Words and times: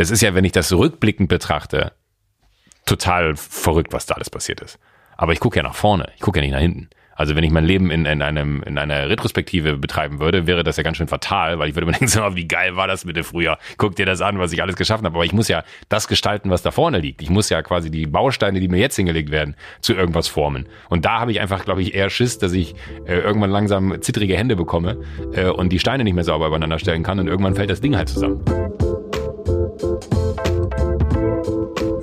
Das 0.00 0.10
ist 0.10 0.22
ja, 0.22 0.34
wenn 0.34 0.46
ich 0.46 0.52
das 0.52 0.72
rückblickend 0.72 1.28
betrachte, 1.28 1.92
total 2.86 3.36
verrückt, 3.36 3.92
was 3.92 4.06
da 4.06 4.14
alles 4.14 4.30
passiert 4.30 4.62
ist. 4.62 4.78
Aber 5.18 5.34
ich 5.34 5.40
gucke 5.40 5.58
ja 5.58 5.62
nach 5.62 5.74
vorne, 5.74 6.08
ich 6.16 6.22
gucke 6.22 6.38
ja 6.38 6.42
nicht 6.42 6.54
nach 6.54 6.60
hinten. 6.60 6.88
Also 7.14 7.36
wenn 7.36 7.44
ich 7.44 7.50
mein 7.50 7.66
Leben 7.66 7.90
in, 7.90 8.06
in, 8.06 8.22
einem, 8.22 8.62
in 8.62 8.78
einer 8.78 9.10
Retrospektive 9.10 9.76
betreiben 9.76 10.18
würde, 10.18 10.46
wäre 10.46 10.64
das 10.64 10.78
ja 10.78 10.84
ganz 10.84 10.96
schön 10.96 11.06
fatal, 11.06 11.58
weil 11.58 11.68
ich 11.68 11.74
würde 11.74 11.84
mir 11.84 11.92
denken, 11.98 12.08
so, 12.08 12.22
wie 12.34 12.48
geil 12.48 12.76
war 12.76 12.86
das 12.86 13.04
bitte 13.04 13.24
früher? 13.24 13.58
Guck 13.76 13.94
dir 13.94 14.06
das 14.06 14.22
an, 14.22 14.38
was 14.38 14.54
ich 14.54 14.62
alles 14.62 14.76
geschaffen 14.76 15.04
habe. 15.04 15.16
Aber 15.16 15.26
ich 15.26 15.34
muss 15.34 15.48
ja 15.48 15.64
das 15.90 16.08
gestalten, 16.08 16.48
was 16.48 16.62
da 16.62 16.70
vorne 16.70 16.98
liegt. 16.98 17.20
Ich 17.20 17.28
muss 17.28 17.50
ja 17.50 17.60
quasi 17.60 17.90
die 17.90 18.06
Bausteine, 18.06 18.58
die 18.58 18.68
mir 18.68 18.78
jetzt 18.78 18.96
hingelegt 18.96 19.30
werden, 19.30 19.54
zu 19.82 19.92
irgendwas 19.92 20.28
formen. 20.28 20.66
Und 20.88 21.04
da 21.04 21.20
habe 21.20 21.30
ich 21.30 21.42
einfach, 21.42 21.66
glaube 21.66 21.82
ich, 21.82 21.94
eher 21.94 22.08
Schiss, 22.08 22.38
dass 22.38 22.54
ich 22.54 22.74
äh, 23.04 23.18
irgendwann 23.18 23.50
langsam 23.50 24.00
zittrige 24.00 24.34
Hände 24.34 24.56
bekomme 24.56 24.96
äh, 25.34 25.50
und 25.50 25.68
die 25.68 25.78
Steine 25.78 26.04
nicht 26.04 26.14
mehr 26.14 26.24
sauber 26.24 26.46
übereinander 26.46 26.78
stellen 26.78 27.02
kann 27.02 27.20
und 27.20 27.28
irgendwann 27.28 27.54
fällt 27.54 27.68
das 27.68 27.82
Ding 27.82 27.98
halt 27.98 28.08
zusammen. 28.08 28.42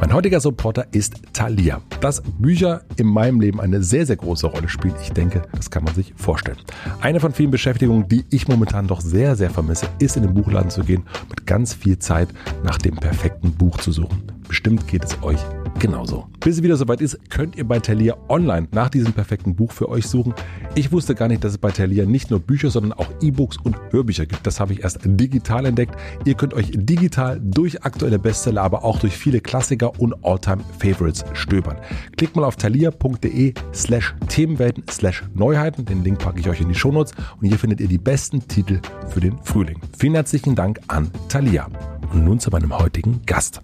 Mein 0.00 0.12
heutiger 0.12 0.38
Supporter 0.38 0.86
ist 0.92 1.14
Thalia. 1.32 1.82
Dass 2.00 2.22
Bücher 2.22 2.82
in 2.96 3.08
meinem 3.08 3.40
Leben 3.40 3.60
eine 3.60 3.82
sehr, 3.82 4.06
sehr 4.06 4.14
große 4.14 4.46
Rolle 4.46 4.68
spielen, 4.68 4.94
ich 5.02 5.10
denke, 5.10 5.42
das 5.56 5.70
kann 5.70 5.82
man 5.82 5.92
sich 5.92 6.14
vorstellen. 6.16 6.58
Eine 7.00 7.18
von 7.18 7.32
vielen 7.32 7.50
Beschäftigungen, 7.50 8.08
die 8.08 8.24
ich 8.30 8.46
momentan 8.46 8.86
doch 8.86 9.00
sehr, 9.00 9.34
sehr 9.34 9.50
vermisse, 9.50 9.88
ist 9.98 10.16
in 10.16 10.22
den 10.22 10.34
Buchladen 10.34 10.70
zu 10.70 10.84
gehen, 10.84 11.02
mit 11.28 11.46
ganz 11.46 11.74
viel 11.74 11.98
Zeit 11.98 12.28
nach 12.62 12.78
dem 12.78 12.94
perfekten 12.94 13.52
Buch 13.52 13.76
zu 13.78 13.90
suchen. 13.90 14.22
Bestimmt 14.46 14.86
geht 14.86 15.04
es 15.04 15.20
euch 15.22 15.40
genauso. 15.78 16.26
Bis 16.40 16.56
es 16.56 16.62
wieder 16.62 16.76
soweit 16.76 17.00
ist, 17.00 17.18
könnt 17.30 17.56
ihr 17.56 17.66
bei 17.66 17.78
Thalia 17.78 18.16
online 18.28 18.68
nach 18.72 18.88
diesem 18.88 19.12
perfekten 19.12 19.54
Buch 19.54 19.72
für 19.72 19.88
euch 19.88 20.06
suchen. 20.06 20.34
Ich 20.74 20.92
wusste 20.92 21.14
gar 21.14 21.28
nicht, 21.28 21.44
dass 21.44 21.52
es 21.52 21.58
bei 21.58 21.70
Thalia 21.70 22.06
nicht 22.06 22.30
nur 22.30 22.40
Bücher, 22.40 22.70
sondern 22.70 22.92
auch 22.92 23.08
E-Books 23.20 23.56
und 23.62 23.76
Hörbücher 23.90 24.26
gibt. 24.26 24.46
Das 24.46 24.60
habe 24.60 24.72
ich 24.72 24.82
erst 24.82 25.00
digital 25.04 25.66
entdeckt. 25.66 25.96
Ihr 26.24 26.34
könnt 26.34 26.54
euch 26.54 26.70
digital 26.72 27.40
durch 27.42 27.84
aktuelle 27.84 28.18
Bestseller, 28.18 28.62
aber 28.62 28.84
auch 28.84 28.98
durch 28.98 29.16
viele 29.16 29.40
Klassiker 29.40 29.98
und 30.00 30.14
Alltime 30.24 30.62
Favorites 30.78 31.24
stöbern. 31.32 31.76
Klickt 32.16 32.36
mal 32.36 32.44
auf 32.44 32.56
thalia.de 32.56 33.54
slash 33.74 34.14
Themenwelten 34.28 34.84
slash 34.90 35.24
Neuheiten. 35.34 35.84
Den 35.84 36.04
Link 36.04 36.18
packe 36.18 36.40
ich 36.40 36.48
euch 36.48 36.60
in 36.60 36.68
die 36.68 36.74
Shownotes 36.74 37.12
und 37.40 37.48
hier 37.48 37.58
findet 37.58 37.80
ihr 37.80 37.88
die 37.88 37.98
besten 37.98 38.46
Titel 38.46 38.80
für 39.08 39.20
den 39.20 39.38
Frühling. 39.42 39.80
Vielen 39.98 40.14
herzlichen 40.14 40.54
Dank 40.54 40.80
an 40.88 41.10
Thalia. 41.28 41.68
Und 42.12 42.24
nun 42.24 42.40
zu 42.40 42.50
meinem 42.50 42.78
heutigen 42.78 43.20
Gast. 43.26 43.60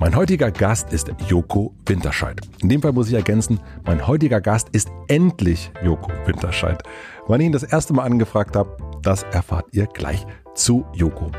Mein 0.00 0.14
heutiger 0.14 0.52
Gast 0.52 0.92
ist 0.92 1.10
Joko 1.26 1.74
Winterscheid. 1.84 2.40
In 2.62 2.68
dem 2.68 2.80
Fall 2.80 2.92
muss 2.92 3.08
ich 3.08 3.14
ergänzen, 3.14 3.58
mein 3.84 4.06
heutiger 4.06 4.40
Gast 4.40 4.68
ist 4.70 4.92
endlich 5.08 5.72
Joko 5.82 6.12
Winterscheid. 6.24 6.80
Wann 7.26 7.40
ich 7.40 7.46
ihn 7.46 7.52
das 7.52 7.64
erste 7.64 7.94
Mal 7.94 8.04
angefragt 8.04 8.54
habe, 8.54 8.76
das 9.02 9.24
erfahrt 9.24 9.66
ihr 9.72 9.86
gleich 9.86 10.24
zu 10.54 10.86
Joko. 10.92 11.32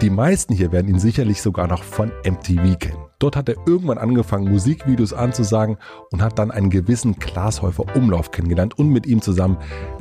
Die 0.00 0.10
meisten 0.10 0.54
hier 0.54 0.70
werden 0.70 0.86
ihn 0.86 1.00
sicherlich 1.00 1.42
sogar 1.42 1.66
noch 1.66 1.82
von 1.82 2.12
MTV 2.24 2.78
kennen. 2.78 3.03
Dort 3.24 3.36
hat 3.36 3.48
er 3.48 3.56
irgendwann 3.64 3.96
angefangen, 3.96 4.50
Musikvideos 4.50 5.14
anzusagen 5.14 5.78
und 6.12 6.20
hat 6.20 6.38
dann 6.38 6.50
einen 6.50 6.68
gewissen 6.68 7.18
Glashäufer 7.18 7.96
Umlauf 7.96 8.30
kennengelernt 8.30 8.78
und 8.78 8.90
mit 8.90 9.06
ihm 9.06 9.22
zusammen 9.22 9.56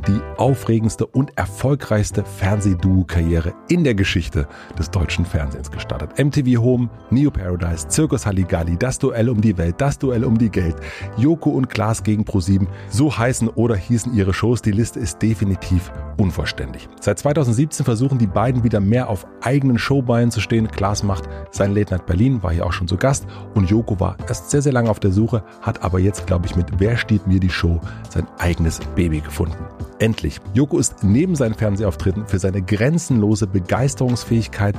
die 0.10 0.20
aufregendste 0.36 1.06
und 1.06 1.38
erfolgreichste 1.38 2.26
Fernsehduo-Karriere 2.26 3.54
in 3.70 3.86
der 3.86 3.96
Geschichte 3.96 4.46
des 4.78 4.92
deutschen 4.92 5.26
Fernsehens 5.26 5.72
gestartet. 5.72 6.20
MTV 6.20 6.62
Home, 6.62 6.90
Neo 7.12 7.32
Paradise, 7.32 7.88
Circus 7.90 8.26
Halligalli, 8.26 8.76
das 8.78 9.00
Duell 9.00 9.30
um 9.30 9.40
die 9.40 9.58
Welt, 9.58 9.76
das 9.78 9.98
Duell 9.98 10.26
um 10.26 10.38
die 10.38 10.50
Geld, 10.50 10.76
Joko 11.16 11.52
und 11.52 11.70
Glas 11.70 12.04
gegen 12.04 12.26
ProSieben, 12.26 12.68
so 12.90 13.18
heißen 13.18 13.48
oder 13.48 13.78
hießen 13.78 14.14
ihre 14.14 14.34
Shows. 14.34 14.62
Die 14.62 14.72
Liste 14.72 15.00
ist 15.00 15.22
definitiv 15.22 15.94
unvollständig. 16.18 16.90
Seit 17.00 17.20
2017 17.20 17.86
versuchen 17.86 18.18
die 18.18 18.28
beiden 18.28 18.66
wieder 18.66 18.82
mehr 18.82 19.08
auf 19.08 19.26
eigenen 19.40 19.78
Showbeinen 19.78 20.30
zu 20.30 20.42
stehen. 20.42 20.68
Klaas 20.68 21.04
macht 21.04 21.24
sein 21.52 21.74
Late 21.74 21.94
Night 21.94 22.06
Berlin, 22.06 22.44
war 22.44 22.52
hier 22.52 22.66
auch 22.66 22.74
schon 22.74 22.90
zu 22.90 22.98
Gast 22.98 23.13
und 23.54 23.70
Joko 23.70 24.00
war 24.00 24.18
erst 24.28 24.50
sehr, 24.50 24.62
sehr 24.62 24.74
lange 24.74 24.90
auf 24.90 25.00
der 25.00 25.12
Suche, 25.12 25.44
hat 25.62 25.84
aber 25.84 26.00
jetzt, 26.00 26.26
glaube 26.28 26.46
ich, 26.46 26.56
mit 26.56 26.80
Wer 26.80 26.98
steht 26.98 27.28
mir 27.28 27.40
die 27.40 27.50
Show 27.50 27.80
sein 28.10 28.28
eigenes 28.40 28.80
Baby 28.96 29.22
gefunden. 29.22 29.58
Endlich. 30.00 30.40
Joko 30.54 30.80
ist 30.80 31.04
neben 31.04 31.36
seinen 31.36 31.54
Fernsehauftritten 31.54 32.28
für 32.28 32.40
seine 32.40 32.62
grenzenlose 32.62 33.48
Begeisterungsfähigkeit, 33.48 34.76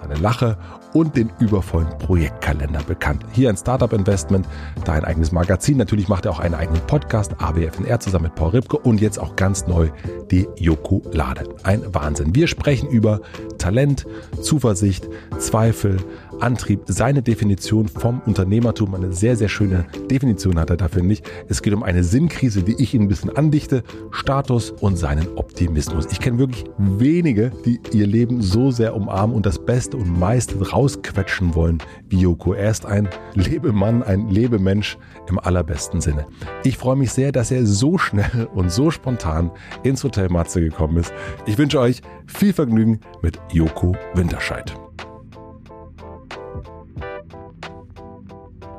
seine 0.00 0.14
Lache 0.20 0.56
und 0.92 1.16
den 1.16 1.30
übervollen 1.38 1.88
Projektkalender 1.98 2.82
bekannt. 2.82 3.24
Hier 3.32 3.48
ein 3.50 3.56
Startup-Investment, 3.56 4.46
da 4.84 4.92
ein 4.92 5.04
eigenes 5.04 5.32
Magazin. 5.32 5.76
Natürlich 5.76 6.08
macht 6.08 6.24
er 6.24 6.32
auch 6.32 6.38
einen 6.38 6.54
eigenen 6.54 6.80
Podcast, 6.86 7.34
ABFNR 7.38 8.00
zusammen 8.00 8.24
mit 8.24 8.34
Paul 8.34 8.50
Ripke 8.50 8.78
und 8.78 9.00
jetzt 9.00 9.18
auch 9.18 9.36
ganz 9.36 9.66
neu 9.66 9.90
die 10.30 10.48
Joko 10.56 11.02
Lade. 11.12 11.44
Ein 11.62 11.82
Wahnsinn. 11.92 12.34
Wir 12.34 12.46
sprechen 12.46 12.88
über 12.88 13.20
Talent, 13.58 14.06
Zuversicht, 14.40 15.08
Zweifel, 15.38 15.98
Antrieb, 16.40 16.82
seine 16.86 17.22
Definition 17.22 17.88
vom 17.88 18.20
Unternehmertum. 18.26 18.94
Eine 18.94 19.12
sehr, 19.12 19.36
sehr 19.36 19.48
schöne 19.48 19.86
Definition 20.10 20.58
hat 20.58 20.70
er 20.70 20.76
dafür 20.76 21.02
nicht. 21.02 21.28
Es 21.48 21.62
geht 21.62 21.74
um 21.74 21.82
eine 21.82 22.04
Sinnkrise, 22.04 22.62
die 22.62 22.80
ich 22.82 22.94
Ihnen 22.94 23.04
ein 23.04 23.08
bisschen 23.08 23.36
andichte, 23.36 23.82
Status 24.10 24.70
und 24.70 24.96
seinen 24.96 25.28
Optimismus. 25.36 26.06
Ich 26.10 26.20
kenne 26.20 26.38
wirklich 26.38 26.64
wenige, 26.78 27.50
die 27.64 27.80
ihr 27.92 28.06
Leben 28.06 28.40
so 28.42 28.70
sehr 28.70 28.94
umarmen 28.94 29.34
und 29.34 29.46
das 29.46 29.58
Beste 29.58 29.96
und 29.96 30.18
meiste 30.18 30.60
rausquetschen 30.70 31.54
wollen 31.54 31.78
wie 32.08 32.20
Yoko. 32.20 32.54
Er 32.54 32.70
ist 32.70 32.86
ein 32.86 33.08
Lebemann, 33.34 34.02
ein 34.02 34.28
Lebemensch 34.28 34.98
im 35.28 35.38
allerbesten 35.38 36.00
Sinne. 36.00 36.26
Ich 36.64 36.76
freue 36.76 36.96
mich 36.96 37.12
sehr, 37.12 37.32
dass 37.32 37.50
er 37.50 37.66
so 37.66 37.98
schnell 37.98 38.48
und 38.54 38.70
so 38.70 38.90
spontan 38.90 39.50
ins 39.82 40.04
Hotel 40.04 40.28
Matze 40.28 40.60
gekommen 40.60 40.98
ist. 40.98 41.12
Ich 41.46 41.58
wünsche 41.58 41.80
euch 41.80 42.00
viel 42.26 42.52
Vergnügen 42.52 43.00
mit 43.22 43.38
Joko 43.52 43.96
Winterscheid. 44.14 44.87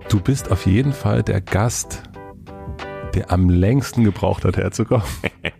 Du 0.09 0.19
bist 0.19 0.51
auf 0.51 0.65
jeden 0.65 0.91
Fall 0.91 1.21
der 1.21 1.39
Gast, 1.39 2.01
der 3.13 3.31
am 3.31 3.47
längsten 3.47 4.03
gebraucht 4.03 4.43
hat, 4.43 4.57
herzukommen. 4.57 5.05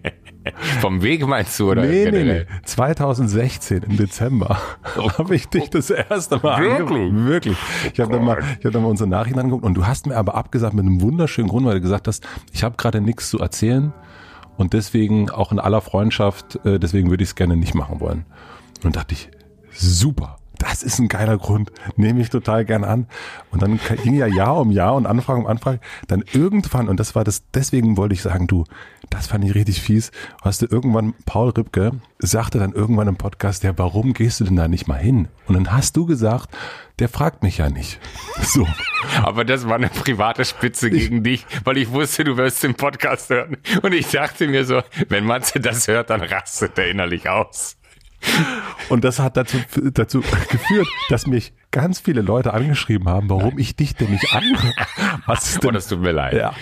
Vom 0.81 1.03
Weg 1.03 1.27
meinst 1.27 1.59
du, 1.59 1.69
oder? 1.69 1.83
Nee, 1.83 2.05
generell? 2.05 2.45
nee, 2.45 2.51
nee. 2.51 2.61
2016 2.65 3.83
im 3.83 3.97
Dezember 3.97 4.59
oh, 4.97 5.11
habe 5.19 5.35
ich 5.35 5.47
dich 5.49 5.69
das 5.69 5.91
erste 5.91 6.37
Mal 6.37 6.55
angeguckt. 6.55 7.25
Wirklich. 7.25 7.57
Ich 7.93 7.99
habe 7.99 8.11
dann, 8.11 8.25
mal, 8.25 8.43
ich 8.59 8.65
hab 8.65 8.73
dann 8.73 8.81
mal 8.81 8.89
unsere 8.89 9.07
Nachrichten 9.07 9.37
angeguckt 9.37 9.63
und 9.63 9.75
du 9.75 9.85
hast 9.85 10.07
mir 10.07 10.15
aber 10.15 10.33
abgesagt 10.33 10.73
mit 10.73 10.83
einem 10.83 10.99
wunderschönen 10.99 11.47
Grund, 11.47 11.67
weil 11.67 11.75
du 11.75 11.81
gesagt 11.81 12.07
hast, 12.07 12.27
ich 12.51 12.63
habe 12.63 12.75
gerade 12.75 13.01
nichts 13.01 13.29
zu 13.29 13.37
erzählen 13.37 13.93
und 14.57 14.73
deswegen 14.73 15.29
auch 15.29 15.51
in 15.51 15.59
aller 15.59 15.81
Freundschaft, 15.81 16.59
äh, 16.65 16.79
deswegen 16.79 17.11
würde 17.11 17.21
ich 17.21 17.29
es 17.29 17.35
gerne 17.35 17.55
nicht 17.55 17.75
machen 17.75 17.99
wollen. 17.99 18.25
Und 18.83 18.95
dachte 18.95 19.13
ich, 19.13 19.29
super 19.71 20.38
das 20.59 20.83
ist 20.83 20.99
ein 20.99 21.07
geiler 21.07 21.37
Grund, 21.37 21.71
nehme 21.95 22.21
ich 22.21 22.29
total 22.29 22.65
gern 22.65 22.83
an. 22.83 23.07
Und 23.49 23.61
dann 23.61 23.79
ging 24.03 24.13
ja 24.13 24.27
Jahr 24.27 24.57
um 24.57 24.71
Jahr 24.71 24.95
und 24.95 25.07
Anfrage 25.07 25.39
um 25.39 25.47
Anfrage. 25.47 25.79
Dann 26.07 26.23
irgendwann, 26.33 26.87
und 26.87 26.99
das 26.99 27.15
war 27.15 27.23
das, 27.23 27.43
deswegen 27.53 27.97
wollte 27.97 28.13
ich 28.13 28.21
sagen, 28.21 28.45
du, 28.45 28.65
das 29.09 29.27
fand 29.27 29.45
ich 29.45 29.55
richtig 29.55 29.81
fies, 29.81 30.11
hast 30.41 30.61
du 30.61 30.67
irgendwann, 30.69 31.15
Paul 31.25 31.49
Ripke 31.49 31.93
sagte 32.19 32.59
dann 32.59 32.73
irgendwann 32.73 33.07
im 33.07 33.15
Podcast, 33.15 33.63
ja, 33.63 33.77
warum 33.77 34.13
gehst 34.13 34.41
du 34.41 34.43
denn 34.43 34.57
da 34.57 34.67
nicht 34.67 34.87
mal 34.87 34.99
hin? 34.99 35.29
Und 35.47 35.55
dann 35.55 35.71
hast 35.71 35.95
du 35.95 36.05
gesagt, 36.05 36.55
der 36.99 37.07
fragt 37.07 37.41
mich 37.43 37.57
ja 37.57 37.69
nicht. 37.69 37.99
So. 38.41 38.67
Aber 39.21 39.45
das 39.45 39.67
war 39.67 39.75
eine 39.75 39.89
private 39.89 40.43
Spitze 40.43 40.89
gegen 40.89 41.17
ich, 41.17 41.23
dich, 41.23 41.45
weil 41.65 41.77
ich 41.77 41.91
wusste, 41.91 42.23
du 42.23 42.37
wirst 42.37 42.63
den 42.63 42.73
Podcast 42.73 43.29
hören. 43.29 43.57
Und 43.81 43.93
ich 43.93 44.07
dachte 44.09 44.47
mir 44.47 44.65
so, 44.65 44.81
wenn 45.09 45.25
Matze 45.25 45.59
das 45.59 45.87
hört, 45.87 46.09
dann 46.09 46.21
rastet 46.21 46.77
er 46.79 46.89
innerlich 46.89 47.29
aus. 47.29 47.78
Und 48.89 49.03
das 49.03 49.19
hat 49.19 49.37
dazu, 49.37 49.57
dazu 49.93 50.21
geführt, 50.21 50.87
dass 51.09 51.27
mich 51.27 51.53
ganz 51.71 51.99
viele 51.99 52.21
Leute 52.21 52.53
angeschrieben 52.53 53.07
haben, 53.07 53.29
warum 53.29 53.49
Nein. 53.49 53.59
ich 53.59 53.75
dich 53.75 53.95
denn 53.95 54.11
nicht 54.11 54.33
an. 54.33 54.43
Was 55.25 55.49
ist 55.51 55.63
denn? 55.63 55.69
Oh, 55.69 55.73
das 55.73 55.87
tut 55.87 56.01
mir 56.01 56.11
leid. 56.11 56.33
Ja. 56.33 56.53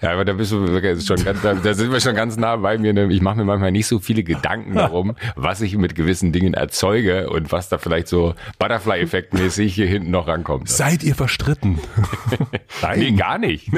Ja. 0.00 0.12
Aber 0.12 0.24
da 0.24 0.32
bist 0.32 0.52
du 0.52 0.66
wirklich 0.66 1.04
schon 1.04 1.22
ganz, 1.22 1.42
da, 1.42 1.74
sind 1.74 1.92
wir 1.92 2.00
schon 2.00 2.14
ganz 2.14 2.36
nah 2.36 2.56
bei 2.56 2.78
mir. 2.78 2.92
Ne? 2.92 3.12
Ich 3.12 3.20
mache 3.20 3.36
mir 3.36 3.44
manchmal 3.44 3.70
nicht 3.70 3.86
so 3.86 3.98
viele 3.98 4.22
Gedanken 4.22 4.74
darum, 4.74 5.14
was 5.36 5.60
ich 5.60 5.76
mit 5.76 5.94
gewissen 5.94 6.32
Dingen 6.32 6.54
erzeuge 6.54 7.28
und 7.28 7.52
was 7.52 7.68
da 7.68 7.78
vielleicht 7.78 8.08
so 8.08 8.34
Butterfly-Effekt-mäßig 8.58 9.74
hier 9.74 9.86
hinten 9.86 10.10
noch 10.10 10.26
rankommt. 10.26 10.68
Seid 10.68 11.02
ihr 11.02 11.14
verstritten? 11.14 11.78
Nein. 12.82 12.98
Nee, 12.98 13.12
gar 13.12 13.38
nicht. 13.38 13.68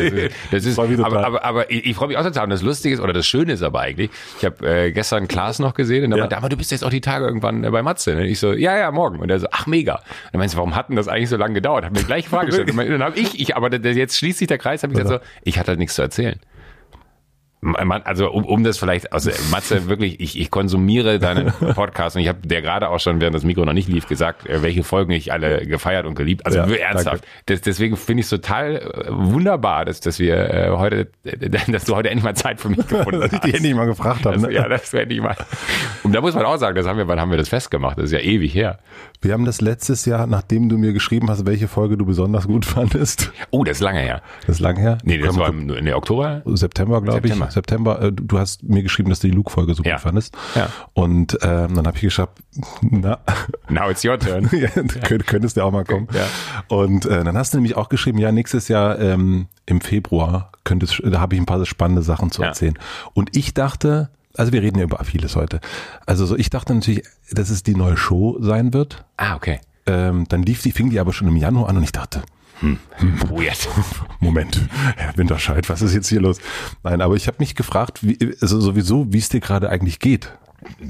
Das 0.51 0.65
ist, 0.65 0.79
das 0.79 0.91
ist 0.91 1.01
aber, 1.01 1.27
aber, 1.27 1.45
aber 1.45 1.71
ich, 1.71 1.87
ich 1.87 1.97
freue 1.97 2.09
mich 2.09 2.17
auch 2.17 2.23
total. 2.23 2.45
Und 2.45 2.51
das 2.51 2.63
Lustige 2.63 2.95
ist, 2.95 3.01
oder 3.01 3.13
das 3.13 3.27
Schöne 3.27 3.53
ist 3.53 3.63
aber 3.63 3.81
eigentlich, 3.81 4.11
ich 4.39 4.45
habe 4.45 4.67
äh, 4.67 4.93
gestern 4.93 5.27
Klaas 5.27 5.59
noch 5.59 5.75
gesehen 5.75 6.05
und 6.05 6.11
der 6.11 6.19
ja. 6.19 6.23
meinte, 6.25 6.37
aber 6.37 6.49
du 6.49 6.57
bist 6.57 6.71
jetzt 6.71 6.85
auch 6.85 6.91
die 6.91 7.01
Tage 7.01 7.25
irgendwann 7.25 7.65
äh, 7.65 7.71
bei 7.71 7.83
Matze. 7.83 8.15
Ne? 8.15 8.29
Ich 8.29 8.39
so, 8.39 8.53
ja, 8.53 8.79
ja, 8.79 8.91
morgen. 8.93 9.19
Und 9.19 9.31
er 9.31 9.41
so, 9.41 9.49
ach 9.51 9.67
mega. 9.67 9.95
Und 9.97 10.03
dann 10.33 10.39
meinst 10.39 10.55
du, 10.55 10.59
warum 10.59 10.77
hat 10.77 10.89
denn 10.89 10.97
das 10.97 11.09
eigentlich 11.09 11.31
so 11.31 11.37
lange 11.37 11.55
gedauert? 11.55 11.85
Hat 11.85 11.93
mir 11.93 12.05
gleich 12.05 12.29
Frage 12.33 12.47
gestellt. 12.47 12.71
und 12.71 12.79
dann 12.79 13.03
habe 13.03 13.19
ich, 13.19 13.41
ich, 13.41 13.57
aber 13.57 13.75
jetzt 13.75 14.19
schließt 14.19 14.39
sich 14.39 14.49
der 14.49 14.59
Kreis, 14.59 14.85
habe 14.85 14.93
ich 14.93 14.99
gesagt 14.99 15.25
so, 15.25 15.29
ich 15.43 15.59
hatte 15.59 15.69
halt 15.69 15.79
nichts 15.81 15.97
zu 15.97 16.03
erzählen 16.03 16.12
also 17.63 18.31
um, 18.33 18.45
um 18.45 18.65
das 18.65 18.79
vielleicht, 18.79 19.13
also 19.13 19.31
Matze, 19.53 19.89
wirklich, 19.89 20.19
ich, 20.19 20.39
ich 20.39 20.51
konsumiere 20.51 21.21
deinen 21.21 21.47
Podcast 21.75 22.17
und 22.17 22.23
ich 22.23 22.29
habe 22.29 22.47
dir 22.47 22.61
gerade 22.61 22.89
auch 22.89 22.99
schon, 22.99 23.21
während 23.21 23.37
das 23.37 23.45
Mikro 23.45 23.65
noch 23.65 23.73
nicht 23.73 23.89
lief, 23.89 24.09
gesagt, 24.09 24.49
äh, 24.49 24.63
welche 24.63 24.83
Folgen 24.83 25.13
ich 25.13 25.33
alle 25.33 25.65
gefeiert 25.65 26.05
und 26.05 26.17
geliebt. 26.17 26.45
Also 26.45 26.59
ja, 26.59 26.67
ernsthaft. 26.67 27.25
Das, 27.47 27.61
deswegen 27.61 27.97
finde 27.97 28.21
ich 28.21 28.27
es 28.27 28.31
total 28.31 28.77
äh, 28.79 29.05
wunderbar, 29.11 29.85
dass, 29.85 30.01
dass 30.01 30.19
wir 30.19 30.53
äh, 30.53 30.71
heute, 30.71 31.09
dass 31.69 31.85
du 31.85 31.95
heute 31.95 32.11
endlich 32.11 32.25
mal 32.25 32.35
Zeit 32.35 32.61
für 32.61 32.69
mich 32.69 32.79
gefunden 32.89 33.23
hast. 33.23 33.33
dass 33.33 33.33
ich 33.35 33.41
dich 33.41 33.55
endlich 33.55 33.75
mal 33.75 33.87
gefragt 33.87 34.27
habe. 34.27 34.41
Ne? 34.41 34.53
Ja, 34.53 34.69
das 34.69 34.93
werde 34.93 35.15
ich 35.15 35.21
mal. 35.21 35.37
Und 36.03 36.13
da 36.13 36.21
muss 36.21 36.35
man 36.35 36.45
auch 36.45 36.57
sagen, 36.57 36.75
das 36.75 36.87
haben 36.89 36.99
wir, 36.99 37.07
wann 37.07 37.21
haben 37.21 37.31
wir 37.31 37.39
das 37.39 37.49
festgemacht? 37.49 37.97
Das 37.97 38.07
ist 38.07 38.13
ja 38.13 38.19
ewig 38.19 38.53
her. 38.53 38.81
Wir 39.23 39.35
haben 39.35 39.45
das 39.45 39.61
letztes 39.61 40.05
Jahr, 40.05 40.27
nachdem 40.27 40.69
du 40.69 40.77
mir 40.77 40.93
geschrieben 40.93 41.31
hast, 41.31 41.47
welche 41.47 41.69
Folge 41.69 41.97
du 41.97 42.05
besonders 42.05 42.49
gut 42.49 42.65
fandest. 42.67 43.33
Oh, 43.51 43.63
das 43.63 43.77
ist 43.77 43.81
lange 43.81 44.01
her. 44.01 44.21
Das 44.41 44.57
ist 44.57 44.61
lange 44.61 44.81
her? 44.81 44.99
Nee, 45.05 45.19
das 45.19 45.37
war 45.37 45.49
im, 45.49 45.71
in 45.71 45.85
der 45.85 45.97
Oktober? 45.97 46.43
September, 46.45 47.01
glaube 47.01 47.29
ich. 47.29 47.35
September. 47.51 48.03
Äh, 48.03 48.13
du 48.13 48.39
hast 48.39 48.65
mir 48.65 48.83
geschrieben, 48.83 49.11
dass 49.11 49.21
du 49.21 49.29
die 49.29 49.35
Luke-Folge 49.35 49.75
so 49.75 49.85
ja. 49.85 49.93
gut 49.95 50.03
fandest. 50.03 50.37
Ja. 50.57 50.69
Und 50.93 51.39
ähm, 51.43 51.75
dann 51.77 51.87
habe 51.87 51.97
ich 51.97 52.03
geschafft, 52.03 52.33
na. 52.83 53.21
Now 53.69 53.89
it's 53.91 54.05
your 54.05 54.19
turn. 54.19 54.51
ja, 54.53 54.69
könnt, 55.07 55.27
könntest 55.29 55.57
du 55.57 55.63
auch 55.63 55.71
mal 55.71 55.85
kommen. 55.85 56.09
Ja. 56.13 56.27
Und 56.77 57.07
äh, 57.07 57.23
dann 57.23 57.39
hast 57.39 57.55
du 57.55 57.59
nämlich 57.59 57.77
auch 57.77 57.89
geschrieben, 57.89 58.19
ja, 58.19 58.33
nächstes 58.33 58.67
Jahr 58.67 58.99
ähm, 58.99 59.47
im 59.67 59.81
Februar 59.81 60.51
könntest, 60.65 61.01
da 61.05 61.21
habe 61.21 61.37
ich 61.37 61.41
ein 61.41 61.47
paar 61.47 61.65
spannende 61.65 62.03
Sachen 62.03 62.33
zu 62.33 62.43
erzählen. 62.43 62.77
Und 63.15 63.37
ich 63.37 63.55
dachte, 63.55 64.11
also 64.37 64.53
wir 64.53 64.63
reden 64.63 64.79
ja 64.79 64.85
über 64.85 65.03
vieles 65.05 65.37
heute. 65.37 65.61
Also 66.07 66.27
so, 66.27 66.37
ich 66.37 66.51
dachte 66.51 66.75
natürlich, 66.75 67.05
dass 67.31 67.51
es 67.51 67.63
die 67.63 67.75
neue 67.75 67.97
Show 67.97 68.39
sein 68.41 68.73
wird. 68.73 69.05
Ah, 69.17 69.37
okay. 69.37 69.61
Ähm, 69.87 70.27
dann 70.29 70.43
lief 70.43 70.63
die, 70.63 70.73
fing 70.73 70.91
die 70.91 71.01
aber 71.01 71.13
schon 71.13 71.29
im 71.29 71.37
Januar 71.37 71.69
an 71.69 71.77
und 71.77 71.83
ich 71.83 71.93
dachte, 71.93 72.23
hm, 72.61 72.79
hm, 72.93 73.21
weird. 73.31 73.69
Moment, 74.21 74.61
Herr 74.97 75.17
Winterscheid, 75.17 75.69
was 75.69 75.83
ist 75.83 75.95
jetzt 75.95 76.09
hier 76.09 76.21
los? 76.21 76.39
Nein, 76.85 77.01
aber 77.01 77.17
ich 77.17 77.27
habe 77.27 77.39
mich 77.41 77.57
gefragt, 77.57 77.99
wie, 78.03 78.37
also 78.41 78.61
sowieso, 78.61 79.13
wie 79.13 79.19
es 79.19 79.29
dir 79.29 79.41
gerade 79.41 79.69
eigentlich 79.69 79.99
geht. 79.99 80.33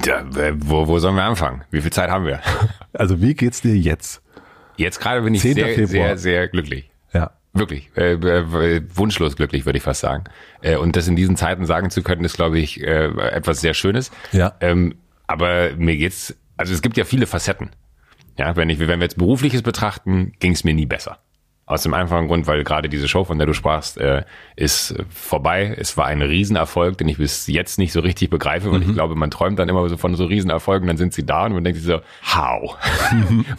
Ja, 0.04 0.22
wo, 0.58 0.86
wo 0.86 0.98
sollen 0.98 1.16
wir 1.16 1.24
anfangen? 1.24 1.62
Wie 1.70 1.80
viel 1.80 1.92
Zeit 1.92 2.10
haben 2.10 2.26
wir? 2.26 2.40
Also 2.94 3.22
wie 3.22 3.32
geht's 3.32 3.62
dir 3.62 3.74
jetzt? 3.74 4.20
Jetzt 4.76 5.00
gerade 5.00 5.22
bin 5.22 5.34
ich 5.34 5.40
sehr, 5.40 5.54
Februar. 5.54 5.86
sehr, 5.86 6.18
sehr 6.18 6.48
glücklich. 6.48 6.91
Wirklich, 7.54 7.90
äh, 7.96 8.12
äh, 8.14 8.82
wunschlos 8.94 9.36
glücklich, 9.36 9.66
würde 9.66 9.76
ich 9.76 9.82
fast 9.82 10.00
sagen. 10.00 10.24
Äh, 10.62 10.76
und 10.76 10.96
das 10.96 11.06
in 11.06 11.16
diesen 11.16 11.36
Zeiten 11.36 11.66
sagen 11.66 11.90
zu 11.90 12.02
können, 12.02 12.24
ist, 12.24 12.36
glaube 12.36 12.58
ich, 12.58 12.82
äh, 12.82 13.06
etwas 13.30 13.60
sehr 13.60 13.74
Schönes. 13.74 14.10
Ja. 14.32 14.54
Ähm, 14.60 14.94
aber 15.26 15.76
mir 15.76 15.96
geht's, 15.96 16.34
also 16.56 16.72
es 16.72 16.80
gibt 16.80 16.96
ja 16.96 17.04
viele 17.04 17.26
Facetten. 17.26 17.70
Ja, 18.38 18.56
wenn 18.56 18.70
ich, 18.70 18.78
wenn 18.78 18.98
wir 18.98 19.04
jetzt 19.04 19.18
berufliches 19.18 19.62
betrachten, 19.62 20.32
ging 20.38 20.52
es 20.52 20.64
mir 20.64 20.72
nie 20.72 20.86
besser. 20.86 21.18
Aus 21.72 21.82
dem 21.82 21.94
einfachen 21.94 22.28
Grund, 22.28 22.46
weil 22.46 22.64
gerade 22.64 22.90
diese 22.90 23.08
Show, 23.08 23.24
von 23.24 23.38
der 23.38 23.46
du 23.46 23.54
sprachst, 23.54 23.96
äh, 23.96 24.24
ist 24.56 24.94
vorbei. 25.08 25.74
Es 25.78 25.96
war 25.96 26.04
ein 26.04 26.20
Riesenerfolg, 26.20 26.98
den 26.98 27.08
ich 27.08 27.16
bis 27.16 27.46
jetzt 27.46 27.78
nicht 27.78 27.92
so 27.92 28.00
richtig 28.00 28.28
begreife, 28.28 28.70
weil 28.70 28.80
mhm. 28.80 28.90
ich 28.90 28.94
glaube, 28.94 29.14
man 29.14 29.30
träumt 29.30 29.58
dann 29.58 29.70
immer 29.70 29.88
so 29.88 29.96
von 29.96 30.14
so 30.14 30.26
Riesenerfolgen, 30.26 30.86
dann 30.86 30.98
sind 30.98 31.14
sie 31.14 31.24
da 31.24 31.46
und 31.46 31.54
man 31.54 31.64
denkt 31.64 31.80
sich 31.80 31.86
so, 31.86 32.00
how? 32.34 32.76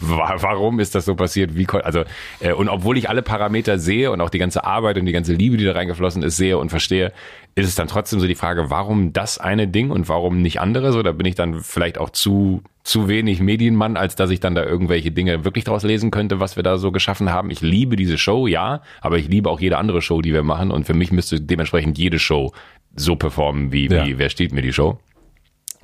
Warum 0.00 0.78
ist 0.78 0.94
das 0.94 1.06
so 1.06 1.16
passiert? 1.16 1.56
Wie 1.56 1.66
also 1.68 2.04
äh, 2.38 2.52
und 2.52 2.68
obwohl 2.68 2.96
ich 2.98 3.08
alle 3.08 3.22
Parameter 3.22 3.80
sehe 3.80 4.12
und 4.12 4.20
auch 4.20 4.30
die 4.30 4.38
ganze 4.38 4.62
Arbeit 4.62 4.96
und 4.96 5.06
die 5.06 5.12
ganze 5.12 5.32
Liebe, 5.32 5.56
die 5.56 5.64
da 5.64 5.72
reingeflossen 5.72 6.22
ist, 6.22 6.36
sehe 6.36 6.56
und 6.56 6.68
verstehe, 6.68 7.12
ist 7.54 7.68
es 7.68 7.74
dann 7.74 7.88
trotzdem 7.88 8.20
so 8.20 8.26
die 8.26 8.34
Frage, 8.34 8.70
warum 8.70 9.12
das 9.12 9.38
eine 9.38 9.68
Ding 9.68 9.90
und 9.90 10.08
warum 10.08 10.42
nicht 10.42 10.60
andere? 10.60 10.92
So, 10.92 11.02
da 11.02 11.12
bin 11.12 11.26
ich 11.26 11.34
dann 11.34 11.60
vielleicht 11.60 11.98
auch 11.98 12.10
zu 12.10 12.62
zu 12.84 13.08
wenig 13.08 13.40
Medienmann, 13.40 13.96
als 13.96 14.14
dass 14.14 14.28
ich 14.28 14.40
dann 14.40 14.54
da 14.54 14.62
irgendwelche 14.62 15.10
Dinge 15.10 15.44
wirklich 15.44 15.64
draus 15.64 15.84
lesen 15.84 16.10
könnte, 16.10 16.38
was 16.38 16.56
wir 16.56 16.62
da 16.62 16.76
so 16.76 16.92
geschaffen 16.92 17.30
haben. 17.30 17.50
Ich 17.50 17.62
liebe 17.62 17.96
diese 17.96 18.18
Show, 18.18 18.46
ja, 18.46 18.82
aber 19.00 19.16
ich 19.16 19.26
liebe 19.26 19.48
auch 19.48 19.58
jede 19.58 19.78
andere 19.78 20.02
Show, 20.02 20.20
die 20.20 20.34
wir 20.34 20.42
machen. 20.42 20.70
Und 20.70 20.84
für 20.84 20.92
mich 20.92 21.10
müsste 21.10 21.40
dementsprechend 21.40 21.96
jede 21.96 22.18
Show 22.18 22.52
so 22.94 23.16
performen, 23.16 23.72
wie, 23.72 23.88
ja. 23.88 24.04
wie 24.04 24.18
wer 24.18 24.28
steht 24.28 24.52
mir 24.52 24.60
die 24.60 24.74
Show. 24.74 24.98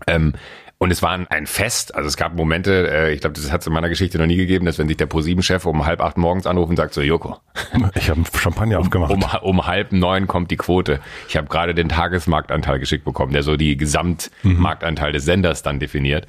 Ähm, 0.07 0.35
und 0.83 0.91
es 0.91 1.03
war 1.03 1.27
ein 1.29 1.47
Fest, 1.47 1.95
also 1.95 2.09
es 2.09 2.17
gab 2.17 2.35
Momente, 2.35 2.91
äh, 2.91 3.13
ich 3.13 3.21
glaube, 3.21 3.35
das 3.35 3.53
hat 3.53 3.61
es 3.61 3.67
in 3.67 3.73
meiner 3.75 3.91
Geschichte 3.91 4.17
noch 4.17 4.25
nie 4.25 4.37
gegeben, 4.37 4.65
dass 4.65 4.79
wenn 4.79 4.89
sich 4.89 4.97
der 4.97 5.05
ProSieben-Chef 5.05 5.67
um 5.67 5.85
halb 5.85 6.01
acht 6.01 6.17
morgens 6.17 6.47
anruft 6.47 6.71
und 6.71 6.77
sagt 6.77 6.95
so, 6.95 7.03
Joko. 7.03 7.37
Ich 7.95 8.09
habe 8.09 8.23
Champagner 8.35 8.79
aufgemacht. 8.79 9.13
Um, 9.13 9.23
um, 9.43 9.67
halb 9.67 9.93
neun 9.93 10.27
kommt 10.27 10.51
die 10.51 10.57
Quote. 10.57 11.01
Ich 11.29 11.37
habe 11.37 11.49
gerade 11.49 11.75
den 11.75 11.91
Tagesmarktanteil 11.91 12.79
geschickt 12.79 13.05
bekommen, 13.05 13.35
der 13.35 13.43
so 13.43 13.59
die 13.59 13.77
Gesamtmarktanteil 13.77 15.13
des 15.13 15.27
Senders 15.27 15.63
dann 15.63 15.81
definiert. 15.81 16.27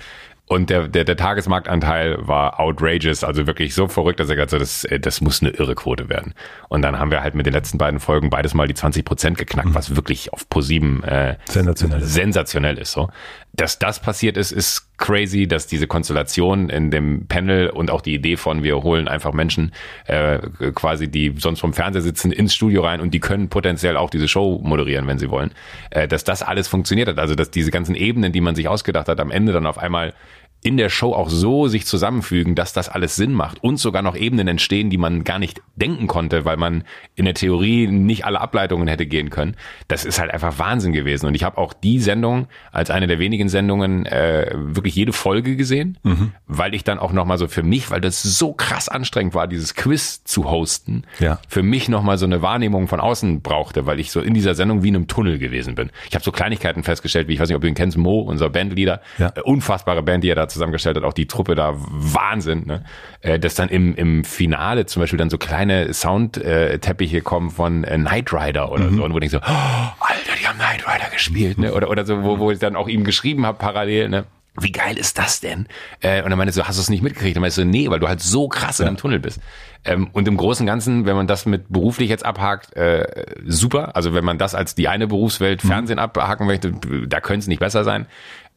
Und 0.51 0.69
der, 0.69 0.89
der, 0.89 1.05
der 1.05 1.15
Tagesmarktanteil 1.15 2.27
war 2.27 2.59
outrageous, 2.59 3.23
also 3.23 3.47
wirklich 3.47 3.73
so 3.73 3.87
verrückt, 3.87 4.19
dass 4.19 4.27
er 4.27 4.35
gesagt 4.35 4.51
hat, 4.51 4.59
das, 4.59 4.85
das 4.99 5.21
muss 5.21 5.41
eine 5.41 5.51
irre 5.51 5.75
Quote 5.75 6.09
werden. 6.09 6.33
Und 6.67 6.81
dann 6.81 6.99
haben 6.99 7.09
wir 7.09 7.23
halt 7.23 7.35
mit 7.35 7.45
den 7.45 7.53
letzten 7.53 7.77
beiden 7.77 8.01
Folgen 8.01 8.29
beides 8.29 8.53
mal 8.53 8.67
die 8.67 8.73
20 8.73 9.05
Prozent 9.05 9.37
geknackt, 9.37 9.69
mhm. 9.69 9.75
was 9.75 9.95
wirklich 9.95 10.33
auf 10.33 10.49
ProSieben 10.49 11.05
äh, 11.05 11.37
sensationell, 11.45 12.01
sensationell 12.01 12.77
ist. 12.79 12.91
So. 12.91 13.09
Dass 13.53 13.79
das 13.79 14.01
passiert 14.01 14.37
ist, 14.37 14.51
ist 14.51 14.97
crazy, 14.97 15.47
dass 15.47 15.67
diese 15.67 15.87
Konstellation 15.87 16.69
in 16.69 16.89
dem 16.89 17.27
Panel 17.27 17.69
und 17.69 17.91
auch 17.91 18.01
die 18.01 18.13
Idee 18.13 18.37
von, 18.37 18.63
wir 18.63 18.81
holen 18.83 19.07
einfach 19.07 19.33
Menschen 19.33 19.73
äh, 20.05 20.39
quasi, 20.73 21.09
die 21.09 21.35
sonst 21.37 21.59
vom 21.59 21.73
Fernseher 21.73 22.01
sitzen, 22.01 22.31
ins 22.31 22.53
Studio 22.53 22.83
rein 22.83 23.01
und 23.01 23.13
die 23.13 23.19
können 23.19 23.49
potenziell 23.49 23.97
auch 23.97 24.09
diese 24.09 24.27
Show 24.27 24.61
moderieren, 24.63 25.05
wenn 25.07 25.19
sie 25.19 25.29
wollen, 25.29 25.51
äh, 25.89 26.07
dass 26.07 26.23
das 26.23 26.43
alles 26.43 26.67
funktioniert 26.69 27.09
hat. 27.09 27.19
Also 27.19 27.35
dass 27.35 27.51
diese 27.51 27.71
ganzen 27.71 27.95
Ebenen, 27.95 28.31
die 28.31 28.41
man 28.41 28.55
sich 28.55 28.67
ausgedacht 28.69 29.09
hat, 29.09 29.19
am 29.19 29.31
Ende 29.31 29.51
dann 29.51 29.65
auf 29.65 29.77
einmal 29.77 30.13
in 30.63 30.77
der 30.77 30.89
Show 30.89 31.13
auch 31.13 31.29
so 31.29 31.67
sich 31.67 31.87
zusammenfügen, 31.87 32.53
dass 32.53 32.71
das 32.71 32.87
alles 32.87 33.15
Sinn 33.15 33.33
macht 33.33 33.63
und 33.63 33.77
sogar 33.77 34.03
noch 34.03 34.15
Ebenen 34.15 34.47
entstehen, 34.47 34.91
die 34.91 34.97
man 34.97 35.23
gar 35.23 35.39
nicht 35.39 35.61
denken 35.75 36.05
konnte, 36.05 36.45
weil 36.45 36.57
man 36.57 36.83
in 37.15 37.25
der 37.25 37.33
Theorie 37.33 37.87
nicht 37.87 38.25
alle 38.25 38.39
Ableitungen 38.39 38.87
hätte 38.87 39.07
gehen 39.07 39.31
können. 39.31 39.55
Das 39.87 40.05
ist 40.05 40.19
halt 40.19 40.31
einfach 40.31 40.59
Wahnsinn 40.59 40.93
gewesen. 40.93 41.25
Und 41.25 41.33
ich 41.33 41.43
habe 41.43 41.57
auch 41.57 41.73
die 41.73 41.99
Sendung 41.99 42.47
als 42.71 42.91
eine 42.91 43.07
der 43.07 43.17
wenigen 43.17 43.49
Sendungen 43.49 44.05
äh, 44.05 44.51
wirklich 44.53 44.95
jede 44.95 45.13
Folge 45.13 45.55
gesehen, 45.55 45.97
mhm. 46.03 46.33
weil 46.45 46.75
ich 46.75 46.83
dann 46.83 46.99
auch 46.99 47.11
nochmal 47.11 47.39
so 47.39 47.47
für 47.47 47.63
mich, 47.63 47.89
weil 47.89 48.01
das 48.01 48.21
so 48.21 48.53
krass 48.53 48.87
anstrengend 48.87 49.33
war, 49.33 49.47
dieses 49.47 49.73
Quiz 49.73 50.23
zu 50.25 50.51
hosten, 50.51 51.03
ja. 51.19 51.39
für 51.47 51.63
mich 51.63 51.89
nochmal 51.89 52.19
so 52.19 52.27
eine 52.27 52.43
Wahrnehmung 52.43 52.87
von 52.87 52.99
außen 52.99 53.41
brauchte, 53.41 53.87
weil 53.87 53.99
ich 53.99 54.11
so 54.11 54.21
in 54.21 54.35
dieser 54.35 54.53
Sendung 54.53 54.83
wie 54.83 54.89
in 54.89 54.95
einem 54.95 55.07
Tunnel 55.07 55.39
gewesen 55.39 55.73
bin. 55.73 55.89
Ich 56.07 56.13
habe 56.13 56.23
so 56.23 56.31
Kleinigkeiten 56.31 56.83
festgestellt, 56.83 57.27
wie 57.27 57.33
ich 57.33 57.39
weiß 57.39 57.49
nicht, 57.49 57.55
ob 57.55 57.63
du 57.63 57.67
ihn 57.67 57.73
kennst, 57.73 57.97
Mo, 57.97 58.19
unser 58.19 58.49
Bandleader, 58.49 59.01
ja. 59.17 59.33
äh, 59.35 59.41
unfassbare 59.41 60.03
Band, 60.03 60.23
die 60.23 60.29
er 60.29 60.35
da 60.35 60.50
zusammengestellt 60.53 60.97
hat, 60.97 61.03
auch 61.03 61.13
die 61.13 61.27
Truppe 61.27 61.55
da, 61.55 61.73
Wahnsinn, 61.75 62.65
ne? 62.65 62.83
Äh, 63.21 63.39
dass 63.39 63.55
dann 63.55 63.69
im, 63.69 63.95
im 63.95 64.23
Finale 64.23 64.85
zum 64.85 65.01
Beispiel 65.01 65.17
dann 65.17 65.29
so 65.29 65.37
kleine 65.37 65.93
Soundteppiche 65.93 67.21
kommen 67.21 67.49
von 67.49 67.83
äh, 67.83 67.97
Knight 67.97 68.33
Rider 68.33 68.71
oder 68.71 68.85
mhm. 68.85 68.97
so, 68.97 69.03
und 69.05 69.13
wo 69.13 69.19
ich 69.19 69.31
so, 69.31 69.37
oh, 69.37 69.41
Alter, 69.41 70.35
die 70.39 70.47
haben 70.47 70.57
Knight 70.57 70.87
Rider 70.87 71.09
gespielt, 71.11 71.57
ne? 71.57 71.73
Oder, 71.73 71.89
oder 71.89 72.05
so, 72.05 72.23
wo, 72.23 72.39
wo 72.39 72.51
ich 72.51 72.59
dann 72.59 72.75
auch 72.75 72.87
ihm 72.87 73.03
geschrieben 73.03 73.45
habe 73.45 73.57
parallel, 73.57 74.09
ne? 74.09 74.25
Wie 74.59 74.73
geil 74.73 74.97
ist 74.97 75.17
das 75.17 75.39
denn? 75.39 75.65
Äh, 76.01 76.23
und 76.23 76.29
dann 76.29 76.37
meinte 76.37 76.53
so, 76.53 76.67
hast 76.67 76.77
du 76.77 76.81
es 76.81 76.89
nicht 76.89 77.01
mitgekriegt? 77.01 77.31
Und 77.31 77.35
dann 77.35 77.41
meinte 77.41 77.55
so, 77.55 77.63
nee, 77.63 77.89
weil 77.89 78.01
du 78.01 78.09
halt 78.09 78.19
so 78.19 78.49
krass 78.49 78.79
ja. 78.79 78.83
in 78.83 78.89
einem 78.89 78.97
Tunnel 78.97 79.19
bist. 79.19 79.39
Ähm, 79.85 80.09
und 80.11 80.27
im 80.27 80.35
Großen 80.35 80.63
und 80.63 80.67
Ganzen, 80.67 81.05
wenn 81.05 81.15
man 81.15 81.25
das 81.25 81.45
mit 81.45 81.69
beruflich 81.69 82.09
jetzt 82.09 82.25
abhakt, 82.25 82.75
äh, 82.75 83.25
super. 83.45 83.95
Also 83.95 84.13
wenn 84.13 84.25
man 84.25 84.37
das 84.37 84.53
als 84.53 84.75
die 84.75 84.89
eine 84.89 85.07
Berufswelt 85.07 85.63
mhm. 85.63 85.69
Fernsehen 85.69 85.99
abhaken 85.99 86.47
möchte, 86.47 86.73
da 87.07 87.21
könnte 87.21 87.39
es 87.39 87.47
nicht 87.47 87.59
besser 87.59 87.85
sein 87.85 88.07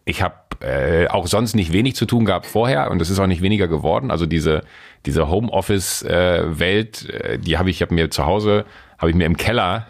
ich 0.04 0.23
habe 0.23 0.34
äh, 0.61 1.08
auch 1.08 1.26
sonst 1.26 1.54
nicht 1.54 1.73
wenig 1.73 1.96
zu 1.96 2.06
tun 2.06 2.25
gehabt 2.25 2.46
vorher 2.46 2.90
und 2.90 3.02
es 3.02 3.11
ist 3.11 3.18
auch 3.18 3.26
nicht 3.26 3.42
weniger 3.42 3.68
geworden. 3.68 4.11
Also 4.11 4.26
diese 4.26 4.62
diese 5.06 5.28
Homeoffice-Welt, 5.28 7.11
äh, 7.11 7.38
die 7.38 7.58
habe 7.58 7.70
ich, 7.70 7.76
ich 7.76 7.82
habe 7.82 7.94
mir 7.94 8.11
zu 8.11 8.25
Hause, 8.25 8.64
habe 8.99 9.11
ich 9.11 9.16
mir 9.16 9.26
im 9.26 9.37
Keller 9.37 9.87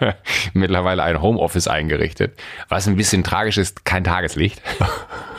mittlerweile 0.54 1.02
ein 1.02 1.20
Homeoffice 1.20 1.68
eingerichtet, 1.68 2.38
was 2.68 2.88
ein 2.88 2.96
bisschen 2.96 3.24
tragisch 3.24 3.58
ist, 3.58 3.84
kein 3.84 4.04
Tageslicht. 4.04 4.60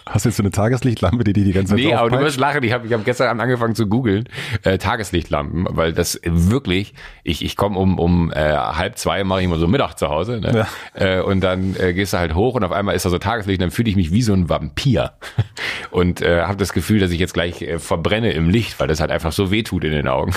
Hast 0.08 0.24
du 0.24 0.30
jetzt 0.30 0.38
so 0.38 0.44
eine 0.44 0.52
Tageslichtlampe, 0.52 1.24
die 1.24 1.34
die 1.34 1.44
die 1.44 1.52
ganze 1.52 1.76
Zeit 1.76 1.84
Nee, 1.84 1.94
aber 1.96 2.12
du 2.12 2.20
wirst 2.20 2.40
lachen. 2.40 2.64
Ich 2.64 2.72
habe 2.72 2.86
ich 2.86 2.94
hab 2.94 3.04
gestern 3.04 3.28
Abend 3.28 3.42
angefangen 3.42 3.74
zu 3.74 3.88
googeln, 3.88 4.30
äh, 4.62 4.78
Tageslichtlampen, 4.78 5.66
weil 5.72 5.94
das 5.94 6.20
wirklich, 6.24 6.94
ich, 7.24 7.44
ich 7.44 7.58
komme 7.58 7.80
um, 7.80 7.98
um 7.98 8.32
äh, 8.32 8.56
halb 8.56 9.00
zwei, 9.00 9.24
mache 9.24 9.40
ich 9.40 9.46
immer 9.46 9.58
so 9.58 9.68
Mittag 9.68 9.96
zu 9.96 10.10
Hause. 10.10 10.40
Ne? 10.40 10.68
Ja. 10.96 11.18
Äh, 11.18 11.22
und 11.22 11.42
dann 11.42 11.76
äh, 11.80 11.94
gehst 11.94 12.14
du 12.14 12.20
halt 12.20 12.36
hoch 12.36 12.54
und 12.54 12.64
auf 12.64 12.72
einmal 12.72 12.96
ist 12.96 13.06
da 13.06 13.10
so 13.10 13.18
Tageslicht 13.18 13.60
und 13.60 13.64
dann 13.64 13.72
fühle 13.72 13.90
ich 13.90 13.96
mich 13.96 14.12
wie 14.12 14.22
so 14.22 14.34
ein 14.34 14.48
Vampir. 14.48 15.14
und 15.90 16.22
äh, 16.22 16.44
habe 16.44 16.58
das 16.58 16.72
Gefühl, 16.72 17.00
dass 17.00 17.10
ich 17.10 17.20
jetzt 17.20 17.34
gleich 17.34 17.64
äh, 17.64 17.80
verbrenne 17.80 18.32
im 18.32 18.50
Licht, 18.50 18.80
weil 18.80 18.88
das 18.88 19.00
halt 19.00 19.10
einfach 19.10 19.32
so 19.32 19.50
weh 19.50 19.64
tut 19.64 19.84
in 19.84 19.92
den 19.92 20.08
Augen. 20.08 20.34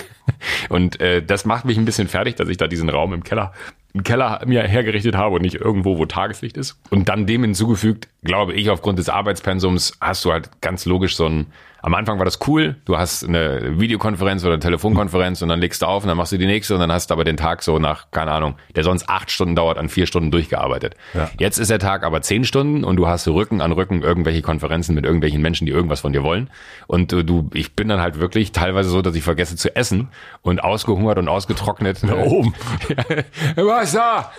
und 0.71 0.99
äh, 1.01 1.23
das 1.23 1.45
macht 1.45 1.67
mich 1.67 1.77
ein 1.77 1.85
bisschen 1.85 2.09
fertig, 2.09 2.37
dass 2.37 2.49
ich 2.49 2.57
da 2.57 2.69
diesen 2.69 2.89
Raum 2.89 3.13
im 3.13 3.23
Keller 3.23 3.53
einen 3.99 4.05
Keller 4.05 4.41
mir 4.47 4.63
hergerichtet 4.63 5.17
habe 5.17 5.37
und 5.37 5.43
nicht 5.43 5.57
irgendwo, 5.57 5.99
wo 5.99 6.07
Tageslicht 6.07 6.57
ist. 6.57 6.81
Und 6.91 7.09
dann 7.09 7.27
dem 7.27 7.43
hinzugefügt, 7.43 8.09
glaube 8.23 8.55
ich, 8.55 8.71
aufgrund 8.71 8.99
des 8.99 9.09
Arbeitspensums 9.09 9.99
hast 10.01 10.25
du 10.25 10.33
halt 10.33 10.61
ganz 10.61 10.87
logisch 10.87 11.17
so 11.17 11.27
ein 11.27 11.47
am 11.81 11.95
Anfang 11.95 12.19
war 12.19 12.25
das 12.25 12.41
cool. 12.49 12.77
Du 12.85 12.99
hast 12.99 13.25
eine 13.25 13.79
Videokonferenz 13.79 14.43
oder 14.43 14.55
eine 14.55 14.61
Telefonkonferenz 14.61 15.43
und 15.43 15.49
dann 15.49 15.61
legst 15.61 15.83
du 15.83 15.87
auf 15.87 16.03
und 16.03 16.09
dann 16.09 16.17
machst 16.17 16.33
du 16.33 16.39
die 16.39 16.47
nächste 16.47 16.75
und 16.75 16.81
dann 16.81 16.91
hast 16.91 17.11
du 17.11 17.15
aber 17.15 17.25
den 17.25 17.37
Tag 17.37 17.63
so 17.63 17.79
nach, 17.79 18.11
keine 18.11 18.33
Ahnung, 18.33 18.57
der 18.75 18.83
sonst 18.83 19.09
acht 19.09 19.31
Stunden 19.31 19.55
dauert, 19.55 19.79
an 19.79 19.89
vier 19.89 20.07
Stunden 20.07 20.31
durchgearbeitet. 20.31 20.97
Ja. 21.15 21.31
Jetzt 21.39 21.59
ist 21.59 21.71
der 21.71 21.79
Tag 21.79 22.03
aber 22.05 22.21
zehn 22.23 22.45
Stunden 22.45 22.83
und 22.83 22.97
du 22.97 23.07
hast 23.07 23.29
Rücken 23.29 23.61
an 23.61 23.73
Rücken 23.73 24.03
irgendwelche 24.03 24.43
Konferenzen 24.43 24.95
mit 24.95 25.05
irgendwelchen 25.05 25.41
Menschen, 25.41 25.67
die 25.67 25.73
irgendwas 25.73 26.01
von 26.01 26.13
dir 26.13 26.25
wollen. 26.25 26.51
Und 26.89 27.13
äh, 27.13 27.23
du, 27.23 27.49
ich 27.55 27.77
bin 27.77 27.89
dann 27.89 28.01
halt 28.01 28.19
wirklich 28.19 28.53
teilweise 28.53 28.91
so, 28.91 29.01
dass 29.01 29.15
ich 29.15 29.23
vergesse 29.23 29.57
zu 29.57 29.75
essen 29.77 30.09
und 30.43 30.63
ausgehungert 30.63 31.19
und 31.19 31.29
ausgetrocknet. 31.29 32.03
Da 32.03 32.17
oben. 32.17 32.55
Was 33.57 33.93
da? 33.93 34.33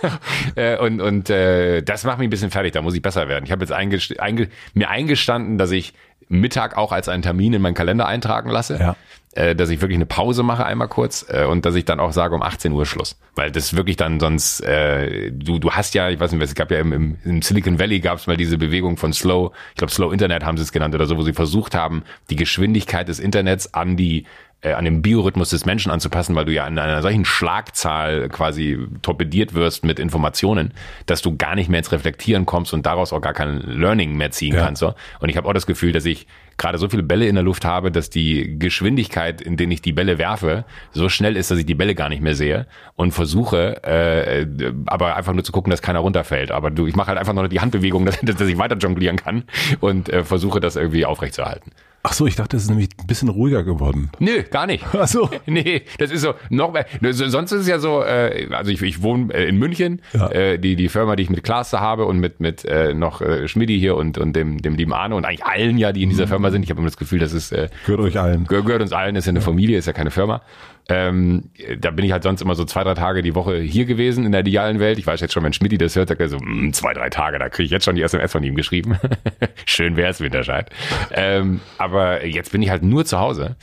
Äh, 0.56 0.76
und 0.78 1.00
und 1.00 1.30
äh, 1.30 1.82
das 1.82 2.04
macht 2.04 2.18
mich 2.18 2.26
ein 2.26 2.30
bisschen 2.30 2.50
fertig, 2.50 2.72
da 2.72 2.82
muss 2.82 2.94
ich 2.94 3.02
besser 3.02 3.28
werden. 3.28 3.44
Ich 3.44 3.52
habe 3.52 3.62
jetzt 3.62 3.72
einge, 3.72 3.98
einge, 4.18 4.48
mir 4.74 4.90
eingestanden, 4.90 5.56
dass 5.56 5.70
ich 5.70 5.94
Mittag 6.30 6.76
auch 6.76 6.92
als 6.92 7.08
einen 7.08 7.22
Termin 7.22 7.52
in 7.52 7.60
meinen 7.60 7.74
Kalender 7.74 8.06
eintragen 8.06 8.50
lasse. 8.50 8.78
Ja. 8.78 8.96
Äh, 9.32 9.54
dass 9.54 9.70
ich 9.70 9.80
wirklich 9.80 9.96
eine 9.96 10.06
Pause 10.06 10.42
mache 10.42 10.64
einmal 10.64 10.88
kurz 10.88 11.24
äh, 11.28 11.44
und 11.44 11.64
dass 11.64 11.76
ich 11.76 11.84
dann 11.84 12.00
auch 12.00 12.12
sage 12.12 12.34
um 12.34 12.42
18 12.42 12.72
Uhr 12.72 12.84
Schluss. 12.84 13.16
Weil 13.36 13.52
das 13.52 13.76
wirklich 13.76 13.96
dann 13.96 14.18
sonst, 14.18 14.60
äh, 14.60 15.30
du, 15.30 15.60
du 15.60 15.70
hast 15.70 15.94
ja, 15.94 16.08
ich 16.08 16.18
weiß 16.18 16.32
nicht, 16.32 16.42
es 16.42 16.56
gab 16.56 16.72
ja 16.72 16.80
im, 16.80 16.92
im, 16.92 17.16
im 17.24 17.40
Silicon 17.40 17.78
Valley 17.78 18.00
gab 18.00 18.18
es 18.18 18.26
mal 18.26 18.36
diese 18.36 18.58
Bewegung 18.58 18.96
von 18.96 19.12
Slow, 19.12 19.52
ich 19.70 19.76
glaube 19.76 19.92
Slow 19.92 20.12
Internet 20.12 20.44
haben 20.44 20.56
sie 20.56 20.64
es 20.64 20.72
genannt 20.72 20.96
oder 20.96 21.06
so, 21.06 21.16
wo 21.16 21.22
sie 21.22 21.32
versucht 21.32 21.76
haben, 21.76 22.02
die 22.28 22.34
Geschwindigkeit 22.34 23.06
des 23.06 23.20
Internets 23.20 23.72
an 23.72 23.96
die 23.96 24.26
äh, 24.62 24.72
an 24.72 24.84
den 24.84 25.02
Biorhythmus 25.02 25.50
des 25.50 25.64
Menschen 25.64 25.90
anzupassen, 25.90 26.34
weil 26.34 26.44
du 26.44 26.52
ja 26.52 26.66
in 26.66 26.78
einer 26.78 27.02
solchen 27.02 27.24
Schlagzahl 27.24 28.28
quasi 28.28 28.78
torpediert 29.02 29.54
wirst 29.54 29.84
mit 29.84 29.98
Informationen, 29.98 30.72
dass 31.06 31.22
du 31.22 31.36
gar 31.36 31.54
nicht 31.54 31.70
mehr 31.70 31.78
ins 31.78 31.92
Reflektieren 31.92 32.46
kommst 32.46 32.74
und 32.74 32.84
daraus 32.84 33.12
auch 33.12 33.20
gar 33.20 33.32
kein 33.32 33.60
Learning 33.60 34.16
mehr 34.16 34.30
ziehen 34.30 34.54
ja. 34.54 34.64
kannst. 34.64 34.80
So. 34.80 34.94
Und 35.20 35.28
ich 35.28 35.36
habe 35.36 35.48
auch 35.48 35.54
das 35.54 35.66
Gefühl, 35.66 35.92
dass 35.92 36.04
ich 36.04 36.26
gerade 36.58 36.76
so 36.76 36.90
viele 36.90 37.02
Bälle 37.02 37.26
in 37.26 37.36
der 37.36 37.44
Luft 37.44 37.64
habe, 37.64 37.90
dass 37.90 38.10
die 38.10 38.58
Geschwindigkeit, 38.58 39.40
in 39.40 39.56
denen 39.56 39.72
ich 39.72 39.80
die 39.80 39.94
Bälle 39.94 40.18
werfe, 40.18 40.66
so 40.92 41.08
schnell 41.08 41.36
ist, 41.38 41.50
dass 41.50 41.58
ich 41.58 41.64
die 41.64 41.74
Bälle 41.74 41.94
gar 41.94 42.10
nicht 42.10 42.20
mehr 42.20 42.34
sehe 42.34 42.66
und 42.96 43.12
versuche, 43.12 43.82
äh, 43.82 44.46
aber 44.84 45.16
einfach 45.16 45.32
nur 45.32 45.42
zu 45.42 45.52
gucken, 45.52 45.70
dass 45.70 45.80
keiner 45.80 46.00
runterfällt. 46.00 46.50
Aber 46.50 46.70
du, 46.70 46.86
ich 46.86 46.96
mache 46.96 47.08
halt 47.08 47.18
einfach 47.18 47.32
nur 47.32 47.48
die 47.48 47.60
Handbewegung, 47.60 48.04
dass, 48.04 48.20
dass 48.22 48.40
ich 48.42 48.58
weiter 48.58 48.76
jonglieren 48.76 49.16
kann 49.16 49.44
und 49.80 50.10
äh, 50.10 50.22
versuche 50.22 50.60
das 50.60 50.76
irgendwie 50.76 51.06
aufrechtzuerhalten. 51.06 51.72
Ach 52.02 52.14
so, 52.14 52.26
ich 52.26 52.34
dachte, 52.34 52.56
es 52.56 52.62
ist 52.62 52.70
nämlich 52.70 52.88
ein 52.98 53.06
bisschen 53.06 53.28
ruhiger 53.28 53.62
geworden. 53.62 54.10
Nö, 54.20 54.42
gar 54.50 54.66
nicht. 54.66 54.84
Ach 54.92 55.06
so. 55.06 55.28
Nee, 55.46 55.82
das 55.98 56.10
ist 56.10 56.22
so 56.22 56.34
noch 56.48 56.72
mehr. 56.72 56.86
Sonst 57.12 57.52
ist 57.52 57.62
es 57.62 57.66
ja 57.66 57.78
so, 57.78 58.02
äh, 58.02 58.48
also 58.52 58.70
ich, 58.70 58.80
ich 58.82 59.02
wohne 59.02 59.34
äh, 59.34 59.48
in 59.48 59.58
München, 59.58 60.00
ja. 60.12 60.30
äh, 60.30 60.58
die 60.58 60.76
die 60.76 60.88
Firma, 60.88 61.16
die 61.16 61.24
ich 61.24 61.30
mit 61.30 61.42
Klaas 61.42 61.72
habe 61.72 62.04
und 62.06 62.20
mit 62.20 62.40
mit 62.40 62.64
äh, 62.64 62.94
noch 62.94 63.20
äh, 63.20 63.48
Schmidi 63.48 63.78
hier 63.78 63.96
und 63.96 64.16
und 64.16 64.34
dem 64.34 64.62
dem 64.62 64.76
lieben 64.76 64.92
Arne 64.92 65.16
und 65.16 65.24
eigentlich 65.24 65.44
allen 65.44 65.76
ja, 65.76 65.92
die 65.92 66.02
in 66.02 66.08
dieser 66.08 66.26
mhm. 66.26 66.30
Firma 66.30 66.50
sind. 66.50 66.62
Ich 66.62 66.70
habe 66.70 66.78
immer 66.78 66.88
das 66.88 66.96
Gefühl, 66.96 67.18
das 67.18 67.32
ist 67.32 67.52
äh, 67.52 67.68
gehört 67.84 68.00
euch 68.00 68.18
allen. 68.18 68.46
Gehört 68.46 68.80
uns 68.80 68.92
allen, 68.92 69.16
ist 69.16 69.26
ja 69.26 69.30
eine 69.30 69.40
ja. 69.40 69.44
Familie, 69.44 69.78
ist 69.78 69.86
ja 69.86 69.92
keine 69.92 70.10
Firma. 70.10 70.42
Ähm, 70.88 71.50
da 71.78 71.90
bin 71.90 72.04
ich 72.04 72.12
halt 72.12 72.22
sonst 72.22 72.40
immer 72.40 72.54
so 72.54 72.64
zwei, 72.64 72.82
drei 72.82 72.94
Tage 72.94 73.22
die 73.22 73.34
Woche 73.34 73.58
hier 73.58 73.84
gewesen 73.84 74.24
in 74.24 74.32
der 74.32 74.40
idealen 74.40 74.80
Welt. 74.80 74.98
Ich 74.98 75.06
weiß 75.06 75.20
jetzt 75.20 75.32
schon, 75.32 75.44
wenn 75.44 75.52
Schmidti 75.52 75.78
das 75.78 75.94
hört, 75.94 76.08
sagt 76.08 76.20
er 76.20 76.28
so, 76.28 76.38
mm, 76.38 76.72
zwei, 76.72 76.94
drei 76.94 77.10
Tage, 77.10 77.38
da 77.38 77.48
kriege 77.48 77.66
ich 77.66 77.70
jetzt 77.70 77.84
schon 77.84 77.94
die 77.94 78.02
SMS 78.02 78.32
von 78.32 78.42
ihm 78.42 78.56
geschrieben. 78.56 78.98
Schön 79.66 79.96
wär's, 79.96 80.20
Winterscheid. 80.20 80.70
Ähm, 81.12 81.60
aber 81.78 82.26
jetzt 82.26 82.52
bin 82.52 82.62
ich 82.62 82.70
halt 82.70 82.82
nur 82.82 83.04
zu 83.04 83.18
Hause. 83.18 83.56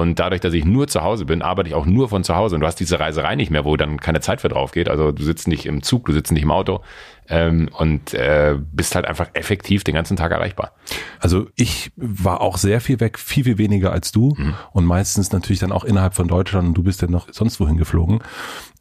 Und 0.00 0.18
dadurch, 0.18 0.40
dass 0.40 0.54
ich 0.54 0.64
nur 0.64 0.88
zu 0.88 1.02
Hause 1.02 1.26
bin, 1.26 1.42
arbeite 1.42 1.68
ich 1.68 1.74
auch 1.74 1.84
nur 1.84 2.08
von 2.08 2.24
zu 2.24 2.34
Hause. 2.34 2.54
Und 2.54 2.62
du 2.62 2.66
hast 2.66 2.76
diese 2.76 2.98
Reiserei 2.98 3.36
nicht 3.36 3.50
mehr, 3.50 3.66
wo 3.66 3.76
dann 3.76 4.00
keine 4.00 4.20
Zeit 4.20 4.40
für 4.40 4.48
drauf 4.48 4.72
geht. 4.72 4.88
Also 4.88 5.12
du 5.12 5.22
sitzt 5.22 5.46
nicht 5.46 5.66
im 5.66 5.82
Zug, 5.82 6.06
du 6.06 6.12
sitzt 6.12 6.32
nicht 6.32 6.42
im 6.42 6.50
Auto 6.50 6.80
ähm, 7.28 7.68
und 7.76 8.14
äh, 8.14 8.56
bist 8.72 8.94
halt 8.94 9.04
einfach 9.04 9.28
effektiv 9.34 9.84
den 9.84 9.94
ganzen 9.94 10.16
Tag 10.16 10.32
erreichbar. 10.32 10.72
Also 11.18 11.48
ich 11.54 11.92
war 11.96 12.40
auch 12.40 12.56
sehr 12.56 12.80
viel 12.80 12.98
weg, 12.98 13.18
viel, 13.18 13.44
viel 13.44 13.58
weniger 13.58 13.92
als 13.92 14.10
du. 14.10 14.34
Mhm. 14.38 14.54
Und 14.72 14.86
meistens 14.86 15.32
natürlich 15.32 15.60
dann 15.60 15.70
auch 15.70 15.84
innerhalb 15.84 16.14
von 16.14 16.28
Deutschland 16.28 16.68
und 16.68 16.74
du 16.74 16.82
bist 16.82 17.02
ja 17.02 17.08
noch 17.08 17.28
sonst 17.30 17.60
wohin 17.60 17.76
geflogen. 17.76 18.20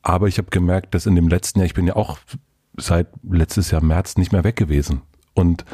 Aber 0.01 0.29
ich 0.29 0.38
habe 0.38 0.49
gemerkt, 0.51 0.95
dass 0.95 1.05
in 1.05 1.15
dem 1.15 1.27
letzten 1.27 1.59
Jahr, 1.59 1.65
ich 1.65 1.73
bin 1.73 1.85
ja 1.85 1.97
auch 1.97 2.17
seit 2.77 3.07
letztes 3.29 3.71
Jahr 3.71 3.83
März 3.83 4.15
nicht 4.15 4.31
mehr 4.31 4.45
weg 4.45 4.55
gewesen. 4.55 5.01
Und 5.33 5.65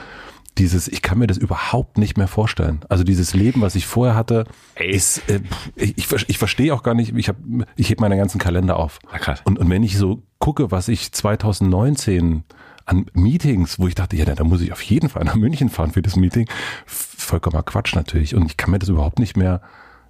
dieses, 0.57 0.87
ich 0.87 1.01
kann 1.01 1.17
mir 1.17 1.27
das 1.27 1.37
überhaupt 1.37 1.97
nicht 1.97 2.17
mehr 2.17 2.27
vorstellen. 2.27 2.81
Also 2.89 3.03
dieses 3.03 3.33
Leben, 3.33 3.61
was 3.61 3.75
ich 3.75 3.85
vorher 3.85 4.15
hatte, 4.15 4.45
Ey. 4.75 4.91
ist, 4.91 5.29
äh, 5.29 5.41
ich, 5.75 5.97
ich, 5.97 6.29
ich 6.29 6.37
verstehe 6.37 6.73
auch 6.73 6.83
gar 6.83 6.93
nicht, 6.93 7.15
ich 7.15 7.27
habe, 7.27 7.39
ich 7.75 7.89
heb 7.89 7.99
meinen 7.99 8.17
ganzen 8.17 8.39
Kalender 8.39 8.77
auf. 8.77 8.99
Na 9.11 9.17
krass. 9.17 9.41
Und, 9.43 9.59
und 9.59 9.69
wenn 9.69 9.83
ich 9.83 9.97
so 9.97 10.23
gucke, 10.39 10.71
was 10.71 10.87
ich 10.87 11.11
2019 11.11 12.43
an 12.85 13.05
Meetings, 13.13 13.79
wo 13.79 13.87
ich 13.87 13.95
dachte, 13.95 14.15
ja, 14.15 14.25
da 14.25 14.43
muss 14.43 14.61
ich 14.61 14.71
auf 14.71 14.81
jeden 14.81 15.09
Fall 15.09 15.23
nach 15.23 15.35
München 15.35 15.69
fahren 15.69 15.91
für 15.91 16.01
das 16.01 16.15
Meeting, 16.15 16.47
vollkommener 16.85 17.63
Quatsch 17.63 17.95
natürlich. 17.95 18.35
Und 18.35 18.45
ich 18.45 18.57
kann 18.57 18.71
mir 18.71 18.79
das 18.79 18.89
überhaupt 18.89 19.19
nicht 19.19 19.35
mehr 19.35 19.61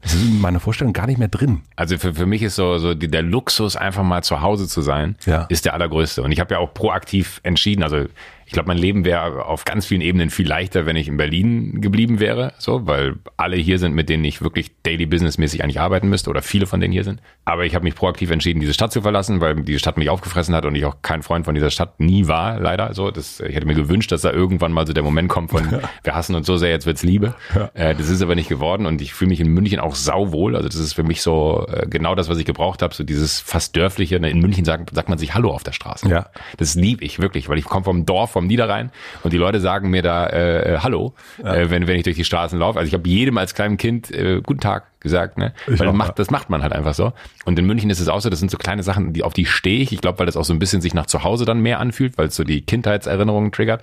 das 0.05 0.13
ist 0.13 0.23
in 0.23 0.39
meiner 0.39 0.59
Vorstellung 0.59 0.93
gar 0.93 1.07
nicht 1.07 1.17
mehr 1.17 1.29
drin. 1.29 1.63
Also 1.75 1.97
für, 1.97 2.13
für 2.13 2.27
mich 2.27 2.43
ist 2.43 2.55
so, 2.55 2.77
so 2.77 2.93
die, 2.93 3.09
der 3.09 3.23
Luxus, 3.23 3.75
einfach 3.75 4.03
mal 4.03 4.21
zu 4.21 4.39
Hause 4.39 4.67
zu 4.67 4.81
sein, 4.81 5.15
ja. 5.25 5.45
ist 5.49 5.65
der 5.65 5.73
allergrößte. 5.73 6.21
Und 6.21 6.31
ich 6.31 6.39
habe 6.39 6.53
ja 6.53 6.59
auch 6.59 6.75
proaktiv 6.75 7.39
entschieden, 7.41 7.81
also 7.81 8.05
ich 8.45 8.51
glaube, 8.51 8.67
mein 8.67 8.77
Leben 8.77 9.05
wäre 9.05 9.45
auf 9.45 9.65
ganz 9.65 9.85
vielen 9.85 10.01
Ebenen 10.01 10.29
viel 10.29 10.47
leichter, 10.47 10.85
wenn 10.85 10.95
ich 10.95 11.07
in 11.07 11.17
Berlin 11.17 11.81
geblieben 11.81 12.19
wäre, 12.19 12.53
so, 12.59 12.85
weil 12.85 13.15
alle 13.37 13.55
hier 13.57 13.79
sind, 13.79 13.95
mit 13.95 14.07
denen 14.07 14.23
ich 14.23 14.41
wirklich 14.41 14.71
daily 14.83 15.05
businessmäßig 15.07 15.63
eigentlich 15.63 15.79
arbeiten 15.79 16.09
müsste 16.09 16.29
oder 16.29 16.41
viele 16.41 16.67
von 16.67 16.79
denen 16.79 16.93
hier 16.93 17.03
sind. 17.03 17.21
Aber 17.43 17.65
ich 17.65 17.73
habe 17.73 17.83
mich 17.83 17.95
proaktiv 17.95 18.29
entschieden, 18.29 18.59
diese 18.59 18.73
Stadt 18.73 18.91
zu 18.91 19.01
verlassen, 19.01 19.41
weil 19.41 19.55
diese 19.63 19.79
Stadt 19.79 19.97
mich 19.97 20.09
aufgefressen 20.09 20.53
hat 20.53 20.65
und 20.65 20.75
ich 20.75 20.85
auch 20.85 20.97
kein 21.01 21.23
Freund 21.23 21.45
von 21.45 21.55
dieser 21.55 21.71
Stadt 21.71 21.99
nie 21.99 22.27
war, 22.27 22.59
leider. 22.59 22.93
So, 22.93 23.09
das, 23.09 23.39
ich 23.39 23.55
hätte 23.55 23.65
mir 23.65 23.73
gewünscht, 23.73 24.11
dass 24.11 24.21
da 24.21 24.31
irgendwann 24.31 24.71
mal 24.71 24.85
so 24.85 24.93
der 24.93 25.03
Moment 25.03 25.29
kommt 25.29 25.49
von, 25.49 25.81
wir 26.03 26.15
hassen 26.15 26.35
uns 26.35 26.45
so 26.45 26.57
sehr, 26.57 26.69
jetzt 26.69 26.85
wird's 26.85 27.03
Liebe. 27.03 27.33
Ja. 27.55 27.71
Äh, 27.73 27.95
das 27.95 28.09
ist 28.09 28.21
aber 28.21 28.35
nicht 28.35 28.49
geworden 28.49 28.85
und 28.85 29.01
ich 29.01 29.13
fühle 29.13 29.29
mich 29.29 29.39
in 29.39 29.47
München 29.47 29.79
auch 29.79 29.95
sauwohl. 29.95 30.55
Also 30.55 30.69
das 30.69 30.77
ist 30.77 30.93
für 30.93 31.03
mich 31.03 31.21
so 31.21 31.65
äh, 31.67 31.87
genau 31.87 32.13
das, 32.13 32.29
was 32.29 32.37
ich 32.37 32.45
gebraucht 32.45 32.83
habe, 32.83 32.93
so 32.93 33.03
dieses 33.03 33.39
fast 33.39 33.75
dörfliche. 33.75 34.17
In 34.17 34.39
München 34.39 34.65
sagt, 34.65 34.93
sagt 34.93 35.09
man 35.09 35.17
sich 35.17 35.33
Hallo 35.33 35.51
auf 35.51 35.63
der 35.63 35.71
Straße. 35.71 36.07
Ja. 36.09 36.27
Das 36.57 36.75
liebe 36.75 37.03
ich 37.03 37.19
wirklich, 37.19 37.49
weil 37.49 37.57
ich 37.57 37.65
komme 37.65 37.83
vom 37.83 38.05
Dorf, 38.05 38.34
vom 38.35 38.47
Niederrhein 38.47 38.91
und 39.23 39.31
die 39.31 39.37
Leute 39.37 39.61
sagen 39.61 39.89
mir 39.89 40.01
da 40.01 40.27
äh, 40.27 40.73
äh, 40.73 40.79
Hallo, 40.79 41.13
ja. 41.41 41.55
äh, 41.55 41.69
wenn, 41.69 41.87
wenn 41.87 41.95
ich 41.95 42.03
durch 42.03 42.17
die 42.17 42.25
Straßen 42.25 42.59
laufe. 42.59 42.77
Also 42.77 42.89
ich 42.89 42.93
habe 42.93 43.07
jedem 43.07 43.37
als 43.37 43.55
kleinem 43.55 43.77
Kind 43.77 44.11
äh, 44.11 44.41
Guten 44.41 44.59
Tag 44.59 44.99
gesagt, 44.99 45.37
ne? 45.37 45.53
Ich 45.67 45.79
weil 45.79 45.87
das 45.87 45.95
macht, 45.95 46.19
das 46.19 46.31
macht 46.31 46.49
man 46.49 46.61
halt 46.61 46.73
einfach 46.73 46.93
so. 46.93 47.13
Und 47.45 47.57
in 47.57 47.65
München 47.65 47.89
ist 47.89 48.01
es 48.01 48.09
auch 48.09 48.19
so, 48.19 48.29
das 48.29 48.39
sind 48.39 48.51
so 48.51 48.57
kleine 48.57 48.83
Sachen, 48.83 49.13
die 49.13 49.23
auf 49.23 49.31
die 49.31 49.45
stehe 49.45 49.79
ich. 49.79 49.93
Ich 49.93 50.01
glaube, 50.01 50.19
weil 50.19 50.25
das 50.25 50.35
auch 50.35 50.43
so 50.43 50.51
ein 50.51 50.59
bisschen 50.59 50.81
sich 50.81 50.93
nach 50.93 51.05
zu 51.05 51.23
Hause 51.23 51.45
dann 51.45 51.61
mehr 51.61 51.79
anfühlt, 51.79 52.17
weil 52.17 52.27
es 52.27 52.35
so 52.35 52.43
die 52.43 52.61
Kindheitserinnerungen 52.61 53.53
triggert. 53.53 53.81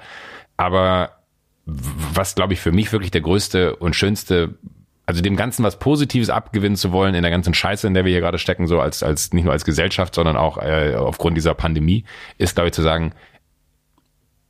Aber 0.58 1.12
was, 1.64 2.34
glaube 2.34 2.52
ich, 2.52 2.60
für 2.60 2.72
mich 2.72 2.92
wirklich 2.92 3.10
der 3.10 3.22
größte 3.22 3.76
und 3.76 3.96
schönste 3.96 4.50
also 5.06 5.20
dem 5.20 5.36
Ganzen 5.36 5.64
was 5.64 5.78
Positives 5.78 6.30
abgewinnen 6.30 6.76
zu 6.76 6.92
wollen 6.92 7.14
in 7.14 7.22
der 7.22 7.30
ganzen 7.30 7.54
Scheiße, 7.54 7.86
in 7.86 7.94
der 7.94 8.04
wir 8.04 8.12
hier 8.12 8.20
gerade 8.20 8.38
stecken, 8.38 8.66
so 8.66 8.80
als, 8.80 9.02
als 9.02 9.32
nicht 9.32 9.44
nur 9.44 9.52
als 9.52 9.64
Gesellschaft, 9.64 10.14
sondern 10.14 10.36
auch 10.36 10.58
äh, 10.58 10.94
aufgrund 10.94 11.36
dieser 11.36 11.54
Pandemie, 11.54 12.04
ist, 12.38 12.54
glaube 12.54 12.68
ich, 12.68 12.74
zu 12.74 12.82
sagen, 12.82 13.12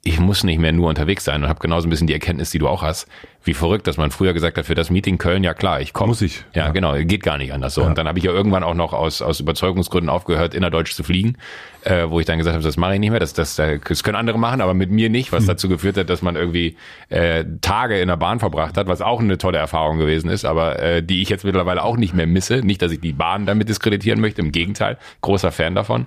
ich 0.05 0.19
muss 0.19 0.43
nicht 0.43 0.59
mehr 0.59 0.73
nur 0.73 0.89
unterwegs 0.89 1.25
sein 1.25 1.45
und 1.45 1.49
habe 1.49 1.61
genauso 1.61 1.87
ein 1.87 1.91
bisschen 1.91 2.09
die 2.09 2.13
Erkenntnis, 2.13 2.51
die 2.51 2.59
du 2.59 2.67
auch 2.67 2.83
hast. 2.83 3.07
Wie 3.45 3.55
verrückt, 3.55 3.87
dass 3.87 3.99
man 3.99 4.11
früher 4.11 4.33
gesagt 4.33 4.59
hat, 4.59 4.67
für 4.67 4.75
das 4.75 4.91
Meeting 4.91 5.17
Köln, 5.17 5.45
ja 5.45 5.55
klar, 5.55 5.81
ich 5.81 5.93
komme. 5.93 6.09
Muss 6.09 6.23
ich. 6.23 6.45
Ja, 6.55 6.67
ja, 6.67 6.73
genau, 6.73 6.95
geht 6.95 7.23
gar 7.23 7.39
nicht 7.39 7.53
anders 7.53 7.75
so. 7.75 7.83
Ja. 7.83 7.87
Und 7.87 7.99
dann 7.99 8.09
habe 8.09 8.19
ich 8.19 8.25
ja 8.25 8.33
irgendwann 8.33 8.65
auch 8.65 8.75
noch 8.75 8.95
aus, 8.95 9.23
aus 9.23 9.39
Überzeugungsgründen 9.39 10.09
aufgehört, 10.09 10.55
innerdeutsch 10.55 10.95
zu 10.95 11.05
fliegen, 11.05 11.37
äh, 11.85 12.09
wo 12.09 12.19
ich 12.19 12.27
dann 12.27 12.39
gesagt 12.39 12.55
habe, 12.55 12.65
das 12.65 12.77
mache 12.77 12.95
ich 12.95 13.01
nicht 13.01 13.11
mehr, 13.11 13.21
das, 13.21 13.33
das, 13.33 13.55
das 13.55 14.03
können 14.03 14.17
andere 14.17 14.41
machen, 14.41 14.61
aber 14.61 14.75
mit 14.75 14.91
mir 14.91 15.09
nicht, 15.09 15.31
was 15.31 15.43
hm. 15.43 15.49
dazu 15.49 15.69
geführt 15.69 15.97
hat, 15.97 16.11
dass 16.11 16.21
man 16.21 16.35
irgendwie 16.35 16.77
äh, 17.09 17.45
Tage 17.61 18.01
in 18.01 18.09
der 18.09 18.17
Bahn 18.17 18.41
verbracht 18.41 18.77
hat, 18.77 18.89
was 18.89 19.03
auch 19.03 19.21
eine 19.21 19.39
tolle 19.39 19.59
Erfahrung 19.59 19.99
gewesen 19.99 20.31
ist, 20.31 20.45
aber 20.45 20.81
äh, 20.83 21.03
die 21.03 21.23
ich 21.23 21.29
jetzt 21.29 21.45
mittlerweile 21.45 21.85
auch 21.85 21.97
nicht 21.97 22.13
mehr 22.13 22.27
misse. 22.27 22.57
Nicht, 22.57 22.83
dass 22.83 22.91
ich 22.91 23.01
die 23.01 23.13
Bahn 23.13 23.47
damit 23.47 23.69
diskreditieren 23.69 24.21
möchte, 24.21 24.41
im 24.41 24.51
Gegenteil, 24.51 24.99
großer 25.21 25.53
Fan 25.53 25.77
davon. 25.77 26.07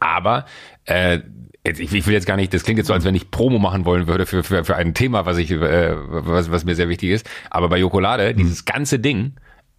Aber 0.00 0.46
äh, 0.86 1.20
ich, 1.66 1.92
ich 1.92 2.06
will 2.06 2.14
jetzt 2.14 2.26
gar 2.26 2.36
nicht, 2.36 2.52
das 2.54 2.64
klingt 2.64 2.78
jetzt 2.78 2.86
so, 2.86 2.94
als 2.94 3.04
wenn 3.04 3.14
ich 3.14 3.30
Promo 3.30 3.58
machen 3.58 3.84
wollen 3.84 4.06
würde 4.06 4.26
für, 4.26 4.42
für, 4.42 4.64
für 4.64 4.76
ein 4.76 4.94
Thema, 4.94 5.26
was 5.26 5.38
ich, 5.38 5.50
äh, 5.50 5.94
was, 5.96 6.50
was 6.50 6.64
mir 6.64 6.74
sehr 6.74 6.88
wichtig 6.88 7.10
ist. 7.10 7.28
Aber 7.50 7.68
bei 7.68 7.78
Jokolade, 7.78 8.32
mhm. 8.32 8.38
dieses 8.38 8.64
ganze 8.64 8.98
Ding 8.98 9.32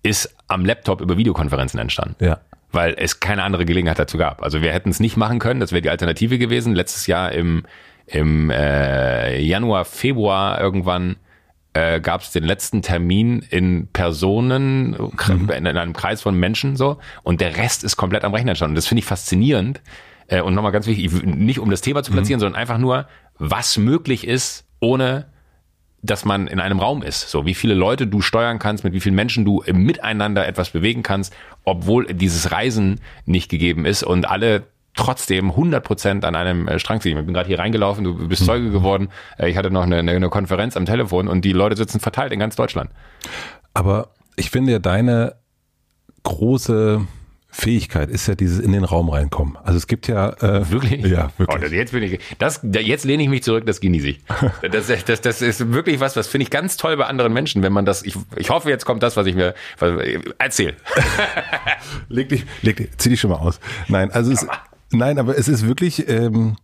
ist 0.03 0.35
am 0.47 0.65
Laptop 0.65 1.01
über 1.01 1.17
Videokonferenzen 1.17 1.79
entstanden. 1.79 2.23
Ja. 2.23 2.39
Weil 2.71 2.95
es 2.97 3.19
keine 3.19 3.43
andere 3.43 3.65
Gelegenheit 3.65 3.97
dazu 3.97 4.17
gab. 4.17 4.43
Also 4.43 4.61
wir 4.61 4.71
hätten 4.71 4.89
es 4.89 4.99
nicht 4.99 5.17
machen 5.17 5.39
können, 5.39 5.59
das 5.59 5.71
wäre 5.71 5.81
die 5.81 5.89
Alternative 5.89 6.37
gewesen. 6.37 6.75
Letztes 6.75 7.07
Jahr 7.07 7.31
im, 7.31 7.63
im 8.05 8.49
äh, 8.49 9.39
Januar, 9.39 9.85
Februar 9.85 10.59
irgendwann 10.59 11.15
äh, 11.73 12.01
gab 12.01 12.21
es 12.21 12.31
den 12.31 12.43
letzten 12.43 12.81
Termin 12.81 13.45
in 13.49 13.87
Personen, 13.87 14.91
mhm. 14.91 15.49
in 15.49 15.67
einem 15.67 15.93
Kreis 15.93 16.21
von 16.21 16.37
Menschen 16.37 16.75
so 16.75 16.97
und 17.23 17.39
der 17.39 17.57
Rest 17.57 17.83
ist 17.83 17.97
komplett 17.97 18.23
am 18.23 18.33
Rechner 18.33 18.51
entstanden. 18.51 18.71
Und 18.71 18.77
das 18.77 18.87
finde 18.87 18.99
ich 18.99 19.05
faszinierend, 19.05 19.81
äh, 20.27 20.41
und 20.41 20.53
nochmal 20.53 20.71
ganz 20.71 20.87
wichtig, 20.87 21.11
nicht 21.23 21.59
um 21.59 21.69
das 21.69 21.81
Thema 21.81 22.03
zu 22.03 22.11
platzieren, 22.11 22.39
mhm. 22.39 22.41
sondern 22.41 22.61
einfach 22.61 22.77
nur, 22.77 23.07
was 23.37 23.77
möglich 23.77 24.27
ist, 24.27 24.65
ohne 24.79 25.27
dass 26.01 26.25
man 26.25 26.47
in 26.47 26.59
einem 26.59 26.79
Raum 26.79 27.01
ist. 27.01 27.29
So, 27.29 27.45
wie 27.45 27.55
viele 27.55 27.73
Leute 27.73 28.07
du 28.07 28.21
steuern 28.21 28.59
kannst, 28.59 28.83
mit 28.83 28.93
wie 28.93 28.99
vielen 28.99 29.15
Menschen 29.15 29.45
du 29.45 29.63
Miteinander 29.71 30.47
etwas 30.47 30.69
bewegen 30.69 31.03
kannst, 31.03 31.35
obwohl 31.63 32.05
dieses 32.13 32.51
Reisen 32.51 33.01
nicht 33.25 33.49
gegeben 33.49 33.85
ist 33.85 34.03
und 34.03 34.29
alle 34.29 34.67
trotzdem 34.95 35.51
100 35.51 35.83
Prozent 35.83 36.25
an 36.25 36.35
einem 36.35 36.67
äh, 36.67 36.79
Strang 36.79 37.01
ziehen. 37.01 37.17
Ich 37.17 37.25
bin 37.25 37.33
gerade 37.33 37.47
hier 37.47 37.59
reingelaufen, 37.59 38.03
du 38.03 38.27
bist 38.27 38.45
Zeuge 38.45 38.71
geworden. 38.71 39.09
Äh, 39.37 39.49
ich 39.49 39.57
hatte 39.57 39.71
noch 39.71 39.83
eine, 39.83 39.99
eine 39.99 40.29
Konferenz 40.29 40.75
am 40.75 40.85
Telefon 40.85 41.27
und 41.27 41.45
die 41.45 41.53
Leute 41.53 41.75
sitzen 41.75 41.99
verteilt 41.99 42.31
in 42.31 42.39
ganz 42.39 42.55
Deutschland. 42.55 42.89
Aber 43.73 44.09
ich 44.35 44.49
finde 44.49 44.73
ja 44.73 44.79
deine 44.79 45.35
große 46.23 47.05
Fähigkeit 47.59 48.11
ist 48.11 48.27
ja 48.27 48.35
dieses 48.35 48.59
in 48.59 48.71
den 48.71 48.83
Raum 48.83 49.09
reinkommen. 49.09 49.57
Also 49.63 49.77
es 49.77 49.87
gibt 49.87 50.07
ja 50.07 50.29
äh, 50.29 50.69
wirklich, 50.71 51.03
ja 51.03 51.31
wirklich. 51.37 51.57
Oh, 51.57 51.59
das, 51.59 51.71
jetzt 51.71 51.91
bin 51.91 52.03
ich, 52.03 52.19
das, 52.37 52.61
jetzt 52.63 53.03
lehne 53.03 53.23
ich 53.23 53.29
mich 53.29 53.41
zurück, 53.41 53.65
das 53.65 53.79
genieße 53.81 54.09
ich. 54.09 54.19
Das, 54.71 54.87
das, 55.05 55.21
das 55.21 55.41
ist 55.41 55.71
wirklich 55.71 55.99
was, 55.99 56.15
was 56.15 56.27
finde 56.27 56.43
ich 56.43 56.51
ganz 56.51 56.77
toll 56.77 56.97
bei 56.97 57.05
anderen 57.05 57.33
Menschen, 57.33 57.63
wenn 57.63 57.73
man 57.73 57.85
das. 57.85 58.03
Ich, 58.03 58.15
ich 58.35 58.49
hoffe, 58.49 58.69
jetzt 58.69 58.85
kommt 58.85 59.01
das, 59.01 59.17
was 59.17 59.25
ich 59.25 59.35
mir 59.35 59.55
was, 59.79 59.91
erzähl. 60.37 60.75
leg 62.09 62.29
dich, 62.29 62.45
leg 62.61 62.77
dich, 62.77 62.89
zieh 62.97 63.09
dich 63.09 63.19
schon 63.19 63.31
mal 63.31 63.37
aus. 63.37 63.59
Nein, 63.87 64.11
also 64.11 64.31
es, 64.31 64.45
nein, 64.91 65.17
aber 65.17 65.37
es 65.37 65.47
ist 65.47 65.65
wirklich, 65.65 66.07
ähm, 66.07 66.57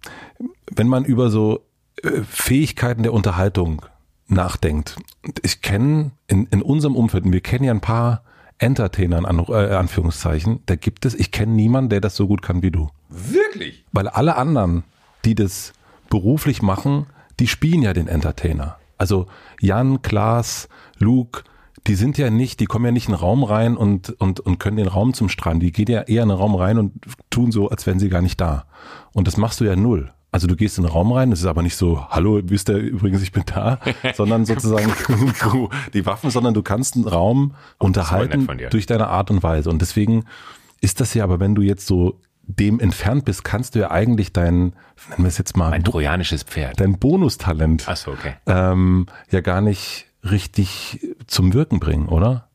wenn 0.71 0.87
man 0.87 1.05
über 1.05 1.29
so 1.29 1.65
äh, 2.03 2.21
Fähigkeiten 2.29 3.03
der 3.03 3.13
Unterhaltung 3.13 3.83
nachdenkt. 4.27 4.97
Ich 5.41 5.61
kenne 5.61 6.11
in, 6.27 6.45
in 6.47 6.61
unserem 6.61 6.95
Umfeld, 6.95 7.23
wir 7.25 7.41
kennen 7.41 7.63
ja 7.63 7.71
ein 7.71 7.81
paar 7.81 8.23
Entertainern, 8.57 9.25
an, 9.25 9.39
äh, 9.49 9.75
Anführungszeichen, 9.75 10.59
da 10.65 10.75
gibt 10.75 11.05
es, 11.05 11.15
ich 11.15 11.31
kenne 11.31 11.53
niemanden, 11.53 11.89
der 11.89 12.01
das 12.01 12.15
so 12.15 12.27
gut 12.27 12.41
kann 12.41 12.61
wie 12.61 12.71
du. 12.71 12.89
Wirklich? 13.09 13.85
Weil 13.91 14.07
alle 14.07 14.35
anderen, 14.35 14.83
die 15.25 15.35
das 15.35 15.73
beruflich 16.09 16.61
machen, 16.61 17.07
die 17.39 17.47
spielen 17.47 17.81
ja 17.81 17.93
den 17.93 18.07
Entertainer. 18.07 18.77
Also 18.97 19.27
Jan, 19.59 20.01
Klaas, 20.01 20.69
Luke, 20.97 21.43
die 21.87 21.95
sind 21.95 22.17
ja 22.17 22.29
nicht, 22.29 22.59
die 22.59 22.65
kommen 22.65 22.85
ja 22.85 22.91
nicht 22.91 23.07
in 23.07 23.13
den 23.13 23.19
Raum 23.19 23.43
rein 23.43 23.75
und, 23.75 24.09
und, 24.21 24.39
und 24.39 24.59
können 24.59 24.77
den 24.77 24.87
Raum 24.87 25.13
zum 25.13 25.27
Strand. 25.27 25.61
Die 25.61 25.71
gehen 25.71 25.89
ja 25.89 26.01
eher 26.01 26.23
in 26.23 26.29
den 26.29 26.37
Raum 26.37 26.55
rein 26.55 26.77
und 26.77 26.93
tun 27.29 27.51
so, 27.51 27.69
als 27.69 27.85
wären 27.85 27.99
sie 27.99 28.09
gar 28.09 28.21
nicht 28.21 28.39
da. 28.39 28.65
Und 29.11 29.27
das 29.27 29.37
machst 29.37 29.59
du 29.59 29.65
ja 29.65 29.75
null. 29.75 30.13
Also 30.33 30.47
du 30.47 30.55
gehst 30.55 30.79
in 30.79 30.83
den 30.83 30.91
Raum 30.91 31.11
rein, 31.11 31.31
es 31.31 31.41
ist 31.41 31.45
aber 31.45 31.61
nicht 31.61 31.75
so, 31.75 32.09
hallo, 32.09 32.41
bist 32.41 32.67
du 32.67 32.73
übrigens, 32.73 33.21
ich 33.21 33.31
bin 33.31 33.43
da, 33.45 33.79
sondern 34.15 34.45
sozusagen 34.45 34.91
die 35.93 36.07
Waffen, 36.07 36.31
sondern 36.31 36.55
du 36.55 36.63
kannst 36.63 36.95
einen 36.95 37.07
Raum 37.07 37.53
unterhalten 37.77 38.49
durch 38.71 38.87
deine 38.87 39.09
Art 39.09 39.29
und 39.29 39.43
Weise. 39.43 39.69
Und 39.69 39.79
deswegen 39.83 40.25
ist 40.81 40.99
das 40.99 41.13
ja 41.13 41.23
aber, 41.23 41.39
wenn 41.39 41.53
du 41.53 41.61
jetzt 41.61 41.85
so 41.85 42.19
dem 42.47 42.79
entfernt 42.79 43.25
bist, 43.25 43.43
kannst 43.43 43.75
du 43.75 43.79
ja 43.79 43.91
eigentlich 43.91 44.33
dein, 44.33 44.55
nennen 44.57 45.19
wir 45.19 45.27
es 45.27 45.37
jetzt 45.37 45.55
mal, 45.55 45.71
ein 45.71 45.83
trojanisches 45.83 46.41
Pferd, 46.41 46.79
dein 46.79 46.97
Bonustalent, 46.97 47.85
Ach 47.87 47.95
so, 47.95 48.11
okay. 48.11 48.33
ähm, 48.47 49.05
ja 49.29 49.41
gar 49.41 49.61
nicht 49.61 50.07
richtig 50.23 50.99
zum 51.27 51.53
Wirken 51.53 51.79
bringen, 51.79 52.07
oder? 52.07 52.49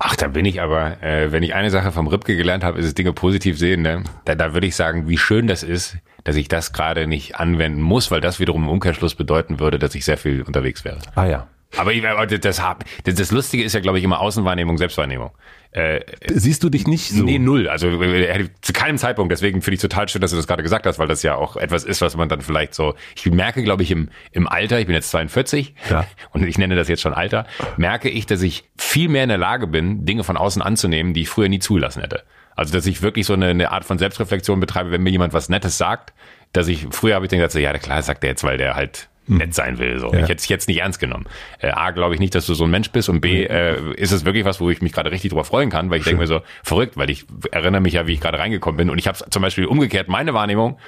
Ach, 0.00 0.16
da 0.16 0.26
bin 0.26 0.44
ich 0.44 0.60
aber, 0.60 1.00
äh, 1.00 1.30
wenn 1.30 1.44
ich 1.44 1.54
eine 1.54 1.70
Sache 1.70 1.92
vom 1.92 2.08
Ripke 2.08 2.36
gelernt 2.36 2.64
habe, 2.64 2.80
ist 2.80 2.86
es 2.86 2.94
Dinge 2.94 3.12
positiv 3.12 3.56
sehen. 3.56 3.82
Ne? 3.82 4.02
Da, 4.24 4.34
da 4.34 4.52
würde 4.52 4.66
ich 4.66 4.74
sagen, 4.74 5.08
wie 5.08 5.16
schön 5.16 5.46
das 5.46 5.62
ist, 5.62 5.96
dass 6.24 6.36
ich 6.36 6.48
das 6.48 6.72
gerade 6.72 7.06
nicht 7.06 7.36
anwenden 7.36 7.80
muss, 7.80 8.10
weil 8.10 8.20
das 8.20 8.40
wiederum 8.40 8.64
im 8.64 8.68
Umkehrschluss 8.68 9.14
bedeuten 9.14 9.60
würde, 9.60 9.78
dass 9.78 9.94
ich 9.94 10.04
sehr 10.04 10.18
viel 10.18 10.42
unterwegs 10.42 10.84
wäre. 10.84 10.98
Ah 11.14 11.26
ja. 11.26 11.48
Aber 11.76 11.92
ich, 11.92 12.02
das, 12.02 12.40
das, 12.40 13.14
das 13.14 13.30
Lustige 13.32 13.64
ist 13.64 13.72
ja, 13.72 13.80
glaube 13.80 13.98
ich, 13.98 14.04
immer 14.04 14.20
Außenwahrnehmung, 14.20 14.78
Selbstwahrnehmung. 14.78 15.30
Äh, 15.72 16.00
Siehst 16.32 16.62
du 16.62 16.70
dich 16.70 16.86
nicht 16.86 17.10
so? 17.10 17.24
Nee, 17.24 17.40
null. 17.40 17.68
Also 17.68 17.88
äh, 18.00 18.48
zu 18.60 18.72
keinem 18.72 18.96
Zeitpunkt. 18.96 19.32
Deswegen 19.32 19.60
finde 19.60 19.74
ich 19.74 19.80
total 19.80 20.08
schön, 20.08 20.20
dass 20.20 20.30
du 20.30 20.36
das 20.36 20.46
gerade 20.46 20.62
gesagt 20.62 20.86
hast, 20.86 21.00
weil 21.00 21.08
das 21.08 21.24
ja 21.24 21.34
auch 21.34 21.56
etwas 21.56 21.82
ist, 21.82 22.00
was 22.00 22.16
man 22.16 22.28
dann 22.28 22.42
vielleicht 22.42 22.74
so. 22.74 22.94
Ich 23.16 23.26
merke, 23.26 23.64
glaube 23.64 23.82
ich, 23.82 23.90
im, 23.90 24.08
im 24.30 24.46
Alter, 24.46 24.78
ich 24.78 24.86
bin 24.86 24.94
jetzt 24.94 25.10
42 25.10 25.74
ja. 25.90 26.06
und 26.30 26.46
ich 26.46 26.58
nenne 26.58 26.76
das 26.76 26.86
jetzt 26.86 27.02
schon 27.02 27.12
Alter, 27.12 27.46
merke 27.76 28.08
ich, 28.08 28.26
dass 28.26 28.40
ich 28.42 28.70
viel 28.78 29.08
mehr 29.08 29.24
in 29.24 29.30
der 29.30 29.38
Lage 29.38 29.66
bin, 29.66 30.06
Dinge 30.06 30.22
von 30.22 30.36
außen 30.36 30.62
anzunehmen, 30.62 31.12
die 31.12 31.22
ich 31.22 31.28
früher 31.28 31.48
nie 31.48 31.58
zulassen 31.58 32.02
hätte. 32.02 32.22
Also 32.56 32.72
dass 32.72 32.86
ich 32.86 33.02
wirklich 33.02 33.26
so 33.26 33.34
eine, 33.34 33.46
eine 33.46 33.70
Art 33.70 33.84
von 33.84 33.98
Selbstreflexion 33.98 34.60
betreibe, 34.60 34.90
wenn 34.90 35.02
mir 35.02 35.10
jemand 35.10 35.32
was 35.32 35.48
Nettes 35.48 35.78
sagt, 35.78 36.12
dass 36.52 36.68
ich 36.68 36.86
früher 36.90 37.16
habe 37.16 37.26
ich 37.26 37.30
dann 37.30 37.38
gesagt, 37.38 37.52
so, 37.52 37.58
ja 37.58 37.72
klar 37.78 38.02
sagt 38.02 38.22
der 38.22 38.30
jetzt, 38.30 38.44
weil 38.44 38.58
der 38.58 38.76
halt 38.76 39.08
hm. 39.26 39.38
nett 39.38 39.54
sein 39.54 39.78
will. 39.78 39.98
So. 39.98 40.12
Ja. 40.12 40.20
Ich 40.20 40.24
hätte 40.24 40.36
es 40.36 40.48
jetzt 40.48 40.68
nicht 40.68 40.78
ernst 40.78 41.00
genommen. 41.00 41.26
Äh, 41.58 41.70
A, 41.70 41.90
glaube 41.90 42.14
ich 42.14 42.20
nicht, 42.20 42.34
dass 42.34 42.46
du 42.46 42.54
so 42.54 42.64
ein 42.64 42.70
Mensch 42.70 42.90
bist 42.90 43.08
und 43.08 43.20
B, 43.20 43.44
äh, 43.44 43.94
ist 43.96 44.12
es 44.12 44.24
wirklich 44.24 44.44
was, 44.44 44.60
wo 44.60 44.70
ich 44.70 44.82
mich 44.82 44.92
gerade 44.92 45.10
richtig 45.10 45.30
drüber 45.30 45.44
freuen 45.44 45.70
kann, 45.70 45.90
weil 45.90 45.98
ich 45.98 46.04
denke 46.04 46.20
mir 46.20 46.26
so, 46.26 46.42
verrückt, 46.62 46.96
weil 46.96 47.10
ich 47.10 47.26
erinnere 47.50 47.80
mich 47.80 47.94
ja, 47.94 48.06
wie 48.06 48.12
ich 48.12 48.20
gerade 48.20 48.38
reingekommen 48.38 48.76
bin 48.76 48.90
und 48.90 48.98
ich 48.98 49.08
habe 49.08 49.18
zum 49.30 49.42
Beispiel 49.42 49.66
umgekehrt 49.66 50.08
meine 50.08 50.34
Wahrnehmung, 50.34 50.78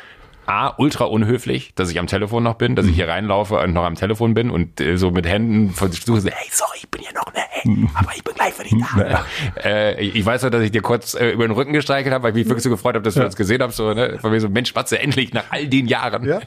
A, 0.47 0.75
ultra 0.79 1.05
unhöflich, 1.05 1.73
dass 1.75 1.91
ich 1.91 1.99
am 1.99 2.07
Telefon 2.07 2.43
noch 2.43 2.55
bin, 2.55 2.77
dass 2.77 2.87
ich 2.87 2.93
mhm. 2.93 2.97
hier 2.97 3.09
reinlaufe 3.09 3.59
und 3.59 3.73
noch 3.73 3.85
am 3.85 3.95
Telefon 3.95 4.35
bin 4.35 4.51
und 4.51 4.81
äh, 4.81 4.97
so 4.97 5.11
mit 5.11 5.27
Händen 5.27 5.71
versuche, 5.71 6.23
hey, 6.31 6.49
sorry, 6.51 6.79
ich 6.79 6.89
bin 6.89 7.03
hier 7.03 7.13
noch, 7.15 7.33
ne, 7.33 7.41
hey, 7.51 7.71
mhm. 7.71 7.91
aber 7.95 8.11
ich 8.15 8.23
bin 8.23 8.35
gleich 8.35 8.55
für 8.55 8.65
dich 8.65 8.75
da. 8.79 8.97
Ne? 8.97 9.19
Äh, 9.65 10.01
ich 10.05 10.25
weiß 10.25 10.43
ja, 10.43 10.51
dass 10.51 10.63
ich 10.63 10.71
dir 10.71 10.83
kurz 10.83 11.15
äh, 11.15 11.31
über 11.31 11.47
den 11.47 11.53
Rücken 11.53 11.73
gestreichelt 11.73 12.15
habe, 12.15 12.25
weil 12.25 12.31
ich 12.31 12.37
mich 12.37 12.47
wirklich 12.47 12.63
so 12.63 12.71
gefreut 12.71 12.95
habe, 12.95 13.03
dass 13.03 13.15
du 13.15 13.21
ja. 13.21 13.27
das 13.27 13.37
gesehen 13.37 13.63
hast, 13.63 13.77
so, 13.77 13.93
ne, 13.93 14.19
von 14.21 14.31
mir 14.31 14.41
so, 14.41 14.49
Mensch, 14.49 14.69
Spatze, 14.69 14.99
endlich 14.99 15.33
nach 15.33 15.45
all 15.51 15.67
den 15.67 15.87
Jahren. 15.87 16.25
Ja. 16.27 16.41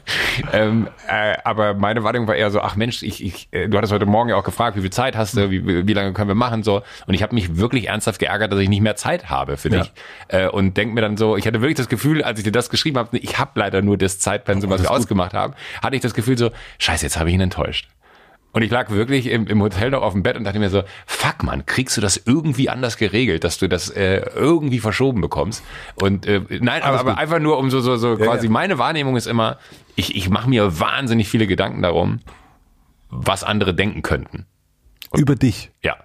Ähm, 0.52 0.88
äh, 1.08 1.36
aber 1.44 1.74
meine 1.74 2.02
Wahrnehmung 2.04 2.28
war 2.28 2.36
eher 2.36 2.50
so, 2.50 2.60
ach 2.60 2.76
Mensch, 2.76 3.02
ich, 3.02 3.24
ich, 3.24 3.48
äh, 3.50 3.68
du 3.68 3.76
hattest 3.76 3.92
heute 3.92 4.06
Morgen 4.06 4.30
ja 4.30 4.36
auch 4.36 4.44
gefragt, 4.44 4.76
wie 4.76 4.80
viel 4.80 4.90
Zeit 4.90 5.16
hast 5.16 5.36
du, 5.36 5.50
wie, 5.50 5.86
wie 5.86 5.92
lange 5.92 6.12
können 6.12 6.28
wir 6.28 6.34
machen, 6.34 6.62
so. 6.62 6.82
Und 7.06 7.14
ich 7.14 7.22
habe 7.22 7.34
mich 7.34 7.56
wirklich 7.56 7.88
ernsthaft 7.88 8.18
geärgert, 8.18 8.52
dass 8.52 8.58
ich 8.60 8.68
nicht 8.68 8.82
mehr 8.82 8.96
Zeit 8.96 9.30
habe 9.30 9.56
für 9.56 9.70
dich. 9.70 9.92
Ja. 10.30 10.46
Äh, 10.46 10.48
und 10.48 10.76
denk 10.76 10.94
mir 10.94 11.00
dann 11.00 11.16
so, 11.16 11.36
ich 11.36 11.46
hatte 11.46 11.60
wirklich 11.60 11.76
das 11.76 11.88
Gefühl, 11.88 12.22
als 12.22 12.38
ich 12.38 12.44
dir 12.44 12.52
das 12.52 12.70
geschrieben 12.70 12.98
habe, 12.98 13.18
ich 13.18 13.38
habe 13.38 13.50
leider 13.54 13.82
nur 13.82 13.89
das 13.96 14.18
Zeitpensum 14.18 14.70
was 14.70 14.82
wir 14.82 14.90
ausgemacht 14.90 15.34
haben, 15.34 15.54
hatte 15.82 15.96
ich 15.96 16.02
das 16.02 16.14
Gefühl 16.14 16.38
so, 16.38 16.50
scheiße, 16.78 17.06
jetzt 17.06 17.18
habe 17.18 17.28
ich 17.28 17.34
ihn 17.34 17.40
enttäuscht. 17.40 17.88
Und 18.52 18.62
ich 18.62 18.70
lag 18.70 18.90
wirklich 18.90 19.26
im, 19.28 19.46
im 19.46 19.62
Hotel 19.62 19.90
noch 19.90 20.02
auf 20.02 20.12
dem 20.12 20.24
Bett 20.24 20.36
und 20.36 20.42
dachte 20.42 20.58
mir 20.58 20.70
so, 20.70 20.82
fuck 21.06 21.44
man, 21.44 21.66
kriegst 21.66 21.96
du 21.96 22.00
das 22.00 22.16
irgendwie 22.16 22.68
anders 22.68 22.96
geregelt, 22.96 23.44
dass 23.44 23.58
du 23.58 23.68
das 23.68 23.90
äh, 23.90 24.22
irgendwie 24.34 24.80
verschoben 24.80 25.20
bekommst? 25.20 25.62
Und 25.94 26.26
äh, 26.26 26.42
nein, 26.48 26.82
aber, 26.82 26.98
aber 26.98 27.18
einfach 27.18 27.38
nur 27.38 27.58
um 27.58 27.70
so, 27.70 27.80
so, 27.80 27.96
so 27.96 28.16
ja, 28.16 28.26
quasi, 28.26 28.46
ja. 28.46 28.52
meine 28.52 28.78
Wahrnehmung 28.78 29.16
ist 29.16 29.26
immer, 29.26 29.58
ich, 29.94 30.16
ich 30.16 30.28
mache 30.30 30.48
mir 30.48 30.80
wahnsinnig 30.80 31.28
viele 31.28 31.46
Gedanken 31.46 31.82
darum, 31.82 32.20
was 33.08 33.44
andere 33.44 33.72
denken 33.72 34.02
könnten. 34.02 34.46
Und, 35.10 35.20
Über 35.20 35.36
dich? 35.36 35.70
Ja 35.82 35.96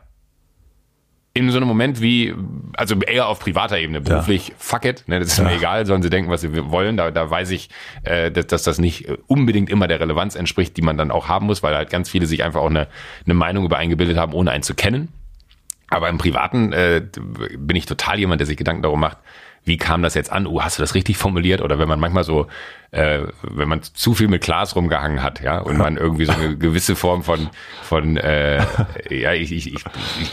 in 1.38 1.52
so 1.52 1.58
einem 1.58 1.68
Moment 1.68 2.00
wie, 2.00 2.34
also 2.78 2.96
eher 2.96 3.28
auf 3.28 3.40
privater 3.40 3.78
Ebene, 3.78 4.00
beruflich, 4.00 4.48
ja. 4.48 4.56
fuck 4.58 4.86
it, 4.86 5.04
ne, 5.08 5.20
das 5.20 5.34
ist 5.34 5.38
ja. 5.38 5.44
mir 5.44 5.56
egal, 5.58 5.86
sollen 5.86 6.02
sie 6.02 6.10
denken, 6.10 6.32
was 6.32 6.40
sie 6.40 6.72
wollen. 6.72 6.96
Da, 6.96 7.12
da 7.12 7.30
weiß 7.30 7.52
ich, 7.52 7.70
äh, 8.04 8.32
dass, 8.32 8.48
dass 8.48 8.64
das 8.64 8.80
nicht 8.80 9.10
unbedingt 9.28 9.70
immer 9.70 9.90
der 9.90 10.00
Relevanz 10.00 10.36
entspricht, 10.36 10.78
die 10.78 10.82
man 10.82 10.98
dann 10.98 11.12
auch 11.12 11.28
haben 11.28 11.48
muss, 11.48 11.62
weil 11.62 11.76
halt 11.76 11.90
ganz 11.90 12.10
viele 12.10 12.26
sich 12.26 12.42
einfach 12.46 12.62
auch 12.62 12.70
eine, 12.70 12.88
eine 13.26 13.34
Meinung 13.34 13.66
über 13.66 13.76
einen 13.76 13.90
gebildet 13.90 14.18
haben, 14.18 14.34
ohne 14.34 14.52
einen 14.52 14.64
zu 14.64 14.76
kennen. 14.76 15.10
Aber 15.90 16.08
im 16.08 16.18
Privaten 16.18 16.72
äh, 16.72 17.06
bin 17.58 17.76
ich 17.76 17.86
total 17.86 18.18
jemand, 18.18 18.40
der 18.40 18.48
sich 18.48 18.56
Gedanken 18.56 18.82
darum 18.82 19.02
macht, 19.02 19.18
wie 19.66 19.78
kam 19.78 20.04
das 20.04 20.14
jetzt 20.14 20.32
an? 20.32 20.48
Oh, 20.48 20.62
hast 20.62 20.78
du 20.78 20.84
das 20.84 20.94
richtig 20.94 21.18
formuliert? 21.18 21.62
Oder 21.62 21.80
wenn 21.80 21.88
man 21.88 22.00
manchmal 22.00 22.24
so, 22.24 22.48
äh, 22.92 23.24
wenn 23.42 23.68
man 23.68 23.82
zu 23.82 24.14
viel 24.14 24.28
mit 24.28 24.44
Glas 24.44 24.76
rumgehangen 24.76 25.24
hat, 25.24 25.42
ja, 25.42 25.58
und 25.58 25.78
man 25.78 25.98
irgendwie 25.98 26.26
so 26.26 26.34
eine 26.34 26.56
gewisse 26.58 26.96
Form 26.96 27.24
von, 27.24 27.50
von, 27.82 28.18
äh, 28.18 28.64
ja, 29.10 29.34
ich, 29.34 29.52
ich, 29.52 29.74
ich, 29.74 29.84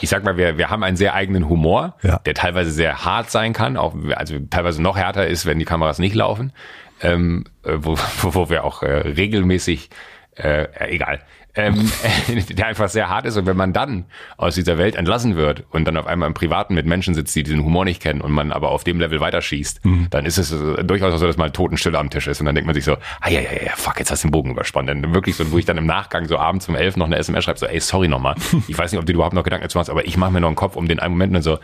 ich 0.02 0.08
sag 0.08 0.22
mal, 0.24 0.36
wir, 0.36 0.58
wir 0.58 0.70
haben 0.70 0.82
einen 0.82 0.96
sehr 0.96 1.14
eigenen 1.14 1.48
Humor, 1.48 1.96
ja. 2.02 2.18
der 2.18 2.34
teilweise 2.34 2.70
sehr 2.70 3.04
hart 3.04 3.30
sein 3.30 3.54
kann, 3.54 3.76
auch 3.76 3.94
also 4.14 4.38
teilweise 4.50 4.82
noch 4.82 4.96
härter 4.96 5.26
ist, 5.26 5.46
wenn 5.46 5.58
die 5.58 5.64
Kameras 5.64 5.98
nicht 5.98 6.14
laufen, 6.14 6.52
ähm, 7.00 7.44
äh, 7.64 7.72
wo, 7.76 7.96
wo 8.22 8.50
wir 8.50 8.64
auch 8.64 8.82
äh, 8.82 8.90
regelmäßig 8.90 9.88
äh, 10.36 10.66
egal 10.92 11.20
ähm, 11.54 11.90
der 12.50 12.66
einfach 12.66 12.88
sehr 12.88 13.08
hart 13.08 13.26
ist. 13.26 13.36
Und 13.36 13.46
wenn 13.46 13.56
man 13.56 13.72
dann 13.72 14.04
aus 14.36 14.54
dieser 14.54 14.78
Welt 14.78 14.96
entlassen 14.96 15.36
wird 15.36 15.64
und 15.70 15.84
dann 15.84 15.96
auf 15.96 16.06
einmal 16.06 16.28
im 16.28 16.34
Privaten 16.34 16.74
mit 16.74 16.86
Menschen 16.86 17.14
sitzt, 17.14 17.34
die 17.36 17.42
diesen 17.42 17.64
Humor 17.64 17.84
nicht 17.84 18.02
kennen 18.02 18.20
und 18.20 18.32
man 18.32 18.52
aber 18.52 18.70
auf 18.70 18.84
dem 18.84 19.00
Level 19.00 19.20
weiterschießt, 19.20 19.84
mhm. 19.84 20.06
dann 20.10 20.24
ist 20.24 20.38
es 20.38 20.52
äh, 20.52 20.84
durchaus 20.84 21.18
so, 21.18 21.26
dass 21.26 21.36
mal 21.36 21.50
Totenstille 21.50 21.98
am 21.98 22.10
Tisch 22.10 22.26
ist. 22.26 22.40
Und 22.40 22.46
dann 22.46 22.54
denkt 22.54 22.66
man 22.66 22.74
sich 22.74 22.84
so, 22.84 22.96
ah 23.20 23.30
ja, 23.30 23.40
ja, 23.40 23.50
ja, 23.64 23.72
fuck, 23.76 23.98
jetzt 23.98 24.10
hast 24.10 24.24
du 24.24 24.28
den 24.28 24.32
Bogen 24.32 24.50
überspannt. 24.50 24.88
Dann 24.88 25.14
wirklich 25.14 25.36
so, 25.36 25.50
wo 25.50 25.58
ich 25.58 25.64
dann 25.64 25.78
im 25.78 25.86
Nachgang 25.86 26.26
so 26.26 26.38
abends 26.38 26.68
um 26.68 26.74
elf 26.74 26.96
noch 26.96 27.06
eine 27.06 27.16
SMS 27.16 27.44
schreibe, 27.44 27.58
so, 27.58 27.66
ey, 27.66 27.80
sorry 27.80 28.08
nochmal. 28.08 28.34
Ich 28.68 28.78
weiß 28.78 28.92
nicht, 28.92 28.98
ob 28.98 29.04
du 29.04 29.12
überhaupt 29.12 29.34
noch 29.34 29.42
Gedanken 29.42 29.64
dazu 29.64 29.76
machst, 29.76 29.90
aber 29.90 30.06
ich 30.06 30.16
mache 30.16 30.30
mir 30.30 30.40
noch 30.40 30.48
einen 30.48 30.56
Kopf 30.56 30.76
um 30.76 30.88
den 30.88 30.98
einen 30.98 31.14
Moment 31.14 31.34
und 31.36 31.42
so, 31.42 31.58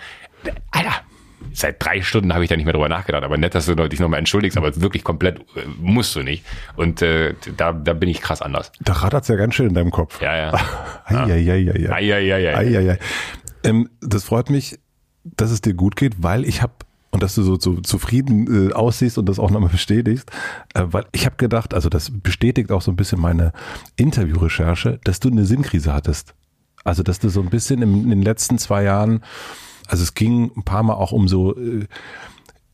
Alter, 0.71 0.93
seit 1.53 1.83
drei 1.83 2.03
Stunden 2.03 2.33
habe 2.33 2.45
ich 2.45 2.51
da 2.51 2.57
nicht 2.57 2.65
mehr 2.65 2.73
drüber 2.73 2.89
nachgedacht. 2.89 3.25
Aber 3.25 3.37
nett, 3.37 3.55
dass 3.55 3.67
du 3.67 3.75
dich 3.89 4.01
nochmal 4.01 4.19
entschuldigst, 4.19 4.57
aber 4.57 4.81
wirklich 4.81 5.05
komplett 5.05 5.41
äh, 5.57 5.65
musst 5.79 6.15
du 6.17 6.23
nicht. 6.23 6.45
Und 6.77 7.03
äh, 7.03 7.35
da, 7.57 7.73
da 7.73 7.93
bin 7.93 8.09
ich 8.09 8.21
krass 8.21 8.43
anders. 8.43 8.73
Da 8.81 8.95
rattert's 8.95 9.29
ja 9.29 9.37
ganz 9.37 9.55
schön 9.55 9.69
in 9.69 9.75
deinem 9.75 9.91
Kopf. 9.91 10.21
Ja, 10.21 10.37
ja. 10.37 10.55
Eieieiei. 11.05 12.57
Eieiei. 12.57 12.99
Ähm, 13.65 13.89
das 14.01 14.25
freut 14.25 14.51
mich, 14.51 14.79
dass 15.25 15.51
es 15.51 15.61
dir 15.61 15.75
gut 15.75 15.97
geht, 15.97 16.23
weil 16.23 16.45
ich 16.45 16.63
habe 16.63 16.73
und 17.11 17.23
dass 17.23 17.35
du 17.35 17.43
so, 17.43 17.59
so 17.59 17.81
zufrieden 17.81 18.71
äh, 18.71 18.73
aussiehst 18.73 19.17
und 19.17 19.27
das 19.27 19.39
auch 19.39 19.51
nochmal 19.51 19.71
bestätigst, 19.71 20.31
äh, 20.75 20.85
weil 20.87 21.07
ich 21.13 21.25
habe 21.25 21.37
gedacht, 21.37 21.73
also 21.73 21.89
das 21.89 22.11
bestätigt 22.13 22.71
auch 22.71 22.83
so 22.83 22.91
ein 22.91 22.97
bisschen 22.97 23.21
meine 23.21 23.53
Interviewrecherche, 23.97 25.01
dass 25.05 25.19
du 25.19 25.31
eine 25.31 25.47
Sinnkrise 25.47 25.95
hattest. 25.95 26.35
Also 26.85 27.03
dass 27.03 27.19
du 27.19 27.29
so 27.29 27.41
ein 27.41 27.51
bisschen 27.51 27.83
im, 27.83 28.05
in 28.05 28.11
den 28.11 28.23
letzten 28.23 28.59
zwei 28.59 28.83
Jahren 28.83 29.23
also 29.89 30.03
es 30.03 30.15
ging 30.15 30.53
ein 30.57 30.63
paar 30.63 30.83
Mal 30.83 30.95
auch 30.95 31.13
um 31.13 31.27
so, 31.27 31.57
äh, 31.57 31.87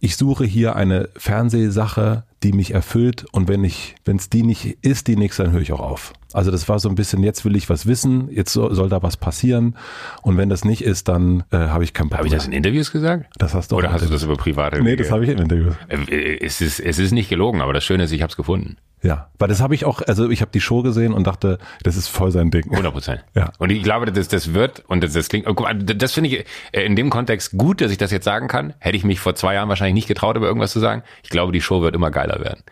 ich 0.01 0.17
suche 0.17 0.45
hier 0.45 0.77
eine 0.77 1.09
Fernsehsache, 1.17 2.25
die 2.45 2.53
mich 2.53 2.73
erfüllt 2.73 3.25
und 3.33 3.49
wenn 3.49 3.65
ich, 3.65 3.97
wenn 4.05 4.17
es 4.17 4.31
die 4.31 4.43
nicht 4.45 4.79
ist, 4.83 5.09
die 5.09 5.17
nächste, 5.17 5.43
dann 5.43 5.53
höre 5.53 5.61
ich 5.63 5.73
auch 5.73 5.81
auf. 5.81 6.13
Also 6.33 6.51
das 6.51 6.69
war 6.69 6.79
so 6.79 6.89
ein 6.89 6.95
bisschen, 6.95 7.23
jetzt 7.23 7.45
will 7.45 7.57
ich 7.57 7.69
was 7.71 7.87
wissen, 7.87 8.29
jetzt 8.31 8.53
soll, 8.53 8.75
soll 8.75 8.89
da 8.89 9.03
was 9.03 9.17
passieren 9.17 9.77
und 10.23 10.37
wenn 10.37 10.49
das 10.49 10.65
nicht 10.65 10.83
ist, 10.85 11.09
dann 11.09 11.45
äh, 11.51 11.57
habe 11.57 11.85
ich 11.85 11.93
keinen 11.95 12.09
Bock 12.11 12.19
Habe 12.19 12.29
ich 12.29 12.35
das 12.35 12.47
in 12.47 12.53
Interviews 12.53 12.93
gesagt? 12.93 13.27
Das 13.39 13.55
hast 13.55 13.73
du 13.73 13.77
Oder 13.77 13.93
hast 13.93 14.03
du 14.03 14.07
in- 14.07 14.13
das 14.13 14.23
über 14.23 14.37
private 14.37 14.83
Nee, 14.83 14.97
das 14.97 15.11
habe 15.11 15.25
ich 15.25 15.31
im 15.31 15.39
Interview. 15.39 15.71
Äh, 15.89 16.39
Es 16.45 16.61
ist, 16.61 16.79
es 16.81 16.99
ist 16.99 17.13
nicht 17.13 17.29
gelogen, 17.29 17.61
aber 17.61 17.73
das 17.73 17.85
Schöne 17.85 18.05
ist, 18.05 18.13
ich 18.13 18.23
habe 18.23 18.31
es 18.31 18.37
gefunden. 18.37 18.77
Ja, 19.03 19.29
weil 19.39 19.49
das 19.49 19.61
habe 19.61 19.75
ich 19.75 19.85
auch, 19.85 20.01
also 20.01 20.31
ich 20.31 20.41
habe 20.41 20.51
die 20.51 20.63
Show 20.63 20.81
gesehen 20.83 21.13
und 21.13 21.27
dachte, 21.27 21.59
das 21.83 21.97
ist 21.99 22.09
voll 22.09 22.31
sein 22.31 22.51
Ding. 22.51 22.65
100 22.71 22.91
Prozent. 22.91 23.25
Ja. 23.35 23.53
Und 23.59 23.69
ich 23.71 23.83
glaube, 23.83 24.11
das, 24.11 24.29
das 24.29 24.55
wird, 24.55 24.83
und 24.89 25.05
das, 25.05 25.13
das 25.13 25.29
klingt, 25.29 25.47
oh, 25.47 25.55
das 25.75 26.13
finde 26.13 26.31
ich 26.31 26.47
äh, 26.73 26.87
in 26.87 26.97
dem 26.97 27.11
Kontext 27.11 27.53
gut, 27.59 27.83
dass 27.83 27.93
ich 27.93 27.99
das 27.99 28.11
jetzt 28.13 28.25
sagen 28.25 28.49
kann. 28.49 28.73
Hätte 28.79 28.97
ich 28.97 29.05
mich 29.05 29.21
vor 29.21 29.35
zwei 29.35 29.55
Jahren 29.55 29.69
wahrscheinlich 29.69 29.93
nicht 29.95 30.09
getraut, 30.09 30.37
über 30.39 30.47
irgendwas 30.47 30.73
zu 30.73 30.81
sagen. 30.81 31.03
Ich 31.23 31.29
glaube, 31.29 31.53
die 31.53 31.61
Show 31.61 31.83
wird 31.83 31.95
immer 31.95 32.11
geiler 32.11 32.34
werden. 32.41 32.63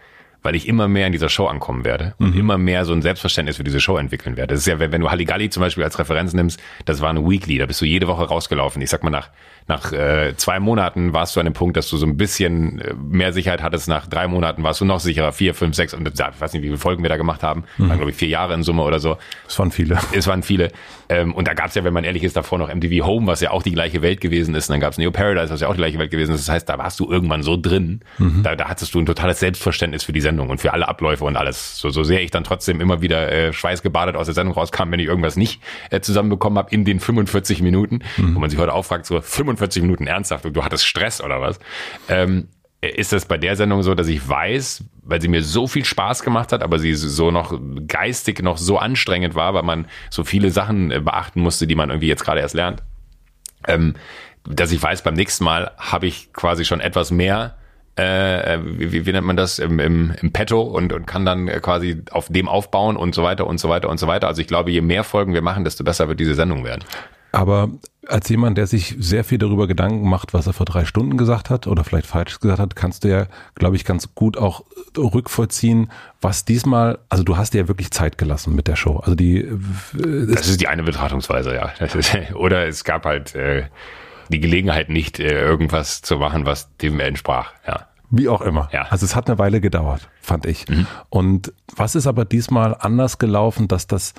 Weil 0.44 0.56
ich 0.56 0.66
immer 0.66 0.88
mehr 0.88 1.06
in 1.06 1.12
dieser 1.12 1.28
Show 1.28 1.46
ankommen 1.46 1.84
werde 1.84 2.14
und 2.18 2.34
immer 2.34 2.58
mehr 2.58 2.84
so 2.84 2.92
ein 2.92 3.00
Selbstverständnis 3.00 3.58
für 3.58 3.64
diese 3.64 3.78
Show 3.78 3.96
entwickeln 3.96 4.36
werde. 4.36 4.54
Das 4.54 4.62
ist 4.62 4.66
ja, 4.66 4.80
wenn, 4.80 4.90
wenn 4.90 5.00
du 5.00 5.08
Halligalli 5.08 5.50
zum 5.50 5.60
Beispiel 5.60 5.84
als 5.84 6.00
Referenz 6.00 6.32
nimmst, 6.32 6.60
das 6.84 7.00
war 7.00 7.10
eine 7.10 7.24
Weekly, 7.24 7.58
da 7.58 7.66
bist 7.66 7.80
du 7.80 7.84
jede 7.84 8.08
Woche 8.08 8.24
rausgelaufen. 8.24 8.82
Ich 8.82 8.90
sag 8.90 9.04
mal, 9.04 9.10
nach, 9.10 9.30
nach 9.68 9.92
äh, 9.92 10.34
zwei 10.36 10.60
Monaten 10.60 11.12
warst 11.12 11.36
du 11.36 11.40
an 11.40 11.46
dem 11.46 11.54
Punkt, 11.54 11.76
dass 11.76 11.88
du 11.88 11.96
so 11.96 12.06
ein 12.06 12.16
bisschen 12.16 12.80
äh, 12.80 12.94
mehr 12.94 13.32
Sicherheit 13.32 13.62
hattest. 13.62 13.88
Nach 13.88 14.06
drei 14.06 14.26
Monaten 14.28 14.62
warst 14.62 14.80
du 14.80 14.84
noch 14.84 15.00
sicherer. 15.00 15.32
Vier, 15.32 15.54
fünf, 15.54 15.74
sechs 15.76 15.94
und 15.94 16.06
ich 16.06 16.18
weiß 16.18 16.52
nicht, 16.52 16.62
wie 16.62 16.66
viele 16.66 16.78
Folgen 16.78 17.02
wir 17.02 17.08
da 17.08 17.16
gemacht 17.16 17.42
haben. 17.42 17.64
Waren, 17.78 17.96
glaube 17.96 18.10
ich, 18.10 18.16
vier 18.16 18.28
Jahre 18.28 18.54
in 18.54 18.62
Summe 18.62 18.82
oder 18.82 18.98
so. 18.98 19.16
Das 19.46 19.58
waren 19.58 19.70
viele. 19.70 19.98
Es 20.12 20.26
waren 20.26 20.42
viele. 20.42 20.70
Ähm, 21.08 21.34
und 21.34 21.48
da 21.48 21.54
gab 21.54 21.68
es 21.68 21.74
ja, 21.74 21.84
wenn 21.84 21.92
man 21.92 22.04
ehrlich 22.04 22.22
ist, 22.22 22.36
davor 22.36 22.58
noch 22.58 22.72
MTV 22.72 23.04
Home, 23.04 23.26
was 23.26 23.40
ja 23.40 23.50
auch 23.50 23.62
die 23.62 23.72
gleiche 23.72 24.02
Welt 24.02 24.20
gewesen 24.20 24.54
ist. 24.54 24.68
Und 24.68 24.74
dann 24.74 24.80
gab 24.80 24.92
es 24.92 24.98
Neo 24.98 25.10
Paradise, 25.10 25.52
was 25.52 25.60
ja 25.60 25.68
auch 25.68 25.72
die 25.72 25.78
gleiche 25.78 25.98
Welt 25.98 26.10
gewesen 26.10 26.34
ist. 26.34 26.46
Das 26.48 26.54
heißt, 26.54 26.68
da 26.68 26.78
warst 26.78 26.98
du 27.00 27.10
irgendwann 27.10 27.42
so 27.42 27.56
drin. 27.56 28.00
Da, 28.42 28.56
da 28.56 28.68
hattest 28.68 28.94
du 28.94 29.00
ein 29.00 29.06
totales 29.06 29.40
Selbstverständnis 29.40 30.04
für 30.04 30.12
die 30.12 30.20
Sendung 30.20 30.50
und 30.50 30.60
für 30.60 30.72
alle 30.72 30.88
Abläufe 30.88 31.24
und 31.24 31.36
alles. 31.36 31.78
So, 31.78 31.90
so 31.90 32.02
sehr 32.02 32.22
ich 32.22 32.30
dann 32.30 32.44
trotzdem 32.44 32.80
immer 32.80 33.02
wieder 33.02 33.30
äh, 33.30 33.52
schweißgebadet 33.52 34.16
aus 34.16 34.26
der 34.26 34.34
Sendung 34.34 34.54
rauskam, 34.54 34.90
wenn 34.90 35.00
ich 35.00 35.06
irgendwas 35.06 35.36
nicht 35.36 35.60
äh, 35.90 36.00
zusammenbekommen 36.00 36.58
habe 36.58 36.70
in 36.70 36.84
den 36.84 37.00
45 37.00 37.62
Minuten, 37.62 38.00
wo 38.16 38.40
man 38.40 38.50
sich 38.50 38.58
heute 38.58 38.72
auch 38.74 38.84
fragt, 38.84 39.06
so 39.06 39.20
45 39.20 39.51
Minuten 39.82 40.06
ernsthaft 40.06 40.44
und 40.46 40.54
du 40.54 40.64
hattest 40.64 40.86
Stress 40.86 41.20
oder 41.20 41.40
was. 41.40 41.58
Ähm, 42.08 42.48
ist 42.82 43.12
das 43.12 43.26
bei 43.26 43.38
der 43.38 43.54
Sendung 43.54 43.82
so, 43.84 43.94
dass 43.94 44.08
ich 44.08 44.28
weiß, 44.28 44.84
weil 45.04 45.20
sie 45.20 45.28
mir 45.28 45.42
so 45.42 45.68
viel 45.68 45.84
Spaß 45.84 46.24
gemacht 46.24 46.52
hat, 46.52 46.62
aber 46.62 46.80
sie 46.80 46.94
so 46.94 47.30
noch 47.30 47.58
geistig 47.86 48.42
noch 48.42 48.58
so 48.58 48.76
anstrengend 48.76 49.36
war, 49.36 49.54
weil 49.54 49.62
man 49.62 49.86
so 50.10 50.24
viele 50.24 50.50
Sachen 50.50 50.90
äh, 50.90 51.00
beachten 51.00 51.40
musste, 51.40 51.68
die 51.68 51.76
man 51.76 51.90
irgendwie 51.90 52.08
jetzt 52.08 52.24
gerade 52.24 52.40
erst 52.40 52.56
lernt, 52.56 52.82
ähm, 53.68 53.94
dass 54.44 54.72
ich 54.72 54.82
weiß, 54.82 55.02
beim 55.02 55.14
nächsten 55.14 55.44
Mal 55.44 55.70
habe 55.78 56.06
ich 56.08 56.32
quasi 56.32 56.64
schon 56.64 56.80
etwas 56.80 57.12
mehr, 57.12 57.56
äh, 57.94 58.58
wie, 58.64 58.90
wie, 58.90 59.06
wie 59.06 59.12
nennt 59.12 59.26
man 59.26 59.36
das, 59.36 59.60
im, 59.60 59.78
im, 59.78 60.12
im 60.20 60.32
Petto 60.32 60.62
und, 60.62 60.92
und 60.92 61.06
kann 61.06 61.24
dann 61.24 61.46
äh, 61.46 61.60
quasi 61.60 62.02
auf 62.10 62.28
dem 62.30 62.48
aufbauen 62.48 62.96
und 62.96 63.14
so 63.14 63.22
weiter 63.22 63.46
und 63.46 63.58
so 63.58 63.68
weiter 63.68 63.88
und 63.90 63.98
so 63.98 64.08
weiter. 64.08 64.26
Also 64.26 64.40
ich 64.40 64.48
glaube, 64.48 64.72
je 64.72 64.80
mehr 64.80 65.04
Folgen 65.04 65.34
wir 65.34 65.42
machen, 65.42 65.62
desto 65.62 65.84
besser 65.84 66.08
wird 66.08 66.18
diese 66.18 66.34
Sendung 66.34 66.64
werden. 66.64 66.84
Aber 67.32 67.70
als 68.06 68.28
jemand, 68.28 68.58
der 68.58 68.66
sich 68.66 68.96
sehr 68.98 69.24
viel 69.24 69.38
darüber 69.38 69.66
Gedanken 69.66 70.08
macht, 70.08 70.34
was 70.34 70.46
er 70.46 70.52
vor 70.52 70.66
drei 70.66 70.84
Stunden 70.84 71.16
gesagt 71.16 71.50
hat 71.50 71.66
oder 71.66 71.82
vielleicht 71.82 72.06
falsch 72.06 72.40
gesagt 72.40 72.58
hat, 72.58 72.76
kannst 72.76 73.04
du 73.04 73.08
ja, 73.08 73.26
glaube 73.54 73.76
ich, 73.76 73.84
ganz 73.84 74.14
gut 74.14 74.36
auch 74.36 74.64
rückvollziehen, 74.96 75.90
was 76.20 76.44
diesmal, 76.44 76.98
also 77.08 77.24
du 77.24 77.36
hast 77.36 77.54
dir 77.54 77.62
ja 77.62 77.68
wirklich 77.68 77.90
Zeit 77.90 78.18
gelassen 78.18 78.54
mit 78.54 78.68
der 78.68 78.76
Show. 78.76 78.98
Also 78.98 79.14
die, 79.14 79.38
äh, 79.38 79.56
Das 80.26 80.48
ist 80.48 80.60
die 80.60 80.68
eine 80.68 80.82
Betrachtungsweise, 80.82 81.54
ja. 81.54 81.68
Ist, 81.84 82.16
oder 82.34 82.66
es 82.66 82.84
gab 82.84 83.06
halt 83.06 83.34
äh, 83.34 83.64
die 84.28 84.40
Gelegenheit 84.40 84.88
nicht, 84.88 85.18
äh, 85.20 85.40
irgendwas 85.40 86.02
zu 86.02 86.18
machen, 86.18 86.44
was 86.44 86.76
dem 86.78 87.00
entsprach. 87.00 87.52
Ja. 87.66 87.86
Wie 88.14 88.28
auch 88.28 88.42
immer. 88.42 88.68
Ja. 88.72 88.82
Also 88.90 89.06
es 89.06 89.16
hat 89.16 89.30
eine 89.30 89.38
Weile 89.38 89.62
gedauert, 89.62 90.10
fand 90.20 90.44
ich. 90.44 90.66
Und 91.08 91.50
was 91.74 91.94
ist 91.94 92.06
aber 92.06 92.26
diesmal 92.26 92.76
anders 92.78 93.16
gelaufen, 93.16 93.68
dass 93.68 93.86
das 93.86 94.12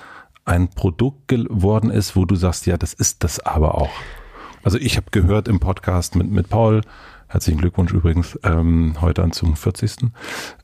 ein 0.44 0.68
Produkt 0.68 1.28
geworden 1.28 1.90
ist, 1.90 2.16
wo 2.16 2.24
du 2.24 2.34
sagst, 2.34 2.66
ja, 2.66 2.76
das 2.76 2.92
ist 2.92 3.24
das 3.24 3.40
aber 3.40 3.76
auch. 3.76 3.90
Also 4.62 4.78
ich 4.78 4.96
habe 4.96 5.06
gehört 5.10 5.48
im 5.48 5.60
Podcast 5.60 6.16
mit, 6.16 6.30
mit 6.30 6.48
Paul, 6.48 6.82
herzlichen 7.28 7.58
Glückwunsch 7.60 7.92
übrigens, 7.92 8.38
ähm, 8.44 8.96
heute 9.00 9.22
an 9.22 9.32
zum 9.32 9.56
40. 9.56 10.10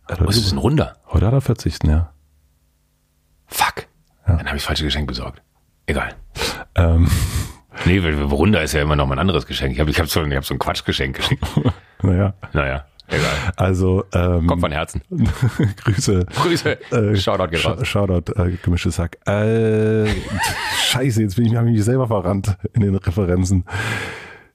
Also, 0.07 0.27
Was 0.27 0.37
ist 0.37 0.53
ein 0.53 0.59
Runder? 0.59 0.97
Heute 1.07 1.27
hat 1.27 1.33
er 1.33 1.41
40. 1.41 1.85
Ja. 1.85 2.13
Fuck. 3.47 3.87
Dann 4.27 4.47
habe 4.47 4.57
ich 4.57 4.63
falsche 4.63 4.85
Geschenk 4.85 5.09
besorgt. 5.09 5.43
Egal. 5.87 6.15
Ähm, 6.75 7.09
Nee, 7.85 8.03
weil 8.03 8.21
Runder 8.23 8.63
ist 8.63 8.73
ja 8.73 8.83
immer 8.83 8.97
noch 8.97 9.07
mal 9.07 9.15
ein 9.15 9.21
anderes 9.21 9.47
Geschenk. 9.47 9.73
Ich 9.73 9.81
habe 9.81 9.91
ich 9.91 9.99
hab 9.99 10.07
so, 10.07 10.23
ich 10.23 10.37
hab 10.37 10.45
so 10.45 10.55
ein 10.55 10.59
Quatschgeschenk 10.59 11.17
geschickt. 11.17 11.43
naja, 12.03 12.35
Naja, 12.53 12.85
egal. 13.11 13.53
also 13.57 14.05
ähm, 14.13 14.47
Kommt 14.47 14.63
von 14.63 14.73
Herzen. 14.73 15.03
Grüße. 15.85 16.27
Grüße. 16.43 16.79
Äh, 16.93 17.17
Shoutout 17.17 17.51
geht 17.51 17.65
raus. 17.65 17.87
Shoutout, 17.87 18.33
äh, 18.33 18.57
gemischtes 18.63 18.97
Sack. 18.97 19.19
Äh, 19.27 20.07
scheiße, 20.87 21.23
jetzt 21.23 21.37
bin 21.37 21.47
ich, 21.47 21.57
hab 21.57 21.67
ich 21.67 21.73
mich 21.73 21.85
selber 21.85 22.07
verrannt 22.09 22.57
in 22.73 22.83
den 22.83 22.95
Referenzen. 22.95 23.65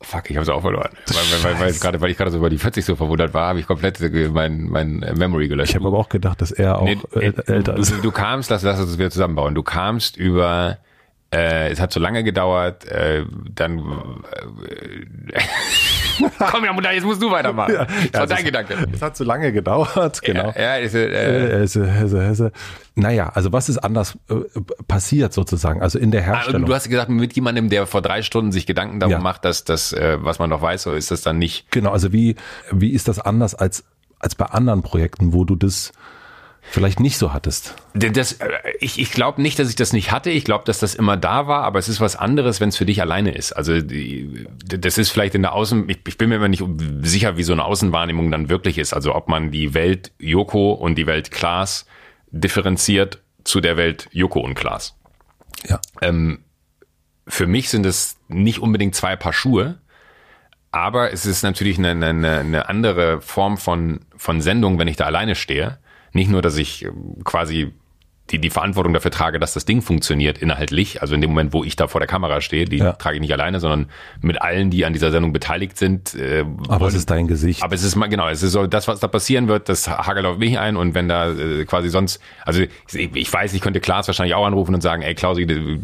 Fuck, 0.02 0.30
ich 0.30 0.36
habe 0.36 0.44
es 0.44 0.50
auch 0.50 0.62
verloren. 0.62 0.90
Weil, 1.08 1.44
weil, 1.44 1.60
weil, 1.60 1.74
gerade, 1.74 2.00
weil 2.00 2.12
ich 2.12 2.18
gerade 2.18 2.30
so 2.30 2.38
über 2.38 2.50
die 2.50 2.60
40 2.60 2.86
so 2.86 2.96
verwundert 2.96 3.34
war, 3.34 3.48
habe 3.50 3.60
ich 3.60 3.66
komplett 3.66 4.00
mein, 4.32 4.64
mein 4.70 5.00
Memory 5.00 5.48
gelöscht. 5.48 5.72
Ich 5.72 5.76
habe 5.76 5.88
aber 5.88 5.98
auch 5.98 6.10
gedacht, 6.10 6.42
dass 6.42 6.52
er 6.52 6.80
auch 6.80 6.86
Nee, 6.86 7.00
älter 7.14 7.76
ist. 7.78 7.92
Du, 7.92 8.02
du 8.02 8.12
kamst, 8.12 8.52
lass, 8.52 8.62
lass 8.62 8.80
uns 8.80 8.90
das 8.90 9.00
wieder 9.00 9.10
zusammenbauen. 9.10 9.56
Du 9.56 9.64
kamst 9.64 10.16
über, 10.16 10.78
äh, 11.34 11.70
es 11.72 11.80
hat 11.82 11.92
so 11.92 12.00
lange 12.00 12.24
gedauert, 12.24 12.86
äh, 12.86 13.26
dann, 13.54 13.80
äh, 13.80 15.42
komm 16.40 16.64
ja, 16.66 16.72
Mutter, 16.74 16.94
jetzt 16.94 17.04
musst 17.04 17.22
du 17.22 17.30
weitermachen. 17.32 17.76
das 18.12 18.20
war 18.22 18.28
dein 18.28 18.38
es- 18.40 18.44
Gedanke. 18.46 18.76
Es 18.94 19.02
hat 19.02 19.18
zu 19.18 19.24
lange 19.24 19.52
gedauert, 19.52 20.22
genau. 20.22 20.54
Ja, 20.56 20.62
ja 20.62 20.76
ist, 20.78 20.94
äh, 20.96 21.08
Äh, 21.08 21.60
Hesse, 21.62 21.86
Hesse, 21.92 22.22
Hesse. 22.26 22.52
Naja, 22.96 23.30
also 23.34 23.52
was 23.52 23.68
ist 23.68 23.78
anders 23.80 24.18
äh, 24.30 24.36
passiert 24.88 25.34
sozusagen? 25.34 25.82
Also 25.82 26.00
in 26.00 26.12
der 26.12 26.22
Ah, 26.22 26.26
Herstellung. 26.26 26.66
Du 26.66 26.74
hast 26.74 26.88
gesagt, 26.90 27.10
mit 27.10 27.34
jemandem, 27.34 27.70
der 27.70 27.88
vor 27.88 28.02
drei 28.02 28.22
Stunden 28.22 28.52
sich 28.52 28.66
Gedanken 28.66 29.00
darum 29.00 29.12
Ja. 29.14 29.20
macht, 29.20 29.44
dass 29.46 29.66
das, 29.66 29.92
äh, 29.94 30.18
was 30.22 30.40
man 30.40 30.50
noch 30.50 30.62
weiß, 30.62 30.84
so 30.84 30.94
ist 30.94 31.12
das 31.12 31.22
dann 31.22 31.38
nicht. 31.38 31.70
genau, 31.72 31.92
also 31.92 32.14
wie, 32.14 32.36
wie 32.72 32.92
ist 32.92 33.08
das 33.08 33.20
anders 33.20 33.54
als, 33.56 33.84
als 34.20 34.36
bei 34.36 34.46
anderen 34.46 34.82
Projekten, 34.84 35.34
wo 35.34 35.44
du 35.44 35.56
das 35.56 35.92
vielleicht 36.70 37.00
nicht 37.00 37.18
so 37.18 37.34
hattest? 37.34 37.76
Das, 37.94 38.34
äh, 38.34 38.50
ich 38.80 39.00
ich 39.00 39.12
glaube 39.12 39.42
nicht, 39.42 39.60
dass 39.60 39.70
ich 39.70 39.76
das 39.76 39.94
nicht 39.94 40.12
hatte. 40.12 40.30
Ich 40.30 40.44
glaube, 40.44 40.66
dass 40.66 40.80
das 40.80 40.96
immer 40.96 41.18
da 41.18 41.48
war, 41.48 41.64
aber 41.64 41.80
es 41.80 41.90
ist 41.90 42.02
was 42.02 42.16
anderes, 42.16 42.60
wenn 42.60 42.70
es 42.70 42.78
für 42.78 42.86
dich 42.86 43.02
alleine 43.02 43.32
ist. 43.32 43.54
Also 43.54 43.80
das 43.82 44.98
ist 44.98 45.10
vielleicht 45.10 45.36
in 45.36 45.42
der 45.42 45.54
Außen, 45.54 45.90
ich, 45.90 46.00
ich 46.08 46.18
bin 46.18 46.30
mir 46.30 46.36
immer 46.36 46.48
nicht 46.48 46.64
sicher, 47.02 47.38
wie 47.38 47.44
so 47.44 47.54
eine 47.54 47.64
Außenwahrnehmung 47.64 48.32
dann 48.32 48.50
wirklich 48.50 48.78
ist. 48.78 48.94
Also 48.94 49.16
ob 49.16 49.28
man 49.28 49.52
die 49.52 49.74
Welt 49.74 50.12
Joko 50.20 50.74
und 50.74 50.96
die 50.96 51.08
Welt 51.08 51.32
Klaas 51.32 51.86
differenziert 52.32 53.22
zu 53.44 53.62
der 53.62 53.78
Welt 53.78 54.10
Joko 54.12 54.40
und 54.40 54.56
Klaas. 54.56 54.98
Ja. 55.68 55.80
Ähm, 56.02 56.44
für 57.28 57.48
mich 57.48 57.70
sind 57.70 57.86
es 57.86 58.18
nicht 58.28 58.60
unbedingt 58.60 58.96
zwei 58.96 59.16
Paar 59.16 59.34
Schuhe, 59.34 59.80
aber 60.72 61.14
es 61.14 61.26
ist 61.26 61.42
natürlich 61.44 61.78
eine, 61.78 61.92
eine, 61.92 62.40
eine 62.40 62.70
andere 62.70 63.22
Form 63.22 63.58
von, 63.58 64.02
von 64.18 64.42
Sendung, 64.42 64.78
wenn 64.78 64.90
ich 64.90 64.98
da 64.98 65.06
alleine 65.06 65.36
stehe. 65.36 65.80
Nicht 66.16 66.32
nur, 66.32 66.42
dass 66.42 66.56
ich 66.56 66.88
quasi 67.26 67.74
die, 68.32 68.40
die 68.40 68.50
Verantwortung 68.50 68.92
dafür 68.94 69.12
trage, 69.12 69.40
dass 69.40 69.54
das 69.54 69.66
Ding 69.66 69.84
funktioniert 69.84 70.40
inhaltlich, 70.40 71.02
also 71.02 71.14
in 71.14 71.22
dem 71.22 71.30
Moment, 71.30 71.54
wo 71.54 71.64
ich 71.64 71.76
da 71.76 71.88
vor 71.88 72.02
der 72.02 72.08
Kamera 72.08 72.42
stehe, 72.42 72.66
die 72.66 72.78
Ja. 72.78 72.94
trage 72.94 73.16
ich 73.18 73.22
nicht 73.22 73.32
alleine, 73.34 73.60
sondern 73.60 73.88
mit 74.20 74.42
allen, 74.42 74.72
die 74.72 74.84
an 74.84 74.94
dieser 74.94 75.12
Sendung 75.12 75.32
beteiligt 75.32 75.78
sind. 75.78 76.16
Äh, 76.16 76.40
Aber 76.68 76.74
es 76.74 76.80
wollen- 76.82 76.96
ist 76.96 77.10
dein 77.12 77.28
Gesicht. 77.28 77.62
aber 77.62 77.76
es 77.76 77.84
ist 77.84 77.96
mal 77.96 78.08
genau, 78.08 78.28
es 78.28 78.42
ist 78.42 78.52
so, 78.54 78.66
das, 78.66 78.88
was 78.88 79.00
da 79.00 79.08
passieren 79.08 79.48
wird, 79.48 79.70
das 79.70 79.88
hagelt 79.88 80.26
auf 80.26 80.40
mich 80.40 80.58
ein 80.58 80.76
und 80.76 80.96
wenn 80.96 81.08
da 81.08 81.32
äh, 81.34 81.66
quasi 81.66 81.90
sonst, 81.90 82.20
also 82.46 82.62
ich, 82.64 82.70
ich 83.16 83.32
weiß, 83.32 83.54
ich 83.54 83.62
könnte 83.62 83.80
Klaas 83.80 84.08
wahrscheinlich 84.08 84.34
auch 84.34 84.46
anrufen 84.46 84.74
und 84.74 84.82
sagen, 84.82 85.04
ey 85.04 85.14
Klausi, 85.14 85.44
äh, 85.44 85.46
gehen 85.48 85.80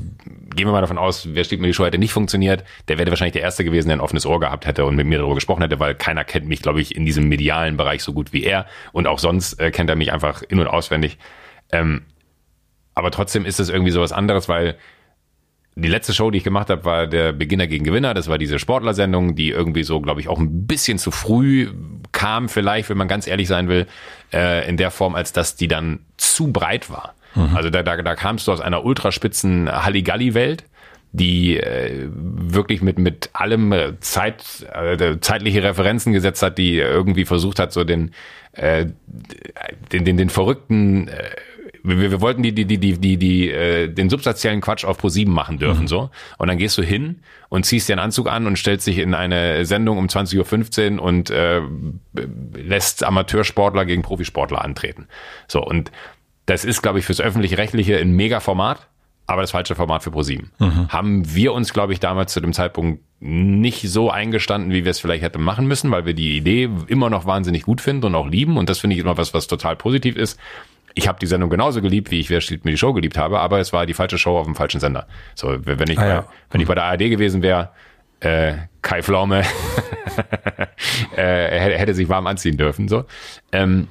wir 0.68 0.72
mal 0.72 0.82
davon 0.82 0.98
aus, 0.98 1.28
wer 1.34 1.44
steht 1.44 1.62
mir 1.62 1.68
die 1.68 1.74
Show 1.76 1.86
hätte 1.86 2.00
nicht 2.00 2.12
funktioniert, 2.12 2.64
der 2.88 2.98
wäre 2.98 3.10
wahrscheinlich 3.12 3.34
der 3.34 3.44
Erste 3.44 3.64
gewesen, 3.64 3.90
der 3.90 3.98
ein 3.98 4.02
offenes 4.02 4.26
Ohr 4.26 4.40
gehabt 4.40 4.66
hätte 4.66 4.84
und 4.86 4.96
mit 4.96 5.06
mir 5.06 5.20
darüber 5.20 5.36
gesprochen 5.36 5.62
hätte, 5.62 5.80
weil 5.80 5.94
keiner 5.94 6.24
kennt 6.24 6.48
mich, 6.48 6.62
glaube 6.64 6.82
ich, 6.82 6.96
in 6.96 7.06
diesem 7.06 7.30
medialen 7.30 7.78
Bereich 7.78 8.02
so 8.04 8.14
gut 8.14 8.34
wie 8.34 8.44
er 8.44 8.66
und 8.94 9.06
auch 9.08 9.20
sonst 9.20 9.60
äh, 9.60 9.70
kennt 9.70 9.92
er 9.92 9.96
mich 9.96 10.12
einfach 10.12 10.42
in- 10.42 10.60
und 10.60 10.68
auswendig. 10.68 11.20
Ähm, 11.72 12.02
aber 12.94 13.12
trotzdem 13.12 13.46
ist 13.46 13.60
es 13.60 13.70
irgendwie 13.70 13.92
sowas 13.92 14.12
anderes, 14.12 14.50
weil 14.50 14.76
die 15.76 15.88
letzte 15.88 16.14
Show, 16.14 16.32
die 16.32 16.40
ich 16.40 16.44
gemacht 16.44 16.70
habe, 16.70 16.84
war 16.84 17.08
der 17.08 17.32
Beginner 17.32 17.66
gegen 17.66 17.86
Gewinner. 17.86 18.14
Das 18.14 18.28
war 18.28 18.38
diese 18.38 18.60
Sportlersendung, 18.60 19.36
die 19.36 19.50
irgendwie 19.50 19.84
so, 19.84 20.02
glaube 20.02 20.20
ich, 20.20 20.28
auch 20.28 20.38
ein 20.38 20.68
bisschen 20.68 20.98
zu 20.98 21.12
früh 21.12 21.70
kam, 22.12 22.50
vielleicht, 22.50 22.90
wenn 22.90 22.98
man 22.98 23.08
ganz 23.08 23.26
ehrlich 23.26 23.48
sein 23.48 23.70
will, 23.70 23.88
äh, 24.34 24.68
in 24.68 24.76
der 24.76 24.92
Form, 24.92 25.16
als 25.16 25.32
dass 25.32 25.56
die 25.56 25.70
dann 25.70 26.00
zu 26.18 26.52
breit 26.52 26.90
war. 26.90 27.16
Also 27.56 27.70
da, 27.70 27.84
da, 27.84 27.96
da 28.02 28.16
kamst 28.16 28.48
du 28.48 28.52
aus 28.52 28.60
einer 28.60 28.84
ultraspitzen 28.84 29.72
Halligalli-Welt, 29.72 30.66
die 31.14 31.58
äh, 31.58 32.10
wirklich 32.14 32.82
mit 32.82 32.98
mit 32.98 33.30
allem 33.34 33.72
äh, 33.72 34.00
Zeit 34.00 34.66
äh, 34.74 35.18
zeitliche 35.20 35.64
Referenzen 35.64 36.14
gesetzt 36.14 36.42
hat, 36.42 36.58
die 36.58 36.78
irgendwie 36.78 37.26
versucht 37.26 37.60
hat, 37.60 37.74
so 37.74 37.84
den 37.84 38.14
äh, 38.54 38.88
den 39.92 40.06
den, 40.06 40.18
den 40.18 40.30
verrückten 40.30 41.10
äh, 41.10 41.32
wir, 41.84 42.12
wir 42.12 42.22
wollten 42.22 42.44
die, 42.44 42.54
die, 42.54 42.66
die, 42.66 42.78
die, 42.78 42.98
die, 42.98 43.18
die, 43.18 43.50
äh, 43.50 43.88
den 43.88 44.10
substanziellen 44.10 44.62
Quatsch 44.62 44.86
auf 44.86 45.00
Pro7 45.00 45.30
machen 45.30 45.58
dürfen, 45.58 45.84
mhm. 45.84 45.88
so. 45.88 46.10
Und 46.38 46.48
dann 46.48 46.58
gehst 46.58 46.78
du 46.78 46.84
hin 46.84 47.20
und 47.50 47.66
ziehst 47.66 47.90
dir 47.90 47.94
einen 47.94 48.02
Anzug 48.02 48.30
an 48.30 48.48
und 48.48 48.58
stellst 48.58 48.88
dich 48.88 48.98
in 48.98 49.14
eine 49.14 49.66
Sendung 49.66 49.98
um 49.98 50.08
20.15 50.08 50.98
Uhr 50.98 51.04
und 51.04 51.30
äh, 51.30 51.62
lässt 52.54 53.04
Amateursportler 53.04 53.86
gegen 53.86 54.02
Profisportler 54.02 54.64
antreten. 54.64 55.08
So, 55.48 55.64
und 55.64 55.92
das 56.46 56.66
ist, 56.66 56.82
glaube 56.82 57.00
ich, 57.00 57.06
fürs 57.06 57.22
öffentlich-rechtliche 57.22 57.98
ein 57.98 58.12
Mega-Format 58.12 58.88
aber 59.32 59.42
das 59.42 59.52
falsche 59.52 59.76
Format 59.76 60.04
für 60.04 60.12
ProSieben. 60.12 60.52
Mhm. 60.60 60.90
Haben 60.90 61.34
wir 61.34 61.54
uns, 61.54 61.74
glaube 61.74 61.94
ich, 61.94 62.00
damals 62.00 62.34
zu 62.34 62.42
dem 62.42 62.54
Zeitpunkt 62.54 63.02
nicht 63.22 63.90
so 63.90 64.10
eingestanden, 64.10 64.72
wie 64.72 64.84
wir 64.84 64.92
es 64.92 65.00
vielleicht 65.00 65.24
hätten 65.24 65.42
machen 65.42 65.68
müssen, 65.68 65.90
weil 65.92 66.06
wir 66.06 66.14
die 66.14 66.36
Idee 66.36 66.70
immer 66.88 67.10
noch 67.10 67.26
wahnsinnig 67.26 67.64
gut 67.64 67.80
finden 67.80 68.06
und 68.08 68.16
auch 68.16 68.28
lieben. 68.28 68.58
Und 68.58 68.70
das 68.70 68.80
finde 68.80 68.96
ich 68.96 69.02
immer 69.02 69.18
was, 69.18 69.34
was 69.34 69.48
total 69.48 69.76
positiv 69.76 70.18
ist. 70.18 70.40
Ich 70.94 71.08
habe 71.08 71.20
die 71.20 71.26
Sendung 71.26 71.50
genauso 71.50 71.82
geliebt, 71.82 72.12
wie 72.12 72.20
ich 72.20 72.30
Wer 72.30 72.42
steht 72.42 72.66
mir 72.66 72.72
die 72.72 72.78
Show 72.78 72.94
geliebt 72.94 73.18
habe, 73.18 73.40
aber 73.40 73.60
es 73.60 73.74
war 73.74 73.86
die 73.86 73.94
falsche 73.94 74.18
Show 74.18 74.38
auf 74.38 74.46
dem 74.46 74.56
falschen 74.56 74.80
Sender. 74.80 75.08
So, 75.36 75.56
wenn 75.66 75.90
ich, 75.90 76.00
ah, 76.00 76.08
ja. 76.08 76.22
bei, 76.22 76.28
wenn 76.52 76.62
ich 76.62 76.68
bei 76.68 76.76
der 76.76 76.84
ARD 76.86 77.00
gewesen 77.00 77.42
wäre, 77.42 77.70
äh, 78.20 78.54
Kai 78.82 79.02
Pflaume 79.02 79.44
äh, 81.16 81.78
hätte 81.78 81.94
sich 81.94 82.10
warm 82.10 82.28
anziehen 82.28 82.58
dürfen. 82.58 82.88
So, 82.88 83.06
ähm, 83.52 83.88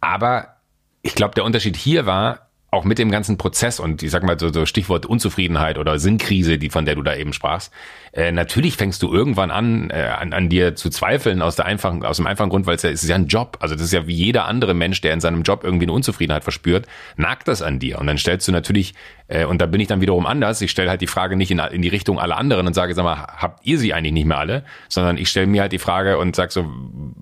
aber 0.00 0.56
ich 1.02 1.14
glaube, 1.14 1.34
der 1.34 1.44
Unterschied 1.44 1.76
hier 1.76 2.06
war, 2.06 2.43
auch 2.74 2.84
mit 2.84 2.98
dem 2.98 3.10
ganzen 3.10 3.38
Prozess 3.38 3.78
und 3.78 4.02
ich 4.02 4.10
sag 4.10 4.24
mal 4.24 4.38
so, 4.38 4.52
so 4.52 4.66
Stichwort 4.66 5.06
Unzufriedenheit 5.06 5.78
oder 5.78 5.98
Sinnkrise, 5.98 6.58
die 6.58 6.70
von 6.70 6.84
der 6.84 6.96
du 6.96 7.02
da 7.02 7.14
eben 7.14 7.32
sprachst, 7.32 7.72
äh, 8.12 8.32
natürlich 8.32 8.76
fängst 8.76 9.02
du 9.02 9.12
irgendwann 9.12 9.50
an, 9.50 9.90
äh, 9.90 10.10
an, 10.18 10.32
an 10.32 10.48
dir 10.48 10.74
zu 10.74 10.90
zweifeln 10.90 11.40
aus 11.40 11.56
der 11.56 11.66
einfachen, 11.66 12.04
aus 12.04 12.16
dem 12.16 12.26
einfachen 12.26 12.50
Grund, 12.50 12.66
weil 12.66 12.74
es 12.74 12.82
ja, 12.82 12.90
es 12.90 13.04
ist 13.04 13.08
ja 13.08 13.14
ein 13.14 13.28
Job. 13.28 13.58
Also 13.60 13.76
das 13.76 13.84
ist 13.84 13.92
ja 13.92 14.06
wie 14.06 14.14
jeder 14.14 14.46
andere 14.46 14.74
Mensch, 14.74 15.00
der 15.00 15.14
in 15.14 15.20
seinem 15.20 15.42
Job 15.42 15.62
irgendwie 15.62 15.84
eine 15.84 15.92
Unzufriedenheit 15.92 16.42
verspürt, 16.42 16.86
nagt 17.16 17.46
das 17.46 17.62
an 17.62 17.78
dir. 17.78 17.98
Und 17.98 18.08
dann 18.08 18.18
stellst 18.18 18.46
du 18.48 18.52
natürlich, 18.52 18.94
äh, 19.28 19.44
und 19.44 19.60
da 19.60 19.66
bin 19.66 19.80
ich 19.80 19.86
dann 19.86 20.00
wiederum 20.00 20.26
anders, 20.26 20.60
ich 20.60 20.72
stelle 20.72 20.90
halt 20.90 21.00
die 21.00 21.06
Frage 21.06 21.36
nicht 21.36 21.52
in, 21.52 21.60
in 21.60 21.82
die 21.82 21.88
Richtung 21.88 22.18
aller 22.18 22.36
anderen 22.36 22.66
und 22.66 22.74
sage, 22.74 22.94
sag 22.94 23.04
mal, 23.04 23.16
habt 23.16 23.64
ihr 23.64 23.78
sie 23.78 23.94
eigentlich 23.94 24.12
nicht 24.12 24.26
mehr 24.26 24.38
alle? 24.38 24.64
Sondern 24.88 25.16
ich 25.16 25.28
stelle 25.28 25.46
mir 25.46 25.62
halt 25.62 25.72
die 25.72 25.78
Frage 25.78 26.18
und 26.18 26.34
sag 26.34 26.50
so, 26.50 26.66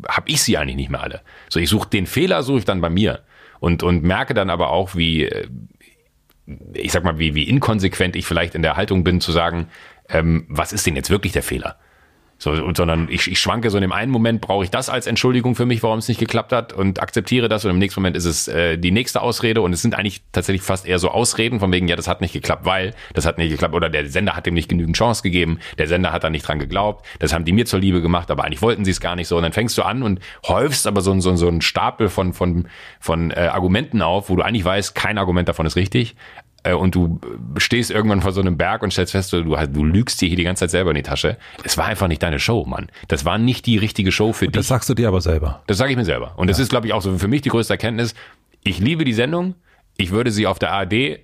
hab 0.09 0.29
ich 0.29 0.43
sie 0.43 0.57
eigentlich 0.57 0.77
nicht 0.77 0.91
mehr 0.91 1.03
alle? 1.03 1.21
So, 1.51 1.61
ich 1.61 1.69
suche 1.69 1.91
den 1.91 2.07
Fehler, 2.07 2.43
suche 2.43 2.61
ich 2.61 2.65
dann 2.65 2.81
bei 2.81 2.91
mir 2.91 3.21
und, 3.63 3.85
und 3.85 4.03
merke 4.03 4.35
dann 4.35 4.51
aber 4.51 4.71
auch, 4.71 4.97
wie, 4.97 5.25
äh, 5.25 5.47
ich 6.73 6.91
sag 6.91 7.05
mal, 7.05 7.21
wie, 7.21 7.37
wie 7.37 7.49
inkonsequent 7.49 8.17
ich 8.17 8.27
vielleicht 8.27 8.57
in 8.57 8.63
der 8.63 8.75
Haltung 8.75 9.05
bin, 9.05 9.21
zu 9.21 9.31
sagen, 9.31 9.69
ähm, 10.09 10.47
was 10.49 10.73
ist 10.73 10.85
denn 10.85 10.97
jetzt 10.97 11.11
wirklich 11.11 11.33
der 11.33 11.45
Fehler? 11.45 11.77
So, 12.43 12.57
sondern 12.75 13.07
ich, 13.09 13.31
ich 13.31 13.39
schwanke 13.39 13.71
so 13.71 13.77
in 13.77 13.83
dem 13.83 13.93
einen 13.93 14.11
Moment, 14.11 14.41
brauche 14.41 14.65
ich 14.65 14.71
das 14.71 14.89
als 14.89 15.07
Entschuldigung 15.07 15.55
für 15.55 15.65
mich, 15.65 15.81
warum 15.85 16.01
es 16.01 16.09
nicht 16.09 16.19
geklappt 16.19 16.51
hat 16.51 16.73
und 16.73 17.01
akzeptiere 17.01 17.49
das. 17.49 17.65
Und 17.65 17.71
im 17.71 17.79
nächsten 17.79 18.01
Moment 18.01 18.17
ist 18.17 18.25
es 18.25 18.49
äh, 18.49 18.79
die 18.79 18.91
nächste 18.91 19.23
Ausrede. 19.23 19.63
Und 19.63 19.73
es 19.73 19.81
sind 19.81 19.95
eigentlich 19.95 20.23
tatsächlich 20.33 20.63
fast 20.63 20.85
eher 20.85 20.99
so 20.99 21.13
Ausreden 21.13 21.61
von 21.61 21.71
wegen, 21.71 21.87
ja, 21.87 21.95
das 21.95 22.09
hat 22.09 22.21
nicht 22.21 22.33
geklappt, 22.33 22.65
weil 22.65 22.95
das 23.15 23.27
hat 23.27 23.39
nicht 23.39 23.51
geklappt. 23.51 23.75
Oder 23.75 23.89
der 23.89 24.09
Sender 24.09 24.35
hat 24.35 24.47
dem 24.47 24.55
nicht 24.55 24.69
genügend 24.69 24.97
Chance 24.97 25.23
gegeben, 25.23 25.61
der 25.79 25.87
Sender 25.87 26.11
hat 26.11 26.25
da 26.25 26.31
nicht 26.31 26.49
dran 26.49 26.59
geglaubt, 26.59 27.07
das 27.21 27.33
haben 27.33 27.45
die 27.45 27.53
mir 27.53 27.65
zur 27.65 27.79
Liebe 27.79 28.03
gemacht, 28.03 28.29
aber 28.33 28.43
eigentlich 28.43 28.61
wollten 28.61 28.85
sie 28.85 28.91
es 28.91 29.01
gar 29.01 29.15
nicht 29.15 29.29
so. 29.29 29.37
Und 29.37 29.45
dann 29.45 29.53
fängst 29.53 29.79
du 29.79 29.83
an 29.83 30.03
und 30.03 30.19
häufst 30.49 30.89
aber 30.89 31.01
so, 31.01 31.19
so, 31.21 31.37
so 31.37 31.47
einen 31.47 31.61
Stapel 31.61 32.09
von, 32.09 32.33
von, 32.33 32.67
von 32.99 33.31
äh, 33.31 33.51
Argumenten 33.53 34.03
auf, 34.03 34.31
wo 34.31 34.35
du 34.35 34.43
eigentlich 34.43 34.65
weißt, 34.65 34.97
kein 34.97 35.17
Argument 35.17 35.49
davon 35.49 35.65
ist 35.65 35.77
richtig, 35.77 36.17
und 36.71 36.95
du 36.95 37.19
stehst 37.57 37.91
irgendwann 37.91 38.23
vor 38.23 38.33
so 38.33 38.41
einem 38.41 38.57
Berg 38.57 38.83
und 38.83 38.93
stellst 38.93 39.13
fest, 39.13 39.33
du, 39.33 39.43
du 39.43 39.85
lügst 39.85 40.21
dir 40.21 40.29
hier 40.29 40.37
die 40.37 40.45
ganze 40.45 40.61
Zeit 40.61 40.71
selber 40.71 40.91
in 40.91 40.97
die 40.97 41.03
Tasche. 41.03 41.37
Es 41.65 41.77
war 41.77 41.87
einfach 41.87 42.09
nicht 42.09 42.23
deine 42.23 42.39
Show, 42.39 42.65
Mann. 42.65 42.89
Das 43.09 43.25
war 43.25 43.39
nicht 43.39 43.67
die 43.67 43.79
richtige 43.79 44.13
Show 44.13 44.33
für 44.33 44.47
und 44.47 44.55
dich. 44.55 44.61
Das 44.61 44.69
sagst 44.69 44.89
du 44.89 44.95
dir 44.95 45.09
aber 45.09 45.21
selber. 45.21 45.63
Das 45.67 45.79
sage 45.79 45.91
ich 45.91 45.97
mir 45.97 46.05
selber. 46.05 46.35
Und 46.37 46.47
ja. 46.47 46.53
das 46.53 46.61
ist, 46.61 46.69
glaube 46.69 46.87
ich, 46.87 46.93
auch 46.93 47.03
so 47.03 47.19
für 47.19 47.29
mich 47.29 47.43
die 47.43 47.49
größte 47.49 47.75
Erkenntnis. 47.75 48.15
Ich 48.63 48.79
liebe 48.79 49.05
die 49.05 49.13
Sendung. 49.13 49.55
Ich 49.97 50.11
würde 50.11 50.31
sie 50.31 50.47
auf 50.47 50.59
der 50.59 50.73
ARD 50.73 51.19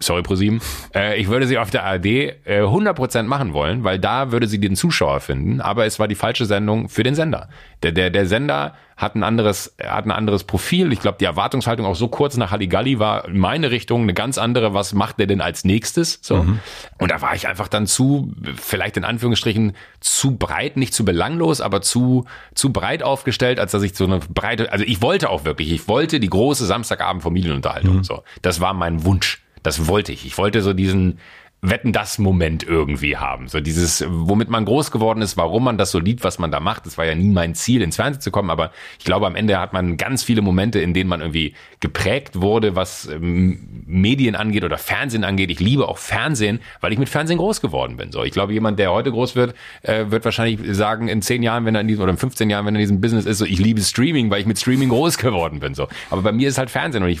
sorry 0.00 0.22
ProSieben, 0.22 0.60
äh, 0.94 1.20
ich 1.20 1.28
würde 1.28 1.46
sie 1.46 1.58
auf 1.58 1.70
der 1.70 1.84
ARD 1.84 2.06
äh, 2.06 2.34
100% 2.62 3.24
machen 3.24 3.52
wollen, 3.52 3.84
weil 3.84 3.98
da 3.98 4.32
würde 4.32 4.46
sie 4.46 4.58
den 4.58 4.74
Zuschauer 4.74 5.20
finden, 5.20 5.60
aber 5.60 5.86
es 5.86 5.98
war 5.98 6.08
die 6.08 6.14
falsche 6.14 6.46
Sendung 6.46 6.88
für 6.88 7.02
den 7.02 7.14
Sender. 7.14 7.48
Der, 7.82 7.92
der, 7.92 8.10
der 8.10 8.26
Sender 8.26 8.74
hat 9.00 9.14
ein 9.14 9.22
anderes, 9.22 9.74
hat 9.82 10.04
ein 10.04 10.10
anderes 10.10 10.44
Profil. 10.44 10.92
Ich 10.92 11.00
glaube, 11.00 11.16
die 11.18 11.24
Erwartungshaltung 11.24 11.86
auch 11.86 11.96
so 11.96 12.08
kurz 12.08 12.36
nach 12.36 12.50
Halligalli 12.50 12.98
war 12.98 13.26
in 13.28 13.38
meine 13.38 13.70
Richtung 13.70 14.02
eine 14.02 14.12
ganz 14.12 14.36
andere. 14.36 14.74
Was 14.74 14.92
macht 14.92 15.18
der 15.18 15.26
denn 15.26 15.40
als 15.40 15.64
nächstes? 15.64 16.18
So. 16.20 16.42
Mhm. 16.42 16.58
Und 16.98 17.10
da 17.10 17.22
war 17.22 17.34
ich 17.34 17.48
einfach 17.48 17.68
dann 17.68 17.86
zu, 17.86 18.34
vielleicht 18.56 18.98
in 18.98 19.04
Anführungsstrichen, 19.04 19.72
zu 20.00 20.36
breit, 20.36 20.76
nicht 20.76 20.92
zu 20.92 21.06
belanglos, 21.06 21.62
aber 21.62 21.80
zu, 21.80 22.26
zu 22.54 22.72
breit 22.72 23.02
aufgestellt, 23.02 23.58
als 23.58 23.72
dass 23.72 23.82
ich 23.82 23.94
so 23.94 24.04
eine 24.04 24.18
breite, 24.18 24.70
also 24.70 24.84
ich 24.84 25.00
wollte 25.00 25.30
auch 25.30 25.46
wirklich, 25.46 25.72
ich 25.72 25.88
wollte 25.88 26.20
die 26.20 26.28
große 26.28 26.66
Samstagabend 26.66 27.22
Familienunterhaltung. 27.22 27.98
Mhm. 27.98 28.04
So. 28.04 28.22
Das 28.42 28.60
war 28.60 28.74
mein 28.74 29.04
Wunsch. 29.04 29.42
Das 29.62 29.86
wollte 29.86 30.12
ich. 30.12 30.26
Ich 30.26 30.38
wollte 30.38 30.62
so 30.62 30.72
diesen, 30.72 31.18
Wetten 31.62 31.92
das 31.92 32.18
Moment 32.18 32.62
irgendwie 32.62 33.18
haben. 33.18 33.48
So 33.48 33.60
dieses, 33.60 34.04
womit 34.08 34.48
man 34.48 34.64
groß 34.64 34.90
geworden 34.90 35.20
ist, 35.20 35.36
warum 35.36 35.64
man 35.64 35.76
das 35.76 35.90
so 35.90 35.98
liebt, 35.98 36.24
was 36.24 36.38
man 36.38 36.50
da 36.50 36.58
macht. 36.58 36.86
Das 36.86 36.96
war 36.96 37.04
ja 37.04 37.14
nie 37.14 37.28
mein 37.28 37.54
Ziel, 37.54 37.82
ins 37.82 37.96
Fernsehen 37.96 38.22
zu 38.22 38.30
kommen, 38.30 38.48
aber 38.48 38.72
ich 38.98 39.04
glaube, 39.04 39.26
am 39.26 39.36
Ende 39.36 39.58
hat 39.58 39.74
man 39.74 39.98
ganz 39.98 40.22
viele 40.22 40.40
Momente, 40.40 40.80
in 40.80 40.94
denen 40.94 41.10
man 41.10 41.20
irgendwie 41.20 41.54
geprägt 41.80 42.40
wurde, 42.40 42.76
was 42.76 43.08
ähm, 43.08 43.84
Medien 43.86 44.36
angeht 44.36 44.64
oder 44.64 44.78
Fernsehen 44.78 45.22
angeht. 45.22 45.50
Ich 45.50 45.60
liebe 45.60 45.86
auch 45.86 45.98
Fernsehen, 45.98 46.60
weil 46.80 46.92
ich 46.92 46.98
mit 46.98 47.10
Fernsehen 47.10 47.36
groß 47.36 47.60
geworden 47.60 47.98
bin. 47.98 48.10
So, 48.10 48.24
ich 48.24 48.32
glaube, 48.32 48.54
jemand, 48.54 48.78
der 48.78 48.90
heute 48.90 49.10
groß 49.10 49.36
wird, 49.36 49.54
äh, 49.82 50.06
wird 50.10 50.24
wahrscheinlich 50.24 50.60
sagen, 50.74 51.08
in 51.08 51.20
zehn 51.20 51.42
Jahren, 51.42 51.66
wenn 51.66 51.74
er 51.74 51.82
in 51.82 51.88
diesem, 51.88 52.02
oder 52.02 52.12
in 52.12 52.18
15 52.18 52.48
Jahren, 52.48 52.64
wenn 52.64 52.74
er 52.74 52.80
in 52.80 52.84
diesem 52.84 53.00
Business 53.02 53.26
ist, 53.26 53.36
so, 53.36 53.44
ich 53.44 53.58
liebe 53.58 53.82
Streaming, 53.82 54.30
weil 54.30 54.40
ich 54.40 54.46
mit 54.46 54.58
Streaming 54.58 54.88
groß 54.88 55.18
geworden 55.18 55.60
bin. 55.60 55.74
So. 55.74 55.88
Aber 56.08 56.22
bei 56.22 56.32
mir 56.32 56.48
ist 56.48 56.56
halt 56.56 56.70
Fernsehen 56.70 57.02
und 57.02 57.10
ich 57.10 57.20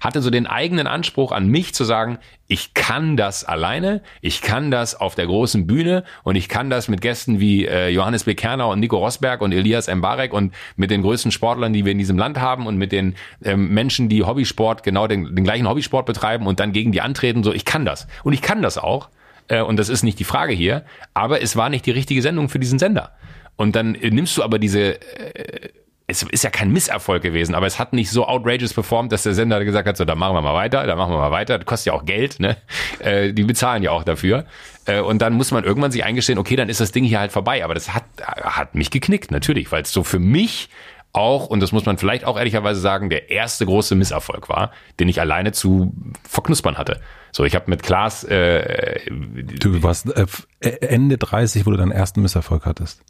hatte 0.00 0.22
so 0.22 0.30
den 0.30 0.46
eigenen 0.46 0.86
Anspruch 0.86 1.32
an 1.32 1.48
mich 1.48 1.74
zu 1.74 1.84
sagen, 1.84 2.18
ich 2.54 2.72
kann 2.72 3.16
das 3.16 3.42
alleine, 3.42 4.00
ich 4.20 4.40
kann 4.40 4.70
das 4.70 4.94
auf 4.94 5.16
der 5.16 5.26
großen 5.26 5.66
Bühne 5.66 6.04
und 6.22 6.36
ich 6.36 6.48
kann 6.48 6.70
das 6.70 6.86
mit 6.86 7.00
Gästen 7.00 7.40
wie 7.40 7.66
äh, 7.66 7.88
Johannes 7.88 8.22
B. 8.22 8.36
Kerner 8.36 8.68
und 8.68 8.78
Nico 8.78 8.96
Rosberg 8.96 9.40
und 9.40 9.50
Elias 9.50 9.92
Mbarek 9.92 10.32
und 10.32 10.54
mit 10.76 10.92
den 10.92 11.02
größten 11.02 11.32
Sportlern, 11.32 11.72
die 11.72 11.84
wir 11.84 11.90
in 11.90 11.98
diesem 11.98 12.16
Land 12.16 12.38
haben 12.38 12.68
und 12.68 12.76
mit 12.76 12.92
den 12.92 13.16
ähm, 13.42 13.74
Menschen, 13.74 14.08
die 14.08 14.22
Hobbysport, 14.22 14.84
genau 14.84 15.08
den, 15.08 15.34
den 15.34 15.42
gleichen 15.42 15.68
Hobbysport 15.68 16.06
betreiben 16.06 16.46
und 16.46 16.60
dann 16.60 16.70
gegen 16.70 16.92
die 16.92 17.00
antreten, 17.00 17.42
so 17.42 17.52
ich 17.52 17.64
kann 17.64 17.84
das. 17.84 18.06
Und 18.22 18.34
ich 18.34 18.40
kann 18.40 18.62
das 18.62 18.78
auch. 18.78 19.08
Äh, 19.48 19.60
und 19.60 19.76
das 19.76 19.88
ist 19.88 20.04
nicht 20.04 20.20
die 20.20 20.24
Frage 20.24 20.52
hier, 20.52 20.84
aber 21.12 21.42
es 21.42 21.56
war 21.56 21.70
nicht 21.70 21.84
die 21.86 21.90
richtige 21.90 22.22
Sendung 22.22 22.48
für 22.48 22.60
diesen 22.60 22.78
Sender. 22.78 23.16
Und 23.56 23.74
dann 23.74 23.96
äh, 23.96 24.10
nimmst 24.10 24.38
du 24.38 24.44
aber 24.44 24.60
diese 24.60 25.02
äh, 25.02 25.70
es 26.06 26.22
ist 26.22 26.44
ja 26.44 26.50
kein 26.50 26.70
Misserfolg 26.70 27.22
gewesen, 27.22 27.54
aber 27.54 27.66
es 27.66 27.78
hat 27.78 27.94
nicht 27.94 28.10
so 28.10 28.26
outrageous 28.26 28.74
performt, 28.74 29.10
dass 29.10 29.22
der 29.22 29.32
Sender 29.32 29.64
gesagt 29.64 29.88
hat, 29.88 29.96
so, 29.96 30.04
da 30.04 30.14
machen 30.14 30.34
wir 30.34 30.42
mal 30.42 30.54
weiter, 30.54 30.86
da 30.86 30.96
machen 30.96 31.12
wir 31.12 31.18
mal 31.18 31.30
weiter, 31.30 31.56
das 31.58 31.66
kostet 31.66 31.86
ja 31.86 31.92
auch 31.94 32.04
Geld, 32.04 32.40
ne? 32.40 32.56
Äh, 33.00 33.32
die 33.32 33.42
bezahlen 33.42 33.82
ja 33.82 33.90
auch 33.90 34.04
dafür. 34.04 34.46
Äh, 34.86 35.00
und 35.00 35.20
dann 35.20 35.34
muss 35.34 35.50
man 35.50 35.64
irgendwann 35.64 35.90
sich 35.90 36.04
eingestehen, 36.04 36.38
okay, 36.38 36.56
dann 36.56 36.68
ist 36.68 36.80
das 36.80 36.92
Ding 36.92 37.04
hier 37.04 37.18
halt 37.18 37.32
vorbei. 37.32 37.64
Aber 37.64 37.74
das 37.74 37.92
hat, 37.92 38.04
hat 38.22 38.74
mich 38.74 38.90
geknickt, 38.90 39.30
natürlich, 39.30 39.72
weil 39.72 39.82
es 39.82 39.90
so 39.90 40.04
für 40.04 40.18
mich 40.18 40.68
auch, 41.12 41.46
und 41.46 41.60
das 41.60 41.72
muss 41.72 41.84
man 41.86 41.98
vielleicht 41.98 42.24
auch 42.24 42.38
ehrlicherweise 42.38 42.80
sagen, 42.80 43.10
der 43.10 43.30
erste 43.30 43.66
große 43.66 43.94
Misserfolg 43.94 44.48
war, 44.48 44.72
den 45.00 45.08
ich 45.08 45.20
alleine 45.20 45.52
zu 45.52 45.92
verknuspern 46.28 46.78
hatte. 46.78 47.00
So, 47.30 47.44
ich 47.44 47.54
habe 47.54 47.68
mit 47.68 47.82
Klaas. 47.82 48.24
Äh, 48.24 49.00
du 49.10 49.82
warst 49.82 50.08
äh, 50.16 50.26
Ende 50.60 51.18
30, 51.18 51.66
wo 51.66 51.70
du 51.70 51.76
deinen 51.76 51.92
ersten 51.92 52.22
Misserfolg 52.22 52.64
hattest. 52.64 53.02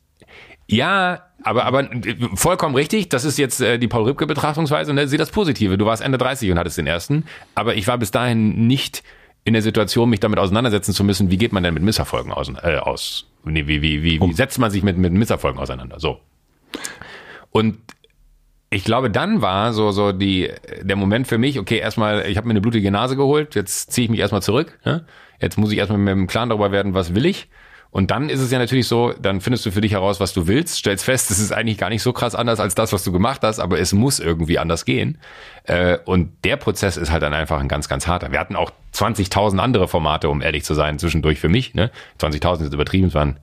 Ja, 0.67 1.23
aber, 1.43 1.65
aber 1.67 1.89
vollkommen 2.35 2.75
richtig. 2.75 3.11
Das 3.11 3.25
ist 3.25 3.39
jetzt 3.39 3.61
äh, 3.61 3.79
die 3.79 3.89
Paul 3.89 4.05
Rübke 4.05 4.27
Betrachtungsweise 4.27 4.91
und 4.91 4.97
ne, 4.97 5.07
sieh 5.07 5.19
das 5.19 5.31
Positive. 5.31 5.77
Du 5.77 5.85
warst 5.85 6.03
Ende 6.03 6.19
30 6.19 6.51
und 6.51 6.59
hattest 6.59 6.79
den 6.79 6.87
ersten. 6.87 7.25
Aber 7.55 7.75
ich 7.75 7.87
war 7.87 7.99
bis 7.99 8.11
dahin 8.11 8.67
nicht 8.67 9.03
in 9.45 9.53
der 9.53 9.63
Situation, 9.63 10.09
mich 10.09 10.21
damit 10.21 10.39
auseinandersetzen 10.39 10.95
zu 10.95 11.05
müssen, 11.05 11.31
wie 11.31 11.37
geht 11.37 11.53
man 11.53 11.63
denn 11.63 11.75
mit 11.75 11.83
Misserfolgen 11.83 12.33
aus? 12.33 12.51
Äh, 12.63 12.79
aus 12.79 13.27
nee, 13.45 13.67
wie, 13.67 13.83
wie, 13.83 14.03
wie, 14.03 14.21
wie 14.21 14.33
setzt 14.33 14.59
man 14.59 14.71
sich 14.71 14.83
mit, 14.83 14.97
mit 14.97 15.13
Misserfolgen 15.13 15.61
auseinander? 15.61 16.01
So. 16.01 16.19
Und 17.51 17.77
ich 18.71 18.85
glaube, 18.85 19.11
dann 19.11 19.43
war 19.43 19.73
so 19.73 19.91
so 19.93 20.13
die 20.13 20.51
der 20.81 20.97
Moment 20.97 21.29
für 21.29 21.39
mich, 21.39 21.59
okay, 21.59 21.79
erstmal, 21.79 22.27
ich 22.27 22.37
habe 22.39 22.49
mir 22.49 22.53
eine 22.53 22.61
blutige 22.63 22.91
Nase 22.91 23.17
geholt, 23.17 23.55
jetzt 23.55 23.93
ziehe 23.93 24.07
ich 24.07 24.11
mich 24.11 24.21
erstmal 24.21 24.43
zurück. 24.43 24.79
Ne? 24.85 25.05
Jetzt 25.41 25.59
muss 25.59 25.71
ich 25.71 25.79
erstmal 25.79 25.99
mit 25.99 26.13
dem 26.13 26.27
Klaren 26.27 26.49
darüber 26.49 26.73
werden, 26.73 26.95
was 26.95 27.15
will 27.15 27.27
ich. 27.27 27.49
Und 27.95 28.11
dann 28.11 28.29
ist 28.29 28.41
es 28.41 28.51
ja 28.51 28.59
natürlich 28.59 28.89
so, 28.89 29.13
dann 29.13 29.41
findest 29.41 29.65
du 29.67 29.71
für 29.71 29.81
dich 29.81 29.93
heraus, 29.93 30.19
was 30.19 30.33
du 30.33 30.49
willst, 30.49 30.79
stellst 30.79 31.05
fest, 31.05 31.31
es 31.31 31.39
ist 31.39 31.53
eigentlich 31.53 31.79
gar 31.79 31.91
nicht 31.91 32.03
so 32.03 32.13
krass 32.13 32.35
anders 32.35 32.59
als 32.59 32.75
das, 32.75 32.93
was 32.93 33.05
du 33.05 33.13
gemacht 33.13 33.43
hast, 33.45 33.61
aber 33.61 33.79
es 33.79 33.93
muss 33.93 34.19
irgendwie 34.19 34.59
anders 34.59 34.85
gehen. 34.85 35.19
Äh, 35.63 35.99
und 36.05 36.33
der 36.43 36.57
Prozess 36.57 36.97
ist 36.97 37.13
halt 37.13 37.23
dann 37.23 37.33
einfach 37.33 37.61
ein 37.61 37.69
ganz, 37.69 37.89
ganz 37.89 38.09
harter. 38.09 38.33
Wir 38.33 38.41
hatten 38.41 38.57
auch 38.57 38.73
20.000 38.95 39.59
andere 39.59 39.87
Formate, 39.87 40.29
um 40.29 40.43
ehrlich 40.43 40.65
zu 40.65 40.75
sein, 40.75 40.99
zwischendurch 40.99 41.39
für 41.39 41.49
mich. 41.49 41.75
Ne? 41.75 41.93
20.000 42.19 42.65
ist 42.65 42.75
übertrieben, 42.75 43.07
es 43.07 43.15
waren 43.15 43.39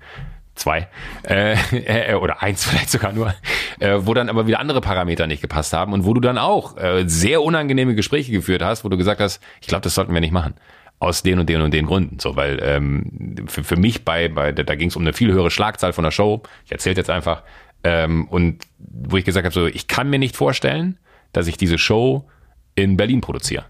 zwei 0.56 0.90
äh, 1.24 1.56
äh, 2.12 2.16
oder 2.16 2.44
eins 2.44 2.66
vielleicht 2.70 2.90
sogar 2.90 3.14
nur, 3.14 3.34
äh, 3.80 4.00
wo 4.02 4.14
dann 4.14 4.28
aber 4.28 4.48
wieder 4.48 4.60
andere 4.60 4.82
Parameter 4.82 5.28
nicht 5.28 5.42
gepasst 5.42 5.72
haben 5.72 5.94
und 5.94 6.06
wo 6.06 6.14
du 6.14 6.20
dann 6.20 6.38
auch 6.38 6.76
äh, 6.76 7.06
sehr 7.08 7.42
unangenehme 7.42 7.96
Gespräche 7.96 8.34
geführt 8.34 8.64
hast, 8.64 8.84
wo 8.84 8.90
du 8.90 8.98
gesagt 8.98 9.22
hast, 9.22 9.42
ich 9.62 9.68
glaube, 9.68 9.84
das 9.84 9.96
sollten 9.96 10.14
wir 10.14 10.20
nicht 10.20 10.34
machen 10.34 10.56
aus 11.02 11.24
den 11.24 11.40
und 11.40 11.50
den 11.50 11.62
und 11.62 11.74
den 11.74 11.88
Gründen. 11.88 12.20
So, 12.20 12.36
weil 12.36 12.60
ähm, 12.62 13.36
für, 13.48 13.64
für 13.64 13.76
mich 13.76 14.06
bei, 14.06 14.30
bei 14.30 14.52
da 14.52 14.76
ging 14.76 14.90
es 14.90 14.96
um 14.96 15.02
eine 15.02 15.14
viel 15.14 15.32
höhere 15.32 15.50
Schlagzahl 15.50 15.94
von 15.94 16.04
der 16.04 16.12
Show. 16.12 16.44
Ich 16.66 16.72
erzähle 16.72 16.96
jetzt 16.96 17.10
einfach. 17.10 17.42
Ähm, 17.84 18.28
und 18.28 18.64
wo 18.78 19.18
ich 19.18 19.26
gesagt 19.26 19.46
habe, 19.46 19.54
so, 19.54 19.66
ich 19.66 19.88
kann 19.88 20.12
mir 20.12 20.20
nicht 20.20 20.36
vorstellen, 20.36 21.00
dass 21.34 21.48
ich 21.48 21.58
diese 21.58 21.80
Show 21.80 22.30
in 22.76 22.98
Berlin 22.98 23.20
produziere. 23.20 23.66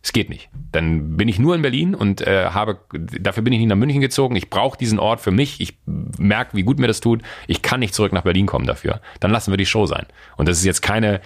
Es 0.00 0.12
geht 0.12 0.30
nicht. 0.30 0.48
Dann 0.70 1.16
bin 1.16 1.26
ich 1.26 1.40
nur 1.40 1.56
in 1.56 1.62
Berlin 1.62 1.96
und 1.96 2.20
äh, 2.20 2.50
habe, 2.50 2.78
dafür 2.92 3.42
bin 3.42 3.52
ich 3.52 3.58
nicht 3.58 3.68
nach 3.68 3.76
München 3.76 4.00
gezogen. 4.00 4.36
Ich 4.36 4.48
brauche 4.48 4.78
diesen 4.78 5.00
Ort 5.00 5.20
für 5.20 5.32
mich. 5.32 5.60
Ich 5.60 5.78
merke, 5.86 6.56
wie 6.56 6.62
gut 6.62 6.78
mir 6.78 6.86
das 6.86 7.00
tut. 7.00 7.22
Ich 7.48 7.62
kann 7.62 7.80
nicht 7.80 7.94
zurück 7.94 8.12
nach 8.12 8.22
Berlin 8.22 8.46
kommen 8.46 8.66
dafür. 8.66 9.00
Dann 9.18 9.32
lassen 9.32 9.50
wir 9.50 9.56
die 9.56 9.66
Show 9.66 9.86
sein. 9.86 10.06
Und 10.36 10.48
das 10.48 10.58
ist 10.58 10.64
jetzt 10.64 10.82
keine, 10.82 11.20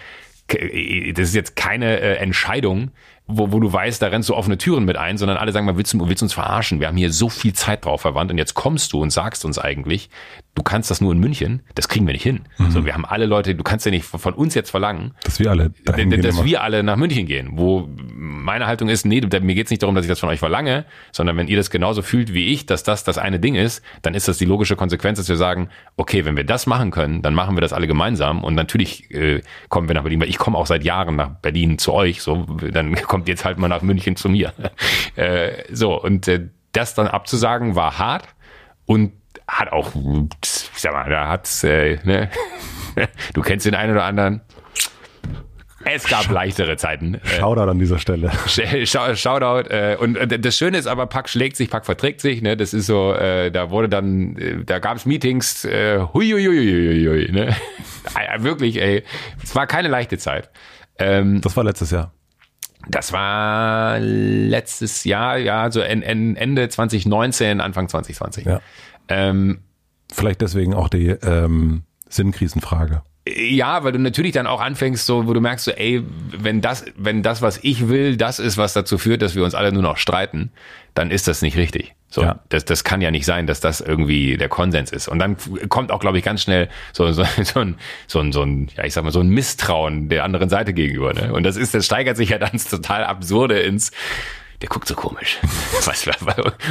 das 0.48 1.28
ist 1.28 1.34
jetzt 1.34 1.56
keine 1.56 2.00
äh, 2.00 2.14
Entscheidung, 2.14 2.92
wo, 3.32 3.52
wo 3.52 3.60
du 3.60 3.72
weißt, 3.72 4.00
da 4.02 4.08
rennst 4.08 4.28
du 4.28 4.34
offene 4.34 4.58
Türen 4.58 4.84
mit 4.84 4.96
ein, 4.96 5.18
sondern 5.18 5.36
alle 5.36 5.52
sagen 5.52 5.66
mal, 5.66 5.76
willst 5.76 5.92
du, 5.92 6.08
willst 6.08 6.22
du 6.22 6.26
uns 6.26 6.32
verarschen? 6.32 6.80
Wir 6.80 6.88
haben 6.88 6.96
hier 6.96 7.12
so 7.12 7.28
viel 7.28 7.52
Zeit 7.52 7.84
drauf 7.84 8.02
verwandt 8.02 8.30
und 8.30 8.38
jetzt 8.38 8.54
kommst 8.54 8.92
du 8.92 9.00
und 9.00 9.10
sagst 9.10 9.44
uns 9.44 9.58
eigentlich, 9.58 10.10
du 10.54 10.62
kannst 10.62 10.90
das 10.90 11.00
nur 11.00 11.12
in 11.12 11.18
München, 11.18 11.62
das 11.74 11.88
kriegen 11.88 12.06
wir 12.06 12.12
nicht 12.12 12.22
hin. 12.22 12.40
Mhm. 12.58 12.70
So, 12.70 12.84
wir 12.84 12.94
haben 12.94 13.04
alle 13.04 13.26
Leute, 13.26 13.54
du 13.54 13.62
kannst 13.62 13.86
ja 13.86 13.90
nicht 13.90 14.04
von 14.04 14.34
uns 14.34 14.54
jetzt 14.54 14.70
verlangen, 14.70 15.12
dass 15.24 15.38
wir 15.38 15.50
alle, 15.50 15.70
dahin 15.84 16.10
dass 16.10 16.36
gehen 16.36 16.44
wir 16.44 16.62
alle 16.62 16.82
nach 16.82 16.96
München 16.96 17.26
gehen. 17.26 17.50
Wo 17.52 17.88
meine 17.96 18.66
Haltung 18.66 18.88
ist, 18.88 19.06
nee, 19.06 19.20
mir 19.20 19.54
geht's 19.54 19.70
nicht 19.70 19.82
darum, 19.82 19.94
dass 19.94 20.04
ich 20.04 20.08
das 20.08 20.20
von 20.20 20.28
euch 20.28 20.38
verlange, 20.38 20.84
sondern 21.12 21.36
wenn 21.36 21.48
ihr 21.48 21.56
das 21.56 21.70
genauso 21.70 22.02
fühlt 22.02 22.34
wie 22.34 22.52
ich, 22.52 22.66
dass 22.66 22.82
das 22.82 23.04
das 23.04 23.18
eine 23.18 23.38
Ding 23.38 23.54
ist, 23.54 23.82
dann 24.02 24.14
ist 24.14 24.28
das 24.28 24.38
die 24.38 24.44
logische 24.44 24.76
Konsequenz, 24.76 25.18
dass 25.18 25.28
wir 25.28 25.36
sagen, 25.36 25.68
okay, 25.96 26.24
wenn 26.24 26.36
wir 26.36 26.44
das 26.44 26.66
machen 26.66 26.90
können, 26.90 27.22
dann 27.22 27.34
machen 27.34 27.56
wir 27.56 27.60
das 27.60 27.72
alle 27.72 27.86
gemeinsam 27.86 28.42
und 28.42 28.54
natürlich 28.54 29.10
äh, 29.10 29.42
kommen 29.68 29.88
wir 29.88 29.94
nach 29.94 30.02
Berlin, 30.02 30.20
weil 30.20 30.28
ich 30.28 30.38
komme 30.38 30.58
auch 30.58 30.66
seit 30.66 30.84
Jahren 30.84 31.16
nach 31.16 31.30
Berlin 31.30 31.78
zu 31.78 31.92
euch, 31.92 32.22
so 32.22 32.46
dann 32.72 32.94
kommt 33.06 33.19
jetzt 33.28 33.44
halt 33.44 33.58
mal 33.58 33.68
nach 33.68 33.82
München 33.82 34.16
zu 34.16 34.28
mir. 34.28 34.52
äh, 35.16 35.64
so 35.72 36.00
und 36.00 36.28
äh, 36.28 36.48
das 36.72 36.94
dann 36.94 37.08
abzusagen 37.08 37.74
war 37.76 37.98
hart 37.98 38.28
und 38.86 39.12
hat 39.46 39.72
auch, 39.72 39.92
sag 40.76 40.92
mal, 40.92 41.10
da 41.10 41.28
hat's, 41.28 41.64
äh, 41.64 41.98
ne? 42.04 42.30
du 43.34 43.42
kennst 43.42 43.66
den 43.66 43.74
einen 43.74 43.92
oder 43.92 44.04
anderen. 44.04 44.42
Es 45.84 46.06
gab 46.06 46.24
Sch 46.24 46.30
leichtere 46.30 46.76
Zeiten. 46.76 47.14
Äh, 47.14 47.38
Shoutout 47.38 47.70
an 47.70 47.78
dieser 47.78 47.98
Stelle. 47.98 48.30
Shoutout. 48.46 49.70
Äh, 49.70 49.96
und 49.98 50.18
das 50.44 50.56
Schöne 50.56 50.76
ist 50.76 50.86
aber, 50.86 51.06
Pack 51.06 51.28
schlägt 51.28 51.56
sich, 51.56 51.70
Pack 51.70 51.86
verträgt 51.86 52.20
sich. 52.20 52.42
Ne? 52.42 52.56
Das 52.56 52.74
ist 52.74 52.86
so, 52.86 53.14
äh, 53.14 53.50
da 53.50 53.70
wurde 53.70 53.88
dann, 53.88 54.36
äh, 54.36 54.64
da 54.64 54.78
gab 54.78 54.98
es 54.98 55.06
Meetings, 55.06 55.64
äh, 55.64 56.00
huiuiuiuiui, 56.00 57.32
ne? 57.32 57.56
Wirklich, 58.38 58.80
ey. 58.80 59.04
Es 59.42 59.54
war 59.54 59.66
keine 59.66 59.88
leichte 59.88 60.18
Zeit. 60.18 60.50
Ähm, 60.98 61.40
das 61.40 61.56
war 61.56 61.64
letztes 61.64 61.90
Jahr. 61.90 62.12
Das 62.88 63.12
war 63.12 63.98
letztes 64.00 65.04
Jahr, 65.04 65.38
ja, 65.38 65.70
so 65.70 65.80
Ende 65.80 66.68
2019, 66.68 67.60
Anfang 67.60 67.88
2020. 67.88 68.46
Ja. 68.46 68.60
Ähm, 69.08 69.60
Vielleicht 70.12 70.40
deswegen 70.40 70.74
auch 70.74 70.88
die 70.88 71.08
ähm, 71.08 71.82
Sinnkrisenfrage. 72.08 73.02
Ja, 73.28 73.84
weil 73.84 73.92
du 73.92 73.98
natürlich 73.98 74.32
dann 74.32 74.46
auch 74.46 74.60
anfängst, 74.60 75.06
so, 75.06 75.28
wo 75.28 75.34
du 75.34 75.40
merkst, 75.40 75.66
so, 75.66 75.70
ey, 75.72 76.02
wenn 76.32 76.60
das, 76.60 76.84
wenn 76.96 77.22
das, 77.22 77.42
was 77.42 77.58
ich 77.62 77.88
will, 77.88 78.16
das 78.16 78.38
ist, 78.38 78.56
was 78.56 78.72
dazu 78.72 78.98
führt, 78.98 79.22
dass 79.22 79.34
wir 79.34 79.44
uns 79.44 79.54
alle 79.54 79.72
nur 79.72 79.82
noch 79.82 79.98
streiten, 79.98 80.50
dann 80.94 81.10
ist 81.10 81.28
das 81.28 81.42
nicht 81.42 81.56
richtig. 81.56 81.94
So, 82.10 82.22
ja. 82.22 82.40
das, 82.48 82.64
das 82.64 82.82
kann 82.82 83.00
ja 83.00 83.12
nicht 83.12 83.24
sein, 83.24 83.46
dass 83.46 83.60
das 83.60 83.80
irgendwie 83.80 84.36
der 84.36 84.48
Konsens 84.48 84.90
ist. 84.90 85.06
Und 85.06 85.20
dann 85.20 85.36
kommt 85.68 85.92
auch, 85.92 86.00
glaube 86.00 86.18
ich, 86.18 86.24
ganz 86.24 86.42
schnell 86.42 86.68
so, 86.92 87.10
so, 87.12 87.24
so, 87.42 87.60
ein, 87.60 87.76
so, 88.08 88.18
ein, 88.18 88.32
so 88.32 88.42
ein, 88.42 88.68
ja, 88.76 88.84
ich 88.84 88.92
sag 88.92 89.04
mal, 89.04 89.12
so 89.12 89.20
ein 89.20 89.28
Misstrauen 89.28 90.08
der 90.08 90.24
anderen 90.24 90.48
Seite 90.48 90.72
gegenüber. 90.72 91.14
Ne? 91.14 91.32
Und 91.32 91.44
das 91.44 91.56
ist, 91.56 91.72
das 91.72 91.86
steigert 91.86 92.16
sich 92.16 92.30
ja 92.30 92.38
dann 92.38 92.58
total 92.70 93.04
absurde 93.04 93.60
ins, 93.60 93.92
der 94.60 94.68
guckt 94.68 94.88
so 94.88 94.96
komisch. 94.96 95.38
Was, 95.86 96.06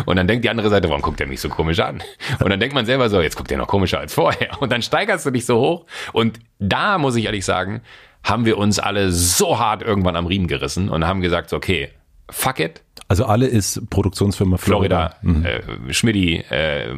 und 0.06 0.16
dann 0.18 0.28
denkt 0.28 0.44
die 0.44 0.50
andere 0.50 0.70
Seite, 0.70 0.90
warum 0.90 1.02
guckt 1.02 1.22
er 1.22 1.28
mich 1.28 1.40
so 1.40 1.48
komisch 1.48 1.80
an? 1.80 2.04
Und 2.40 2.50
dann 2.50 2.60
denkt 2.60 2.76
man 2.76 2.86
selber 2.86 3.10
so, 3.10 3.22
jetzt 3.22 3.38
guckt 3.38 3.52
er 3.52 3.58
noch 3.58 3.68
komischer 3.68 4.00
als 4.00 4.14
vorher. 4.14 4.62
Und 4.62 4.72
dann 4.72 4.82
steigerst 4.82 5.26
du 5.26 5.32
dich 5.32 5.46
so 5.46 5.60
hoch. 5.60 5.86
Und 6.12 6.40
da 6.60 6.98
muss 6.98 7.16
ich 7.16 7.26
ehrlich 7.26 7.46
sagen, 7.46 7.82
haben 8.24 8.46
wir 8.46 8.58
uns 8.58 8.78
alle 8.78 9.12
so 9.12 9.58
hart 9.58 9.82
irgendwann 9.82 10.18
am 10.18 10.26
Riemen 10.26 10.48
gerissen 10.48 10.90
und 10.90 11.08
haben 11.08 11.22
gesagt, 11.22 11.54
okay, 11.54 11.90
fuck 12.30 12.60
it. 12.60 12.82
Also 13.10 13.26
alle 13.26 13.48
ist 13.48 13.90
Produktionsfirma 13.90 14.58
Florida, 14.58 15.16
Florida 15.22 15.66
mhm. 15.66 15.90
äh, 15.90 15.94
Schmidti, 15.94 16.36
äh, 16.36 16.96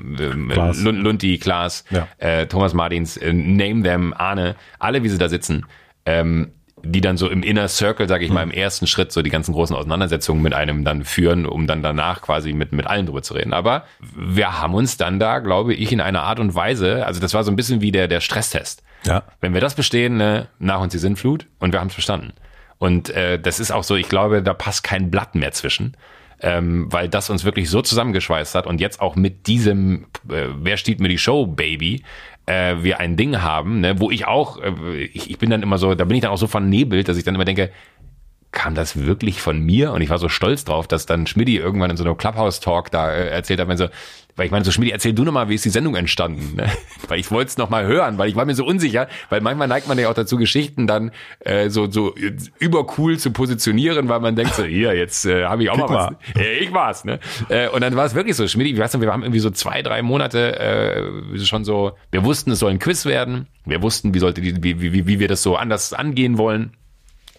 Klaas. 0.50 0.82
Lundi, 0.82 1.38
Klaas, 1.38 1.86
ja. 1.90 2.08
äh, 2.18 2.48
Thomas 2.48 2.74
Martins, 2.74 3.16
äh, 3.16 3.32
name 3.32 3.84
them, 3.84 4.14
Arne, 4.16 4.56
alle 4.78 5.04
wie 5.04 5.10
sie 5.10 5.18
da 5.18 5.30
sitzen. 5.30 5.66
Ähm, 6.06 6.52
die 6.84 7.02
dann 7.02 7.16
so 7.16 7.30
im 7.30 7.44
Inner 7.44 7.68
Circle, 7.68 8.08
sage 8.08 8.26
ich 8.26 8.32
mal, 8.32 8.44
im 8.44 8.52
ersten 8.52 8.88
Schritt 8.88 9.12
so 9.12 9.22
die 9.22 9.30
ganzen 9.30 9.54
großen 9.54 9.76
Auseinandersetzungen 9.76 10.42
mit 10.42 10.54
einem 10.54 10.84
dann 10.84 11.06
führen, 11.06 11.46
um 11.46 11.68
dann 11.68 11.84
danach 11.84 12.22
quasi 12.22 12.54
mit, 12.54 12.72
mit 12.72 12.88
allen 12.88 13.06
drüber 13.06 13.22
zu 13.22 13.36
reden. 13.36 13.54
Aber 13.54 13.86
wir 14.16 14.60
haben 14.60 14.74
uns 14.74 14.98
dann 14.98 15.20
da, 15.20 15.40
glaube 15.40 15.74
ich, 15.74 15.92
in 15.92 16.02
einer 16.02 16.24
Art 16.24 16.40
und 16.40 16.56
Weise, 16.56 17.06
also 17.06 17.22
das 17.22 17.34
war 17.34 17.44
so 17.44 17.52
ein 17.52 17.56
bisschen 17.56 17.82
wie 17.82 17.92
der, 17.92 18.08
der 18.08 18.20
Stresstest. 18.20 18.84
Ja. 19.06 19.24
Wenn 19.40 19.54
wir 19.54 19.62
das 19.62 19.76
bestehen, 19.76 20.18
ne, 20.18 20.48
nach 20.60 20.82
uns 20.82 20.92
die 20.92 21.00
Sinnflut 21.00 21.46
und 21.60 21.72
wir 21.72 21.80
haben 21.80 21.88
es 21.88 21.94
verstanden. 21.94 22.34
Und 22.82 23.12
äh, 23.12 23.40
das 23.40 23.60
ist 23.60 23.70
auch 23.70 23.84
so, 23.84 23.96
ich 23.96 24.10
glaube, 24.10 24.42
da 24.42 24.56
passt 24.56 24.84
kein 24.84 25.12
Blatt 25.12 25.36
mehr 25.36 25.52
zwischen. 25.52 25.96
Ähm, 26.40 26.92
weil 26.92 27.08
das 27.08 27.30
uns 27.30 27.46
wirklich 27.46 27.70
so 27.70 27.84
zusammengeschweißt 27.84 28.56
hat 28.56 28.66
und 28.66 28.82
jetzt 28.82 29.00
auch 29.00 29.16
mit 29.16 29.46
diesem 29.46 30.08
äh, 30.28 30.48
Wer 30.56 30.78
steht 30.78 31.00
mir 31.00 31.08
die 31.08 31.20
Show, 31.20 31.46
Baby, 31.46 32.02
äh, 32.48 32.78
wir 32.80 33.00
ein 33.00 33.18
Ding 33.18 33.44
haben, 33.44 33.82
ne, 33.82 34.00
wo 34.00 34.10
ich 34.10 34.26
auch, 34.26 34.60
äh, 34.60 35.04
ich, 35.04 35.30
ich 35.30 35.38
bin 35.38 35.52
dann 35.52 35.62
immer 35.62 35.78
so, 35.78 35.94
da 35.94 36.06
bin 36.06 36.16
ich 36.16 36.24
dann 36.24 36.32
auch 36.32 36.40
so 36.40 36.48
vernebelt, 36.48 37.08
dass 37.08 37.18
ich 37.18 37.24
dann 37.24 37.36
immer 37.36 37.46
denke, 37.46 37.70
kam 38.52 38.74
das 38.74 39.06
wirklich 39.06 39.42
von 39.42 39.60
mir? 39.60 39.92
Und 39.92 40.02
ich 40.02 40.10
war 40.10 40.18
so 40.18 40.28
stolz 40.28 40.66
drauf, 40.66 40.88
dass 40.88 41.06
dann 41.06 41.28
Schmidti 41.28 41.58
irgendwann 41.58 41.92
in 41.92 41.98
so 41.98 42.04
einem 42.04 42.18
Clubhouse-Talk 42.18 42.90
da 42.90 43.12
äh, 43.12 43.30
erzählt 43.30 43.60
hat, 43.60 43.68
wenn 43.68 43.78
so, 43.78 43.90
weil 44.36 44.46
ich 44.46 44.52
meine, 44.52 44.66
so 44.66 44.72
Schmidt, 44.72 44.92
erzähl 44.92 45.14
du 45.14 45.24
noch 45.24 45.32
mal, 45.32 45.50
wie 45.50 45.56
ist 45.56 45.66
die 45.66 45.70
Sendung 45.70 45.96
entstanden? 45.96 46.56
Ne? 46.56 46.70
Weil 47.08 47.20
ich 47.20 47.30
wollte 47.32 47.50
es 47.50 47.58
noch 47.58 47.70
mal 47.70 47.86
hören, 47.86 48.18
weil 48.18 48.30
ich 48.30 48.36
war 48.36 48.46
mir 48.46 48.56
so 48.56 48.66
unsicher, 48.66 49.08
weil 49.30 49.42
manchmal 49.42 49.68
neigt 49.68 49.88
man 49.88 50.00
ja 50.00 50.10
auch 50.10 50.14
dazu, 50.14 50.38
Geschichten 50.38 50.88
dann 50.88 51.12
äh, 51.40 51.70
so 51.70 51.92
so 51.92 52.16
übercool 52.60 53.20
zu 53.20 53.32
positionieren, 53.32 54.08
weil 54.08 54.22
man 54.22 54.36
denkt 54.36 54.54
so, 54.54 54.64
hier, 54.72 54.94
jetzt 54.96 55.26
äh, 55.26 55.46
habe 55.46 55.64
ich 55.64 55.70
auch 55.70 55.76
Klick 55.76 55.90
mal 55.90 56.16
was. 56.34 56.42
Äh, 56.42 56.60
ich 56.60 56.72
war's, 56.72 57.04
ne? 57.04 57.20
Äh, 57.50 57.68
und 57.70 57.82
dann 57.82 57.96
war 57.96 58.06
es 58.06 58.16
wirklich 58.16 58.36
so, 58.38 58.48
Schmidt, 58.48 58.68
ich 58.68 58.78
weiß 58.78 58.94
nicht, 58.94 59.02
wir 59.02 59.12
haben 59.12 59.24
irgendwie 59.24 59.40
so 59.40 59.50
zwei, 59.50 59.82
drei 59.82 60.02
Monate 60.02 60.60
äh, 60.60 61.40
schon 61.40 61.66
so, 61.66 61.94
wir 62.12 62.24
wussten, 62.24 62.52
es 62.52 62.60
soll 62.60 62.72
ein 62.72 62.80
Quiz 62.80 63.06
werden, 63.06 63.48
wir 63.66 63.82
wussten, 63.82 64.14
wie 64.14 64.20
sollte 64.20 64.40
die, 64.42 64.64
wie, 64.64 64.82
wie, 64.82 65.08
wie 65.08 65.20
wir 65.20 65.28
das 65.28 65.44
so 65.44 65.58
anders 65.58 65.92
angehen 65.92 66.38
wollen. 66.38 66.72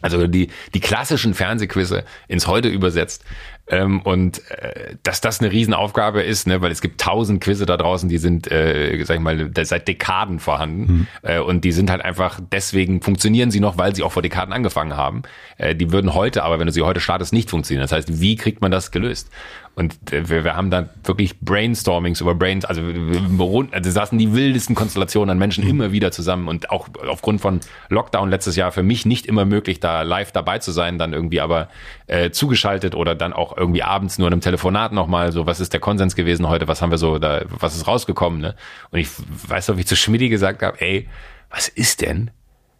Also 0.02 0.26
die, 0.26 0.50
die 0.74 0.80
klassischen 0.80 1.32
Fernsehquizze 1.32 2.04
ins 2.26 2.48
Heute 2.48 2.68
übersetzt. 2.68 3.24
Ähm, 3.72 4.02
und 4.02 4.46
äh, 4.50 4.96
dass 5.02 5.22
das 5.22 5.40
eine 5.40 5.50
Riesenaufgabe 5.50 6.22
ist, 6.22 6.46
ne, 6.46 6.60
weil 6.60 6.70
es 6.70 6.82
gibt 6.82 7.00
tausend 7.00 7.42
Quizze 7.42 7.64
da 7.64 7.78
draußen, 7.78 8.06
die 8.06 8.18
sind, 8.18 8.52
äh, 8.52 9.02
sag 9.04 9.16
ich 9.16 9.22
mal, 9.22 9.50
seit 9.62 9.88
Dekaden 9.88 10.40
vorhanden. 10.40 10.80
Mhm. 10.82 11.06
Äh, 11.22 11.38
und 11.40 11.64
die 11.64 11.72
sind 11.72 11.90
halt 11.90 12.04
einfach, 12.04 12.38
deswegen 12.52 13.00
funktionieren 13.00 13.50
sie 13.50 13.60
noch, 13.60 13.78
weil 13.78 13.94
sie 13.96 14.02
auch 14.02 14.12
vor 14.12 14.20
Dekaden 14.20 14.52
angefangen 14.52 14.94
haben. 14.94 15.22
Äh, 15.62 15.74
die 15.76 15.92
würden 15.92 16.14
heute, 16.14 16.42
aber 16.42 16.58
wenn 16.58 16.66
du 16.66 16.72
sie 16.72 16.82
heute 16.82 17.00
startest, 17.00 17.32
nicht 17.32 17.50
funktionieren. 17.50 17.82
Das 17.82 17.92
heißt, 17.92 18.20
wie 18.20 18.36
kriegt 18.36 18.60
man 18.60 18.70
das 18.70 18.90
gelöst? 18.90 19.30
Und 19.74 20.12
äh, 20.12 20.28
wir, 20.28 20.44
wir 20.44 20.56
haben 20.56 20.70
dann 20.70 20.90
wirklich 21.04 21.38
Brainstormings 21.40 22.20
über 22.20 22.34
Brains, 22.34 22.64
also, 22.64 22.82
also 22.82 23.90
saßen 23.90 24.18
die 24.18 24.34
wildesten 24.34 24.74
Konstellationen 24.74 25.30
an 25.30 25.38
Menschen 25.38 25.64
mhm. 25.64 25.70
immer 25.70 25.92
wieder 25.92 26.10
zusammen 26.10 26.48
und 26.48 26.70
auch 26.70 26.88
aufgrund 27.08 27.40
von 27.40 27.60
Lockdown 27.88 28.28
letztes 28.28 28.56
Jahr 28.56 28.72
für 28.72 28.82
mich 28.82 29.06
nicht 29.06 29.24
immer 29.24 29.44
möglich, 29.44 29.80
da 29.80 30.02
live 30.02 30.32
dabei 30.32 30.58
zu 30.58 30.72
sein, 30.72 30.98
dann 30.98 31.12
irgendwie 31.12 31.40
aber 31.40 31.68
äh, 32.08 32.30
zugeschaltet 32.30 32.94
oder 32.94 33.14
dann 33.14 33.32
auch 33.32 33.56
irgendwie 33.56 33.82
abends 33.82 34.18
nur 34.18 34.28
in 34.28 34.34
einem 34.34 34.42
Telefonat 34.42 34.92
nochmal 34.92 35.32
so, 35.32 35.46
was 35.46 35.60
ist 35.60 35.72
der 35.72 35.80
Konsens 35.80 36.16
gewesen 36.16 36.48
heute, 36.48 36.68
was 36.68 36.82
haben 36.82 36.90
wir 36.90 36.98
so, 36.98 37.18
da, 37.18 37.42
was 37.48 37.76
ist 37.76 37.86
rausgekommen, 37.86 38.40
ne? 38.40 38.56
Und 38.90 38.98
ich 38.98 39.08
weiß 39.48 39.68
noch, 39.68 39.76
wie 39.76 39.80
ich 39.80 39.86
zu 39.86 39.96
Schmidti 39.96 40.28
gesagt 40.28 40.62
habe, 40.62 40.80
ey, 40.80 41.08
was 41.50 41.68
ist 41.68 42.02
denn, 42.02 42.30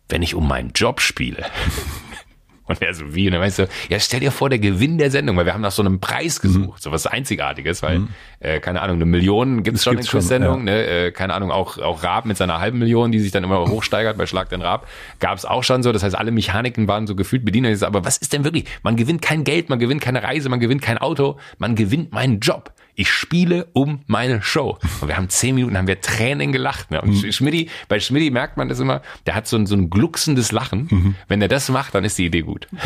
wenn 0.08 0.22
ich 0.22 0.34
um 0.34 0.48
meinen 0.48 0.72
Job 0.74 1.00
spiele? 1.00 1.44
Und 2.80 2.86
er 2.86 2.94
so, 2.94 3.14
wie? 3.14 3.26
Und 3.26 3.32
dann 3.32 3.40
meinst 3.40 3.58
du, 3.58 3.68
ja, 3.88 4.00
stell 4.00 4.20
dir 4.20 4.30
vor, 4.30 4.48
der 4.48 4.58
Gewinn 4.58 4.98
der 4.98 5.10
Sendung, 5.10 5.36
weil 5.36 5.46
wir 5.46 5.54
haben 5.54 5.60
nach 5.60 5.72
so 5.72 5.82
einem 5.82 6.00
Preis 6.00 6.42
mhm. 6.42 6.46
gesucht, 6.48 6.78
mhm. 6.78 6.82
so 6.82 6.92
was 6.92 7.06
Einzigartiges, 7.06 7.82
weil, 7.82 8.00
mhm. 8.00 8.08
äh, 8.40 8.60
keine 8.60 8.82
Ahnung, 8.82 8.96
eine 8.96 9.06
Million 9.06 9.62
gibt's 9.62 9.84
schon 9.84 9.98
in 9.98 10.04
Quiz-Sendung, 10.04 10.66
ja. 10.66 10.74
ne? 10.74 10.86
Äh, 10.86 11.12
keine 11.12 11.34
Ahnung, 11.34 11.50
auch, 11.50 11.78
auch 11.78 12.02
Raab 12.02 12.26
mit 12.26 12.36
seiner 12.36 12.60
halben 12.60 12.78
Million, 12.78 13.12
die 13.12 13.20
sich 13.20 13.30
dann 13.30 13.44
immer 13.44 13.66
hochsteigert 13.66 14.16
bei 14.16 14.26
Schlag 14.26 14.48
den 14.48 14.62
Raab, 14.62 14.86
gab's 15.20 15.44
auch 15.44 15.64
schon 15.64 15.82
so, 15.82 15.92
das 15.92 16.02
heißt, 16.02 16.16
alle 16.16 16.30
Mechaniken 16.30 16.88
waren 16.88 17.06
so 17.06 17.14
gefühlt 17.14 17.44
bedient, 17.44 17.82
aber 17.82 18.04
was 18.04 18.16
ist 18.18 18.32
denn 18.32 18.44
wirklich? 18.44 18.64
Man 18.82 18.96
gewinnt 18.96 19.22
kein 19.22 19.44
Geld, 19.44 19.68
man 19.68 19.78
gewinnt 19.78 20.00
keine 20.00 20.22
Reise, 20.22 20.48
man 20.48 20.60
gewinnt 20.60 20.82
kein 20.82 20.98
Auto, 20.98 21.38
man 21.58 21.74
gewinnt 21.74 22.12
meinen 22.12 22.40
Job. 22.40 22.72
Ich 22.94 23.10
spiele 23.10 23.68
um 23.72 24.00
meine 24.06 24.42
Show. 24.42 24.78
Und 25.00 25.08
wir 25.08 25.16
haben 25.16 25.28
zehn 25.28 25.54
Minuten, 25.54 25.76
haben 25.78 25.86
wir 25.86 26.00
Tränen 26.00 26.52
gelacht. 26.52 26.90
Ne? 26.90 27.00
Und 27.00 27.22
mhm. 27.22 27.32
Schmidti, 27.32 27.70
bei 27.88 28.00
Schmidti 28.00 28.30
merkt 28.30 28.56
man 28.56 28.68
das 28.68 28.80
immer, 28.80 29.02
der 29.26 29.34
hat 29.34 29.46
so 29.46 29.56
ein, 29.56 29.66
so 29.66 29.74
ein 29.74 29.88
glucksendes 29.90 30.52
Lachen. 30.52 30.88
Mhm. 30.90 31.14
Wenn 31.28 31.40
er 31.40 31.48
das 31.48 31.68
macht, 31.68 31.94
dann 31.94 32.04
ist 32.04 32.18
die 32.18 32.26
Idee 32.26 32.42
gut. 32.42 32.68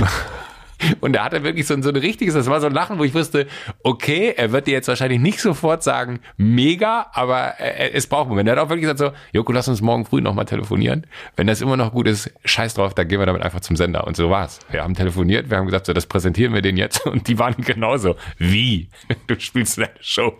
Und 1.00 1.16
er 1.16 1.24
hatte 1.24 1.42
wirklich 1.42 1.66
so 1.66 1.74
ein, 1.74 1.82
so 1.82 1.90
ein 1.90 1.96
richtiges, 1.96 2.34
das 2.34 2.46
war 2.48 2.60
so 2.60 2.66
ein 2.66 2.72
Lachen, 2.72 2.98
wo 2.98 3.04
ich 3.04 3.14
wusste, 3.14 3.46
okay, 3.82 4.34
er 4.36 4.52
wird 4.52 4.66
dir 4.66 4.72
jetzt 4.72 4.88
wahrscheinlich 4.88 5.20
nicht 5.20 5.40
sofort 5.40 5.82
sagen, 5.82 6.20
mega, 6.36 7.06
aber 7.12 7.54
es 7.58 8.06
braucht 8.06 8.22
einen 8.22 8.30
Moment. 8.30 8.48
Er 8.48 8.56
hat 8.56 8.58
auch 8.62 8.68
wirklich 8.68 8.82
gesagt 8.82 8.98
so, 8.98 9.12
Joko, 9.32 9.52
lass 9.52 9.68
uns 9.68 9.80
morgen 9.80 10.04
früh 10.04 10.20
nochmal 10.20 10.44
telefonieren. 10.44 11.06
Wenn 11.36 11.46
das 11.46 11.60
immer 11.60 11.76
noch 11.76 11.92
gut 11.92 12.06
ist, 12.06 12.30
scheiß 12.44 12.74
drauf, 12.74 12.94
dann 12.94 13.08
gehen 13.08 13.18
wir 13.18 13.26
damit 13.26 13.42
einfach 13.42 13.60
zum 13.60 13.76
Sender. 13.76 14.06
Und 14.06 14.16
so 14.16 14.30
war's. 14.30 14.60
Wir 14.70 14.82
haben 14.82 14.94
telefoniert, 14.94 15.50
wir 15.50 15.56
haben 15.56 15.66
gesagt, 15.66 15.86
so, 15.86 15.92
das 15.92 16.06
präsentieren 16.06 16.54
wir 16.54 16.62
denen 16.62 16.78
jetzt. 16.78 17.06
Und 17.06 17.28
die 17.28 17.38
waren 17.38 17.56
genauso. 17.56 18.16
Wie? 18.38 18.88
Du 19.26 19.38
spielst 19.38 19.78
deine 19.78 19.90
Show. 20.00 20.34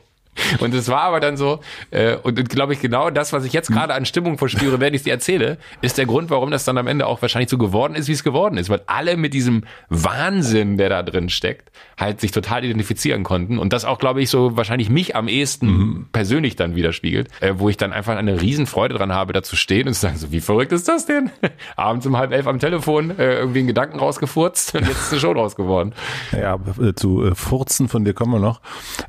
Und 0.61 0.75
es 0.75 0.89
war 0.89 1.03
aber 1.03 1.21
dann 1.21 1.37
so, 1.37 1.61
äh, 1.91 2.17
und, 2.17 2.39
und 2.39 2.49
glaube 2.49 2.73
ich, 2.73 2.81
genau 2.81 3.11
das, 3.11 3.33
was 3.33 3.45
ich 3.45 3.53
jetzt 3.53 3.71
gerade 3.71 3.95
an 3.95 4.05
Stimmung 4.05 4.39
verspüre, 4.39 4.81
wenn 4.81 4.95
ich 4.95 5.01
es 5.01 5.05
dir 5.05 5.13
erzähle, 5.13 5.59
ist 5.83 5.99
der 5.99 6.07
Grund, 6.07 6.31
warum 6.31 6.51
das 6.51 6.65
dann 6.65 6.79
am 6.79 6.87
Ende 6.87 7.07
auch 7.07 7.23
wahrscheinlich 7.23 7.51
so 7.51 7.59
geworden 7.59 7.95
ist, 7.95 8.09
wie 8.09 8.13
es 8.13 8.25
geworden 8.25 8.57
ist. 8.57 8.71
Weil 8.71 8.83
alle 8.87 9.17
mit 9.17 9.35
diesem 9.35 9.65
Wahnsinn, 9.89 10.77
der 10.77 10.89
da 10.89 11.03
drin 11.03 11.29
steckt, 11.29 11.71
halt 11.99 12.21
sich 12.21 12.31
total 12.31 12.65
identifizieren 12.65 13.25
konnten. 13.25 13.59
Und 13.59 13.73
das 13.73 13.85
auch, 13.85 13.99
glaube 13.99 14.23
ich, 14.23 14.31
so 14.31 14.57
wahrscheinlich 14.57 14.91
mich 14.91 15.17
am 15.17 15.29
ehesten 15.29 15.67
mhm. 15.67 16.09
persönlich 16.13 16.57
dann 16.57 16.77
widerspiegelt, 16.77 17.29
äh, 17.41 17.55
wo 17.57 17.69
ich 17.69 17.77
dann 17.77 17.93
einfach 17.93 18.17
eine 18.17 18.41
Riesenfreude 18.41 18.95
dran 18.95 19.13
habe, 19.13 19.33
da 19.33 19.43
zu 19.43 19.57
stehen 19.57 19.89
und 19.89 19.95
zu 19.95 20.01
sagen, 20.01 20.17
so 20.17 20.33
wie 20.33 20.41
verrückt 20.41 20.73
ist 20.73 20.89
das 20.89 21.07
denn? 21.07 21.31
Abends 21.77 22.07
um 22.07 22.17
halb 22.17 22.33
elf 22.33 22.47
am 22.47 22.59
Telefon 22.59 23.19
äh, 23.19 23.39
irgendwie 23.39 23.61
einen 23.61 23.69
Gedanken 23.69 23.99
rausgefurzt 23.99 24.75
und 24.75 24.87
jetzt 24.87 25.01
ist 25.01 25.13
eine 25.13 25.21
Show 25.21 25.35
draus 25.35 25.57
geworden. 25.57 25.95
Ja, 26.33 26.59
äh, 26.81 26.95
zu 26.95 27.25
äh, 27.25 27.35
Furzen 27.35 27.89
von 27.89 28.05
dir 28.05 28.15
kommen 28.15 28.33
wir 28.33 28.41
noch. 28.41 28.61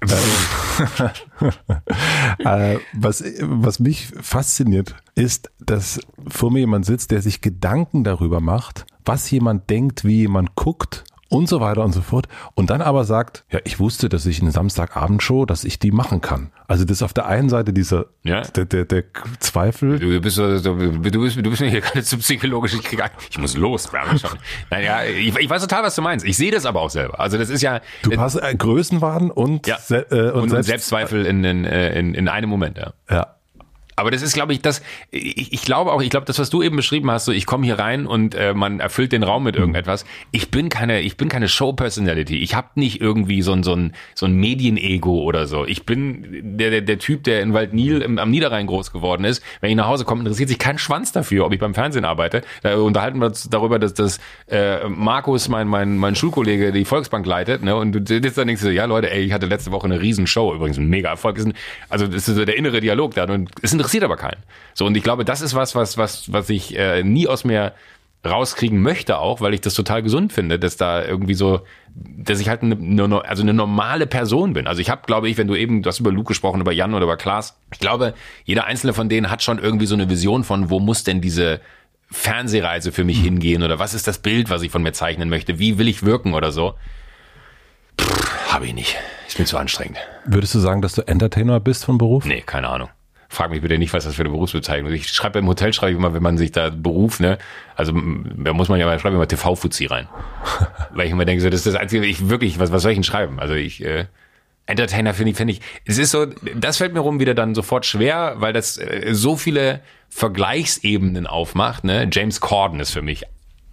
äh, 2.40 2.78
was, 2.94 3.24
was 3.42 3.80
mich 3.80 4.08
fasziniert, 4.22 4.96
ist, 5.16 5.52
dass 5.60 6.00
vor 6.28 6.52
mir 6.52 6.60
jemand 6.60 6.86
sitzt, 6.86 7.12
der 7.12 7.22
sich 7.22 7.42
Gedanken 7.42 8.04
darüber 8.04 8.40
macht, 8.40 8.86
was 9.06 9.30
jemand 9.32 9.70
denkt, 9.70 10.04
wie 10.04 10.18
jemand 10.18 10.56
guckt 10.56 11.04
und 11.30 11.48
so 11.50 11.60
weiter 11.60 11.84
und 11.84 11.92
so 11.94 12.02
fort. 12.02 12.28
Und 12.56 12.70
dann 12.70 12.82
aber 12.82 13.04
sagt, 13.04 13.46
ja, 13.52 13.60
ich 13.64 13.80
wusste, 13.80 14.10
dass 14.10 14.26
ich 14.26 14.42
eine 14.42 14.52
Samstagabendshow, 14.52 15.46
dass 15.46 15.64
ich 15.64 15.80
die 15.80 15.92
machen 15.92 16.22
kann. 16.22 16.52
Also 16.68 16.84
das 16.84 16.98
ist 16.98 17.04
auf 17.04 17.14
der 17.14 17.28
einen 17.28 17.50
Seite 17.50 17.74
dieser 17.74 18.08
ja. 18.24 18.42
der, 18.42 18.66
der, 18.66 18.86
der 18.86 19.04
Zweifel. 19.40 20.00
Du 20.00 20.20
bist, 20.20 20.38
du, 20.38 20.60
du 20.62 21.02
bist, 21.02 21.38
du 21.38 21.50
bist 21.50 21.62
mir 21.62 21.70
hier 21.70 21.82
gerade 21.82 22.04
zu 22.04 22.18
psychologisch. 22.18 22.74
Ich, 22.74 22.84
krieg, 22.84 23.04
ich 23.30 23.38
muss 23.38 23.56
los. 23.56 23.90
naja, 24.70 25.04
ich, 25.04 25.36
ich 25.36 25.50
weiß 25.50 25.62
total, 25.62 25.84
was 25.84 25.96
du 25.96 26.02
meinst. 26.02 26.26
Ich 26.26 26.38
sehe 26.38 26.52
das 26.52 26.66
aber 26.66 26.82
auch 26.82 26.90
selber. 26.90 27.20
Also 27.20 27.38
das 27.38 27.50
ist 27.50 27.62
ja. 27.62 27.82
Du 28.04 28.18
hast 28.18 28.36
äh, 28.36 28.56
Größenwahn 28.56 29.32
und, 29.32 29.68
ja, 29.68 29.78
äh, 29.90 30.32
und, 30.32 30.44
und 30.44 30.50
Selbst 30.50 30.68
Selbstzweifel 30.68 31.26
in, 31.26 31.44
in, 31.44 31.64
in, 31.64 32.14
in 32.14 32.28
einem 32.28 32.50
Moment. 32.50 32.78
Ja. 32.78 32.94
ja. 33.10 33.37
Aber 33.98 34.12
das 34.12 34.22
ist, 34.22 34.34
glaube 34.34 34.54
ich, 34.54 34.62
das, 34.62 34.84
ich, 35.10 35.52
ich 35.52 35.62
glaube 35.64 35.92
auch, 35.92 36.04
ich 36.04 36.12
glaube, 36.12 36.28
das, 36.28 36.38
was 36.38 36.52
du 36.52 36.62
eben 36.62 36.76
beschrieben 36.76 37.10
hast, 37.10 37.26
so 37.26 37.32
ich 37.32 37.48
komme 37.48 37.66
hier 37.66 37.80
rein 37.80 38.06
und 38.06 38.36
äh, 38.36 38.54
man 38.54 38.80
erfüllt 38.80 39.12
den 39.12 39.24
Raum 39.24 39.44
mit 39.44 39.56
mhm. 39.56 39.62
irgendetwas. 39.62 40.06
Ich 40.32 40.52
bin 40.52 40.70
keine, 40.70 41.02
ich 41.02 41.18
bin 41.18 41.30
keine 41.30 41.48
Show-Personality. 41.48 42.38
Ich 42.38 42.54
habe 42.54 42.68
nicht 42.76 43.02
irgendwie 43.02 43.42
so 43.42 43.54
ein, 43.54 43.64
so 43.64 43.74
ein, 43.74 43.94
so 44.14 44.28
ein 44.28 44.36
Medienego 44.36 45.24
oder 45.24 45.48
so. 45.48 45.66
Ich 45.66 45.88
bin 45.88 46.58
der, 46.60 46.70
der, 46.70 46.82
der 46.82 47.00
Typ, 47.00 47.24
der 47.24 47.42
in 47.42 47.56
Waldnil 47.56 48.04
im, 48.04 48.20
am 48.20 48.30
Niederrhein 48.30 48.68
groß 48.68 48.92
geworden 48.92 49.24
ist. 49.24 49.42
Wenn 49.62 49.72
ich 49.72 49.76
nach 49.76 49.88
Hause 49.88 50.06
komme, 50.06 50.22
interessiert 50.22 50.50
sich 50.50 50.60
kein 50.60 50.78
Schwanz 50.78 51.12
dafür, 51.12 51.48
ob 51.48 51.54
ich 51.54 51.60
beim 51.60 51.74
Fernsehen 51.74 52.06
arbeite. 52.06 52.44
Da 52.62 52.76
unterhalten 52.78 53.18
wir 53.18 53.26
uns 53.26 53.50
darüber, 53.50 53.80
dass 53.80 53.96
das 53.96 54.20
äh, 54.48 54.88
Markus, 54.88 55.50
mein, 55.50 55.68
mein, 55.68 55.98
mein 55.98 56.16
Schulkollege, 56.16 56.72
die 56.72 56.86
Volksbank 56.86 57.26
leitet. 57.26 57.64
Ne? 57.64 57.76
Und 57.76 57.94
du 57.94 58.06
sitzt 58.06 58.38
dann 58.38 58.46
denkst 58.46 58.62
du, 58.62 58.72
ja 58.72 58.86
Leute, 58.86 59.10
ey, 59.10 59.24
ich 59.24 59.34
hatte 59.34 59.48
letzte 59.48 59.72
Woche 59.72 59.86
eine 59.86 60.00
Riesenshow, 60.00 60.54
übrigens 60.54 60.78
ein 60.78 60.88
mega 60.88 61.10
Erfolg. 61.10 61.40
Also 61.90 62.06
das 62.06 62.28
ist 62.28 62.36
so 62.36 62.46
der 62.46 62.58
innere 62.58 62.80
Dialog 62.80 63.16
da. 63.16 63.24
Und 63.24 63.50
es 63.64 63.72
sind 63.72 63.87
interessiert 63.88 64.04
aber 64.04 64.18
keinen. 64.18 64.44
So, 64.74 64.86
und 64.86 64.98
ich 64.98 65.04
glaube, 65.04 65.24
das 65.24 65.42
ist 65.42 65.56
was, 65.56 65.74
was, 65.74 65.98
was, 65.98 66.32
was 66.32 66.50
ich 66.50 66.78
äh, 66.78 67.04
nie 67.04 67.28
aus 67.28 67.46
mir 67.46 67.74
rauskriegen 68.26 68.82
möchte 68.82 69.20
auch, 69.20 69.40
weil 69.40 69.54
ich 69.54 69.62
das 69.62 69.74
total 69.74 70.04
gesund 70.04 70.34
finde, 70.34 70.60
dass 70.60 70.76
da 70.76 71.06
irgendwie 71.06 71.36
so, 71.36 71.62
dass 71.96 72.42
ich 72.42 72.50
halt 72.50 72.64
eine, 72.64 72.76
eine 72.76 73.24
also 73.24 73.44
eine 73.44 73.54
normale 73.54 74.08
Person 74.08 74.54
bin. 74.54 74.68
Also 74.68 74.82
ich 74.82 74.90
habe, 74.90 75.04
glaube 75.06 75.30
ich, 75.30 75.38
wenn 75.38 75.48
du 75.48 75.56
eben, 75.56 75.84
du 75.84 75.88
hast 75.88 76.00
über 76.00 76.12
Luke 76.12 76.28
gesprochen, 76.28 76.60
über 76.60 76.74
Jan 76.74 76.94
oder 76.94 77.06
über 77.06 77.16
Klaas, 77.16 77.58
ich 77.72 77.80
glaube, 77.80 78.14
jeder 78.44 78.66
einzelne 78.66 78.94
von 78.94 79.08
denen 79.08 79.32
hat 79.32 79.44
schon 79.44 79.60
irgendwie 79.60 79.86
so 79.86 79.96
eine 79.96 80.10
Vision 80.10 80.44
von, 80.44 80.70
wo 80.70 80.80
muss 80.80 81.06
denn 81.06 81.22
diese 81.22 81.62
Fernsehreise 82.12 82.92
für 82.92 83.06
mich 83.06 83.22
hingehen 83.22 83.64
oder 83.64 83.80
was 83.80 83.94
ist 83.94 84.08
das 84.08 84.18
Bild, 84.18 84.50
was 84.50 84.62
ich 84.62 84.72
von 84.72 84.84
mir 84.84 84.94
zeichnen 84.94 85.30
möchte, 85.30 85.60
wie 85.60 85.78
will 85.78 85.88
ich 85.88 86.04
wirken 86.04 86.34
oder 86.34 86.52
so. 86.52 86.74
Habe 88.50 88.66
ich 88.66 88.74
nicht. 88.74 88.98
Ist 89.28 89.40
mir 89.40 89.46
zu 89.46 89.58
anstrengend. 89.58 89.98
Würdest 90.26 90.56
du 90.56 90.60
sagen, 90.60 90.82
dass 90.82 90.94
du 90.94 91.08
Entertainer 91.08 91.60
bist 91.60 91.86
von 91.86 91.98
Beruf? 91.98 92.26
Nee, 92.26 92.42
keine 92.42 92.68
Ahnung. 92.70 92.90
Frag 93.30 93.52
mich 93.52 93.62
bitte 93.62 93.78
nicht, 93.78 93.94
was 93.94 94.06
das 94.06 94.16
für 94.16 94.22
eine 94.22 94.30
Berufsbezeichnung 94.30 94.92
ist. 94.92 95.00
Ich 95.02 95.10
schreibe 95.10 95.40
im 95.40 95.48
Hotel, 95.48 95.74
schreibe 95.74 95.92
ich 95.92 95.98
immer, 95.98 96.14
wenn 96.14 96.24
man 96.24 96.38
sich 96.38 96.52
da 96.52 96.70
Beruf, 96.70 97.20
ne, 97.20 97.38
also 97.76 97.94
da 97.94 98.54
muss 98.54 98.70
man 98.70 98.80
ja 98.80 98.86
mal, 98.86 99.00
schreibe 99.00 99.16
ich 99.16 99.18
immer 99.18 99.28
TV-Fuzzi 99.28 99.86
rein. 99.86 100.08
Weil 100.92 101.08
ich 101.08 101.12
immer 101.12 101.26
denke, 101.26 101.42
so, 101.42 101.50
das 101.50 101.66
ist 101.66 101.74
das 101.74 101.76
Einzige, 101.76 102.06
ich 102.06 102.30
wirklich, 102.30 102.60
was, 102.60 102.72
was 102.72 102.82
soll 102.82 102.92
ich 102.92 102.98
denn 102.98 103.04
schreiben? 103.04 103.40
Also 103.40 103.54
ich, 103.54 103.84
äh, 103.84 104.06
Entertainer 104.66 105.14
finde 105.14 105.32
ich, 105.32 105.38
finde 105.38 105.54
ich, 105.54 105.62
es 105.86 105.98
ist 105.98 106.12
so, 106.12 106.26
das 106.26 106.78
fällt 106.78 106.94
mir 106.94 107.00
rum 107.00 107.20
wieder 107.20 107.34
dann 107.34 107.56
sofort 107.56 107.86
schwer, 107.86 108.36
weil 108.38 108.54
das 108.54 108.78
äh, 108.78 109.14
so 109.14 109.38
viele 109.38 109.82
Vergleichsebenen 110.10 111.26
aufmacht, 111.26 111.84
ne. 111.84 112.08
James 112.12 112.42
Corden 112.42 112.80
ist 112.80 112.92
für 112.92 113.02
mich 113.02 113.24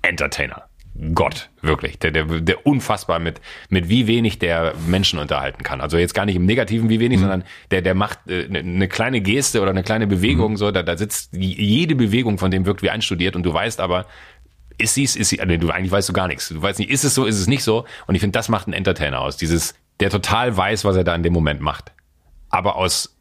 Entertainer. 0.03 0.65
Gott, 1.13 1.51
wirklich. 1.61 1.99
Der, 1.99 2.13
der, 2.13 2.25
der 2.25 2.67
unfassbar 2.67 3.19
mit, 3.19 3.41
mit 3.69 3.89
wie 3.89 4.07
wenig 4.07 4.39
der 4.39 4.75
Menschen 4.87 5.19
unterhalten 5.19 5.65
kann. 5.65 5.81
Also 5.81 5.99
jetzt 5.99 6.15
gar 6.15 6.25
nicht 6.25 6.37
im 6.37 6.47
Negativen 6.47 6.89
wie 6.89 7.01
wenig, 7.01 7.19
mhm. 7.19 7.23
sondern 7.23 7.45
der, 7.73 7.83
der 7.83 7.95
macht 7.95 8.21
äh, 8.29 8.45
eine 8.45 8.63
ne 8.63 8.89
kleine 8.89 9.21
Geste 9.21 9.61
oder 9.61 9.71
eine 9.71 9.83
kleine 9.83 10.07
Bewegung, 10.07 10.53
mhm. 10.53 10.57
so, 10.57 10.71
da, 10.71 10.85
da 10.85 10.97
sitzt 10.97 11.31
jede 11.33 11.97
Bewegung 11.97 12.39
von 12.39 12.53
dem 12.53 12.65
wirkt 12.65 12.83
wie 12.83 12.91
einstudiert 12.91 13.35
und 13.35 13.43
du 13.43 13.53
weißt 13.53 13.81
aber, 13.81 14.07
ist 14.79 14.95
sie 14.95 15.03
es, 15.03 15.17
ist 15.17 15.31
sie, 15.31 15.41
nee, 15.45 15.59
du 15.59 15.71
eigentlich 15.71 15.91
weißt 15.91 16.09
du 16.09 16.13
gar 16.13 16.29
nichts. 16.29 16.49
Du 16.49 16.63
weißt 16.63 16.79
nicht, 16.79 16.91
ist 16.91 17.05
es 17.05 17.15
so, 17.15 17.27
ist 17.27 17.41
es 17.41 17.49
nicht 17.49 17.65
so. 17.65 17.85
Und 18.07 18.15
ich 18.15 18.21
finde, 18.21 18.39
das 18.39 18.49
macht 18.49 18.67
einen 18.67 18.75
Entertainer 18.75 19.21
aus. 19.21 19.37
Dieses, 19.37 19.75
der 19.99 20.11
total 20.11 20.57
weiß, 20.57 20.85
was 20.85 20.97
er 20.97 21.05
da 21.05 21.15
in 21.15 21.23
dem 21.23 21.33
Moment 21.33 21.61
macht. 21.61 21.93
Aber 22.51 22.77
aus 22.77 23.17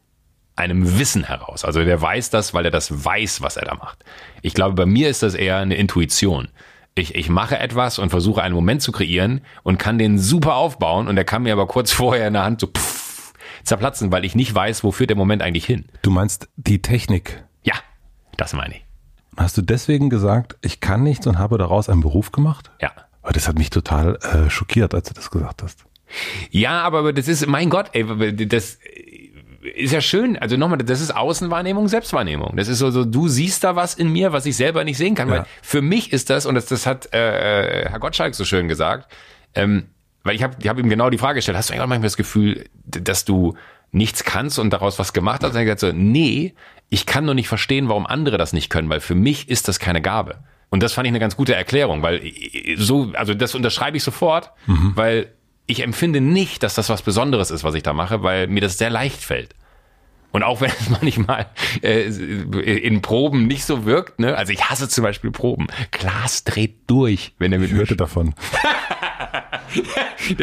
einem 0.56 0.98
Wissen 0.98 1.24
heraus. 1.24 1.64
Also 1.64 1.84
der 1.84 2.00
weiß 2.00 2.30
das, 2.30 2.54
weil 2.54 2.64
er 2.64 2.70
das 2.70 3.04
weiß, 3.04 3.42
was 3.42 3.56
er 3.56 3.64
da 3.64 3.74
macht. 3.74 4.04
Ich 4.42 4.54
glaube, 4.54 4.74
bei 4.74 4.86
mir 4.86 5.08
ist 5.08 5.24
das 5.24 5.34
eher 5.34 5.58
eine 5.58 5.74
Intuition 5.74 6.48
ich, 6.94 7.14
ich 7.14 7.28
mache 7.28 7.58
etwas 7.58 7.98
und 7.98 8.10
versuche 8.10 8.42
einen 8.42 8.54
Moment 8.54 8.82
zu 8.82 8.92
kreieren 8.92 9.40
und 9.62 9.78
kann 9.78 9.98
den 9.98 10.18
super 10.18 10.54
aufbauen 10.54 11.08
und 11.08 11.16
der 11.16 11.24
kann 11.24 11.42
mir 11.42 11.52
aber 11.52 11.66
kurz 11.66 11.92
vorher 11.92 12.26
in 12.26 12.34
der 12.34 12.44
Hand 12.44 12.60
so 12.60 12.68
pff, 12.68 13.32
zerplatzen, 13.64 14.12
weil 14.12 14.24
ich 14.24 14.34
nicht 14.34 14.54
weiß, 14.54 14.84
wo 14.84 14.92
führt 14.92 15.10
der 15.10 15.16
Moment 15.16 15.42
eigentlich 15.42 15.66
hin. 15.66 15.86
Du 16.02 16.10
meinst 16.10 16.48
die 16.56 16.82
Technik? 16.82 17.44
Ja, 17.62 17.74
das 18.36 18.52
meine 18.52 18.76
ich. 18.76 18.84
Hast 19.36 19.56
du 19.56 19.62
deswegen 19.62 20.10
gesagt, 20.10 20.56
ich 20.62 20.80
kann 20.80 21.02
nichts 21.02 21.26
und 21.26 21.38
habe 21.38 21.58
daraus 21.58 21.88
einen 21.88 22.02
Beruf 22.02 22.30
gemacht? 22.30 22.70
Ja. 22.80 22.92
Aber 23.22 23.32
das 23.32 23.48
hat 23.48 23.58
mich 23.58 23.70
total 23.70 24.16
äh, 24.16 24.50
schockiert, 24.50 24.94
als 24.94 25.08
du 25.08 25.14
das 25.14 25.30
gesagt 25.30 25.62
hast. 25.62 25.86
Ja, 26.50 26.82
aber 26.82 27.12
das 27.12 27.26
ist, 27.26 27.46
mein 27.46 27.70
Gott, 27.70 27.90
ey, 27.94 28.46
das, 28.46 28.78
ist 29.64 29.92
ja 29.92 30.00
schön. 30.00 30.36
Also 30.38 30.56
nochmal, 30.56 30.78
das 30.78 31.00
ist 31.00 31.14
Außenwahrnehmung, 31.14 31.88
Selbstwahrnehmung. 31.88 32.56
Das 32.56 32.68
ist 32.68 32.78
so, 32.78 32.90
so, 32.90 33.04
du 33.04 33.28
siehst 33.28 33.64
da 33.64 33.76
was 33.76 33.94
in 33.94 34.12
mir, 34.12 34.32
was 34.32 34.46
ich 34.46 34.56
selber 34.56 34.84
nicht 34.84 34.98
sehen 34.98 35.14
kann. 35.14 35.28
Ja. 35.28 35.34
Weil 35.34 35.46
für 35.62 35.82
mich 35.82 36.12
ist 36.12 36.30
das, 36.30 36.46
und 36.46 36.54
das, 36.54 36.66
das 36.66 36.86
hat 36.86 37.12
äh, 37.12 37.88
Herr 37.88 37.98
Gottschalk 37.98 38.34
so 38.34 38.44
schön 38.44 38.68
gesagt, 38.68 39.10
ähm, 39.54 39.86
weil 40.22 40.36
ich 40.36 40.42
habe 40.42 40.56
ich 40.60 40.68
hab 40.68 40.78
ihm 40.78 40.88
genau 40.88 41.10
die 41.10 41.18
Frage 41.18 41.36
gestellt, 41.36 41.56
hast 41.56 41.68
du 41.68 41.72
eigentlich 41.72 41.84
auch 41.84 41.88
manchmal 41.88 42.06
das 42.06 42.16
Gefühl, 42.16 42.66
dass 42.84 43.24
du 43.24 43.54
nichts 43.92 44.24
kannst 44.24 44.58
und 44.58 44.70
daraus 44.70 44.98
was 44.98 45.12
gemacht 45.12 45.42
hast? 45.42 45.50
Und 45.50 45.56
er 45.56 45.60
hat 45.60 45.78
gesagt 45.78 45.80
so, 45.80 45.92
nee, 45.92 46.54
ich 46.88 47.06
kann 47.06 47.24
nur 47.24 47.34
nicht 47.34 47.48
verstehen, 47.48 47.88
warum 47.88 48.06
andere 48.06 48.38
das 48.38 48.52
nicht 48.52 48.70
können, 48.70 48.88
weil 48.88 49.00
für 49.00 49.14
mich 49.14 49.48
ist 49.48 49.68
das 49.68 49.78
keine 49.78 50.02
Gabe. 50.02 50.38
Und 50.70 50.82
das 50.82 50.92
fand 50.92 51.06
ich 51.06 51.10
eine 51.10 51.20
ganz 51.20 51.36
gute 51.36 51.54
Erklärung, 51.54 52.02
weil 52.02 52.20
so, 52.76 53.12
also 53.14 53.34
das 53.34 53.54
unterschreibe 53.54 53.96
ich 53.96 54.02
sofort, 54.02 54.50
mhm. 54.66 54.92
weil 54.96 55.33
ich 55.66 55.82
empfinde 55.82 56.20
nicht, 56.20 56.62
dass 56.62 56.74
das 56.74 56.88
was 56.88 57.02
Besonderes 57.02 57.50
ist, 57.50 57.64
was 57.64 57.74
ich 57.74 57.82
da 57.82 57.92
mache, 57.92 58.22
weil 58.22 58.46
mir 58.46 58.60
das 58.60 58.78
sehr 58.78 58.90
leicht 58.90 59.22
fällt. 59.22 59.54
Und 60.32 60.42
auch 60.42 60.60
wenn 60.60 60.70
es 60.70 60.90
manchmal 61.02 61.46
äh, 61.82 62.06
in 62.06 63.02
Proben 63.02 63.46
nicht 63.46 63.64
so 63.64 63.84
wirkt, 63.84 64.18
ne? 64.18 64.36
Also 64.36 64.52
ich 64.52 64.68
hasse 64.68 64.88
zum 64.88 65.04
Beispiel 65.04 65.30
Proben. 65.30 65.68
Klaas 65.92 66.44
dreht 66.44 66.74
durch, 66.88 67.34
wenn 67.38 67.52
er 67.52 67.60
mit 67.60 67.70
ich 67.70 67.76
hörte 67.76 67.96
davon. 67.96 68.34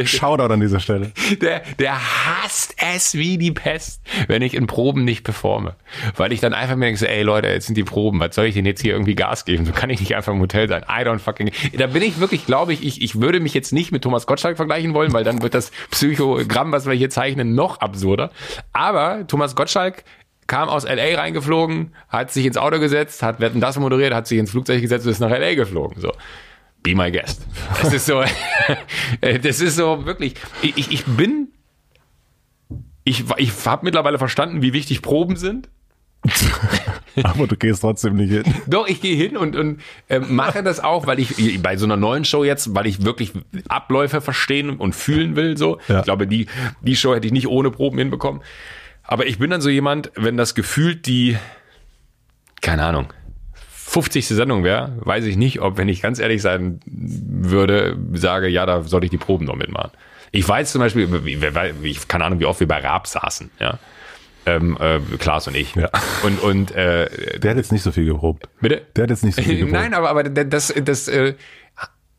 Shoutout 0.05 0.53
an 0.53 0.59
dieser 0.59 0.79
Stelle. 0.79 1.11
Der, 1.41 1.61
der 1.79 1.95
hasst 1.95 2.75
es 2.77 3.13
wie 3.15 3.37
die 3.37 3.51
Pest, 3.51 4.01
wenn 4.27 4.41
ich 4.41 4.53
in 4.53 4.67
Proben 4.67 5.03
nicht 5.03 5.23
performe. 5.23 5.75
Weil 6.15 6.31
ich 6.31 6.39
dann 6.39 6.53
einfach 6.53 6.75
mir 6.75 6.85
denke, 6.85 7.07
ey 7.07 7.23
Leute, 7.23 7.47
jetzt 7.47 7.67
sind 7.67 7.75
die 7.75 7.83
Proben, 7.83 8.19
was 8.19 8.35
soll 8.35 8.45
ich 8.45 8.55
denn 8.55 8.65
jetzt 8.65 8.81
hier 8.81 8.93
irgendwie 8.93 9.15
Gas 9.15 9.45
geben? 9.45 9.65
So 9.65 9.71
kann 9.71 9.89
ich 9.89 9.99
nicht 9.99 10.15
einfach 10.15 10.33
im 10.33 10.39
Hotel 10.39 10.67
sein. 10.67 10.83
I 10.83 11.03
don't 11.05 11.19
fucking... 11.19 11.51
Da 11.77 11.87
bin 11.87 12.03
ich 12.03 12.19
wirklich, 12.19 12.45
glaube 12.45 12.73
ich, 12.73 12.85
ich, 12.85 13.01
ich 13.01 13.19
würde 13.21 13.39
mich 13.39 13.53
jetzt 13.53 13.73
nicht 13.73 13.91
mit 13.91 14.03
Thomas 14.03 14.27
Gottschalk 14.27 14.57
vergleichen 14.57 14.93
wollen, 14.93 15.13
weil 15.13 15.23
dann 15.23 15.41
wird 15.41 15.53
das 15.53 15.71
Psychogramm, 15.91 16.71
was 16.71 16.85
wir 16.85 16.93
hier 16.93 17.09
zeichnen, 17.09 17.55
noch 17.55 17.79
absurder. 17.79 18.31
Aber 18.73 19.25
Thomas 19.27 19.55
Gottschalk 19.55 20.03
kam 20.47 20.67
aus 20.67 20.83
LA 20.83 21.15
reingeflogen, 21.15 21.93
hat 22.09 22.31
sich 22.31 22.45
ins 22.45 22.57
Auto 22.57 22.79
gesetzt, 22.79 23.23
hat 23.23 23.39
Wetten 23.39 23.61
das 23.61 23.79
moderiert, 23.79 24.13
hat 24.13 24.27
sich 24.27 24.37
ins 24.37 24.51
Flugzeug 24.51 24.81
gesetzt 24.81 25.05
und 25.05 25.11
ist 25.11 25.19
nach 25.19 25.29
LA 25.29 25.55
geflogen. 25.55 26.01
So 26.01 26.11
be 26.83 26.95
my 26.95 27.11
guest. 27.11 27.45
Das 27.81 27.93
ist 27.93 28.05
so, 28.05 28.23
das 29.21 29.61
ist 29.61 29.75
so 29.75 30.05
wirklich, 30.05 30.35
ich, 30.61 30.91
ich 30.91 31.05
bin, 31.05 31.49
ich, 33.03 33.25
ich 33.37 33.51
habe 33.65 33.85
mittlerweile 33.85 34.17
verstanden, 34.17 34.61
wie 34.61 34.73
wichtig 34.73 35.01
Proben 35.01 35.35
sind. 35.35 35.69
Aber 37.23 37.47
du 37.47 37.55
gehst 37.57 37.81
trotzdem 37.81 38.15
nicht 38.15 38.31
hin. 38.31 38.43
Doch, 38.67 38.87
ich 38.87 39.01
gehe 39.01 39.15
hin 39.15 39.35
und, 39.35 39.55
und 39.55 39.81
äh, 40.07 40.19
mache 40.19 40.61
das 40.61 40.79
auch, 40.79 41.07
weil 41.07 41.19
ich 41.19 41.61
bei 41.63 41.77
so 41.77 41.85
einer 41.85 41.97
neuen 41.97 42.25
Show 42.25 42.43
jetzt, 42.43 42.75
weil 42.75 42.85
ich 42.85 43.03
wirklich 43.03 43.33
Abläufe 43.67 44.21
verstehen 44.21 44.69
und 44.69 44.93
fühlen 44.93 45.35
will. 45.35 45.57
So, 45.57 45.79
ja. 45.87 45.99
ich 45.99 46.05
glaube, 46.05 46.27
die 46.27 46.45
die 46.81 46.95
Show 46.95 47.15
hätte 47.15 47.25
ich 47.25 47.33
nicht 47.33 47.47
ohne 47.47 47.71
Proben 47.71 47.97
hinbekommen. 47.97 48.41
Aber 49.03 49.25
ich 49.25 49.39
bin 49.39 49.49
dann 49.49 49.61
so 49.61 49.69
jemand, 49.69 50.11
wenn 50.15 50.37
das 50.37 50.53
gefühlt 50.53 51.07
die, 51.07 51.37
keine 52.61 52.85
Ahnung, 52.85 53.07
50. 53.91 54.25
Sendung 54.25 54.63
wäre, 54.63 54.95
weiß 55.01 55.25
ich 55.25 55.35
nicht, 55.35 55.59
ob, 55.61 55.77
wenn 55.77 55.89
ich 55.89 56.01
ganz 56.01 56.17
ehrlich 56.19 56.41
sein 56.41 56.79
würde, 56.85 57.97
sage, 58.13 58.47
ja, 58.47 58.65
da 58.65 58.83
sollte 58.83 59.05
ich 59.05 59.11
die 59.11 59.17
Proben 59.17 59.45
noch 59.45 59.57
mitmachen. 59.57 59.91
Ich 60.31 60.47
weiß 60.47 60.71
zum 60.71 60.79
Beispiel, 60.79 61.09
ich 61.83 62.07
keine 62.07 62.23
Ahnung, 62.23 62.39
wie 62.39 62.45
oft 62.45 62.61
wir 62.61 62.67
bei 62.67 62.79
Raab 62.79 63.05
saßen, 63.05 63.51
ja. 63.59 63.79
Ähm, 64.45 64.77
äh, 64.79 64.99
Klaas 65.17 65.47
und 65.47 65.55
ich. 65.55 65.75
Ja. 65.75 65.89
Und, 66.23 66.41
und 66.41 66.71
äh, 66.71 67.39
Der 67.39 67.51
hat 67.51 67.57
jetzt 67.57 67.73
nicht 67.73 67.83
so 67.83 67.91
viel 67.91 68.05
geprobt. 68.05 68.47
bitte? 68.61 68.81
Der 68.95 69.03
hat 69.03 69.09
jetzt 69.09 69.25
nicht 69.25 69.35
so 69.35 69.41
viel 69.41 69.57
geprobt. 69.57 69.73
Nein, 69.73 69.93
aber, 69.93 70.09
aber 70.09 70.23
das, 70.23 70.73
das 70.83 71.09
äh, 71.09 71.35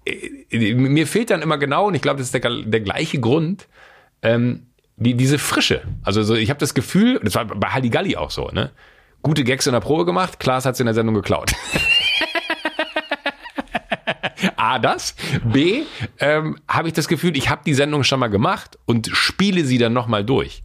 äh, 0.04 0.74
mir 0.74 1.06
fehlt 1.06 1.30
dann 1.30 1.40
immer 1.40 1.56
genau, 1.56 1.86
und 1.86 1.94
ich 1.94 2.02
glaube, 2.02 2.18
das 2.18 2.26
ist 2.26 2.34
der, 2.34 2.62
der 2.64 2.80
gleiche 2.80 3.18
Grund, 3.18 3.66
ähm, 4.20 4.66
die, 4.96 5.14
diese 5.14 5.38
Frische. 5.38 5.80
Also 6.02 6.22
so, 6.22 6.34
ich 6.34 6.50
habe 6.50 6.60
das 6.60 6.74
Gefühl, 6.74 7.18
das 7.24 7.34
war 7.34 7.46
bei 7.46 7.68
Halligalli 7.68 8.16
auch 8.16 8.30
so, 8.30 8.48
ne? 8.48 8.70
Gute 9.22 9.44
Gags 9.44 9.66
in 9.66 9.72
der 9.72 9.80
Probe 9.80 10.04
gemacht, 10.04 10.40
Klaas 10.40 10.64
hat 10.64 10.78
in 10.80 10.86
der 10.86 10.94
Sendung 10.94 11.14
geklaut. 11.14 11.52
A, 14.56 14.78
das. 14.78 15.14
B, 15.44 15.82
ähm, 16.18 16.58
habe 16.68 16.88
ich 16.88 16.94
das 16.94 17.06
Gefühl, 17.08 17.36
ich 17.36 17.48
habe 17.48 17.62
die 17.64 17.74
Sendung 17.74 18.02
schon 18.04 18.18
mal 18.20 18.28
gemacht 18.28 18.78
und 18.84 19.08
spiele 19.12 19.64
sie 19.64 19.78
dann 19.78 19.92
nochmal 19.92 20.24
durch. 20.24 20.62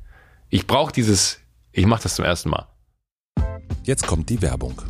Ich 0.49 0.65
brauche 0.65 0.91
dieses, 0.91 1.39
ich 1.71 1.85
mache 1.85 2.03
das 2.03 2.15
zum 2.15 2.25
ersten 2.25 2.49
Mal. 2.49 2.67
Jetzt 3.83 4.07
kommt 4.07 4.29
die 4.29 4.41
Werbung. 4.41 4.81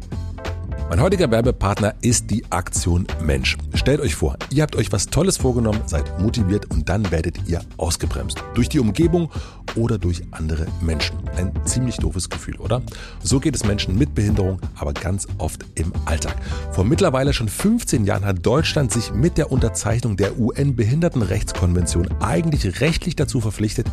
Mein 0.89 1.01
heutiger 1.01 1.29
Werbepartner 1.29 1.95
ist 1.99 2.31
die 2.31 2.49
Aktion 2.49 3.05
Mensch. 3.21 3.57
Stellt 3.73 3.99
euch 3.99 4.15
vor, 4.15 4.38
ihr 4.51 4.63
habt 4.63 4.77
euch 4.77 4.89
was 4.93 5.07
Tolles 5.07 5.35
vorgenommen, 5.35 5.81
seid 5.85 6.17
motiviert 6.17 6.71
und 6.71 6.88
dann 6.88 7.11
werdet 7.11 7.45
ihr 7.45 7.59
ausgebremst. 7.75 8.41
Durch 8.53 8.69
die 8.69 8.79
Umgebung 8.79 9.29
oder 9.75 9.97
durch 9.97 10.23
andere 10.31 10.65
Menschen. 10.79 11.17
Ein 11.35 11.51
ziemlich 11.65 11.97
doofes 11.97 12.29
Gefühl, 12.29 12.55
oder? 12.55 12.81
So 13.21 13.41
geht 13.41 13.53
es 13.53 13.65
Menschen 13.65 13.97
mit 13.97 14.15
Behinderung, 14.15 14.61
aber 14.75 14.93
ganz 14.93 15.27
oft 15.39 15.65
im 15.75 15.91
Alltag. 16.05 16.38
Vor 16.71 16.85
mittlerweile 16.85 17.33
schon 17.33 17.49
15 17.49 18.05
Jahren 18.05 18.23
hat 18.23 18.45
Deutschland 18.45 18.93
sich 18.93 19.11
mit 19.11 19.38
der 19.38 19.51
Unterzeichnung 19.51 20.15
der 20.15 20.39
UN-Behindertenrechtskonvention 20.39 22.07
eigentlich 22.21 22.79
rechtlich 22.79 23.17
dazu 23.17 23.41
verpflichtet, 23.41 23.88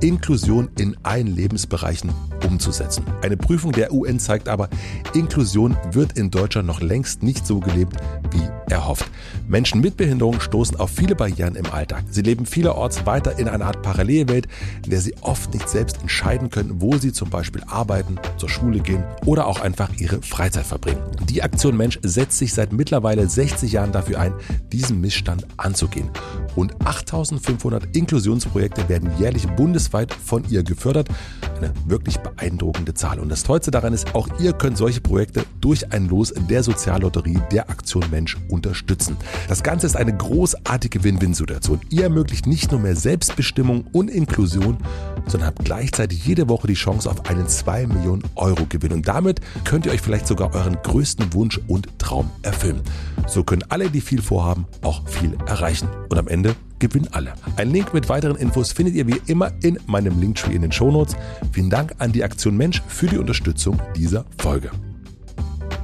Inklusion 0.00 0.68
in 0.78 0.96
allen 1.02 1.26
Lebensbereichen 1.26 2.12
umzusetzen. 2.46 3.04
Eine 3.22 3.36
Prüfung 3.36 3.72
der 3.72 3.92
UN 3.92 4.20
zeigt 4.20 4.48
aber, 4.48 4.68
Inklusion 5.12 5.76
wird 5.90 6.16
in 6.16 6.30
Deutschland 6.36 6.68
noch 6.68 6.80
längst 6.80 7.22
nicht 7.22 7.46
so 7.46 7.60
gelebt, 7.60 7.96
wie 8.30 8.72
erhofft. 8.72 9.10
Menschen 9.48 9.80
mit 9.80 9.96
Behinderung 9.96 10.40
stoßen 10.40 10.78
auf 10.78 10.90
viele 10.90 11.14
Barrieren 11.14 11.54
im 11.54 11.66
Alltag. 11.66 12.04
Sie 12.10 12.22
leben 12.22 12.46
vielerorts 12.46 13.06
weiter 13.06 13.38
in 13.38 13.48
einer 13.48 13.66
Art 13.66 13.82
Parallelwelt, 13.82 14.48
in 14.84 14.90
der 14.90 15.00
sie 15.00 15.14
oft 15.20 15.52
nicht 15.54 15.68
selbst 15.68 16.00
entscheiden 16.00 16.50
können, 16.50 16.80
wo 16.80 16.96
sie 16.96 17.12
zum 17.12 17.30
Beispiel 17.30 17.62
arbeiten, 17.66 18.16
zur 18.36 18.48
Schule 18.48 18.80
gehen 18.80 19.04
oder 19.24 19.46
auch 19.46 19.60
einfach 19.60 19.90
ihre 19.98 20.20
Freizeit 20.22 20.66
verbringen. 20.66 21.02
Die 21.28 21.42
Aktion 21.42 21.76
Mensch 21.76 21.98
setzt 22.02 22.38
sich 22.38 22.52
seit 22.52 22.72
mittlerweile 22.72 23.28
60 23.28 23.72
Jahren 23.72 23.92
dafür 23.92 24.20
ein, 24.20 24.34
diesen 24.72 25.00
Missstand 25.00 25.46
anzugehen. 25.56 26.10
Rund 26.56 26.74
8500 26.84 27.94
Inklusionsprojekte 27.94 28.88
werden 28.88 29.10
jährlich 29.18 29.46
bundesweit 29.48 30.12
von 30.12 30.44
ihr 30.48 30.62
gefördert. 30.62 31.08
Eine 31.56 31.72
wirklich 31.86 32.18
beeindruckende 32.18 32.94
Zahl. 32.94 33.20
Und 33.20 33.28
das 33.28 33.42
Tollste 33.42 33.70
daran 33.70 33.92
ist, 33.92 34.14
auch 34.14 34.28
ihr 34.38 34.52
könnt 34.52 34.76
solche 34.76 35.00
Projekte 35.00 35.44
durch 35.60 35.92
ein 35.92 36.08
Los 36.08 36.25
der 36.48 36.62
Soziallotterie 36.62 37.40
der 37.50 37.70
Aktion 37.70 38.04
Mensch 38.10 38.36
unterstützen. 38.48 39.16
Das 39.48 39.62
Ganze 39.62 39.86
ist 39.86 39.96
eine 39.96 40.16
großartige 40.16 41.04
Win-Win-Situation. 41.04 41.80
Ihr 41.90 42.04
ermöglicht 42.04 42.46
nicht 42.46 42.70
nur 42.70 42.80
mehr 42.80 42.96
Selbstbestimmung 42.96 43.86
und 43.92 44.10
Inklusion, 44.10 44.78
sondern 45.26 45.48
habt 45.48 45.64
gleichzeitig 45.64 46.24
jede 46.26 46.48
Woche 46.48 46.66
die 46.66 46.74
Chance 46.74 47.10
auf 47.10 47.28
einen 47.28 47.48
2 47.48 47.86
Millionen 47.86 48.22
Euro 48.34 48.66
Gewinn. 48.68 48.92
Und 48.92 49.08
damit 49.08 49.40
könnt 49.64 49.86
ihr 49.86 49.92
euch 49.92 50.00
vielleicht 50.00 50.26
sogar 50.26 50.54
euren 50.54 50.76
größten 50.82 51.32
Wunsch 51.32 51.60
und 51.66 51.98
Traum 51.98 52.30
erfüllen. 52.42 52.80
So 53.26 53.42
können 53.42 53.64
alle, 53.68 53.90
die 53.90 54.00
viel 54.00 54.22
vorhaben, 54.22 54.66
auch 54.82 55.06
viel 55.08 55.36
erreichen. 55.46 55.88
Und 56.08 56.18
am 56.18 56.28
Ende 56.28 56.54
gewinnen 56.78 57.08
alle. 57.12 57.32
Ein 57.56 57.70
Link 57.70 57.94
mit 57.94 58.08
weiteren 58.08 58.36
Infos 58.36 58.72
findet 58.72 58.94
ihr 58.94 59.06
wie 59.06 59.20
immer 59.26 59.52
in 59.62 59.78
meinem 59.86 60.20
Linktree 60.20 60.54
in 60.54 60.62
den 60.62 60.72
Shownotes. 60.72 61.16
Vielen 61.52 61.70
Dank 61.70 61.94
an 61.98 62.12
die 62.12 62.24
Aktion 62.24 62.56
Mensch 62.56 62.82
für 62.86 63.06
die 63.06 63.18
Unterstützung 63.18 63.80
dieser 63.96 64.24
Folge. 64.38 64.70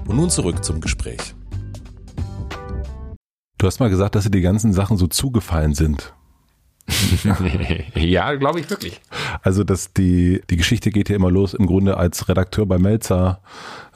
Und 0.07 0.17
nun 0.17 0.31
zurück 0.31 0.65
zum 0.65 0.81
Gespräch. 0.81 1.35
Du 3.59 3.67
hast 3.67 3.79
mal 3.79 3.91
gesagt, 3.91 4.15
dass 4.15 4.25
dir 4.25 4.31
die 4.31 4.41
ganzen 4.41 4.73
Sachen 4.73 4.97
so 4.97 5.07
zugefallen 5.07 5.75
sind. 5.75 6.13
ja, 7.95 8.35
glaube 8.35 8.61
ich 8.61 8.69
wirklich. 8.69 9.01
Also, 9.43 9.63
dass 9.63 9.93
die, 9.93 10.43
die 10.51 10.57
Geschichte 10.57 10.91
geht 10.91 11.09
ja 11.09 11.17
immer 11.17 11.31
los 11.31 11.55
im 11.55 11.67
Grunde 11.67 11.97
als 11.97 12.29
Redakteur 12.29 12.67
bei 12.67 12.79
Melzer. 12.79 13.41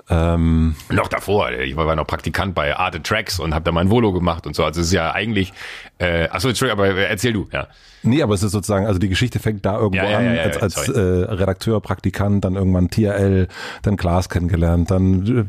Ähm, 0.08 0.76
Noch 0.88 1.08
davor, 1.08 1.50
ich 1.50 1.74
war 1.74 1.96
noch 1.96 2.06
Praktikant 2.06 2.54
bei 2.54 2.76
Arte 2.76 3.02
Tracks 3.02 3.40
und 3.40 3.54
habe 3.54 3.64
da 3.64 3.72
mein 3.72 3.90
Volo 3.90 4.12
gemacht 4.12 4.46
und 4.46 4.54
so. 4.54 4.64
Also 4.64 4.80
es 4.80 4.88
ist 4.88 4.92
ja 4.92 5.12
eigentlich, 5.12 5.52
äh, 5.98 6.28
achso, 6.28 6.48
Entschuldigung, 6.48 6.84
aber 6.84 6.94
erzähl 6.96 7.32
du, 7.32 7.48
ja. 7.52 7.68
nee, 8.02 8.22
aber 8.22 8.34
es 8.34 8.42
ist 8.42 8.52
sozusagen, 8.52 8.86
also 8.86 8.98
die 8.98 9.08
Geschichte 9.08 9.38
fängt 9.38 9.64
da 9.64 9.78
irgendwo 9.78 10.04
Ja, 10.04 10.10
ja, 10.10 10.18
an, 10.18 10.24
ja, 10.26 10.34
ja, 10.34 10.42
als, 10.42 10.76
als 10.76 10.88
äh, 10.88 11.00
Redakteur, 11.00 11.80
Praktikant, 11.80 12.44
dann 12.44 12.54
irgendwann 12.56 12.90
TRL, 12.90 13.48
dann 13.82 13.96
Glas 13.96 14.28
kennengelernt, 14.28 14.90
dann 14.90 15.26
äh, 15.38 15.44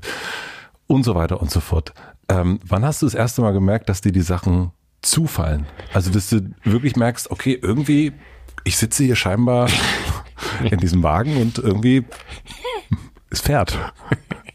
und 0.87 1.03
so 1.03 1.15
weiter 1.15 1.41
und 1.41 1.51
so 1.51 1.59
fort. 1.59 1.93
Ähm, 2.29 2.59
wann 2.65 2.85
hast 2.85 3.01
du 3.01 3.05
das 3.05 3.13
erste 3.13 3.41
Mal 3.41 3.51
gemerkt, 3.51 3.89
dass 3.89 4.01
dir 4.01 4.11
die 4.11 4.21
Sachen 4.21 4.71
zufallen? 5.01 5.65
Also, 5.93 6.11
dass 6.11 6.29
du 6.29 6.49
wirklich 6.63 6.95
merkst, 6.95 7.29
okay, 7.31 7.57
irgendwie, 7.61 8.13
ich 8.63 8.77
sitze 8.77 9.03
hier 9.03 9.15
scheinbar 9.15 9.69
in 10.71 10.77
diesem 10.79 11.03
Wagen 11.03 11.37
und 11.37 11.57
irgendwie 11.57 12.05
es 13.29 13.41
fährt. 13.41 13.77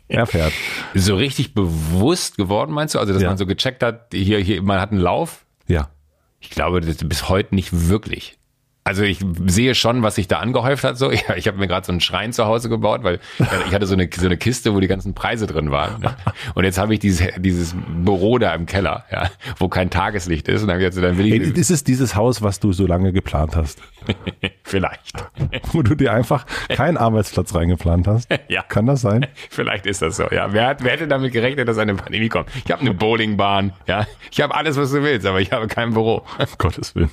Er 0.08 0.26
fährt. 0.26 0.52
So 0.94 1.16
richtig 1.16 1.54
bewusst 1.54 2.36
geworden, 2.36 2.72
meinst 2.72 2.94
du? 2.94 2.98
Also, 2.98 3.12
dass 3.12 3.22
Ja. 3.22 3.28
man 3.28 3.38
so 3.38 3.46
gecheckt 3.46 3.82
hat, 3.82 4.08
hier, 4.12 4.38
hier, 4.40 4.62
man 4.62 4.80
hat 4.80 4.90
einen 4.90 5.00
Lauf? 5.00 5.44
Ja. 5.72 5.90
Ich 6.38 6.50
glaube, 6.50 6.82
das 6.82 6.96
bis 6.98 7.30
heute 7.30 7.54
nicht 7.54 7.88
wirklich. 7.88 8.38
Also 8.84 9.04
ich 9.04 9.20
sehe 9.46 9.76
schon, 9.76 10.02
was 10.02 10.16
sich 10.16 10.26
da 10.26 10.40
angehäuft 10.40 10.82
hat. 10.82 10.98
So, 10.98 11.10
ja, 11.12 11.36
ich 11.36 11.46
habe 11.46 11.58
mir 11.58 11.68
gerade 11.68 11.86
so 11.86 11.92
einen 11.92 12.00
Schrein 12.00 12.32
zu 12.32 12.46
Hause 12.46 12.68
gebaut, 12.68 13.04
weil 13.04 13.20
ich 13.38 13.74
hatte 13.74 13.86
so 13.86 13.94
eine 13.94 14.08
so 14.12 14.26
eine 14.26 14.36
Kiste, 14.36 14.74
wo 14.74 14.80
die 14.80 14.88
ganzen 14.88 15.14
Preise 15.14 15.46
drin 15.46 15.70
waren. 15.70 16.00
Ne? 16.00 16.16
Und 16.54 16.64
jetzt 16.64 16.78
habe 16.78 16.92
ich 16.94 17.00
dieses 17.00 17.28
dieses 17.38 17.74
Büro 17.76 18.38
da 18.38 18.54
im 18.54 18.66
Keller, 18.66 19.04
ja, 19.12 19.30
wo 19.58 19.68
kein 19.68 19.90
Tageslicht 19.90 20.48
ist. 20.48 20.62
Und 20.62 20.68
dann, 20.68 20.78
gesagt, 20.78 20.96
dann 20.96 21.16
will 21.16 21.30
Hey, 21.30 21.42
ich 21.42 21.52
das 21.54 21.70
ist 21.70 21.86
dieses 21.86 22.16
Haus, 22.16 22.42
was 22.42 22.58
du 22.58 22.72
so 22.72 22.86
lange 22.86 23.12
geplant 23.12 23.54
hast, 23.54 23.80
vielleicht, 24.64 25.24
wo 25.72 25.82
du 25.82 25.94
dir 25.94 26.12
einfach 26.12 26.44
keinen 26.68 26.96
Arbeitsplatz 26.96 27.54
reingeplant 27.54 28.06
hast. 28.06 28.28
Ja. 28.48 28.62
Kann 28.62 28.86
das 28.86 29.00
sein? 29.00 29.26
vielleicht 29.50 29.86
ist 29.86 30.02
das 30.02 30.16
so. 30.16 30.24
Ja, 30.30 30.52
wer 30.52 30.66
hat 30.66 30.84
wer 30.84 30.92
hätte 30.92 31.06
damit 31.06 31.32
gerechnet, 31.32 31.68
dass 31.68 31.78
eine 31.78 31.94
Pandemie 31.94 32.28
kommt? 32.28 32.50
Ich 32.64 32.70
habe 32.70 32.80
eine 32.82 32.92
Bowlingbahn, 32.92 33.72
ja, 33.86 34.06
ich 34.30 34.40
habe 34.40 34.54
alles, 34.54 34.76
was 34.76 34.90
du 34.90 35.02
willst, 35.02 35.26
aber 35.26 35.40
ich 35.40 35.52
habe 35.52 35.68
kein 35.68 35.94
Büro. 35.94 36.22
Um 36.38 36.46
Gottes 36.58 36.94
Willen. 36.94 37.10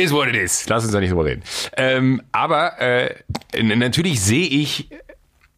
It 0.00 0.06
is 0.06 0.12
what 0.12 0.28
it 0.28 0.36
is. 0.36 0.66
Lass 0.68 0.84
uns 0.84 0.92
da 0.92 1.00
nicht 1.00 1.10
drüber 1.10 1.26
reden. 1.26 1.42
Ähm, 1.76 2.22
aber 2.32 2.80
äh, 2.80 3.14
natürlich 3.62 4.22
sehe 4.22 4.46
ich, 4.46 4.90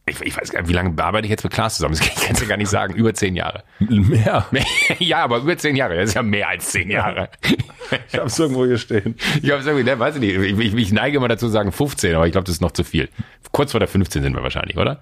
ich, 0.04 0.20
ich 0.20 0.36
weiß 0.36 0.50
gar 0.50 0.62
nicht, 0.62 0.68
wie 0.68 0.72
lange 0.72 1.00
arbeite 1.00 1.26
ich 1.26 1.30
jetzt 1.30 1.44
mit 1.44 1.52
Klaas 1.52 1.76
zusammen? 1.76 1.94
Das 1.96 2.24
kann 2.24 2.34
ich 2.34 2.40
ja 2.40 2.48
gar 2.48 2.56
nicht 2.56 2.68
sagen. 2.68 2.94
Über 2.94 3.14
zehn 3.14 3.36
Jahre. 3.36 3.62
Mehr. 3.78 4.46
ja, 4.98 5.18
aber 5.18 5.38
über 5.38 5.56
zehn 5.56 5.76
Jahre. 5.76 5.96
Das 5.96 6.08
ist 6.08 6.14
ja 6.14 6.24
mehr 6.24 6.48
als 6.48 6.70
zehn 6.70 6.90
Jahre. 6.90 7.28
Ich 8.08 8.18
hab's 8.18 8.36
irgendwo 8.36 8.66
hier 8.66 8.78
stehen. 8.78 9.14
Ich 9.42 9.50
habe 9.52 9.62
irgendwie, 9.62 9.84
ne, 9.84 9.96
weiß 9.96 10.16
ich 10.16 10.20
nicht. 10.20 10.36
Ich, 10.36 10.58
ich, 10.58 10.74
ich 10.74 10.92
neige 10.92 11.18
immer 11.18 11.28
dazu 11.28 11.46
zu 11.46 11.52
sagen 11.52 11.70
15, 11.70 12.16
aber 12.16 12.26
ich 12.26 12.32
glaube, 12.32 12.46
das 12.46 12.56
ist 12.56 12.62
noch 12.62 12.72
zu 12.72 12.82
viel. 12.82 13.10
Kurz 13.52 13.70
vor 13.70 13.80
der 13.80 13.88
15 13.88 14.22
sind 14.22 14.34
wir 14.34 14.42
wahrscheinlich, 14.42 14.76
oder? 14.76 15.00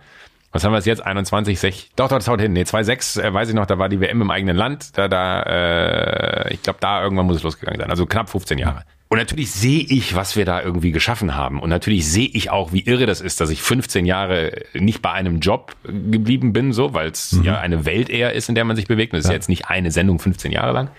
Was 0.52 0.64
haben 0.64 0.72
wir 0.72 0.80
jetzt? 0.80 1.00
21, 1.00 1.58
6, 1.58 1.90
doch, 1.96 2.08
doch, 2.08 2.16
das 2.16 2.28
haut 2.28 2.40
hin. 2.40 2.52
Nee, 2.52 2.62
2,6, 2.62 3.22
äh, 3.22 3.32
weiß 3.32 3.48
ich 3.48 3.54
noch, 3.54 3.66
da 3.66 3.78
war 3.78 3.88
die 3.88 4.00
WM 4.00 4.20
im 4.20 4.30
eigenen 4.30 4.56
Land. 4.56 4.98
Da, 4.98 5.08
da, 5.08 5.42
äh, 5.44 6.52
ich 6.52 6.62
glaube, 6.62 6.80
da 6.80 7.02
irgendwann 7.02 7.26
muss 7.26 7.36
es 7.36 7.42
losgegangen 7.42 7.80
sein. 7.80 7.88
Also 7.88 8.04
knapp 8.04 8.28
15 8.28 8.58
Jahre. 8.58 8.84
Und 9.10 9.18
natürlich 9.18 9.50
sehe 9.50 9.82
ich, 9.82 10.14
was 10.14 10.36
wir 10.36 10.44
da 10.44 10.62
irgendwie 10.62 10.92
geschaffen 10.92 11.34
haben. 11.34 11.60
Und 11.60 11.68
natürlich 11.68 12.06
sehe 12.06 12.28
ich 12.28 12.50
auch, 12.50 12.72
wie 12.72 12.86
irre 12.86 13.06
das 13.06 13.20
ist, 13.20 13.40
dass 13.40 13.50
ich 13.50 13.60
15 13.60 14.06
Jahre 14.06 14.62
nicht 14.72 15.02
bei 15.02 15.10
einem 15.10 15.40
Job 15.40 15.74
geblieben 15.82 16.52
bin, 16.52 16.72
so, 16.72 16.94
weil 16.94 17.10
es 17.10 17.36
ja 17.42 17.58
eine 17.58 17.84
Welt 17.84 18.08
eher 18.08 18.34
ist, 18.34 18.48
in 18.48 18.54
der 18.54 18.64
man 18.64 18.76
sich 18.76 18.86
bewegt. 18.86 19.12
Und 19.12 19.18
ist 19.18 19.26
ja 19.26 19.32
jetzt 19.32 19.48
nicht 19.48 19.66
eine 19.66 19.90
Sendung 19.90 20.20
15 20.20 20.52
Jahre 20.52 20.72
lang. 20.72 20.90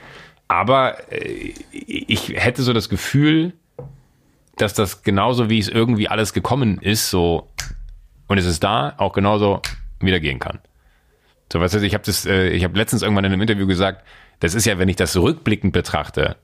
Aber 0.50 0.98
äh, 1.10 1.54
ich 1.72 2.34
hätte 2.36 2.64
so 2.64 2.74
das 2.74 2.90
Gefühl, 2.90 3.54
dass 4.58 4.74
das 4.74 5.04
genauso 5.04 5.50
wie 5.50 5.60
es 5.60 5.70
irgendwie 5.70 6.10
alles 6.10 6.34
gekommen 6.34 6.80
ist, 6.80 7.10
so 7.10 7.48
und 8.28 8.38
es 8.38 8.46
ist 8.46 8.62
da, 8.62 8.94
auch 8.98 9.14
genauso 9.14 9.62
wieder 10.02 10.20
gehen 10.20 10.40
kann. 10.40 10.60
So, 11.52 11.62
was 11.62 11.74
heißt, 11.74 11.86
ich 11.86 11.94
habe 11.94 12.04
das, 12.06 12.26
äh, 12.26 12.50
ich 12.50 12.66
habe 12.66 12.78
letztens 12.78 13.04
irgendwann 13.04 13.24
in 13.24 13.32
einem 13.32 13.42
Interview 13.42 13.68
gesagt, 13.68 14.06
das 14.42 14.54
ist 14.54 14.66
ja, 14.66 14.78
wenn 14.80 14.90
ich 14.90 14.98
das 14.98 15.16
rückblickend 15.16 15.72
betrachte, 15.72 16.36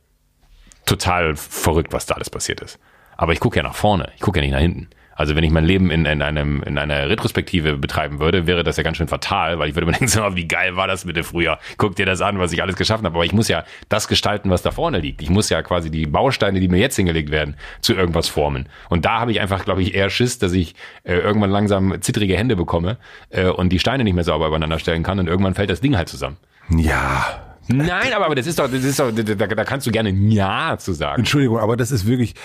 total 0.88 1.36
verrückt, 1.36 1.94
was 1.94 2.08
da 2.08 2.16
alles 2.16 2.32
passiert 2.32 2.62
ist. 2.62 2.80
Aber 3.16 3.34
ich 3.34 3.40
gucke 3.40 3.58
ja 3.58 3.64
nach 3.64 3.76
vorne, 3.76 4.12
ich 4.16 4.22
gucke 4.22 4.40
ja 4.40 4.44
nicht 4.44 4.54
nach 4.54 4.60
hinten. 4.60 4.90
Also 5.18 5.36
wenn 5.36 5.44
ich 5.44 5.50
mein 5.50 5.66
Leben 5.66 5.90
in, 5.90 6.06
in, 6.06 6.22
einem, 6.22 6.62
in 6.62 6.78
einer 6.78 7.10
Retrospektive 7.10 7.76
betreiben 7.76 8.20
würde, 8.20 8.46
wäre 8.46 8.64
das 8.64 8.78
ja 8.78 8.84
ganz 8.84 8.98
schön 8.98 9.08
fatal, 9.08 9.58
weil 9.58 9.68
ich 9.68 9.76
würde 9.76 9.88
mir 9.88 9.92
denken, 9.98 10.08
so, 10.08 10.22
wie 10.36 10.48
geil 10.48 10.76
war 10.76 10.88
das 10.88 11.06
bitte 11.06 11.24
früher? 11.24 11.58
Guck 11.78 11.96
dir 11.96 12.06
das 12.06 12.22
an, 12.22 12.38
was 12.38 12.54
ich 12.54 12.62
alles 12.62 12.76
geschaffen 12.76 13.04
habe. 13.04 13.16
Aber 13.16 13.26
ich 13.26 13.34
muss 13.34 13.48
ja 13.48 13.64
das 13.90 14.08
gestalten, 14.08 14.52
was 14.52 14.62
da 14.62 14.70
vorne 14.70 15.00
liegt. 15.00 15.24
Ich 15.24 15.32
muss 15.32 15.50
ja 15.50 15.64
quasi 15.64 15.90
die 15.90 16.06
Bausteine, 16.06 16.60
die 16.60 16.68
mir 16.68 16.78
jetzt 16.78 16.96
hingelegt 16.96 17.32
werden, 17.32 17.56
zu 17.82 17.96
irgendwas 17.96 18.30
formen. 18.30 18.70
Und 18.90 19.06
da 19.06 19.20
habe 19.20 19.32
ich 19.32 19.42
einfach, 19.42 19.66
glaube 19.66 19.82
ich, 19.82 19.96
eher 19.96 20.12
Schiss, 20.12 20.38
dass 20.38 20.54
ich 20.54 20.76
äh, 21.04 21.16
irgendwann 21.16 21.50
langsam 21.50 22.00
zittrige 22.00 22.38
Hände 22.38 22.56
bekomme 22.56 22.98
äh, 23.32 23.48
und 23.48 23.70
die 23.70 23.80
Steine 23.80 24.04
nicht 24.04 24.14
mehr 24.14 24.24
sauber 24.24 24.48
übereinander 24.48 24.78
stellen 24.78 25.02
kann 25.02 25.18
und 25.18 25.26
irgendwann 25.26 25.56
fällt 25.56 25.72
das 25.72 25.82
Ding 25.82 25.98
halt 25.98 26.10
zusammen. 26.10 26.38
Ja, 26.70 27.47
Nein, 27.68 28.14
aber, 28.14 28.26
aber 28.26 28.36
das 28.36 28.48
ist 28.48 28.60
doch, 28.60 28.70
das 28.70 28.84
ist 28.84 29.00
doch, 29.00 29.12
da, 29.12 29.24
da 29.24 29.64
kannst 29.64 29.88
du 29.88 29.92
gerne 29.92 30.10
Ja 30.10 30.78
zu 30.78 30.94
sagen. 30.94 31.20
Entschuldigung, 31.20 31.60
aber 31.60 31.78
das 31.78 31.92
ist 31.92 32.06
wirklich. 32.06 32.36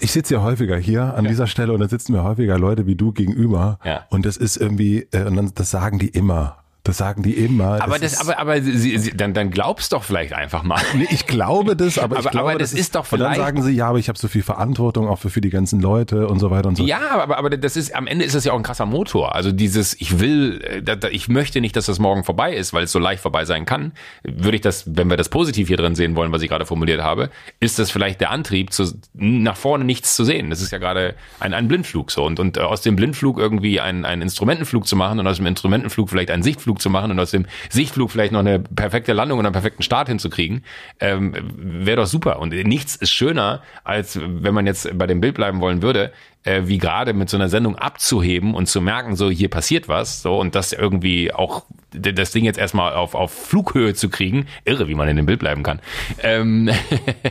Ich 0.00 0.12
sitze 0.12 0.34
ja 0.34 0.42
häufiger 0.42 0.76
hier 0.76 1.14
an 1.14 1.24
ja. 1.24 1.30
dieser 1.30 1.46
Stelle 1.46 1.72
und 1.72 1.80
dann 1.80 1.88
sitzen 1.88 2.12
mir 2.12 2.24
häufiger 2.24 2.58
Leute 2.58 2.86
wie 2.86 2.96
du 2.96 3.12
gegenüber. 3.12 3.78
Ja. 3.84 4.04
Und 4.10 4.26
das 4.26 4.36
ist 4.36 4.56
irgendwie, 4.56 5.06
äh, 5.12 5.24
und 5.24 5.36
dann, 5.36 5.52
das 5.54 5.70
sagen 5.70 5.98
die 5.98 6.08
immer. 6.08 6.63
Das 6.84 6.98
sagen 6.98 7.22
die 7.22 7.32
immer. 7.32 7.82
Aber 7.82 7.98
das, 7.98 8.12
das 8.12 8.20
aber, 8.20 8.38
aber 8.38 8.60
sie, 8.60 8.98
sie, 8.98 9.16
dann, 9.16 9.32
dann 9.32 9.50
glaubst 9.50 9.94
doch 9.94 10.04
vielleicht 10.04 10.34
einfach 10.34 10.62
mal. 10.62 10.80
Nee, 10.94 11.08
ich 11.10 11.26
glaube 11.26 11.74
das, 11.76 11.98
aber, 11.98 12.18
ich 12.20 12.30
glaube, 12.30 12.50
aber 12.50 12.58
das, 12.58 12.70
das 12.70 12.78
ist, 12.78 12.94
doch 12.94 13.06
vielleicht. 13.06 13.38
Und 13.38 13.38
dann 13.38 13.46
sagen 13.46 13.62
sie, 13.62 13.72
ja, 13.72 13.88
aber 13.88 13.98
ich 13.98 14.08
habe 14.08 14.18
so 14.18 14.28
viel 14.28 14.42
Verantwortung 14.42 15.08
auch 15.08 15.18
für, 15.18 15.30
für 15.30 15.40
die 15.40 15.48
ganzen 15.48 15.80
Leute 15.80 16.28
und 16.28 16.38
so 16.38 16.50
weiter 16.50 16.68
und 16.68 16.76
so. 16.76 16.84
Ja, 16.84 17.10
aber, 17.10 17.38
aber 17.38 17.50
das 17.50 17.76
ist, 17.76 17.94
am 17.94 18.06
Ende 18.06 18.24
ist 18.24 18.34
das 18.34 18.44
ja 18.44 18.52
auch 18.52 18.56
ein 18.56 18.62
krasser 18.62 18.86
Motor. 18.86 19.34
Also 19.34 19.50
dieses, 19.50 19.98
ich 20.00 20.20
will, 20.20 20.60
äh, 20.62 21.08
ich 21.08 21.28
möchte 21.28 21.60
nicht, 21.60 21.74
dass 21.74 21.86
das 21.86 21.98
morgen 21.98 22.22
vorbei 22.22 22.54
ist, 22.54 22.74
weil 22.74 22.84
es 22.84 22.92
so 22.92 22.98
leicht 22.98 23.22
vorbei 23.22 23.44
sein 23.44 23.64
kann. 23.64 23.92
Würde 24.22 24.56
ich 24.56 24.60
das, 24.60 24.84
wenn 24.94 25.08
wir 25.08 25.16
das 25.16 25.30
positiv 25.30 25.68
hier 25.68 25.78
drin 25.78 25.94
sehen 25.94 26.14
wollen, 26.16 26.32
was 26.32 26.42
ich 26.42 26.50
gerade 26.50 26.66
formuliert 26.66 27.02
habe, 27.02 27.30
ist 27.60 27.78
das 27.78 27.90
vielleicht 27.90 28.20
der 28.20 28.30
Antrieb, 28.30 28.72
zu, 28.72 28.92
nach 29.14 29.56
vorne 29.56 29.84
nichts 29.84 30.14
zu 30.14 30.24
sehen. 30.24 30.50
Das 30.50 30.60
ist 30.60 30.70
ja 30.70 30.78
gerade 30.78 31.14
ein, 31.40 31.54
ein 31.54 31.66
Blindflug 31.66 32.10
so. 32.10 32.24
Und, 32.24 32.38
und 32.38 32.58
äh, 32.58 32.60
aus 32.60 32.82
dem 32.82 32.94
Blindflug 32.94 33.38
irgendwie 33.38 33.80
einen, 33.80 34.04
einen 34.04 34.22
Instrumentenflug 34.22 34.86
zu 34.86 34.96
machen 34.96 35.18
und 35.18 35.26
aus 35.26 35.38
dem 35.38 35.46
Instrumentenflug 35.46 36.10
vielleicht 36.10 36.30
einen 36.30 36.42
Sichtflug 36.42 36.73
zu 36.78 36.90
machen 36.90 37.10
und 37.10 37.20
aus 37.20 37.30
dem 37.30 37.46
Sichtflug 37.70 38.10
vielleicht 38.10 38.32
noch 38.32 38.40
eine 38.40 38.58
perfekte 38.60 39.12
Landung 39.12 39.38
und 39.38 39.46
einen 39.46 39.52
perfekten 39.52 39.82
Start 39.82 40.08
hinzukriegen, 40.08 40.64
ähm, 41.00 41.34
wäre 41.56 41.98
doch 41.98 42.06
super. 42.06 42.38
Und 42.40 42.50
nichts 42.50 42.96
ist 42.96 43.10
schöner, 43.10 43.62
als 43.84 44.18
wenn 44.20 44.54
man 44.54 44.66
jetzt 44.66 44.96
bei 44.96 45.06
dem 45.06 45.20
Bild 45.20 45.34
bleiben 45.34 45.60
wollen 45.60 45.82
würde, 45.82 46.12
äh, 46.44 46.62
wie 46.66 46.78
gerade 46.78 47.12
mit 47.12 47.28
so 47.28 47.36
einer 47.36 47.48
Sendung 47.48 47.76
abzuheben 47.76 48.54
und 48.54 48.66
zu 48.66 48.80
merken, 48.80 49.16
so 49.16 49.30
hier 49.30 49.48
passiert 49.48 49.88
was, 49.88 50.22
so 50.22 50.38
und 50.38 50.54
das 50.54 50.72
irgendwie 50.72 51.32
auch 51.32 51.64
das 51.94 52.32
Ding 52.32 52.44
jetzt 52.44 52.58
erstmal 52.58 52.94
auf, 52.94 53.14
auf 53.14 53.32
Flughöhe 53.32 53.94
zu 53.94 54.08
kriegen, 54.08 54.46
irre, 54.64 54.88
wie 54.88 54.94
man 54.94 55.08
in 55.08 55.16
dem 55.16 55.26
Bild 55.26 55.38
bleiben 55.38 55.62
kann. 55.62 55.80
Ähm, 56.22 56.68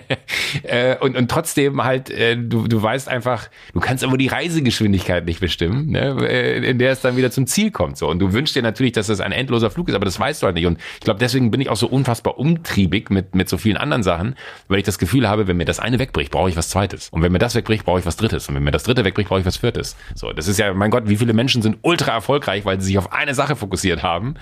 äh, 0.63 0.97
und, 0.97 1.15
und 1.15 1.29
trotzdem 1.29 1.83
halt, 1.83 2.09
äh, 2.09 2.37
du, 2.37 2.67
du 2.67 2.81
weißt 2.81 3.09
einfach, 3.09 3.49
du 3.73 3.79
kannst 3.79 4.03
aber 4.03 4.17
die 4.17 4.27
Reisegeschwindigkeit 4.27 5.25
nicht 5.25 5.39
bestimmen, 5.39 5.91
ne, 5.91 6.15
äh, 6.27 6.69
in 6.69 6.79
der 6.79 6.91
es 6.91 7.01
dann 7.01 7.17
wieder 7.17 7.31
zum 7.31 7.47
Ziel 7.47 7.71
kommt. 7.71 7.97
So. 7.97 8.07
Und 8.07 8.19
du 8.19 8.33
wünschst 8.33 8.55
dir 8.55 8.61
natürlich, 8.61 8.93
dass 8.93 9.07
das 9.07 9.19
ein 9.19 9.31
endloser 9.31 9.69
Flug 9.69 9.89
ist, 9.89 9.95
aber 9.95 10.05
das 10.05 10.19
weißt 10.19 10.41
du 10.41 10.45
halt 10.45 10.55
nicht. 10.55 10.65
Und 10.65 10.79
ich 10.95 11.01
glaube, 11.01 11.19
deswegen 11.19 11.51
bin 11.51 11.61
ich 11.61 11.69
auch 11.69 11.75
so 11.75 11.87
unfassbar 11.87 12.39
umtriebig 12.39 13.09
mit, 13.09 13.35
mit 13.35 13.49
so 13.49 13.57
vielen 13.57 13.77
anderen 13.77 14.03
Sachen, 14.03 14.35
weil 14.67 14.79
ich 14.79 14.85
das 14.85 14.97
Gefühl 14.97 15.27
habe, 15.27 15.47
wenn 15.47 15.57
mir 15.57 15.65
das 15.65 15.79
eine 15.79 15.99
wegbricht, 15.99 16.31
brauche 16.31 16.49
ich 16.49 16.55
was 16.55 16.69
Zweites. 16.69 17.09
Und 17.09 17.21
wenn 17.21 17.31
mir 17.31 17.39
das 17.39 17.55
wegbricht, 17.55 17.85
brauche 17.85 17.99
ich 17.99 18.05
was 18.05 18.15
Drittes. 18.15 18.47
Und 18.47 18.55
wenn 18.55 18.63
mir 18.63 18.71
das 18.71 18.83
Dritte 18.83 19.02
wegbricht, 19.03 19.29
brauche 19.29 19.39
ich 19.39 19.45
was 19.45 19.57
Viertes. 19.57 19.95
So, 20.15 20.31
das 20.33 20.47
ist 20.47 20.59
ja, 20.59 20.73
mein 20.73 20.91
Gott, 20.91 21.07
wie 21.07 21.17
viele 21.17 21.33
Menschen 21.33 21.61
sind 21.61 21.77
ultra 21.81 22.11
erfolgreich, 22.11 22.65
weil 22.65 22.79
sie 22.79 22.87
sich 22.87 22.97
auf 22.97 23.11
eine 23.13 23.33
Sache 23.33 23.55
fokussiert 23.55 24.03
haben 24.03 24.35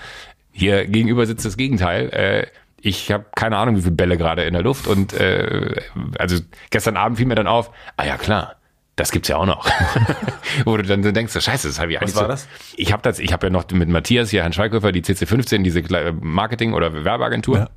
hier 0.52 0.86
gegenüber 0.86 1.26
sitzt 1.26 1.44
das 1.44 1.56
Gegenteil. 1.56 2.10
Äh, 2.10 2.46
ich 2.80 3.10
habe 3.10 3.24
keine 3.34 3.56
Ahnung, 3.56 3.76
wie 3.76 3.80
viele 3.80 3.94
Bälle 3.94 4.16
gerade 4.16 4.44
in 4.44 4.52
der 4.52 4.62
Luft 4.62 4.86
und 4.86 5.12
äh, 5.14 5.80
also 6.18 6.38
gestern 6.70 6.96
Abend 6.96 7.18
fiel 7.18 7.26
mir 7.26 7.34
dann 7.34 7.46
auf, 7.46 7.70
ah 7.96 8.04
ja 8.04 8.16
klar, 8.16 8.56
das 8.96 9.12
gibt's 9.12 9.28
ja 9.28 9.36
auch 9.36 9.46
noch. 9.46 9.66
Wo 10.64 10.76
du 10.76 10.82
dann 10.82 11.02
denkst, 11.02 11.32
scheiße, 11.32 11.68
das 11.68 11.78
habe 11.80 11.92
ich 11.92 12.00
eigentlich. 12.00 12.14
Was 12.14 12.20
war 12.20 12.28
das? 12.28 12.48
Ich 12.76 12.92
habe 12.92 13.02
das, 13.02 13.18
ich 13.18 13.32
habe 13.32 13.46
ja 13.46 13.50
noch 13.50 13.70
mit 13.70 13.88
Matthias 13.88 14.30
hier, 14.30 14.42
Herrn 14.42 14.52
Schweighöfer, 14.52 14.92
die 14.92 15.02
CC15, 15.02 15.62
diese 15.62 15.82
Marketing- 16.20 16.74
oder 16.74 17.04
Werbeagentur. 17.04 17.58
Ja. 17.58 17.70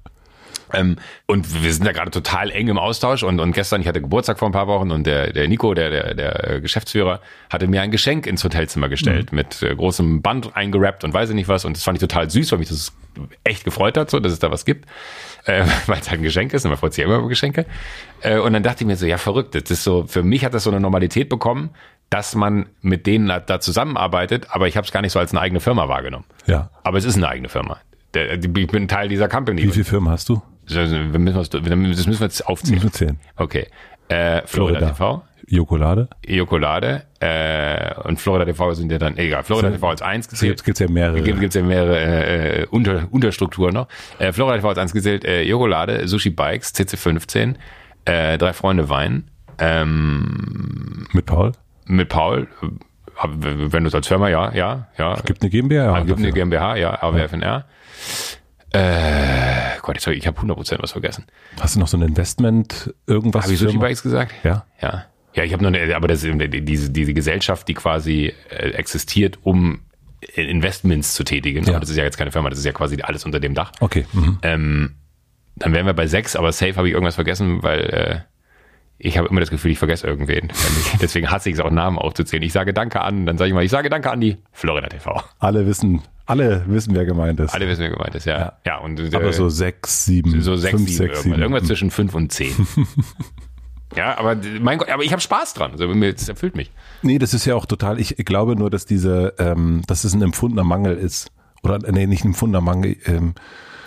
Ähm, 0.74 0.98
und 1.26 1.64
wir 1.64 1.74
sind 1.74 1.86
da 1.86 1.92
gerade 1.92 2.12
total 2.12 2.52
eng 2.52 2.68
im 2.68 2.78
Austausch 2.78 3.24
und, 3.24 3.40
und 3.40 3.52
gestern, 3.54 3.82
ich 3.82 3.88
hatte 3.88 4.02
Geburtstag 4.02 4.40
vor 4.40 4.50
ein 4.50 4.52
paar 4.52 4.68
Wochen 4.68 4.92
und 4.92 5.06
der, 5.06 5.32
der 5.32 5.48
Nico, 5.48 5.74
der, 5.74 5.90
der, 5.90 6.14
der 6.14 6.62
Geschäftsführer, 6.62 7.22
hatte 7.50 7.68
mir 7.68 7.82
ein 7.82 7.92
Geschenk 7.92 8.28
ins 8.28 8.44
Hotelzimmer 8.44 8.90
gestellt 8.90 9.32
mhm. 9.32 9.36
mit 9.36 9.62
äh, 9.62 9.76
großem 9.76 10.22
Band 10.22 10.56
eingerappt 10.56 11.04
und 11.04 11.14
weiß 11.14 11.30
ich 11.30 11.36
nicht 11.36 11.48
was 11.48 11.66
und 11.66 11.76
das 11.76 11.84
fand 11.84 11.98
ich 11.98 12.02
total 12.02 12.30
süß, 12.30 12.52
weil 12.52 12.60
mich 12.60 12.70
das 12.70 12.94
echt 13.44 13.64
gefreut 13.64 13.98
hat, 13.98 14.10
so, 14.10 14.20
dass 14.20 14.34
es 14.34 14.40
da 14.40 14.52
was 14.52 14.66
gibt, 14.66 14.86
äh, 15.46 15.66
weil 15.88 16.00
es 16.00 16.10
halt 16.10 16.20
ein 16.20 16.24
Geschenk 16.24 16.54
ist 16.54 16.66
und 16.66 16.72
man 16.72 16.78
freut 16.78 16.94
sich 16.94 17.04
ja 17.04 17.08
immer 17.08 17.20
über 17.20 17.30
Geschenke. 17.30 17.66
Äh, 18.22 18.40
und 18.40 18.54
dann 18.54 18.64
dachte 18.64 18.84
ich 18.84 18.88
mir 18.88 18.96
so, 18.96 19.06
ja 19.06 19.18
verrückt, 19.18 19.56
das 19.56 19.70
ist 19.70 19.84
so, 19.84 20.06
für 20.08 20.24
mich 20.24 20.44
hat 20.46 20.54
das 20.54 20.64
so 20.64 20.72
eine 20.72 20.80
Normalität 20.80 21.30
bekommen, 21.30 21.70
dass 22.10 22.36
man 22.36 22.68
mit 22.82 23.08
denen 23.08 23.28
da, 23.28 23.40
da 23.40 23.60
zusammenarbeitet, 23.60 24.48
aber 24.52 24.68
ich 24.68 24.78
habe 24.78 24.86
es 24.86 24.92
gar 24.92 25.02
nicht 25.02 25.12
so 25.12 25.20
als 25.20 25.32
eine 25.32 25.42
eigene 25.42 25.60
Firma 25.60 25.88
wahrgenommen. 25.88 26.26
Ja. 26.46 26.70
Aber 26.84 26.98
es 26.98 27.06
ist 27.06 27.18
eine 27.18 27.28
eigene 27.28 27.50
Firma. 27.50 27.80
Der, 28.16 28.34
ich 28.34 28.68
bin 28.68 28.88
Teil 28.88 29.10
dieser 29.10 29.28
Company. 29.28 29.62
Wie 29.64 29.70
viele 29.70 29.86
Firmen 29.86 30.10
hast 30.10 30.30
du? 30.30 30.42
Das 30.68 30.90
müssen 30.90 31.24
wir 31.24 32.12
jetzt 32.22 32.48
aufzählen. 32.48 32.76
Müssen 32.76 32.88
wir 32.88 32.92
zählen. 32.92 33.20
Okay. 33.36 33.68
Äh, 34.08 34.42
Florida, 34.46 34.48
Florida 34.48 34.88
TV. 34.88 35.24
Jokolade. 35.48 36.10
Jokolade. 36.26 37.04
Äh, 37.20 37.94
und 38.08 38.20
Florida 38.20 38.46
TV 38.46 38.74
sind 38.74 38.92
ja 38.92 38.98
dann, 38.98 39.18
egal, 39.18 39.44
Florida 39.44 39.70
TV 39.72 39.90
als 39.90 40.02
eins 40.02 40.28
gezählt. 40.28 40.64
Gibt 40.64 40.80
ja 40.80 40.90
mehrere. 40.90 41.22
Gibt 41.22 41.40
gibt's 41.40 41.56
ja 41.56 41.62
mehrere 41.62 42.62
äh, 42.62 42.66
Unter, 42.68 43.08
Unterstrukturen 43.12 43.74
noch. 43.74 43.88
Äh, 44.18 44.32
Florida 44.32 44.58
TV 44.58 44.70
als 44.70 44.78
eins 44.80 44.94
gezählt, 44.94 45.24
äh, 45.26 45.44
Jokolade, 45.44 46.08
Sushi 46.08 46.32
Bikes, 46.32 46.74
CC15, 46.74 47.56
äh, 48.06 48.38
drei 48.38 48.54
Freunde 48.54 48.90
Wein. 48.90 49.30
Ähm, 49.60 51.08
mit 51.14 51.26
Paul? 51.26 51.52
Mit 51.86 52.10
Paul. 52.10 52.48
Wenn 53.24 53.84
du 53.84 53.88
es 53.88 53.96
als 53.96 54.08
Firma, 54.08 54.30
ja, 54.30 54.54
ja, 54.54 54.88
ja. 54.98 55.16
Gibt 55.26 55.42
eine 55.42 55.50
GmbH, 55.50 55.98
ja. 55.98 56.04
Gibt 56.04 56.20
eine 56.20 56.32
GmbH, 56.32 56.76
ja, 56.76 57.02
AWFNR. 57.02 57.42
Ja. 57.42 57.66
Äh, 58.76 59.80
Gott, 59.82 59.96
jetzt 59.96 60.06
hab 60.06 60.14
ich, 60.14 60.20
ich 60.20 60.28
habe 60.28 60.40
100% 60.40 60.82
was 60.82 60.92
vergessen. 60.92 61.26
Hast 61.60 61.76
du 61.76 61.80
noch 61.80 61.88
so 61.88 61.98
ein 61.98 62.02
Investment, 62.02 62.94
irgendwas? 63.08 63.44
Habe 63.44 63.54
ich 63.54 63.60
Sushi 63.60 63.78
Bikes 63.78 64.04
gesagt? 64.04 64.34
Ja. 64.44 64.66
Ja. 64.82 65.06
Ja, 65.34 65.44
ich 65.44 65.54
habe 65.54 65.64
noch 65.64 65.74
eine, 65.74 65.96
aber 65.96 66.08
das 66.08 66.24
ist 66.24 66.34
diese, 66.40 66.90
diese 66.92 67.14
Gesellschaft, 67.14 67.68
die 67.68 67.74
quasi 67.74 68.34
äh, 68.50 68.70
existiert, 68.70 69.40
um 69.44 69.82
Investments 70.34 71.14
zu 71.14 71.24
tätigen. 71.24 71.66
Ja. 71.66 71.72
Aber 71.72 71.80
das 71.82 71.90
ist 71.90 71.98
ja 71.98 72.04
jetzt 72.04 72.18
keine 72.18 72.32
Firma, 72.32 72.50
das 72.50 72.60
ist 72.60 72.66
ja 72.66 72.72
quasi 72.72 73.02
alles 73.02 73.26
unter 73.26 73.40
dem 73.40 73.54
Dach. 73.54 73.72
Okay. 73.80 74.06
Mhm. 74.14 74.40
Ähm, 74.42 74.96
dann 75.56 75.74
wären 75.74 75.86
wir 75.86 75.94
bei 75.94 76.08
sechs, 76.08 76.36
aber 76.36 76.52
safe 76.52 76.76
habe 76.76 76.88
ich 76.88 76.94
irgendwas 76.94 77.16
vergessen, 77.16 77.64
weil 77.64 77.80
äh, 77.82 78.20
ich 78.98 79.18
habe 79.18 79.28
immer 79.28 79.40
das 79.40 79.50
Gefühl, 79.50 79.72
ich 79.72 79.80
vergesse 79.80 80.08
irgendwen. 80.08 80.52
Deswegen 81.02 81.30
hasse 81.30 81.50
ich 81.50 81.56
es 81.56 81.62
auch, 81.62 81.72
Namen 81.72 81.98
aufzuzählen. 81.98 82.44
Ich 82.44 82.54
sage 82.54 82.74
Danke 82.74 83.02
an, 83.02 83.26
dann 83.26 83.38
sage 83.38 83.50
ich 83.50 83.54
mal, 83.54 83.64
ich 83.64 83.72
sage 83.72 83.90
Danke 83.90 84.12
an 84.12 84.22
die 84.22 84.38
Florida 84.52 84.88
TV. 84.88 85.22
Alle 85.40 85.66
wissen, 85.66 86.02
alle 86.26 86.64
wissen, 86.68 86.96
wer 86.96 87.06
gemeint 87.06 87.40
ist. 87.40 87.54
Alle 87.54 87.68
wissen, 87.68 87.82
wer 87.82 87.92
gemeint 87.92 88.16
ist, 88.16 88.26
ja. 88.26 88.40
Ja, 88.40 88.54
ja 88.66 88.78
und, 88.78 89.00
äh, 89.00 89.16
Aber 89.16 89.32
so 89.32 89.50
sechs, 89.50 90.06
sieben, 90.06 90.42
so 90.42 90.56
sechs, 90.56 90.72
fünf, 90.76 90.90
sieben, 90.90 90.98
sechs, 90.98 91.24
sieben. 91.24 91.40
Irgendwas 91.40 91.66
zwischen 91.66 91.92
fünf 91.92 92.16
und 92.16 92.32
zehn. 92.32 92.56
ja, 93.96 94.18
aber 94.18 94.38
mein 94.60 94.80
Gott, 94.80 94.90
aber 94.90 95.04
ich 95.04 95.12
habe 95.12 95.22
Spaß 95.22 95.54
dran. 95.54 95.72
Also, 95.72 95.94
das 95.94 96.30
erfüllt 96.30 96.56
mich. 96.56 96.72
Nee, 97.04 97.20
das 97.20 97.34
ist 97.34 97.46
ja 97.46 97.56
auch 97.56 97.66
total, 97.66 98.00
ich 98.00 98.16
glaube 98.18 98.56
nur, 98.56 98.70
dass 98.70 98.86
diese, 98.86 99.36
ähm, 99.38 99.84
dass 99.88 100.04
es 100.04 100.14
ein 100.14 100.22
empfundener 100.22 100.64
Mangel 100.64 100.98
ist. 100.98 101.32
Oder, 101.62 101.80
nee, 101.92 102.08
nicht 102.08 102.24
ein 102.24 102.30
empfundener 102.30 102.62
Mangel. 102.62 102.98
Ähm, 103.06 103.36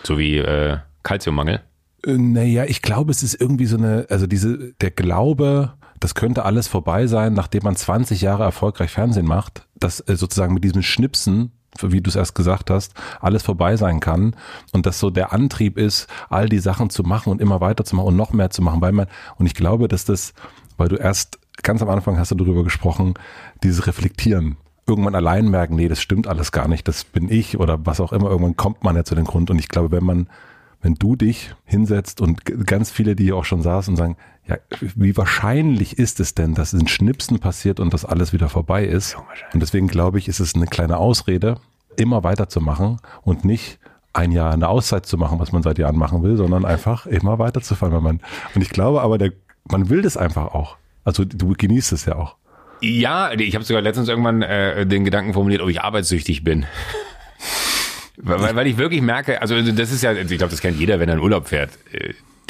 so 0.04 0.18
wie 0.18 0.38
äh, 0.38 0.78
Kalziummangel. 1.02 1.60
Äh, 2.04 2.16
naja, 2.16 2.64
ich 2.64 2.82
glaube, 2.82 3.10
es 3.10 3.22
ist 3.22 3.40
irgendwie 3.40 3.66
so 3.66 3.76
eine, 3.76 4.06
also 4.10 4.26
diese, 4.26 4.72
der 4.80 4.90
Glaube, 4.90 5.74
das 6.00 6.14
könnte 6.14 6.44
alles 6.44 6.68
vorbei 6.68 7.06
sein, 7.06 7.34
nachdem 7.34 7.64
man 7.64 7.76
20 7.76 8.20
Jahre 8.20 8.44
erfolgreich 8.44 8.90
Fernsehen 8.90 9.26
macht, 9.26 9.66
dass 9.74 10.00
äh, 10.00 10.16
sozusagen 10.16 10.54
mit 10.54 10.64
diesem 10.64 10.82
Schnipsen, 10.82 11.52
wie 11.80 12.00
du 12.00 12.08
es 12.08 12.16
erst 12.16 12.34
gesagt 12.34 12.70
hast, 12.70 12.94
alles 13.20 13.42
vorbei 13.42 13.76
sein 13.76 14.00
kann 14.00 14.34
und 14.72 14.86
dass 14.86 14.98
so 14.98 15.10
der 15.10 15.32
Antrieb 15.32 15.76
ist, 15.76 16.08
all 16.28 16.48
die 16.48 16.58
Sachen 16.58 16.90
zu 16.90 17.02
machen 17.02 17.30
und 17.30 17.40
immer 17.40 17.60
weiter 17.60 17.84
zu 17.84 17.94
machen 17.94 18.08
und 18.08 18.16
noch 18.16 18.32
mehr 18.32 18.50
zu 18.50 18.62
machen, 18.62 18.80
weil 18.80 18.92
man, 18.92 19.06
und 19.36 19.46
ich 19.46 19.54
glaube, 19.54 19.86
dass 19.86 20.04
das, 20.04 20.34
weil 20.76 20.88
du 20.88 20.96
erst 20.96 21.38
ganz 21.62 21.82
am 21.82 21.88
Anfang 21.88 22.18
hast 22.18 22.30
du 22.30 22.36
darüber 22.36 22.64
gesprochen, 22.64 23.14
dieses 23.62 23.86
Reflektieren, 23.86 24.56
irgendwann 24.86 25.14
allein 25.14 25.48
merken, 25.48 25.76
nee, 25.76 25.88
das 25.88 26.00
stimmt 26.00 26.26
alles 26.26 26.50
gar 26.50 26.66
nicht, 26.66 26.88
das 26.88 27.04
bin 27.04 27.30
ich 27.30 27.58
oder 27.58 27.84
was 27.84 28.00
auch 28.00 28.12
immer, 28.12 28.30
irgendwann 28.30 28.56
kommt 28.56 28.82
man 28.82 28.96
ja 28.96 29.04
zu 29.04 29.14
dem 29.14 29.24
Grund 29.24 29.50
und 29.50 29.58
ich 29.58 29.68
glaube, 29.68 29.92
wenn 29.92 30.04
man 30.04 30.28
wenn 30.80 30.94
du 30.94 31.16
dich 31.16 31.54
hinsetzt 31.64 32.20
und 32.20 32.44
ganz 32.66 32.90
viele, 32.90 33.16
die 33.16 33.24
hier 33.24 33.36
auch 33.36 33.44
schon 33.44 33.62
saßen, 33.62 33.96
sagen, 33.96 34.16
ja, 34.46 34.56
wie 34.80 35.16
wahrscheinlich 35.16 35.98
ist 35.98 36.20
es 36.20 36.34
denn, 36.34 36.54
dass 36.54 36.72
ein 36.72 36.88
Schnipsen 36.88 37.38
passiert 37.38 37.80
und 37.80 37.92
das 37.92 38.04
alles 38.04 38.32
wieder 38.32 38.48
vorbei 38.48 38.84
ist? 38.84 39.16
Und 39.52 39.60
deswegen 39.60 39.88
glaube 39.88 40.18
ich, 40.18 40.28
ist 40.28 40.40
es 40.40 40.54
eine 40.54 40.66
kleine 40.66 40.96
Ausrede, 40.96 41.56
immer 41.96 42.24
weiterzumachen 42.24 42.98
und 43.22 43.44
nicht 43.44 43.78
ein 44.14 44.32
Jahr 44.32 44.52
eine 44.52 44.68
Auszeit 44.68 45.04
zu 45.04 45.18
machen, 45.18 45.38
was 45.38 45.52
man 45.52 45.62
seit 45.62 45.78
Jahren 45.78 45.96
machen 45.96 46.22
will, 46.22 46.36
sondern 46.36 46.64
einfach 46.64 47.06
immer 47.06 47.38
weiterzufahren. 47.38 47.94
Wenn 47.94 48.02
man, 48.02 48.20
und 48.54 48.62
ich 48.62 48.70
glaube 48.70 49.02
aber, 49.02 49.18
der, 49.18 49.32
man 49.70 49.90
will 49.90 50.02
das 50.02 50.16
einfach 50.16 50.54
auch. 50.54 50.76
Also 51.04 51.24
du 51.24 51.54
genießt 51.56 51.92
es 51.92 52.06
ja 52.06 52.16
auch. 52.16 52.36
Ja, 52.80 53.32
ich 53.32 53.54
habe 53.54 53.64
sogar 53.64 53.82
letztens 53.82 54.08
irgendwann 54.08 54.42
äh, 54.42 54.86
den 54.86 55.04
Gedanken 55.04 55.34
formuliert, 55.34 55.60
ob 55.62 55.68
ich 55.68 55.82
arbeitssüchtig 55.82 56.44
bin. 56.44 56.64
Weil, 58.20 58.56
weil 58.56 58.66
ich 58.66 58.76
wirklich 58.78 59.00
merke, 59.00 59.40
also 59.40 59.60
das 59.60 59.92
ist 59.92 60.02
ja, 60.02 60.12
ich 60.12 60.26
glaube, 60.26 60.50
das 60.50 60.60
kennt 60.60 60.78
jeder, 60.78 60.98
wenn 60.98 61.08
er 61.08 61.14
in 61.16 61.20
Urlaub 61.20 61.48
fährt. 61.48 61.70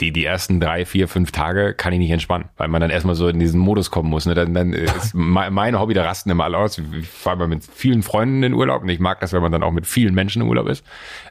Die, 0.00 0.12
die 0.12 0.24
ersten 0.24 0.60
drei, 0.60 0.86
vier, 0.86 1.08
fünf 1.08 1.32
Tage 1.32 1.74
kann 1.74 1.92
ich 1.92 1.98
nicht 1.98 2.10
entspannen, 2.10 2.48
weil 2.56 2.68
man 2.68 2.80
dann 2.80 2.90
erstmal 2.90 3.16
so 3.16 3.28
in 3.28 3.40
diesen 3.40 3.60
Modus 3.60 3.90
kommen 3.90 4.08
muss. 4.08 4.26
Ne? 4.26 4.34
Dann, 4.34 4.54
dann 4.54 4.72
ist 4.72 5.12
mein 5.14 5.78
Hobby, 5.78 5.92
da 5.92 6.04
rasten 6.04 6.30
immer 6.30 6.44
alle 6.44 6.56
aus. 6.56 6.78
Ich 6.78 7.08
fahre 7.08 7.36
mal 7.36 7.48
mit 7.48 7.64
vielen 7.64 8.02
Freunden 8.02 8.42
in 8.44 8.54
Urlaub 8.54 8.82
und 8.82 8.88
ich 8.88 9.00
mag 9.00 9.20
das, 9.20 9.32
wenn 9.32 9.42
man 9.42 9.52
dann 9.52 9.62
auch 9.62 9.72
mit 9.72 9.86
vielen 9.86 10.14
Menschen 10.14 10.42
im 10.42 10.48
Urlaub 10.48 10.68
ist, 10.68 10.84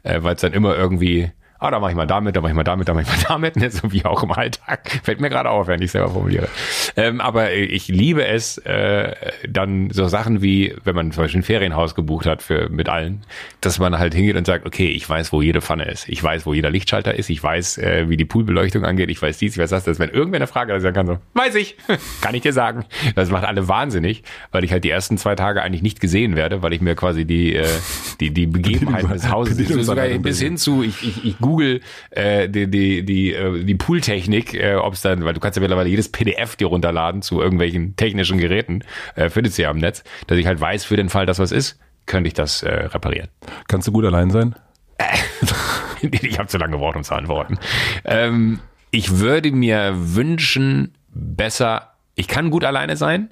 äh, 0.03 0.21
weil 0.21 0.35
es 0.35 0.41
dann 0.41 0.53
immer 0.53 0.75
irgendwie 0.75 1.31
ah, 1.59 1.71
da 1.71 1.79
mache 1.79 1.91
ich 1.91 1.97
mal 1.97 2.07
damit, 2.07 2.35
da 2.35 2.41
mache 2.41 2.51
ich 2.51 2.55
mal 2.55 2.63
damit, 2.63 2.87
da 2.87 2.93
mache 2.93 3.03
ich 3.03 3.09
mal 3.09 3.23
damit, 3.27 3.55
ne? 3.55 3.69
so 3.69 3.91
wie 3.91 4.05
auch 4.05 4.23
im 4.23 4.31
Alltag. 4.31 4.99
Fällt 5.03 5.19
mir 5.19 5.29
gerade 5.29 5.49
auf, 5.49 5.67
wenn 5.67 5.81
ich 5.81 5.91
selber 5.91 6.09
formuliere. 6.09 6.47
Ähm, 6.95 7.21
aber 7.21 7.53
ich 7.53 7.87
liebe 7.87 8.25
es, 8.25 8.57
äh, 8.59 9.13
dann 9.47 9.89
so 9.91 10.07
Sachen 10.07 10.41
wie, 10.41 10.75
wenn 10.83 10.95
man 10.95 11.11
zum 11.11 11.23
Beispiel 11.23 11.41
ein 11.41 11.43
Ferienhaus 11.43 11.95
gebucht 11.95 12.25
hat 12.25 12.41
für 12.41 12.69
mit 12.69 12.89
allen, 12.89 13.23
dass 13.61 13.79
man 13.79 13.97
halt 13.97 14.13
hingeht 14.13 14.35
und 14.35 14.45
sagt, 14.45 14.65
okay, 14.65 14.87
ich 14.87 15.07
weiß, 15.07 15.31
wo 15.33 15.41
jede 15.41 15.61
Pfanne 15.61 15.85
ist, 15.85 16.07
ich 16.09 16.23
weiß, 16.23 16.45
wo 16.45 16.53
jeder 16.53 16.69
Lichtschalter 16.69 17.15
ist, 17.15 17.29
ich 17.29 17.41
weiß, 17.41 17.77
äh, 17.79 18.09
wie 18.09 18.17
die 18.17 18.25
Poolbeleuchtung 18.25 18.85
angeht, 18.85 19.09
ich 19.09 19.21
weiß 19.21 19.37
dies, 19.37 19.53
ich 19.53 19.61
weiß 19.61 19.69
das, 19.69 19.83
dass 19.83 19.99
wenn 19.99 20.09
irgendwer 20.09 20.37
eine 20.37 20.47
Frage 20.47 20.73
hat, 20.73 20.81
sagen 20.81 20.95
kann, 20.95 21.07
so, 21.07 21.17
weiß 21.33 21.55
ich, 21.55 21.77
kann 22.21 22.35
ich 22.35 22.41
dir 22.41 22.53
sagen. 22.53 22.85
Das 23.15 23.29
macht 23.29 23.45
alle 23.45 23.67
wahnsinnig, 23.67 24.23
weil 24.51 24.63
ich 24.63 24.71
halt 24.71 24.83
die 24.83 24.89
ersten 24.89 25.17
zwei 25.17 25.35
Tage 25.35 25.61
eigentlich 25.61 25.81
nicht 25.81 25.99
gesehen 25.99 26.35
werde, 26.35 26.61
weil 26.61 26.73
ich 26.73 26.81
mir 26.81 26.95
quasi 26.95 27.25
die, 27.25 27.55
äh, 27.55 27.67
die, 28.19 28.31
die 28.31 28.47
Begebenheiten 28.57 29.11
des 29.11 29.29
Hauses, 29.29 29.57
sogar 29.85 30.07
bis 30.07 30.41
hin 30.41 30.57
zu, 30.57 30.83
ich, 30.83 31.03
ich, 31.03 31.25
ich 31.25 31.39
google 31.47 31.81
äh, 32.11 32.49
die, 32.49 32.69
die, 32.69 33.05
die, 33.05 33.33
äh, 33.33 33.63
die 33.63 33.75
Pooltechnik, 33.75 34.53
äh, 34.53 34.75
ob 34.75 34.93
es 34.93 35.01
dann, 35.01 35.23
weil 35.23 35.33
du 35.33 35.39
kannst 35.39 35.55
ja 35.55 35.61
mittlerweile 35.61 35.89
jedes 35.89 36.11
PDF 36.11 36.57
dir 36.57 36.67
runterladen 36.67 37.21
zu 37.21 37.41
irgendwelchen 37.41 37.95
technischen 37.95 38.37
Geräten, 38.37 38.83
äh, 39.15 39.29
findest 39.29 39.57
du 39.57 39.63
ja 39.63 39.69
am 39.69 39.77
Netz, 39.77 40.03
dass 40.27 40.37
ich 40.37 40.45
halt 40.45 40.59
weiß, 40.59 40.83
für 40.83 40.97
den 40.97 41.09
Fall, 41.09 41.25
dass 41.25 41.39
was 41.39 41.51
ist, 41.51 41.79
könnte 42.05 42.27
ich 42.27 42.33
das 42.33 42.63
äh, 42.63 42.69
reparieren. 42.69 43.29
Kannst 43.67 43.87
du 43.87 43.91
gut 43.91 44.05
allein 44.05 44.29
sein? 44.29 44.55
ich 46.01 46.37
habe 46.37 46.49
zu 46.49 46.57
lange 46.57 46.73
gebraucht, 46.73 46.97
um 46.97 47.03
zu 47.03 47.15
antworten. 47.15 47.57
Ähm, 48.03 48.59
ich 48.91 49.19
würde 49.19 49.51
mir 49.51 49.93
wünschen, 49.95 50.95
besser, 51.13 51.93
ich 52.15 52.27
kann 52.27 52.49
gut 52.49 52.63
alleine 52.65 52.97
sein, 52.97 53.31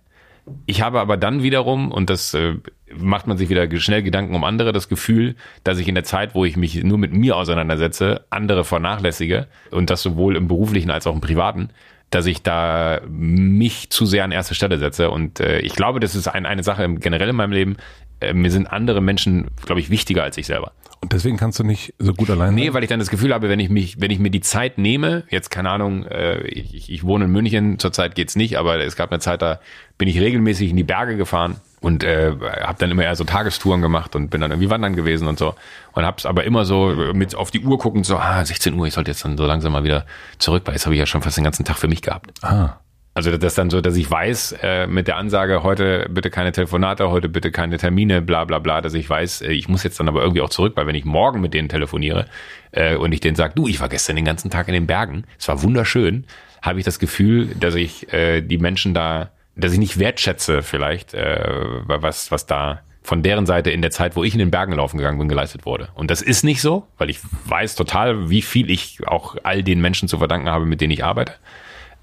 ich 0.65 0.81
habe 0.81 0.99
aber 0.99 1.17
dann 1.17 1.43
wiederum, 1.43 1.91
und 1.91 2.09
das 2.09 2.33
äh, 2.33 2.55
macht 2.95 3.27
man 3.27 3.37
sich 3.37 3.49
wieder 3.49 3.69
schnell 3.79 4.03
Gedanken 4.03 4.35
um 4.35 4.43
andere, 4.43 4.73
das 4.73 4.89
Gefühl, 4.89 5.35
dass 5.63 5.79
ich 5.79 5.87
in 5.87 5.95
der 5.95 6.03
Zeit, 6.03 6.35
wo 6.35 6.45
ich 6.45 6.55
mich 6.55 6.83
nur 6.83 6.97
mit 6.97 7.13
mir 7.13 7.35
auseinandersetze, 7.35 8.25
andere 8.29 8.63
vernachlässige 8.63 9.47
und 9.71 9.89
das 9.89 10.01
sowohl 10.01 10.35
im 10.35 10.47
beruflichen 10.47 10.91
als 10.91 11.07
auch 11.07 11.15
im 11.15 11.21
privaten, 11.21 11.69
dass 12.11 12.27
ich 12.27 12.43
da 12.43 13.01
mich 13.07 13.89
zu 13.89 14.05
sehr 14.05 14.23
an 14.23 14.31
erste 14.31 14.55
Stelle 14.55 14.77
setze. 14.77 15.09
Und 15.09 15.39
äh, 15.39 15.59
ich 15.59 15.75
glaube, 15.75 15.99
das 15.99 16.15
ist 16.15 16.27
ein, 16.27 16.45
eine 16.45 16.63
Sache 16.63 16.87
generell 16.95 17.29
in 17.29 17.35
meinem 17.35 17.51
Leben. 17.51 17.77
Äh, 18.19 18.33
mir 18.33 18.51
sind 18.51 18.67
andere 18.67 19.01
Menschen, 19.01 19.47
glaube 19.65 19.81
ich, 19.81 19.89
wichtiger 19.89 20.23
als 20.23 20.37
ich 20.37 20.45
selber. 20.47 20.71
Und 21.01 21.13
deswegen 21.13 21.37
kannst 21.37 21.59
du 21.59 21.63
nicht 21.63 21.93
so 21.99 22.13
gut 22.13 22.31
allein 22.31 22.47
sein? 22.47 22.55
Nee, 22.55 22.73
weil 22.73 22.81
ich 22.81 22.89
dann 22.89 22.99
das 22.99 23.11
Gefühl 23.11 23.31
habe, 23.33 23.47
wenn 23.47 23.59
ich 23.59 23.69
mich, 23.69 24.01
wenn 24.01 24.09
ich 24.09 24.17
mir 24.17 24.31
die 24.31 24.41
Zeit 24.41 24.79
nehme, 24.79 25.23
jetzt 25.29 25.51
keine 25.51 25.69
Ahnung, 25.69 26.03
äh, 26.05 26.41
ich, 26.47 26.89
ich 26.91 27.03
wohne 27.03 27.25
in 27.25 27.31
München, 27.31 27.77
zurzeit 27.77 28.15
geht's 28.15 28.35
nicht, 28.35 28.57
aber 28.57 28.79
es 28.83 28.95
gab 28.95 29.11
eine 29.11 29.19
Zeit, 29.19 29.43
da 29.43 29.59
bin 29.99 30.07
ich 30.07 30.19
regelmäßig 30.19 30.71
in 30.71 30.77
die 30.77 30.83
Berge 30.83 31.15
gefahren 31.15 31.57
und 31.79 32.03
äh, 32.03 32.33
habe 32.61 32.79
dann 32.79 32.89
immer 32.89 33.03
eher 33.03 33.15
so 33.15 33.23
Tagestouren 33.23 33.81
gemacht 33.83 34.15
und 34.15 34.29
bin 34.29 34.41
dann 34.41 34.49
irgendwie 34.49 34.71
wandern 34.71 34.95
gewesen 34.95 35.27
und 35.27 35.37
so 35.37 35.53
und 35.91 36.05
hab's 36.05 36.25
aber 36.25 36.43
immer 36.43 36.65
so 36.65 37.11
mit 37.13 37.35
auf 37.35 37.51
die 37.51 37.59
Uhr 37.59 37.77
guckend 37.77 38.07
so 38.07 38.17
ah 38.17 38.43
16 38.43 38.73
Uhr 38.73 38.87
ich 38.87 38.95
sollte 38.95 39.11
jetzt 39.11 39.23
dann 39.23 39.37
so 39.37 39.45
langsam 39.45 39.73
mal 39.73 39.83
wieder 39.83 40.07
zurück 40.39 40.63
weil 40.65 40.73
jetzt 40.73 40.85
habe 40.85 40.95
ich 40.95 40.99
ja 40.99 41.05
schon 41.05 41.21
fast 41.21 41.37
den 41.37 41.43
ganzen 41.43 41.65
Tag 41.65 41.77
für 41.77 41.87
mich 41.87 42.01
gehabt 42.01 42.31
Ah. 42.41 42.77
Also 43.15 43.35
das 43.37 43.55
dann 43.55 43.71
so 43.71 43.81
dass 43.81 43.95
ich 43.95 44.09
weiß 44.09 44.57
äh, 44.61 44.87
mit 44.87 45.07
der 45.07 45.17
Ansage 45.17 45.63
heute 45.63 46.07
bitte 46.09 46.29
keine 46.29 46.51
Telefonate 46.51 47.09
heute 47.09 47.29
bitte 47.29 47.51
keine 47.51 47.77
Termine 47.77 48.21
bla 48.21 48.45
bla 48.45 48.59
bla 48.59 48.81
dass 48.81 48.93
ich 48.93 49.09
weiß 49.09 49.41
äh, 49.41 49.51
ich 49.51 49.67
muss 49.67 49.83
jetzt 49.83 49.99
dann 49.99 50.07
aber 50.07 50.21
irgendwie 50.21 50.41
auch 50.41 50.49
zurück 50.49 50.73
weil 50.75 50.85
wenn 50.85 50.95
ich 50.95 51.05
morgen 51.05 51.41
mit 51.41 51.53
denen 51.53 51.69
telefoniere 51.69 52.27
äh, 52.71 52.95
und 52.95 53.11
ich 53.11 53.21
denen 53.21 53.35
sage 53.35 53.53
du 53.55 53.67
ich 53.67 53.79
war 53.79 53.89
gestern 53.89 54.15
den 54.15 54.25
ganzen 54.25 54.51
Tag 54.51 54.67
in 54.67 54.73
den 54.75 54.85
Bergen 54.85 55.23
es 55.39 55.47
war 55.47 55.63
wunderschön 55.63 56.25
habe 56.61 56.79
ich 56.79 56.85
das 56.85 56.99
Gefühl 56.99 57.47
dass 57.59 57.73
ich 57.73 58.13
äh, 58.13 58.41
die 58.41 58.57
Menschen 58.57 58.93
da 58.93 59.31
dass 59.55 59.71
ich 59.71 59.79
nicht 59.79 59.99
wertschätze 59.99 60.61
vielleicht, 60.61 61.13
äh, 61.13 61.39
was, 61.85 62.31
was 62.31 62.45
da 62.45 62.81
von 63.01 63.21
deren 63.21 63.45
Seite 63.45 63.69
in 63.69 63.81
der 63.81 63.91
Zeit, 63.91 64.15
wo 64.15 64.23
ich 64.23 64.33
in 64.33 64.39
den 64.39 64.51
Bergen 64.51 64.73
laufen 64.73 64.97
gegangen 64.97 65.19
bin, 65.19 65.29
geleistet 65.29 65.65
wurde. 65.65 65.89
Und 65.93 66.09
das 66.09 66.21
ist 66.21 66.43
nicht 66.43 66.59
so, 66.61 66.87
weil 66.97 67.09
ich 67.09 67.19
weiß 67.45 67.75
total, 67.75 68.29
wie 68.29 68.41
viel 68.41 68.69
ich 68.71 69.07
auch 69.07 69.35
all 69.43 69.63
den 69.63 69.79
Menschen 69.79 70.07
zu 70.07 70.17
verdanken 70.17 70.49
habe, 70.49 70.65
mit 70.65 70.81
denen 70.81 70.91
ich 70.91 71.03
arbeite. 71.03 71.33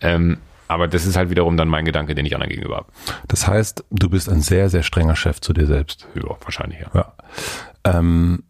Ähm, 0.01 0.39
aber 0.73 0.89
das 0.89 1.07
ist 1.07 1.17
halt 1.17 1.31
wiederum 1.31 1.57
dann 1.57 1.69
mein 1.69 1.85
Gedanke, 1.85 2.15
den 2.15 2.27
ich 2.27 2.35
anderen 2.35 2.51
gegenüber 2.51 2.77
habe. 2.77 2.87
Das 3.29 3.47
heißt, 3.47 3.85
du 3.91 4.11
bist 4.11 4.29
ein 4.29 4.41
sehr, 4.41 4.69
sehr 4.71 4.83
strenger 4.83 5.17
Chef 5.17 5.41
zu 5.41 5.53
dir 5.53 5.67
selbst. 5.67 6.07
Ja, 6.15 6.37
wahrscheinlich, 6.43 6.81
ja. 6.81 6.87
Ja. 6.95 7.13
Ähm, 7.85 8.43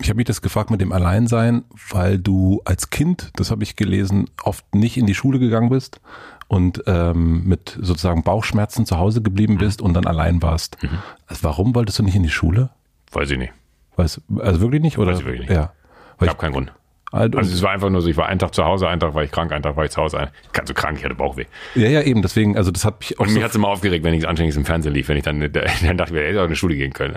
ich 0.00 0.08
habe 0.08 0.16
mich 0.18 0.26
das 0.26 0.42
gefragt 0.42 0.70
mit 0.70 0.80
dem 0.80 0.92
Alleinsein, 0.92 1.64
weil 1.90 2.18
du 2.18 2.60
als 2.64 2.90
Kind, 2.90 3.30
das 3.36 3.50
habe 3.50 3.64
ich 3.64 3.74
gelesen, 3.76 4.30
oft 4.44 4.74
nicht 4.74 4.96
in 4.96 5.06
die 5.06 5.14
Schule 5.14 5.38
gegangen 5.40 5.70
bist 5.70 6.00
und 6.46 6.84
ähm, 6.86 7.42
mit 7.44 7.76
sozusagen 7.80 8.22
Bauchschmerzen 8.22 8.86
zu 8.86 8.96
Hause 8.98 9.22
geblieben 9.22 9.54
Mhm. 9.54 9.58
bist 9.58 9.82
und 9.82 9.94
dann 9.94 10.06
allein 10.06 10.40
warst. 10.40 10.78
Also 11.26 11.42
warum 11.42 11.74
wolltest 11.74 11.98
du 11.98 12.04
nicht 12.04 12.14
in 12.14 12.22
die 12.22 12.30
Schule? 12.30 12.70
Weiß 13.12 13.30
ich 13.30 13.38
nicht. 13.38 13.52
Weiß, 13.96 14.20
also 14.38 14.60
wirklich 14.60 14.82
nicht? 14.82 14.98
Oder? 14.98 15.12
Weiß 15.12 15.18
ich 15.20 15.24
wirklich 15.26 15.48
nicht. 15.48 15.56
Ja. 15.56 15.72
Weil 16.18 16.28
Gab 16.28 16.38
keinen 16.38 16.52
Grund. 16.52 16.72
Also, 17.10 17.38
Also 17.38 17.54
es 17.54 17.62
war 17.62 17.70
einfach 17.70 17.90
nur 17.90 18.02
so, 18.02 18.08
ich 18.08 18.16
war 18.16 18.26
einen 18.26 18.38
Tag 18.38 18.54
zu 18.54 18.64
Hause, 18.64 18.88
einen 18.88 19.00
Tag 19.00 19.14
war 19.14 19.22
ich 19.22 19.30
krank, 19.30 19.52
einen 19.52 19.62
Tag 19.62 19.76
war 19.76 19.84
ich 19.84 19.90
zu 19.90 20.00
Hause. 20.02 20.30
Ganz 20.52 20.68
so 20.68 20.74
krank, 20.74 20.98
ich 20.98 21.04
hatte 21.04 21.14
Bauchweh. 21.14 21.44
ja, 21.74 21.88
ja, 21.88 22.02
eben, 22.02 22.22
deswegen, 22.22 22.56
also 22.56 22.70
das 22.70 22.84
hat 22.84 23.00
mich 23.00 23.18
auch 23.18 23.22
Und 23.22 23.28
so, 23.30 23.34
mich 23.34 23.44
hat's 23.44 23.54
immer 23.54 23.68
aufgeregt, 23.68 24.04
wenn 24.04 24.14
ich 24.14 24.28
anständig 24.28 24.56
im 24.56 24.64
Fernsehen 24.64 24.94
lief, 24.94 25.08
wenn 25.08 25.16
ich 25.16 25.24
dann, 25.24 25.40
dann 25.52 25.96
dachte 25.96 26.14
ich 26.14 26.20
ey, 26.20 26.28
hätte 26.28 26.40
auch 26.40 26.44
in 26.44 26.50
die 26.50 26.56
Schule 26.56 26.76
gehen 26.76 26.92
können. 26.92 27.16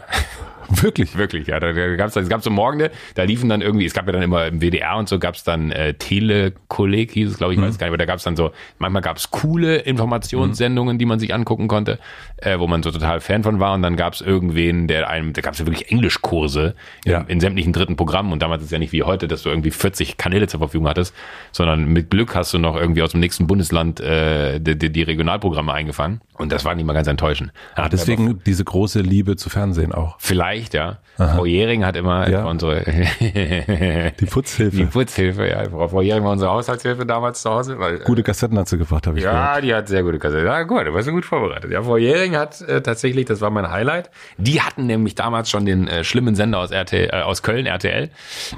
Wirklich. 0.82 1.17
Wirklich, 1.17 1.47
ja. 1.47 1.59
Da, 1.59 1.74
da 1.74 1.95
gab's, 1.95 2.15
es 2.15 2.30
gab 2.30 2.41
so 2.43 2.49
Morgende, 2.49 2.91
da 3.15 3.24
liefen 3.24 3.49
dann 3.49 3.61
irgendwie, 3.61 3.86
es 3.86 3.93
gab 3.93 4.05
ja 4.05 4.11
dann 4.13 4.22
immer 4.22 4.47
im 4.47 4.61
WDR 4.61 4.97
und 4.97 5.09
so 5.09 5.19
gab's 5.19 5.43
dann 5.43 5.72
äh, 5.72 5.93
Telekolleg, 5.95 7.11
hieß 7.11 7.32
es, 7.32 7.38
glaube 7.38 7.53
ich, 7.53 7.59
ich 7.59 7.65
weiß 7.65 7.78
gar 7.78 7.88
nicht, 7.88 7.91
aber 7.91 7.97
da 7.97 8.05
gab's 8.05 8.24
dann 8.24 8.36
so, 8.36 8.51
manchmal 8.80 9.01
gab's 9.01 9.32
coole 9.32 9.78
Informationssendungen, 9.78 10.97
die 10.97 11.05
man 11.05 11.19
sich 11.19 11.34
angucken 11.34 11.67
konnte, 11.67 11.99
äh, 12.38 12.59
wo 12.59 12.67
man 12.67 12.84
so 12.84 12.91
total 12.91 13.19
Fan 13.22 13.43
von 13.43 13.59
war 13.59 13.74
und 13.74 13.82
dann 13.82 13.95
gab's 13.95 14.22
irgendwen, 14.22 14.88
der 14.88 15.09
einem, 15.09 15.34
da 15.34 15.41
gab's 15.41 15.59
ja 15.59 15.65
wirklich 15.65 15.91
Englischkurse 15.91 16.76
Ja. 17.05 17.22
in, 17.22 17.28
in 17.28 17.39
sämtlichen 17.39 17.74
dritten 17.74 17.95
Programmen 17.95 18.32
und 18.32 18.41
damals 18.41 18.61
ist 18.61 18.67
es 18.67 18.72
ja 18.72 18.80
nicht 18.80 18.91
wie 18.93 19.03
heute, 19.03 19.28
dass 19.28 19.43
du 19.43 19.49
irgendwie 19.49 19.72
40 19.72 20.17
Kanäle 20.17 20.47
zur 20.47 20.59
Verfügung 20.59 20.88
hattest, 20.88 21.13
sondern 21.51 21.86
mit 21.86 22.09
Glück 22.09 22.36
hast 22.36 22.53
du 22.53 22.59
noch 22.59 22.76
irgendwie 22.76 23.01
aus 23.01 23.11
dem 23.11 23.19
nächsten 23.19 23.47
Bundesland 23.47 23.99
äh, 23.99 24.59
die, 24.59 24.78
die, 24.78 24.91
die 24.91 25.03
Regionalprogramme 25.03 25.74
eingefangen 25.74 26.22
und 26.38 26.51
das 26.51 26.65
war 26.65 26.76
nicht 26.76 26.86
mal 26.86 26.93
ganz 26.93 27.07
enttäuschend. 27.07 27.51
Ah, 27.76 27.89
deswegen 27.89 28.41
diese 28.45 28.63
große 28.63 29.01
Liebe 29.01 29.36
zu 29.36 29.49
Fernsehen 29.49 29.91
auch. 29.93 30.15
Vielleicht, 30.19 30.61
ja. 30.74 30.97
Frau 31.18 31.45
Jähring 31.45 31.86
hat 31.86 31.95
immer 31.95 32.28
Ja. 32.30 32.45
unsere 32.45 32.82
Die 32.84 34.12
die 34.20 34.26
Putzhilfe. 34.26 34.86
Putzhilfe, 34.88 35.47
ja. 35.47 35.64
Frau 35.70 36.01
Jähring 36.01 36.24
war 36.24 36.32
unsere 36.32 36.51
Haushaltshilfe 36.51 37.05
damals 37.05 37.41
zu 37.41 37.49
Hause. 37.51 37.78
Weil, 37.80 37.99
Gute 37.99 38.24
Kassetten 38.24 38.57
hat 38.57 38.68
sie 38.68 38.78
gebracht, 38.78 39.05
habe 39.07 39.18
ich 39.18 39.24
gehört. 39.24 39.55
ja, 39.55 39.62
die 39.62 39.74
hat 39.74 39.88
sehr 39.88 40.03
gute 40.03 40.20
Kassette. 40.20 40.45
Ja, 40.45 40.64
gut, 40.64 40.86
du 40.88 40.93
warst 40.93 41.07
ja 41.07 41.14
gut 41.14 41.26
vorbereitet. 41.26 41.72
Ja, 41.72 41.82
Frau 41.84 41.97
Jähring 41.97 42.36
hat 42.36 42.62
äh, 42.62 42.82
tatsächlich, 42.82 43.26
das 43.26 43.41
war 43.41 43.49
mein 43.49 43.70
Highlight. 43.72 44.09
Die 44.38 44.62
hatten 44.62 44.86
nämlich 44.88 45.16
damals 45.16 45.49
schon 45.49 45.66
den 45.66 45.88
äh, 45.88 46.03
schlimmen 46.03 46.36
Sender 46.36 46.59
aus 46.59 46.72
RTL, 46.72 47.09
äh, 47.12 47.22
aus 47.22 47.43
Köln, 47.43 47.66
RTL, 47.66 48.09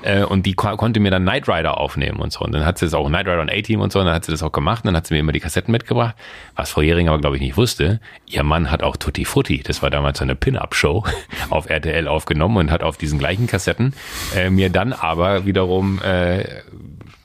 äh, 0.03 0.23
und 0.23 0.45
die 0.45 0.53
ko 0.53 0.75
konnte 0.77 0.99
mir 0.99 1.11
dann 1.11 1.23
Knight 1.23 1.47
Rider 1.49 1.77
aufnehmen 1.79 2.19
und 2.19 2.31
so. 2.31 2.41
Und 2.45 2.53
dann 2.53 2.65
hat 2.65 2.77
sie 2.77 2.85
das 2.85 2.93
auch 2.93 3.07
Knight 3.07 3.27
Rider 3.27 3.41
und 3.41 3.51
A-Team 3.51 3.81
und 3.81 3.91
so, 3.91 3.99
und 3.99 4.05
dann 4.05 4.15
hat 4.15 4.25
sie 4.25 4.31
das 4.31 4.41
auch 4.43 4.51
gemacht, 4.51 4.83
und 4.83 4.87
dann 4.87 4.95
hat 4.97 5.07
sie 5.07 5.13
mir 5.15 5.19
immer 5.19 5.31
die 5.33 5.39
Kassetten 5.39 5.71
mitgebracht. 5.71 6.15
Was 6.55 6.71
Frau 6.71 6.81
Jähring 6.81 7.09
aber, 7.09 7.19
glaube 7.19 7.35
ich, 7.35 7.41
nicht 7.41 7.57
wusste, 7.57 7.99
ihr 8.25 8.43
Mann 8.43 8.71
hat 8.71 8.83
auch 8.83 8.95
Tutti 8.97 9.25
Frutti, 9.25 9.61
das 9.63 9.81
war 9.81 9.89
damals 9.89 10.19
so 10.19 10.23
eine 10.23 10.35
Pin-Up-Show, 10.35 11.03
auf 11.49 11.69
RTL 11.69 11.82
aufgenommen 12.07 12.57
und 12.57 12.71
hat 12.71 12.83
auf 12.83 12.97
diesen 12.97 13.19
gleichen 13.19 13.47
Kassetten 13.47 13.93
äh, 14.35 14.49
mir 14.49 14.69
dann 14.69 14.93
aber 14.93 15.45
wiederum 15.45 16.01
äh, 16.01 16.43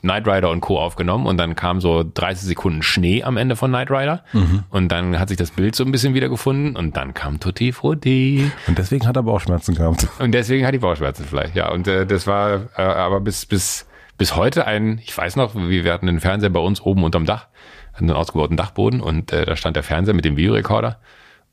Knight 0.01 0.27
Rider 0.27 0.49
und 0.49 0.61
Co. 0.61 0.79
aufgenommen 0.79 1.25
und 1.25 1.37
dann 1.37 1.55
kam 1.55 1.81
so 1.81 2.05
30 2.13 2.47
Sekunden 2.47 2.81
Schnee 2.83 3.23
am 3.23 3.35
Ende 3.35 3.55
von 3.57 3.69
Knight 3.69 3.91
Rider 3.91 4.23
und 4.69 4.89
dann 4.89 5.19
hat 5.19 5.27
sich 5.27 5.37
das 5.37 5.51
Bild 5.51 5.75
so 5.75 5.83
ein 5.83 5.91
bisschen 5.91 6.13
wiedergefunden 6.13 6.77
und 6.77 6.95
dann 6.95 7.13
kam 7.13 7.39
Tutti 7.41 7.73
Frutti 7.73 8.49
Und 8.67 8.77
deswegen 8.77 9.05
hat 9.05 9.17
er 9.17 9.23
Bauchschmerzen 9.23 9.75
gehabt. 9.75 10.07
und 10.19 10.31
deswegen 10.31 10.65
hat 10.65 10.73
die 10.73 10.79
Bauchschmerzen 10.79 11.25
vielleicht, 11.25 11.55
ja 11.55 11.69
und 11.71 11.87
äh, 11.87 12.05
das 12.05 12.27
war 12.27 12.69
äh, 12.77 12.81
aber 12.81 13.19
bis 13.19 13.45
bis 13.45 13.87
bis 14.17 14.35
heute 14.35 14.65
ein, 14.67 14.99
ich 15.03 15.17
weiß 15.17 15.35
noch, 15.35 15.53
wir 15.55 15.83
wir 15.83 15.91
hatten 15.93 16.07
den 16.07 16.19
Fernseher 16.21 16.49
bei 16.49 16.59
uns 16.61 16.81
oben 16.81 17.03
unterm 17.03 17.25
Dach, 17.25 17.47
hatten 17.93 18.05
einen 18.09 18.17
ausgebauten 18.17 18.55
Dachboden 18.55 19.01
und 19.01 19.33
äh, 19.33 19.45
da 19.45 19.57
stand 19.57 19.75
der 19.75 19.83
Fernseher 19.83 20.13
mit 20.13 20.23
dem 20.23 20.37
Videorekorder 20.37 20.99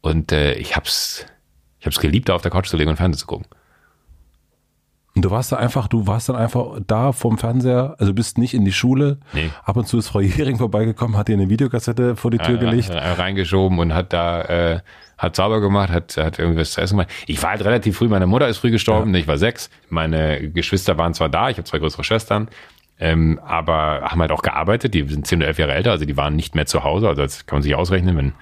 und 0.03 0.31
äh, 0.31 0.55
ich 0.55 0.77
hab's 0.77 1.27
ich 1.87 1.95
hab's 1.95 2.01
geliebt, 2.01 2.29
da 2.29 2.35
auf 2.35 2.43
der 2.43 2.51
Couch 2.51 2.67
zu 2.67 2.77
liegen 2.77 2.91
und 2.91 2.97
Fernsehen 2.97 3.21
zu 3.21 3.27
gucken. 3.27 3.47
Und 5.15 5.25
du 5.25 5.31
warst 5.31 5.53
da 5.53 5.57
einfach, 5.57 5.89
du 5.89 6.07
warst 6.07 6.29
dann 6.29 6.37
einfach 6.37 6.79
da 6.87 7.13
vorm 7.13 7.39
Fernseher, 7.39 7.95
also 7.99 8.13
bist 8.13 8.37
nicht 8.37 8.53
in 8.53 8.65
die 8.65 8.73
Schule. 8.73 9.19
Nee. 9.33 9.51
Ab 9.65 9.77
und 9.77 9.87
zu 9.87 9.97
ist 9.97 10.09
Frau 10.09 10.21
Jähring 10.21 10.59
vorbeigekommen, 10.59 11.17
hat 11.17 11.29
dir 11.29 11.35
eine 11.35 11.49
Videokassette 11.49 12.17
vor 12.17 12.31
die 12.31 12.39
Tür 12.39 12.59
gelegt. 12.59 12.91
Äh, 12.91 12.99
reingeschoben 12.99 13.79
und 13.79 13.95
hat 13.95 14.13
da 14.13 14.43
äh, 14.43 14.81
hat 15.17 15.37
sauber 15.37 15.61
gemacht, 15.61 15.91
hat 15.91 16.17
hat 16.19 16.39
irgendwie 16.39 16.61
was 16.61 16.73
zu 16.73 16.83
essen 16.83 16.99
gemacht. 16.99 17.09
Ich 17.27 17.43
war 17.43 17.51
halt 17.51 17.65
relativ 17.65 17.97
früh, 17.97 18.09
meine 18.09 18.27
Mutter 18.27 18.47
ist 18.49 18.59
früh 18.59 18.71
gestorben, 18.71 19.15
ich 19.15 19.27
war 19.27 19.39
sechs. 19.39 19.71
Meine 19.89 20.51
Geschwister 20.51 20.99
waren 20.99 21.15
zwar 21.15 21.31
da, 21.31 21.49
ich 21.49 21.57
habe 21.57 21.65
zwei 21.65 21.79
größere 21.79 22.05
Schwestern, 22.05 22.49
ähm, 22.99 23.39
aber 23.45 24.03
haben 24.05 24.21
halt 24.21 24.31
auch 24.31 24.43
gearbeitet. 24.43 24.95
Die 24.95 25.07
sind 25.07 25.27
zehn 25.27 25.39
oder 25.39 25.49
elf 25.49 25.59
Jahre 25.59 25.75
älter, 25.75 25.91
also 25.91 26.05
die 26.05 26.17
waren 26.17 26.37
nicht 26.37 26.55
mehr 26.55 26.67
zu 26.67 26.85
Hause. 26.85 27.09
Also 27.09 27.23
das 27.23 27.47
kann 27.47 27.57
man 27.57 27.63
sich 27.63 27.75
ausrechnen, 27.75 28.17
wenn 28.17 28.33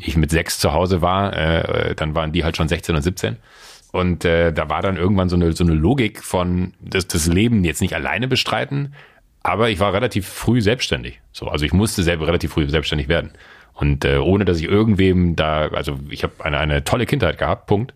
ich 0.00 0.16
mit 0.16 0.30
sechs 0.30 0.58
zu 0.58 0.72
Hause 0.72 1.00
war, 1.02 1.36
äh, 1.36 1.94
dann 1.94 2.14
waren 2.14 2.32
die 2.32 2.44
halt 2.44 2.56
schon 2.56 2.68
16 2.68 2.94
und 2.94 3.02
17. 3.02 3.36
Und 3.92 4.24
äh, 4.24 4.52
da 4.52 4.68
war 4.68 4.82
dann 4.82 4.96
irgendwann 4.96 5.28
so 5.28 5.36
eine, 5.36 5.52
so 5.52 5.64
eine 5.64 5.74
Logik 5.74 6.22
von 6.22 6.74
das, 6.80 7.08
das 7.08 7.26
Leben 7.26 7.64
jetzt 7.64 7.80
nicht 7.80 7.94
alleine 7.94 8.28
bestreiten, 8.28 8.94
aber 9.42 9.70
ich 9.70 9.80
war 9.80 9.92
relativ 9.92 10.28
früh 10.28 10.60
selbstständig. 10.60 11.20
So, 11.32 11.48
also 11.48 11.64
ich 11.64 11.72
musste 11.72 12.02
selber 12.02 12.26
relativ 12.26 12.52
früh 12.52 12.68
selbstständig 12.68 13.08
werden. 13.08 13.32
Und 13.74 14.04
äh, 14.04 14.18
ohne 14.18 14.44
dass 14.44 14.58
ich 14.58 14.64
irgendwem 14.64 15.36
da, 15.36 15.68
also 15.68 15.98
ich 16.10 16.22
habe 16.22 16.34
eine, 16.44 16.58
eine 16.58 16.84
tolle 16.84 17.06
Kindheit 17.06 17.38
gehabt, 17.38 17.66
Punkt. 17.66 17.94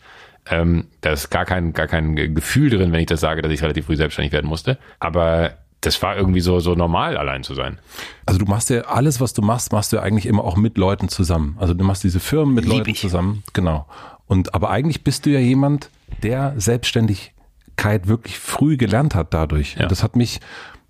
Ähm, 0.51 0.89
da 1.01 1.13
ist 1.13 1.31
gar 1.31 1.45
kein, 1.45 1.73
gar 1.73 1.87
kein 1.87 2.17
Gefühl 2.35 2.71
drin, 2.71 2.93
wenn 2.93 3.01
ich 3.01 3.07
das 3.07 3.21
sage, 3.21 3.43
dass 3.43 3.53
ich 3.53 3.63
relativ 3.63 3.87
früh 3.87 3.97
selbstständig 3.97 4.33
werden 4.33 4.47
musste. 4.47 4.79
Aber 4.99 5.53
das 5.85 6.01
war 6.03 6.17
irgendwie 6.17 6.41
so, 6.41 6.61
so 6.61 6.75
normal, 6.75 7.17
allein 7.17 7.43
zu 7.43 7.55
sein. 7.55 7.79
Also 8.27 8.39
du 8.39 8.47
machst 8.47 8.71
ja 8.71 8.83
alles, 8.83 9.21
was 9.21 9.33
du 9.33 9.43
machst, 9.43 9.73
machst 9.73 9.93
du 9.93 9.97
ja 9.97 10.03
eigentlich 10.03 10.27
immer 10.27 10.45
auch 10.45 10.57
mit 10.57 10.79
Leuten 10.79 11.09
zusammen. 11.09 11.57
Also 11.59 11.75
du 11.75 11.85
machst 11.85 12.05
diese 12.05 12.21
Firmen 12.21 12.55
mit 12.55 12.65
Lieb 12.65 12.79
Leuten 12.79 12.91
ich. 12.91 13.01
zusammen. 13.01 13.43
Genau. 13.53 13.87
Und 14.27 14.55
aber 14.55 14.71
eigentlich 14.71 15.05
bist 15.05 15.27
du 15.27 15.31
ja 15.31 15.41
jemand, 15.41 15.91
der 16.23 16.55
Selbstständigkeit 16.57 18.09
wirklich 18.09 18.39
früh 18.39 18.77
gelernt 18.77 19.15
hat 19.15 19.35
dadurch. 19.35 19.75
Ja. 19.75 19.83
Und 19.83 19.93
das 19.93 20.03
hat 20.03 20.17
mich 20.17 20.41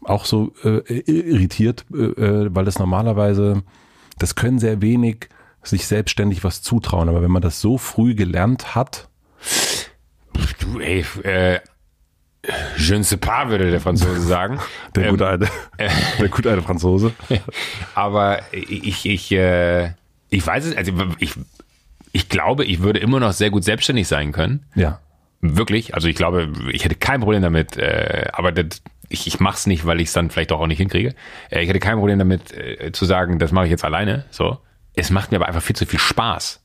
auch 0.05 0.25
so 0.25 0.53
äh, 0.63 0.79
irritiert, 1.11 1.85
äh, 1.93 1.97
äh, 1.97 2.49
weil 2.55 2.65
das 2.65 2.79
normalerweise, 2.79 3.63
das 4.19 4.35
können 4.35 4.59
sehr 4.59 4.81
wenig 4.83 5.29
sich 5.63 5.87
selbstständig 5.87 6.45
was 6.45 6.63
zutrauen. 6.63 7.09
Aber 7.09 7.23
wenn 7.23 7.31
man 7.31 7.43
das 7.43 7.61
so 7.61 7.79
früh 7.79 8.15
gelernt 8.15 8.75
hat, 8.75 9.09
Du, 10.61 10.81
ey, 10.81 11.05
äh, 11.23 11.61
je 12.77 12.95
ne 12.95 13.03
sais 13.03 13.17
pas, 13.17 13.49
würde 13.49 13.71
der 13.71 13.81
Franzose 13.81 14.21
sagen. 14.21 14.59
der 14.95 15.05
Ähm, 15.05 15.11
gute 15.11 15.27
alte, 15.27 15.49
der 16.19 16.29
gute 16.29 16.51
alte 16.51 16.63
Franzose. 16.63 17.13
Aber 17.95 18.41
ich, 18.53 19.07
ich, 19.07 19.33
äh, 19.33 19.93
ich 20.31 20.47
weiß 20.47 20.67
es, 20.67 20.77
also 20.77 20.93
ich, 21.19 21.35
ich 22.13 22.29
glaube, 22.29 22.65
ich 22.65 22.83
würde 22.83 23.01
immer 23.01 23.21
noch 23.21 23.33
sehr 23.33 23.51
gut 23.51 23.65
selbstständig 23.65 24.09
sein 24.09 24.33
können. 24.33 24.67
Ja. 24.75 25.01
Wirklich. 25.41 25.95
Also 25.95 26.09
ich 26.09 26.17
glaube, 26.17 26.51
ich 26.73 26.85
hätte 26.85 26.95
kein 26.95 27.21
Problem 27.21 27.43
damit, 27.43 27.77
äh, 27.77 28.29
aber 28.33 28.53
das, 28.53 28.83
ich, 29.09 29.27
ich 29.27 29.41
mache 29.41 29.57
es 29.57 29.67
nicht, 29.67 29.85
weil 29.85 30.01
ich 30.01 30.09
es 30.09 30.13
dann 30.13 30.31
vielleicht 30.31 30.51
doch 30.51 30.61
auch 30.61 30.67
nicht 30.67 30.79
hinkriege. 30.79 31.15
Äh, 31.51 31.63
ich 31.63 31.69
hätte 31.69 31.81
kein 31.81 31.99
Problem 31.99 32.19
damit 32.19 32.53
äh, 32.53 32.93
zu 32.93 33.05
sagen, 33.05 33.39
das 33.39 33.53
mache 33.53 33.67
ich 33.67 33.71
jetzt 33.71 33.85
alleine. 33.85 34.25
So. 34.31 34.59
Es 34.95 35.11
macht 35.11 35.33
mir 35.33 35.39
aber 35.39 35.47
einfach 35.47 35.63
viel 35.63 35.77
zu 35.77 35.87
viel 35.87 35.99
Spaß, 35.99 36.63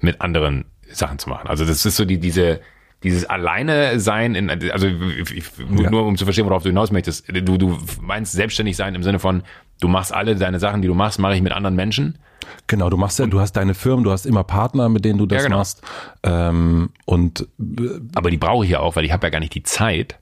mit 0.00 0.20
anderen 0.20 0.64
Sachen 0.90 1.18
zu 1.18 1.28
machen. 1.28 1.48
Also 1.48 1.64
das 1.64 1.84
ist 1.84 1.96
so 1.96 2.04
die, 2.04 2.18
diese, 2.18 2.60
dieses 3.02 3.24
alleine 3.26 4.00
sein 4.00 4.34
in, 4.34 4.50
also 4.50 4.86
ich, 4.86 5.44
nur, 5.58 5.90
nur 5.90 6.06
um 6.06 6.16
zu 6.16 6.24
verstehen, 6.24 6.46
worauf 6.46 6.62
du 6.62 6.70
hinaus 6.70 6.90
möchtest. 6.90 7.28
Du, 7.28 7.58
du 7.58 7.78
meinst 8.00 8.32
selbstständig 8.32 8.76
sein 8.76 8.94
im 8.94 9.02
Sinne 9.02 9.18
von, 9.18 9.42
du 9.80 9.88
machst 9.88 10.12
alle 10.14 10.34
deine 10.36 10.58
Sachen, 10.58 10.82
die 10.82 10.88
du 10.88 10.94
machst, 10.94 11.18
mache 11.18 11.34
ich 11.34 11.42
mit 11.42 11.52
anderen 11.52 11.76
Menschen. 11.76 12.18
Genau, 12.68 12.88
du 12.90 12.96
machst 12.96 13.18
ja, 13.18 13.26
du 13.26 13.40
hast 13.40 13.52
deine 13.52 13.74
Firmen, 13.74 14.04
du 14.04 14.12
hast 14.12 14.24
immer 14.24 14.44
Partner, 14.44 14.88
mit 14.88 15.04
denen 15.04 15.18
du 15.18 15.26
das 15.26 15.42
Ja, 15.42 15.44
genau. 15.48 15.58
machst. 15.58 15.82
Ähm, 16.22 16.90
und 17.04 17.46
Aber 18.14 18.30
die 18.30 18.36
brauche 18.38 18.64
ich 18.64 18.70
ja 18.70 18.80
auch, 18.80 18.96
weil 18.96 19.04
ich 19.04 19.12
habe 19.12 19.26
ja 19.26 19.30
gar 19.30 19.40
nicht 19.40 19.54
die 19.54 19.62
Zeit, 19.62 20.18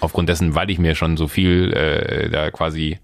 aufgrund 0.00 0.28
dessen, 0.28 0.54
weil 0.54 0.70
ich 0.70 0.78
mir 0.78 0.94
schon 0.94 1.16
so 1.16 1.28
viel 1.28 1.72
äh, 1.72 2.30
da 2.30 2.50
quasi 2.50 2.98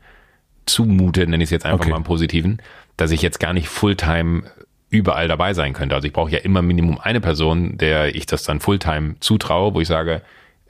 zumute, 0.67 1.27
nenne 1.27 1.43
ich 1.43 1.49
es 1.49 1.51
jetzt 1.51 1.67
einfach 1.67 1.81
Okay. 1.81 1.91
mal 1.91 1.97
im 1.99 2.05
Positiven, 2.05 2.61
dass 2.97 3.11
ich 3.11 3.23
jetzt 3.23 3.41
gar 3.41 3.53
nicht 3.53 3.69
Fulltime 3.69 4.43
überall 4.91 5.29
dabei 5.29 5.55
sein 5.55 5.73
könnte. 5.73 5.95
Also 5.95 6.07
ich 6.07 6.13
brauche 6.13 6.31
ja 6.31 6.39
immer 6.39 6.63
Minimum 6.63 6.99
eine 7.01 7.21
Person, 7.21 7.79
der 7.79 8.15
ich 8.15 8.27
das 8.27 8.43
dann 8.43 8.61
Fulltime 8.61 9.15
zutraue, 9.21 9.73
wo 9.75 9.81
ich 9.81 9.89
sage, 9.89 10.23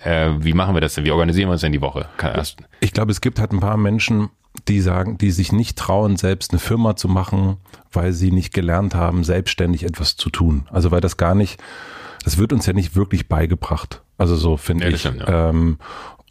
äh, 0.03 0.31
wie 0.39 0.53
machen 0.53 0.75
wir 0.75 0.81
das 0.81 0.95
denn? 0.95 1.05
Wie 1.05 1.11
organisieren 1.11 1.49
wir 1.49 1.53
uns 1.53 1.63
denn 1.63 1.73
die 1.73 1.81
Woche? 1.81 2.07
Ich 2.81 2.93
glaube, 2.93 3.11
es 3.13 3.21
gibt 3.21 3.39
halt 3.41 3.53
ein 3.53 3.61
paar 3.61 3.77
Menschen, 3.77 4.29
die 4.69 4.81
sagen, 4.81 5.17
die 5.17 5.31
sich 5.31 5.53
nicht 5.53 5.79
trauen, 5.79 6.17
selbst 6.17 6.53
eine 6.53 6.59
Firma 6.59 6.97
zu 6.97 7.09
machen, 7.09 7.57
weil 7.93 8.13
sie 8.13 8.31
nicht 8.31 8.53
gelernt 8.53 8.95
haben, 8.95 9.25
selbstständig 9.25 9.85
etwas 9.85 10.17
zu 10.17 10.29
tun. 10.31 10.67
Also 10.71 10.91
weil 10.91 11.01
das 11.01 11.17
gar 11.17 11.35
nicht, 11.35 11.61
das 12.25 12.37
wird 12.37 12.53
uns 12.53 12.67
ja 12.67 12.73
nicht 12.73 12.97
wirklich 12.97 13.29
beigebracht. 13.29 14.03
Also 14.19 14.37
so 14.37 14.57
finde 14.57 14.85
Ja, 14.85 14.91
ich. 14.91 15.01
stimmt, 15.01 15.21
ja. 15.21 15.49
ähm, 15.51 15.79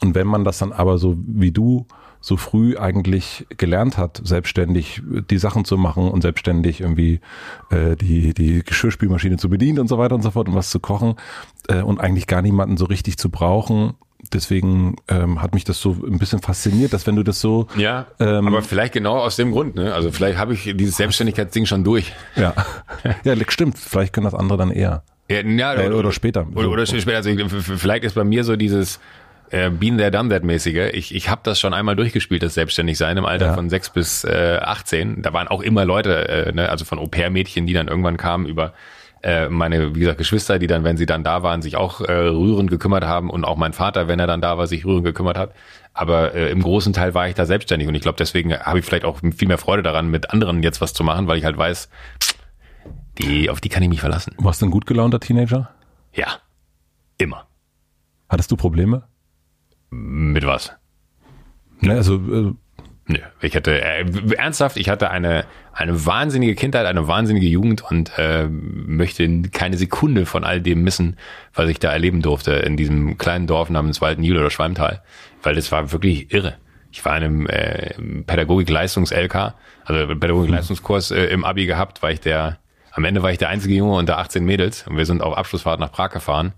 und 0.01 0.15
wenn 0.15 0.27
man 0.27 0.43
das 0.43 0.59
dann 0.59 0.71
aber 0.73 0.97
so 0.97 1.17
wie 1.25 1.51
du 1.51 1.87
so 2.21 2.35
früh 2.37 2.77
eigentlich 2.77 3.47
gelernt 3.57 3.97
hat, 3.97 4.21
selbstständig 4.23 5.01
die 5.29 5.37
Sachen 5.37 5.63
zu 5.65 5.77
machen 5.77 6.09
und 6.09 6.21
selbstständig 6.21 6.81
irgendwie 6.81 7.21
äh, 7.69 7.95
die, 7.95 8.33
die 8.33 8.61
Geschirrspülmaschine 8.63 9.37
zu 9.37 9.49
bedienen 9.49 9.79
und 9.79 9.87
so 9.87 9.97
weiter 9.97 10.15
und 10.15 10.21
so 10.21 10.31
fort 10.31 10.47
und 10.49 10.55
was 10.55 10.69
zu 10.69 10.79
kochen 10.79 11.15
äh, 11.69 11.81
und 11.81 11.99
eigentlich 11.99 12.27
gar 12.27 12.41
niemanden 12.41 12.77
so 12.77 12.85
richtig 12.85 13.17
zu 13.17 13.29
brauchen. 13.29 13.93
Deswegen 14.33 14.97
ähm, 15.07 15.41
hat 15.41 15.53
mich 15.53 15.63
das 15.63 15.79
so 15.79 15.91
ein 16.05 16.19
bisschen 16.19 16.41
fasziniert, 16.41 16.91
dass 16.91 17.07
wenn 17.07 17.15
du 17.15 17.23
das 17.23 17.39
so 17.39 17.67
ja, 17.77 18.07
Ähm, 18.19 18.47
aber 18.47 18.61
vielleicht 18.61 18.91
genau 18.91 19.15
aus 19.17 19.37
dem 19.37 19.51
Grund. 19.53 19.75
Ne? 19.75 19.93
Also 19.93 20.11
vielleicht 20.11 20.37
habe 20.37 20.53
ich 20.53 20.73
dieses 20.75 20.97
Selbstständigkeitsding 20.97 21.65
schon 21.65 21.85
durch. 21.85 22.11
ja 22.35 22.53
ja 23.23 23.35
stimmt, 23.47 23.77
vielleicht 23.77 24.11
können 24.11 24.25
das 24.25 24.33
andere 24.35 24.57
dann 24.57 24.71
eher 24.71 25.03
Ja, 25.29 25.41
ja, 25.41 25.73
Äh, 25.75 25.91
oder 25.91 26.11
später. 26.11 26.45
Oder, 26.53 26.69
oder 26.69 26.85
später. 26.85 27.15
Also 27.15 27.29
ich- 27.29 27.53
vielleicht 27.79 28.03
ist 28.03 28.15
bei 28.15 28.25
mir 28.25 28.43
so 28.43 28.57
dieses 28.57 28.99
äh, 29.51 29.69
Been 29.69 29.97
there, 29.97 30.11
done 30.11 30.29
that 30.29 30.43
mäßige. 30.43 30.91
Ich, 30.93 31.13
ich 31.15 31.29
habe 31.29 31.41
das 31.43 31.59
schon 31.59 31.73
einmal 31.73 31.95
durchgespielt, 31.95 32.43
das 32.43 32.53
Selbstständigsein 32.53 33.17
im 33.17 33.25
Alter 33.25 33.47
Ja. 33.47 33.53
von 33.53 33.69
sechs 33.69 33.89
bis 33.89 34.23
äh, 34.23 34.59
18. 34.61 35.21
Da 35.21 35.33
waren 35.33 35.47
auch 35.47 35.61
immer 35.61 35.85
Leute, 35.85 36.27
äh, 36.29 36.51
ne, 36.51 36.69
also 36.69 36.85
von 36.85 36.99
Au-pair-Mädchen, 36.99 37.65
die 37.65 37.73
dann 37.73 37.87
irgendwann 37.87 38.17
kamen 38.17 38.45
über 38.45 38.73
äh, 39.21 39.49
meine, 39.49 39.95
wie 39.95 39.99
gesagt, 39.99 40.17
Geschwister, 40.17 40.59
die 40.59 40.67
dann, 40.67 40.85
wenn 40.85 40.95
sie 40.95 41.05
dann 41.05 41.25
da 41.25 41.43
waren, 41.43 41.61
sich 41.61 41.75
auch 41.75 41.99
äh, 41.99 42.11
rührend 42.13 42.69
gekümmert 42.69 43.03
haben 43.03 43.29
und 43.29 43.43
auch 43.43 43.57
mein 43.57 43.73
Vater, 43.73 44.07
wenn 44.07 44.17
er 44.19 44.27
dann 44.27 44.39
da 44.39 44.57
war, 44.57 44.65
sich 44.65 44.85
rührend 44.85 45.03
gekümmert 45.03 45.37
hat. 45.37 45.53
Aber 45.93 46.33
äh, 46.33 46.49
im 46.51 46.61
großen 46.61 46.93
Teil 46.93 47.13
war 47.13 47.27
ich 47.27 47.35
da 47.35 47.45
selbstständig 47.45 47.89
und 47.89 47.95
ich 47.95 48.01
glaube, 48.01 48.15
deswegen 48.17 48.57
habe 48.57 48.79
ich 48.79 48.85
vielleicht 48.85 49.03
auch 49.03 49.19
viel 49.35 49.47
mehr 49.49 49.57
Freude 49.57 49.83
daran, 49.83 50.09
mit 50.09 50.29
anderen 50.31 50.63
jetzt 50.63 50.79
was 50.79 50.93
zu 50.93 51.03
machen, 51.03 51.27
weil 51.27 51.37
ich 51.37 51.43
halt 51.43 51.57
weiß, 51.57 51.89
die, 53.17 53.49
auf 53.49 53.59
die 53.59 53.67
kann 53.69 53.83
ich 53.83 53.89
mich 53.89 53.99
verlassen. 53.99 54.33
Warst 54.37 54.61
du 54.61 54.67
ein 54.67 54.71
gut 54.71 54.85
gelaunter 54.85 55.19
Teenager? 55.19 55.69
Ja. 56.13 56.27
Immer. 57.17 57.45
Hattest 58.29 58.51
du 58.51 58.55
Probleme? 58.55 59.03
Mit 59.89 60.45
was? 60.45 60.71
Ne, 61.81 61.93
also 61.93 62.15
äh, 62.15 62.53
Nö, 63.11 63.17
ich 63.41 63.55
hatte 63.55 63.81
äh, 63.81 64.05
ernsthaft, 64.37 64.77
ich 64.77 64.87
hatte 64.87 65.09
eine 65.09 65.45
eine 65.73 66.05
wahnsinnige 66.05 66.53
Kindheit, 66.53 66.85
eine 66.85 67.07
wahnsinnige 67.07 67.47
Jugend 67.47 67.81
und 67.89 68.11
äh, 68.17 68.47
möchte 68.47 69.41
keine 69.51 69.77
Sekunde 69.77 70.27
von 70.27 70.43
all 70.43 70.61
dem 70.61 70.83
missen, 70.83 71.17
was 71.55 71.69
ich 71.69 71.79
da 71.79 71.91
erleben 71.91 72.21
durfte 72.21 72.51
in 72.51 72.77
diesem 72.77 73.17
kleinen 73.17 73.47
Dorf 73.47 73.71
namens 73.71 73.99
Waldenjühl 73.99 74.37
oder 74.37 74.51
Schwalmtal, 74.51 75.01
weil 75.41 75.55
das 75.55 75.71
war 75.71 75.91
wirklich 75.91 76.31
irre. 76.31 76.57
Ich 76.91 77.03
war 77.03 77.17
in 77.17 77.23
einem 77.23 77.47
äh, 77.47 77.93
Pädagogik-Leistungs-LK, 78.27 79.55
also 79.85 80.15
Pädagogik-Leistungskurs 80.15 81.11
äh, 81.11 81.25
im 81.27 81.45
Abi 81.45 81.65
gehabt, 81.65 82.03
weil 82.03 82.13
ich 82.13 82.19
der 82.19 82.59
am 82.91 83.05
Ende 83.05 83.23
war 83.23 83.31
ich 83.31 83.37
der 83.37 83.49
einzige 83.49 83.75
Junge 83.75 83.95
unter 83.95 84.17
18 84.17 84.43
Mädels 84.43 84.85
und 84.85 84.97
wir 84.97 85.05
sind 85.05 85.21
auf 85.23 85.35
Abschlussfahrt 85.35 85.79
nach 85.79 85.91
Prag 85.91 86.09
gefahren. 86.11 86.53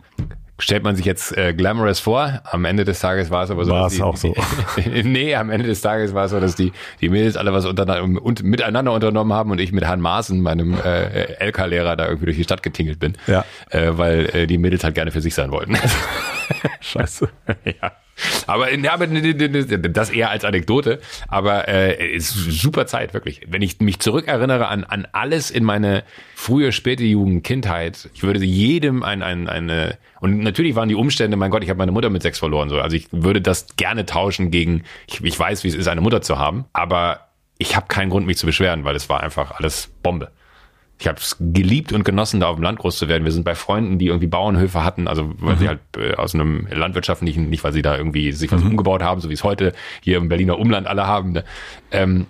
Stellt 0.62 0.84
man 0.84 0.96
sich 0.96 1.06
jetzt 1.06 1.36
äh, 1.36 1.54
glamorous 1.54 2.00
vor, 2.00 2.42
am 2.44 2.66
Ende 2.66 2.86
des 2.86 3.00
Tages 3.00 3.32
war 3.32 3.44
es 3.44 3.50
aber 3.52 3.66
so. 3.66 3.72
War 3.72 3.84
dass 3.84 3.94
es 3.94 3.98
die- 3.98 4.04
auch 4.04 4.16
so. 4.16 4.36
nee, 5.04 5.34
am 5.36 5.50
Ende 5.50 5.66
des 5.68 5.82
Tages 5.82 6.14
war 6.14 6.26
es 6.26 6.32
so, 6.32 6.40
dass 6.40 6.56
die, 6.56 6.72
die 7.02 7.10
Mädels 7.10 7.36
alle 7.36 7.52
was 7.52 7.66
untereinander, 7.66 8.22
und 8.22 8.44
miteinander 8.44 8.92
unternommen 8.94 9.34
haben 9.34 9.50
und 9.50 9.60
ich 9.60 9.72
mit 9.72 9.84
Herrn 9.84 10.02
Maaßen, 10.02 10.40
meinem 10.40 10.78
äh, 10.80 11.48
LK-Lehrer, 11.48 11.96
da 11.96 12.06
irgendwie 12.06 12.26
durch 12.26 12.38
die 12.38 12.44
Stadt 12.44 12.62
getingelt 12.62 13.00
bin. 13.00 13.18
Ja. 13.26 13.44
Äh, 13.70 13.98
weil 13.98 14.26
äh, 14.36 14.48
die 14.48 14.58
Mädels 14.60 14.84
halt 14.84 14.94
gerne 14.94 15.12
für 15.12 15.22
sich 15.22 15.34
sein 15.34 15.52
wollten. 15.52 15.76
scheiße. 16.80 17.28
ja. 17.66 17.92
Aber, 18.48 18.74
ja, 18.74 18.98
das 18.98 20.10
eher 20.10 20.30
als 20.30 20.46
Anekdote. 20.46 21.00
Aber 21.28 21.68
äh, 21.68 22.14
ist 22.16 22.30
super 22.30 22.86
Zeit, 22.86 23.14
wirklich. 23.14 23.42
Wenn 23.48 23.62
ich 23.62 23.80
mich 23.80 24.00
zurückerinnere 24.00 24.68
an, 24.68 24.84
an 24.84 25.08
alles 25.12 25.52
in 25.52 25.64
meine 25.64 26.04
frühe, 26.36 26.72
späte 26.72 27.04
Jugend, 27.04 27.44
Kindheit, 27.44 28.10
ich 28.14 28.24
würde 28.24 28.44
jedem 28.44 29.04
ein, 29.04 29.22
ein, 29.22 29.48
eine. 29.48 29.98
Und 30.20 30.40
natürlich 30.40 30.76
waren 30.76 30.90
die 30.90 30.96
Umstände, 30.96 31.38
mein 31.38 31.52
Gott, 31.52 31.64
ich 31.64 31.70
habe 31.70 31.78
meine 31.78 31.92
Mutter 31.92 32.10
mit 32.10 32.22
sechs 32.22 32.40
verloren. 32.40 32.70
So. 32.70 32.80
Also 32.80 32.96
ich 32.96 33.08
würde 33.12 33.42
das 33.42 33.68
gerne 33.78 34.06
tauschen 34.06 34.52
gegen, 34.52 34.84
ich, 35.08 35.24
ich 35.24 35.40
weiß, 35.40 35.64
wie 35.64 35.68
es 35.68 35.76
ist, 35.76 35.88
eine 35.88 36.02
Mutter 36.02 36.22
zu 36.22 36.38
haben, 36.38 36.66
aber 36.74 37.28
ich 37.58 37.76
habe 37.76 37.88
keinen 37.88 38.10
Grund, 38.10 38.26
mich 38.26 38.38
zu 38.38 38.46
beschweren, 38.46 38.84
weil 38.86 38.96
es 38.96 39.08
war 39.08 39.22
einfach 39.22 39.52
alles 39.52 39.90
Bombe. 40.02 40.32
Ich 41.02 41.08
habe 41.08 41.18
es 41.20 41.36
geliebt 41.40 41.94
und 41.94 42.06
genossen, 42.06 42.40
da 42.40 42.48
auf 42.48 42.58
dem 42.58 42.64
Land 42.64 42.78
groß 42.78 42.96
zu 42.96 43.08
werden. 43.08 43.26
Wir 43.26 43.32
sind 43.32 43.44
bei 43.44 43.56
Freunden, 43.56 43.98
die 43.98 44.06
irgendwie 44.06 44.28
Bauernhöfe 44.28 44.84
hatten, 44.84 45.08
also 45.08 45.34
weil 45.40 45.58
sie 45.58 45.68
halt 45.68 45.80
äh, 45.98 46.14
aus 46.14 46.36
einem 46.36 46.68
landwirtschaftlichen, 46.72 47.50
nicht 47.50 47.64
weil 47.64 47.74
sie 47.74 47.82
da 47.82 47.98
irgendwie 47.98 48.32
sich 48.32 48.52
was 48.52 48.62
umgebaut 48.62 49.02
haben, 49.02 49.20
so 49.20 49.30
wie 49.30 49.34
es 49.34 49.44
heute 49.44 49.74
hier 50.02 50.18
im 50.18 50.30
Berliner 50.30 50.60
Umland 50.60 50.86
alle 50.86 51.08
haben, 51.08 51.32
ne? 51.32 51.44
ähm, 51.92 52.28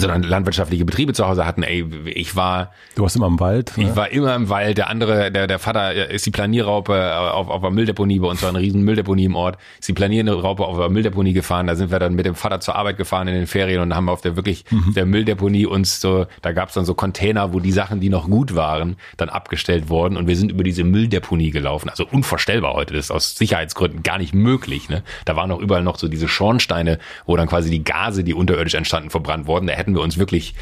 sondern 0.00 0.22
landwirtschaftliche 0.22 0.84
Betriebe 0.84 1.12
zu 1.12 1.26
Hause 1.26 1.46
hatten. 1.46 1.62
Ey, 1.62 1.84
ich 2.06 2.36
war 2.36 2.72
Du 2.96 3.02
warst 3.02 3.16
immer 3.16 3.26
im 3.26 3.38
Wald. 3.40 3.72
ich 3.76 3.86
Ne? 3.86 3.96
war 3.96 4.10
immer 4.10 4.34
im 4.34 4.48
Wald. 4.48 4.78
Der 4.78 4.88
andere, 4.90 5.30
der, 5.30 5.46
der 5.46 5.58
Vater 5.58 6.10
ist 6.10 6.26
die 6.26 6.30
Planierraupe 6.30 6.94
äh, 6.94 7.12
auf, 7.12 7.48
auf 7.48 7.62
einer 7.62 7.70
Mülldeponie 7.70 8.18
bei 8.18 8.28
uns, 8.28 8.42
war 8.42 8.48
eine 8.50 8.58
riesen 8.60 8.82
Mülldeponie 8.82 9.24
im 9.24 9.36
Ort. 9.36 9.58
Ist 9.78 9.88
die 9.88 9.92
Planierraupe 9.92 10.64
auf 10.64 10.76
einer 10.78 10.88
Mülldeponie 10.88 11.32
gefahren. 11.32 11.66
Da 11.66 11.76
sind 11.76 11.90
wir 11.90 11.98
dann 11.98 12.14
mit 12.14 12.26
dem 12.26 12.34
Vater 12.34 12.60
zur 12.60 12.74
Arbeit 12.76 12.96
gefahren 12.96 13.28
in 13.28 13.34
den 13.34 13.46
Ferien 13.46 13.80
und 13.82 13.94
haben 13.94 14.08
auf 14.08 14.20
der 14.20 14.36
wirklich 14.36 14.64
der 14.96 15.06
Mülldeponie 15.06 15.66
uns 15.66 16.00
so, 16.00 16.26
da 16.42 16.52
gab's 16.52 16.74
dann 16.74 16.84
so 16.84 16.94
Container, 16.94 17.52
wo 17.52 17.60
die 17.60 17.72
Sachen, 17.72 18.00
die 18.00 18.08
noch 18.08 18.28
gut 18.28 18.54
waren, 18.54 18.96
dann 19.16 19.28
abgestellt 19.28 19.88
wurden 19.88 20.16
und 20.16 20.26
wir 20.26 20.36
sind 20.36 20.50
über 20.50 20.64
diese 20.64 20.84
Mülldeponie 20.84 21.50
gelaufen. 21.50 21.88
Also 21.88 22.06
unvorstellbar 22.10 22.74
heute. 22.74 22.94
Das 22.94 23.06
ist 23.06 23.10
aus 23.10 23.34
Sicherheitsgründen 23.36 24.02
gar 24.02 24.18
nicht 24.18 24.34
möglich. 24.34 24.88
Ne? 24.88 25.02
Da 25.24 25.36
waren 25.36 25.50
auch 25.50 25.60
überall 25.60 25.82
noch 25.82 25.98
so 25.98 26.08
diese 26.08 26.28
Schornsteine, 26.28 26.98
wo 27.26 27.36
dann 27.36 27.48
quasi 27.48 27.70
die 27.70 27.84
Gase, 27.84 28.24
die 28.24 28.34
unterirdisch 28.34 28.74
entstanden, 28.74 29.10
verbrannt 29.10 29.46
wurden. 29.46 29.66
Da 29.66 29.74
hätten 29.74 29.89
wir 29.94 30.02
uns 30.02 30.18
wirklich 30.18 30.54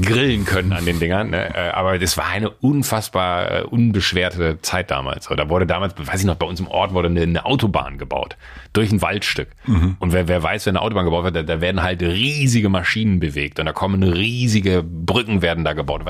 grillen 0.00 0.44
können 0.44 0.72
an 0.72 0.84
den 0.84 0.98
Dingern. 0.98 1.30
Ne? 1.30 1.54
Äh, 1.54 1.70
aber 1.70 1.98
das 1.98 2.16
war 2.16 2.26
eine 2.26 2.50
unfassbar 2.50 3.50
äh, 3.50 3.62
unbeschwerte 3.62 4.60
Zeit 4.62 4.90
damals. 4.90 5.28
Da 5.28 5.48
wurde 5.48 5.66
damals, 5.66 5.94
weiß 5.98 6.20
ich 6.20 6.26
noch, 6.26 6.36
bei 6.36 6.46
uns 6.46 6.60
im 6.60 6.68
Ort 6.68 6.94
wurde 6.94 7.08
eine, 7.08 7.22
eine 7.22 7.44
Autobahn 7.44 7.98
gebaut 7.98 8.36
durch 8.74 8.90
ein 8.92 9.00
Waldstück. 9.00 9.48
Mhm. 9.66 9.96
Und 10.00 10.12
wer, 10.12 10.28
wer 10.28 10.42
weiß, 10.42 10.66
wenn 10.66 10.76
eine 10.76 10.84
Autobahn 10.84 11.04
gebaut 11.04 11.24
wird, 11.24 11.36
da, 11.36 11.42
da, 11.42 11.60
werden 11.60 11.82
halt 11.82 12.02
riesige 12.02 12.68
Maschinen 12.68 13.20
bewegt 13.20 13.60
und 13.60 13.66
da 13.66 13.72
kommen 13.72 14.02
riesige 14.02 14.82
Brücken 14.82 15.40
werden 15.42 15.64
da 15.64 15.72
gebaut. 15.72 16.02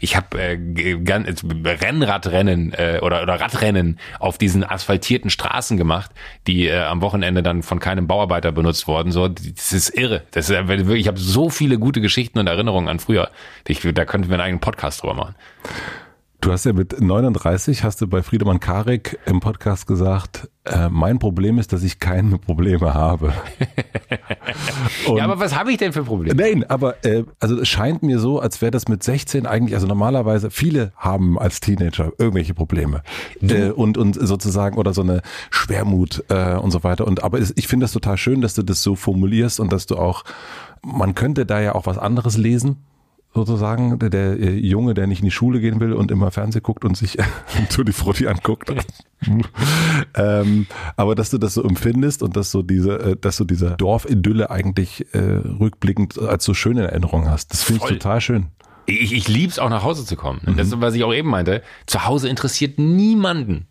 Ich 0.00 0.16
habe 0.16 0.38
äh, 0.40 0.58
Rennradrennen 1.64 2.72
äh, 2.72 3.00
oder, 3.02 3.22
oder 3.22 3.38
Radrennen 3.38 4.00
auf 4.18 4.38
diesen 4.38 4.64
asphaltierten 4.64 5.30
Straßen 5.30 5.76
gemacht, 5.76 6.10
die 6.46 6.66
äh, 6.66 6.78
am 6.78 7.02
Wochenende 7.02 7.42
dann 7.42 7.62
von 7.62 7.78
keinem 7.80 8.06
Bauarbeiter 8.06 8.50
benutzt 8.50 8.88
wurden. 8.88 9.12
So, 9.12 9.28
das 9.28 9.72
ist 9.72 9.90
irre. 9.90 10.22
Das 10.30 10.48
ist 10.48 10.68
wirklich, 10.68 11.00
ich 11.00 11.08
habe 11.08 11.20
so 11.20 11.50
viele 11.50 11.78
gute 11.78 12.00
Geschichten 12.00 12.38
und 12.38 12.46
Erinnerungen 12.46 12.88
an 12.88 12.98
früher. 12.98 13.30
Ich, 13.68 13.80
da 13.82 14.04
könnten 14.06 14.28
wir 14.28 14.34
einen 14.34 14.42
eigenen 14.42 14.60
Podcast 14.60 15.02
drüber 15.02 15.14
machen. 15.14 15.34
Du 16.46 16.52
hast 16.52 16.64
ja 16.64 16.72
mit 16.72 17.00
39, 17.00 17.82
hast 17.82 18.00
du 18.00 18.06
bei 18.06 18.22
Friedemann 18.22 18.60
Karik 18.60 19.18
im 19.26 19.40
Podcast 19.40 19.88
gesagt, 19.88 20.48
äh, 20.62 20.88
mein 20.88 21.18
Problem 21.18 21.58
ist, 21.58 21.72
dass 21.72 21.82
ich 21.82 21.98
keine 21.98 22.38
Probleme 22.38 22.94
habe. 22.94 23.32
ja, 25.16 25.24
aber 25.24 25.40
was 25.40 25.56
habe 25.58 25.72
ich 25.72 25.78
denn 25.78 25.92
für 25.92 26.04
Probleme? 26.04 26.40
Nein, 26.40 26.62
aber 26.62 27.04
äh, 27.04 27.24
also 27.40 27.58
es 27.58 27.66
scheint 27.66 28.04
mir 28.04 28.20
so, 28.20 28.38
als 28.38 28.62
wäre 28.62 28.70
das 28.70 28.86
mit 28.86 29.02
16 29.02 29.44
eigentlich, 29.44 29.74
also 29.74 29.88
normalerweise, 29.88 30.52
viele 30.52 30.92
haben 30.94 31.36
als 31.36 31.58
Teenager 31.58 32.12
irgendwelche 32.16 32.54
Probleme. 32.54 33.02
Äh, 33.42 33.70
und, 33.70 33.98
und 33.98 34.14
sozusagen, 34.14 34.78
oder 34.78 34.94
so 34.94 35.02
eine 35.02 35.22
Schwermut 35.50 36.22
äh, 36.28 36.54
und 36.54 36.70
so 36.70 36.84
weiter. 36.84 37.08
Und 37.08 37.24
aber 37.24 37.40
ich 37.40 37.66
finde 37.66 37.82
das 37.82 37.92
total 37.92 38.18
schön, 38.18 38.40
dass 38.40 38.54
du 38.54 38.62
das 38.62 38.84
so 38.84 38.94
formulierst 38.94 39.58
und 39.58 39.72
dass 39.72 39.86
du 39.86 39.96
auch, 39.96 40.22
man 40.80 41.16
könnte 41.16 41.44
da 41.44 41.60
ja 41.60 41.74
auch 41.74 41.86
was 41.86 41.98
anderes 41.98 42.36
lesen 42.36 42.84
sozusagen, 43.36 43.98
der, 43.98 44.10
der 44.10 44.40
äh, 44.40 44.50
Junge, 44.58 44.94
der 44.94 45.06
nicht 45.06 45.20
in 45.20 45.26
die 45.26 45.30
Schule 45.30 45.60
gehen 45.60 45.78
will 45.78 45.92
und 45.92 46.10
immer 46.10 46.30
Fernsehen 46.30 46.62
guckt 46.62 46.84
und 46.84 46.96
sich 46.96 47.18
zu 47.68 47.84
die 47.84 47.92
Frutti 47.92 48.26
anguckt. 48.26 48.72
ähm, 50.14 50.66
aber 50.96 51.14
dass 51.14 51.30
du 51.30 51.38
das 51.38 51.54
so 51.54 51.62
empfindest 51.62 52.22
und 52.22 52.36
dass 52.36 52.50
so 52.50 52.62
diese, 52.62 52.98
äh, 52.98 53.16
dass 53.20 53.36
du 53.36 53.44
diese 53.44 53.72
Dorfidylle 53.72 54.50
eigentlich 54.50 55.06
äh, 55.12 55.18
rückblickend 55.18 56.18
als 56.18 56.44
so 56.44 56.54
schöne 56.54 56.88
Erinnerung 56.88 57.28
hast. 57.28 57.52
Das 57.52 57.62
finde 57.62 57.82
ich 57.84 57.90
total 57.90 58.20
schön. 58.20 58.46
Ich, 58.86 59.12
ich 59.12 59.28
lieb's 59.28 59.58
auch 59.58 59.68
nach 59.68 59.82
Hause 59.82 60.04
zu 60.04 60.16
kommen. 60.16 60.40
Mhm. 60.44 60.56
Das 60.56 60.68
ist, 60.68 60.80
was 60.80 60.94
ich 60.94 61.04
auch 61.04 61.12
eben 61.12 61.28
meinte. 61.28 61.62
Zu 61.86 62.06
Hause 62.06 62.28
interessiert 62.28 62.78
niemanden. 62.78 63.66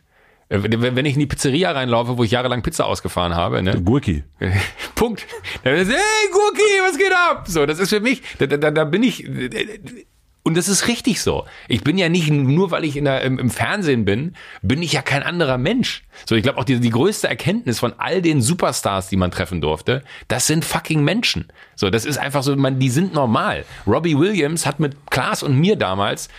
Wenn 0.64 1.06
ich 1.06 1.14
in 1.14 1.20
die 1.20 1.26
Pizzeria 1.26 1.72
reinlaufe, 1.72 2.18
wo 2.18 2.24
ich 2.24 2.32
jahrelang 2.32 2.62
Pizza 2.62 2.86
ausgefahren 2.86 3.36
habe, 3.36 3.62
ne? 3.64 3.82
Gurki. 3.82 4.24
Punkt. 4.96 5.26
Dann 5.64 5.76
ist, 5.76 5.90
hey, 5.90 6.30
Gurki, 6.32 6.64
was 6.88 6.98
geht 6.98 7.14
ab? 7.14 7.46
So, 7.48 7.66
das 7.66 7.80
ist 7.80 7.90
für 7.90 8.00
mich, 8.00 8.22
da, 8.40 8.46
da, 8.46 8.72
da 8.72 8.84
bin 8.84 9.04
ich, 9.04 9.28
und 10.48 10.56
das 10.56 10.68
ist 10.68 10.88
richtig 10.88 11.22
so. 11.22 11.46
Ich 11.68 11.84
bin 11.84 11.98
ja 11.98 12.08
nicht, 12.08 12.30
nur 12.30 12.70
weil 12.70 12.86
ich 12.86 12.96
in 12.98 13.06
der, 13.06 13.22
im, 13.24 13.40
im 13.40 13.50
Fernsehen 13.50 14.06
bin, 14.06 14.36
bin 14.62 14.84
ich 14.84 14.94
ja 14.94 15.02
kein 15.02 15.24
anderer 15.24 15.58
Mensch. 15.58 16.04
So, 16.28 16.36
ich 16.36 16.44
glaube 16.44 16.60
auch 16.60 16.64
die, 16.64 16.80
die 16.80 16.92
größte 16.92 17.28
Erkenntnis 17.28 17.80
von 17.80 17.94
all 17.98 18.22
den 18.22 18.44
Superstars, 18.44 19.10
die 19.10 19.18
man 19.18 19.32
treffen 19.32 19.60
durfte, 19.60 20.04
das 20.28 20.46
sind 20.46 20.64
fucking 20.64 21.04
Menschen. 21.04 21.48
So, 21.76 21.90
das 21.90 22.06
ist 22.06 22.20
einfach 22.20 22.44
so, 22.44 22.56
man, 22.56 22.78
die 22.78 22.92
sind 22.92 23.16
normal. 23.16 23.66
Robbie 23.88 24.20
Williams 24.20 24.68
hat 24.68 24.80
mit 24.80 24.96
Klaas 25.10 25.42
und 25.42 25.58
mir 25.60 25.78
damals 25.78 26.30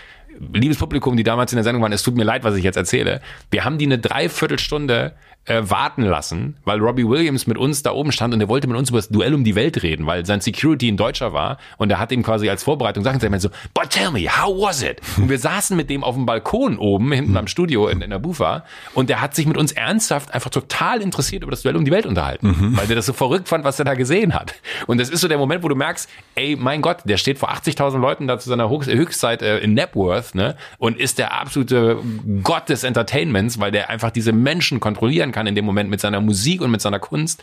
liebes 0.53 0.79
Publikum, 0.79 1.17
die 1.17 1.23
damals 1.23 1.53
in 1.53 1.57
der 1.57 1.65
Sendung 1.65 1.83
waren, 1.83 1.93
es 1.93 2.03
tut 2.03 2.17
mir 2.17 2.25
leid, 2.25 2.45
was 2.45 2.55
ich 2.57 2.65
jetzt 2.65 2.77
erzähle. 2.77 3.21
Wir 3.51 3.65
haben 3.65 3.79
die 3.79 3.87
eine 3.87 3.99
Dreiviertelstunde 3.99 5.15
äh, 5.47 5.63
warten 5.65 6.03
lassen, 6.03 6.57
weil 6.65 6.79
Robbie 6.81 7.09
Williams 7.09 7.47
mit 7.47 7.59
uns 7.59 7.83
da 7.83 7.93
oben 7.93 8.13
stand 8.13 8.35
und 8.35 8.41
er 8.41 8.49
wollte 8.49 8.67
mit 8.67 8.77
uns 8.77 8.91
über 8.91 8.99
das 8.99 9.09
Duell 9.09 9.35
um 9.35 9.45
die 9.45 9.55
Welt 9.55 9.83
reden, 9.83 10.07
weil 10.07 10.27
sein 10.27 10.41
Security 10.41 10.89
ein 10.89 10.97
Deutscher 10.97 11.33
war 11.33 11.59
und 11.77 11.91
er 11.91 11.99
hat 11.99 12.13
ihm 12.13 12.23
quasi 12.23 12.49
als 12.51 12.65
Vorbereitung 12.65 13.05
Sachen 13.05 13.19
gesagt, 13.19 13.43
so, 13.43 13.49
but 13.75 13.91
tell 13.91 14.11
me, 14.11 14.29
how 14.29 14.51
was 14.51 14.83
it? 14.83 15.01
Und 15.17 15.29
wir 15.29 15.39
saßen 15.39 15.77
mit 15.77 15.89
dem 15.89 16.05
auf 16.05 16.15
dem 16.15 16.27
Balkon 16.27 16.79
oben, 16.79 17.13
hinten 17.13 17.37
am 17.37 17.47
Studio 17.47 17.89
in, 17.89 18.01
in 18.03 18.11
der 18.11 18.19
Bufa 18.19 18.65
und 18.95 19.09
der 19.09 19.21
hat 19.21 19.35
sich 19.35 19.47
mit 19.47 19.57
uns 19.57 19.73
ernsthaft 19.73 20.33
einfach 20.35 20.51
total 20.51 21.01
interessiert 21.01 21.43
über 21.43 21.51
das 21.51 21.63
Duell 21.63 21.77
um 21.77 21.85
die 21.85 21.91
Welt 21.91 22.07
unterhalten, 22.07 22.49
mhm. 22.49 22.77
weil 22.77 22.87
der 22.87 22.97
das 22.97 23.07
so 23.07 23.13
verrückt 23.13 23.49
fand, 23.49 23.65
was 23.65 23.79
er 23.79 23.85
da 23.85 23.95
gesehen 23.95 24.35
hat. 24.35 24.55
Und 24.87 24.99
das 24.99 25.09
ist 25.09 25.21
so 25.21 25.29
der 25.29 25.39
Moment, 25.39 25.63
wo 25.63 25.69
du 25.69 25.75
merkst, 25.75 26.09
ey, 26.35 26.57
mein 26.57 26.83
Gott, 26.83 26.99
der 27.05 27.17
steht 27.17 27.39
vor 27.39 27.51
80.000 27.51 27.99
Leuten 27.99 28.27
da 28.27 28.39
zu 28.39 28.49
seiner 28.49 28.69
Höchstzeit 28.69 29.43
äh, 29.43 29.59
in 29.59 29.75
Napworth, 29.75 30.35
ne, 30.35 30.57
und 30.79 30.99
ist 30.99 31.19
der 31.19 31.39
absolute 31.39 31.99
Gott 32.43 32.69
des 32.69 32.85
Entertainments, 32.85 33.59
weil 33.59 33.71
der 33.71 33.91
einfach 33.91 34.11
diese 34.11 34.33
Menschen 34.33 34.81
kontrollieren 34.81 35.33
kann 35.33 35.36
in 35.45 35.55
dem 35.55 35.65
Moment 35.65 35.91
mit 35.91 36.01
seiner 36.01 36.21
Musik 36.21 36.63
und 36.63 36.71
mit 36.71 36.81
seiner 36.81 36.99
Kunst. 36.99 37.43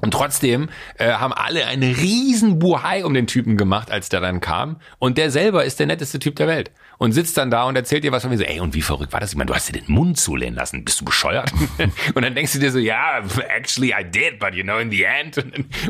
Und 0.00 0.12
trotzdem 0.12 0.68
äh, 0.96 1.12
haben 1.12 1.32
alle 1.32 1.66
eine 1.66 1.96
riesen 1.98 2.58
Buhai 2.58 3.04
um 3.04 3.14
den 3.14 3.26
Typen 3.26 3.56
gemacht, 3.56 3.90
als 3.90 4.08
der 4.08 4.20
dann 4.20 4.40
kam. 4.40 4.76
Und 4.98 5.18
der 5.18 5.30
selber 5.30 5.64
ist 5.64 5.80
der 5.80 5.86
netteste 5.86 6.18
Typ 6.18 6.36
der 6.36 6.46
Welt 6.46 6.70
und 7.02 7.10
sitzt 7.10 7.36
dann 7.36 7.50
da 7.50 7.64
und 7.64 7.74
erzählt 7.74 8.04
dir 8.04 8.12
was 8.12 8.22
von 8.22 8.30
mir 8.30 8.38
so, 8.38 8.44
ey, 8.44 8.60
und 8.60 8.74
wie 8.74 8.80
verrückt 8.80 9.12
war 9.12 9.18
das? 9.18 9.32
Ich 9.32 9.36
meine, 9.36 9.48
du 9.48 9.54
hast 9.56 9.68
dir 9.68 9.72
den 9.72 9.92
Mund 9.92 10.20
zulehnen 10.20 10.54
lassen. 10.54 10.84
Bist 10.84 11.00
du 11.00 11.04
bescheuert? 11.04 11.50
und 12.14 12.22
dann 12.22 12.32
denkst 12.32 12.52
du 12.52 12.60
dir 12.60 12.70
so, 12.70 12.78
ja, 12.78 13.20
actually 13.48 13.88
I 13.88 14.04
did, 14.04 14.38
but 14.38 14.54
you 14.54 14.62
know, 14.62 14.78
in 14.78 14.88
the 14.88 15.02
end. 15.02 15.36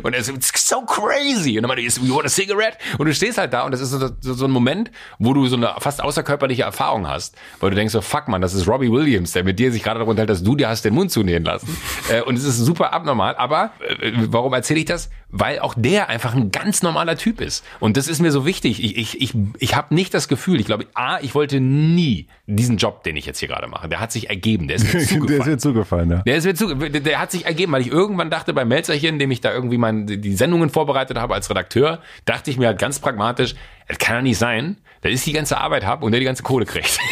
Und 0.01 0.15
es 0.15 0.27
ist 0.27 0.67
so 0.67 0.81
crazy. 0.81 1.55
Und 1.55 1.61
dann 1.61 1.67
meinte 1.67 1.83
you 1.83 2.15
want 2.15 2.25
a 2.25 2.29
cigarette? 2.29 2.79
Und 2.97 3.05
du 3.05 3.13
stehst 3.13 3.37
halt 3.37 3.53
da 3.53 3.61
und 3.61 3.73
das 3.73 3.81
ist 3.81 3.91
so, 3.91 4.09
so, 4.21 4.33
so 4.33 4.45
ein 4.45 4.49
Moment, 4.49 4.89
wo 5.19 5.35
du 5.35 5.45
so 5.45 5.55
eine 5.55 5.75
fast 5.77 6.01
außerkörperliche 6.01 6.63
Erfahrung 6.63 7.07
hast, 7.07 7.35
weil 7.59 7.69
du 7.69 7.75
denkst 7.75 7.93
so, 7.93 8.01
fuck 8.01 8.27
man, 8.27 8.41
das 8.41 8.55
ist 8.55 8.67
Robbie 8.67 8.91
Williams, 8.91 9.33
der 9.33 9.43
mit 9.43 9.59
dir 9.59 9.71
sich 9.71 9.83
gerade 9.83 9.99
darunter 9.99 10.21
hält, 10.21 10.31
dass 10.31 10.41
du 10.41 10.55
dir 10.55 10.67
hast 10.67 10.83
den 10.83 10.95
Mund 10.95 11.11
zunähen 11.11 11.43
lassen. 11.43 11.77
Äh, 12.09 12.21
und 12.21 12.39
es 12.39 12.43
ist 12.43 12.57
super 12.57 12.91
abnormal. 12.91 13.35
Aber 13.35 13.69
äh, 14.01 14.13
warum 14.29 14.51
erzähle 14.53 14.79
ich 14.79 14.85
das? 14.85 15.11
Weil 15.29 15.59
auch 15.59 15.75
der 15.77 16.09
einfach 16.09 16.33
ein 16.33 16.49
ganz 16.49 16.81
normaler 16.81 17.17
Typ 17.17 17.39
ist. 17.39 17.63
Und 17.79 17.97
das 17.97 18.07
ist 18.07 18.19
mir 18.19 18.31
so 18.31 18.47
wichtig. 18.47 18.83
Ich, 18.83 18.97
ich, 18.97 19.21
ich, 19.21 19.35
ich 19.59 19.75
habe 19.75 19.93
nicht 19.93 20.11
das 20.15 20.27
Gefühl, 20.27 20.59
ich 20.59 20.65
glaube, 20.65 20.87
A, 21.03 21.19
ich 21.21 21.35
wollte 21.35 21.59
nie 21.59 22.29
diesen 22.45 22.77
Job, 22.77 23.03
den 23.03 23.17
ich 23.17 23.25
jetzt 23.25 23.39
hier 23.39 23.49
gerade 23.49 23.67
mache. 23.67 23.89
Der 23.89 23.99
hat 23.99 24.13
sich 24.13 24.29
ergeben. 24.29 24.69
Der 24.69 24.77
ist 24.77 24.93
mir 24.93 25.01
zugefallen. 25.01 25.27
der 25.27 25.37
ist 25.37 25.45
mir 25.47 25.57
zugefallen, 25.57 26.11
ja. 26.11 26.21
Der 26.21 26.37
ist 26.37 26.45
mir 26.45 26.55
zu, 26.55 26.75
der 26.75 27.19
hat 27.19 27.29
sich 27.29 27.45
ergeben, 27.45 27.73
weil 27.73 27.81
ich 27.81 27.91
irgendwann 27.91 28.29
dachte 28.29 28.53
bei 28.53 28.63
Melzerchen, 28.63 29.19
dem 29.19 29.29
ich 29.29 29.41
da 29.41 29.53
irgendwie 29.53 29.77
mein, 29.77 30.07
die 30.07 30.33
Sendungen 30.33 30.69
vorbereitet 30.69 31.17
habe 31.17 31.33
als 31.33 31.49
Redakteur, 31.49 31.99
dachte 32.23 32.49
ich 32.51 32.57
mir 32.57 32.67
halt 32.67 32.79
ganz 32.79 32.99
pragmatisch, 32.99 33.55
es 33.87 33.97
kann 33.97 34.15
ja 34.15 34.21
nicht 34.21 34.37
sein, 34.37 34.77
dass 35.01 35.11
ich 35.11 35.23
die 35.25 35.33
ganze 35.33 35.57
Arbeit 35.57 35.85
habe 35.85 36.05
und 36.05 36.13
der 36.13 36.19
die 36.19 36.25
ganze 36.25 36.43
Kohle 36.43 36.65
kriegt. 36.65 36.97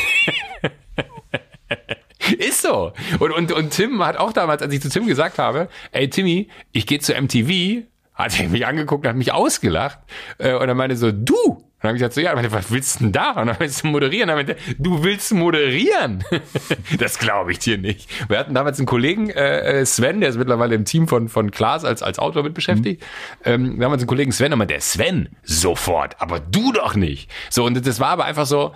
Ist 2.38 2.62
so. 2.62 2.94
Und, 3.20 3.32
und, 3.32 3.52
und 3.52 3.72
Tim 3.72 4.06
hat 4.06 4.16
auch 4.16 4.32
damals, 4.32 4.62
als 4.62 4.74
ich 4.74 4.82
zu 4.82 4.88
Tim 4.88 5.06
gesagt 5.06 5.38
habe, 5.38 5.68
ey 5.92 6.10
Timmy, 6.10 6.48
ich 6.72 6.88
gehe 6.88 7.00
zu 7.00 7.14
MTV, 7.14 7.84
hat 8.14 8.40
er 8.40 8.48
mich 8.48 8.66
angeguckt 8.66 9.06
hat 9.06 9.18
mich 9.18 9.34
ausgelacht. 9.34 10.00
Äh, 10.38 10.54
und 10.54 10.70
er 10.70 10.76
meinte 10.76 10.96
so, 10.96 11.12
du, 11.12 11.64
dann 11.82 11.90
habe 11.90 11.98
ich 11.98 12.02
gesagt, 12.02 12.14
so, 12.14 12.22
ja, 12.22 12.52
was 12.52 12.72
willst 12.72 13.00
du 13.00 13.06
denn 13.06 13.12
da? 13.12 13.32
Und 13.32 13.48
dann 13.48 13.60
willst 13.60 13.84
du 13.84 13.88
moderieren. 13.88 14.28
Dann 14.28 14.38
meinte, 14.38 14.56
du 14.78 15.04
willst 15.04 15.34
moderieren? 15.34 16.24
das 17.00 17.18
glaube 17.18 17.52
ich 17.52 17.60
dir 17.60 17.80
nicht. 17.80 18.08
Wir 18.30 18.38
hatten 18.38 18.54
damals 18.54 18.78
einen 18.78 18.86
Kollegen, 18.86 19.32
äh, 19.32 19.80
äh, 19.82 19.86
Sven, 19.86 20.22
der 20.22 20.30
ist 20.30 20.38
mittlerweile 20.38 20.76
im 20.76 20.86
Team 20.86 21.08
von, 21.08 21.28
von 21.28 21.50
Klaas 21.50 21.84
als, 21.84 22.04
als 22.04 22.20
Autor 22.20 22.44
mit 22.44 22.54
beschäftigt. 22.54 23.02
Mhm. 23.46 23.52
Ähm, 23.52 23.80
wir 23.80 23.86
haben 23.86 23.94
uns 23.94 24.04
einen 24.04 24.08
Kollegen 24.08 24.32
Sven 24.32 24.54
und 24.54 24.60
meinte, 24.60 24.76
der 24.76 24.82
Sven, 24.82 25.30
sofort, 25.42 26.22
aber 26.22 26.40
du 26.40 26.72
doch 26.72 26.96
nicht. 26.96 27.32
So, 27.50 27.66
und 27.66 27.86
das 27.86 28.00
war 28.00 28.10
aber 28.10 28.26
einfach 28.26 28.46
so, 28.46 28.76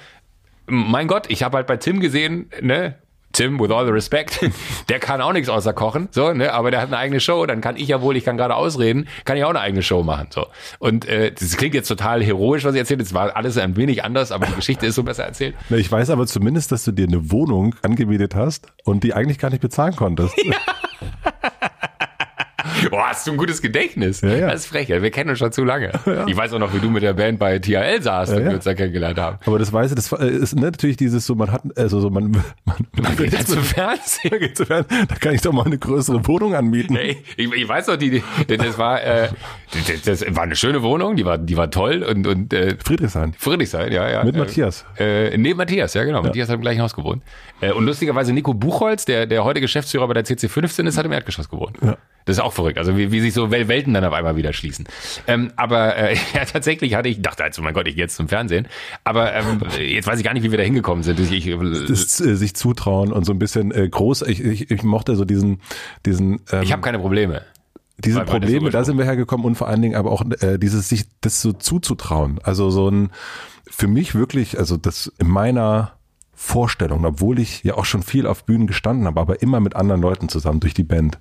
mein 0.66 1.08
Gott, 1.08 1.30
ich 1.30 1.44
habe 1.44 1.58
halt 1.58 1.68
bei 1.68 1.78
Tim 1.78 2.00
gesehen, 2.00 2.50
ne, 2.60 2.96
Tim, 3.36 3.60
with 3.60 3.70
all 3.70 3.86
the 3.86 3.92
respect, 3.92 4.40
der 4.90 5.00
kann 5.00 5.22
auch 5.22 5.34
nichts 5.34 5.50
außer 5.50 5.74
kochen, 5.74 6.08
so, 6.12 6.32
ne, 6.32 6.54
aber 6.54 6.72
der 6.72 6.82
hat 6.82 6.88
eine 6.88 6.98
eigene 6.98 7.20
Show, 7.20 7.46
dann 7.46 7.62
kann 7.62 7.76
ich 7.76 7.90
ja 7.90 8.02
wohl, 8.02 8.16
ich 8.16 8.24
kann 8.24 8.38
gerade 8.38 8.56
ausreden, 8.56 9.08
kann 9.26 9.36
ich 9.38 9.44
auch 9.44 9.50
eine 9.50 9.60
eigene 9.60 9.84
Show 9.84 10.04
machen, 10.04 10.28
so. 10.30 10.48
Und 10.80 11.06
äh, 11.06 11.32
das 11.32 11.58
klingt 11.58 11.76
jetzt 11.76 11.88
total 11.88 12.24
heroisch, 12.24 12.64
was 12.64 12.74
ich 12.74 12.80
erzähle, 12.80 13.04
es 13.04 13.14
war 13.14 13.36
alles 13.36 13.58
ein 13.58 13.76
wenig 13.76 14.04
anders, 14.04 14.32
aber 14.32 14.46
die 14.46 14.54
Geschichte 14.56 14.86
ist 14.86 14.96
so 14.96 15.04
besser 15.04 15.26
erzählt. 15.26 15.56
Ich 15.70 15.92
weiß 15.92 16.10
aber 16.10 16.26
zumindest, 16.28 16.72
dass 16.72 16.86
du 16.86 16.92
dir 16.92 17.08
eine 17.08 17.32
Wohnung 17.32 17.76
angemietet 17.82 18.36
hast 18.36 18.68
und 18.84 19.04
die 19.04 19.14
eigentlich 19.14 19.38
gar 19.40 19.50
nicht 19.50 19.62
bezahlen 19.62 19.96
konntest. 19.96 20.36
Ja. 20.46 20.58
Boah, 22.90 23.10
hast 23.10 23.28
du 23.28 23.32
ein 23.32 23.38
gutes 23.38 23.62
Gedächtnis. 23.62 24.22
Ja, 24.22 24.36
ja. 24.36 24.48
Das 24.48 24.62
ist 24.62 24.68
frech. 24.68 24.90
Wir 24.90 25.12
kennen 25.12 25.30
uns 25.30 25.40
schon 25.40 25.52
zu 25.52 25.64
lange. 25.64 25.92
Ja. 26.06 26.28
Ich 26.28 26.38
weiß 26.38 26.54
auch 26.54 26.60
noch, 26.60 26.74
wie 26.74 26.80
du 26.80 26.90
mit 26.90 27.04
der 27.04 27.14
Band 27.14 27.40
bei 27.40 27.58
THL 27.60 28.02
saßt, 28.02 28.32
ja, 28.32 28.40
ja. 28.40 28.46
wir 28.46 28.56
uns 28.56 28.64
da 28.64 28.74
kennengelernt 28.74 29.18
haben. 29.20 29.38
Aber 29.46 29.60
das 29.60 29.74
weißt 29.74 29.92
du, 29.92 29.96
das 29.96 30.12
äh, 30.12 30.30
ist 30.30 30.56
natürlich 30.56 30.98
dieses 30.98 31.26
so, 31.26 31.36
man 31.36 31.52
hat, 31.52 31.64
also 31.76 32.00
so, 32.00 32.10
man, 32.10 32.32
man, 32.66 32.76
man 33.02 33.18
geht 33.18 33.36
halt 33.36 33.48
zum 33.48 33.64
Fernsehen. 33.64 34.32
Man 34.32 34.40
geht 34.40 34.56
zum 34.56 34.68
Fernsehen. 34.68 35.08
Da 35.08 35.16
kann 35.16 35.34
ich 35.34 35.42
doch 35.42 35.52
mal 35.52 35.66
eine 35.66 35.78
größere 35.78 36.26
Wohnung 36.28 36.54
anmieten. 36.54 36.96
Hey, 36.96 37.18
ich, 37.36 37.52
ich 37.52 37.68
weiß 37.68 37.88
doch, 37.88 37.98
die, 37.98 38.22
die, 38.48 38.58
das 38.58 38.78
war, 38.78 39.04
äh, 39.04 39.30
das, 40.06 40.22
das 40.22 40.36
war 40.36 40.44
eine 40.44 40.56
schöne 40.56 40.84
Wohnung, 40.84 41.16
die 41.16 41.26
war, 41.26 41.38
die 41.38 41.58
war 41.58 41.72
toll 41.72 42.04
und, 42.04 42.28
und, 42.28 42.54
äh, 42.54 42.78
Friedrichshain. 42.82 43.34
Friedrichshain, 43.34 43.92
ja, 43.92 44.10
ja. 44.10 44.24
Mit 44.24 44.36
äh, 44.36 44.40
Matthias. 44.40 44.86
Äh, 44.98 45.36
nee, 45.38 45.54
Matthias, 45.54 45.96
ja, 45.96 46.04
genau. 46.04 46.22
Matthias 46.22 46.50
hat 46.50 46.56
im 46.56 46.62
gleichen 46.62 46.82
Haus 46.82 46.96
gewohnt. 46.96 47.24
Äh, 47.62 47.72
und 47.72 47.86
lustigerweise 47.86 48.32
Nico 48.32 48.54
Buchholz, 48.54 49.06
der, 49.06 49.26
der 49.26 49.44
heute 49.44 49.60
Geschäftsführer 49.60 50.08
bei 50.08 50.14
der 50.14 50.26
CC15 50.26 50.88
ist, 50.88 50.98
hat 50.98 51.06
im 51.06 51.12
Erdgeschoss 51.12 51.50
gewohnt. 51.50 51.78
Ja. 51.82 51.98
Das 52.26 52.38
ist 52.38 52.44
auch 52.44 52.54
verrückt. 52.54 52.78
Also 52.78 52.98
wie, 52.98 53.12
wie 53.12 53.22
sich 53.22 53.34
so 53.34 53.52
Welten 53.52 53.94
dann 53.94 54.04
auf 54.04 54.14
einmal 54.14 54.36
wieder 54.36 54.52
schließen. 54.52 54.86
Ähm, 55.28 55.52
aber 55.56 55.96
äh, 55.96 56.16
ja, 56.34 56.46
tatsächlich 56.46 56.96
hatte 56.96 57.08
ich, 57.08 57.22
dachte 57.22 57.44
also, 57.44 57.62
mein 57.62 57.74
Gott, 57.74 57.88
ich 57.88 57.96
gehe 57.96 58.04
jetzt 58.04 58.16
zum 58.16 58.28
Fernsehen. 58.28 58.68
Aber 59.04 59.34
ähm, 59.34 59.62
jetzt 59.80 60.08
weiß 60.08 60.18
ich 60.18 60.26
gar 60.26 60.34
nicht, 60.34 60.44
wie 60.44 60.52
wir 60.52 60.58
da 60.58 60.64
hingekommen 60.64 61.04
sind. 61.04 61.20
Ich, 61.20 61.32
ich, 61.32 61.56
das, 61.88 62.20
äh, 62.20 62.36
sich 62.36 62.56
zutrauen 62.56 63.12
und 63.12 63.26
so 63.26 63.32
ein 63.32 63.40
bisschen 63.40 63.72
äh, 63.72 63.88
groß. 63.88 64.24
Ich, 64.24 64.44
ich, 64.44 64.72
ich 64.72 64.84
mochte 64.84 65.16
so 65.16 65.24
diesen, 65.24 65.62
diesen. 66.06 66.42
Ähm, 66.52 66.64
ich 66.64 66.72
habe 66.72 66.82
keine 66.82 67.00
Probleme. 67.00 67.44
diese 68.00 68.20
Weil- 68.20 68.26
Probleme, 68.26 68.72
da 68.72 68.84
sind 68.84 68.98
wir 68.98 69.06
hergekommen 69.06 69.46
und 69.46 69.56
vor 69.56 69.68
allen 69.68 69.82
Dingen 69.82 69.96
aber 69.96 70.12
auch 70.12 70.24
äh, 70.42 70.58
dieses 70.58 70.90
sich 70.90 71.06
das 71.22 71.42
so 71.42 71.54
zuzutrauen. 71.54 72.40
Also 72.44 72.72
so 72.72 72.90
ein 72.90 73.12
für 73.68 73.88
mich 73.88 74.16
wirklich, 74.16 74.58
also 74.58 74.78
das 74.78 75.12
in 75.20 75.28
meiner 75.28 75.94
Vorstellung, 76.34 77.06
obwohl 77.06 77.40
ich 77.40 77.64
ja 77.64 77.76
auch 77.76 77.86
schon 77.86 78.04
viel 78.04 78.28
auf 78.28 78.46
Bühnen 78.46 78.68
gestanden 78.68 79.06
habe, 79.06 79.20
aber 79.20 79.42
immer 79.42 79.60
mit 79.60 79.76
anderen 79.76 80.02
Leuten 80.02 80.30
zusammen 80.30 80.60
durch 80.60 80.74
die 80.74 80.84
Band, 80.84 81.20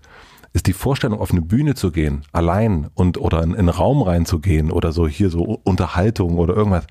ist 0.54 0.66
die 0.66 0.72
Vorstellung, 0.72 1.20
auf 1.20 1.32
eine 1.32 1.42
Bühne 1.42 1.74
zu 1.74 1.90
gehen, 1.92 2.24
allein 2.32 2.88
und 2.94 3.18
oder 3.18 3.42
in, 3.42 3.50
in 3.50 3.58
einen 3.58 3.68
Raum 3.68 4.00
reinzugehen 4.00 4.70
oder 4.70 4.92
so 4.92 5.06
hier 5.06 5.28
so 5.28 5.42
Unterhaltung 5.64 6.38
oder 6.38 6.54
irgendwas, 6.54 6.86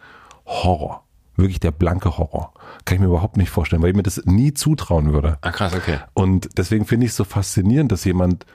Horror. 0.45 1.03
Wirklich 1.35 1.59
der 1.59 1.71
blanke 1.71 2.17
Horror. 2.19 2.53
Kann 2.85 2.95
ich 2.95 3.01
mir 3.01 3.07
überhaupt 3.07 3.37
nicht 3.37 3.49
vorstellen, 3.49 3.81
weil 3.81 3.89
ich 3.89 3.95
mir 3.95 4.03
das 4.03 4.21
nie 4.25 4.53
zutrauen 4.53 5.13
würde. 5.13 5.39
Ah, 5.41 5.51
krass, 5.51 5.73
okay. 5.75 5.97
Und 6.13 6.49
deswegen 6.59 6.85
finde 6.85 7.05
ich 7.05 7.11
es 7.13 7.15
so 7.17 7.23
faszinierend, 7.23 7.91
dass 7.91 8.03
jemand 8.03 8.45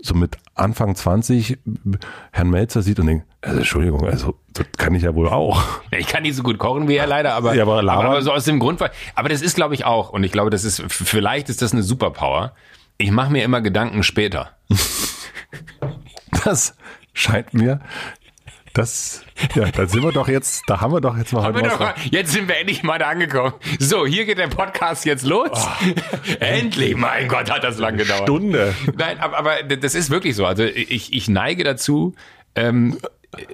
so 0.00 0.14
mit 0.14 0.36
Anfang 0.54 0.94
20 0.94 1.58
Herrn 2.32 2.50
Melzer 2.50 2.82
sieht 2.82 3.00
und 3.00 3.06
denkt, 3.06 3.26
also 3.40 3.58
Entschuldigung, 3.58 4.04
also 4.06 4.34
das 4.52 4.66
kann 4.76 4.94
ich 4.94 5.04
ja 5.04 5.14
wohl 5.14 5.28
auch. 5.28 5.62
Ich 5.90 6.06
kann 6.06 6.22
nicht 6.22 6.36
so 6.36 6.42
gut 6.42 6.58
kochen 6.58 6.86
wie 6.86 6.96
er 6.96 7.06
leider, 7.06 7.32
aber, 7.34 7.54
Ja, 7.54 7.62
aber 7.64 7.82
aber 7.90 8.22
so 8.22 8.32
aus 8.32 8.44
dem 8.44 8.58
Grund, 8.60 8.78
weil- 8.80 8.90
aber 9.14 9.28
das 9.28 9.40
ist 9.40 9.56
glaube 9.56 9.74
ich 9.74 9.84
auch 9.86 10.10
und 10.10 10.22
ich 10.22 10.30
glaube, 10.32 10.50
das 10.50 10.64
ist 10.64 10.82
vielleicht 10.88 11.48
ist 11.48 11.62
das 11.62 11.72
eine 11.72 11.82
Superpower. 11.82 12.52
Ich 13.00 13.12
mache 13.12 13.30
mir 13.30 13.44
immer 13.44 13.60
Gedanken 13.60 14.02
später. 14.02 14.56
Das 16.44 16.74
scheint 17.12 17.54
mir, 17.54 17.80
das, 18.74 19.24
ja, 19.54 19.70
da 19.70 19.86
sind 19.86 20.02
wir 20.02 20.12
doch 20.12 20.28
jetzt, 20.28 20.62
da 20.66 20.80
haben 20.80 20.92
wir 20.92 21.00
doch 21.00 21.16
jetzt 21.16 21.32
mal 21.32 21.44
Aber 21.44 21.60
heute 21.60 21.78
was. 21.78 21.94
jetzt 22.10 22.32
sind 22.32 22.48
wir 22.48 22.58
endlich 22.58 22.82
mal 22.82 22.98
da 22.98 23.08
angekommen. 23.08 23.54
So, 23.78 24.06
hier 24.06 24.24
geht 24.24 24.38
der 24.38 24.48
Podcast 24.48 25.04
jetzt 25.04 25.24
los. 25.24 25.50
endlich, 26.40 26.96
mein 26.96 27.28
Gott, 27.28 27.50
hat 27.50 27.64
das 27.64 27.78
lang 27.78 27.96
gedauert. 27.96 28.22
Stunde. 28.22 28.74
Nein, 28.96 29.18
aber, 29.20 29.38
aber 29.38 29.62
das 29.62 29.94
ist 29.94 30.10
wirklich 30.10 30.36
so. 30.36 30.46
Also 30.46 30.64
ich, 30.64 31.12
ich 31.12 31.28
neige 31.28 31.64
dazu, 31.64 32.14
ähm, 32.54 32.98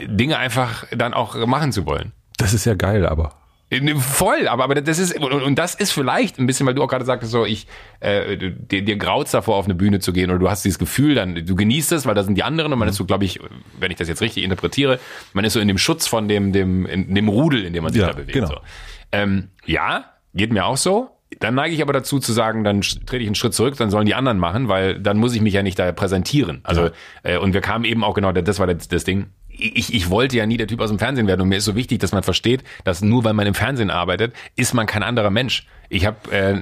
Dinge 0.00 0.38
einfach 0.38 0.86
dann 0.90 1.14
auch 1.14 1.34
machen 1.46 1.72
zu 1.72 1.84
wollen. 1.86 2.12
Das 2.38 2.54
ist 2.54 2.64
ja 2.64 2.74
geil, 2.74 3.06
aber. 3.06 3.34
Ne, 3.80 3.96
Voll, 3.96 4.48
aber, 4.48 4.64
aber 4.64 4.74
das 4.74 4.98
ist, 4.98 5.16
und, 5.18 5.32
und 5.32 5.58
das 5.58 5.74
ist 5.74 5.92
vielleicht 5.92 6.38
ein 6.38 6.46
bisschen, 6.46 6.66
weil 6.66 6.74
du 6.74 6.82
auch 6.82 6.88
gerade 6.88 7.04
sagtest, 7.04 7.32
so, 7.32 7.44
ich, 7.44 7.66
äh, 8.00 8.36
dir, 8.36 8.82
dir 8.82 8.96
graut's 8.96 9.30
davor, 9.30 9.56
auf 9.56 9.64
eine 9.64 9.74
Bühne 9.74 10.00
zu 10.00 10.12
gehen, 10.12 10.30
oder 10.30 10.38
du 10.38 10.50
hast 10.50 10.64
dieses 10.64 10.78
Gefühl, 10.78 11.14
dann, 11.14 11.46
du 11.46 11.54
genießt 11.54 11.92
es, 11.92 12.06
weil 12.06 12.14
da 12.14 12.22
sind 12.22 12.36
die 12.36 12.42
anderen, 12.42 12.72
und 12.72 12.78
man 12.78 12.88
ist 12.88 12.96
so, 12.96 13.04
glaube 13.04 13.24
ich, 13.24 13.40
wenn 13.78 13.90
ich 13.90 13.96
das 13.96 14.08
jetzt 14.08 14.20
richtig 14.20 14.44
interpretiere, 14.44 14.98
man 15.32 15.44
ist 15.44 15.52
so 15.54 15.60
in 15.60 15.68
dem 15.68 15.78
Schutz 15.78 16.06
von 16.06 16.28
dem, 16.28 16.52
dem, 16.52 16.86
in 16.86 17.14
dem 17.14 17.28
Rudel, 17.28 17.64
in 17.64 17.72
dem 17.72 17.82
man 17.84 17.92
sich 17.92 18.02
Ja, 18.02 18.08
da 18.08 18.12
bewegt. 18.14 18.32
genau. 18.32 18.46
So. 18.48 18.56
Ähm, 19.12 19.48
ja, 19.66 20.04
geht 20.34 20.52
mir 20.52 20.64
auch 20.66 20.76
so. 20.76 21.10
Dann 21.40 21.54
neige 21.56 21.74
ich 21.74 21.82
aber 21.82 21.92
dazu 21.92 22.20
zu 22.20 22.32
sagen, 22.32 22.62
dann 22.62 22.80
trete 22.82 23.18
ich 23.18 23.26
einen 23.26 23.34
Schritt 23.34 23.54
zurück, 23.54 23.76
dann 23.76 23.90
sollen 23.90 24.06
die 24.06 24.14
anderen 24.14 24.38
machen, 24.38 24.68
weil 24.68 25.00
dann 25.00 25.16
muss 25.16 25.34
ich 25.34 25.40
mich 25.40 25.54
ja 25.54 25.62
nicht 25.64 25.78
da 25.78 25.90
präsentieren. 25.90 26.60
Also 26.62 26.90
äh, 27.24 27.38
und 27.38 27.54
wir 27.54 27.60
kamen 27.60 27.84
eben 27.84 28.04
auch 28.04 28.14
genau, 28.14 28.30
das 28.30 28.58
war 28.60 28.68
das, 28.68 28.86
das 28.88 29.02
Ding. 29.04 29.26
Ich, 29.56 29.94
ich 29.94 30.10
wollte 30.10 30.36
ja 30.36 30.46
nie 30.46 30.56
der 30.56 30.66
Typ 30.66 30.80
aus 30.80 30.90
dem 30.90 30.98
Fernsehen 30.98 31.26
werden 31.26 31.42
und 31.42 31.48
mir 31.48 31.58
ist 31.58 31.64
so 31.64 31.76
wichtig, 31.76 32.00
dass 32.00 32.12
man 32.12 32.22
versteht, 32.22 32.64
dass 32.84 33.02
nur 33.02 33.24
weil 33.24 33.34
man 33.34 33.46
im 33.46 33.54
Fernsehen 33.54 33.90
arbeitet, 33.90 34.34
ist 34.56 34.74
man 34.74 34.86
kein 34.86 35.02
anderer 35.02 35.30
Mensch. 35.30 35.66
Ich 35.88 36.06
habe, 36.06 36.16
äh, 36.32 36.56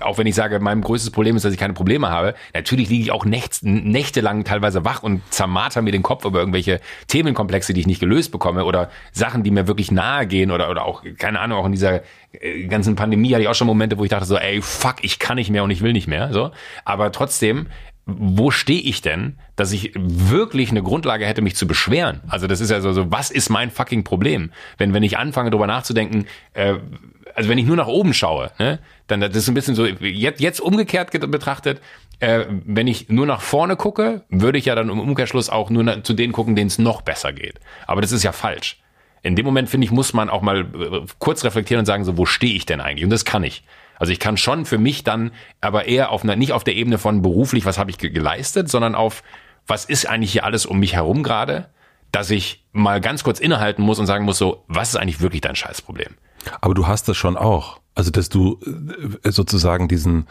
auch 0.00 0.18
wenn 0.18 0.26
ich 0.26 0.34
sage, 0.34 0.60
mein 0.60 0.82
größtes 0.82 1.10
Problem 1.10 1.36
ist, 1.36 1.44
dass 1.44 1.52
ich 1.52 1.58
keine 1.58 1.72
Probleme 1.72 2.10
habe, 2.10 2.34
natürlich 2.54 2.88
liege 2.88 3.02
ich 3.02 3.10
auch 3.10 3.24
nächts, 3.24 3.62
nächtelang 3.62 4.44
teilweise 4.44 4.84
wach 4.84 5.02
und 5.02 5.22
zermarter 5.32 5.82
mir 5.82 5.90
den 5.90 6.02
Kopf 6.02 6.24
über 6.24 6.38
irgendwelche 6.38 6.80
Themenkomplexe, 7.08 7.72
die 7.72 7.80
ich 7.80 7.86
nicht 7.86 8.00
gelöst 8.00 8.30
bekomme 8.30 8.64
oder 8.64 8.90
Sachen, 9.12 9.42
die 9.42 9.50
mir 9.50 9.66
wirklich 9.66 9.90
nahe 9.90 10.26
gehen 10.26 10.50
oder, 10.50 10.70
oder 10.70 10.84
auch, 10.84 11.02
keine 11.18 11.40
Ahnung, 11.40 11.58
auch 11.58 11.66
in 11.66 11.72
dieser 11.72 12.02
äh, 12.32 12.66
ganzen 12.66 12.94
Pandemie 12.94 13.32
hatte 13.32 13.42
ich 13.42 13.48
auch 13.48 13.54
schon 13.54 13.66
Momente, 13.66 13.98
wo 13.98 14.04
ich 14.04 14.10
dachte 14.10 14.26
so, 14.26 14.36
ey, 14.36 14.60
fuck, 14.60 14.96
ich 15.02 15.18
kann 15.18 15.36
nicht 15.36 15.50
mehr 15.50 15.64
und 15.64 15.70
ich 15.70 15.82
will 15.82 15.92
nicht 15.92 16.06
mehr, 16.06 16.32
so. 16.32 16.50
Aber 16.84 17.10
trotzdem, 17.10 17.66
wo 18.10 18.50
stehe 18.50 18.80
ich 18.80 19.02
denn, 19.02 19.36
dass 19.54 19.70
ich 19.70 19.92
wirklich 19.94 20.70
eine 20.70 20.82
Grundlage 20.82 21.26
hätte, 21.26 21.42
mich 21.42 21.56
zu 21.56 21.66
beschweren? 21.66 22.22
Also 22.26 22.46
das 22.46 22.60
ist 22.60 22.70
ja 22.70 22.80
so, 22.80 22.92
so 22.92 23.10
was 23.12 23.30
ist 23.30 23.50
mein 23.50 23.70
fucking 23.70 24.02
Problem? 24.02 24.50
Wenn, 24.78 24.94
wenn 24.94 25.02
ich 25.02 25.18
anfange, 25.18 25.50
darüber 25.50 25.66
nachzudenken, 25.66 26.24
äh, 26.54 26.76
also 27.34 27.50
wenn 27.50 27.58
ich 27.58 27.66
nur 27.66 27.76
nach 27.76 27.86
oben 27.86 28.14
schaue, 28.14 28.50
ne, 28.58 28.78
dann 29.08 29.20
das 29.20 29.36
ist 29.36 29.48
ein 29.48 29.54
bisschen 29.54 29.74
so, 29.74 29.84
jetzt, 29.84 30.40
jetzt 30.40 30.60
umgekehrt 30.60 31.10
betrachtet, 31.30 31.82
äh, 32.20 32.46
wenn 32.48 32.86
ich 32.86 33.10
nur 33.10 33.26
nach 33.26 33.42
vorne 33.42 33.76
gucke, 33.76 34.24
würde 34.30 34.56
ich 34.56 34.64
ja 34.64 34.74
dann 34.74 34.88
im 34.88 35.00
Umkehrschluss 35.00 35.50
auch 35.50 35.68
nur 35.68 36.02
zu 36.02 36.14
denen 36.14 36.32
gucken, 36.32 36.56
denen 36.56 36.68
es 36.68 36.78
noch 36.78 37.02
besser 37.02 37.34
geht. 37.34 37.60
Aber 37.86 38.00
das 38.00 38.12
ist 38.12 38.22
ja 38.22 38.32
falsch. 38.32 38.80
In 39.22 39.36
dem 39.36 39.44
Moment, 39.44 39.68
finde 39.68 39.84
ich, 39.84 39.90
muss 39.90 40.14
man 40.14 40.30
auch 40.30 40.40
mal 40.40 40.60
äh, 40.60 41.06
kurz 41.18 41.44
reflektieren 41.44 41.80
und 41.80 41.86
sagen, 41.86 42.04
so, 42.04 42.16
wo 42.16 42.24
stehe 42.24 42.54
ich 42.54 42.64
denn 42.64 42.80
eigentlich? 42.80 43.04
Und 43.04 43.10
das 43.10 43.26
kann 43.26 43.44
ich. 43.44 43.64
Also 43.98 44.12
ich 44.12 44.20
kann 44.20 44.36
schon 44.36 44.64
für 44.64 44.78
mich 44.78 45.04
dann, 45.04 45.32
aber 45.60 45.86
eher 45.86 46.10
auf 46.10 46.22
einer, 46.22 46.36
nicht 46.36 46.52
auf 46.52 46.64
der 46.64 46.76
Ebene 46.76 46.98
von 46.98 47.22
beruflich, 47.22 47.64
was 47.64 47.78
habe 47.78 47.90
ich 47.90 47.98
ge 47.98 48.10
geleistet, 48.10 48.68
sondern 48.68 48.94
auf, 48.94 49.22
was 49.66 49.84
ist 49.84 50.06
eigentlich 50.06 50.32
hier 50.32 50.44
alles 50.44 50.66
um 50.66 50.78
mich 50.78 50.94
herum 50.94 51.22
gerade, 51.22 51.68
dass 52.12 52.30
ich 52.30 52.64
mal 52.72 53.00
ganz 53.00 53.24
kurz 53.24 53.40
innehalten 53.40 53.82
muss 53.82 53.98
und 53.98 54.06
sagen 54.06 54.24
muss, 54.24 54.38
so, 54.38 54.64
was 54.68 54.90
ist 54.90 54.96
eigentlich 54.96 55.20
wirklich 55.20 55.40
dein 55.40 55.56
Scheißproblem? 55.56 56.14
Aber 56.60 56.74
du 56.74 56.86
hast 56.86 57.08
das 57.08 57.16
schon 57.16 57.36
auch. 57.36 57.80
Also, 57.94 58.12
dass 58.12 58.28
du 58.28 58.60
äh, 59.24 59.32
sozusagen 59.32 59.88
diesen, 59.88 60.28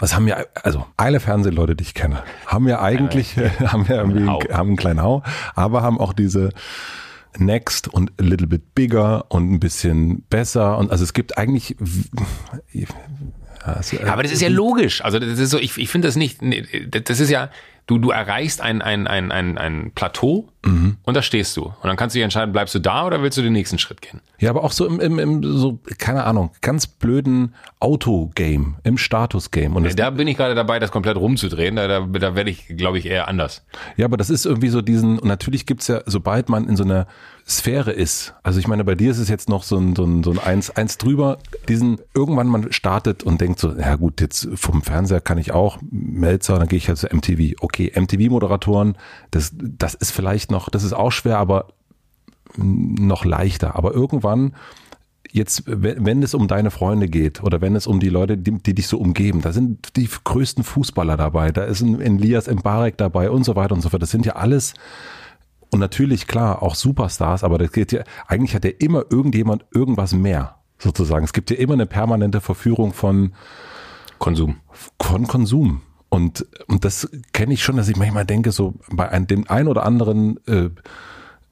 das 0.00 0.14
haben 0.14 0.26
ja, 0.26 0.38
also 0.62 0.86
alle 0.96 1.20
Fernsehleute, 1.20 1.76
die 1.76 1.82
ich 1.82 1.92
kenne, 1.92 2.22
haben 2.46 2.66
ja 2.66 2.80
eigentlich, 2.80 3.36
haben 3.66 3.84
ja 3.86 3.96
irgendwie, 3.96 4.26
Hau. 4.26 4.40
haben 4.50 4.68
einen 4.68 4.76
kleinen 4.76 5.02
Hau, 5.02 5.22
aber 5.54 5.82
haben 5.82 6.00
auch 6.00 6.14
diese 6.14 6.50
Next 7.38 7.88
und 7.88 8.12
a 8.18 8.22
little 8.22 8.46
bit 8.46 8.74
bigger 8.74 9.30
und 9.30 9.52
ein 9.52 9.60
bisschen 9.60 10.22
besser 10.28 10.78
und 10.78 10.90
also 10.90 11.04
es 11.04 11.12
gibt 11.12 11.38
eigentlich, 11.38 11.76
Ja, 13.92 14.12
aber 14.12 14.22
das 14.22 14.32
ist 14.32 14.42
ja 14.42 14.48
logisch. 14.48 15.04
Also 15.04 15.18
das 15.18 15.38
ist 15.38 15.50
so, 15.50 15.58
ich, 15.58 15.78
ich 15.78 15.88
finde 15.88 16.08
das 16.08 16.16
nicht, 16.16 16.40
das 16.90 17.20
ist 17.20 17.30
ja, 17.30 17.50
du, 17.86 17.98
du 17.98 18.10
erreichst 18.10 18.60
ein, 18.60 18.82
ein, 18.82 19.06
ein, 19.06 19.32
ein, 19.32 19.58
ein 19.58 19.92
Plateau 19.94 20.48
und 20.64 21.16
da 21.16 21.22
stehst 21.22 21.56
du. 21.56 21.64
Und 21.64 21.74
dann 21.82 21.96
kannst 21.96 22.14
du 22.14 22.18
dich 22.18 22.24
entscheiden, 22.24 22.52
bleibst 22.52 22.72
du 22.74 22.78
da 22.78 23.04
oder 23.04 23.20
willst 23.20 23.36
du 23.36 23.42
den 23.42 23.52
nächsten 23.52 23.78
Schritt 23.78 24.00
gehen? 24.00 24.20
Ja, 24.38 24.50
aber 24.50 24.62
auch 24.62 24.70
so 24.70 24.86
im, 24.86 25.00
im, 25.00 25.18
im 25.18 25.42
so, 25.42 25.80
keine 25.98 26.22
Ahnung, 26.24 26.50
ganz 26.60 26.86
blöden 26.86 27.54
Autogame, 27.80 28.76
im 28.84 28.96
Status-Game. 28.96 29.74
Und 29.74 29.84
das, 29.84 29.96
Da 29.96 30.10
bin 30.10 30.28
ich 30.28 30.36
gerade 30.36 30.54
dabei, 30.54 30.78
das 30.78 30.92
komplett 30.92 31.16
rumzudrehen. 31.16 31.74
Da, 31.74 31.88
da, 31.88 32.00
da 32.06 32.34
werde 32.36 32.50
ich, 32.50 32.68
glaube 32.76 32.98
ich, 32.98 33.06
eher 33.06 33.26
anders. 33.26 33.64
ja, 33.96 34.04
aber 34.04 34.16
das 34.16 34.30
ist 34.30 34.46
irgendwie 34.46 34.68
so 34.68 34.82
diesen, 34.82 35.18
und 35.18 35.26
natürlich 35.26 35.66
gibt's 35.66 35.88
ja, 35.88 36.02
sobald 36.06 36.48
man 36.48 36.68
in 36.68 36.76
so 36.76 36.84
einer 36.84 37.08
Sphäre 37.48 37.92
ist, 37.92 38.34
also 38.42 38.58
ich 38.58 38.68
meine, 38.68 38.84
bei 38.84 38.94
dir 38.94 39.10
ist 39.10 39.18
es 39.18 39.28
jetzt 39.28 39.48
noch 39.48 39.62
so 39.62 39.76
ein, 39.76 39.96
so 39.96 40.04
ein, 40.04 40.22
so 40.22 40.30
ein 40.30 40.38
eins, 40.38 40.70
eins 40.70 40.96
drüber, 40.96 41.38
diesen, 41.68 41.98
irgendwann 42.14 42.46
man 42.46 42.72
startet 42.72 43.24
und 43.24 43.40
denkt 43.40 43.58
so, 43.58 43.72
ja 43.72 43.96
gut, 43.96 44.20
jetzt 44.20 44.48
vom 44.54 44.82
Fernseher 44.82 45.20
kann 45.20 45.38
ich 45.38 45.52
auch, 45.52 45.78
Melzer, 45.90 46.58
dann 46.58 46.68
gehe 46.68 46.76
ich 46.76 46.88
halt 46.88 46.98
zu 46.98 47.08
MTV. 47.08 47.56
Okay, 47.60 47.92
MTV-Moderatoren, 47.94 48.96
das, 49.30 49.52
das 49.54 49.94
ist 49.94 50.12
vielleicht 50.12 50.50
noch, 50.50 50.68
das 50.68 50.84
ist 50.84 50.92
auch 50.92 51.10
schwer, 51.10 51.38
aber 51.38 51.68
noch 52.56 53.24
leichter. 53.24 53.76
Aber 53.76 53.92
irgendwann, 53.92 54.54
jetzt, 55.30 55.64
wenn, 55.66 56.04
wenn 56.04 56.22
es 56.22 56.34
um 56.34 56.46
deine 56.46 56.70
Freunde 56.70 57.08
geht 57.08 57.42
oder 57.42 57.60
wenn 57.60 57.74
es 57.74 57.86
um 57.86 57.98
die 57.98 58.08
Leute, 58.08 58.38
die, 58.38 58.52
die 58.62 58.74
dich 58.74 58.86
so 58.86 58.98
umgeben, 58.98 59.40
da 59.40 59.52
sind 59.52 59.96
die 59.96 60.08
größten 60.08 60.62
Fußballer 60.62 61.16
dabei, 61.16 61.50
da 61.50 61.64
ist 61.64 61.80
ein 61.80 62.00
Elias 62.00 62.48
Mbarek 62.48 62.96
dabei 62.98 63.30
und 63.30 63.44
so 63.44 63.56
weiter 63.56 63.74
und 63.74 63.80
so 63.80 63.88
fort. 63.88 64.02
Das 64.02 64.10
sind 64.10 64.26
ja 64.26 64.36
alles 64.36 64.74
und 65.72 65.80
natürlich 65.80 66.26
klar 66.26 66.62
auch 66.62 66.74
Superstars, 66.74 67.44
aber 67.44 67.58
das 67.58 67.72
geht 67.72 67.92
ja, 67.92 68.04
eigentlich 68.28 68.54
hat 68.54 68.64
ja 68.64 68.70
immer 68.78 69.04
irgendjemand 69.10 69.64
irgendwas 69.72 70.12
mehr 70.12 70.56
sozusagen. 70.78 71.24
Es 71.24 71.32
gibt 71.32 71.50
ja 71.50 71.56
immer 71.56 71.72
eine 71.72 71.86
permanente 71.86 72.40
Verführung 72.42 72.92
von 72.92 73.32
Konsum. 74.18 74.56
von 75.00 75.26
Konsum. 75.26 75.80
Und, 76.10 76.46
und 76.66 76.84
das 76.84 77.08
kenne 77.32 77.54
ich 77.54 77.64
schon, 77.64 77.78
dass 77.78 77.88
ich 77.88 77.96
manchmal 77.96 78.26
denke, 78.26 78.52
so 78.52 78.74
bei 78.90 79.08
einem, 79.08 79.26
dem 79.26 79.48
ein 79.48 79.66
oder 79.66 79.86
anderen, 79.86 80.38
äh, 80.46 80.68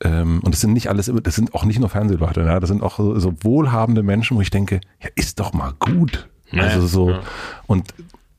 ähm, 0.05 0.41
und 0.45 0.53
das 0.53 0.61
sind 0.61 0.75
nicht 0.75 0.89
alles, 0.91 1.11
das 1.23 1.35
sind 1.35 1.55
auch 1.55 1.65
nicht 1.65 1.81
nur 1.81 1.89
Fernsehleute, 1.89 2.43
ja, 2.43 2.61
das 2.61 2.69
sind 2.69 2.83
auch 2.83 2.99
so, 2.99 3.19
so 3.19 3.33
wohlhabende 3.43 4.03
Menschen, 4.03 4.37
wo 4.37 4.43
ich 4.43 4.51
denke, 4.51 4.83
ja, 5.03 5.09
ist 5.15 5.41
doch 5.41 5.55
mal 5.55 5.73
gut. 5.79 6.29
Also 6.53 6.87
so, 6.87 7.11
ja. 7.11 7.21
und, 7.67 7.95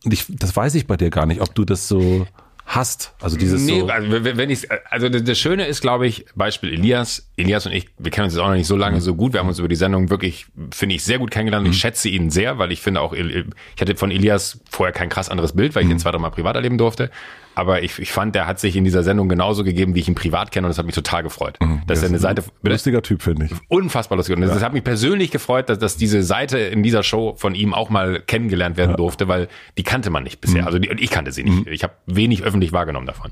und 0.06 0.14
ich, 0.14 0.28
das 0.30 0.56
weiß 0.56 0.76
ich 0.76 0.86
bei 0.86 0.98
dir 0.98 1.10
gar 1.10 1.26
nicht, 1.26 1.42
ob 1.42 1.56
du 1.56 1.66
das 1.66 1.88
so 1.88 2.28
hast. 2.76 3.14
Also 3.22 3.38
dieses 3.38 3.62
Nee, 3.64 3.82
so. 3.82 3.88
also 3.88 4.24
wenn 4.24 4.50
ich 4.50 4.68
also 4.90 5.10
das 5.10 5.24
das 5.24 5.40
Schöne 5.40 5.66
ist, 5.66 5.82
glaube 5.82 6.08
ich, 6.08 6.26
Beispiel 6.36 6.74
Elias. 6.74 7.30
Elias 7.38 7.66
und 7.66 7.72
ich, 7.74 7.88
wir 7.98 8.12
kennen 8.12 8.26
uns 8.26 8.34
jetzt 8.34 8.42
auch 8.42 8.48
noch 8.48 8.56
nicht 8.56 8.68
so 8.68 8.76
lange 8.76 9.02
so 9.02 9.16
gut. 9.16 9.34
Wir 9.34 9.40
haben 9.40 9.48
uns 9.48 9.60
über 9.60 9.68
die 9.68 9.76
Sendung 9.76 10.10
wirklich, 10.10 10.46
finde 10.72 10.96
ich, 10.96 11.04
sehr 11.04 11.20
gut 11.20 11.32
kennengelernt. 11.32 11.68
Ich 11.68 11.78
schätze 11.78 12.10
ihn 12.10 12.30
sehr, 12.30 12.58
weil 12.58 12.72
ich 12.72 12.82
finde 12.82 13.02
auch, 13.02 13.14
ich 13.14 13.46
hatte 13.80 13.96
von 13.96 14.12
Elias 14.12 14.60
vorher 14.70 14.94
kein 14.94 15.10
krass 15.10 15.30
anderes 15.30 15.54
Bild, 15.54 15.76
weil 15.76 15.84
ich 15.86 15.90
ihn 15.90 16.00
zwei, 16.00 16.12
drei 16.12 16.20
Mal 16.20 16.30
privat 16.32 16.56
erleben 16.56 16.78
durfte. 16.78 17.10
Aber 17.54 17.84
ich, 17.84 18.00
ich 18.00 18.14
fand, 18.14 18.34
der 18.34 18.48
hat 18.48 18.62
sich 18.62 18.78
in 18.78 18.86
dieser 18.86 19.04
Sendung 19.04 19.28
genauso 19.28 19.66
gegeben, 19.66 19.94
wie 19.94 20.00
ich 20.00 20.08
ihn 20.08 20.16
privat 20.16 20.52
kenne 20.54 20.68
und 20.68 20.70
das 20.70 20.78
hat 20.78 20.86
mich 20.86 20.96
total 20.96 21.22
gefreut. 21.22 21.60
Dass 21.86 22.02
er 22.02 22.08
eine 22.08 22.18
Seite, 22.20 22.44
lustiger 22.64 23.02
Typ, 23.02 23.22
finde 23.22 23.48
ich. 23.48 23.52
unfassbar 23.68 24.16
lustig. 24.18 24.38
Und 24.38 24.44
es 24.44 24.64
hat 24.64 24.72
mich 24.72 24.86
persönlich 24.86 25.32
gefreut, 25.32 25.68
dass, 25.68 25.78
dass 25.78 25.98
diese 25.98 26.24
Seite 26.24 26.60
in 26.60 26.82
dieser 26.82 27.04
Show 27.04 27.34
von 27.36 27.54
ihm 27.54 27.74
auch 27.74 27.90
mal 27.90 28.22
kennengelernt 28.22 28.78
werden 28.78 28.96
durfte, 28.96 29.28
weil 29.28 29.50
die 29.78 29.84
kannte 29.84 30.10
man 30.12 30.24
nicht 30.24 30.40
bisher. 30.40 30.66
Also 30.66 30.80
die, 30.80 30.90
ich 30.92 31.10
kannte 31.10 31.34
sie 31.34 31.44
nicht. 31.44 31.68
Ich 31.68 31.84
habe 31.84 31.94
wenig 32.06 32.44
öffentlich 32.44 32.61
wahrgenommen 32.72 33.08
davon. 33.08 33.32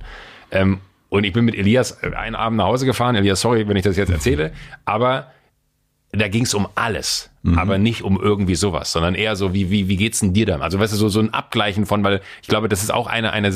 Ähm, 0.51 0.80
und 1.09 1.23
ich 1.23 1.34
bin 1.34 1.45
mit 1.45 1.55
Elias 1.55 2.03
einen 2.03 2.36
Abend 2.36 2.57
nach 2.57 2.65
Hause 2.65 2.86
gefahren. 2.86 3.15
Elias, 3.15 3.41
sorry, 3.41 3.67
wenn 3.67 3.77
ich 3.77 3.84
das 3.84 3.97
jetzt 3.97 4.11
erzähle, 4.11 4.51
aber 4.86 5.32
da 6.11 6.27
ging 6.27 6.43
es 6.43 6.53
um 6.53 6.67
alles, 6.75 7.30
mhm. 7.43 7.59
aber 7.59 7.77
nicht 7.77 8.01
um 8.01 8.19
irgendwie 8.19 8.55
sowas, 8.55 8.91
sondern 8.91 9.13
eher 9.13 9.36
so, 9.36 9.53
wie, 9.53 9.69
wie, 9.69 9.88
wie 9.88 9.97
geht's 9.97 10.19
denn 10.19 10.34
dir 10.34 10.45
dann? 10.45 10.61
Also 10.61 10.80
weißt 10.80 10.93
du, 10.93 10.97
so, 10.97 11.09
so 11.09 11.19
ein 11.19 11.34
Abgleichen 11.34 11.86
von, 11.86 12.03
weil 12.03 12.21
ich 12.41 12.47
glaube, 12.47 12.67
das 12.67 12.82
ist 12.82 12.91
auch 12.91 13.07
eine, 13.07 13.32
eine, 13.32 13.53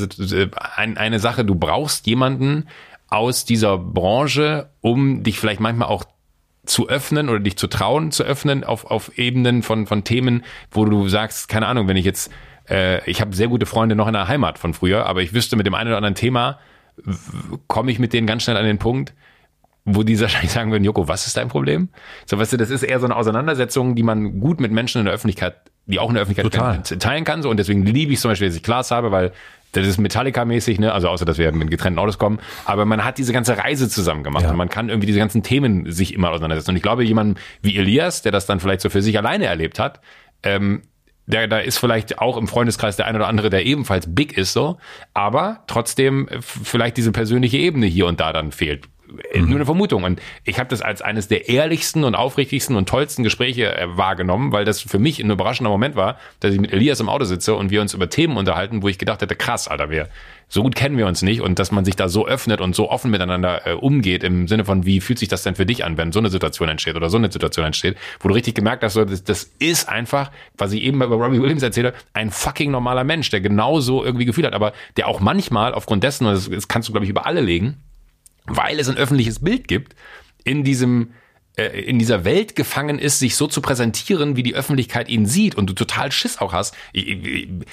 eine, 0.76 0.98
eine 0.98 1.20
Sache, 1.20 1.46
du 1.46 1.56
brauchst 1.56 2.06
jemanden 2.06 2.68
aus 3.08 3.46
dieser 3.46 3.78
Branche, 3.78 4.70
um 4.82 5.24
dich 5.24 5.40
vielleicht 5.40 5.60
manchmal 5.60 5.88
auch 5.88 6.06
zu 6.66 6.88
öffnen 6.88 7.30
oder 7.30 7.40
dich 7.40 7.58
zu 7.58 7.68
trauen 7.68 8.12
zu 8.12 8.24
öffnen 8.24 8.64
auf, 8.64 8.86
auf 8.86 9.18
Ebenen 9.18 9.64
von, 9.64 9.86
von 9.86 10.04
Themen, 10.04 10.44
wo 10.72 10.86
du 10.86 11.08
sagst, 11.10 11.50
keine 11.50 11.68
Ahnung, 11.68 11.88
wenn 11.88 11.98
ich 11.98 12.06
jetzt, 12.06 12.32
äh, 12.70 13.10
ich 13.10 13.22
habe 13.22 13.36
sehr 13.36 13.48
gute 13.48 13.66
Freunde 13.66 13.96
noch 13.96 14.08
in 14.08 14.14
der 14.14 14.28
Heimat 14.28 14.58
von 14.58 14.74
früher, 14.74 15.06
aber 15.06 15.22
ich 15.22 15.34
wüsste 15.34 15.56
mit 15.56 15.66
dem 15.66 15.76
einen 15.76 15.90
oder 15.90 15.98
anderen 15.98 16.16
Thema, 16.16 16.60
komme 17.68 17.92
ich 17.92 18.00
mit 18.00 18.14
denen 18.14 18.28
ganz 18.28 18.44
schnell 18.44 18.58
an 18.58 18.66
den 18.66 18.80
Punkt, 18.80 19.14
wo 19.86 20.04
die 20.04 20.20
wahrscheinlich 20.22 20.52
sagen 20.52 20.72
würden, 20.72 20.84
Joko, 20.84 21.08
was 21.08 21.28
ist 21.28 21.38
dein 21.38 21.50
Problem? 21.50 21.90
So, 22.26 22.38
weißt 22.38 22.54
du, 22.54 22.58
das 22.58 22.70
ist 22.70 22.84
eher 22.84 23.00
so 23.00 23.06
eine 23.06 23.16
Auseinandersetzung, 23.16 23.96
die 23.96 24.04
man 24.04 24.40
gut 24.40 24.60
mit 24.60 24.72
Menschen 24.72 25.00
in 25.00 25.06
der 25.06 25.14
Öffentlichkeit, 25.14 25.56
die 25.86 26.00
auch 26.00 26.10
in 26.10 26.16
der 26.16 26.24
Öffentlichkeit 26.24 26.54
Total. 26.54 27.00
teilen 27.00 27.24
kann. 27.26 27.42
So, 27.42 27.50
und 27.50 27.58
deswegen 27.58 27.86
liebe 27.86 28.14
ich 28.14 28.20
zum 28.20 28.32
Beispiel, 28.32 28.48
dass 28.48 28.56
ich 28.56 28.64
Klaas 28.64 28.92
habe, 28.92 29.12
weil 29.12 29.34
das 29.74 29.88
ist 29.88 30.00
Metallica-mäßig, 30.00 30.80
ne? 30.80 30.94
Also 30.94 31.10
außer, 31.10 31.26
dass 31.26 31.40
wir 31.40 31.52
mit 31.52 31.72
getrennten 31.72 32.00
Autos 32.00 32.20
kommen. 32.20 32.40
Aber 32.66 32.86
man 32.86 33.04
hat 33.04 33.18
diese 33.18 33.34
ganze 33.34 33.58
Reise 33.58 33.90
zusammen 33.90 34.24
gemacht 34.24 34.44
ja. 34.44 34.52
und 34.52 34.56
man 34.56 34.70
kann 34.70 34.90
irgendwie 34.90 35.08
diese 35.08 35.18
ganzen 35.18 35.42
Themen 35.42 35.92
sich 35.92 36.14
immer 36.14 36.30
auseinandersetzen. 36.30 36.72
Und 36.72 36.76
ich 36.78 36.84
glaube, 36.84 37.04
jemand 37.04 37.40
wie 37.64 37.76
Elias, 37.76 38.22
der 38.22 38.32
das 38.32 38.46
dann 38.46 38.60
vielleicht 38.60 38.82
so 38.82 38.90
für 38.92 39.02
sich 39.02 39.18
alleine 39.18 39.46
erlebt 39.46 39.80
hat, 39.80 40.00
ähm, 40.44 40.84
der, 41.26 41.48
da 41.48 41.60
ist 41.60 41.78
vielleicht 41.78 42.20
auch 42.20 42.38
im 42.38 42.48
Freundeskreis 42.48 42.96
der 42.96 43.08
ein 43.08 43.16
oder 43.16 43.28
andere, 43.28 43.50
der 43.50 43.66
ebenfalls 43.66 44.14
big 44.14 44.38
ist 44.38 44.54
so, 44.54 44.78
aber 45.14 45.64
trotzdem 45.68 46.28
vielleicht 46.42 46.98
diese 46.98 47.12
persönliche 47.12 47.58
Ebene 47.58 47.86
hier 47.86 48.08
und 48.08 48.20
da 48.20 48.34
dann 48.34 48.52
fehlt. 48.52 48.88
Mhm. 49.08 49.46
Nur 49.48 49.56
eine 49.56 49.66
Vermutung. 49.66 50.04
Und 50.04 50.22
ich 50.44 50.60
habe 50.60 50.70
das 50.70 50.82
als 50.82 51.02
eines 51.02 51.28
der 51.28 51.50
ehrlichsten 51.50 52.04
und 52.04 52.16
aufrichtigsten 52.16 52.76
und 52.76 52.88
tollsten 52.88 53.24
Gespräche 53.24 53.76
äh, 53.76 53.98
wahrgenommen, 53.98 54.52
weil 54.52 54.66
das 54.66 54.82
für 54.82 55.00
mich 55.00 55.20
ein 55.20 55.30
überraschender 55.30 55.70
Moment 55.70 55.96
war, 55.96 56.18
dass 56.40 56.54
ich 56.54 56.60
mit 56.60 56.72
Elias 56.72 57.00
im 57.00 57.10
Auto 57.10 57.26
sitze 57.26 57.56
und 57.56 57.70
wir 57.70 57.82
uns 57.82 57.94
über 57.94 58.10
Themen 58.10 58.38
unterhalten, 58.38 58.82
wo 58.82 58.88
ich 58.88 58.98
gedacht 58.98 59.22
hätte, 59.22 59.36
krass, 59.36 59.68
Alter, 59.68 59.90
wir 59.90 60.10
so 60.54 60.62
gut 60.62 60.76
kennen 60.76 60.98
wir 60.98 61.08
uns 61.08 61.24
nicht 61.24 61.42
und 61.42 61.58
dass 61.58 61.72
man 61.72 61.84
sich 61.84 61.96
da 61.96 62.10
so 62.10 62.28
öffnet 62.28 62.62
und 62.62 62.76
so 62.76 62.92
offen 62.92 63.10
miteinander 63.10 63.66
äh, 63.66 63.74
umgeht 63.74 64.24
im 64.24 64.48
Sinne 64.48 64.66
von, 64.66 64.86
wie 64.86 65.02
fühlt 65.02 65.18
sich 65.18 65.28
das 65.28 65.42
denn 65.42 65.56
für 65.56 65.66
dich 65.66 65.84
an, 65.84 65.98
wenn 65.98 66.12
so 66.12 66.20
eine 66.20 66.30
Situation 66.30 66.70
entsteht 66.70 66.96
oder 66.96 67.10
so 67.10 67.18
eine 67.18 67.32
Situation 67.32 67.66
entsteht, 67.66 67.98
wo 68.20 68.28
du 68.28 68.36
richtig 68.36 68.54
gemerkt 68.54 68.84
hast, 68.84 68.94
so, 68.94 69.04
das, 69.04 69.24
das 69.24 69.52
ist 69.58 69.90
einfach, 69.90 70.32
was 70.56 70.72
ich 70.72 70.84
eben 70.84 71.00
bei 71.00 71.06
Robbie 71.06 71.42
Williams 71.42 71.64
erzähle, 71.64 71.94
ein 72.14 72.30
fucking 72.30 72.70
normaler 72.70 73.04
Mensch, 73.04 73.32
der 73.32 73.42
genauso 73.42 74.04
irgendwie 74.04 74.26
gefühlt 74.26 74.46
hat, 74.46 74.54
aber 74.54 74.74
der 74.96 75.08
auch 75.08 75.20
manchmal 75.20 75.74
aufgrund 75.74 76.04
dessen, 76.04 76.28
und 76.28 76.34
das, 76.34 76.50
das 76.50 76.68
kannst 76.68 76.88
du 76.88 76.94
glaube 76.94 77.06
ich 77.06 77.10
über 77.10 77.26
alle 77.26 77.42
legen, 77.42 77.78
weil 78.46 78.80
es 78.80 78.90
ein 78.90 78.98
öffentliches 78.98 79.40
Bild 79.40 79.68
gibt, 79.68 79.96
in 80.44 80.64
diesem 80.64 81.14
äh, 81.56 81.82
in 81.82 82.00
dieser 82.00 82.26
Welt 82.26 82.56
gefangen 82.56 82.98
ist, 82.98 83.20
sich 83.20 83.36
so 83.36 83.48
zu 83.48 83.62
präsentieren, 83.62 84.36
wie 84.36 84.44
die 84.44 84.56
Öffentlichkeit 84.56 85.08
ihn 85.08 85.26
sieht 85.26 85.56
und 85.56 85.70
du 85.70 85.74
total 85.74 86.12
Schiss 86.12 86.40
auch 86.40 86.52
hast. 86.52 86.76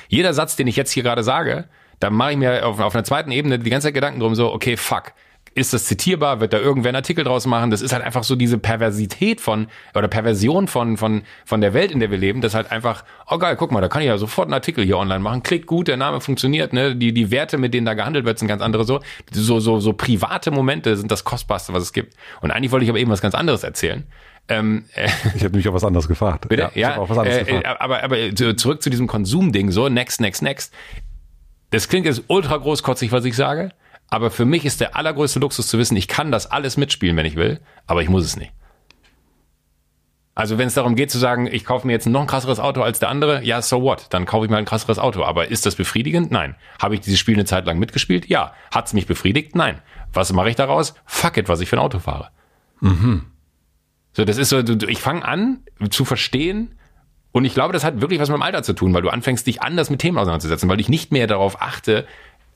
Jeder 0.09 0.35
Satz, 0.35 0.57
den 0.57 0.67
ich 0.67 0.77
jetzt 0.77 0.93
hier 0.93 1.03
gerade 1.03 1.23
sage, 1.23 1.69
da 1.99 2.11
mache 2.11 2.33
ich 2.33 2.37
mir 2.37 2.67
auf, 2.67 2.79
auf 2.79 2.95
einer 2.95 3.05
zweiten 3.05 3.31
Ebene 3.31 3.59
die 3.59 3.71
ganze 3.71 3.89
Zeit 3.89 3.95
Gedanken 3.95 4.21
drum, 4.21 4.35
so, 4.35 4.53
okay, 4.53 4.77
fuck, 4.77 5.13
ist 5.55 5.73
das 5.73 5.85
zitierbar? 5.85 6.41
Wird 6.41 6.53
da 6.53 6.59
irgendwer 6.59 6.91
einen 6.91 6.97
Artikel 6.97 7.25
draus 7.25 7.47
machen? 7.47 7.71
Das 7.71 7.83
ist 7.83 7.93
halt 7.93 8.05
einfach 8.05 8.23
so 8.23 8.37
diese 8.37 8.57
Perversität 8.57 9.41
von 9.41 9.67
oder 9.95 10.07
Perversion 10.07 10.69
von 10.69 10.97
von 10.97 11.23
von 11.45 11.61
der 11.61 11.75
Welt, 11.75 11.91
in 11.91 11.99
der 11.99 12.11
wir 12.11 12.19
leben. 12.19 12.41
Das 12.41 12.55
halt 12.55 12.71
einfach, 12.71 13.05
oh 13.29 13.39
geil, 13.39 13.57
guck 13.57 13.73
mal, 13.73 13.81
da 13.81 13.89
kann 13.89 14.03
ich 14.03 14.09
ja 14.09 14.17
sofort 14.17 14.47
einen 14.47 14.55
Artikel 14.55 14.85
hier 14.85 14.97
online 14.97 15.21
machen. 15.21 15.43
Klickt 15.43 15.67
gut, 15.67 15.89
der 15.89 15.97
Name 15.97 16.21
funktioniert, 16.21 16.73
ne? 16.73 16.95
Die 16.95 17.13
die 17.13 17.31
Werte, 17.31 17.59
mit 17.59 17.75
denen 17.75 17.85
da 17.85 17.95
gehandelt 17.95 18.25
wird, 18.25 18.39
sind 18.39 18.49
ganz 18.49 18.63
andere 18.63 18.85
so. 18.85 19.01
So 19.33 19.59
so 19.59 19.81
so 19.81 19.93
private 19.93 20.53
Momente 20.53 20.97
sind 20.97 21.11
das 21.11 21.25
kostbarste, 21.25 21.73
was 21.73 21.83
es 21.83 21.93
gibt. 21.93 22.15
Und 22.41 22.53
eigentlich 22.53 22.71
wollte 22.71 22.85
ich 22.85 22.91
aber 22.91 22.99
eben 22.99 23.11
was 23.11 23.21
ganz 23.21 23.35
anderes 23.35 23.65
erzählen. 23.65 24.07
Ähm, 24.49 24.85
äh, 24.95 25.09
ich 25.35 25.43
habe 25.43 25.57
mich 25.57 25.67
auf 25.69 25.75
was 25.75 25.85
anderes 25.85 26.07
gefragt. 26.07 26.49
Bitte? 26.49 26.71
Ja, 26.75 26.97
ja 26.97 27.03
äh, 27.03 27.45
gefragt. 27.45 27.67
aber 27.81 28.05
aber 28.05 28.35
zurück 28.57 28.83
zu 28.83 28.91
diesem 28.91 29.09
Konsumding 29.09 29.73
so 29.73 29.89
next 29.89 30.21
next 30.21 30.43
next. 30.43 30.73
Das 31.71 31.89
klingt 31.89 32.07
jetzt 32.07 32.25
ultra 32.29 32.57
großkotzig, 32.57 33.11
was 33.11 33.25
ich 33.25 33.35
sage. 33.35 33.71
Aber 34.11 34.31
für 34.31 34.45
mich 34.45 34.65
ist 34.65 34.81
der 34.81 34.97
allergrößte 34.97 35.39
Luxus 35.39 35.69
zu 35.69 35.78
wissen, 35.78 35.97
ich 35.97 36.09
kann 36.09 36.32
das 36.32 36.51
alles 36.51 36.77
mitspielen, 36.77 37.16
wenn 37.16 37.27
ich 37.27 37.37
will, 37.37 37.61
aber 37.87 38.03
ich 38.03 38.09
muss 38.09 38.24
es 38.24 38.37
nicht. 38.37 38.53
Also 40.35 40.59
wenn 40.59 40.69
es 40.69 40.74
darum 40.74 40.95
geht 40.95 41.11
zu 41.11 41.19
sagen, 41.19 41.47
ich 41.47 41.65
kaufe 41.65 41.87
mir 41.87 41.93
jetzt 41.93 42.07
noch 42.07 42.20
ein 42.20 42.27
krasseres 42.27 42.61
Auto 42.61 42.82
als 42.82 42.99
der 42.99 43.09
andere, 43.09 43.45
ja, 43.45 43.61
so 43.62 43.82
what? 43.82 44.07
Dann 44.11 44.27
kaufe 44.27 44.47
ich 44.47 44.51
mal 44.51 44.57
ein 44.57 44.65
krasseres 44.65 44.99
Auto. 44.99 45.23
Aber 45.23 45.49
ist 45.49 45.66
das 45.66 45.74
befriedigend? 45.74 46.31
Nein. 46.31 46.57
Habe 46.81 46.95
ich 46.95 47.01
dieses 47.01 47.19
Spiel 47.19 47.35
eine 47.35 47.45
Zeit 47.45 47.66
lang 47.66 47.78
mitgespielt? 47.78 48.28
Ja. 48.28 48.55
Hat 48.73 48.87
es 48.87 48.93
mich 48.95 49.07
befriedigt? 49.07 49.55
Nein. 49.55 49.81
Was 50.12 50.32
mache 50.32 50.49
ich 50.49 50.57
daraus? 50.57 50.95
Fuck 51.05 51.37
it, 51.37 51.49
was 51.49 51.61
ich 51.61 51.69
für 51.69 51.77
ein 51.77 51.81
Auto 51.81 51.99
fahre. 51.99 52.31
Mhm. 52.81 53.27
So, 54.12 54.24
das 54.24 54.39
ist 54.39 54.49
so, 54.49 54.59
ich 54.61 55.01
fange 55.01 55.24
an 55.24 55.62
zu 55.91 56.05
verstehen, 56.05 56.74
und 57.32 57.45
ich 57.45 57.55
glaube, 57.55 57.73
das 57.73 57.85
hat 57.85 58.01
wirklich 58.01 58.20
was 58.20 58.28
mit 58.28 58.39
dem 58.39 58.43
Alter 58.43 58.62
zu 58.62 58.73
tun, 58.73 58.93
weil 58.93 59.03
du 59.03 59.09
anfängst, 59.09 59.47
dich 59.47 59.62
anders 59.62 59.91
mit 59.91 60.01
Themen 60.01 60.19
auseinanderzusetzen, 60.19 60.69
weil 60.69 60.81
ich 60.81 60.89
nicht 60.89 61.12
mehr 61.12 61.27
darauf 61.27 61.62
achte, 61.62 62.07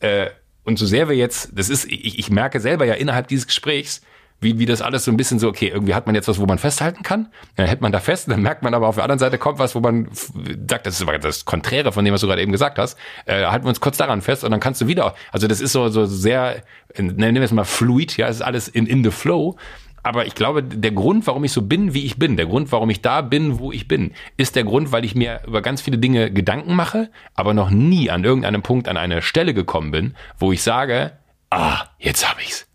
äh, 0.01 0.31
und 0.65 0.79
so 0.79 0.87
sehr 0.87 1.09
wir 1.09 1.17
jetzt, 1.17 1.51
das 1.55 1.69
ist, 1.69 1.85
ich, 1.87 2.19
ich 2.19 2.31
merke 2.31 2.61
selber 2.61 2.85
ja 2.85 2.95
innerhalb 2.95 3.29
dieses 3.29 3.47
Gesprächs, 3.47 4.03
wie, 4.41 4.59
wie 4.59 4.67
das 4.67 4.83
alles 4.83 5.05
so 5.05 5.11
ein 5.11 5.17
bisschen 5.17 5.39
so, 5.39 5.49
okay, 5.49 5.69
irgendwie 5.69 5.95
hat 5.95 6.07
man 6.07 6.15
jetzt 6.15 6.29
was, 6.29 6.39
wo 6.39 6.47
man 6.47 6.59
festhalten 6.59 7.03
kann, 7.03 7.29
dann 7.57 7.67
hält 7.67 7.81
man 7.81 7.93
da 7.93 8.01
fest, 8.01 8.29
dann 8.29 8.43
merkt 8.43 8.63
man 8.63 8.75
aber 8.75 8.89
auf 8.89 8.97
der 8.97 9.05
anderen 9.05 9.19
Seite 9.19 9.39
kommt 9.39 9.59
was, 9.59 9.75
wo 9.75 9.81
man 9.81 10.09
sagt, 10.13 10.87
das 10.87 10.97
ist 10.97 11.03
aber 11.03 11.19
das 11.19 11.45
Konträre 11.45 11.93
von 11.93 12.05
dem, 12.05 12.13
was 12.13 12.21
du 12.21 12.27
gerade 12.27 12.43
eben 12.43 12.53
gesagt 12.53 12.79
hast, 12.79 12.99
äh, 13.27 13.47
halten 13.47 13.65
wir 13.65 13.71
uns 13.71 13.81
kurz 13.81 13.97
daran 13.97 14.23
fest 14.23 14.45
und 14.45 14.51
dann 14.51 14.61
kannst 14.61 14.81
du 14.81 14.87
wieder, 14.87 15.15
also 15.33 15.47
das 15.47 15.61
ist 15.61 15.73
so, 15.73 15.89
so 15.89 16.05
sehr, 16.05 16.63
nennen 16.97 17.37
wir 17.37 17.43
es 17.43 17.53
mal 17.53 17.65
fluid, 17.65 18.17
ja, 18.17 18.29
es 18.29 18.37
ist 18.37 18.43
alles 18.43 18.69
in, 18.69 18.87
in 18.87 19.03
the 19.03 19.11
flow 19.11 19.57
aber 20.05 20.27
ich 20.27 20.35
glaube, 20.35 20.63
der 20.63 20.93
Grund, 20.93 21.27
warum 21.27 21.45
ich 21.45 21.53
so 21.53 21.63
bin, 21.63 21.95
wie 21.95 22.05
ich 22.05 22.19
bin, 22.19 22.37
der 22.37 22.45
Grund, 22.45 22.71
warum 22.73 22.91
ich 22.91 23.01
da 23.01 23.23
bin, 23.23 23.59
wo 23.59 23.73
ich 23.73 23.89
bin, 23.89 24.13
ist 24.37 24.55
der 24.55 24.65
Grund, 24.65 24.93
weil 24.93 25.03
ich 25.03 25.15
mir 25.15 25.41
über 25.47 25.63
ganz 25.63 25.81
viele 25.81 25.97
Dinge 25.97 26.31
Gedanken 26.31 26.75
mache, 26.75 27.11
aber 27.35 27.55
noch 27.55 27.71
nie 27.71 28.11
an 28.11 28.23
irgendeinem 28.23 28.63
Punkt 28.63 28.87
an 28.87 28.99
eine 28.99 29.23
Stelle 29.23 29.55
gekommen 29.55 29.91
bin, 29.93 30.15
wo 30.39 30.53
ich 30.53 30.63
sage, 30.63 31.13
ah, 31.49 31.87
jetzt 31.99 32.29
habe 32.29 32.43
ich's. 32.43 32.69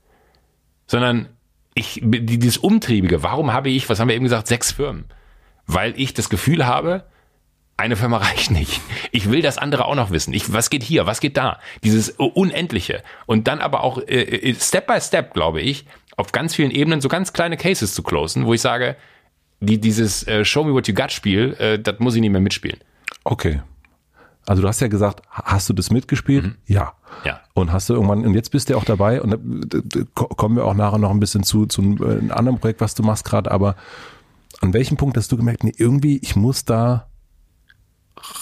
Sondern 0.87 1.29
ich, 1.75 2.01
dieses 2.03 2.57
Umtriebige, 2.57 3.21
warum 3.21 3.53
habe 3.53 3.69
ich, 3.69 3.87
was 3.89 3.99
haben 3.99 4.07
wir 4.07 4.15
eben 4.15 4.25
gesagt, 4.25 4.47
sechs 4.47 4.71
Firmen? 4.71 5.05
Weil 5.67 5.93
ich 5.97 6.15
das 6.15 6.29
Gefühl 6.29 6.65
habe, 6.65 7.05
eine 7.77 7.95
Firma 7.95 8.17
reicht 8.27 8.49
nicht. 8.49 8.81
Ich 9.11 9.29
will 9.29 9.43
das 9.43 9.59
andere 9.59 9.85
auch 9.85 9.95
noch 9.95 10.09
wissen. 10.09 10.33
Ich, 10.33 10.51
was 10.51 10.71
geht 10.71 10.81
hier? 10.81 11.05
Was 11.05 11.19
geht 11.19 11.37
da? 11.37 11.59
Dieses 11.83 12.09
Unendliche. 12.09 13.03
Und 13.27 13.47
dann 13.47 13.59
aber 13.59 13.83
auch 13.83 13.99
äh, 13.99 14.21
äh 14.21 14.55
Step 14.55 14.87
by 14.87 14.99
Step, 14.99 15.35
glaube 15.35 15.61
ich, 15.61 15.85
auf 16.19 16.31
ganz 16.33 16.53
vielen 16.53 16.71
Ebenen 16.71 16.99
so 16.99 17.07
ganz 17.07 17.31
kleine 17.31 17.55
Cases 17.55 17.93
zu 17.93 18.03
closen, 18.03 18.45
wo 18.45 18.53
ich 18.53 18.61
sage, 18.61 18.97
die, 19.61 19.79
dieses 19.79 20.27
äh, 20.27 20.43
Show 20.43 20.63
Me 20.63 20.73
What 20.73 20.87
You 20.87 20.93
Got 20.93 21.11
Spiel, 21.11 21.55
äh, 21.59 21.79
das 21.79 21.99
muss 21.99 22.15
ich 22.15 22.21
nicht 22.21 22.31
mehr 22.31 22.41
mitspielen. 22.41 22.79
Okay. 23.23 23.61
Also 24.45 24.61
du 24.61 24.67
hast 24.67 24.81
ja 24.81 24.87
gesagt, 24.87 25.21
hast 25.29 25.69
du 25.69 25.73
das 25.73 25.91
mitgespielt? 25.91 26.43
Mhm. 26.43 26.55
Ja. 26.65 26.93
Ja. 27.23 27.41
Und 27.53 27.71
hast 27.71 27.89
du 27.89 27.93
irgendwann, 27.93 28.25
und 28.25 28.33
jetzt 28.33 28.49
bist 28.51 28.69
du 28.69 28.75
auch 28.75 28.83
dabei, 28.83 29.21
und 29.21 29.31
da 29.31 30.03
kommen 30.13 30.57
wir 30.57 30.65
auch 30.65 30.73
nachher 30.73 30.97
noch 30.97 31.11
ein 31.11 31.19
bisschen 31.19 31.43
zu, 31.43 31.65
zu 31.65 31.81
einem 31.81 32.29
äh, 32.29 32.31
anderen 32.31 32.59
Projekt, 32.59 32.81
was 32.81 32.95
du 32.95 33.03
machst 33.03 33.25
gerade, 33.25 33.49
aber 33.51 33.75
an 34.61 34.73
welchem 34.73 34.97
Punkt 34.97 35.15
hast 35.15 35.31
du 35.31 35.37
gemerkt, 35.37 35.63
nee, 35.63 35.73
irgendwie, 35.77 36.19
ich 36.21 36.35
muss 36.35 36.65
da 36.65 37.07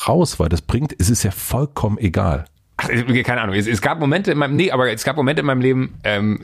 raus, 0.08 0.40
weil 0.40 0.50
das 0.50 0.64
bringt, 0.64 0.96
es 0.98 1.10
ist 1.10 1.24
ja 1.24 1.32
vollkommen 1.32 1.98
egal. 2.00 2.46
Ach, 2.78 2.90
keine 2.90 3.42
Ahnung, 3.42 3.56
es, 3.56 3.68
es, 3.68 3.82
gab 3.82 4.00
Momente 4.00 4.32
in 4.32 4.38
meinem, 4.38 4.56
nee, 4.56 4.72
aber 4.72 4.92
es 4.92 5.04
gab 5.04 5.16
Momente 5.16 5.42
in 5.42 5.46
meinem 5.46 5.62
Leben, 5.62 6.00
ähm, 6.04 6.42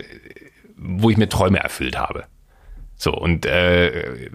wo 0.83 1.09
ich 1.09 1.17
mir 1.17 1.29
Träume 1.29 1.59
erfüllt 1.59 1.97
habe. 1.97 2.25
So, 2.95 3.13
und 3.13 3.45
äh, 3.45 4.29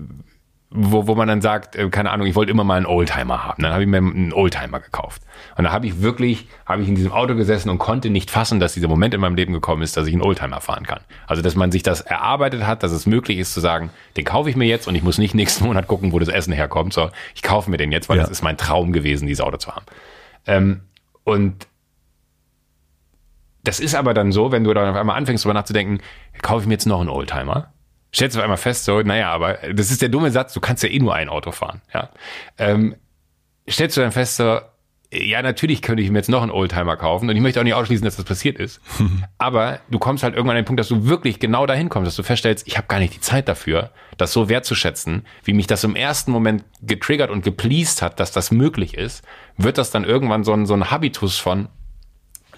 wo, 0.71 1.07
wo 1.07 1.15
man 1.15 1.29
dann 1.29 1.41
sagt, 1.41 1.77
äh, 1.77 1.89
keine 1.89 2.11
Ahnung, 2.11 2.27
ich 2.27 2.35
wollte 2.35 2.51
immer 2.51 2.65
mal 2.65 2.77
einen 2.77 2.87
Oldtimer 2.87 3.45
haben. 3.45 3.63
Dann 3.63 3.73
habe 3.73 3.83
ich 3.83 3.89
mir 3.89 3.99
einen 3.99 4.33
Oldtimer 4.35 4.81
gekauft. 4.81 5.23
Und 5.57 5.65
da 5.65 5.73
habe 5.73 5.87
ich 5.87 6.03
wirklich, 6.03 6.47
habe 6.67 6.83
ich 6.83 6.89
in 6.89 6.95
diesem 6.95 7.13
Auto 7.13 7.35
gesessen 7.35 7.71
und 7.71 7.79
konnte 7.79 8.11
nicht 8.11 8.31
fassen, 8.31 8.61
dass 8.61 8.75
dieser 8.75 8.89
Moment 8.89 9.15
in 9.15 9.21
meinem 9.21 9.35
Leben 9.35 9.55
gekommen 9.55 9.83
ist, 9.83 9.97
dass 9.97 10.07
ich 10.07 10.13
einen 10.13 10.23
Oldtimer 10.23 10.61
fahren 10.61 10.85
kann. 10.85 11.01
Also, 11.27 11.41
dass 11.41 11.55
man 11.57 11.73
sich 11.73 11.83
das 11.83 12.03
erarbeitet 12.03 12.67
hat, 12.67 12.83
dass 12.83 12.93
es 12.93 13.07
möglich 13.07 13.39
ist 13.39 13.55
zu 13.55 13.61
sagen, 13.61 13.91
den 14.17 14.25
kaufe 14.25 14.51
ich 14.51 14.57
mir 14.57 14.67
jetzt 14.67 14.87
und 14.87 14.95
ich 14.95 15.03
muss 15.03 15.17
nicht 15.17 15.35
nächsten 15.35 15.65
Monat 15.67 15.87
gucken, 15.87 16.13
wo 16.13 16.19
das 16.19 16.29
Essen 16.29 16.53
herkommt. 16.53 16.93
So, 16.93 17.11
ich 17.35 17.43
kaufe 17.43 17.71
mir 17.71 17.79
den 17.79 17.91
jetzt, 17.91 18.09
weil 18.11 18.19
ja. 18.19 18.25
das 18.25 18.31
ist 18.31 18.43
mein 18.43 18.59
Traum 18.59 18.93
gewesen, 18.93 19.27
dieses 19.27 19.43
Auto 19.43 19.57
zu 19.57 19.75
haben. 19.75 19.87
Ähm, 20.47 20.81
und 21.25 21.68
das 23.69 23.81
ist 23.81 23.95
aber 23.95 24.15
dann 24.15 24.33
so, 24.33 24.51
wenn 24.51 24.65
du 24.65 24.73
dann 24.73 24.89
auf 24.89 24.97
einmal 24.97 25.19
anfängst, 25.19 25.45
darüber 25.45 25.53
nachzudenken, 25.53 26.01
kaufe 26.41 26.63
ich 26.63 26.69
mir 26.69 26.75
jetzt 26.75 26.87
noch 26.87 27.01
einen 27.01 27.11
Oldtimer? 27.11 27.75
Stellst 28.15 28.35
du 28.35 28.41
auf 28.41 28.45
einmal 28.45 28.57
fest, 28.57 28.87
so, 28.87 29.03
naja, 29.03 29.31
aber 29.31 29.59
das 29.75 29.91
ist 29.91 30.01
der 30.01 30.09
dumme 30.09 30.31
Satz, 30.31 30.55
du 30.55 30.61
kannst 30.61 30.83
ja 30.83 30.89
eh 30.89 30.99
nur 30.99 31.15
ein 31.15 31.29
Auto 31.29 31.53
fahren, 31.53 31.83
ja. 31.93 32.09
Ähm, 32.57 32.97
stellst 33.69 33.99
du 33.99 34.01
dann 34.01 34.13
fest, 34.13 34.37
so, 34.37 34.61
ja, 35.13 35.43
natürlich 35.43 35.83
könnte 35.83 36.03
ich 36.03 36.11
mir 36.11 36.17
jetzt 36.17 36.31
noch 36.31 36.41
einen 36.41 36.51
Oldtimer 36.51 36.97
kaufen 36.97 37.29
und 37.29 37.37
ich 37.37 37.43
möchte 37.43 37.61
auch 37.61 37.65
nicht 37.65 37.75
ausschließen, 37.75 38.07
dass 38.07 38.17
das 38.17 38.25
passiert 38.25 38.59
ist. 38.59 38.81
Aber 39.39 39.81
du 39.91 39.99
kommst 39.99 40.23
halt 40.23 40.35
irgendwann 40.35 40.57
an 40.57 40.63
den 40.63 40.67
Punkt, 40.67 40.81
dass 40.81 40.89
du 40.89 41.07
wirklich 41.07 41.39
genau 41.39 41.67
dahin 41.67 41.91
kommst, 41.91 42.07
dass 42.07 42.17
du 42.17 42.23
feststellst, 42.23 42.67
ich 42.67 42.79
habe 42.79 42.89
gar 42.89 43.01
nicht 43.01 43.15
die 43.15 43.21
Zeit 43.21 43.49
dafür, 43.49 43.91
das 44.17 44.33
so 44.33 44.49
wertzuschätzen, 44.49 45.27
wie 45.45 45.53
mich 45.53 45.67
das 45.67 45.85
im 45.85 45.95
ersten 45.95 46.33
Moment 46.33 46.65
getriggert 46.81 47.31
und 47.31 47.45
gepleased 47.45 48.01
hat, 48.01 48.19
dass 48.19 48.33
das 48.33 48.51
möglich 48.51 48.97
ist, 48.97 49.23
wird 49.59 49.77
das 49.77 49.91
dann 49.91 50.05
irgendwann 50.05 50.43
so 50.43 50.55
ein, 50.55 50.65
so 50.65 50.73
ein 50.73 50.91
Habitus 50.91 51.37
von, 51.37 51.69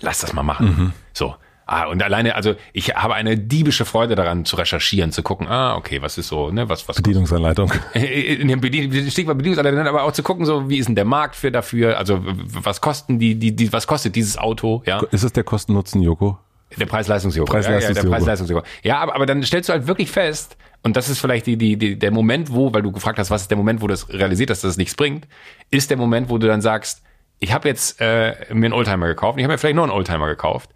lass 0.00 0.20
das 0.20 0.32
mal 0.32 0.42
machen. 0.42 0.66
Mhm. 0.66 0.92
So. 1.12 1.34
Ah, 1.66 1.84
und 1.84 2.02
alleine, 2.02 2.34
also 2.34 2.56
ich 2.72 2.96
habe 2.96 3.14
eine 3.14 3.38
diebische 3.38 3.84
Freude 3.84 4.16
daran 4.16 4.44
zu 4.44 4.56
recherchieren, 4.56 5.12
zu 5.12 5.22
gucken, 5.22 5.46
ah, 5.46 5.76
okay, 5.76 6.02
was 6.02 6.18
ist 6.18 6.26
so, 6.26 6.50
ne, 6.50 6.68
was, 6.68 6.88
was. 6.88 6.96
Bedienungsanleitung. 6.96 7.72
In 7.94 8.48
dem 8.48 8.60
Stichwort 9.08 9.38
Bedienungsanleitung, 9.38 9.86
aber 9.86 10.02
auch 10.02 10.10
zu 10.10 10.24
gucken, 10.24 10.46
so, 10.46 10.68
wie 10.68 10.78
ist 10.78 10.86
denn 10.86 10.96
der 10.96 11.04
Markt 11.04 11.36
für 11.36 11.52
dafür, 11.52 11.96
also, 11.96 12.24
was 12.24 12.80
kosten 12.80 13.20
die, 13.20 13.36
die, 13.36 13.54
die 13.54 13.72
was 13.72 13.86
kostet 13.86 14.16
dieses 14.16 14.36
Auto, 14.36 14.82
ja? 14.84 15.00
Ist 15.12 15.22
es 15.22 15.32
der 15.32 15.44
Kosten-Nutzen, 15.44 16.02
Joko? 16.02 16.38
Der 16.76 16.86
Preis-Leistungs-Joko. 16.86 17.52
Preis-Leistungs-Joko. 17.52 17.98
Ja, 17.98 18.02
ja, 18.02 18.02
der 18.02 18.16
Preis-Leistungs-Joko. 18.16 18.66
Ja, 18.82 18.98
aber, 18.98 19.14
aber 19.14 19.26
dann 19.26 19.40
stellst 19.44 19.68
du 19.68 19.72
halt 19.72 19.86
wirklich 19.86 20.10
fest, 20.10 20.56
und 20.82 20.96
das 20.96 21.08
ist 21.08 21.20
vielleicht 21.20 21.46
die, 21.46 21.56
die, 21.56 21.76
die, 21.76 21.98
der 21.98 22.10
Moment, 22.10 22.52
wo, 22.52 22.72
weil 22.72 22.82
du 22.82 22.90
gefragt 22.90 23.18
hast, 23.18 23.30
was 23.30 23.42
ist 23.42 23.50
der 23.50 23.58
Moment, 23.58 23.82
wo 23.82 23.86
du 23.86 23.92
das 23.92 24.08
realisiert 24.08 24.50
hast, 24.50 24.64
dass 24.64 24.72
das 24.72 24.76
nichts 24.76 24.94
bringt, 24.94 25.28
ist 25.70 25.90
der 25.90 25.96
Moment, 25.96 26.30
wo 26.30 26.38
du 26.38 26.46
dann 26.46 26.62
sagst, 26.62 27.02
ich 27.40 27.52
habe 27.52 27.68
jetzt 27.68 28.00
äh, 28.00 28.46
mir 28.50 28.66
einen 28.66 28.72
Oldtimer 28.72 29.06
gekauft, 29.08 29.38
ich 29.38 29.44
habe 29.44 29.52
mir 29.52 29.58
vielleicht 29.58 29.74
nur 29.74 29.84
einen 29.84 29.92
Oldtimer 29.92 30.26
gekauft. 30.26 30.70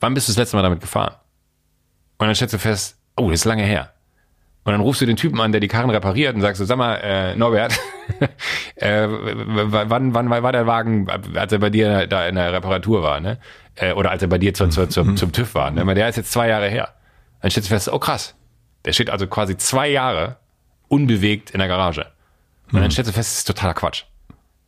Wann 0.00 0.14
bist 0.14 0.28
du 0.28 0.32
das 0.32 0.38
letzte 0.38 0.56
Mal 0.56 0.62
damit 0.62 0.80
gefahren? 0.80 1.14
Und 2.18 2.26
dann 2.26 2.34
stellst 2.34 2.54
du 2.54 2.58
fest, 2.58 2.98
oh, 3.16 3.30
das 3.30 3.40
ist 3.40 3.44
lange 3.44 3.62
her. 3.62 3.92
Und 4.64 4.72
dann 4.72 4.80
rufst 4.80 5.00
du 5.00 5.06
den 5.06 5.16
Typen 5.16 5.40
an, 5.40 5.52
der 5.52 5.60
die 5.60 5.68
Karren 5.68 5.90
repariert 5.90 6.34
und 6.34 6.40
sagst 6.40 6.58
so, 6.58 6.64
sag 6.64 6.78
mal, 6.78 6.94
äh, 6.96 7.36
Norbert, 7.36 7.78
äh, 8.76 9.08
wann, 9.08 10.14
wann 10.14 10.30
war 10.30 10.52
der 10.52 10.66
Wagen, 10.66 11.08
als 11.34 11.52
er 11.52 11.58
bei 11.58 11.70
dir 11.70 12.06
da 12.06 12.28
in 12.28 12.36
der 12.36 12.52
Reparatur 12.52 13.02
war, 13.02 13.20
ne? 13.20 13.38
Äh, 13.74 13.92
oder 13.92 14.10
als 14.10 14.22
er 14.22 14.28
bei 14.28 14.38
dir 14.38 14.54
zu, 14.54 14.68
zu, 14.68 14.88
zum, 14.88 15.16
zum 15.16 15.32
TÜV 15.32 15.54
war, 15.54 15.70
ne? 15.72 15.94
Der 15.94 16.08
ist 16.08 16.16
jetzt 16.16 16.32
zwei 16.32 16.48
Jahre 16.48 16.68
her. 16.68 16.94
Dann 17.40 17.50
stellst 17.50 17.70
du 17.70 17.74
fest, 17.74 17.88
oh 17.92 17.98
krass, 17.98 18.36
der 18.84 18.92
steht 18.92 19.10
also 19.10 19.26
quasi 19.26 19.56
zwei 19.56 19.88
Jahre 19.88 20.36
unbewegt 20.86 21.50
in 21.50 21.58
der 21.58 21.68
Garage. 21.68 22.06
Und 22.70 22.80
dann 22.80 22.90
stellst 22.90 23.10
du 23.10 23.14
fest, 23.14 23.30
das 23.32 23.38
ist 23.38 23.44
totaler 23.44 23.74
Quatsch. 23.74 24.04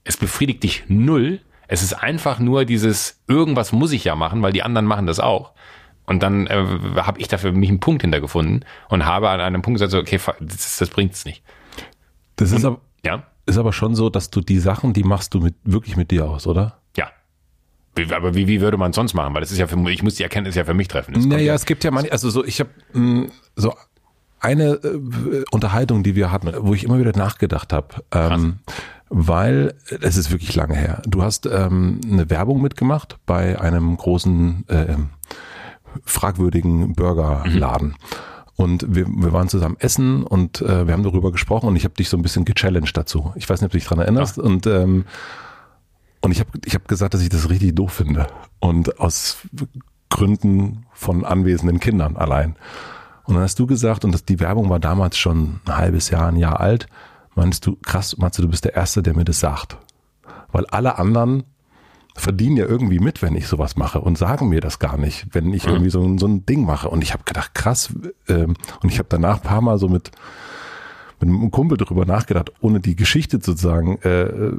Es 0.05 0.17
befriedigt 0.17 0.63
dich 0.63 0.85
null. 0.89 1.41
Es 1.67 1.83
ist 1.83 1.95
einfach 1.95 2.39
nur 2.39 2.65
dieses, 2.65 3.23
irgendwas 3.27 3.73
muss 3.73 3.93
ich 3.93 4.05
ja 4.05 4.15
machen, 4.15 4.43
weil 4.43 4.53
die 4.53 4.63
anderen 4.63 4.87
machen 4.87 5.07
das 5.07 5.19
auch. 5.19 5.53
Und 6.07 6.23
dann 6.23 6.47
äh, 6.47 6.67
habe 6.97 7.19
ich 7.19 7.29
dafür 7.29 7.53
mich 7.53 7.71
einen 7.71 7.81
Punkt 7.81 8.03
hintergefunden 8.03 8.65
und 8.89 9.07
habe 9.07 9.31
an 9.31 9.41
einem 9.41 9.63
Punkt 9.63 9.77
gesagt, 9.77 9.93
so, 9.93 9.99
okay, 9.99 10.21
das, 10.41 10.77
das 10.77 10.91
bringt's 10.91 11.25
nicht. 11.25 11.43
Das 12.37 12.53
ist, 12.53 12.65
aber, 12.65 12.81
Ja, 13.05 13.25
ist 13.47 13.57
aber 13.57 13.73
schon 13.73 13.95
so, 13.95 14.11
dass 14.11 14.31
du 14.31 14.41
die 14.41 14.59
Sachen, 14.59 14.93
die 14.93 15.05
machst 15.05 15.33
du 15.33 15.41
mit, 15.41 15.55
wirklich 15.65 15.97
mit 15.97 16.11
dir 16.11 16.29
aus, 16.29 16.47
oder? 16.47 16.81
ja. 16.97 17.09
Aber 18.15 18.35
wie, 18.35 18.49
wie 18.49 18.61
würde 18.61 18.77
man 18.77 18.91
es 18.91 18.97
sonst 18.97 19.15
machen? 19.15 19.35
Weil 19.35 19.41
das 19.41 19.53
ist 19.53 19.59
ja 19.59 19.67
für 19.67 19.79
ich 19.91 20.03
muss 20.03 20.17
die 20.17 20.25
Erkenntnis 20.25 20.57
ja 20.57 20.65
für 20.65 20.75
mich 20.75 20.89
treffen. 20.89 21.15
Das 21.15 21.25
Naja, 21.25 21.43
ja, 21.45 21.55
es 21.55 21.65
gibt 21.65 21.85
ja 21.85 21.91
manche, 21.91 22.11
also 22.13 22.29
so, 22.29 22.45
ich 22.45 22.61
habe 22.61 22.71
so 23.57 23.73
eine 24.41 24.65
äh, 24.75 25.45
Unterhaltung, 25.53 26.03
die 26.03 26.15
wir 26.15 26.31
hatten, 26.31 26.53
wo 26.59 26.75
ich 26.75 26.85
immer 26.85 26.99
wieder 26.99 27.17
nachgedacht 27.17 27.73
habe, 27.73 28.05
ähm, 28.13 28.59
weil 29.17 29.75
es 30.01 30.17
ist 30.17 30.33
wirklich 30.33 30.57
lange 30.57 30.75
her. 30.75 31.01
Du 31.07 31.23
hast 31.23 31.47
ähm, 31.47 32.01
eine 32.05 32.29
Werbung 32.31 32.61
mitgemacht 32.61 33.19
bei 33.27 33.61
einem 33.61 33.97
großen 33.97 34.65
äh, 34.69 34.97
fragwürdigen 36.05 36.95
Burgerladen. 36.95 37.95
Und 38.57 38.85
wir, 38.93 39.07
wir 39.07 39.33
waren 39.33 39.49
zusammen 39.49 39.77
essen 39.79 40.25
und 40.25 40.61
äh, 40.63 40.89
wir 40.89 40.93
haben 40.93 41.05
darüber 41.05 41.31
gesprochen 41.31 41.69
und 41.69 41.77
ich 41.77 41.85
habe 41.85 41.95
dich 41.95 42.09
so 42.09 42.17
ein 42.17 42.23
bisschen 42.23 42.45
gechallenged 42.45 42.97
dazu. 42.97 43.33
Ich 43.37 43.49
weiß 43.49 43.61
nicht, 43.61 43.67
ob 43.67 43.73
du 43.73 43.79
dich 43.79 43.87
dran 43.87 44.01
erinnerst. 44.01 44.39
Und 44.39 44.67
ähm, 44.67 45.05
und 46.21 46.33
ich 46.33 46.41
habe 46.41 46.51
ich 46.65 46.75
hab 46.75 46.89
gesagt, 46.89 47.15
dass 47.15 47.23
ich 47.23 47.29
das 47.29 47.49
richtig 47.49 47.77
doof 47.77 47.93
finde. 47.93 48.27
Und 48.59 48.99
aus 48.99 49.39
Gründen 50.09 50.87
von 50.93 51.25
anwesenden 51.25 51.79
Kindern 51.79 52.17
allein. 52.17 52.57
Und 53.25 53.35
dann 53.35 53.45
hast 53.45 53.61
du 53.61 53.67
gesagt, 53.67 54.05
und 54.05 54.13
das, 54.13 54.25
die 54.25 54.41
Werbung 54.41 54.69
war 54.71 54.81
damals 54.81 55.19
schon 55.19 55.61
ein 55.67 55.77
halbes 55.77 56.11
Jahr, 56.11 56.29
ein 56.29 56.37
Jahr 56.37 56.59
alt, 56.59 56.89
meinst 57.35 57.67
du, 57.67 57.77
krass, 57.77 58.17
meinst 58.19 58.39
du, 58.39 58.43
du 58.43 58.49
bist 58.49 58.65
der 58.65 58.75
Erste, 58.75 59.03
der 59.03 59.15
mir 59.15 59.25
das 59.25 59.41
sagt. 59.41 59.77
Weil 60.53 60.67
alle 60.67 60.99
anderen 60.99 61.45
verdienen 62.17 62.57
ja 62.57 62.65
irgendwie 62.67 63.01
mit, 63.01 63.23
wenn 63.23 63.35
ich 63.35 63.49
sowas 63.49 63.75
mache 63.77 64.01
und 64.01 64.17
sagen 64.17 64.49
mir 64.49 64.61
das 64.61 64.79
gar 64.79 64.97
nicht, 64.97 65.27
wenn 65.33 65.53
ich 65.53 65.67
irgendwie 65.67 65.91
so, 65.91 66.01
ein- 66.03 66.19
so 66.19 66.27
ein 66.27 66.47
Ding 66.47 66.65
mache. 66.65 66.89
Und 66.89 67.03
ich 67.03 67.13
habe 67.13 67.25
gedacht, 67.25 67.55
krass, 67.55 67.93
ähm, 68.29 68.55
und 68.83 68.89
ich 68.93 68.99
habe 68.99 69.09
danach 69.09 69.37
ein 69.39 69.43
paar 69.43 69.61
Mal 69.63 69.79
so 69.79 69.89
mit, 69.89 70.13
mit 71.21 71.29
einem 71.29 71.51
Kumpel 71.51 71.77
drüber 71.77 72.05
nachgedacht, 72.07 72.53
ohne 72.61 72.79
die 72.79 72.95
Geschichte 72.95 73.41
sozusagen 73.43 73.99
äh, 74.03 74.53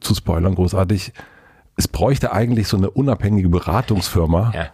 zu 0.00 0.14
spoilern, 0.14 0.54
großartig. 0.54 1.12
Es 1.76 1.88
bräuchte 1.88 2.32
eigentlich 2.32 2.68
so 2.68 2.76
eine 2.76 2.90
unabhängige 2.90 3.48
Beratungsfirma 3.48 4.52
Ja. 4.54 4.66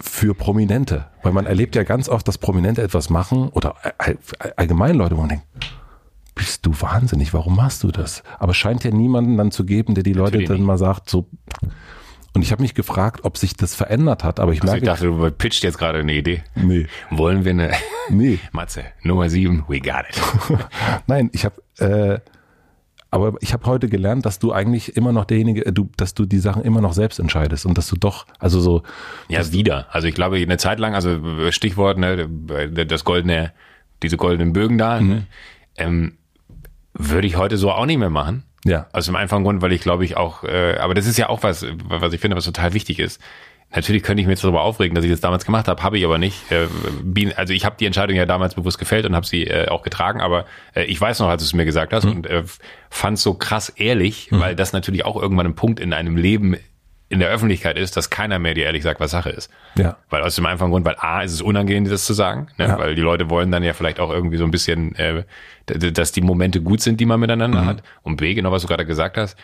für 0.00 0.34
Prominente. 0.34 1.06
Weil 1.24 1.32
man 1.32 1.46
erlebt 1.46 1.74
ja 1.74 1.82
ganz 1.82 2.08
oft, 2.08 2.28
dass 2.28 2.38
Prominente 2.38 2.80
etwas 2.80 3.10
machen 3.10 3.48
oder 3.48 3.74
all- 3.98 4.18
all- 4.38 4.54
allgemein 4.56 4.94
Leute, 4.94 5.16
wo 5.16 5.20
man 5.22 5.30
denkt, 5.30 5.46
bist 6.34 6.66
du 6.66 6.72
wahnsinnig, 6.80 7.32
warum 7.32 7.56
machst 7.56 7.82
du 7.82 7.88
das? 7.90 8.22
Aber 8.38 8.50
es 8.52 8.56
scheint 8.56 8.84
ja 8.84 8.90
niemanden 8.90 9.36
dann 9.36 9.50
zu 9.50 9.64
geben, 9.64 9.94
der 9.94 10.02
die 10.02 10.12
Leute 10.12 10.32
Natürlich 10.32 10.48
dann 10.48 10.56
nicht. 10.58 10.66
mal 10.66 10.78
sagt, 10.78 11.08
so. 11.08 11.28
Und 12.32 12.42
ich 12.42 12.50
habe 12.50 12.62
mich 12.62 12.74
gefragt, 12.74 13.20
ob 13.22 13.38
sich 13.38 13.54
das 13.54 13.76
verändert 13.76 14.24
hat, 14.24 14.40
aber 14.40 14.52
ich 14.52 14.60
also 14.62 14.74
ich 14.74 14.82
merke, 14.82 15.02
dachte, 15.02 15.06
du 15.06 15.30
pitcht 15.30 15.62
jetzt 15.62 15.78
gerade 15.78 16.00
eine 16.00 16.12
Idee. 16.14 16.42
nee, 16.56 16.88
Wollen 17.10 17.44
wir 17.44 17.52
eine 17.52 17.70
nee, 18.08 18.40
Matze, 18.52 18.84
Nummer 19.02 19.30
sieben, 19.30 19.64
we 19.68 19.78
got 19.80 20.04
it. 20.08 20.20
nein, 21.06 21.30
ich 21.32 21.44
habe, 21.44 21.62
äh, 21.78 22.18
aber 23.12 23.34
ich 23.40 23.52
habe 23.52 23.64
heute 23.66 23.88
gelernt, 23.88 24.26
dass 24.26 24.40
du 24.40 24.52
eigentlich 24.52 24.96
immer 24.96 25.12
noch 25.12 25.26
derjenige, 25.26 25.64
äh, 25.64 25.72
du, 25.72 25.88
dass 25.96 26.14
du 26.14 26.26
die 26.26 26.40
Sachen 26.40 26.64
immer 26.64 26.80
noch 26.80 26.92
selbst 26.94 27.20
entscheidest 27.20 27.66
und 27.66 27.78
dass 27.78 27.86
du 27.86 27.94
doch, 27.94 28.26
also 28.40 28.58
so, 28.58 28.82
Ja, 29.28 29.52
wieder. 29.52 29.86
Also 29.92 30.08
ich 30.08 30.16
glaube, 30.16 30.38
eine 30.38 30.56
Zeit 30.56 30.80
lang, 30.80 30.96
also 30.96 31.52
Stichwort, 31.52 31.98
ne, 31.98 32.28
das 32.84 33.04
goldene, 33.04 33.52
diese 34.02 34.16
goldenen 34.16 34.52
Bögen 34.52 34.76
da, 34.76 35.00
ne, 35.00 35.28
ähm, 35.76 36.14
würde 36.94 37.26
ich 37.26 37.36
heute 37.36 37.56
so 37.56 37.70
auch 37.70 37.86
nicht 37.86 37.98
mehr 37.98 38.10
machen. 38.10 38.44
ja, 38.64 38.86
Aus 38.92 39.06
dem 39.06 39.16
einfachen 39.16 39.44
Grund, 39.44 39.60
weil 39.62 39.72
ich 39.72 39.80
glaube 39.82 40.04
ich 40.04 40.16
auch, 40.16 40.44
äh, 40.44 40.76
aber 40.78 40.94
das 40.94 41.06
ist 41.06 41.18
ja 41.18 41.28
auch 41.28 41.42
was, 41.42 41.66
was 41.88 42.12
ich 42.12 42.20
finde, 42.20 42.36
was 42.36 42.44
total 42.44 42.72
wichtig 42.72 42.98
ist. 42.98 43.20
Natürlich 43.74 44.04
könnte 44.04 44.20
ich 44.20 44.28
mich 44.28 44.34
jetzt 44.34 44.44
darüber 44.44 44.62
aufregen, 44.62 44.94
dass 44.94 45.04
ich 45.04 45.10
das 45.10 45.20
damals 45.20 45.44
gemacht 45.44 45.66
habe, 45.66 45.82
habe 45.82 45.98
ich 45.98 46.04
aber 46.04 46.18
nicht. 46.18 46.50
Äh, 46.52 46.68
bin- 47.02 47.32
also 47.36 47.52
ich 47.52 47.64
habe 47.64 47.74
die 47.80 47.86
Entscheidung 47.86 48.14
ja 48.16 48.24
damals 48.24 48.54
bewusst 48.54 48.78
gefällt 48.78 49.04
und 49.04 49.16
habe 49.16 49.26
sie 49.26 49.48
äh, 49.48 49.66
auch 49.68 49.82
getragen, 49.82 50.20
aber 50.20 50.44
äh, 50.76 50.84
ich 50.84 51.00
weiß 51.00 51.18
noch, 51.18 51.28
als 51.28 51.42
du 51.42 51.46
es 51.46 51.54
mir 51.54 51.64
gesagt 51.64 51.92
hast 51.92 52.04
und 52.04 52.26
äh, 52.28 52.44
fand 52.90 53.18
so 53.18 53.34
krass 53.34 53.70
ehrlich, 53.70 54.28
weil 54.30 54.54
das 54.54 54.72
natürlich 54.72 55.04
auch 55.04 55.20
irgendwann 55.20 55.46
ein 55.46 55.56
Punkt 55.56 55.80
in 55.80 55.92
einem 55.92 56.16
Leben 56.16 56.56
in 57.14 57.20
der 57.20 57.30
Öffentlichkeit 57.30 57.78
ist, 57.78 57.96
dass 57.96 58.10
keiner 58.10 58.38
mehr 58.38 58.52
dir 58.52 58.66
ehrlich 58.66 58.82
sagt, 58.82 59.00
was 59.00 59.10
Sache 59.12 59.30
ist. 59.30 59.50
ja, 59.76 59.96
Weil 60.10 60.22
aus 60.22 60.34
dem 60.34 60.44
einfachen 60.44 60.70
Grund, 60.70 60.84
weil 60.84 60.96
A, 60.98 61.22
ist 61.22 61.32
es 61.32 61.40
unangenehm, 61.40 61.88
das 61.88 62.04
zu 62.04 62.12
sagen, 62.12 62.48
ne? 62.58 62.66
Ja. 62.66 62.78
weil 62.78 62.94
die 62.94 63.00
Leute 63.02 63.30
wollen 63.30 63.50
dann 63.50 63.62
ja 63.62 63.72
vielleicht 63.72 64.00
auch 64.00 64.10
irgendwie 64.10 64.36
so 64.36 64.44
ein 64.44 64.50
bisschen, 64.50 64.94
äh, 64.96 65.24
dass 65.66 66.12
die 66.12 66.20
Momente 66.20 66.60
gut 66.60 66.82
sind, 66.82 67.00
die 67.00 67.06
man 67.06 67.18
miteinander 67.20 67.62
Mhm. 67.62 67.66
hat. 67.66 67.82
Und 68.02 68.16
B, 68.16 68.34
genau 68.34 68.52
was 68.52 68.62
du 68.62 68.68
gerade 68.68 68.84
gesagt 68.84 69.16
hast, 69.16 69.38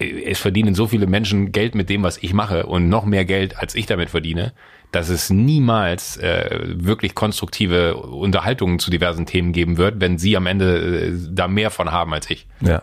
äh, 0.00 0.22
es 0.24 0.40
verdienen 0.40 0.74
so 0.74 0.86
viele 0.86 1.06
Menschen 1.06 1.52
Geld 1.52 1.74
mit 1.74 1.88
dem, 1.88 2.02
was 2.02 2.18
ich 2.18 2.32
mache 2.34 2.66
und 2.66 2.88
noch 2.88 3.04
mehr 3.04 3.24
Geld, 3.24 3.56
als 3.58 3.74
ich 3.74 3.86
damit 3.86 4.10
verdiene, 4.10 4.52
dass 4.90 5.08
es 5.08 5.30
niemals 5.30 6.18
äh, 6.18 6.58
wirklich 6.62 7.14
konstruktive 7.14 7.96
Unterhaltungen 7.96 8.78
zu 8.78 8.90
diversen 8.90 9.24
Themen 9.26 9.52
geben 9.52 9.78
wird, 9.78 10.00
wenn 10.00 10.18
sie 10.18 10.36
am 10.36 10.46
Ende 10.46 11.06
äh, 11.06 11.12
da 11.30 11.48
mehr 11.48 11.70
von 11.70 11.92
haben 11.92 12.12
als 12.12 12.28
ich. 12.30 12.46
ja. 12.60 12.82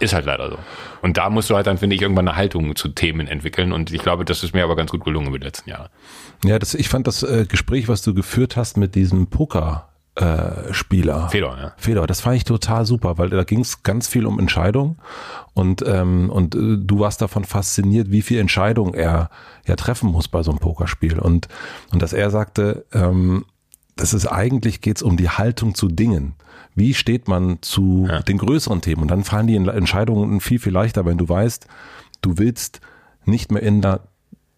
Ist 0.00 0.12
halt 0.12 0.26
leider 0.26 0.50
so. 0.50 0.58
Und 1.02 1.16
da 1.16 1.30
musst 1.30 1.50
du 1.50 1.56
halt 1.56 1.66
dann, 1.66 1.78
finde 1.78 1.96
ich, 1.96 2.02
irgendwann 2.02 2.28
eine 2.28 2.36
Haltung 2.36 2.74
zu 2.76 2.88
Themen 2.88 3.26
entwickeln. 3.26 3.72
Und 3.72 3.92
ich 3.92 4.02
glaube, 4.02 4.24
das 4.24 4.42
ist 4.42 4.54
mir 4.54 4.64
aber 4.64 4.76
ganz 4.76 4.90
gut 4.90 5.04
gelungen 5.04 5.28
über 5.28 5.38
die 5.38 5.44
letzten 5.44 5.70
Jahre. 5.70 5.90
Ja, 6.44 6.58
das, 6.58 6.74
ich 6.74 6.88
fand 6.88 7.06
das 7.06 7.22
äh, 7.22 7.46
Gespräch, 7.48 7.88
was 7.88 8.02
du 8.02 8.12
geführt 8.12 8.56
hast 8.56 8.76
mit 8.76 8.94
diesem 8.94 9.28
Poker 9.28 9.88
äh, 10.16 10.72
Spieler. 10.72 11.28
Fedor, 11.28 11.56
ja. 11.58 11.72
Fedor, 11.76 12.06
das 12.06 12.20
fand 12.20 12.36
ich 12.36 12.44
total 12.44 12.86
super, 12.86 13.18
weil 13.18 13.30
da 13.30 13.42
ging 13.42 13.60
es 13.60 13.82
ganz 13.82 14.06
viel 14.06 14.26
um 14.26 14.38
Entscheidung 14.38 14.96
und 15.54 15.82
ähm, 15.86 16.30
und 16.30 16.54
äh, 16.54 16.76
du 16.78 17.00
warst 17.00 17.20
davon 17.20 17.42
fasziniert, 17.44 18.12
wie 18.12 18.22
viel 18.22 18.38
Entscheidung 18.38 18.94
er 18.94 19.28
ja 19.66 19.74
treffen 19.74 20.10
muss 20.10 20.28
bei 20.28 20.44
so 20.44 20.52
einem 20.52 20.60
Pokerspiel 20.60 21.18
und 21.18 21.48
und 21.92 22.00
dass 22.00 22.12
er 22.12 22.30
sagte, 22.30 22.86
ähm, 22.92 23.44
das 23.96 24.14
ist 24.14 24.26
eigentlich 24.26 24.80
geht's 24.80 25.02
um 25.02 25.16
die 25.16 25.30
Haltung 25.30 25.74
zu 25.74 25.88
Dingen. 25.88 26.36
Wie 26.74 26.94
steht 26.94 27.28
man 27.28 27.58
zu 27.62 28.08
den 28.26 28.38
größeren 28.38 28.80
Themen? 28.80 29.02
Und 29.02 29.10
dann 29.10 29.24
fallen 29.24 29.46
die 29.46 29.56
Entscheidungen 29.56 30.40
viel, 30.40 30.58
viel 30.58 30.72
leichter, 30.72 31.04
wenn 31.04 31.18
du 31.18 31.28
weißt, 31.28 31.66
du 32.20 32.38
willst 32.38 32.80
nicht 33.24 33.52
mehr 33.52 33.62
in 33.62 33.84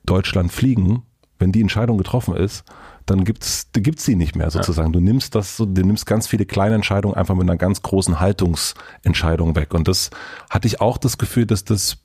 Deutschland 0.05 0.53
fliegen, 0.53 1.03
wenn 1.39 1.53
die 1.53 1.61
Entscheidung 1.61 1.99
getroffen 1.99 2.35
ist, 2.35 2.65
dann 3.05 3.25
gibt's 3.25 3.69
gibt's 3.73 4.05
sie 4.05 4.17
nicht 4.17 4.35
mehr 4.35 4.51
sozusagen. 4.51 4.93
Du 4.93 5.01
nimmst 5.01 5.35
das, 5.35 5.57
so, 5.57 5.65
du 5.65 5.83
nimmst 5.83 6.07
ganz 6.07 6.27
viele 6.27 6.45
kleine 6.45 6.75
Entscheidungen 6.75 7.15
einfach 7.15 7.35
mit 7.35 7.43
einer 7.43 7.57
ganz 7.57 7.83
großen 7.83 8.19
Haltungsentscheidung 8.19 9.55
weg. 9.55 9.75
Und 9.75 9.87
das 9.87 10.11
hatte 10.51 10.67
ich 10.67 10.81
auch 10.81 10.99
das 10.99 11.19
Gefühl, 11.19 11.47
dass 11.47 11.65
das 11.65 11.99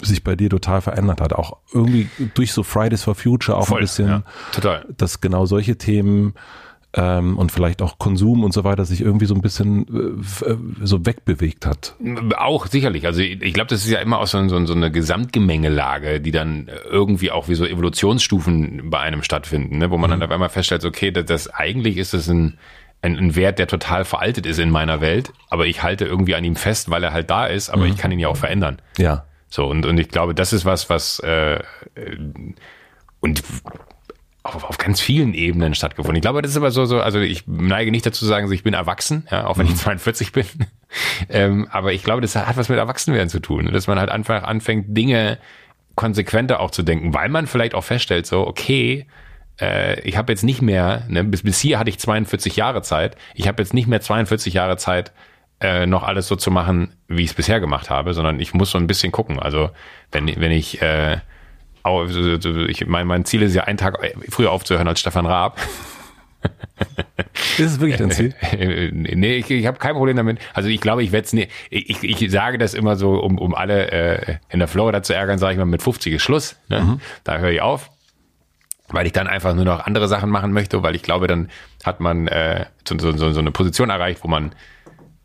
sich 0.00 0.24
bei 0.24 0.36
dir 0.36 0.48
total 0.48 0.80
verändert 0.80 1.20
hat. 1.20 1.32
Auch 1.32 1.58
irgendwie 1.72 2.08
durch 2.34 2.52
so 2.52 2.62
Fridays 2.62 3.02
for 3.02 3.14
Future 3.14 3.58
auch 3.58 3.70
ein 3.70 3.80
bisschen, 3.80 4.08
ja, 4.08 4.22
total. 4.52 4.86
dass 4.96 5.20
genau 5.20 5.46
solche 5.46 5.76
Themen 5.76 6.34
ähm, 6.96 7.36
und 7.38 7.52
vielleicht 7.52 7.82
auch 7.82 7.98
Konsum 7.98 8.42
und 8.42 8.52
so 8.52 8.64
weiter 8.64 8.84
sich 8.84 9.02
irgendwie 9.02 9.26
so 9.26 9.34
ein 9.34 9.42
bisschen 9.42 9.86
äh, 10.42 10.50
äh, 10.50 10.56
so 10.82 11.04
wegbewegt 11.04 11.66
hat. 11.66 11.94
Auch 12.36 12.66
sicherlich. 12.66 13.06
Also 13.06 13.20
ich, 13.20 13.42
ich 13.42 13.52
glaube, 13.52 13.68
das 13.68 13.84
ist 13.84 13.90
ja 13.90 14.00
immer 14.00 14.18
auch 14.18 14.26
so, 14.26 14.48
so, 14.48 14.64
so 14.64 14.74
eine 14.74 14.90
Gesamtgemengelage, 14.90 16.20
die 16.20 16.30
dann 16.30 16.70
irgendwie 16.90 17.30
auch 17.30 17.48
wie 17.48 17.54
so 17.54 17.66
Evolutionsstufen 17.66 18.88
bei 18.90 19.00
einem 19.00 19.22
stattfinden, 19.22 19.78
ne? 19.78 19.90
wo 19.90 19.98
man 19.98 20.10
dann 20.10 20.22
auf 20.22 20.30
einmal 20.30 20.48
feststellt, 20.48 20.84
okay, 20.84 21.10
das, 21.10 21.26
das 21.26 21.48
eigentlich 21.48 21.98
ist 21.98 22.14
es 22.14 22.28
ein, 22.28 22.58
ein, 23.02 23.18
ein 23.18 23.36
Wert, 23.36 23.58
der 23.58 23.66
total 23.66 24.06
veraltet 24.06 24.46
ist 24.46 24.58
in 24.58 24.70
meiner 24.70 25.02
Welt, 25.02 25.32
aber 25.50 25.66
ich 25.66 25.82
halte 25.82 26.06
irgendwie 26.06 26.34
an 26.34 26.44
ihm 26.44 26.56
fest, 26.56 26.90
weil 26.90 27.04
er 27.04 27.12
halt 27.12 27.28
da 27.28 27.46
ist, 27.46 27.68
aber 27.68 27.84
ich 27.84 27.98
kann 27.98 28.10
ihn 28.10 28.18
ja 28.18 28.28
auch 28.28 28.36
verändern. 28.38 28.78
Ja. 28.96 29.26
So, 29.50 29.66
und, 29.66 29.84
und 29.84 29.98
ich 29.98 30.08
glaube, 30.08 30.34
das 30.34 30.52
ist 30.54 30.64
was, 30.64 30.88
was 30.88 31.20
äh, 31.20 31.60
und 33.20 33.42
auf, 34.54 34.64
auf 34.64 34.78
ganz 34.78 35.00
vielen 35.00 35.34
Ebenen 35.34 35.74
stattgefunden. 35.74 36.16
Ich 36.16 36.22
glaube, 36.22 36.42
das 36.42 36.52
ist 36.52 36.56
aber 36.56 36.70
so, 36.70 36.84
so, 36.84 37.00
also 37.00 37.20
ich 37.20 37.46
neige 37.46 37.90
nicht 37.90 38.06
dazu 38.06 38.20
zu 38.20 38.26
sagen, 38.26 38.46
so 38.46 38.54
ich 38.54 38.62
bin 38.62 38.74
erwachsen, 38.74 39.26
ja, 39.30 39.46
auch 39.46 39.58
wenn 39.58 39.66
ich 39.66 39.76
42 39.76 40.32
bin. 40.32 40.46
ähm, 41.28 41.68
aber 41.70 41.92
ich 41.92 42.04
glaube, 42.04 42.20
das 42.20 42.36
hat 42.36 42.56
was 42.56 42.68
mit 42.68 42.78
Erwachsenwerden 42.78 43.28
zu 43.28 43.40
tun, 43.40 43.70
dass 43.72 43.86
man 43.86 43.98
halt 43.98 44.10
einfach 44.10 44.44
anfängt, 44.44 44.96
Dinge 44.96 45.38
konsequenter 45.94 46.60
auch 46.60 46.70
zu 46.70 46.82
denken, 46.82 47.14
weil 47.14 47.28
man 47.28 47.46
vielleicht 47.46 47.74
auch 47.74 47.84
feststellt, 47.84 48.26
so, 48.26 48.46
okay, 48.46 49.06
äh, 49.60 50.00
ich 50.00 50.16
habe 50.16 50.32
jetzt 50.32 50.44
nicht 50.44 50.62
mehr, 50.62 51.04
ne, 51.08 51.24
bis, 51.24 51.42
bis 51.42 51.58
hier 51.60 51.78
hatte 51.78 51.90
ich 51.90 51.98
42 51.98 52.56
Jahre 52.56 52.82
Zeit, 52.82 53.16
ich 53.34 53.48
habe 53.48 53.62
jetzt 53.62 53.74
nicht 53.74 53.88
mehr 53.88 54.00
42 54.00 54.54
Jahre 54.54 54.76
Zeit, 54.76 55.12
äh, 55.60 55.86
noch 55.86 56.02
alles 56.02 56.28
so 56.28 56.36
zu 56.36 56.50
machen, 56.50 56.94
wie 57.08 57.22
ich 57.22 57.30
es 57.30 57.34
bisher 57.34 57.60
gemacht 57.60 57.88
habe, 57.88 58.12
sondern 58.12 58.40
ich 58.40 58.52
muss 58.52 58.70
so 58.70 58.78
ein 58.78 58.86
bisschen 58.86 59.10
gucken. 59.10 59.38
Also 59.38 59.70
wenn, 60.12 60.26
wenn 60.38 60.52
ich, 60.52 60.82
äh, 60.82 61.18
ich 62.68 62.86
mein, 62.86 63.06
mein 63.06 63.24
Ziel 63.24 63.42
ist 63.42 63.54
ja, 63.54 63.64
einen 63.64 63.78
Tag 63.78 63.98
früher 64.28 64.50
aufzuhören 64.50 64.88
als 64.88 65.00
Stefan 65.00 65.26
Raab. 65.26 65.58
Ist 67.58 67.72
es 67.72 67.80
wirklich 67.80 67.98
dein 67.98 68.10
Ziel? 68.10 68.34
nee, 68.92 69.36
ich, 69.36 69.50
ich 69.50 69.66
habe 69.66 69.78
kein 69.78 69.94
Problem 69.94 70.16
damit. 70.16 70.38
Also 70.54 70.68
ich 70.68 70.80
glaube, 70.80 71.02
ich 71.02 71.12
werde 71.12 71.24
es 71.24 71.32
nicht. 71.32 71.50
Ich, 71.70 72.02
ich 72.02 72.30
sage 72.30 72.58
das 72.58 72.74
immer 72.74 72.96
so, 72.96 73.14
um, 73.14 73.38
um 73.38 73.54
alle 73.54 73.90
äh, 73.90 74.36
in 74.50 74.58
der 74.58 74.68
Florida 74.68 75.02
zu 75.02 75.14
ärgern, 75.14 75.38
sage 75.38 75.54
ich 75.54 75.58
mal, 75.58 75.64
mit 75.64 75.82
50 75.82 76.14
ist 76.14 76.22
Schluss. 76.22 76.56
Ne? 76.68 76.80
Mhm. 76.80 77.00
Da 77.24 77.38
höre 77.38 77.50
ich 77.50 77.62
auf. 77.62 77.90
Weil 78.88 79.06
ich 79.06 79.12
dann 79.12 79.26
einfach 79.26 79.54
nur 79.54 79.64
noch 79.64 79.84
andere 79.84 80.06
Sachen 80.06 80.30
machen 80.30 80.52
möchte, 80.52 80.82
weil 80.82 80.94
ich 80.94 81.02
glaube, 81.02 81.26
dann 81.26 81.50
hat 81.84 81.98
man 82.00 82.28
äh, 82.28 82.66
so, 82.86 82.96
so, 82.98 83.32
so 83.32 83.40
eine 83.40 83.50
Position 83.50 83.90
erreicht, 83.90 84.20
wo 84.22 84.28
man 84.28 84.52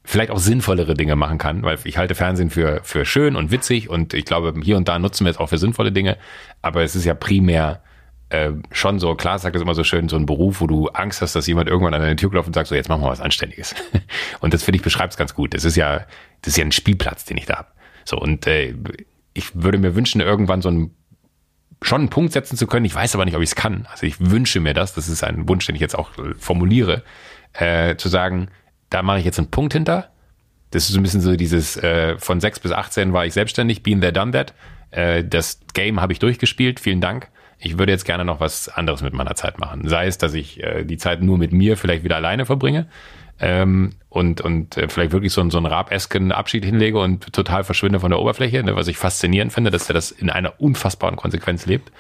vielleicht 0.03 0.31
auch 0.31 0.39
sinnvollere 0.39 0.93
Dinge 0.93 1.15
machen 1.15 1.37
kann, 1.37 1.63
weil 1.63 1.77
ich 1.83 1.97
halte 1.97 2.15
Fernsehen 2.15 2.49
für, 2.49 2.81
für 2.83 3.05
schön 3.05 3.35
und 3.35 3.51
witzig 3.51 3.89
und 3.89 4.13
ich 4.13 4.25
glaube, 4.25 4.53
hier 4.63 4.77
und 4.77 4.87
da 4.87 4.97
nutzen 4.99 5.25
wir 5.25 5.31
es 5.31 5.37
auch 5.37 5.49
für 5.49 5.57
sinnvolle 5.57 5.91
Dinge, 5.91 6.17
aber 6.61 6.83
es 6.83 6.95
ist 6.95 7.05
ja 7.05 7.13
primär 7.13 7.81
äh, 8.29 8.51
schon 8.71 8.99
so, 8.99 9.13
klar 9.15 9.37
sagt 9.39 9.55
es 9.55 9.61
immer 9.61 9.75
so 9.75 9.83
schön, 9.83 10.09
so 10.09 10.15
ein 10.15 10.25
Beruf, 10.25 10.61
wo 10.61 10.67
du 10.67 10.87
Angst 10.87 11.21
hast, 11.21 11.35
dass 11.35 11.47
jemand 11.47 11.69
irgendwann 11.69 11.93
an 11.93 12.01
deine 12.01 12.15
Tür 12.15 12.31
klopft 12.31 12.47
und 12.47 12.53
sagt, 12.53 12.67
so 12.67 12.75
jetzt 12.75 12.89
machen 12.89 13.01
wir 13.01 13.09
was 13.09 13.21
Anständiges. 13.21 13.75
und 14.39 14.53
das 14.53 14.63
finde 14.63 14.77
ich 14.77 14.83
beschreibt 14.83 15.13
es 15.13 15.17
ganz 15.17 15.35
gut. 15.35 15.53
Das 15.53 15.65
ist 15.65 15.75
ja, 15.75 16.05
das 16.41 16.53
ist 16.53 16.57
ja 16.57 16.63
ein 16.63 16.71
Spielplatz, 16.71 17.25
den 17.25 17.37
ich 17.37 17.45
da 17.45 17.57
habe. 17.57 17.67
So, 18.05 18.17
und 18.17 18.47
äh, 18.47 18.73
ich 19.33 19.53
würde 19.53 19.77
mir 19.77 19.95
wünschen, 19.95 20.21
irgendwann 20.21 20.61
so 20.61 20.69
einen 20.69 20.95
schon 21.81 22.01
einen 22.01 22.09
Punkt 22.09 22.31
setzen 22.31 22.57
zu 22.57 22.67
können. 22.67 22.85
Ich 22.85 22.95
weiß 22.95 23.15
aber 23.15 23.25
nicht, 23.25 23.35
ob 23.35 23.41
ich 23.41 23.49
es 23.49 23.55
kann. 23.55 23.87
Also 23.91 24.05
ich 24.05 24.19
wünsche 24.19 24.59
mir 24.59 24.73
das, 24.73 24.93
das 24.93 25.09
ist 25.09 25.23
ein 25.23 25.49
Wunsch, 25.49 25.65
den 25.65 25.75
ich 25.75 25.81
jetzt 25.81 25.97
auch 25.97 26.17
äh, 26.17 26.33
formuliere, 26.37 27.03
äh, 27.53 27.95
zu 27.97 28.07
sagen, 28.07 28.49
da 28.91 29.01
mache 29.01 29.17
ich 29.19 29.25
jetzt 29.25 29.39
einen 29.39 29.49
Punkt 29.49 29.73
hinter. 29.73 30.09
Das 30.69 30.83
ist 30.83 30.93
so 30.93 30.99
ein 30.99 31.03
bisschen 31.03 31.21
so 31.21 31.35
dieses, 31.35 31.75
äh, 31.77 32.17
von 32.19 32.39
6 32.39 32.59
bis 32.59 32.71
18 32.71 33.11
war 33.13 33.25
ich 33.25 33.33
selbstständig, 33.33 33.81
been 33.81 33.99
there, 34.01 34.13
done 34.13 34.31
that. 34.31 34.53
Äh, 34.91 35.23
das 35.23 35.59
Game 35.73 35.99
habe 35.99 36.13
ich 36.13 36.19
durchgespielt, 36.19 36.79
vielen 36.79 37.01
Dank. 37.01 37.29
Ich 37.57 37.77
würde 37.77 37.91
jetzt 37.91 38.05
gerne 38.05 38.25
noch 38.25 38.39
was 38.39 38.69
anderes 38.69 39.01
mit 39.01 39.13
meiner 39.13 39.35
Zeit 39.35 39.59
machen. 39.59 39.87
Sei 39.87 40.07
es, 40.07 40.17
dass 40.17 40.33
ich 40.33 40.61
äh, 40.61 40.83
die 40.83 40.97
Zeit 40.97 41.21
nur 41.21 41.37
mit 41.37 41.51
mir 41.51 41.77
vielleicht 41.77 42.03
wieder 42.03 42.15
alleine 42.15 42.45
verbringe 42.45 42.87
ähm, 43.39 43.91
und, 44.09 44.41
und 44.41 44.77
äh, 44.77 44.87
vielleicht 44.87 45.11
wirklich 45.11 45.33
so, 45.33 45.47
so 45.49 45.57
einen 45.57 45.67
Rabesken 45.67 46.31
Abschied 46.31 46.65
hinlege 46.65 46.99
und 46.99 47.33
total 47.33 47.63
verschwinde 47.63 47.99
von 47.99 48.11
der 48.11 48.19
Oberfläche, 48.19 48.63
ne, 48.63 48.75
was 48.75 48.87
ich 48.87 48.97
faszinierend 48.97 49.53
finde, 49.53 49.71
dass 49.71 49.89
er 49.89 49.93
das 49.93 50.11
in 50.11 50.29
einer 50.29 50.59
unfassbaren 50.59 51.15
Konsequenz 51.15 51.65
lebt. 51.65 51.91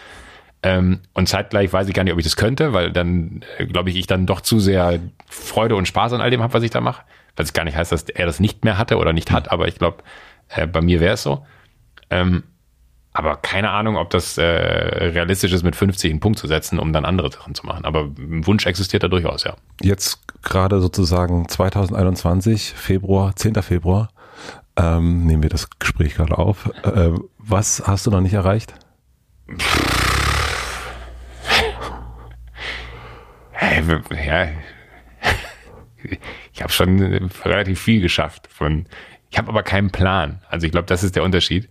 Ähm, 0.63 0.99
und 1.13 1.27
zeitgleich 1.27 1.73
weiß 1.73 1.87
ich 1.87 1.93
gar 1.93 2.03
nicht, 2.03 2.13
ob 2.13 2.19
ich 2.19 2.25
das 2.25 2.35
könnte, 2.35 2.73
weil 2.73 2.91
dann, 2.91 3.43
äh, 3.57 3.65
glaube 3.65 3.89
ich, 3.89 3.95
ich 3.95 4.07
dann 4.07 4.25
doch 4.25 4.41
zu 4.41 4.59
sehr 4.59 4.99
Freude 5.27 5.75
und 5.75 5.87
Spaß 5.87 6.13
an 6.13 6.21
all 6.21 6.29
dem 6.29 6.41
habe, 6.41 6.53
was 6.53 6.63
ich 6.63 6.69
da 6.69 6.81
mache. 6.81 7.03
Was 7.35 7.47
es 7.47 7.53
gar 7.53 7.63
nicht 7.63 7.75
heißt, 7.75 7.91
dass 7.91 8.03
er 8.03 8.25
das 8.25 8.39
nicht 8.39 8.63
mehr 8.63 8.77
hatte 8.77 8.97
oder 8.97 9.13
nicht 9.13 9.31
hat, 9.31 9.51
aber 9.51 9.67
ich 9.67 9.75
glaube, 9.75 10.03
äh, 10.49 10.67
bei 10.67 10.81
mir 10.81 10.99
wäre 10.99 11.13
es 11.13 11.23
so. 11.23 11.45
Ähm, 12.09 12.43
aber 13.13 13.37
keine 13.37 13.71
Ahnung, 13.71 13.97
ob 13.97 14.09
das 14.09 14.37
äh, 14.37 14.43
realistisch 14.43 15.51
ist, 15.51 15.63
mit 15.63 15.75
50 15.75 16.11
einen 16.11 16.19
Punkt 16.19 16.39
zu 16.39 16.47
setzen, 16.47 16.79
um 16.79 16.93
dann 16.93 17.03
andere 17.03 17.31
Sachen 17.31 17.55
zu 17.55 17.65
machen. 17.65 17.83
Aber 17.83 18.03
ein 18.03 18.45
Wunsch 18.47 18.65
existiert 18.65 19.03
da 19.03 19.07
durchaus, 19.09 19.43
ja. 19.43 19.55
Jetzt 19.81 20.21
gerade 20.43 20.79
sozusagen 20.79 21.47
2021, 21.47 22.73
Februar, 22.73 23.35
10. 23.35 23.55
Februar, 23.63 24.09
ähm, 24.77 25.25
nehmen 25.25 25.43
wir 25.43 25.49
das 25.49 25.69
Gespräch 25.77 26.15
gerade 26.15 26.37
auf. 26.37 26.69
Äh, 26.83 27.11
was 27.37 27.83
hast 27.85 28.05
du 28.07 28.11
noch 28.11 28.21
nicht 28.21 28.33
erreicht? 28.33 28.73
Ja, 33.61 34.47
ich 36.51 36.61
habe 36.61 36.71
schon 36.71 37.29
relativ 37.45 37.79
viel 37.79 38.01
geschafft. 38.01 38.47
Von, 38.51 38.85
ich 39.29 39.37
habe 39.37 39.49
aber 39.49 39.63
keinen 39.63 39.91
Plan. 39.91 40.41
Also 40.49 40.65
ich 40.65 40.71
glaube, 40.71 40.87
das 40.87 41.03
ist 41.03 41.15
der 41.15 41.23
Unterschied. 41.23 41.69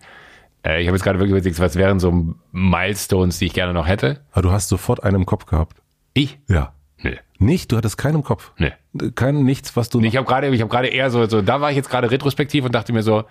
Äh, 0.65 0.81
ich 0.81 0.87
habe 0.87 0.97
jetzt 0.97 1.05
gerade 1.05 1.19
wirklich 1.19 1.33
überlegt, 1.33 1.59
was 1.59 1.77
wären 1.77 2.01
so 2.01 2.35
Milestones, 2.53 3.39
die 3.39 3.47
ich 3.47 3.53
gerne 3.53 3.73
noch 3.73 3.87
hätte. 3.87 4.21
Aber 4.33 4.43
du 4.43 4.51
hast 4.53 4.69
sofort 4.69 5.03
einen 5.03 5.17
im 5.17 5.27
Kopf 5.27 5.47
gehabt. 5.47 5.83
Ich? 6.15 6.39
Ja. 6.49 6.75
Nee. 6.99 7.19
Nicht? 7.39 7.73
Du 7.73 7.77
hattest 7.77 7.99
keinen 7.99 8.17
im 8.17 8.25
Kopf? 8.25 8.53
Nee. 8.59 8.73
Kein 9.15 9.43
nichts, 9.45 9.77
was 9.77 9.89
du. 9.89 10.01
Nee, 10.01 10.09
ich 10.09 10.17
habe 10.17 10.27
gerade, 10.27 10.49
ich 10.49 10.61
habe 10.61 10.71
gerade 10.71 10.89
eher 10.89 11.11
so, 11.11 11.27
so, 11.27 11.43
da 11.43 11.61
war 11.61 11.71
ich 11.71 11.77
jetzt 11.77 11.91
gerade 11.91 12.11
retrospektiv 12.11 12.65
und 12.65 12.75
dachte 12.75 12.93
mir 12.93 13.03
so, 13.03 13.25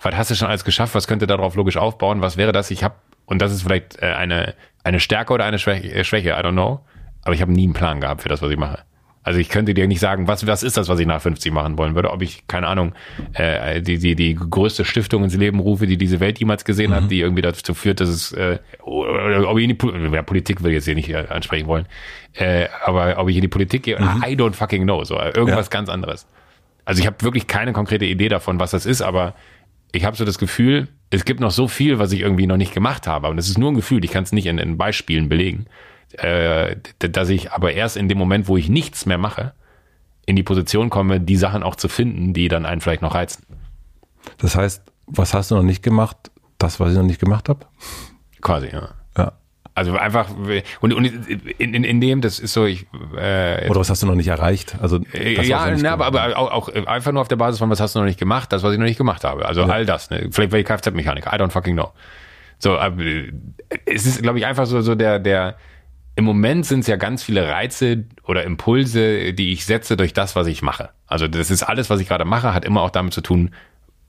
was 0.00 0.14
hast 0.14 0.30
du 0.30 0.34
schon 0.34 0.48
alles 0.48 0.64
geschafft? 0.64 0.94
Was 0.94 1.08
könnte 1.08 1.26
darauf 1.26 1.54
logisch 1.54 1.76
aufbauen? 1.76 2.20
Was 2.20 2.36
wäre 2.36 2.52
das? 2.52 2.70
Ich 2.70 2.84
habe 2.84 2.96
und 3.24 3.40
das 3.40 3.52
ist 3.52 3.62
vielleicht 3.62 4.00
äh, 4.02 4.06
eine 4.06 4.54
eine 4.84 5.00
Stärke 5.00 5.32
oder 5.32 5.44
eine 5.44 5.58
Schwäche, 5.58 5.90
äh, 5.92 6.04
Schwäche, 6.04 6.30
I 6.30 6.34
don't 6.34 6.52
know. 6.52 6.80
Aber 7.26 7.34
ich 7.34 7.42
habe 7.42 7.50
nie 7.50 7.64
einen 7.64 7.72
Plan 7.72 8.00
gehabt 8.00 8.22
für 8.22 8.28
das, 8.28 8.40
was 8.40 8.52
ich 8.52 8.56
mache. 8.56 8.78
Also 9.24 9.40
ich 9.40 9.48
könnte 9.48 9.74
dir 9.74 9.88
nicht 9.88 9.98
sagen, 9.98 10.28
was, 10.28 10.46
was 10.46 10.62
ist 10.62 10.76
das, 10.76 10.88
was 10.88 11.00
ich 11.00 11.06
nach 11.08 11.20
50 11.20 11.52
machen 11.52 11.76
wollen 11.76 11.96
würde. 11.96 12.12
Ob 12.12 12.22
ich, 12.22 12.46
keine 12.46 12.68
Ahnung, 12.68 12.94
äh, 13.32 13.82
die, 13.82 13.98
die, 13.98 14.14
die 14.14 14.36
größte 14.36 14.84
Stiftung 14.84 15.24
ins 15.24 15.34
Leben 15.34 15.58
rufe, 15.58 15.88
die 15.88 15.96
diese 15.96 16.20
Welt 16.20 16.38
jemals 16.38 16.64
gesehen 16.64 16.92
mhm. 16.92 16.94
hat, 16.94 17.10
die 17.10 17.18
irgendwie 17.18 17.42
dazu 17.42 17.74
führt, 17.74 17.98
dass 17.98 18.08
es, 18.08 18.30
äh, 18.30 18.60
ob 18.84 19.58
ich 19.58 19.64
in 19.64 19.70
die 19.70 19.74
Politik, 19.74 20.12
ja, 20.12 20.22
Politik 20.22 20.62
will 20.62 20.70
ich 20.70 20.74
jetzt 20.76 20.84
hier 20.84 20.94
nicht 20.94 21.08
äh, 21.08 21.26
ansprechen 21.28 21.66
wollen, 21.66 21.86
äh, 22.34 22.68
aber 22.84 23.18
ob 23.18 23.28
ich 23.28 23.34
in 23.34 23.42
die 23.42 23.48
Politik 23.48 23.82
gehe, 23.82 23.98
mhm. 23.98 24.22
I 24.24 24.36
don't 24.36 24.54
fucking 24.54 24.84
know, 24.84 25.02
so 25.02 25.18
irgendwas 25.18 25.66
ja. 25.66 25.70
ganz 25.70 25.88
anderes. 25.88 26.28
Also 26.84 27.00
ich 27.00 27.08
habe 27.08 27.16
wirklich 27.22 27.48
keine 27.48 27.72
konkrete 27.72 28.04
Idee 28.04 28.28
davon, 28.28 28.60
was 28.60 28.70
das 28.70 28.86
ist, 28.86 29.02
aber 29.02 29.34
ich 29.90 30.04
habe 30.04 30.16
so 30.16 30.24
das 30.24 30.38
Gefühl, 30.38 30.86
es 31.10 31.24
gibt 31.24 31.40
noch 31.40 31.50
so 31.50 31.66
viel, 31.66 31.98
was 31.98 32.12
ich 32.12 32.20
irgendwie 32.20 32.46
noch 32.46 32.58
nicht 32.58 32.72
gemacht 32.72 33.08
habe. 33.08 33.26
Und 33.26 33.38
es 33.38 33.48
ist 33.48 33.58
nur 33.58 33.72
ein 33.72 33.74
Gefühl, 33.74 34.04
ich 34.04 34.12
kann 34.12 34.22
es 34.22 34.30
nicht 34.30 34.46
in, 34.46 34.58
in 34.58 34.76
Beispielen 34.76 35.28
belegen 35.28 35.66
äh, 36.12 36.76
dass 36.98 37.28
ich 37.28 37.52
aber 37.52 37.72
erst 37.72 37.96
in 37.96 38.08
dem 38.08 38.18
Moment, 38.18 38.48
wo 38.48 38.56
ich 38.56 38.68
nichts 38.68 39.06
mehr 39.06 39.18
mache, 39.18 39.52
in 40.26 40.36
die 40.36 40.42
Position 40.42 40.90
komme, 40.90 41.20
die 41.20 41.36
Sachen 41.36 41.62
auch 41.62 41.76
zu 41.76 41.88
finden, 41.88 42.32
die 42.32 42.48
dann 42.48 42.66
einen 42.66 42.80
vielleicht 42.80 43.02
noch 43.02 43.14
reizen. 43.14 43.44
Das 44.38 44.56
heißt, 44.56 44.82
was 45.06 45.34
hast 45.34 45.50
du 45.50 45.54
noch 45.54 45.62
nicht 45.62 45.82
gemacht? 45.82 46.16
Das, 46.58 46.80
was 46.80 46.90
ich 46.90 46.96
noch 46.96 47.04
nicht 47.04 47.20
gemacht 47.20 47.48
habe? 47.48 47.66
Quasi, 48.40 48.68
ja. 48.72 48.88
Ja. 49.16 49.32
Also 49.74 49.96
einfach, 49.96 50.30
und, 50.80 50.94
und 50.94 51.04
in, 51.04 51.74
in, 51.74 51.84
in 51.84 52.00
dem, 52.00 52.22
das 52.22 52.38
ist 52.38 52.54
so, 52.54 52.64
ich. 52.64 52.86
Äh, 53.14 53.68
Oder 53.68 53.80
was 53.80 53.90
hast 53.90 54.02
du 54.02 54.06
noch 54.06 54.14
nicht 54.14 54.28
erreicht? 54.28 54.76
Also 54.80 54.98
das, 54.98 55.46
ja, 55.46 55.70
na, 55.76 55.92
aber, 55.92 56.06
aber 56.06 56.38
auch, 56.38 56.50
auch 56.50 56.86
einfach 56.86 57.12
nur 57.12 57.20
auf 57.20 57.28
der 57.28 57.36
Basis 57.36 57.58
von, 57.58 57.68
was 57.68 57.78
hast 57.78 57.94
du 57.94 57.98
noch 57.98 58.06
nicht 58.06 58.18
gemacht, 58.18 58.52
das, 58.52 58.62
was 58.62 58.72
ich 58.72 58.78
noch 58.78 58.86
nicht 58.86 58.96
gemacht 58.96 59.22
habe. 59.22 59.44
Also 59.44 59.60
ja. 59.60 59.68
all 59.68 59.84
das. 59.84 60.08
Ne? 60.08 60.28
Vielleicht 60.32 60.50
war 60.50 60.58
ich 60.58 60.66
Kfz-Mechaniker, 60.66 61.30
I 61.32 61.38
don't 61.38 61.50
fucking 61.50 61.74
know. 61.74 61.92
So, 62.58 62.78
aber 62.78 63.02
es 63.84 64.06
ist, 64.06 64.22
glaube 64.22 64.38
ich, 64.38 64.46
einfach 64.46 64.64
so, 64.64 64.80
so 64.80 64.94
der, 64.94 65.18
der, 65.18 65.56
im 66.16 66.24
Moment 66.24 66.64
sind 66.64 66.80
es 66.80 66.86
ja 66.86 66.96
ganz 66.96 67.22
viele 67.22 67.46
Reize 67.46 68.04
oder 68.24 68.42
Impulse, 68.44 69.34
die 69.34 69.52
ich 69.52 69.66
setze 69.66 69.98
durch 69.98 70.14
das, 70.14 70.34
was 70.34 70.46
ich 70.46 70.62
mache. 70.62 70.88
Also 71.06 71.28
das 71.28 71.50
ist 71.50 71.62
alles, 71.62 71.90
was 71.90 72.00
ich 72.00 72.08
gerade 72.08 72.24
mache, 72.24 72.54
hat 72.54 72.64
immer 72.64 72.80
auch 72.80 72.90
damit 72.90 73.12
zu 73.12 73.20
tun, 73.20 73.50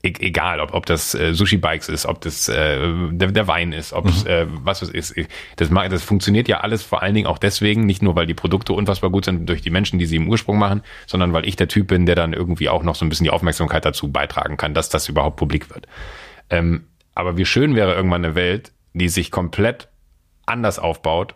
e 0.02 0.14
egal, 0.18 0.60
ob, 0.60 0.72
ob 0.72 0.86
das 0.86 1.14
äh, 1.14 1.34
Sushi-Bikes 1.34 1.90
ist, 1.90 2.06
ob 2.06 2.22
das 2.22 2.48
äh, 2.48 2.78
der, 3.10 3.32
der 3.32 3.46
Wein 3.46 3.72
ist, 3.72 3.92
ob 3.92 4.06
es 4.06 4.24
mhm. 4.24 4.30
äh, 4.30 4.46
was 4.48 4.80
es 4.80 4.88
ist. 4.88 5.14
Das, 5.56 5.68
das 5.68 6.02
funktioniert 6.02 6.48
ja 6.48 6.60
alles 6.60 6.82
vor 6.82 7.02
allen 7.02 7.14
Dingen 7.14 7.26
auch 7.26 7.36
deswegen, 7.36 7.84
nicht 7.84 8.00
nur, 8.00 8.16
weil 8.16 8.26
die 8.26 8.34
Produkte 8.34 8.72
unfassbar 8.72 9.10
gut 9.10 9.26
sind 9.26 9.46
durch 9.46 9.60
die 9.60 9.70
Menschen, 9.70 9.98
die 9.98 10.06
sie 10.06 10.16
im 10.16 10.30
Ursprung 10.30 10.58
machen, 10.58 10.82
sondern 11.06 11.34
weil 11.34 11.46
ich 11.46 11.56
der 11.56 11.68
Typ 11.68 11.88
bin, 11.88 12.06
der 12.06 12.14
dann 12.14 12.32
irgendwie 12.32 12.70
auch 12.70 12.84
noch 12.84 12.94
so 12.94 13.04
ein 13.04 13.10
bisschen 13.10 13.24
die 13.24 13.30
Aufmerksamkeit 13.30 13.84
dazu 13.84 14.10
beitragen 14.10 14.56
kann, 14.56 14.72
dass 14.72 14.88
das 14.88 15.10
überhaupt 15.10 15.36
publik 15.36 15.68
wird. 15.68 15.86
Ähm, 16.48 16.86
aber 17.14 17.36
wie 17.36 17.44
schön 17.44 17.74
wäre 17.74 17.94
irgendwann 17.94 18.24
eine 18.24 18.34
Welt, 18.34 18.72
die 18.94 19.10
sich 19.10 19.30
komplett 19.30 19.88
anders 20.46 20.78
aufbaut 20.78 21.34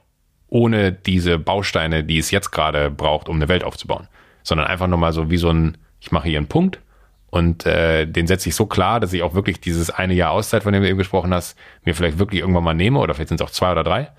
ohne 0.53 0.93
diese 0.93 1.39
Bausteine, 1.39 2.05
die 2.05 2.19
es 2.19 2.31
jetzt 2.31 2.51
gerade 2.51 2.91
braucht, 2.91 3.31
um 3.31 3.37
eine 3.37 3.49
Welt 3.49 3.65
aufzubauen. 3.65 4.09
Sondern 4.43 4.67
einfach 4.67 4.87
nochmal 4.87 5.15
so 5.15 5.31
wie 5.31 5.39
so 5.39 5.49
ein, 5.49 5.79
ich 5.99 6.13
mache 6.13 6.29
hier 6.29 6.39
einen 6.39 6.47
Punkt 6.47 6.79
und 7.31 7.65
äh, 7.65 8.05
den 8.05 8.27
setze 8.27 8.51
ich 8.51 8.55
so 8.55 8.67
klar, 8.67 9.01
dass 9.01 9.15
ich 9.15 9.23
auch 9.23 9.33
wirklich 9.33 9.61
dieses 9.61 9.89
eine 9.89 10.13
Jahr 10.13 10.33
Auszeit, 10.33 10.65
von 10.65 10.75
dem 10.75 10.83
du 10.83 10.89
eben 10.89 10.99
gesprochen 10.99 11.33
hast, 11.33 11.57
mir 11.85 11.95
vielleicht 11.95 12.19
wirklich 12.19 12.43
irgendwann 12.43 12.65
mal 12.65 12.75
nehme 12.75 12.99
oder 12.99 13.15
vielleicht 13.15 13.29
sind 13.29 13.41
es 13.41 13.47
auch 13.47 13.51
zwei 13.51 13.73
oder 13.73 13.83
drei. 13.83 14.11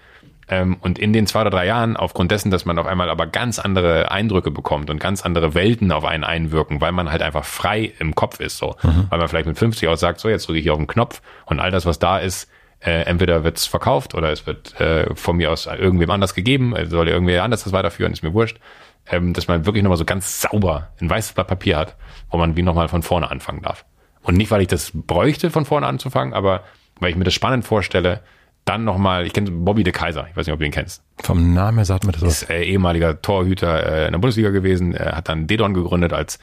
Ähm, 0.47 0.77
und 0.81 0.97
in 0.97 1.13
den 1.13 1.27
zwei 1.27 1.41
oder 1.41 1.51
drei 1.51 1.67
Jahren, 1.67 1.95
aufgrund 1.95 2.31
dessen, 2.31 2.49
dass 2.49 2.65
man 2.65 2.79
auf 2.79 2.87
einmal 2.87 3.11
aber 3.11 3.27
ganz 3.27 3.59
andere 3.59 4.09
Eindrücke 4.09 4.49
bekommt 4.49 4.89
und 4.89 4.99
ganz 4.99 5.21
andere 5.21 5.53
Welten 5.53 5.91
auf 5.91 6.03
einen 6.03 6.23
einwirken, 6.23 6.81
weil 6.81 6.91
man 6.93 7.11
halt 7.11 7.21
einfach 7.21 7.45
frei 7.45 7.93
im 7.99 8.15
Kopf 8.15 8.39
ist, 8.39 8.57
so. 8.57 8.75
Mhm. 8.81 9.05
Weil 9.09 9.19
man 9.19 9.27
vielleicht 9.27 9.45
mit 9.45 9.59
50 9.59 9.87
aus 9.87 9.99
sagt, 9.99 10.19
so, 10.19 10.29
jetzt 10.29 10.47
drücke 10.47 10.57
ich 10.57 10.63
hier 10.63 10.73
auf 10.73 10.79
den 10.79 10.87
Knopf 10.87 11.21
und 11.45 11.59
all 11.59 11.69
das, 11.69 11.85
was 11.85 11.99
da 11.99 12.17
ist, 12.17 12.49
äh, 12.83 13.03
entweder 13.03 13.43
wird 13.43 13.57
es 13.57 13.65
verkauft 13.65 14.13
oder 14.13 14.31
es 14.31 14.45
wird 14.45 14.79
äh, 14.79 15.13
von 15.15 15.37
mir 15.37 15.51
aus 15.51 15.65
irgendwem 15.65 16.11
anders 16.11 16.33
gegeben, 16.33 16.75
also 16.75 16.97
soll 16.97 17.07
irgendwer 17.07 17.43
anders 17.43 17.63
das 17.63 17.73
weiterführen, 17.73 18.11
ist 18.13 18.23
mir 18.23 18.33
wurscht. 18.33 18.59
Ähm, 19.05 19.33
dass 19.33 19.49
man 19.49 19.65
wirklich 19.65 19.83
nochmal 19.83 19.97
so 19.97 20.05
ganz 20.05 20.39
sauber 20.39 20.91
ein 21.01 21.09
weißes 21.09 21.33
Blatt 21.33 21.47
Papier 21.47 21.75
hat, 21.75 21.97
wo 22.29 22.37
man 22.37 22.55
wie 22.55 22.61
nochmal 22.61 22.87
von 22.87 23.03
vorne 23.03 23.29
anfangen 23.29 23.61
darf. 23.61 23.83
Und 24.21 24.37
nicht, 24.37 24.49
weil 24.49 24.61
ich 24.61 24.69
das 24.69 24.91
bräuchte, 24.93 25.49
von 25.49 25.65
vorne 25.65 25.87
anzufangen, 25.87 26.33
aber 26.33 26.63
weil 27.01 27.09
ich 27.09 27.17
mir 27.17 27.25
das 27.25 27.33
spannend 27.33 27.65
vorstelle, 27.65 28.21
dann 28.63 28.85
nochmal, 28.85 29.25
ich 29.25 29.33
kenne 29.33 29.51
Bobby 29.51 29.83
de 29.83 29.91
Kaiser, 29.91 30.27
ich 30.29 30.37
weiß 30.37 30.45
nicht, 30.45 30.53
ob 30.53 30.59
du 30.59 30.65
ihn 30.65 30.71
kennst. 30.71 31.03
Vom 31.21 31.53
Namen 31.53 31.79
her 31.79 31.85
sagt 31.85 32.05
mir 32.05 32.13
das 32.13 32.21
was. 32.21 32.43
Ist 32.43 32.49
äh, 32.49 32.63
ehemaliger 32.63 33.21
Torhüter 33.21 33.85
äh, 33.85 34.05
in 34.05 34.13
der 34.13 34.19
Bundesliga 34.19 34.51
gewesen, 34.51 34.95
äh, 34.95 35.11
hat 35.13 35.27
dann 35.27 35.47
Dedon 35.47 35.73
gegründet 35.73 36.13
als 36.13 36.39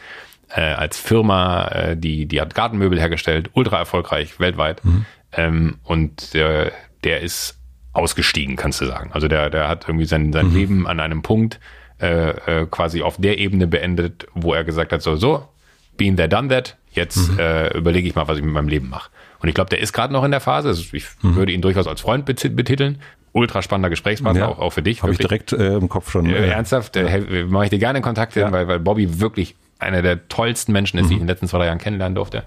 äh, 0.50 0.60
als 0.60 0.98
Firma, 0.98 1.68
äh, 1.68 1.96
die 1.96 2.26
die 2.26 2.40
hat 2.40 2.54
Gartenmöbel 2.54 2.98
hergestellt, 2.98 3.50
ultra 3.54 3.78
erfolgreich 3.78 4.38
weltweit. 4.38 4.84
Mhm. 4.84 5.06
Ähm, 5.32 5.76
und 5.84 6.34
der, 6.34 6.72
der 7.04 7.20
ist 7.20 7.58
ausgestiegen, 7.92 8.56
kannst 8.56 8.80
du 8.80 8.86
sagen. 8.86 9.10
Also 9.12 9.28
der 9.28 9.50
der 9.50 9.68
hat 9.68 9.86
irgendwie 9.88 10.06
sein 10.06 10.32
sein 10.32 10.48
mhm. 10.48 10.54
Leben 10.54 10.86
an 10.86 11.00
einem 11.00 11.22
Punkt 11.22 11.60
äh, 12.00 12.30
äh, 12.30 12.66
quasi 12.70 13.02
auf 13.02 13.16
der 13.18 13.38
Ebene 13.38 13.66
beendet, 13.66 14.26
wo 14.34 14.54
er 14.54 14.64
gesagt 14.64 14.92
hat, 14.92 15.02
so 15.02 15.16
so, 15.16 15.48
been 15.96 16.16
there, 16.16 16.28
done 16.28 16.48
that. 16.48 16.76
Jetzt 16.92 17.32
mhm. 17.32 17.38
äh, 17.38 17.76
überlege 17.76 18.08
ich 18.08 18.14
mal, 18.14 18.26
was 18.26 18.38
ich 18.38 18.44
mit 18.44 18.52
meinem 18.52 18.68
Leben 18.68 18.88
mache. 18.88 19.10
Und 19.40 19.48
ich 19.48 19.54
glaube, 19.54 19.70
der 19.70 19.80
ist 19.80 19.92
gerade 19.92 20.12
noch 20.12 20.24
in 20.24 20.30
der 20.30 20.40
Phase. 20.40 20.68
Also 20.68 20.82
ich 20.92 21.06
mhm. 21.22 21.36
würde 21.36 21.52
ihn 21.52 21.62
durchaus 21.62 21.86
als 21.86 22.00
Freund 22.00 22.24
betiteln. 22.24 23.00
Ultra 23.32 23.62
spannender 23.62 23.90
Gesprächspartner, 23.90 24.40
ja, 24.40 24.48
auch, 24.48 24.58
auch 24.58 24.70
für 24.70 24.82
dich. 24.82 25.02
Habe 25.02 25.12
ich 25.12 25.18
direkt 25.18 25.52
äh, 25.52 25.76
im 25.76 25.88
Kopf 25.88 26.10
schon. 26.10 26.26
Äh, 26.26 26.48
ernsthaft, 26.48 26.96
äh, 26.96 27.40
ja. 27.40 27.46
mache 27.46 27.64
ich 27.64 27.70
dir 27.70 27.78
gerne 27.78 28.00
Kontakt 28.00 28.34
hin, 28.34 28.42
ja. 28.42 28.52
weil, 28.52 28.66
weil 28.66 28.80
Bobby 28.80 29.20
wirklich 29.20 29.54
einer 29.78 30.02
der 30.02 30.28
tollsten 30.28 30.72
Menschen 30.72 30.98
ist, 30.98 31.04
mhm. 31.04 31.08
die 31.08 31.14
ich 31.14 31.20
in 31.20 31.26
den 31.26 31.28
letzten 31.28 31.46
zwei, 31.46 31.58
drei 31.58 31.66
Jahren 31.66 31.78
kennenlernen 31.78 32.16
durfte. 32.16 32.42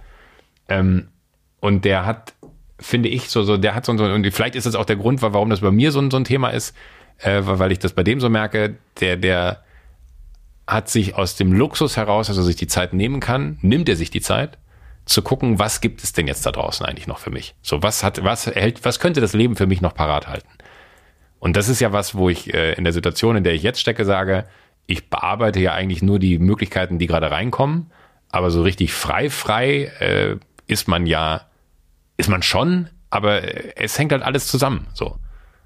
Ähm, 0.67 1.07
und 1.61 1.85
der 1.85 2.05
hat, 2.05 2.33
finde 2.83 3.09
ich, 3.09 3.29
so, 3.29 3.43
so, 3.43 3.57
der 3.57 3.75
hat 3.75 3.85
so, 3.85 3.97
so, 3.97 4.05
und 4.05 4.29
vielleicht 4.31 4.55
ist 4.55 4.65
das 4.65 4.75
auch 4.75 4.85
der 4.85 4.95
Grund, 4.95 5.21
warum 5.21 5.49
das 5.49 5.61
bei 5.61 5.71
mir 5.71 5.91
so, 5.91 6.07
so 6.09 6.17
ein 6.17 6.23
Thema 6.23 6.49
ist, 6.49 6.75
äh, 7.19 7.41
weil 7.43 7.71
ich 7.71 7.79
das 7.79 7.93
bei 7.93 8.03
dem 8.03 8.19
so 8.19 8.29
merke, 8.29 8.75
der, 8.99 9.17
der 9.17 9.63
hat 10.67 10.89
sich 10.89 11.15
aus 11.15 11.35
dem 11.35 11.53
Luxus 11.53 11.97
heraus, 11.97 12.27
dass 12.27 12.37
er 12.37 12.43
sich 12.43 12.55
die 12.55 12.67
Zeit 12.67 12.93
nehmen 12.93 13.19
kann, 13.19 13.57
nimmt 13.61 13.89
er 13.89 13.95
sich 13.95 14.11
die 14.11 14.21
Zeit 14.21 14.57
zu 15.05 15.21
gucken, 15.21 15.59
was 15.59 15.81
gibt 15.81 16.03
es 16.03 16.13
denn 16.13 16.27
jetzt 16.27 16.45
da 16.45 16.51
draußen 16.51 16.85
eigentlich 16.85 17.07
noch 17.07 17.19
für 17.19 17.31
mich? 17.31 17.55
So, 17.61 17.83
was 17.83 18.03
hat, 18.03 18.23
was 18.23 18.47
hält, 18.47 18.85
was 18.85 18.99
könnte 18.99 19.21
das 19.21 19.33
Leben 19.33 19.55
für 19.55 19.67
mich 19.67 19.81
noch 19.81 19.93
parat 19.93 20.27
halten? 20.27 20.47
Und 21.39 21.57
das 21.57 21.67
ist 21.67 21.81
ja 21.81 21.91
was, 21.91 22.15
wo 22.15 22.29
ich 22.29 22.53
äh, 22.53 22.73
in 22.73 22.85
der 22.85 22.93
Situation, 22.93 23.35
in 23.35 23.43
der 23.43 23.53
ich 23.53 23.63
jetzt 23.63 23.81
stecke, 23.81 24.05
sage, 24.05 24.45
ich 24.85 25.09
bearbeite 25.09 25.59
ja 25.59 25.73
eigentlich 25.73 26.01
nur 26.01 26.19
die 26.19 26.39
Möglichkeiten, 26.39 26.99
die 26.99 27.07
gerade 27.07 27.31
reinkommen, 27.31 27.91
aber 28.29 28.49
so 28.49 28.61
richtig 28.61 28.93
frei, 28.93 29.29
frei 29.29 29.91
äh, 29.99 30.37
ist 30.67 30.87
man 30.87 31.05
ja, 31.05 31.41
ist 32.17 32.29
man 32.29 32.43
schon, 32.43 32.89
aber 33.09 33.41
es 33.77 33.97
hängt 33.97 34.11
halt 34.11 34.23
alles 34.23 34.47
zusammen, 34.47 34.87
so. 34.93 35.17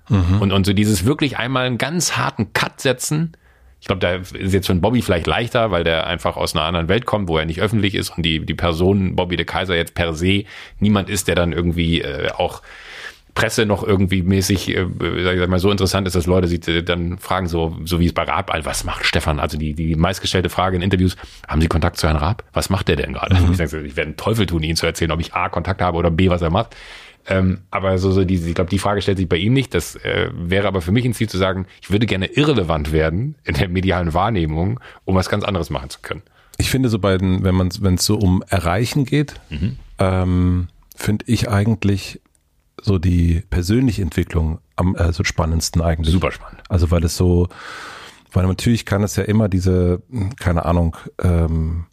Mhm. 0.10 0.42
Und, 0.42 0.52
und 0.52 0.66
so 0.66 0.74
dieses 0.74 1.06
wirklich 1.06 1.38
einmal 1.38 1.66
einen 1.66 1.78
ganz 1.78 2.18
harten 2.18 2.54
Cut 2.54 2.80
setzen, 2.80 3.36
ich 3.80 3.88
glaube, 3.88 4.00
da 4.00 4.16
ist 4.16 4.54
jetzt 4.54 4.66
für 4.66 4.74
einen 4.74 4.82
Bobby 4.82 5.02
vielleicht 5.02 5.28
leichter, 5.28 5.70
weil 5.70 5.84
der 5.84 6.08
einfach 6.08 6.36
aus 6.36 6.56
einer 6.56 6.66
anderen 6.66 6.90
Welt 6.90 7.06
kommt, 7.06 7.30
wo 7.30 7.38
er 7.38 7.46
nicht 7.46 7.62
öffentlich 7.62 7.94
ist 7.94 8.10
und 8.10 8.24
die, 8.24 8.44
die 8.44 8.56
Person 8.56 9.16
Bobby 9.16 9.38
de 9.38 9.46
Kaiser 9.46 9.76
jetzt 9.76 9.94
per 9.94 10.14
se 10.14 10.46
niemand 10.80 11.10
ist, 11.10 11.28
der 11.28 11.36
dann 11.36 11.54
irgendwie 11.54 12.02
äh, 12.02 12.32
auch 12.32 12.64
Presse 13.38 13.68
noch 13.68 13.84
irgendwie 13.84 14.24
mäßig, 14.24 14.76
äh, 14.76 14.88
sag 15.24 15.38
ich 15.38 15.48
mal, 15.48 15.60
so 15.60 15.70
interessant 15.70 16.08
ist, 16.08 16.16
dass 16.16 16.26
Leute 16.26 16.48
sich 16.48 16.68
äh, 16.68 16.82
dann 16.82 17.20
fragen, 17.20 17.48
so, 17.48 17.78
so 17.86 18.00
wie 18.00 18.08
es 18.08 18.14
bei 18.14 18.24
Raab, 18.24 18.52
was 18.66 18.84
macht 18.84 19.06
Stefan? 19.06 19.40
Also 19.40 19.60
die, 19.60 19.76
die 19.76 19.96
meistgestellte 19.96 20.50
Frage 20.50 20.76
in 20.76 20.82
Interviews, 20.82 21.16
haben 21.48 21.62
Sie 21.62 21.68
Kontakt 21.68 21.98
zu 21.98 22.08
Herrn 22.08 22.18
Raab? 22.18 22.44
Was 22.54 22.72
macht 22.72 22.88
der 22.88 22.96
denn 22.96 23.14
gerade? 23.14 23.36
Mhm. 23.36 23.52
Ich, 23.52 23.58
sage, 23.58 23.82
ich 23.82 23.96
werde 23.96 24.08
einen 24.08 24.18
Teufel 24.18 24.48
tun, 24.48 24.64
Ihnen 24.64 24.76
zu 24.76 24.88
erzählen, 24.88 25.12
ob 25.12 25.20
ich 25.20 25.36
A, 25.36 25.50
Kontakt 25.50 25.84
habe 25.84 26.00
oder 26.00 26.10
B, 26.10 26.32
was 26.32 26.42
er 26.42 26.50
macht. 26.50 26.76
Ähm, 27.28 27.60
aber 27.70 28.00
so, 28.00 28.12
so 28.12 28.26
die, 28.26 28.36
ich 28.36 28.56
glaube, 28.56 28.72
die 28.72 28.80
Frage 28.80 29.04
stellt 29.04 29.20
sich 29.20 29.30
bei 29.30 29.38
ihm 29.38 29.54
nicht. 29.54 29.76
Das 29.76 29.98
äh, 29.98 30.32
wäre 30.34 30.68
aber 30.68 30.82
für 30.82 30.92
mich 30.92 31.06
ein 31.06 31.14
Ziel 31.14 31.30
zu 31.30 31.38
sagen, 31.38 31.68
ich 31.80 31.92
würde 31.92 32.08
gerne 32.08 32.26
irrelevant 32.26 32.92
werden 32.92 33.36
in 33.44 33.54
der 33.54 33.70
medialen 33.70 34.16
Wahrnehmung, 34.16 34.80
um 35.06 35.14
was 35.14 35.30
ganz 35.30 35.44
anderes 35.44 35.70
machen 35.70 35.92
zu 35.92 36.00
können. 36.02 36.24
Ich 36.58 36.72
finde 36.72 36.90
so 36.90 36.98
bei 36.98 37.20
den, 37.20 37.44
wenn 37.44 37.54
man 37.54 37.70
wenn 37.82 37.96
es 37.96 38.06
so 38.06 38.18
um 38.18 38.44
Erreichen 38.50 39.06
geht, 39.06 39.36
mhm. 39.52 39.78
ähm, 40.00 40.68
finde 40.96 41.26
ich 41.28 41.50
eigentlich 41.50 42.20
so 42.82 42.98
die 42.98 43.44
persönliche 43.50 44.02
Entwicklung 44.02 44.60
am 44.76 44.96
äh, 44.96 45.12
so 45.12 45.24
spannendsten 45.24 45.82
eigentlich. 45.82 46.14
Super 46.14 46.32
spannend. 46.32 46.62
Also 46.70 46.92
weil 46.92 47.04
es 47.04 47.18
so, 47.18 47.48
weil 48.32 48.46
natürlich 48.46 48.86
kann 48.86 49.04
es 49.04 49.16
ja 49.16 49.24
immer 49.24 49.50
diese, 49.50 50.02
keine 50.38 50.66
Ahnung, 50.66 50.96
ähm, 51.22 51.86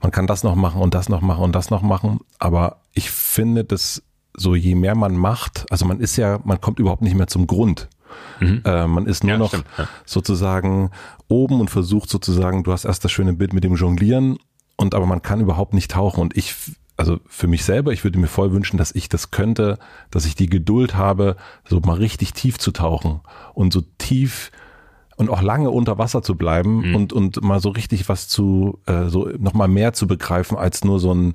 man 0.00 0.10
kann 0.10 0.26
das 0.26 0.42
noch 0.42 0.54
machen 0.54 0.80
und 0.80 0.94
das 0.94 1.08
noch 1.08 1.20
machen 1.20 1.44
und 1.44 1.54
das 1.54 1.70
noch 1.70 1.82
machen, 1.82 2.20
aber 2.38 2.80
ich 2.94 3.10
finde, 3.10 3.64
dass 3.64 4.02
so 4.34 4.54
je 4.54 4.74
mehr 4.74 4.94
man 4.94 5.16
macht, 5.16 5.66
also 5.70 5.84
man 5.84 6.00
ist 6.00 6.16
ja, 6.16 6.40
man 6.44 6.60
kommt 6.60 6.78
überhaupt 6.78 7.02
nicht 7.02 7.14
mehr 7.14 7.26
zum 7.26 7.46
Grund. 7.46 7.88
Mhm. 8.40 8.62
Äh, 8.64 8.86
man 8.86 9.06
ist 9.06 9.24
nur 9.24 9.32
ja, 9.32 9.38
noch 9.38 9.52
ja. 9.52 9.88
sozusagen 10.04 10.90
oben 11.28 11.60
und 11.60 11.70
versucht 11.70 12.10
sozusagen, 12.10 12.62
du 12.62 12.72
hast 12.72 12.84
erst 12.84 13.04
das 13.04 13.12
schöne 13.12 13.32
Bild 13.32 13.52
mit 13.52 13.64
dem 13.64 13.74
Jonglieren 13.74 14.38
und 14.76 14.94
aber 14.94 15.06
man 15.06 15.22
kann 15.22 15.40
überhaupt 15.40 15.74
nicht 15.74 15.90
tauchen 15.90 16.20
und 16.20 16.36
ich 16.36 16.54
also 17.02 17.18
für 17.26 17.48
mich 17.48 17.64
selber, 17.64 17.92
ich 17.92 18.04
würde 18.04 18.20
mir 18.20 18.28
voll 18.28 18.52
wünschen, 18.52 18.76
dass 18.76 18.94
ich 18.94 19.08
das 19.08 19.32
könnte, 19.32 19.76
dass 20.12 20.24
ich 20.24 20.36
die 20.36 20.46
Geduld 20.46 20.94
habe, 20.94 21.34
so 21.68 21.80
mal 21.80 21.96
richtig 21.96 22.32
tief 22.32 22.60
zu 22.60 22.70
tauchen 22.70 23.22
und 23.54 23.72
so 23.72 23.82
tief 23.98 24.52
und 25.16 25.28
auch 25.28 25.42
lange 25.42 25.70
unter 25.70 25.98
Wasser 25.98 26.22
zu 26.22 26.36
bleiben 26.36 26.90
mhm. 26.90 26.94
und 26.94 27.12
und 27.12 27.42
mal 27.42 27.58
so 27.58 27.70
richtig 27.70 28.08
was 28.08 28.28
zu 28.28 28.78
äh, 28.86 29.08
so 29.08 29.28
noch 29.36 29.52
mal 29.52 29.66
mehr 29.66 29.94
zu 29.94 30.06
begreifen 30.06 30.56
als 30.56 30.84
nur 30.84 31.00
so 31.00 31.12
ein 31.12 31.34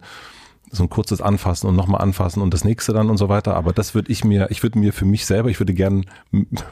so 0.71 0.83
ein 0.83 0.89
kurzes 0.89 1.21
Anfassen 1.21 1.67
und 1.67 1.75
nochmal 1.75 2.01
anfassen 2.01 2.41
und 2.41 2.53
das 2.53 2.63
nächste 2.63 2.93
dann 2.93 3.09
und 3.09 3.17
so 3.17 3.29
weiter. 3.29 3.55
Aber 3.55 3.73
das 3.73 3.95
würde 3.95 4.11
ich 4.11 4.23
mir, 4.23 4.47
ich 4.51 4.63
würde 4.63 4.79
mir 4.79 4.93
für 4.93 5.05
mich 5.05 5.25
selber, 5.25 5.49
ich 5.49 5.59
würde 5.59 5.73
gern 5.73 6.05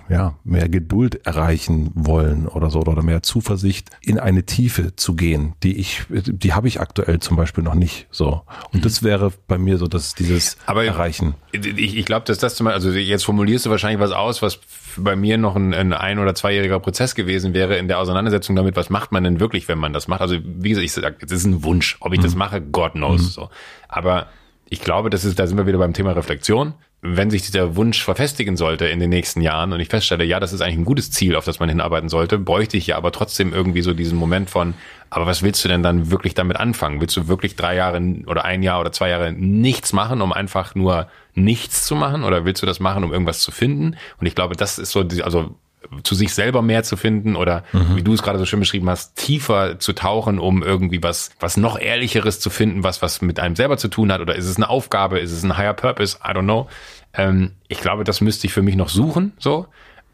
ja, 0.10 0.36
mehr 0.44 0.70
Geduld 0.70 1.26
erreichen 1.26 1.92
wollen 1.94 2.48
oder 2.48 2.70
so 2.70 2.80
oder 2.80 3.02
mehr 3.02 3.24
Zuversicht 3.24 3.90
in 4.02 4.20
eine 4.20 4.46
Tiefe 4.46 4.96
zu 4.96 5.16
gehen, 5.16 5.54
die 5.64 5.78
ich, 5.78 6.04
die 6.10 6.54
habe 6.54 6.68
ich 6.68 6.80
aktuell 6.80 7.20
zum 7.20 7.38
Beispiel 7.38 7.64
noch 7.64 7.76
nicht 7.76 8.08
so. 8.12 8.42
Und 8.72 8.80
mhm. 8.80 8.84
das 8.84 9.04
wäre 9.04 9.32
bei 9.48 9.58
mir 9.58 9.78
so, 9.78 9.88
dass 9.88 10.14
dieses 10.14 10.58
Aber 10.66 10.86
Erreichen. 10.86 11.36
Ich, 11.52 11.98
ich 11.98 12.06
glaube, 12.06 12.26
dass 12.26 12.38
das 12.38 12.56
zum 12.56 12.66
Beispiel, 12.66 12.76
also 12.76 12.98
jetzt 12.98 13.26
formulierst 13.26 13.66
du 13.66 13.70
wahrscheinlich 13.70 14.00
was 14.00 14.12
aus, 14.12 14.42
was 14.42 14.60
bei 14.98 15.16
mir 15.16 15.38
noch 15.38 15.56
ein, 15.56 15.74
ein 15.74 15.94
ein- 15.94 16.20
oder 16.20 16.36
zweijähriger 16.36 16.80
Prozess 16.80 17.16
gewesen 17.16 17.54
wäre 17.54 17.78
in 17.78 17.88
der 17.88 18.00
Auseinandersetzung 18.00 18.56
damit, 18.56 18.76
was 18.76 18.90
macht 18.90 19.12
man 19.12 19.24
denn 19.24 19.40
wirklich, 19.40 19.68
wenn 19.68 19.78
man 19.78 19.94
das 19.94 20.08
macht. 20.08 20.22
Also 20.22 20.38
wie 20.44 20.70
gesagt, 20.70 20.86
ich 20.86 20.92
sage, 20.92 21.16
es 21.22 21.32
ist 21.32 21.46
ein 21.46 21.64
Wunsch. 21.64 21.98
Ob 22.00 22.14
ich 22.14 22.20
mhm. 22.20 22.24
das 22.24 22.36
mache, 22.36 22.62
God 22.62 22.94
knows. 22.94 23.22
Mhm. 23.22 23.28
So. 23.28 23.50
Aber 23.88 24.28
ich 24.70 24.82
glaube, 24.82 25.10
das 25.10 25.26
ist, 25.26 25.38
da 25.38 25.48
sind 25.48 25.58
wir 25.58 25.68
wieder 25.68 25.78
beim 25.78 25.94
Thema 25.94 26.14
Reflexion. 26.14 26.74
Wenn 27.02 27.30
sich 27.30 27.44
dieser 27.44 27.76
Wunsch 27.76 28.04
verfestigen 28.04 28.58
sollte 28.58 28.88
in 28.88 29.00
den 29.00 29.12
nächsten 29.12 29.42
Jahren 29.42 29.74
und 29.74 29.80
ich 29.80 29.90
feststelle, 29.90 30.24
ja, 30.24 30.40
das 30.40 30.54
ist 30.54 30.62
eigentlich 30.62 30.80
ein 30.80 30.86
gutes 30.86 31.12
Ziel, 31.12 31.36
auf 31.36 31.46
das 31.46 31.60
man 31.60 31.70
hinarbeiten 31.70 32.10
sollte, 32.10 32.40
bräuchte 32.40 32.78
ich 32.78 32.88
ja 32.88 32.98
aber 32.98 33.12
trotzdem 33.12 33.54
irgendwie 33.54 33.84
so 33.84 33.94
diesen 33.94 34.18
Moment 34.18 34.50
von, 34.50 34.74
aber 35.12 35.28
was 35.28 35.44
willst 35.44 35.64
du 35.64 35.68
denn 35.68 35.84
dann 35.84 36.10
wirklich 36.10 36.34
damit 36.34 36.58
anfangen? 36.58 37.00
Willst 37.02 37.16
du 37.16 37.28
wirklich 37.28 37.56
drei 37.56 37.76
Jahre 37.76 38.02
oder 38.26 38.44
ein 38.44 38.64
Jahr 38.64 38.82
oder 38.82 38.92
zwei 38.92 39.10
Jahre 39.10 39.34
nichts 39.34 39.94
machen, 39.94 40.20
um 40.22 40.34
einfach 40.34 40.74
nur 40.74 41.08
nichts 41.36 41.86
zu 41.86 41.96
machen? 41.96 42.24
Oder 42.24 42.46
willst 42.46 42.62
du 42.62 42.66
das 42.66 42.80
machen, 42.80 43.04
um 43.04 43.12
irgendwas 43.12 43.40
zu 43.40 43.52
finden? 43.52 43.96
Und 44.20 44.26
ich 44.26 44.36
glaube, 44.36 44.56
das 44.56 44.80
ist 44.80 44.92
so, 44.92 45.02
also 45.24 45.56
zu 46.04 46.16
sich 46.16 46.34
selber 46.34 46.62
mehr 46.62 46.84
zu 46.84 46.98
finden 46.98 47.36
oder 47.36 47.64
mhm. 47.72 47.96
wie 47.96 48.04
du 48.04 48.14
es 48.14 48.24
gerade 48.24 48.40
so 48.40 48.46
schön 48.46 48.60
beschrieben 48.60 48.90
hast, 48.90 49.16
tiefer 49.16 49.80
zu 49.80 49.94
tauchen, 49.94 50.40
um 50.40 50.64
irgendwie 50.64 51.02
was, 51.04 51.32
was 51.40 51.58
noch 51.58 51.80
ehrlicheres 51.80 52.40
zu 52.40 52.50
finden, 52.50 52.84
was, 52.84 53.02
was 53.02 53.22
mit 53.22 53.40
einem 53.40 53.56
selber 53.56 53.78
zu 53.78 53.88
tun 53.88 54.12
hat 54.12 54.22
oder 54.22 54.36
ist 54.36 54.46
es 54.46 54.56
eine 54.56 54.70
Aufgabe, 54.70 55.20
ist 55.20 55.32
es 55.32 55.44
ein 55.44 55.58
higher 55.58 55.74
purpose, 55.74 56.18
I 56.24 56.32
don't 56.32 56.44
know. 56.44 56.68
Ähm, 57.14 57.52
ich 57.68 57.80
glaube, 57.82 58.04
das 58.04 58.22
müsste 58.22 58.48
ich 58.48 58.54
für 58.54 58.62
mich 58.62 58.76
noch 58.76 58.90
suchen, 58.90 59.34
so. 59.38 59.68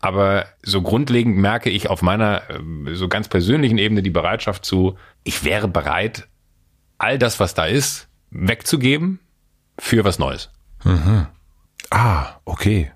Aber 0.03 0.47
so 0.63 0.81
grundlegend 0.81 1.37
merke 1.37 1.69
ich 1.69 1.89
auf 1.89 2.01
meiner 2.01 2.41
äh, 2.49 2.95
so 2.95 3.07
ganz 3.07 3.27
persönlichen 3.27 3.77
Ebene 3.77 4.01
die 4.01 4.09
Bereitschaft 4.09 4.65
zu, 4.65 4.97
ich 5.23 5.43
wäre 5.43 5.67
bereit, 5.67 6.27
all 6.97 7.17
das, 7.17 7.39
was 7.39 7.53
da 7.53 7.65
ist, 7.65 8.07
wegzugeben 8.31 9.19
für 9.77 10.03
was 10.03 10.19
Neues. 10.19 10.49
Mhm. 10.83 11.27
Ah, 11.89 12.39
okay. 12.45 12.91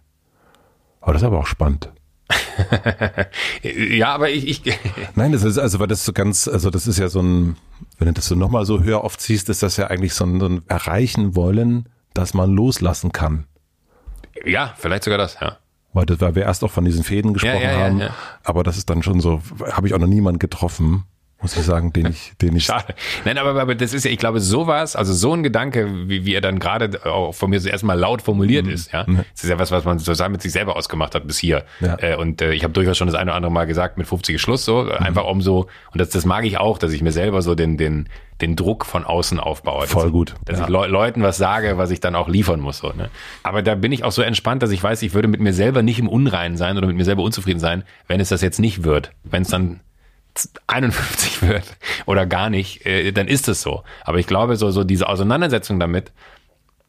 Aber 1.01 1.13
das 1.13 1.21
ist 1.21 1.27
aber 1.27 1.39
auch 1.39 1.47
spannend. 1.47 1.91
ja, 3.61 4.15
aber 4.15 4.29
ich, 4.29 4.47
ich 4.47 4.79
Nein, 5.15 5.31
das 5.31 5.43
ist 5.43 5.57
also, 5.57 5.79
weil 5.79 5.87
das 5.87 6.05
so 6.05 6.13
ganz, 6.13 6.47
also 6.47 6.69
das 6.69 6.87
ist 6.87 6.97
ja 6.97 7.09
so 7.09 7.21
ein, 7.21 7.57
wenn 7.99 8.07
du 8.07 8.13
das 8.13 8.25
so 8.25 8.35
nochmal 8.35 8.65
so 8.65 8.81
höher 8.81 9.03
oft 9.03 9.21
siehst, 9.21 9.49
ist 9.49 9.61
das 9.61 9.77
ja 9.77 9.87
eigentlich 9.87 10.13
so 10.13 10.25
ein, 10.25 10.39
so 10.39 10.47
ein 10.47 10.63
Erreichen 10.67 11.35
wollen, 11.35 11.89
dass 12.13 12.33
man 12.33 12.51
loslassen 12.51 13.11
kann. 13.11 13.45
Ja, 14.45 14.73
vielleicht 14.77 15.03
sogar 15.03 15.17
das, 15.17 15.37
ja. 15.39 15.57
Weil, 15.93 16.05
das, 16.05 16.19
weil 16.19 16.35
wir 16.35 16.43
erst 16.43 16.63
auch 16.63 16.71
von 16.71 16.83
diesen 16.83 17.03
Fäden 17.03 17.33
gesprochen 17.33 17.61
ja, 17.61 17.71
ja, 17.71 17.85
haben, 17.85 17.99
ja, 17.99 18.09
aber 18.43 18.63
das 18.63 18.77
ist 18.77 18.89
dann 18.89 19.03
schon 19.03 19.21
so, 19.21 19.41
habe 19.71 19.87
ich 19.87 19.93
auch 19.93 19.99
noch 19.99 20.07
niemanden 20.07 20.39
getroffen, 20.39 21.05
muss 21.41 21.55
ich 21.57 21.63
sagen, 21.63 21.91
den 21.93 22.07
ich, 22.07 22.33
den 22.41 22.55
ich. 22.55 22.65
Schade. 22.65 22.95
Nein, 23.25 23.37
aber, 23.37 23.59
aber 23.59 23.75
das 23.75 23.93
ist 23.93 24.05
ja, 24.05 24.11
ich 24.11 24.17
glaube, 24.17 24.39
sowas, 24.39 24.95
also 24.95 25.13
so 25.13 25.33
ein 25.33 25.43
Gedanke, 25.43 26.07
wie, 26.07 26.25
wie 26.25 26.33
er 26.33 26.41
dann 26.41 26.59
gerade 26.59 27.05
auch 27.05 27.33
von 27.33 27.49
mir 27.49 27.59
so 27.59 27.69
erstmal 27.69 27.99
laut 27.99 28.21
formuliert 28.21 28.65
mhm. 28.65 28.71
ist, 28.71 28.91
ja. 28.93 29.03
Das 29.03 29.43
ist 29.43 29.49
ja 29.49 29.59
was, 29.59 29.69
was 29.69 29.83
man 29.83 29.99
zusammen 29.99 30.33
mit 30.33 30.41
sich 30.41 30.53
selber 30.53 30.75
ausgemacht 30.75 31.13
hat 31.13 31.27
bis 31.27 31.37
hier. 31.37 31.65
Ja. 31.81 31.97
Äh, 31.99 32.15
und 32.15 32.41
äh, 32.41 32.53
ich 32.53 32.63
habe 32.63 32.73
durchaus 32.73 32.97
schon 32.97 33.07
das 33.07 33.15
eine 33.15 33.31
oder 33.31 33.35
andere 33.35 33.51
Mal 33.51 33.65
gesagt, 33.65 33.97
mit 33.97 34.07
50 34.07 34.41
Schluss 34.41 34.65
so, 34.65 34.83
mhm. 34.83 34.91
einfach 34.91 35.25
um 35.25 35.41
so, 35.41 35.67
und 35.91 35.99
das, 35.99 36.09
das 36.09 36.25
mag 36.25 36.45
ich 36.45 36.57
auch, 36.57 36.77
dass 36.77 36.93
ich 36.93 37.01
mir 37.01 37.11
selber 37.11 37.41
so 37.41 37.53
den, 37.53 37.77
den, 37.77 38.07
den 38.41 38.55
Druck 38.55 38.85
von 38.85 39.03
außen 39.05 39.39
aufbaue. 39.39 39.87
Voll 39.87 40.11
gut. 40.11 40.35
Dass 40.45 40.59
ja. 40.59 40.65
ich 40.65 40.69
Le 40.69 40.87
Leuten 40.87 41.21
was 41.21 41.37
sage, 41.37 41.77
was 41.77 41.91
ich 41.91 41.99
dann 41.99 42.15
auch 42.15 42.27
liefern 42.27 42.59
muss. 42.59 42.79
So, 42.79 42.89
ne? 42.89 43.09
Aber 43.43 43.61
da 43.61 43.75
bin 43.75 43.91
ich 43.91 44.03
auch 44.03 44.11
so 44.11 44.21
entspannt, 44.21 44.63
dass 44.63 44.71
ich 44.71 44.81
weiß, 44.81 45.01
ich 45.01 45.13
würde 45.13 45.27
mit 45.27 45.41
mir 45.41 45.53
selber 45.53 45.83
nicht 45.83 45.99
im 45.99 46.09
Unreinen 46.09 46.57
sein 46.57 46.77
oder 46.77 46.87
mit 46.87 46.95
mir 46.95 47.05
selber 47.05 47.23
unzufrieden 47.23 47.59
sein, 47.59 47.83
wenn 48.07 48.19
es 48.19 48.29
das 48.29 48.41
jetzt 48.41 48.59
nicht 48.59 48.83
wird. 48.83 49.11
Wenn 49.23 49.43
es 49.43 49.49
dann 49.49 49.81
51 50.67 51.41
wird 51.41 51.77
oder 52.05 52.25
gar 52.25 52.49
nicht, 52.49 52.85
äh, 52.85 53.11
dann 53.11 53.27
ist 53.27 53.47
es 53.47 53.61
so. 53.61 53.83
Aber 54.03 54.19
ich 54.19 54.27
glaube, 54.27 54.55
so, 54.55 54.71
so 54.71 54.83
diese 54.83 55.07
Auseinandersetzung 55.07 55.79
damit, 55.79 56.11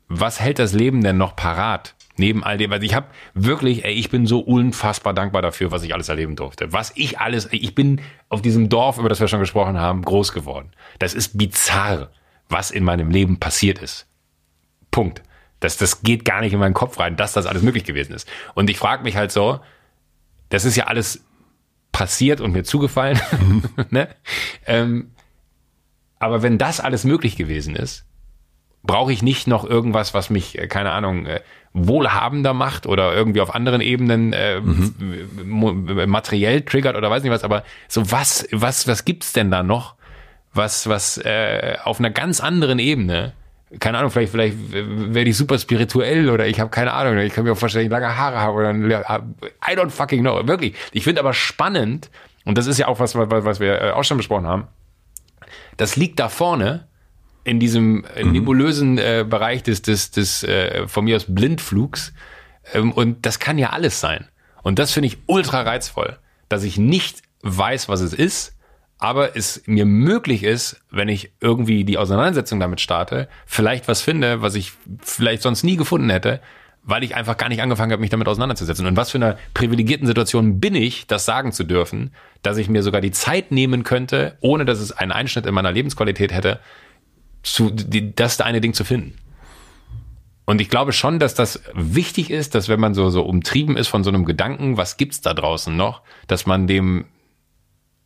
was 0.09 0.40
hält 0.40 0.59
das 0.59 0.73
Leben 0.73 1.02
denn 1.02 1.16
noch 1.18 1.36
parat? 1.36 1.94
Neben 2.18 2.44
all 2.44 2.56
dem, 2.56 2.70
weil 2.70 2.82
ich 2.82 2.94
habe 2.94 3.09
wirklich, 3.35 3.85
ey, 3.85 3.93
ich 3.93 4.09
bin 4.09 4.27
so 4.27 4.40
unfassbar 4.40 5.12
dankbar 5.12 5.43
dafür, 5.43 5.70
was 5.70 5.82
ich 5.82 5.93
alles 5.93 6.09
erleben 6.09 6.35
durfte. 6.35 6.73
Was 6.73 6.93
ich 6.94 7.18
alles, 7.18 7.48
ich 7.51 7.74
bin 7.74 8.01
auf 8.31 8.40
diesem 8.40 8.70
Dorf, 8.70 8.97
über 8.97 9.10
das 9.10 9.20
wir 9.20 9.28
schon 9.28 9.40
gesprochen 9.40 9.78
haben, 9.78 10.02
groß 10.02 10.32
geworden. 10.32 10.73
Das 10.98 11.12
ist 11.12 11.36
bizarr, 11.36 12.10
was 12.48 12.70
in 12.70 12.85
meinem 12.85 13.10
Leben 13.10 13.39
passiert 13.39 13.81
ist. 13.81 14.06
Punkt. 14.90 15.23
Das, 15.60 15.77
das 15.77 16.02
geht 16.02 16.24
gar 16.24 16.40
nicht 16.40 16.55
in 16.55 16.59
meinen 16.59 16.74
Kopf 16.74 16.98
rein, 16.98 17.16
dass 17.16 17.35
das 17.35 17.44
alles 17.44 17.62
möglich 17.62 17.85
gewesen 17.85 18.14
ist. 18.14 18.27
Und 18.55 18.70
ich 18.70 18.78
frage 18.78 19.02
mich 19.02 19.16
halt 19.16 19.31
so, 19.31 19.60
das 20.48 20.64
ist 20.64 20.77
ja 20.77 20.85
alles 20.85 21.26
passiert 21.97 22.43
und 22.43 22.52
mir 22.52 22.62
zugefallen. 22.62 23.18
Mhm. 23.40 23.62
ne? 23.90 24.09
ähm, 24.66 25.12
aber 26.18 26.43
wenn 26.43 26.59
das 26.59 26.78
alles 26.78 27.05
möglich 27.05 27.36
gewesen 27.36 27.74
ist, 27.74 28.05
brauche 28.82 29.14
ich 29.14 29.23
nicht 29.23 29.47
noch 29.47 29.64
irgendwas, 29.64 30.12
was 30.12 30.28
mich, 30.28 30.59
äh, 30.59 30.66
keine 30.66 30.90
Ahnung, 30.90 31.24
äh, 31.24 31.40
wohlhabender 31.73 32.52
macht 32.52 32.86
oder 32.86 33.14
irgendwie 33.14 33.40
auf 33.40 33.55
anderen 33.55 33.81
Ebenen 33.81 34.35
äh, 34.35 34.60
mhm. 34.60 36.05
materiell 36.06 36.60
triggert 36.62 36.97
oder 36.97 37.10
weiß 37.10 37.23
nicht 37.23 37.32
was, 37.32 37.44
aber 37.44 37.64
so 37.89 38.10
was, 38.10 38.47
was, 38.52 38.86
was 38.86 39.06
gibt's 39.06 39.32
denn 39.32 39.51
da 39.51 39.62
noch, 39.62 39.94
was, 40.52 40.90
was 40.90 41.16
äh, 41.16 41.78
auf 41.82 41.98
einer 41.98 42.10
ganz 42.10 42.40
anderen 42.40 42.78
Ebene 42.78 43.32
keine 43.80 43.98
Ahnung, 43.98 44.10
vielleicht, 44.10 44.30
vielleicht 44.30 44.56
werde 44.72 45.28
ich 45.28 45.36
super 45.36 45.59
spirituell 45.59 46.30
oder 46.30 46.47
ich 46.47 46.60
habe 46.60 46.70
keine 46.70 46.93
Ahnung, 46.93 47.18
ich 47.18 47.32
kann 47.32 47.44
mir 47.44 47.52
auch 47.52 47.59
vorstellen, 47.59 47.86
ich 47.86 47.90
lange 47.90 48.16
Haare 48.16 48.38
habe 48.38 48.55
oder 48.55 48.70
I 48.72 49.76
don't 49.76 49.90
fucking 49.90 50.20
know, 50.20 50.47
wirklich. 50.47 50.74
Ich 50.93 51.05
finde 51.05 51.20
aber 51.20 51.32
spannend, 51.32 52.10
und 52.44 52.56
das 52.56 52.66
ist 52.66 52.78
ja 52.78 52.86
auch 52.86 53.01
was, 53.01 53.16
was, 53.16 53.28
was 53.28 53.60
wir 53.60 53.82
äh, 53.82 53.90
auch 53.90 54.05
schon 54.05 54.16
besprochen 54.16 54.47
haben, 54.47 54.68
das 55.76 55.97
liegt 55.97 56.20
da 56.20 56.28
vorne 56.28 56.86
in 57.43 57.60
diesem 57.60 58.05
mhm. 58.20 58.32
nebulösen 58.32 58.98
äh, 58.98 59.24
Bereich 59.28 59.62
des, 59.62 59.82
des, 59.82 60.10
des 60.10 60.43
äh, 60.43 60.86
von 60.88 61.05
mir 61.05 61.16
aus 61.16 61.26
Blindflugs. 61.28 62.12
Ähm, 62.72 62.93
und 62.93 63.26
das 63.26 63.38
kann 63.38 63.59
ja 63.59 63.70
alles 63.70 64.01
sein. 64.01 64.26
Und 64.62 64.78
das 64.78 64.93
finde 64.93 65.09
ich 65.09 65.18
ultra 65.26 65.62
reizvoll, 65.62 66.18
dass 66.48 66.64
ich 66.64 66.78
nicht 66.78 67.22
weiß, 67.43 67.88
was 67.88 68.01
es 68.01 68.12
ist, 68.12 68.55
aber 68.98 69.36
es 69.36 69.62
mir 69.66 69.85
möglich 69.85 70.43
ist, 70.43 70.81
wenn 70.90 71.09
ich 71.09 71.32
irgendwie 71.40 71.85
die 71.85 71.98
Auseinandersetzung 71.98 72.60
damit 72.60 72.81
starte, 72.81 73.28
vielleicht 73.44 73.89
was 73.89 74.01
finde, 74.01 74.43
was 74.43 74.55
ich 74.55 74.73
vielleicht 75.02 75.43
sonst 75.43 75.64
nie 75.64 75.77
gefunden 75.77 76.09
hätte, 76.09 76.40
weil 76.82 77.02
ich 77.02 77.16
einfach 77.16 77.36
gar 77.36 77.48
nicht 77.48 77.60
angefangen 77.60 77.93
habe, 77.93 78.01
mich 78.01 78.10
damit 78.10 78.28
auseinanderzusetzen. 78.28 78.86
Und 78.86 78.97
was 78.97 79.10
für 79.10 79.18
eine 79.18 79.36
privilegierten 79.55 80.06
Situation 80.06 80.60
bin 80.60 80.74
ich, 80.74 81.06
das 81.06 81.24
sagen 81.24 81.52
zu 81.52 81.64
dürfen, 81.64 82.12
dass 82.43 82.59
ich 82.59 82.68
mir 82.68 82.82
sogar 82.82 83.01
die 83.01 83.10
Zeit 83.10 83.51
nehmen 83.51 83.82
könnte, 83.82 84.39
ohne 84.40 84.64
dass 84.64 84.78
es 84.78 84.93
einen 84.93 85.12
Einschnitt 85.12 85.47
in 85.47 85.55
meiner 85.55 85.73
Lebensqualität 85.73 86.32
hätte, 86.32 86.60
zu, 87.43 87.70
die, 87.70 88.14
das 88.14 88.40
eine 88.40 88.60
Ding 88.60 88.73
zu 88.73 88.85
finden. 88.85 89.14
Und 90.47 90.60
ich 90.60 90.68
glaube 90.68 90.93
schon, 90.93 91.18
dass 91.18 91.35
das 91.35 91.60
wichtig 91.74 92.31
ist, 92.31 92.55
dass 92.55 92.68
wenn 92.68 92.78
man 92.78 92.94
so, 92.94 93.10
so 93.10 93.23
umtrieben 93.23 93.77
ist 93.77 93.89
von 93.89 94.05
so 94.05 94.10
einem 94.10 94.24
Gedanken, 94.24 94.77
was 94.77 94.97
gibt's 94.97 95.20
da 95.20 95.35
draußen 95.35 95.77
noch, 95.77 96.02
dass 96.28 96.47
man 96.47 96.68
dem, 96.68 97.06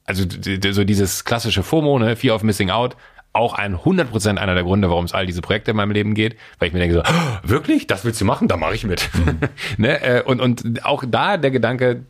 also 0.04 0.24
so 0.24 0.84
dieses 0.84 1.24
klassische 1.24 1.62
FOMO, 1.62 1.98
ne, 1.98 2.16
Fear 2.16 2.34
of 2.34 2.42
Missing 2.42 2.70
Out, 2.70 2.96
auch 3.32 3.54
ein 3.54 3.76
100% 3.76 4.38
einer 4.38 4.54
der 4.54 4.64
Gründe, 4.64 4.90
warum 4.90 5.04
es 5.04 5.12
all 5.12 5.26
diese 5.26 5.40
Projekte 5.40 5.70
in 5.70 5.76
meinem 5.76 5.92
Leben 5.92 6.14
geht, 6.14 6.36
weil 6.58 6.68
ich 6.68 6.74
mir 6.74 6.80
denke 6.80 6.96
so, 6.96 7.02
oh, 7.02 7.48
wirklich, 7.48 7.86
das 7.86 8.04
willst 8.04 8.20
du 8.20 8.24
machen? 8.24 8.48
Da 8.48 8.56
mache 8.56 8.74
ich 8.74 8.84
mit. 8.84 9.08
Mhm. 9.14 9.38
ne? 9.76 10.02
Äh, 10.02 10.22
und, 10.22 10.40
und 10.40 10.84
auch 10.84 11.04
da 11.06 11.36
der 11.36 11.50
Gedanke, 11.50 12.04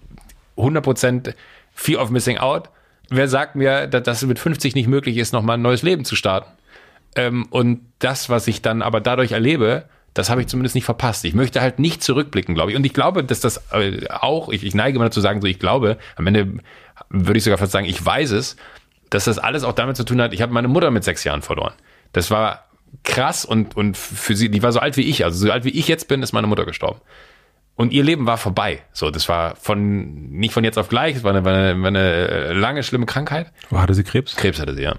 100% 0.56 1.34
Fear 1.74 2.02
of 2.02 2.10
Missing 2.10 2.38
Out, 2.38 2.70
wer 3.10 3.28
sagt 3.28 3.54
mir, 3.54 3.86
dass 3.86 4.02
das 4.02 4.22
mit 4.22 4.38
50 4.38 4.74
nicht 4.74 4.88
möglich 4.88 5.18
ist, 5.18 5.32
nochmal 5.32 5.58
ein 5.58 5.62
neues 5.62 5.82
Leben 5.82 6.04
zu 6.04 6.16
starten? 6.16 6.50
Ähm, 7.16 7.46
und 7.50 7.80
das, 7.98 8.30
was 8.30 8.46
ich 8.46 8.62
dann 8.62 8.82
aber 8.82 9.00
dadurch 9.00 9.32
erlebe, 9.32 9.84
das 10.14 10.30
habe 10.30 10.40
ich 10.40 10.48
zumindest 10.48 10.74
nicht 10.74 10.84
verpasst. 10.84 11.24
Ich 11.24 11.34
möchte 11.34 11.60
halt 11.60 11.78
nicht 11.78 12.02
zurückblicken, 12.02 12.54
glaube 12.54 12.70
ich. 12.70 12.76
Und 12.76 12.84
ich 12.84 12.92
glaube, 12.92 13.22
dass 13.22 13.40
das 13.40 13.62
äh, 13.72 14.08
auch, 14.08 14.48
ich, 14.48 14.64
ich 14.64 14.74
neige 14.74 14.98
mal 14.98 15.06
dazu 15.06 15.20
sagen, 15.20 15.40
so 15.40 15.46
ich 15.46 15.58
glaube, 15.58 15.98
am 16.16 16.26
Ende 16.26 16.60
würde 17.08 17.38
ich 17.38 17.44
sogar 17.44 17.58
fast 17.58 17.72
sagen, 17.72 17.86
ich 17.86 18.04
weiß 18.04 18.32
es, 18.32 18.56
dass 19.10 19.24
das 19.24 19.38
alles 19.38 19.64
auch 19.64 19.72
damit 19.72 19.96
zu 19.96 20.04
tun 20.04 20.20
hat, 20.20 20.32
ich 20.32 20.42
habe 20.42 20.52
meine 20.52 20.68
Mutter 20.68 20.90
mit 20.90 21.04
sechs 21.04 21.24
Jahren 21.24 21.42
verloren. 21.42 21.74
Das 22.12 22.30
war 22.30 22.66
krass 23.04 23.44
und, 23.44 23.76
und 23.76 23.96
für 23.96 24.36
sie, 24.36 24.50
die 24.50 24.62
war 24.62 24.72
so 24.72 24.80
alt 24.80 24.96
wie 24.96 25.02
ich, 25.02 25.24
also 25.24 25.46
so 25.46 25.52
alt 25.52 25.64
wie 25.64 25.70
ich 25.70 25.88
jetzt 25.88 26.08
bin, 26.08 26.22
ist 26.22 26.32
meine 26.32 26.46
Mutter 26.46 26.64
gestorben. 26.64 27.00
Und 27.76 27.92
ihr 27.92 28.04
Leben 28.04 28.26
war 28.26 28.36
vorbei. 28.36 28.82
So, 28.92 29.10
das 29.10 29.28
war 29.28 29.56
von, 29.56 30.30
nicht 30.32 30.52
von 30.52 30.64
jetzt 30.64 30.78
auf 30.78 30.88
gleich, 30.88 31.16
es 31.16 31.24
war 31.24 31.30
eine, 31.30 31.44
war 31.44 31.54
eine, 31.54 31.80
war 31.80 31.88
eine 31.88 32.52
lange, 32.52 32.82
schlimme 32.82 33.06
Krankheit. 33.06 33.52
Wo 33.70 33.78
hatte 33.78 33.94
sie 33.94 34.04
Krebs? 34.04 34.36
Krebs 34.36 34.60
hatte 34.60 34.74
sie, 34.74 34.82
ja. 34.82 34.96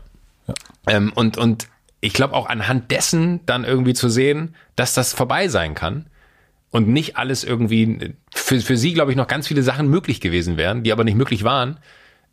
ja. 0.47 0.53
Ähm, 0.87 1.11
und, 1.13 1.37
und 1.37 1.67
ich 1.99 2.13
glaube 2.13 2.33
auch 2.33 2.47
anhand 2.47 2.89
dessen 2.89 3.45
dann 3.45 3.63
irgendwie 3.63 3.93
zu 3.93 4.09
sehen, 4.09 4.55
dass 4.75 4.93
das 4.93 5.13
vorbei 5.13 5.47
sein 5.47 5.75
kann 5.75 6.07
und 6.71 6.87
nicht 6.87 7.17
alles 7.17 7.43
irgendwie 7.43 8.15
für, 8.51 8.59
für 8.59 8.77
sie, 8.77 8.93
glaube 8.93 9.11
ich, 9.11 9.17
noch 9.17 9.27
ganz 9.27 9.47
viele 9.47 9.63
Sachen 9.63 9.87
möglich 9.87 10.19
gewesen 10.19 10.57
wären, 10.57 10.83
die 10.83 10.91
aber 10.91 11.05
nicht 11.05 11.15
möglich 11.15 11.45
waren, 11.45 11.79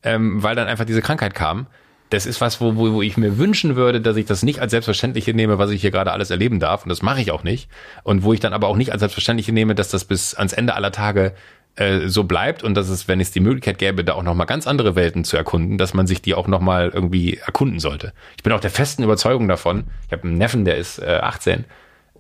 ähm, 0.03 0.43
weil 0.43 0.57
dann 0.57 0.67
einfach 0.67 0.85
diese 0.85 1.01
Krankheit 1.01 1.35
kam. 1.35 1.69
Das 2.11 2.27
ist 2.27 2.41
was, 2.41 2.61
wo, 2.61 2.75
wo, 2.77 2.93
wo 2.95 3.03
ich 3.03 3.17
mir 3.17 3.39
wünschen 3.39 3.77
würde, 3.77 4.01
dass 4.01 4.17
ich 4.17 4.27
das 4.27 4.43
nicht 4.43 4.59
als 4.61 4.71
Selbstverständliche 4.73 5.33
nehme, 5.35 5.59
was 5.59 5.71
ich 5.71 5.81
hier 5.81 5.91
gerade 5.91 6.11
alles 6.11 6.31
erleben 6.31 6.59
darf. 6.59 6.83
Und 6.83 6.89
das 6.89 7.03
mache 7.03 7.21
ich 7.21 7.31
auch 7.31 7.45
nicht. 7.45 7.69
Und 8.03 8.25
wo 8.25 8.33
ich 8.33 8.41
dann 8.41 8.53
aber 8.53 8.67
auch 8.67 8.77
nicht 8.77 8.91
als 8.91 9.01
Selbstverständliche 9.01 9.53
nehme, 9.53 9.75
dass 9.75 9.91
das 9.91 10.07
bis 10.07 10.35
ans 10.35 10.55
Ende 10.55 10.75
aller 10.75 10.91
Tage 10.91 11.35
äh, 11.77 12.09
so 12.09 12.25
bleibt 12.25 12.65
und 12.65 12.75
dass 12.75 12.89
es, 12.89 13.07
wenn 13.07 13.21
es 13.21 13.31
die 13.31 13.41
Möglichkeit 13.41 13.79
gäbe, 13.79 14.03
da 14.03 14.15
auch 14.15 14.23
nochmal 14.25 14.47
ganz 14.47 14.67
andere 14.67 14.97
Welten 14.97 15.23
zu 15.23 15.37
erkunden, 15.37 15.79
dass 15.79 15.95
man 15.95 16.09
sich 16.09 16.23
die 16.23 16.35
auch 16.35 16.49
nochmal 16.49 16.91
irgendwie 16.93 17.37
erkunden 17.37 17.79
sollte. 17.79 18.13
Ich 18.37 18.43
bin 18.43 18.53
auch 18.53 18.61
der 18.61 18.71
festen 18.71 19.05
Überzeugung 19.05 19.47
davon, 19.47 19.85
ich 20.07 20.13
habe 20.13 20.25
einen 20.25 20.39
Neffen, 20.39 20.65
der 20.65 20.79
ist 20.79 20.99
äh, 20.99 21.21
18, 21.23 21.65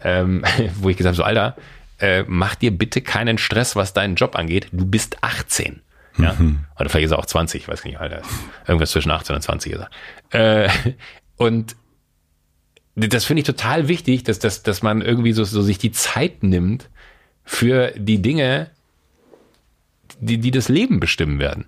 ähm, 0.04 0.44
wo 0.80 0.90
ich 0.90 0.96
gesagt 0.96 1.14
habe, 1.14 1.16
so 1.16 1.24
Alter, 1.24 1.56
äh, 1.98 2.24
mach 2.26 2.54
dir 2.54 2.70
bitte 2.70 3.00
keinen 3.00 3.38
Stress, 3.38 3.76
was 3.76 3.92
deinen 3.92 4.14
Job 4.14 4.36
angeht. 4.36 4.68
Du 4.72 4.86
bist 4.86 5.22
18. 5.22 5.82
Ja? 6.18 6.34
Mhm. 6.38 6.64
Oder 6.78 6.88
vielleicht 6.88 7.06
ist 7.06 7.12
er 7.12 7.18
auch 7.18 7.26
20, 7.26 7.62
ich 7.62 7.68
weiß 7.68 7.84
nicht, 7.84 7.98
Alter. 7.98 8.22
Irgendwas 8.66 8.90
zwischen 8.90 9.10
18 9.10 9.36
und 9.36 9.42
20 9.42 9.72
ist 9.72 9.80
er. 10.30 10.64
Äh, 10.64 10.68
und 11.36 11.76
das 12.94 13.24
finde 13.24 13.40
ich 13.40 13.46
total 13.46 13.88
wichtig, 13.88 14.24
dass, 14.24 14.38
dass, 14.38 14.62
dass 14.62 14.82
man 14.82 15.02
irgendwie 15.02 15.32
so, 15.32 15.44
so 15.44 15.62
sich 15.62 15.78
die 15.78 15.92
Zeit 15.92 16.42
nimmt 16.42 16.88
für 17.44 17.92
die 17.96 18.20
Dinge, 18.20 18.70
die, 20.20 20.38
die 20.38 20.50
das 20.50 20.68
Leben 20.68 20.98
bestimmen 21.00 21.38
werden. 21.38 21.66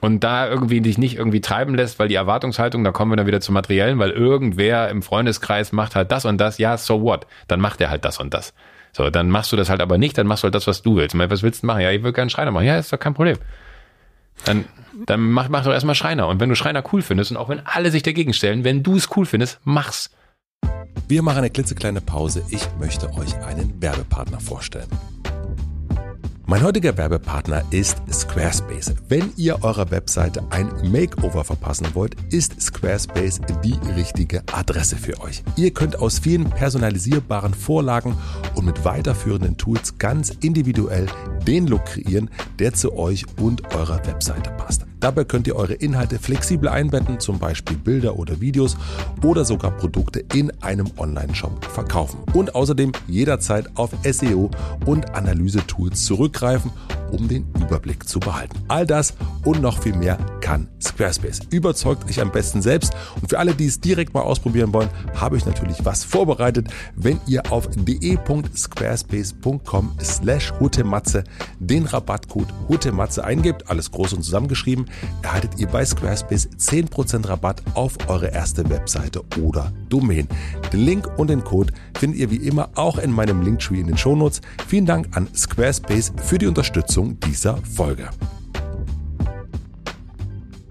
Und 0.00 0.22
da 0.22 0.48
irgendwie 0.48 0.80
dich 0.80 0.96
nicht 0.96 1.16
irgendwie 1.16 1.40
treiben 1.40 1.74
lässt, 1.74 1.98
weil 1.98 2.08
die 2.08 2.14
Erwartungshaltung, 2.14 2.84
da 2.84 2.92
kommen 2.92 3.10
wir 3.12 3.16
dann 3.16 3.26
wieder 3.26 3.40
zum 3.40 3.54
Materiellen, 3.54 3.98
weil 3.98 4.10
irgendwer 4.10 4.88
im 4.90 5.02
Freundeskreis 5.02 5.72
macht 5.72 5.96
halt 5.96 6.12
das 6.12 6.24
und 6.24 6.38
das, 6.38 6.58
ja, 6.58 6.76
so 6.76 7.02
what? 7.02 7.26
Dann 7.48 7.60
macht 7.60 7.80
er 7.80 7.90
halt 7.90 8.04
das 8.04 8.18
und 8.18 8.32
das. 8.32 8.54
So, 8.98 9.10
dann 9.10 9.30
machst 9.30 9.52
du 9.52 9.56
das 9.56 9.70
halt 9.70 9.80
aber 9.80 9.96
nicht, 9.96 10.18
dann 10.18 10.26
machst 10.26 10.42
du 10.42 10.46
halt 10.46 10.56
das, 10.56 10.66
was 10.66 10.82
du 10.82 10.96
willst. 10.96 11.16
Was 11.16 11.44
willst 11.44 11.62
du 11.62 11.68
machen? 11.68 11.82
Ja, 11.82 11.92
ich 11.92 12.02
will 12.02 12.12
gerne 12.12 12.30
Schreiner 12.30 12.50
machen. 12.50 12.66
Ja, 12.66 12.78
ist 12.78 12.92
doch 12.92 12.98
kein 12.98 13.14
Problem. 13.14 13.38
Dann, 14.44 14.64
dann 15.06 15.20
mach, 15.20 15.48
mach 15.48 15.62
doch 15.62 15.72
erstmal 15.72 15.94
Schreiner. 15.94 16.26
Und 16.26 16.40
wenn 16.40 16.48
du 16.48 16.56
Schreiner 16.56 16.82
cool 16.92 17.00
findest 17.00 17.30
und 17.30 17.36
auch 17.36 17.48
wenn 17.48 17.64
alle 17.64 17.92
sich 17.92 18.02
dagegen 18.02 18.32
stellen, 18.32 18.64
wenn 18.64 18.82
du 18.82 18.96
es 18.96 19.16
cool 19.16 19.24
findest, 19.24 19.60
mach's. 19.62 20.10
Wir 21.06 21.22
machen 21.22 21.38
eine 21.38 21.50
klitzekleine 21.50 22.00
Pause. 22.00 22.42
Ich 22.50 22.66
möchte 22.80 23.08
euch 23.14 23.36
einen 23.36 23.80
Werbepartner 23.80 24.40
vorstellen. 24.40 24.88
Mein 26.50 26.62
heutiger 26.62 26.96
Werbepartner 26.96 27.62
ist 27.72 27.98
Squarespace. 28.10 28.94
Wenn 29.06 29.34
ihr 29.36 29.62
eurer 29.64 29.90
Webseite 29.90 30.42
ein 30.48 30.70
Makeover 30.90 31.44
verpassen 31.44 31.88
wollt, 31.92 32.16
ist 32.32 32.58
Squarespace 32.58 33.42
die 33.62 33.78
richtige 33.94 34.42
Adresse 34.50 34.96
für 34.96 35.20
euch. 35.20 35.42
Ihr 35.56 35.74
könnt 35.74 35.98
aus 35.98 36.18
vielen 36.18 36.48
personalisierbaren 36.48 37.52
Vorlagen 37.52 38.16
und 38.54 38.64
mit 38.64 38.82
weiterführenden 38.82 39.58
Tools 39.58 39.98
ganz 39.98 40.30
individuell 40.40 41.04
den 41.46 41.66
Look 41.66 41.84
kreieren, 41.84 42.30
der 42.58 42.72
zu 42.72 42.94
euch 42.94 43.26
und 43.38 43.74
eurer 43.74 44.00
Webseite 44.06 44.48
passt. 44.52 44.87
Dabei 45.00 45.24
könnt 45.24 45.46
ihr 45.46 45.56
eure 45.56 45.74
Inhalte 45.74 46.18
flexibel 46.18 46.68
einbetten, 46.68 47.20
zum 47.20 47.38
Beispiel 47.38 47.76
Bilder 47.76 48.16
oder 48.16 48.40
Videos 48.40 48.76
oder 49.22 49.44
sogar 49.44 49.72
Produkte 49.72 50.24
in 50.34 50.50
einem 50.62 50.88
Online-Shop 50.96 51.64
verkaufen. 51.64 52.20
Und 52.34 52.54
außerdem 52.54 52.92
jederzeit 53.06 53.76
auf 53.76 53.90
SEO 54.04 54.50
und 54.86 55.14
Analyse-Tools 55.14 56.04
zurückgreifen, 56.04 56.70
um 57.10 57.28
den 57.28 57.46
Überblick 57.60 58.08
zu 58.08 58.20
behalten. 58.20 58.56
All 58.68 58.86
das 58.86 59.14
und 59.44 59.60
noch 59.62 59.82
viel 59.82 59.94
mehr 59.94 60.18
kann 60.40 60.68
Squarespace. 60.80 61.40
Überzeugt 61.50 62.08
euch 62.08 62.20
am 62.20 62.30
besten 62.32 62.62
selbst. 62.62 62.92
Und 63.20 63.28
für 63.28 63.38
alle, 63.38 63.54
die 63.54 63.66
es 63.66 63.80
direkt 63.80 64.14
mal 64.14 64.22
ausprobieren 64.22 64.72
wollen, 64.72 64.88
habe 65.14 65.36
ich 65.36 65.44
natürlich 65.46 65.84
was 65.84 66.02
vorbereitet. 66.04 66.68
Wenn 66.96 67.20
ihr 67.26 67.52
auf 67.52 67.68
de.squarespace.com 67.74 69.92
slash 70.02 70.52
hutematze 70.58 71.24
den 71.58 71.84
Rabattcode 71.86 72.48
hutematze 72.68 73.24
eingebt, 73.24 73.68
alles 73.70 73.90
groß 73.90 74.12
und 74.14 74.22
zusammengeschrieben, 74.22 74.86
erhaltet 75.22 75.58
ihr 75.58 75.66
bei 75.68 75.84
Squarespace 75.84 76.48
10% 76.58 77.28
Rabatt 77.28 77.62
auf 77.74 77.96
eure 78.08 78.28
erste 78.28 78.68
Webseite 78.68 79.22
oder 79.40 79.72
Domain. 79.88 80.28
Den 80.72 80.80
Link 80.80 81.08
und 81.18 81.30
den 81.30 81.44
Code 81.44 81.72
findet 81.98 82.20
ihr 82.20 82.30
wie 82.30 82.36
immer 82.36 82.70
auch 82.74 82.98
in 82.98 83.12
meinem 83.12 83.42
Linktree 83.42 83.80
in 83.80 83.86
den 83.86 83.98
Shownotes. 83.98 84.40
Vielen 84.66 84.86
Dank 84.86 85.16
an 85.16 85.28
Squarespace 85.34 86.12
für 86.22 86.38
die 86.38 86.46
Unterstützung 86.46 87.18
dieser 87.20 87.56
Folge. 87.58 88.10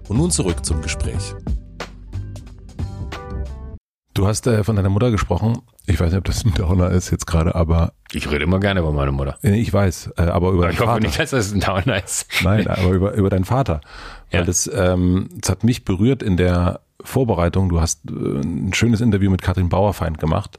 Und 0.08 0.16
nun 0.16 0.30
zurück 0.30 0.64
zum 0.64 0.80
Gespräch. 0.80 1.34
Du 4.14 4.26
hast 4.26 4.46
äh, 4.46 4.64
von 4.64 4.74
deiner 4.74 4.88
Mutter 4.88 5.10
gesprochen. 5.10 5.58
Ich 5.90 5.98
weiß 5.98 6.10
nicht, 6.10 6.18
ob 6.18 6.24
das 6.24 6.44
ein 6.44 6.52
Downer 6.52 6.90
ist 6.90 7.10
jetzt 7.10 7.26
gerade, 7.26 7.54
aber. 7.54 7.94
Ich 8.12 8.30
rede 8.30 8.44
immer 8.44 8.60
gerne 8.60 8.80
über 8.80 8.92
meine 8.92 9.10
Mutter. 9.10 9.38
Ich 9.42 9.72
weiß, 9.72 10.12
äh, 10.18 10.22
aber 10.22 10.50
über 10.50 10.64
aber 10.64 10.72
Ich 10.72 10.80
hoffe 10.80 10.90
Vater. 10.90 11.00
nicht, 11.00 11.18
dass 11.18 11.30
das 11.30 11.50
ein 11.52 11.60
Downer 11.60 12.04
ist. 12.04 12.26
Nein, 12.42 12.66
aber 12.66 12.90
über, 12.90 13.14
über 13.14 13.30
deinen 13.30 13.46
Vater. 13.46 13.80
Ja. 14.30 14.40
Weil 14.40 14.46
das, 14.46 14.70
ähm, 14.72 15.30
das 15.34 15.48
hat 15.50 15.64
mich 15.64 15.86
berührt 15.86 16.22
in 16.22 16.36
der 16.36 16.80
Vorbereitung. 17.02 17.70
Du 17.70 17.80
hast 17.80 18.02
äh, 18.10 18.12
ein 18.12 18.74
schönes 18.74 19.00
Interview 19.00 19.30
mit 19.30 19.40
Katrin 19.40 19.70
Bauerfeind 19.70 20.18
gemacht, 20.18 20.58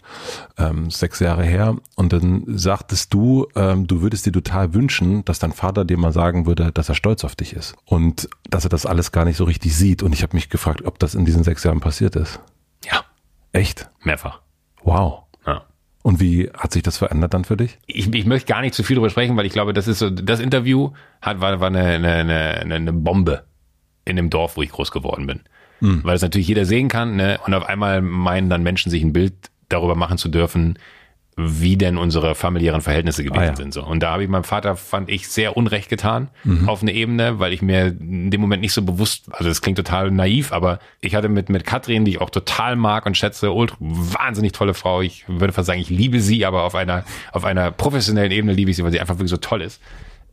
ähm, 0.58 0.90
sechs 0.90 1.20
Jahre 1.20 1.44
her. 1.44 1.76
Und 1.96 2.12
dann 2.12 2.44
sagtest 2.48 3.14
du, 3.14 3.46
ähm, 3.56 3.86
du 3.86 4.02
würdest 4.02 4.26
dir 4.26 4.32
total 4.32 4.74
wünschen, 4.74 5.24
dass 5.26 5.38
dein 5.38 5.52
Vater 5.52 5.86
dir 5.86 5.98
mal 6.00 6.12
sagen 6.12 6.48
würde, 6.48 6.72
dass 6.72 6.90
er 6.90 6.96
stolz 6.96 7.24
auf 7.24 7.36
dich 7.36 7.54
ist. 7.54 7.76
Und 7.86 8.30
dass 8.50 8.64
er 8.64 8.70
das 8.72 8.88
alles 8.88 9.12
gar 9.12 9.26
nicht 9.26 9.38
so 9.38 9.44
richtig 9.44 9.76
sieht. 9.76 10.02
Und 10.02 10.12
ich 10.14 10.24
habe 10.24 10.36
mich 10.36 10.50
gefragt, 10.50 10.84
ob 10.86 10.98
das 10.98 11.14
in 11.14 11.26
diesen 11.26 11.44
sechs 11.44 11.64
Jahren 11.64 11.82
passiert 11.82 12.16
ist. 12.16 12.40
Ja. 12.84 13.02
Echt? 13.52 13.90
Mehrfach. 14.02 14.42
Wow. 14.84 15.24
Ja. 15.46 15.64
Und 16.02 16.20
wie 16.20 16.50
hat 16.58 16.72
sich 16.72 16.84
das 16.84 16.98
verändert 16.98 17.34
dann 17.34 17.46
für 17.46 17.58
dich? 17.58 17.78
Ich, 17.86 18.14
ich 18.14 18.26
möchte 18.26 18.48
gar 18.48 18.62
nicht 18.62 18.74
zu 18.74 18.84
viel 18.84 18.96
darüber 18.96 19.10
sprechen, 19.10 19.36
weil 19.38 19.46
ich 19.46 19.54
glaube, 19.54 19.74
das 19.74 19.88
ist 19.88 20.00
so, 20.00 20.10
das 20.10 20.40
Interview 20.40 20.92
hat, 21.22 21.42
war, 21.42 21.60
war 21.60 21.68
eine, 21.68 21.84
eine, 21.84 22.14
eine, 22.14 22.76
eine 22.76 22.94
Bombe 22.94 23.44
in 24.06 24.16
dem 24.16 24.30
Dorf, 24.30 24.58
wo 24.58 24.62
ich 24.62 24.72
groß 24.72 24.92
geworden 24.92 25.28
bin. 25.28 25.42
Mhm. 25.82 26.04
Weil 26.04 26.16
das 26.16 26.22
natürlich 26.22 26.48
jeder 26.48 26.66
sehen 26.66 26.88
kann, 26.88 27.16
ne? 27.16 27.40
Und 27.46 27.54
auf 27.54 27.66
einmal 27.66 28.02
meinen 28.02 28.50
dann 28.50 28.64
Menschen 28.64 28.90
sich 28.90 29.04
ein 29.04 29.14
Bild 29.14 29.34
darüber 29.70 29.96
machen 29.96 30.18
zu 30.18 30.30
dürfen, 30.30 30.78
wie 31.42 31.78
denn 31.78 31.98
unsere 31.98 32.36
familiären 32.36 32.82
Verhältnisse 32.82 33.24
gewesen 33.24 33.40
ah, 33.40 33.46
ja. 33.46 33.56
sind. 33.56 33.74
So. 33.74 33.84
Und 33.84 34.02
da 34.02 34.12
habe 34.12 34.24
ich 34.24 34.30
meinem 34.30 34.44
Vater, 34.44 34.76
fand 34.76 35.10
ich, 35.10 35.28
sehr 35.28 35.56
Unrecht 35.56 35.90
getan 35.90 36.30
mhm. 36.44 36.68
auf 36.68 36.82
eine 36.82 36.92
Ebene, 36.94 37.40
weil 37.40 37.54
ich 37.54 37.62
mir 37.62 37.88
in 37.88 38.30
dem 38.32 38.42
Moment 38.42 38.62
nicht 38.62 38.74
so 38.74 38.82
bewusst, 38.82 39.26
also 39.32 39.50
das 39.50 39.62
klingt 39.62 39.78
total 39.78 40.12
naiv, 40.12 40.52
aber 40.52 40.80
ich 41.02 41.16
hatte 41.16 41.30
mit, 41.30 41.50
mit 41.50 41.66
Katrin, 41.66 42.06
die 42.06 42.12
ich 42.12 42.22
auch 42.22 42.30
total 42.30 42.76
mag 42.76 43.06
und 43.06 43.16
schätze, 43.16 43.52
ultra, 43.52 43.78
wahnsinnig 43.80 44.52
tolle 44.52 44.74
Frau. 44.74 45.02
Ich 45.02 45.26
würde 45.28 45.54
fast 45.54 45.68
sagen, 45.68 45.80
ich 45.80 45.90
liebe 45.90 46.20
sie, 46.20 46.46
aber 46.46 46.64
auf 46.64 46.76
einer, 46.76 47.06
auf 47.32 47.46
einer 47.46 47.72
professionellen 47.72 48.32
Ebene 48.32 48.54
liebe 48.54 48.72
ich 48.72 48.78
sie, 48.78 48.84
weil 48.84 48.92
sie 48.92 49.00
einfach 49.00 49.16
wirklich 49.16 49.30
so 49.30 49.38
toll 49.38 49.62
ist. 49.62 49.82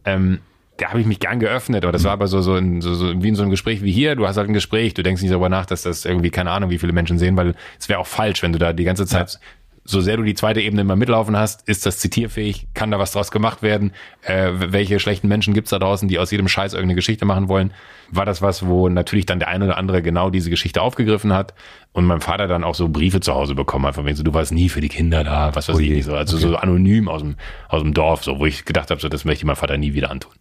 Ähm, 0.04 0.40
da 0.78 0.90
habe 0.90 1.00
ich 1.00 1.06
mich 1.06 1.20
gern 1.20 1.40
geöffnet, 1.40 1.84
aber 1.84 1.92
das 1.92 2.04
war 2.04 2.12
aber 2.12 2.26
so, 2.26 2.42
so, 2.42 2.56
in, 2.56 2.82
so, 2.82 2.94
so 2.94 3.22
wie 3.22 3.28
in 3.28 3.34
so 3.34 3.42
einem 3.42 3.50
Gespräch 3.50 3.82
wie 3.82 3.92
hier. 3.92 4.14
Du 4.14 4.26
hast 4.26 4.36
halt 4.36 4.48
ein 4.48 4.52
Gespräch, 4.52 4.92
du 4.92 5.02
denkst 5.02 5.22
nicht 5.22 5.32
darüber 5.32 5.48
nach, 5.48 5.64
dass 5.64 5.82
das 5.82 6.04
irgendwie, 6.04 6.30
keine 6.30 6.50
Ahnung, 6.50 6.68
wie 6.70 6.78
viele 6.78 6.92
Menschen 6.92 7.18
sehen, 7.18 7.36
weil 7.36 7.54
es 7.78 7.88
wäre 7.88 7.98
auch 7.98 8.06
falsch, 8.06 8.42
wenn 8.42 8.52
du 8.52 8.58
da 8.58 8.72
die 8.72 8.84
ganze 8.84 9.06
Zeit 9.06 9.32
ja 9.32 9.38
so 9.86 10.00
sehr 10.00 10.16
du 10.16 10.24
die 10.24 10.34
zweite 10.34 10.60
Ebene 10.60 10.82
immer 10.82 10.96
mitlaufen 10.96 11.36
hast, 11.36 11.66
ist 11.68 11.86
das 11.86 11.98
zitierfähig, 11.98 12.68
kann 12.74 12.90
da 12.90 12.98
was 12.98 13.12
draus 13.12 13.30
gemacht 13.30 13.62
werden, 13.62 13.92
äh, 14.22 14.50
welche 14.54 14.98
schlechten 14.98 15.28
Menschen 15.28 15.54
gibt's 15.54 15.70
da 15.70 15.78
draußen, 15.78 16.08
die 16.08 16.18
aus 16.18 16.30
jedem 16.30 16.48
Scheiß 16.48 16.74
irgendeine 16.74 16.96
Geschichte 16.96 17.24
machen 17.24 17.48
wollen, 17.48 17.72
war 18.10 18.26
das 18.26 18.42
was, 18.42 18.66
wo 18.66 18.88
natürlich 18.88 19.26
dann 19.26 19.38
der 19.38 19.48
eine 19.48 19.64
oder 19.64 19.78
andere 19.78 20.02
genau 20.02 20.30
diese 20.30 20.50
Geschichte 20.50 20.82
aufgegriffen 20.82 21.32
hat 21.32 21.54
und 21.92 22.04
mein 22.04 22.20
Vater 22.20 22.48
dann 22.48 22.64
auch 22.64 22.74
so 22.74 22.88
Briefe 22.88 23.20
zu 23.20 23.32
Hause 23.32 23.54
bekommen 23.54 23.86
hat, 23.86 23.94
von 23.94 24.04
wegen 24.04 24.16
so, 24.16 24.22
du 24.22 24.34
warst 24.34 24.52
nie 24.52 24.68
für 24.68 24.80
die 24.80 24.88
Kinder 24.88 25.24
da, 25.24 25.54
was 25.54 25.68
weiß 25.68 25.76
oh 25.76 25.78
ich, 25.78 26.04
so, 26.04 26.14
also 26.14 26.36
okay. 26.36 26.48
so 26.48 26.56
anonym 26.56 27.08
aus 27.08 27.22
dem, 27.22 27.36
aus 27.68 27.82
dem 27.82 27.94
Dorf, 27.94 28.24
so, 28.24 28.38
wo 28.38 28.46
ich 28.46 28.64
gedacht 28.64 28.90
habe, 28.90 29.00
so, 29.00 29.08
das 29.08 29.24
möchte 29.24 29.42
ich 29.42 29.44
meinem 29.44 29.56
Vater 29.56 29.78
nie 29.78 29.94
wieder 29.94 30.10
antun. 30.10 30.32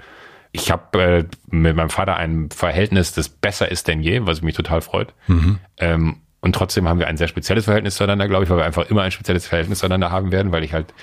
Ich 0.51 0.71
habe 0.71 1.01
äh, 1.01 1.25
mit 1.47 1.75
meinem 1.75 1.89
Vater 1.89 2.15
ein 2.15 2.49
Verhältnis, 2.49 3.11
das 3.11 3.29
besser 3.29 3.69
ist 3.69 3.87
denn 3.87 4.01
je, 4.01 4.25
was 4.25 4.41
mich 4.41 4.55
total 4.55 4.81
freut. 4.81 5.13
Mhm. 5.27 5.59
Ähm, 5.77 6.21
und 6.45 6.53
trotzdem 6.53 6.87
haben 6.87 6.99
wir 6.99 7.07
ein 7.07 7.17
sehr 7.17 7.27
spezielles 7.27 7.65
Verhältnis 7.65 7.95
zueinander, 7.95 8.27
glaube 8.27 8.43
ich, 8.43 8.49
weil 8.51 8.57
wir 8.57 8.65
einfach 8.65 8.87
immer 8.91 9.01
ein 9.01 9.09
spezielles 9.09 9.47
Verhältnis 9.47 9.79
zueinander 9.79 10.11
haben 10.11 10.31
werden, 10.31 10.51
weil 10.51 10.63
ich 10.63 10.73
halt 10.73 10.93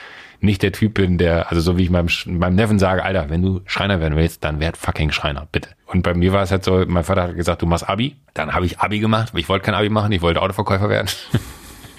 nicht 0.41 0.63
der 0.63 0.71
Typ 0.71 0.95
bin, 0.95 1.19
der, 1.19 1.51
also 1.51 1.61
so 1.61 1.77
wie 1.77 1.83
ich 1.83 1.91
meinem, 1.91 2.07
meinem 2.27 2.55
Neffen 2.55 2.79
sage, 2.79 3.03
Alter, 3.03 3.29
wenn 3.29 3.43
du 3.43 3.61
Schreiner 3.67 3.99
werden 3.99 4.17
willst, 4.17 4.45
dann 4.45 4.61
werd 4.61 4.77
fucking 4.77 5.11
Schreiner, 5.11 5.49
bitte. 5.51 5.71
Und 5.87 6.03
bei 6.05 6.15
mir 6.15 6.33
war 6.33 6.45
es 6.45 6.53
halt 6.53 6.63
so, 6.63 6.85
mein 6.87 7.03
Vater 7.03 7.25
hat 7.25 7.35
gesagt, 7.35 7.61
du 7.61 7.67
machst 7.67 7.89
Abi. 7.89 8.15
Dann 8.35 8.55
habe 8.55 8.67
ich 8.67 8.79
Abi 8.79 9.01
gemacht, 9.01 9.33
ich 9.35 9.49
wollte 9.49 9.65
kein 9.65 9.75
Abi 9.75 9.89
machen, 9.89 10.13
ich 10.13 10.23
wollte 10.23 10.41
Autoverkäufer 10.41 10.89
werden. 10.89 11.09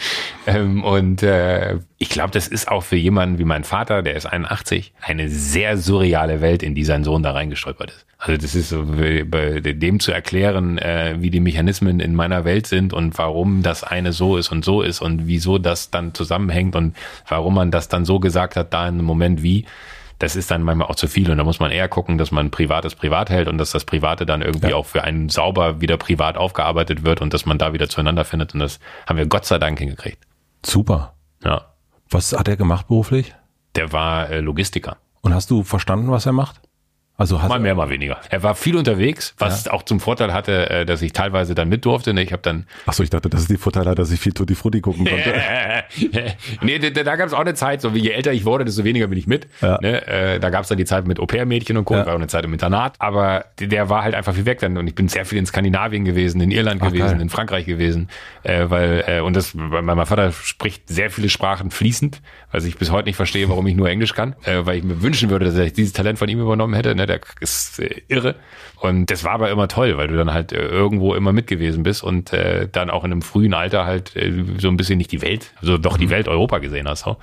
Ähm, 0.45 0.84
und 0.84 1.23
äh, 1.23 1.77
ich 1.99 2.09
glaube, 2.09 2.31
das 2.31 2.49
ist 2.49 2.67
auch 2.67 2.84
für 2.84 2.97
jemanden 2.97 3.39
wie 3.39 3.45
mein 3.45 3.63
Vater, 3.63 4.01
der 4.01 4.15
ist 4.15 4.25
81, 4.25 4.91
eine 5.01 5.30
sehr 5.30 5.77
surreale 5.77 6.41
Welt, 6.41 6.63
in 6.63 6.75
die 6.75 6.84
sein 6.84 7.05
Sohn 7.05 7.23
da 7.23 7.31
reingestolpert 7.31 7.91
ist. 7.91 8.05
Also 8.17 8.41
das 8.41 8.53
ist 8.53 8.67
so, 8.67 8.85
bei 8.85 9.61
dem 9.61 10.01
zu 10.01 10.11
erklären, 10.11 10.77
äh, 10.80 11.15
wie 11.19 11.30
die 11.30 11.39
Mechanismen 11.39 12.01
in 12.01 12.13
meiner 12.13 12.43
Welt 12.43 12.67
sind 12.67 12.91
und 12.91 13.17
warum 13.17 13.63
das 13.63 13.84
eine 13.84 14.11
so 14.11 14.35
ist 14.35 14.51
und 14.51 14.65
so 14.65 14.81
ist 14.81 15.01
und 15.01 15.27
wieso 15.27 15.57
das 15.57 15.91
dann 15.91 16.13
zusammenhängt 16.13 16.75
und 16.75 16.95
warum 17.27 17.55
man 17.55 17.71
das 17.71 17.88
dann 17.88 18.03
so 18.03 18.19
gesagt 18.19 18.57
hat, 18.57 18.73
da 18.73 18.88
in 18.88 18.95
einem 18.95 19.05
Moment 19.05 19.43
wie 19.43 19.65
das 20.24 20.38
ist 20.38 20.50
dann 20.52 20.64
manchmal 20.64 20.88
auch 20.88 20.95
zu 20.95 21.08
viel 21.10 21.30
und 21.30 21.38
da 21.38 21.44
muss 21.44 21.60
man 21.60 21.70
eher 21.70 21.90
gucken, 21.90 22.18
dass 22.18 22.32
man 22.32 22.50
Privates 22.50 22.95
privat 22.95 23.30
hält 23.30 23.50
und 23.50 23.58
dass 23.58 23.72
das 23.72 23.84
Private 23.84 24.26
dann 24.26 24.41
irgendwie 24.41 24.70
ja. 24.70 24.76
auch 24.78 24.86
für 24.86 25.04
einen 25.04 25.28
sauber 25.28 25.82
wieder 25.82 25.98
privat 25.98 26.38
aufgearbeitet 26.38 27.04
wird 27.04 27.22
und 27.22 27.34
dass 27.34 27.45
man 27.45 27.58
da 27.58 27.74
wieder 27.74 27.90
zueinander 27.90 28.24
findet 28.24 28.54
und 28.54 28.62
das 28.62 28.80
haben 29.06 29.18
wir 29.18 29.26
Gott 29.26 29.44
sei 29.44 29.60
Dank 29.60 29.80
hingekriegt. 29.80 30.26
Super. 30.66 31.16
Ja. 31.44 31.74
Was 32.10 32.32
hat 32.32 32.48
er 32.48 32.56
gemacht 32.56 32.88
beruflich? 32.88 33.36
Der 33.76 33.91
war 33.91 34.30
äh, 34.30 34.40
Logistiker. 34.40 34.95
Und 35.20 35.34
hast 35.34 35.52
du 35.52 35.64
verstanden, 35.64 36.10
was 36.10 36.26
er 36.26 36.32
macht? 36.32 36.62
Also 37.24 37.38
mal 37.38 37.58
mehr, 37.58 37.74
mal 37.74 37.90
weniger. 37.90 38.20
Er 38.30 38.44
war 38.44 38.54
viel 38.54 38.76
unterwegs, 38.76 39.34
was 39.38 39.64
ja. 39.64 39.72
auch 39.72 39.84
zum 39.84 40.02
Vorteil 40.02 40.34
hatte, 40.34 40.70
äh, 40.70 40.86
dass 40.86 41.02
ich 41.02 41.14
teilweise 41.14 41.56
dann 41.56 41.70
mit 41.70 41.86
durfte. 41.86 42.14
Ne? 42.14 42.22
Ich 42.22 42.34
habe 42.34 42.41
dann. 42.41 42.66
Ach 42.86 42.91
so, 42.91 43.02
ich 43.02 43.10
dachte, 43.10 43.30
das 43.30 43.44
ist 43.44 43.50
die 43.50 43.56
Vorteil 43.56 43.86
hat, 43.86 43.98
dass 43.98 44.12
ich 44.12 44.20
viel 44.20 44.34
Tutti 44.34 44.56
Frutti 44.56 44.82
gucken 44.82 45.06
konnte. 45.06 45.34
nee, 46.62 46.80
da, 46.80 46.90
da 46.90 47.16
gab 47.16 47.28
es 47.28 47.34
auch 47.34 47.40
eine 47.40 47.54
Zeit, 47.54 47.80
so 47.80 47.95
wie 47.95 48.00
je 48.00 48.10
älter 48.10 48.34
ich 48.34 48.44
wurde, 48.44 48.66
desto 48.66 48.84
weniger 48.84 49.08
bin 49.08 49.18
ich 49.18 49.26
mit. 49.26 49.48
Ja. 49.62 49.80
Ne? 49.82 50.06
Äh, 50.06 50.40
da 50.41 50.50
gab 50.50 50.64
es 50.64 50.68
dann 50.68 50.78
die 50.78 50.84
Zeit 50.84 51.08
mit 51.08 51.18
Au-pair-Mädchen 51.18 51.78
und 51.78 51.86
Co. 51.86 51.94
Ja. 51.94 52.06
war 52.06 52.12
auch 52.12 52.18
eine 52.18 52.28
Zeit 52.28 52.44
im 52.44 52.52
Internat. 52.52 52.95
Aber 53.00 53.45
der 53.58 53.88
war 53.88 54.04
halt 54.04 54.16
einfach 54.16 54.34
viel 54.34 54.45
weg 54.45 54.60
dann. 54.60 54.78
Und 54.78 54.88
ich 54.88 54.95
bin 54.95 55.08
sehr 55.08 55.26
viel 55.26 55.38
in 55.38 55.45
Skandinavien 55.45 56.04
gewesen, 56.04 56.41
in 56.41 56.52
Irland 56.52 56.82
Ach, 56.82 56.88
gewesen, 56.88 57.12
geil. 57.12 57.22
in 57.22 57.30
Frankreich 57.30 57.66
gewesen. 57.66 58.10
Äh, 58.44 58.66
weil 58.68 59.22
Und 59.22 59.38
das, 59.38 59.54
weil 59.56 59.82
mein 59.82 60.06
Vater 60.06 60.34
spricht 60.34 60.90
sehr 60.90 61.10
viele 61.10 61.30
Sprachen 61.30 61.72
fließend, 61.72 62.22
was 62.52 62.66
ich 62.66 62.78
bis 62.78 62.91
heute 62.91 63.08
nicht 63.08 63.16
verstehe, 63.16 63.48
warum 63.48 63.66
ich 63.68 63.76
nur 63.76 63.90
Englisch 63.90 64.14
kann. 64.14 64.36
Weil 64.45 64.80
ich 64.80 64.84
mir 64.84 65.02
wünschen 65.02 65.30
würde, 65.30 65.45
dass 65.45 65.58
ich 65.58 65.72
dieses 65.72 65.94
Talent 65.94 66.20
von 66.20 66.28
ihm 66.28 66.41
übernommen 66.41 66.74
hätte. 66.74 66.94
Ne? 66.95 67.08
Der 67.14 67.41
ist 67.41 67.80
äh, 67.80 68.02
irre. 68.07 68.35
Und 68.80 69.10
das 69.11 69.23
war 69.23 69.34
aber 69.34 69.49
immer 69.49 69.68
toll, 69.68 69.98
weil 69.98 70.07
du 70.07 70.15
dann 70.15 70.34
halt 70.34 70.52
äh, 70.52 70.65
irgendwo 70.68 71.14
immer 71.15 71.31
mit 71.31 71.48
gewesen 71.48 71.84
bist 71.84 72.03
und 72.03 72.34
äh, 72.34 72.68
dann 72.72 72.90
auch 72.90 73.03
in 73.03 73.11
einem 73.11 73.22
frühen 73.22 73.53
Alter 73.53 73.85
halt 73.85 74.15
äh, 74.15 74.34
so 74.57 74.68
ein 74.69 74.77
bisschen 74.77 74.98
nicht 74.98 75.11
die 75.11 75.22
Welt, 75.22 75.53
also 75.61 75.77
doch 75.77 75.98
die 75.98 76.07
mhm. 76.07 76.11
Welt 76.11 76.27
Europa 76.27 76.60
gesehen 76.60 76.88
hast. 76.88 77.03
So. 77.03 77.18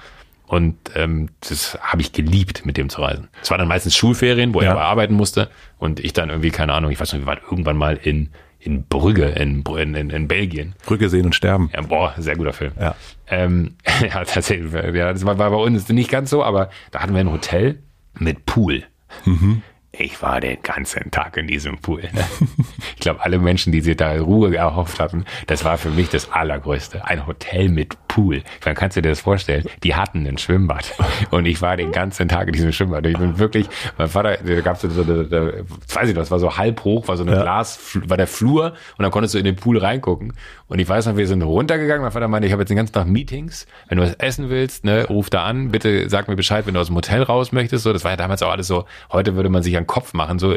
Und 0.46 0.76
ähm, 0.96 1.28
das 1.48 1.78
habe 1.80 2.02
ich 2.02 2.12
geliebt, 2.12 2.66
mit 2.66 2.76
dem 2.76 2.88
zu 2.88 3.02
reisen. 3.02 3.28
Es 3.42 3.50
war 3.50 3.58
dann 3.58 3.68
meistens 3.68 3.94
Schulferien, 3.94 4.52
wo 4.52 4.60
ja. 4.60 4.68
er 4.68 4.72
aber 4.72 4.84
arbeiten 4.84 5.14
musste 5.14 5.48
und 5.78 6.00
ich 6.00 6.12
dann 6.12 6.28
irgendwie, 6.28 6.50
keine 6.50 6.72
Ahnung, 6.72 6.90
ich 6.90 6.98
weiß 6.98 7.12
nicht, 7.12 7.22
wir 7.22 7.26
waren 7.26 7.40
irgendwann 7.48 7.76
mal 7.76 7.96
in 8.02 8.30
in 8.60 8.84
Brügge 8.84 9.26
in, 9.26 9.64
in, 9.64 10.10
in 10.10 10.28
Belgien. 10.28 10.74
Brügge 10.84 11.08
sehen 11.08 11.24
und 11.24 11.34
sterben. 11.34 11.70
Ja, 11.72 11.80
boah, 11.80 12.14
sehr 12.18 12.36
guter 12.36 12.52
Film. 12.52 12.72
Ja, 12.78 12.94
ähm, 13.28 13.76
ja 14.02 14.24
tatsächlich. 14.24 14.72
Ja, 14.72 15.12
das 15.12 15.24
war, 15.24 15.38
war 15.38 15.50
bei 15.50 15.56
uns 15.56 15.88
nicht 15.88 16.10
ganz 16.10 16.30
so, 16.30 16.44
aber 16.44 16.70
da 16.90 17.00
hatten 17.00 17.14
wir 17.14 17.20
ein 17.20 17.32
Hotel 17.32 17.78
mit 18.18 18.44
Pool. 18.44 18.84
Mhm. 19.24 19.62
Ich 19.92 20.22
war 20.22 20.40
den 20.40 20.62
ganzen 20.62 21.10
Tag 21.10 21.36
in 21.36 21.48
diesem 21.48 21.78
Pool. 21.78 22.02
Ne? 22.12 22.24
Ich 22.96 23.04
glaube, 23.04 23.24
alle 23.24 23.38
Menschen, 23.38 23.72
die 23.72 23.80
sich 23.80 23.96
da 23.96 24.12
Ruhe 24.12 24.54
erhofft 24.54 25.00
hatten, 25.00 25.24
das 25.46 25.64
war 25.64 25.78
für 25.78 25.88
mich 25.88 26.10
das 26.10 26.30
Allergrößte. 26.32 27.02
Ein 27.06 27.26
Hotel 27.26 27.70
mit 27.70 27.96
Pool. 28.08 28.42
Dann 28.62 28.74
kannst 28.74 28.98
du 28.98 29.00
dir 29.00 29.08
das 29.08 29.20
vorstellen. 29.20 29.64
Die 29.82 29.94
hatten 29.94 30.26
ein 30.26 30.36
Schwimmbad. 30.36 30.92
Und 31.30 31.46
ich 31.46 31.62
war 31.62 31.78
den 31.78 31.92
ganzen 31.92 32.28
Tag 32.28 32.48
in 32.48 32.52
diesem 32.52 32.72
Schwimmbad. 32.72 33.06
Ich 33.06 33.16
bin 33.16 33.38
wirklich, 33.38 33.68
mein 33.96 34.08
Vater, 34.08 34.36
da 34.36 34.60
gab 34.60 34.76
es 34.76 34.82
so, 34.82 35.02
da, 35.02 35.22
da, 35.22 35.52
weiß 35.94 36.10
ich 36.10 36.14
noch, 36.14 36.22
das 36.22 36.30
war 36.30 36.38
so 36.40 36.58
halb 36.58 36.84
hoch, 36.84 37.08
war 37.08 37.16
so 37.16 37.22
eine 37.22 37.36
ja. 37.36 37.42
Glas, 37.42 37.98
war 38.06 38.18
der 38.18 38.26
Flur 38.26 38.74
und 38.98 39.02
dann 39.02 39.10
konntest 39.10 39.34
du 39.34 39.38
in 39.38 39.46
den 39.46 39.56
Pool 39.56 39.78
reingucken. 39.78 40.34
Und 40.68 40.78
ich 40.78 40.88
weiß 40.88 41.06
noch, 41.06 41.16
wir 41.16 41.26
sind 41.26 41.40
runtergegangen. 41.42 42.02
Mein 42.02 42.12
Vater 42.12 42.28
meinte, 42.28 42.46
ich 42.46 42.52
habe 42.52 42.62
jetzt 42.62 42.68
den 42.68 42.76
ganzen 42.76 42.92
Tag 42.92 43.06
Meetings. 43.06 43.66
Wenn 43.88 43.96
du 43.96 44.04
was 44.04 44.14
essen 44.14 44.50
willst, 44.50 44.84
ne, 44.84 45.06
ruf 45.06 45.30
da 45.30 45.44
an. 45.44 45.70
Bitte 45.70 46.08
sag 46.10 46.28
mir 46.28 46.36
Bescheid, 46.36 46.66
wenn 46.66 46.74
du 46.74 46.80
aus 46.80 46.88
dem 46.88 46.96
Hotel 46.96 47.22
raus 47.22 47.52
möchtest. 47.52 47.84
So, 47.84 47.92
das 47.92 48.04
war 48.04 48.10
ja 48.10 48.16
damals 48.16 48.42
auch 48.42 48.50
alles 48.50 48.66
so. 48.66 48.84
Heute 49.10 49.36
würde 49.36 49.48
man 49.48 49.62
sich 49.62 49.76
an 49.80 49.86
Kopf 49.86 50.12
machen. 50.14 50.38
So, 50.38 50.54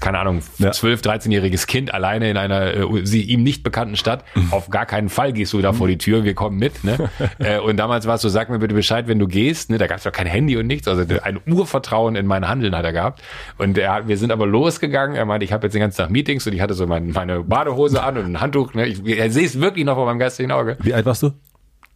keine 0.00 0.18
Ahnung, 0.18 0.42
ja. 0.58 0.72
12, 0.72 1.00
13-jähriges 1.00 1.66
Kind 1.66 1.92
alleine 1.92 2.30
in 2.30 2.36
einer 2.36 2.74
äh, 2.74 3.04
sie, 3.04 3.22
ihm 3.22 3.42
nicht 3.42 3.62
bekannten 3.62 3.96
Stadt. 3.96 4.24
Mhm. 4.34 4.52
Auf 4.52 4.70
gar 4.70 4.86
keinen 4.86 5.08
Fall 5.08 5.32
gehst 5.32 5.52
du 5.52 5.60
da 5.60 5.72
vor 5.72 5.88
die 5.88 5.98
Tür, 5.98 6.24
wir 6.24 6.34
kommen 6.34 6.58
mit. 6.58 6.84
Ne? 6.84 7.10
äh, 7.38 7.58
und 7.58 7.76
damals 7.76 8.06
war 8.06 8.16
es 8.16 8.22
so, 8.22 8.28
sag 8.28 8.48
mir 8.48 8.58
bitte 8.58 8.74
Bescheid, 8.74 9.08
wenn 9.08 9.18
du 9.18 9.26
gehst. 9.26 9.70
Ne? 9.70 9.78
Da 9.78 9.86
gab 9.86 9.98
es 9.98 10.04
doch 10.04 10.12
kein 10.12 10.26
Handy 10.26 10.56
und 10.56 10.66
nichts. 10.66 10.88
Also 10.88 11.04
ein 11.22 11.40
Urvertrauen 11.46 12.16
in 12.16 12.26
mein 12.26 12.48
Handeln 12.48 12.76
hat 12.76 12.84
er 12.84 12.92
gehabt. 12.92 13.22
Und 13.56 13.76
er, 13.78 14.06
wir 14.08 14.16
sind 14.16 14.30
aber 14.30 14.46
losgegangen. 14.46 15.16
Er 15.16 15.24
meinte, 15.24 15.44
ich 15.44 15.52
habe 15.52 15.66
jetzt 15.66 15.74
den 15.74 15.80
ganzen 15.80 15.98
Tag 15.98 16.10
Meetings 16.10 16.46
und 16.46 16.52
ich 16.52 16.60
hatte 16.60 16.74
so 16.74 16.86
mein, 16.86 17.10
meine 17.10 17.42
Badehose 17.42 18.02
an 18.02 18.18
und 18.18 18.26
ein 18.26 18.40
Handtuch. 18.40 18.74
Ne? 18.74 18.86
Ich, 18.86 19.04
ich 19.04 19.32
sehe 19.32 19.46
es 19.46 19.60
wirklich 19.60 19.84
noch 19.84 19.96
vor 19.96 20.06
meinem 20.06 20.18
geistigen 20.18 20.52
Auge. 20.52 20.76
Wie 20.80 20.94
alt 20.94 21.06
warst 21.06 21.22
du? 21.22 21.32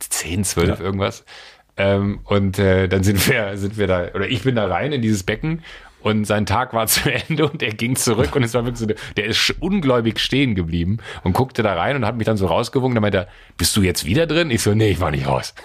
10, 0.01 0.45
12, 0.45 0.69
ja. 0.69 0.85
irgendwas. 0.85 1.25
Ähm, 1.77 2.21
und 2.25 2.59
äh, 2.59 2.89
dann 2.89 3.03
sind 3.03 3.27
wir, 3.29 3.57
sind 3.57 3.79
wir 3.79 3.87
da, 3.87 4.09
oder 4.15 4.29
ich 4.29 4.43
bin 4.43 4.57
da 4.57 4.67
rein 4.67 4.93
in 4.93 5.01
dieses 5.01 5.23
Becken 5.23 5.63
und 6.03 6.25
sein 6.25 6.47
Tag 6.47 6.73
war 6.73 6.87
zu 6.89 7.13
Ende 7.13 7.49
und 7.49 7.63
er 7.63 7.73
ging 7.73 7.97
zurück 7.97 8.35
und 8.37 8.43
es 8.43 8.55
war 8.55 8.65
wirklich 8.65 8.81
so, 8.81 9.13
der 9.17 9.25
ist 9.25 9.55
ungläubig 9.61 10.21
stehen 10.21 10.55
geblieben 10.55 10.99
und 11.23 11.33
guckte 11.33 11.63
da 11.63 11.75
rein 11.75 11.97
und 11.97 12.07
hat 12.07 12.17
mich 12.17 12.27
dann 12.27 12.37
so 12.37 12.47
rausgewungen. 12.47 12.95
Dann 12.95 13.03
meinte 13.03 13.19
er, 13.19 13.29
bist 13.57 13.77
du 13.77 13.83
jetzt 13.83 14.05
wieder 14.05 14.27
drin? 14.27 14.51
Ich 14.51 14.63
so, 14.63 14.75
nee, 14.75 14.91
ich 14.91 15.01
war 15.01 15.11
nicht 15.11 15.27
raus. 15.27 15.55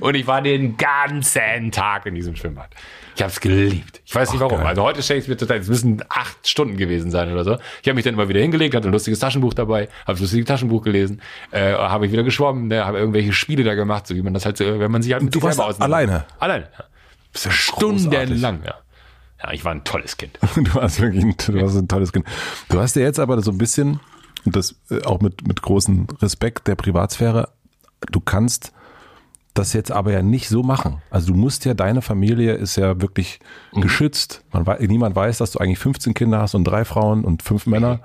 Und 0.00 0.16
ich 0.16 0.26
war 0.26 0.42
den 0.42 0.76
ganzen 0.76 1.70
Tag 1.70 2.06
in 2.06 2.14
diesem 2.16 2.34
Schwimmbad. 2.34 2.70
Ich 3.14 3.22
habe 3.22 3.32
es 3.32 3.40
geliebt. 3.40 4.00
Ich 4.04 4.14
weiß 4.14 4.32
nicht 4.32 4.40
warum. 4.40 4.58
geil. 4.58 4.66
Also 4.66 4.82
heute 4.82 5.02
stelle 5.02 5.18
ich 5.18 5.24
es 5.24 5.28
mir 5.28 5.36
total, 5.36 5.58
es 5.58 5.68
müssen 5.68 6.02
acht 6.08 6.46
Stunden 6.46 6.76
gewesen 6.76 7.10
sein 7.10 7.32
oder 7.32 7.44
so. 7.44 7.58
Ich 7.82 7.88
habe 7.88 7.94
mich 7.94 8.04
dann 8.04 8.14
immer 8.14 8.28
wieder 8.28 8.40
hingelegt, 8.40 8.74
hatte 8.74 8.88
ein 8.88 8.92
lustiges 8.92 9.18
Taschenbuch 9.18 9.54
dabei, 9.54 9.88
habe 10.02 10.12
das 10.12 10.20
lustige 10.20 10.44
Taschenbuch 10.44 10.82
gelesen, 10.82 11.20
äh, 11.50 11.72
habe 11.72 12.06
ich 12.06 12.12
wieder 12.12 12.22
geschwommen, 12.22 12.68
ne, 12.68 12.84
habe 12.84 12.98
irgendwelche 12.98 13.32
Spiele 13.32 13.64
da 13.64 13.74
gemacht, 13.74 14.06
so 14.06 14.14
wie 14.14 14.22
man 14.22 14.34
das 14.34 14.44
halt, 14.44 14.56
so, 14.56 14.64
wenn 14.64 14.90
man 14.90 15.02
sich 15.02 15.12
halt 15.12 15.22
mit 15.22 15.34
Du 15.34 15.42
warst 15.42 15.58
selber 15.58 15.80
alleine? 15.80 16.26
Alleine, 16.38 16.68
ja. 16.78 16.84
Ja 17.36 17.50
Stundenlang, 17.50 18.62
ja. 18.64 18.74
Ja, 19.42 19.52
ich 19.52 19.64
war 19.64 19.72
ein 19.72 19.84
tolles 19.84 20.16
Kind. 20.16 20.38
Du 20.56 20.74
warst 20.74 21.00
wirklich 21.00 21.24
ein, 21.24 21.34
du 21.46 21.60
warst 21.60 21.76
ein 21.76 21.88
tolles 21.88 22.12
Kind. 22.12 22.26
Du 22.68 22.80
hast 22.80 22.96
ja 22.96 23.02
jetzt 23.02 23.20
aber 23.20 23.40
so 23.42 23.52
ein 23.52 23.58
bisschen, 23.58 24.00
und 24.44 24.56
das 24.56 24.74
äh, 24.90 25.02
auch 25.04 25.20
mit, 25.20 25.46
mit 25.46 25.62
großem 25.62 26.06
Respekt 26.20 26.66
der 26.66 26.74
Privatsphäre, 26.74 27.50
du 28.10 28.20
kannst 28.20 28.72
das 29.54 29.72
jetzt 29.72 29.90
aber 29.90 30.12
ja 30.12 30.22
nicht 30.22 30.48
so 30.48 30.62
machen. 30.62 31.02
Also 31.10 31.32
du 31.32 31.34
musst 31.34 31.64
ja, 31.64 31.74
deine 31.74 32.00
Familie 32.02 32.54
ist 32.54 32.76
ja 32.76 33.00
wirklich 33.00 33.40
geschützt. 33.72 34.44
Man 34.52 34.64
niemand 34.80 35.16
weiß, 35.16 35.38
dass 35.38 35.52
du 35.52 35.58
eigentlich 35.58 35.80
15 35.80 36.14
Kinder 36.14 36.40
hast 36.40 36.54
und 36.54 36.64
drei 36.64 36.84
Frauen 36.84 37.24
und 37.24 37.42
fünf 37.42 37.66
Männer. 37.66 38.00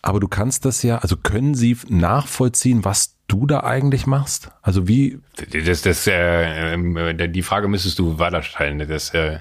Aber 0.00 0.20
du 0.20 0.28
kannst 0.28 0.64
das 0.64 0.82
ja, 0.82 0.98
also 0.98 1.16
können 1.16 1.54
sie 1.54 1.76
nachvollziehen, 1.88 2.84
was 2.84 3.15
du 3.28 3.46
da 3.46 3.60
eigentlich 3.60 4.06
machst? 4.06 4.50
Also 4.62 4.88
wie, 4.88 5.18
Das, 5.64 5.82
das, 5.82 6.06
äh, 6.06 6.74
ähm, 6.74 6.96
äh, 6.96 7.28
die 7.28 7.42
Frage 7.42 7.68
müsstest 7.68 7.98
du 7.98 8.18
weiterstellen. 8.18 8.78
Das, 8.88 9.10
äh, 9.10 9.38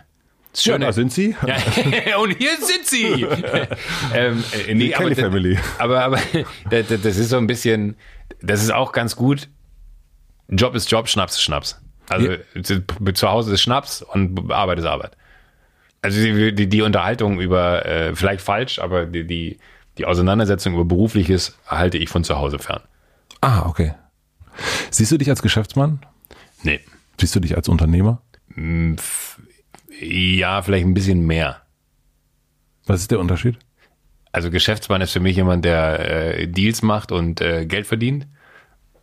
das 0.52 0.66
ja, 0.66 0.78
da 0.78 0.92
sind 0.94 1.12
sie? 1.12 1.36
Ja, 1.46 2.18
und 2.20 2.32
hier 2.38 2.52
sind 2.60 2.86
sie. 2.86 3.24
ähm, 4.14 4.44
äh, 4.68 4.74
nee, 4.74 4.86
Die 4.86 4.90
Kelly 4.92 5.16
das- 5.16 5.20
Family. 5.24 5.60
Aber, 5.78 6.04
aber 6.04 6.20
das, 6.70 6.88
das 6.88 7.18
ist 7.18 7.30
so 7.30 7.38
ein 7.38 7.48
bisschen, 7.48 7.96
das 8.42 8.64
ist 8.64 8.72
auch 8.74 8.92
ganz 8.92 9.16
gut. 9.16 9.50
Job 10.50 10.76
ist 10.76 10.90
Job, 10.92 11.08
Schnaps 11.10 11.34
ist 11.34 11.42
Schnaps. 11.42 11.82
Also 12.08 12.36
zu 13.14 13.30
Hause 13.30 13.54
ist 13.56 13.62
Schnaps 13.62 14.04
und 14.04 14.52
Arbeit 14.52 14.78
ist 14.80 14.86
Arbeit. 14.86 15.18
Also 16.04 16.22
die, 16.22 16.54
die, 16.54 16.68
die 16.70 16.82
Unterhaltung 16.84 17.40
über, 17.40 17.84
äh, 17.86 18.16
vielleicht 18.16 18.42
falsch, 18.42 18.78
aber 18.78 19.08
die, 19.08 19.26
die, 19.26 19.58
die 19.98 20.06
Auseinandersetzung 20.06 20.76
über 20.76 20.86
Berufliches 20.86 21.58
halte 21.66 21.98
ich 21.98 22.10
von 22.10 22.24
zu 22.24 22.38
Hause 22.38 22.60
fern. 22.60 22.82
Ah, 23.46 23.68
okay. 23.68 23.94
Siehst 24.90 25.12
du 25.12 25.20
dich 25.20 25.30
als 25.30 25.44
Geschäftsmann? 25.44 26.00
Nee. 26.64 26.80
Siehst 27.20 27.36
du 27.36 27.40
dich 27.40 27.56
als 27.56 27.70
Unternehmer? 27.70 28.24
Ja, 30.02 30.64
vielleicht 30.64 30.84
ein 30.88 30.96
bisschen 30.96 31.28
mehr. 31.28 31.62
Was 32.88 33.02
ist 33.02 33.12
der 33.12 33.20
Unterschied? 33.20 33.60
Also 34.32 34.50
Geschäftsmann 34.50 35.02
ist 35.02 35.12
für 35.12 35.20
mich 35.20 35.36
jemand, 35.36 35.64
der 35.64 36.40
äh, 36.40 36.48
Deals 36.48 36.82
macht 36.82 37.12
und 37.12 37.40
äh, 37.40 37.68
Geld 37.68 37.86
verdient. 37.86 38.26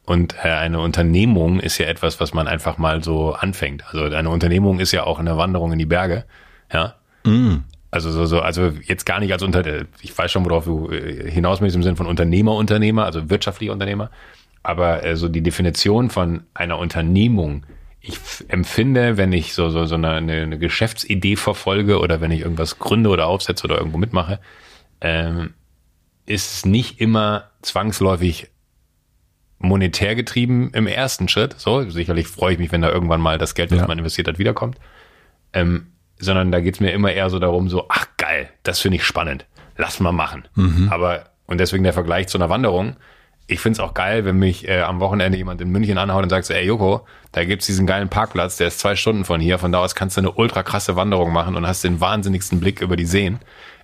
Und 0.07 0.35
äh, 0.43 0.49
eine 0.49 0.81
Unternehmung 0.81 1.61
ist 1.61 1.79
ja 1.79 1.87
etwas, 1.87 2.19
was 2.19 2.35
man 2.35 2.49
einfach 2.49 2.79
mal 2.79 3.05
so 3.05 3.35
anfängt. 3.35 3.85
Also 3.87 4.13
eine 4.13 4.29
Unternehmung 4.29 4.81
ist 4.81 4.91
ja 4.91 5.05
auch 5.05 5.21
eine 5.21 5.37
Wanderung 5.37 5.71
in 5.71 5.79
die 5.79 5.87
Berge. 5.87 6.25
Ja. 6.73 6.97
Also 7.93 8.11
so, 8.11 8.25
so, 8.25 8.41
also 8.41 8.73
jetzt 8.85 9.05
gar 9.05 9.21
nicht 9.21 9.35
als 9.35 9.43
Unter, 9.43 9.85
ich 10.01 10.17
weiß 10.17 10.33
schon, 10.33 10.47
worauf 10.47 10.65
du 10.65 10.91
äh, 10.91 11.31
hinaus 11.31 11.61
möchtest 11.61 11.77
im 11.77 11.83
Sinne 11.83 11.97
von 11.97 12.07
Unternehmer, 12.07 12.55
Unternehmer, 12.55 13.05
also 13.05 13.29
wirtschaftlicher 13.29 13.75
Unternehmer. 13.75 14.11
Aber 14.63 15.05
äh, 15.05 15.15
so 15.15 15.29
die 15.29 15.43
Definition 15.43 16.09
von 16.09 16.45
einer 16.55 16.79
Unternehmung, 16.79 17.67
ich 18.01 18.17
empfinde, 18.49 19.19
wenn 19.19 19.33
ich 19.35 19.53
so, 19.53 19.69
so, 19.69 19.85
so 19.85 19.97
eine, 19.97 20.13
eine, 20.13 20.59
Geschäftsidee 20.59 21.37
verfolge 21.37 22.01
oder 22.01 22.23
wenn 22.23 22.31
ich 22.31 22.41
irgendwas 22.41 22.79
gründe 22.79 23.11
oder 23.11 23.27
aufsetze 23.27 23.65
oder 23.65 23.77
irgendwo 23.77 23.99
mitmache, 23.99 24.41
ähm, 25.03 25.53
ist 26.25 26.51
es 26.55 26.65
nicht 26.65 26.99
immer 26.99 27.51
zwangsläufig 27.61 28.49
monetär 29.59 30.15
getrieben 30.15 30.71
im 30.73 30.87
ersten 30.87 31.29
Schritt. 31.29 31.57
So, 31.59 31.89
sicherlich 31.91 32.27
freue 32.27 32.55
ich 32.55 32.59
mich, 32.59 32.73
wenn 32.73 32.81
da 32.81 32.91
irgendwann 32.91 33.21
mal 33.21 33.37
das 33.37 33.55
Geld, 33.55 33.71
was 33.71 33.81
Ja. 33.81 33.87
man 33.87 33.99
investiert 33.99 34.29
hat, 34.29 34.39
wiederkommt. 34.39 34.79
Ähm, 35.53 35.92
sondern 36.23 36.53
da 36.53 36.61
geht's 36.61 36.81
mir 36.81 36.93
immer 36.93 37.13
eher 37.13 37.29
so 37.31 37.39
darum, 37.39 37.69
so, 37.69 37.87
ach 37.89 38.07
geil, 38.17 38.49
das 38.63 38.81
finde 38.81 38.97
ich 38.97 39.05
spannend. 39.05 39.45
Lass 39.77 40.01
mal 40.01 40.13
machen. 40.13 40.49
Aber, 40.91 41.25
und 41.47 41.59
deswegen 41.59 41.83
der 41.83 41.93
Vergleich 41.93 42.29
zu 42.29 42.39
einer 42.39 42.49
Wanderung. 42.49 42.97
Ich 43.49 43.61
find's 43.61 43.81
auch 43.81 43.93
geil, 43.93 44.25
wenn 44.25 44.37
mich 44.37 44.69
äh, 44.69 44.83
am 44.83 45.01
Wochenende 45.01 45.37
jemand 45.37 45.61
in 45.61 45.69
München 45.71 45.99
anhaut 45.99 46.23
und 46.23 46.31
sagt 46.31 46.47
so, 46.47 46.55
ey 46.55 46.65
Joko, 46.65 47.05
da 47.33 47.45
gibt's 47.45 47.67
diesen 47.67 47.87
geilen 47.87 48.09
Parkplatz, 48.09 48.57
der 48.57 48.69
ist 48.69 48.79
zwei 48.79 48.95
Stunden 48.95 49.25
von 49.25 49.41
hier, 49.41 49.59
von 49.59 49.73
da 49.73 49.81
aus 49.81 49.95
kannst 49.95 50.17
du 50.17 50.21
eine 50.21 50.31
ultra 50.31 50.63
krasse 50.63 50.95
Wanderung 50.95 51.33
machen 51.33 51.57
und 51.57 51.67
hast 51.67 51.83
den 51.83 52.01
wahnsinnigsten 52.01 52.61
Blick 52.61 52.81
über 52.81 52.97
die 52.97 53.05
Seen. 53.05 53.41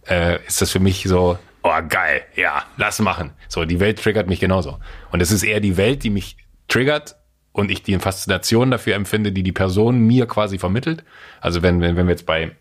Äh, 0.09 0.39
ist 0.47 0.63
das 0.63 0.71
für 0.71 0.81
mich 0.81 1.03
so, 1.03 1.39
oh 1.65 1.83
geil, 1.89 2.23
ja, 2.37 2.63
lass 2.77 3.01
machen. 3.01 3.33
So, 3.49 3.65
die 3.65 3.81
Welt 3.81 4.01
triggert 4.01 4.29
mich 4.29 4.39
genauso. 4.39 4.79
Und 5.11 5.21
es 5.21 5.33
ist 5.33 5.43
eher 5.43 5.61
die 5.61 5.77
Welt, 5.77 6.05
die 6.05 6.11
mich 6.11 6.37
triggert 6.69 7.17
und 7.53 7.71
ich 7.71 7.83
die 7.83 7.99
Faszination 7.99 8.71
dafür 8.71 8.95
empfinde, 8.95 9.33
die 9.33 9.43
die 9.43 9.53
Person 9.53 10.01
mir 10.01 10.27
quasi 10.27 10.59
vermittelt. 10.59 11.05
Also 11.41 11.63
wenn, 11.63 11.81
wenn, 11.81 11.97
wenn 11.97 12.07
wir 12.07 12.13
jetzt 12.13 12.27
bei, 12.27 12.53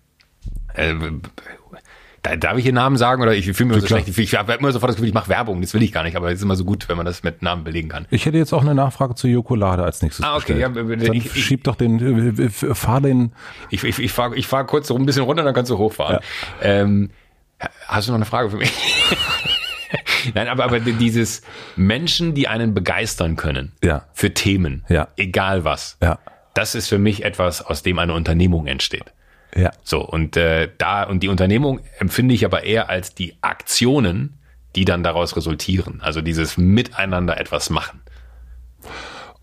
äh, 0.73 0.93
da, 2.23 2.35
darf 2.35 2.57
ich 2.57 2.63
hier 2.63 2.73
Namen 2.73 2.97
sagen 2.97 3.21
oder 3.21 3.35
ich 3.35 3.45
fühle 3.51 3.69
mich 3.73 3.81
so 3.81 3.87
schlecht. 3.87 4.07
Ich, 4.17 4.35
habe 4.35 4.53
immer 4.53 4.71
sofort 4.71 4.89
das 4.89 4.95
Gefühl, 4.95 5.09
ich 5.09 5.13
mache 5.13 5.29
Werbung. 5.29 5.61
Das 5.61 5.73
will 5.73 5.83
ich 5.83 5.91
gar 5.91 6.03
nicht, 6.03 6.17
aber 6.17 6.29
es 6.29 6.35
ist 6.39 6.43
immer 6.43 6.55
so 6.55 6.65
gut, 6.65 6.89
wenn 6.89 6.97
man 6.97 7.05
das 7.05 7.23
mit 7.23 7.41
Namen 7.41 7.63
belegen 7.63 7.89
kann. 7.89 8.05
Ich 8.09 8.25
hätte 8.25 8.37
jetzt 8.37 8.53
auch 8.53 8.61
eine 8.63 8.73
Nachfrage 8.75 9.15
zu 9.15 9.27
Jokolade 9.27 9.83
als 9.83 10.01
nächstes 10.01 10.25
Ah, 10.25 10.35
okay, 10.35 10.59
ja, 10.59 10.69
ich- 10.69 10.75
Dann 10.75 11.13
ich- 11.13 11.31
schieb 11.45 11.63
doch 11.63 11.75
den, 11.75 12.35
äh, 12.37 12.43
äh, 12.45 12.49
fahr 12.49 13.01
den, 13.01 13.31
Ich, 13.69 13.83
ich, 13.83 13.99
ich 13.99 14.11
fahre 14.11 14.35
ich 14.35 14.47
fahr 14.47 14.65
kurz 14.65 14.87
so 14.87 14.95
ein 14.95 15.05
bisschen 15.05 15.23
runter, 15.23 15.43
dann 15.43 15.53
kannst 15.53 15.69
du 15.71 15.77
hochfahren. 15.77 16.19
Ähm, 16.61 17.11
hast 17.87 18.07
du 18.07 18.11
noch 18.11 18.17
eine 18.17 18.25
Frage 18.25 18.49
für 18.49 18.57
mich? 18.57 18.71
Nein, 20.33 20.47
aber, 20.47 20.63
aber 20.65 20.79
dieses 20.79 21.41
Menschen, 21.75 22.33
die 22.33 22.47
einen 22.47 22.73
begeistern 22.73 23.35
können 23.35 23.71
Ja. 23.83 24.05
für 24.13 24.33
Themen, 24.33 24.85
Ja. 24.89 25.07
egal 25.17 25.63
was, 25.63 25.97
Ja. 26.01 26.19
das 26.53 26.75
ist 26.75 26.87
für 26.87 26.97
mich 26.99 27.23
etwas, 27.23 27.61
aus 27.65 27.83
dem 27.83 27.99
eine 27.99 28.13
Unternehmung 28.13 28.67
entsteht. 28.67 29.13
ja, 29.55 29.71
So, 29.83 30.01
und 30.05 30.37
äh, 30.37 30.69
da, 30.77 31.03
und 31.03 31.23
die 31.23 31.29
Unternehmung 31.29 31.79
empfinde 31.99 32.35
ich 32.35 32.45
aber 32.45 32.63
eher 32.63 32.89
als 32.89 33.15
die 33.15 33.35
Aktionen, 33.41 34.37
die 34.75 34.85
dann 34.85 35.01
daraus 35.03 35.35
resultieren. 35.35 35.99
Also 36.01 36.21
dieses 36.21 36.57
Miteinander 36.57 37.39
etwas 37.39 37.69
machen. 37.69 38.01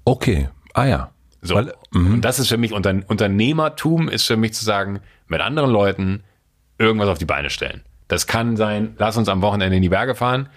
okay, 0.05 0.49
ah 0.75 0.85
ja. 0.85 1.11
So. 1.43 1.57
Weil, 1.57 1.75
mhm. 1.93 2.15
und 2.15 2.21
das 2.25 2.39
ist 2.39 2.49
für 2.49 2.57
mich 2.57 2.73
Unter 2.73 2.95
Unternehmertum 3.07 4.09
ist 4.09 4.27
für 4.27 4.37
mich 4.37 4.55
zu 4.55 4.65
sagen, 4.65 5.01
mit 5.27 5.41
anderen 5.41 5.71
Leuten 5.71 6.25
irgendwas 6.79 7.09
auf 7.09 7.19
die 7.19 7.27
Beine 7.27 7.51
stellen. 7.51 7.83
Das 8.09 8.27
kann 8.27 8.57
sein, 8.57 8.95
lass 8.99 9.17
uns 9.17 9.29
am 9.29 9.43
Wochenende 9.43 9.77
in 9.77 9.83
die 9.83 9.89
Berge 9.89 10.15
fahren. 10.15 10.49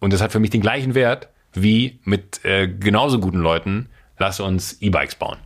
Und 0.00 0.12
das 0.12 0.20
hat 0.20 0.32
für 0.32 0.40
mich 0.40 0.50
den 0.50 0.60
gleichen 0.60 0.94
Wert 0.94 1.28
wie 1.54 1.98
mit 2.04 2.44
äh, 2.44 2.68
genauso 2.68 3.18
guten 3.20 3.38
Leuten, 3.38 3.88
lass 4.18 4.38
uns 4.40 4.76
E-Bikes 4.80 5.14
bauen. 5.16 5.38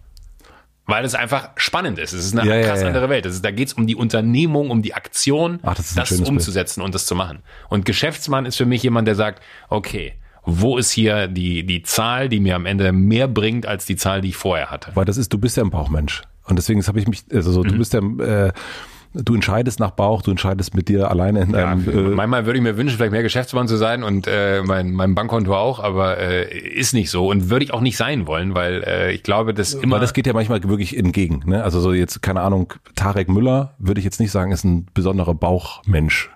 Weil 0.86 1.04
es 1.04 1.14
einfach 1.14 1.50
spannend 1.56 1.98
ist. 2.00 2.12
Es 2.12 2.24
ist 2.26 2.36
eine 2.36 2.48
Ja, 2.48 2.56
ja, 2.56 2.66
krass 2.66 2.80
ja. 2.82 2.88
andere 2.88 3.08
Welt. 3.08 3.24
Ist, 3.24 3.44
da 3.44 3.52
geht 3.52 3.68
es 3.68 3.74
um 3.74 3.86
die 3.86 3.94
Unternehmung, 3.94 4.70
um 4.70 4.82
die 4.82 4.94
Aktion, 4.94 5.60
Ach, 5.62 5.74
das 5.76 5.94
das 5.94 6.08
schönes 6.08 6.22
Bild. 6.22 6.30
umzusetzen 6.30 6.82
und 6.82 6.94
das 6.94 7.06
zu 7.06 7.14
machen. 7.14 7.38
Und 7.68 7.84
Geschäftsmann 7.86 8.46
ist 8.46 8.56
für 8.56 8.66
mich 8.66 8.82
jemand, 8.82 9.06
der 9.06 9.14
sagt, 9.14 9.42
okay, 9.68 10.14
wo 10.44 10.76
ist 10.76 10.90
hier 10.90 11.28
die, 11.28 11.64
die 11.64 11.82
Zahl, 11.84 12.28
die 12.28 12.40
mir 12.40 12.56
am 12.56 12.66
Ende 12.66 12.90
mehr 12.92 13.28
bringt 13.28 13.64
als 13.64 13.86
die 13.86 13.94
Zahl, 13.94 14.20
die 14.22 14.30
ich 14.30 14.36
vorher 14.36 14.70
hatte? 14.72 14.90
Weil 14.94 15.04
das 15.04 15.16
ist, 15.16 15.32
du 15.32 15.38
bist 15.38 15.56
ja 15.56 15.62
ein 15.62 15.70
Bauchmensch. 15.70 16.22
Und 16.46 16.56
deswegen 16.56 16.84
habe 16.84 16.98
ich 16.98 17.06
mich, 17.06 17.22
also 17.32 17.52
so, 17.52 17.60
Mhm. 17.62 17.68
du 17.68 17.78
bist 17.78 17.92
ja, 17.94 18.00
äh, 18.00 18.52
du 19.14 19.34
entscheidest 19.34 19.80
nach 19.80 19.90
Bauch, 19.92 20.22
du 20.22 20.30
entscheidest 20.30 20.74
mit 20.74 20.88
dir 20.88 21.10
alleine 21.10 21.42
in 21.42 21.50
Ja, 21.50 21.74
deinem, 21.74 21.88
äh, 21.88 22.14
manchmal 22.14 22.46
würde 22.46 22.58
ich 22.58 22.62
mir 22.62 22.76
wünschen, 22.76 22.96
vielleicht 22.96 23.12
mehr 23.12 23.22
Geschäftsmann 23.22 23.68
zu 23.68 23.76
sein 23.76 24.02
und 24.02 24.26
äh, 24.26 24.62
mein, 24.62 24.92
mein 24.92 25.14
Bankkonto 25.14 25.54
auch, 25.54 25.80
aber 25.80 26.18
äh, 26.18 26.56
ist 26.58 26.94
nicht 26.94 27.10
so 27.10 27.28
und 27.28 27.50
würde 27.50 27.64
ich 27.64 27.72
auch 27.72 27.80
nicht 27.80 27.96
sein 27.96 28.26
wollen, 28.26 28.54
weil 28.54 28.82
äh, 28.86 29.12
ich 29.12 29.22
glaube, 29.22 29.54
dass 29.54 29.74
immer 29.74 29.94
weil 29.96 30.00
das 30.00 30.14
geht 30.14 30.26
ja 30.26 30.32
manchmal 30.32 30.62
wirklich 30.64 30.96
entgegen. 30.96 31.42
Ne? 31.46 31.62
Also 31.62 31.80
so 31.80 31.92
jetzt, 31.92 32.22
keine 32.22 32.40
Ahnung, 32.40 32.72
Tarek 32.94 33.28
Müller 33.28 33.74
würde 33.78 33.98
ich 33.98 34.04
jetzt 34.04 34.20
nicht 34.20 34.30
sagen, 34.32 34.52
ist 34.52 34.64
ein 34.64 34.86
besonderer 34.94 35.34
Bauchmensch. 35.34 36.30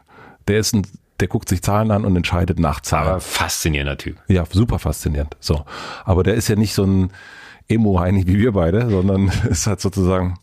Der 0.49 0.59
ist 0.59 0.75
ein, 0.75 0.87
der 1.21 1.29
guckt 1.29 1.49
sich 1.49 1.63
Zahlen 1.63 1.91
an 1.91 2.05
und 2.05 2.15
entscheidet 2.15 2.59
nach 2.59 2.81
Zahlen. 2.81 3.09
aber 3.09 3.21
faszinierender 3.21 3.97
Typ. 3.99 4.17
Ja, 4.29 4.45
super 4.51 4.79
faszinierend. 4.79 5.37
So. 5.41 5.65
Aber 6.05 6.23
der 6.23 6.35
ist 6.35 6.49
ja 6.49 6.57
nicht 6.57 6.75
so 6.75 6.85
ein 6.85 7.11
Emo-Heinig 7.69 8.27
wie 8.27 8.39
wir 8.39 8.53
beide, 8.53 8.89
sondern 8.91 9.31
ist 9.49 9.67
halt 9.67 9.81
sozusagen, 9.81 10.39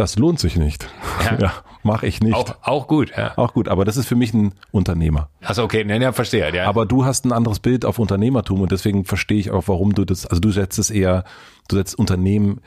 das 0.00 0.16
lohnt 0.16 0.40
sich 0.40 0.56
nicht. 0.56 0.88
Ja. 1.24 1.30
Ja, 1.40 1.52
mache 1.84 2.06
ich 2.06 2.20
nicht. 2.20 2.34
Auch, 2.34 2.56
auch 2.62 2.88
gut, 2.88 3.12
ja. 3.16 3.36
Auch 3.36 3.54
gut, 3.54 3.68
aber 3.68 3.84
das 3.84 3.96
ist 3.96 4.06
für 4.06 4.16
mich 4.16 4.34
ein 4.34 4.52
Unternehmer. 4.72 5.28
Achso, 5.42 5.62
okay, 5.62 5.84
nein, 5.84 6.02
ja, 6.02 6.12
verstehe. 6.12 6.54
Ja. 6.54 6.66
Aber 6.66 6.86
du 6.86 7.04
hast 7.04 7.24
ein 7.24 7.32
anderes 7.32 7.60
Bild 7.60 7.84
auf 7.84 7.98
Unternehmertum 7.98 8.60
und 8.62 8.72
deswegen 8.72 9.04
verstehe 9.04 9.38
ich 9.38 9.50
auch, 9.50 9.68
warum 9.68 9.94
du 9.94 10.04
das, 10.04 10.26
also 10.26 10.40
du 10.40 10.50
setzt 10.50 10.78
es 10.78 10.90
eher, 10.90 11.24
du 11.68 11.76
setzt 11.76 11.98
Unternehmen 11.98 12.60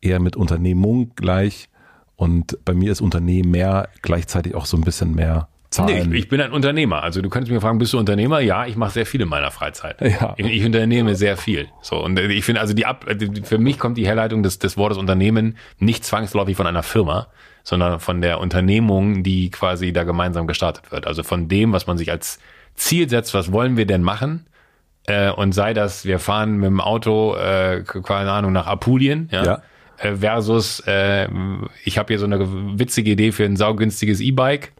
eher 0.00 0.20
mit 0.20 0.36
Unternehmung 0.36 1.12
gleich 1.16 1.70
und 2.16 2.58
bei 2.64 2.74
mir 2.74 2.92
ist 2.92 3.00
Unternehmen 3.00 3.50
mehr 3.50 3.88
gleichzeitig 4.02 4.54
auch 4.54 4.66
so 4.66 4.76
ein 4.76 4.82
bisschen 4.82 5.14
mehr 5.14 5.48
Nee, 5.70 5.86
Zahlen. 5.86 6.12
ich, 6.12 6.18
ich 6.20 6.28
bin 6.28 6.40
ein 6.40 6.50
Unternehmer. 6.50 7.02
Also 7.04 7.22
du 7.22 7.28
könntest 7.28 7.52
mir 7.52 7.60
fragen, 7.60 7.78
bist 7.78 7.92
du 7.92 7.98
Unternehmer? 7.98 8.40
Ja, 8.40 8.66
ich 8.66 8.76
mache 8.76 8.90
sehr 8.90 9.06
viel 9.06 9.20
in 9.20 9.28
meiner 9.28 9.50
Freizeit. 9.50 10.00
Ja. 10.00 10.34
Ich, 10.36 10.46
ich 10.46 10.64
unternehme 10.64 11.14
sehr 11.14 11.36
viel. 11.36 11.68
So 11.80 12.02
und 12.02 12.18
ich 12.18 12.44
finde 12.44 12.60
also 12.60 12.74
die 12.74 12.86
Ab 12.86 13.06
für 13.44 13.58
mich 13.58 13.78
kommt 13.78 13.96
die 13.96 14.06
Herleitung 14.06 14.42
des, 14.42 14.58
des 14.58 14.76
Wortes 14.76 14.98
Unternehmen 14.98 15.56
nicht 15.78 16.04
zwangsläufig 16.04 16.56
von 16.56 16.66
einer 16.66 16.82
Firma, 16.82 17.28
sondern 17.62 18.00
von 18.00 18.20
der 18.20 18.40
Unternehmung, 18.40 19.22
die 19.22 19.50
quasi 19.50 19.92
da 19.92 20.02
gemeinsam 20.02 20.48
gestartet 20.48 20.90
wird. 20.90 21.06
Also 21.06 21.22
von 21.22 21.48
dem, 21.48 21.72
was 21.72 21.86
man 21.86 21.98
sich 21.98 22.10
als 22.10 22.40
Ziel 22.74 23.08
setzt, 23.08 23.32
was 23.34 23.52
wollen 23.52 23.76
wir 23.76 23.86
denn 23.86 24.02
machen? 24.02 24.46
Äh, 25.06 25.30
und 25.30 25.52
sei 25.52 25.72
das, 25.72 26.04
wir 26.04 26.18
fahren 26.18 26.56
mit 26.56 26.66
dem 26.66 26.80
Auto, 26.80 27.36
äh, 27.36 27.84
keine 27.84 28.32
Ahnung, 28.32 28.52
nach 28.52 28.66
Apulien, 28.66 29.28
ja. 29.30 29.44
Ja. 29.44 29.62
Äh, 29.98 30.16
versus, 30.16 30.80
äh, 30.86 31.28
ich 31.84 31.98
habe 31.98 32.08
hier 32.08 32.18
so 32.18 32.26
eine 32.26 32.40
witzige 32.78 33.12
Idee 33.12 33.32
für 33.32 33.44
ein 33.44 33.56
saugünstiges 33.56 34.20
E-Bike. 34.20 34.72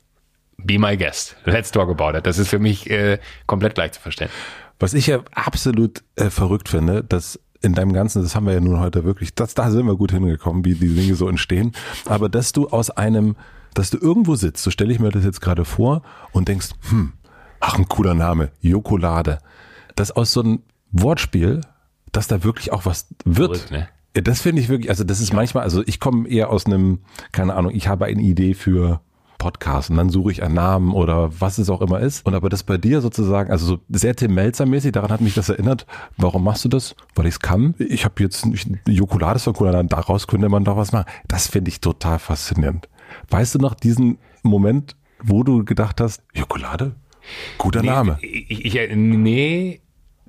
Be 0.65 0.78
my 0.78 0.97
guest. 0.97 1.37
Let's 1.45 1.70
talk 1.70 1.89
about 1.89 2.16
it. 2.16 2.27
Das 2.27 2.39
ist 2.39 2.49
für 2.49 2.59
mich 2.59 2.91
äh, 2.91 3.19
komplett 3.47 3.74
gleich 3.74 3.93
zu 3.93 4.01
verstehen. 4.01 4.31
Was 4.78 4.95
ich 4.95 5.07
ja 5.07 5.20
absolut 5.32 6.03
äh, 6.16 6.31
verrückt 6.31 6.69
finde, 6.69 7.05
dass 7.05 7.39
in 7.62 7.74
deinem 7.74 7.93
Ganzen, 7.93 8.23
das 8.23 8.35
haben 8.35 8.47
wir 8.47 8.55
ja 8.55 8.61
nun 8.61 8.81
heute 8.81 9.05
wirklich, 9.05 9.35
das, 9.35 9.55
da 9.55 9.70
sind 9.70 9.87
wir 9.87 9.97
gut 9.97 10.12
hingekommen, 10.12 10.65
wie 10.65 10.74
die 10.74 10.95
Dinge 10.95 11.15
so 11.15 11.28
entstehen. 11.28 11.73
Aber 12.07 12.28
dass 12.28 12.53
du 12.53 12.69
aus 12.69 12.91
einem, 12.91 13.37
dass 13.74 13.91
du 13.91 13.99
irgendwo 13.99 14.35
sitzt, 14.35 14.62
so 14.62 14.70
stelle 14.70 14.93
ich 14.93 14.99
mir 14.99 15.11
das 15.11 15.24
jetzt 15.24 15.41
gerade 15.41 15.65
vor 15.65 16.03
und 16.32 16.49
denkst, 16.49 16.70
hm, 16.89 17.12
ach, 17.61 17.78
ein 17.78 17.89
cooler 17.89 18.15
Name, 18.15 18.51
Jokolade. 18.61 19.39
Dass 19.95 20.11
aus 20.11 20.32
so 20.32 20.41
einem 20.41 20.62
Wortspiel, 20.93 21.61
dass 22.12 22.27
da 22.27 22.43
wirklich 22.43 22.73
auch 22.73 22.87
was 22.87 23.09
wird. 23.24 23.59
Verrückt, 23.59 23.70
ne? 23.70 23.89
Ja, 24.16 24.23
Das 24.23 24.41
finde 24.41 24.62
ich 24.62 24.69
wirklich, 24.69 24.89
also 24.89 25.05
das 25.05 25.20
ist 25.20 25.32
manchmal, 25.32 25.62
also 25.62 25.82
ich 25.87 26.01
komme 26.01 26.28
eher 26.28 26.51
aus 26.51 26.66
einem, 26.66 27.01
keine 27.32 27.55
Ahnung, 27.55 27.73
ich 27.74 27.87
habe 27.89 28.07
eine 28.07 28.23
Idee 28.23 28.55
für 28.55 29.03
Podcast 29.40 29.90
und 29.90 29.96
dann 29.96 30.10
suche 30.10 30.30
ich 30.30 30.42
einen 30.44 30.54
Namen 30.54 30.92
oder 30.92 31.40
was 31.40 31.58
es 31.58 31.70
auch 31.70 31.80
immer 31.80 31.98
ist. 31.98 32.24
Und 32.24 32.34
aber 32.34 32.48
das 32.48 32.62
bei 32.62 32.76
dir 32.78 33.00
sozusagen, 33.00 33.50
also 33.50 33.66
so 33.66 33.78
sehr 33.88 34.14
Tim 34.14 34.34
Melzer 34.34 34.66
mäßig, 34.66 34.92
daran 34.92 35.10
hat 35.10 35.20
mich 35.22 35.34
das 35.34 35.48
erinnert. 35.48 35.86
Warum 36.16 36.44
machst 36.44 36.64
du 36.64 36.68
das? 36.68 36.94
Weil 37.16 37.26
ich 37.26 37.34
es 37.34 37.40
kann. 37.40 37.74
Ich 37.78 38.04
habe 38.04 38.22
jetzt 38.22 38.46
Jokolade 38.86 39.36
ist 39.36 39.46
doch 39.46 39.58
cool, 39.60 39.72
dann 39.72 39.88
daraus 39.88 40.26
könnte 40.26 40.48
man 40.48 40.64
doch 40.64 40.76
was 40.76 40.92
machen. 40.92 41.06
Das 41.26 41.48
finde 41.48 41.70
ich 41.70 41.80
total 41.80 42.18
faszinierend. 42.18 42.88
Weißt 43.30 43.54
du 43.54 43.58
noch 43.58 43.74
diesen 43.74 44.18
Moment, 44.42 44.94
wo 45.22 45.42
du 45.42 45.64
gedacht 45.64 46.00
hast, 46.00 46.22
Jokolade? 46.34 46.94
Guter 47.58 47.82
Name. 47.82 48.18
Ich, 48.20 48.64
ich, 48.64 48.96
nee, 48.96 49.80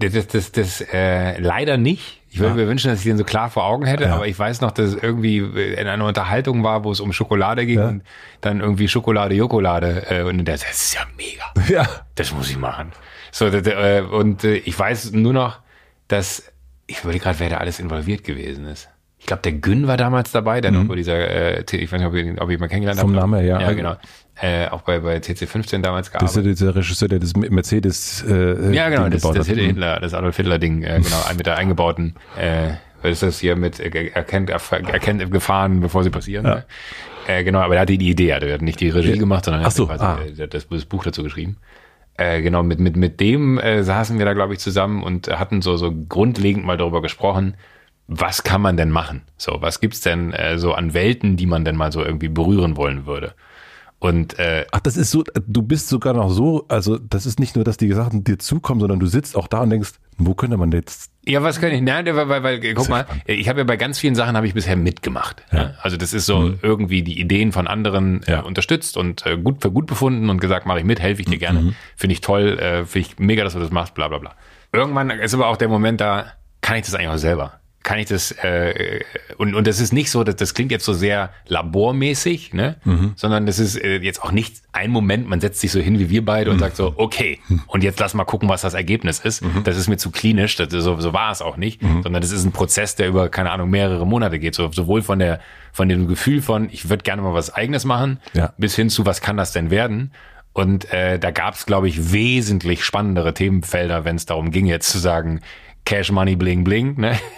das, 0.02 0.14
das, 0.14 0.28
das, 0.28 0.52
das 0.52 0.82
äh, 0.94 1.40
leider 1.40 1.78
nicht. 1.78 2.19
Ich 2.34 2.40
würde 2.40 2.56
mir 2.56 2.68
wünschen, 2.68 2.90
dass 2.90 2.99
ich 2.99 3.06
den 3.06 3.18
so 3.18 3.26
klar 3.26 3.49
vor 3.49 3.65
Augen 3.65 3.86
hätte, 3.86 4.06
Ja. 4.06 4.15
aber 4.15 4.26
ich 4.28 4.40
weiß 4.40 4.61
noch, 4.61 4.72
dass 4.72 4.91
es 4.91 4.95
irgendwie 5.03 5.38
in 5.40 5.88
einer 5.88 6.06
Unterhaltung 6.06 6.64
war, 6.64 6.84
wo 6.86 6.91
es 6.91 7.02
um 7.02 7.11
Schokolade 7.11 7.65
ging 7.65 7.80
Ja. 7.80 7.88
und 7.90 8.03
dann 8.40 8.61
irgendwie 8.61 8.88
Schokolade, 8.88 9.36
Jokolade 9.36 10.06
äh, 10.10 10.22
und 10.23 10.38
der, 10.45 10.56
das 10.56 10.64
ist 10.72 10.94
ja 10.95 11.02
mega. 11.18 11.44
Ja. 11.73 11.88
Das 12.15 12.32
muss 12.34 12.49
ich 12.49 12.57
machen. 12.57 12.91
So, 13.32 13.49
das, 13.49 13.68
äh, 13.68 14.02
und 14.10 14.44
äh, 14.45 14.56
ich 14.56 14.78
weiß 14.80 15.11
nur 15.11 15.34
noch, 15.34 15.60
dass 16.07 16.44
ich 16.88 17.02
überlege 17.03 17.23
gerade, 17.23 17.40
wer 17.40 17.49
da 17.49 17.57
alles 17.57 17.80
involviert 17.80 18.23
gewesen 18.23 18.65
ist. 18.65 18.90
Ich 19.19 19.28
glaube, 19.28 19.44
der 19.44 19.52
Gün 19.53 19.88
war 19.88 19.98
damals 19.98 20.32
dabei, 20.32 20.61
der 20.61 20.72
noch 20.72 20.86
bei 20.86 20.95
dieser, 20.95 21.15
äh, 21.15 21.64
ich 21.72 21.91
weiß 21.91 21.99
nicht, 21.99 22.07
ob 22.07 22.15
ihr, 22.15 22.41
ob 22.41 22.49
ihn 22.49 22.60
mal 22.60 22.68
kennengelernt 22.68 22.98
Mhm. 22.98 23.02
Vom. 23.03 23.11
Namen 23.14 23.45
ja. 23.45 23.61
Ja, 23.61 23.72
genau. 23.73 23.95
Äh, 24.36 24.68
auch 24.70 24.82
bei, 24.82 24.99
bei 24.99 25.18
TC15 25.18 25.82
damals 25.82 26.10
Das 26.10 26.34
gearbeitet. 26.34 26.53
ist 26.53 26.60
ja 26.62 26.68
der 26.68 26.76
Regisseur, 26.78 27.08
der 27.08 27.20
das 27.20 27.36
Mercedes 27.36 28.24
äh, 28.28 28.74
Ja, 28.74 28.90
genau, 28.90 29.03
Ding 29.03 29.20
das, 29.20 29.22
das. 29.22 29.48
Mhm. 29.49 29.56
Hitler, 29.56 29.99
das 29.99 30.14
Adolf 30.14 30.38
Hitler-Ding, 30.38 30.84
äh, 30.84 31.02
genau, 31.02 31.18
mit 31.38 31.45
der 31.45 31.58
eingebauten, 31.58 32.16
äh, 32.40 32.74
was 33.02 33.12
ist 33.12 33.24
das 33.24 33.40
hier 33.40 33.56
mit 33.56 33.80
äh, 33.80 34.08
erkennt, 34.08 34.49
erkennt 34.49 35.32
Gefahren, 35.32 35.82
bevor 35.82 36.03
sie 36.03 36.10
passieren. 36.10 36.45
Ne? 36.45 36.66
Äh, 37.28 37.44
genau, 37.44 37.60
aber 37.60 37.76
er 37.76 37.82
hatte 37.82 37.98
die 37.98 38.10
Idee, 38.10 38.34
also 38.34 38.48
er 38.48 38.56
hat 38.56 38.62
nicht 38.62 38.80
die 38.80 38.90
Regie 38.90 39.18
gemacht, 39.18 39.45
sondern 39.45 39.64
er 39.64 39.72
so, 39.72 39.90
hat 39.90 40.02
ah. 40.02 40.16
quasi, 40.16 40.41
äh, 40.41 40.48
das, 40.48 40.68
das 40.68 40.86
Buch 40.86 41.03
dazu 41.03 41.24
geschrieben. 41.24 41.58
Äh, 42.18 42.41
genau, 42.41 42.64
mit, 42.64 42.80
mit, 42.80 42.95
mit 42.95 43.20
dem 43.20 43.58
äh, 43.60 43.84
saßen 43.84 44.18
wir 44.18 44.26
da, 44.26 44.34
glaube 44.34 44.53
ich, 44.53 44.60
zusammen 44.60 45.03
und 45.03 45.28
hatten 45.28 45.62
so, 45.62 45.78
so 45.78 45.91
grundlegend 45.91 46.66
mal 46.66 46.78
darüber 46.78 47.02
gesprochen, 47.02 47.56
was 48.08 48.44
kann 48.44 48.62
man 48.62 48.76
denn 48.76 48.90
machen? 48.90 49.22
So, 49.38 49.58
was 49.62 49.80
gibt's 49.80 50.02
denn 50.02 50.34
äh, 50.34 50.58
so 50.58 50.74
an 50.74 50.94
Welten, 50.94 51.38
die 51.38 51.45
man 51.45 51.64
denn 51.64 51.76
mal 51.76 51.91
so 51.91 52.03
irgendwie 52.03 52.28
berühren 52.28 52.76
wollen 52.76 53.06
würde? 53.06 53.34
Und 54.02 54.40
äh, 54.40 54.65
Ach, 54.72 54.80
das 54.80 54.98
ist 54.98 55.11
so, 55.11 55.23
du 55.48 55.61
bist 55.61 55.88
sogar 55.88 56.15
noch 56.15 56.32
so, 56.32 56.65
also 56.69 56.98
das 56.98 57.28
ist 57.28 57.40
nicht 57.40 57.56
nur, 57.56 57.64
dass 57.64 57.78
die 57.78 57.91
Sachen 57.94 58.23
dir 58.23 58.40
zukommen, 58.40 58.80
sondern 58.80 58.99
du 58.99 59.06
sitzt 59.06 59.36
auch 59.38 59.48
da 59.48 59.61
und 59.61 59.69
denkst, 59.69 59.91
wo 60.18 60.34
könnte 60.34 60.57
man 60.57 60.72
jetzt 60.72 61.11
Ja, 61.28 61.44
was 61.44 61.61
kann 61.61 61.72
ich? 61.72 61.82
Nein, 61.82 62.07
weil, 62.07 62.28
weil, 62.28 62.41
weil 62.41 62.73
guck 62.73 62.90
mal, 62.90 63.06
ich 63.28 63.48
habe 63.48 63.60
ja 63.60 63.64
bei 63.64 63.78
ganz 63.78 63.99
vielen 63.99 64.15
Sachen 64.15 64.36
habe 64.36 64.48
ich 64.48 64.56
bisher 64.56 64.76
mitgemacht. 64.76 65.44
Ja. 65.52 65.76
Also 65.84 65.98
das 65.98 66.14
ist 66.14 66.26
so 66.26 66.52
irgendwie 66.64 67.03
die 67.03 67.19
Ideen 67.19 67.52
von 67.52 67.68
anderen 67.68 68.23
äh, 68.23 68.32
Ja. 68.32 68.40
unterstützt 68.41 68.98
und 68.98 69.23
äh, 69.28 69.38
gut 69.38 69.61
für 69.61 69.69
gut 69.72 69.86
befunden 69.86 70.32
und 70.32 70.41
gesagt, 70.41 70.65
mache 70.65 70.80
ich 70.80 70.86
mit, 70.86 70.99
helfe 70.99 71.22
ich 71.22 71.28
dir 71.28 71.38
gerne, 71.38 71.76
finde 71.95 72.14
ich 72.14 72.22
toll, 72.22 72.57
äh, 72.57 72.86
finde 72.86 73.07
ich 73.07 73.19
mega, 73.19 73.44
dass 73.44 73.53
du 73.53 73.60
das 73.60 73.69
machst, 73.69 73.94
bla 73.94 74.07
bla 74.07 74.18
bla. 74.18 74.34
Irgendwann 74.73 75.11
ist 75.11 75.36
aber 75.36 75.45
auch 75.45 75.57
der 75.57 75.68
Moment 75.69 76.02
da, 76.02 76.26
kann 76.61 76.78
ich 76.78 76.86
das 76.86 76.95
eigentlich 76.95 77.10
auch 77.10 77.18
selber? 77.18 77.60
Kann 77.84 77.98
ich 77.99 78.06
das 78.08 78.32
äh, 78.44 78.99
und 79.38 79.56
und 79.56 79.66
das 79.66 79.80
ist 79.80 79.91
nicht 79.91 80.12
so, 80.12 80.24
dass 80.24 80.36
das 80.36 80.53
klingt 80.53 80.72
jetzt 80.72 80.86
so 80.86 80.94
sehr 80.94 81.32
labormäßig, 81.48 82.53
ne? 82.53 82.76
Sondern 83.16 83.45
das 83.45 83.60
ist 83.60 83.76
äh, 83.76 83.98
jetzt 83.98 84.22
auch 84.24 84.32
nicht 84.32 84.62
ein 84.72 84.91
Moment, 84.91 85.28
man 85.28 85.41
setzt 85.41 85.60
sich 85.62 85.72
so 85.72 85.80
hin 85.80 85.98
wie 85.99 86.10
wir 86.10 86.24
beide 86.24 86.52
und 86.52 86.60
sagt 86.60 86.76
so, 86.76 86.94
okay, 86.98 87.40
und 87.68 87.84
jetzt 87.84 87.99
lass 87.99 88.14
mal 88.14 88.24
gucken, 88.26 88.49
was 88.49 88.62
das 88.62 88.74
Ergebnis 88.76 89.20
ist. 89.20 89.44
Das 89.64 89.78
ist 89.78 89.88
mir 89.88 89.98
zu 89.98 90.12
klinisch, 90.12 90.56
das, 90.56 90.70
so, 90.72 90.99
so 90.99 91.14
war 91.14 91.32
es 91.32 91.41
auch 91.41 91.58
nicht, 91.58 91.82
sondern 92.03 92.22
das 92.22 92.32
ist 92.32 92.45
ein 92.45 92.52
Prozess, 92.52 92.95
der 92.95 93.08
über 93.08 93.30
keine 93.30 93.52
Ahnung 93.52 93.70
mehrere 93.70 94.06
Monate 94.06 94.38
geht, 94.40 94.53
so, 94.56 94.72
sowohl 94.72 95.02
von 95.02 95.20
der 95.20 95.40
von 95.74 95.88
dem 95.90 96.08
Gefühl 96.08 96.41
von, 96.41 96.70
ich 96.70 96.90
würde 96.90 97.03
gerne 97.03 97.22
mal 97.22 97.34
was 97.34 97.53
Eigenes 97.53 97.86
machen, 97.86 98.20
Ja. 98.34 98.53
bis 98.58 98.76
hin 98.76 98.90
zu, 98.90 99.06
was 99.06 99.22
kann 99.22 99.38
das 99.38 99.53
denn 99.53 99.72
werden? 99.72 100.12
Und 100.53 100.91
äh, 100.91 101.18
da 101.18 101.32
gab 101.32 101.53
es, 101.56 101.66
glaube 101.66 101.88
ich, 101.88 102.12
wesentlich 102.12 102.84
spannendere 102.84 103.34
Themenfelder, 103.34 104.03
wenn 104.03 104.18
es 104.18 104.26
darum 104.26 104.52
ging, 104.52 104.66
jetzt 104.66 104.90
zu 104.90 104.99
sagen, 104.99 105.40
Cash 105.86 106.12
Money 106.12 106.36
Bling 106.36 106.64
Bling. 106.64 106.99
Ne? 106.99 107.18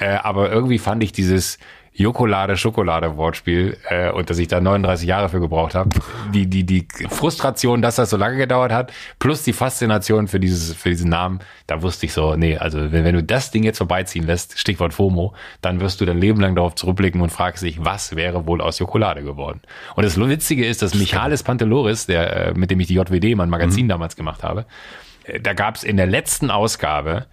Äh, 0.00 0.16
aber 0.22 0.50
irgendwie 0.52 0.78
fand 0.78 1.02
ich 1.02 1.10
dieses 1.10 1.58
Jokolade-Schokolade-Wortspiel 1.98 3.76
äh, 3.88 4.10
und 4.12 4.30
dass 4.30 4.38
ich 4.38 4.46
da 4.46 4.60
39 4.60 5.08
Jahre 5.08 5.28
für 5.28 5.40
gebraucht 5.40 5.74
habe, 5.74 5.90
die, 6.32 6.46
die, 6.46 6.64
die 6.64 6.86
Frustration, 7.08 7.82
dass 7.82 7.96
das 7.96 8.10
so 8.10 8.16
lange 8.16 8.36
gedauert 8.36 8.70
hat, 8.70 8.92
plus 9.18 9.42
die 9.42 9.52
Faszination 9.52 10.28
für 10.28 10.38
dieses, 10.38 10.74
für 10.74 10.90
diesen 10.90 11.10
Namen, 11.10 11.40
da 11.66 11.82
wusste 11.82 12.06
ich 12.06 12.12
so, 12.12 12.36
nee, 12.36 12.56
also 12.56 12.92
wenn, 12.92 13.04
wenn 13.04 13.16
du 13.16 13.24
das 13.24 13.50
Ding 13.50 13.64
jetzt 13.64 13.78
vorbeiziehen 13.78 14.24
lässt, 14.24 14.60
Stichwort 14.60 14.94
FOMO, 14.94 15.34
dann 15.60 15.80
wirst 15.80 16.00
du 16.00 16.04
dein 16.04 16.18
Leben 16.18 16.40
lang 16.40 16.54
darauf 16.54 16.76
zurückblicken 16.76 17.20
und 17.20 17.30
fragst 17.30 17.64
dich, 17.64 17.84
was 17.84 18.14
wäre 18.14 18.46
wohl 18.46 18.60
aus 18.60 18.78
Jokolade 18.78 19.24
geworden? 19.24 19.60
Und 19.96 20.04
das 20.04 20.16
Witzige 20.16 20.64
ist, 20.64 20.82
dass 20.82 20.94
Michalis 20.94 21.42
Panteloris, 21.42 22.06
der, 22.06 22.48
äh, 22.48 22.54
mit 22.54 22.70
dem 22.70 22.78
ich 22.78 22.86
die 22.86 22.94
JWD, 22.94 23.34
mein 23.34 23.50
Magazin 23.50 23.88
damals 23.88 24.14
gemacht 24.14 24.44
habe, 24.44 24.66
äh, 25.24 25.40
da 25.40 25.52
gab 25.52 25.74
es 25.74 25.82
in 25.82 25.96
der 25.96 26.06
letzten 26.06 26.52
Ausgabe 26.52 27.26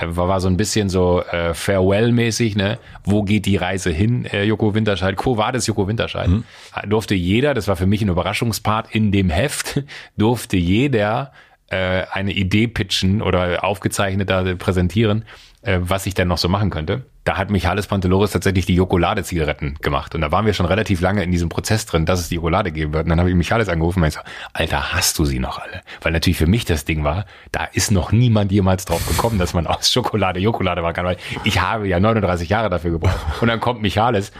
war, 0.00 0.28
war 0.28 0.40
so 0.40 0.48
ein 0.48 0.56
bisschen 0.56 0.88
so 0.88 1.22
äh, 1.22 1.54
Farewell-mäßig, 1.54 2.56
ne? 2.56 2.78
Wo 3.04 3.22
geht 3.22 3.46
die 3.46 3.56
Reise 3.56 3.90
hin, 3.90 4.24
äh, 4.24 4.44
Joko 4.44 4.74
Winterscheid? 4.74 5.16
Co 5.16 5.36
war 5.36 5.52
das 5.52 5.66
Joko 5.66 5.86
Winterscheid? 5.86 6.28
Äh, 6.74 6.86
Durfte 6.86 7.14
jeder, 7.14 7.54
das 7.54 7.68
war 7.68 7.76
für 7.76 7.86
mich 7.86 8.02
ein 8.02 8.08
Überraschungspart 8.08 8.94
in 8.94 9.12
dem 9.12 9.30
Heft, 9.30 9.82
durfte 10.16 10.56
jeder 10.56 11.32
äh, 11.68 12.04
eine 12.10 12.32
Idee 12.32 12.68
pitchen 12.68 13.22
oder 13.22 13.64
aufgezeichnet 13.64 14.30
da 14.30 14.54
präsentieren, 14.54 15.24
äh, 15.62 15.78
was 15.80 16.06
ich 16.06 16.14
denn 16.14 16.28
noch 16.28 16.38
so 16.38 16.48
machen 16.48 16.70
könnte. 16.70 17.04
Da 17.24 17.36
hat 17.36 17.50
Michalis 17.50 17.86
Panteloris 17.86 18.32
tatsächlich 18.32 18.66
die 18.66 18.74
Jokolade-Zigaretten 18.74 19.76
gemacht. 19.80 20.12
Und 20.16 20.22
da 20.22 20.32
waren 20.32 20.44
wir 20.44 20.54
schon 20.54 20.66
relativ 20.66 21.00
lange 21.00 21.22
in 21.22 21.30
diesem 21.30 21.48
Prozess 21.48 21.86
drin, 21.86 22.04
dass 22.04 22.18
es 22.18 22.28
die 22.28 22.34
Jokolade 22.34 22.72
geben 22.72 22.92
wird. 22.92 23.04
Und 23.04 23.10
dann 23.10 23.20
habe 23.20 23.30
ich 23.30 23.36
Michalis 23.36 23.68
angerufen 23.68 23.98
und 23.98 24.00
meinte 24.00 24.16
so, 24.16 24.22
Alter, 24.52 24.92
hast 24.92 25.20
du 25.20 25.24
sie 25.24 25.38
noch 25.38 25.60
alle? 25.60 25.82
Weil 26.00 26.10
natürlich 26.10 26.36
für 26.36 26.48
mich 26.48 26.64
das 26.64 26.84
Ding 26.84 27.04
war, 27.04 27.26
da 27.52 27.62
ist 27.64 27.92
noch 27.92 28.10
niemand 28.10 28.50
jemals 28.50 28.86
drauf 28.86 29.06
gekommen, 29.06 29.38
dass 29.38 29.54
man 29.54 29.68
aus 29.68 29.92
Schokolade 29.92 30.40
Jokolade 30.40 30.82
machen 30.82 30.94
kann, 30.94 31.04
weil 31.04 31.16
ich 31.44 31.60
habe 31.60 31.86
ja 31.86 32.00
39 32.00 32.48
Jahre 32.48 32.68
dafür 32.68 32.90
gebraucht. 32.90 33.20
Und 33.40 33.46
dann 33.46 33.60
kommt 33.60 33.82
Michalis 33.82 34.32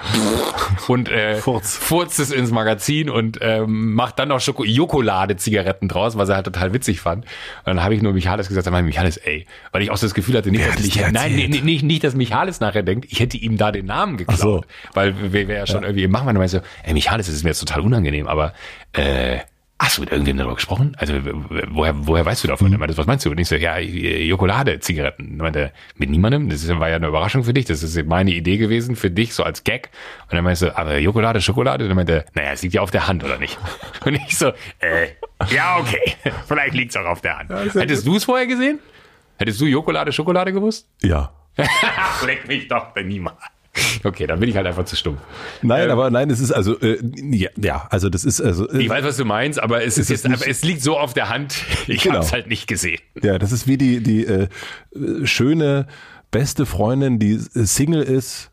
und 0.88 1.08
äh, 1.08 1.36
Furz. 1.36 1.76
furzt 1.76 2.18
es 2.18 2.32
ins 2.32 2.50
Magazin 2.50 3.10
und 3.10 3.38
ähm, 3.40 3.94
macht 3.94 4.18
dann 4.18 4.28
noch 4.28 4.40
Schoko 4.40 4.64
Jokolade-Zigaretten 4.64 5.86
draus, 5.86 6.18
was 6.18 6.30
er 6.30 6.34
halt 6.34 6.46
total 6.46 6.72
witzig 6.72 7.00
fand. 7.00 7.26
Und 7.26 7.76
dann 7.76 7.84
habe 7.84 7.94
ich 7.94 8.02
nur 8.02 8.12
Michalis 8.12 8.48
gesagt, 8.48 8.64
sag 8.64 8.72
mal, 8.72 8.82
Michalis, 8.82 9.18
ey, 9.18 9.46
weil 9.70 9.82
ich 9.82 9.92
auch 9.92 9.96
so 9.96 10.06
das 10.06 10.14
Gefühl 10.14 10.36
hatte, 10.36 10.50
nicht, 10.50 10.66
dass 10.66 10.82
dir 10.82 11.11
nein, 11.12 11.34
nee, 11.34 11.48
nee, 11.48 11.60
nicht, 11.60 11.82
nicht, 11.84 12.04
dass 12.04 12.14
Michalis 12.14 12.60
nachher 12.60 12.82
denkt, 12.82 13.06
ich 13.10 13.20
hätte 13.20 13.36
ihm 13.36 13.56
da 13.56 13.72
den 13.72 13.86
Namen 13.86 14.16
geklaut. 14.16 14.38
so. 14.38 14.64
Weil 14.94 15.32
wir, 15.32 15.48
wir 15.48 15.54
ja 15.54 15.66
schon 15.66 15.82
irgendwie 15.82 16.08
machen, 16.08 16.38
wir 16.38 16.48
so, 16.48 16.60
ey, 16.82 16.92
Michalis, 16.94 17.26
das 17.26 17.34
ist 17.34 17.44
mir 17.44 17.50
jetzt 17.50 17.60
total 17.60 17.82
unangenehm, 17.82 18.26
aber 18.26 18.52
äh, 18.92 19.38
Hast 19.82 19.96
du 19.96 20.02
mit 20.02 20.12
irgendwem 20.12 20.36
darüber 20.36 20.54
gesprochen? 20.54 20.94
Also 20.96 21.14
woher, 21.70 22.06
woher 22.06 22.24
weißt 22.24 22.44
du 22.44 22.46
davon? 22.46 22.68
Mhm. 22.68 22.74
Er 22.74 22.78
meinte, 22.78 22.96
was 22.96 23.06
meinst 23.06 23.26
du? 23.26 23.30
Und 23.30 23.38
ich 23.38 23.48
so, 23.48 23.56
ja, 23.56 23.78
Jokolade-Zigaretten. 23.78 25.40
Er 25.40 25.42
meinte, 25.42 25.72
mit 25.96 26.08
niemandem? 26.08 26.48
Das 26.48 26.68
war 26.68 26.88
ja 26.88 26.94
eine 26.94 27.08
Überraschung 27.08 27.42
für 27.42 27.52
dich. 27.52 27.64
Das 27.64 27.82
ist 27.82 28.06
meine 28.06 28.30
Idee 28.30 28.58
gewesen 28.58 28.94
für 28.94 29.10
dich, 29.10 29.34
so 29.34 29.42
als 29.42 29.64
Gag. 29.64 29.90
Und 30.30 30.34
dann 30.34 30.44
meinst 30.44 30.62
du, 30.62 30.76
aber 30.78 30.98
Jokolade, 30.98 31.40
Schokolade? 31.40 31.82
Und 31.82 31.90
er 31.90 31.94
meinte, 31.96 32.24
naja, 32.34 32.52
es 32.52 32.62
liegt 32.62 32.74
ja 32.74 32.80
auf 32.80 32.92
der 32.92 33.08
Hand, 33.08 33.24
oder 33.24 33.38
nicht? 33.38 33.58
Und 34.04 34.14
ich 34.14 34.38
so, 34.38 34.52
äh, 34.78 35.08
ja, 35.52 35.78
okay. 35.80 36.14
Vielleicht 36.46 36.74
liegt's 36.74 36.96
auch 36.96 37.06
auf 37.06 37.20
der 37.20 37.40
Hand. 37.40 37.50
Hättest 37.74 38.06
du 38.06 38.14
es 38.14 38.22
vorher 38.22 38.46
gesehen? 38.46 38.78
Hättest 39.42 39.60
du 39.60 39.66
Jokolade, 39.66 40.12
Schokolade 40.12 40.52
gewusst? 40.52 40.86
Ja. 41.02 41.32
Leck 42.26 42.46
mich 42.48 42.68
doch, 42.68 42.94
denn 42.94 43.08
niemand. 43.08 43.36
Okay, 44.04 44.26
dann 44.26 44.38
bin 44.38 44.48
ich 44.50 44.56
halt 44.56 44.66
einfach 44.66 44.84
zu 44.84 44.96
stumpf. 44.96 45.18
Nein, 45.62 45.90
aber 45.90 46.10
nein, 46.10 46.28
es 46.30 46.40
ist 46.40 46.52
also, 46.52 46.78
äh, 46.80 46.98
ja, 47.14 47.48
ja, 47.56 47.86
also 47.90 48.08
das 48.10 48.24
ist 48.24 48.40
also, 48.40 48.68
äh, 48.68 48.82
Ich 48.82 48.88
weiß, 48.88 49.02
was 49.04 49.16
du 49.16 49.24
meinst, 49.24 49.62
aber 49.62 49.82
es 49.82 49.96
ist, 49.98 50.10
jetzt, 50.10 50.28
nicht- 50.28 50.40
aber 50.42 50.48
es 50.50 50.62
liegt 50.62 50.82
so 50.82 50.98
auf 50.98 51.14
der 51.14 51.28
Hand. 51.30 51.56
Ich 51.88 52.02
Genau. 52.02 52.16
hab's 52.16 52.32
halt 52.32 52.46
nicht 52.48 52.66
gesehen. 52.68 53.00
ja, 53.22 53.38
das 53.38 53.50
ist 53.50 53.66
wie 53.66 53.78
die, 53.78 54.00
die 54.02 54.24
äh, 54.26 54.48
äh, 54.94 55.26
schöne, 55.26 55.86
beste 56.30 56.66
Freundin, 56.66 57.18
die 57.18 57.32
äh, 57.32 57.64
Single 57.64 58.02
ist 58.02 58.50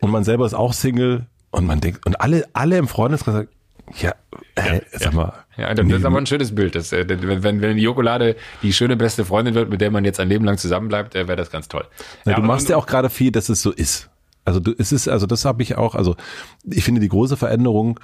und 0.00 0.10
man 0.10 0.24
selber 0.24 0.44
ist 0.46 0.54
auch 0.54 0.72
Single 0.72 1.26
und 1.52 1.64
man 1.66 1.80
denkt, 1.80 2.04
und 2.04 2.20
alle, 2.20 2.44
alle 2.52 2.76
im 2.76 2.88
Freundeskreis 2.88 3.34
sagen, 3.34 3.48
Ja, 3.94 4.14
äh, 4.56 4.80
sag 4.92 5.14
mal. 5.14 5.32
Ja, 5.56 5.72
das 5.72 5.86
ist 5.86 6.04
aber 6.04 6.18
ein 6.18 6.26
schönes 6.26 6.54
Bild. 6.54 6.74
Das, 6.74 6.92
äh, 6.92 7.06
wenn, 7.08 7.62
wenn 7.62 7.76
die 7.76 7.82
Jokolade 7.82 8.36
die 8.62 8.72
schöne 8.72 8.96
beste 8.96 9.24
Freundin 9.24 9.54
wird, 9.54 9.70
mit 9.70 9.80
der 9.80 9.90
man 9.90 10.04
jetzt 10.04 10.20
ein 10.20 10.28
Leben 10.28 10.44
lang 10.44 10.58
zusammenbleibt, 10.58 11.14
äh, 11.14 11.28
wäre 11.28 11.36
das 11.36 11.50
ganz 11.50 11.68
toll. 11.68 11.84
Na, 12.24 12.32
Ja, 12.32 12.36
du 12.40 12.42
machst 12.42 12.68
ja 12.68 12.76
auch 12.76 12.86
gerade 12.86 13.10
viel, 13.10 13.32
dass 13.32 13.48
es 13.48 13.62
so 13.62 13.72
ist. 13.72 14.10
Also 14.44 14.60
du, 14.60 14.74
es 14.76 14.92
ist, 14.92 15.08
also 15.08 15.26
das 15.26 15.44
habe 15.44 15.62
ich 15.62 15.76
auch, 15.76 15.94
also 15.94 16.16
ich 16.64 16.84
finde 16.84 17.00
die 17.00 17.08
große 17.08 17.36
Veränderung, 17.36 17.98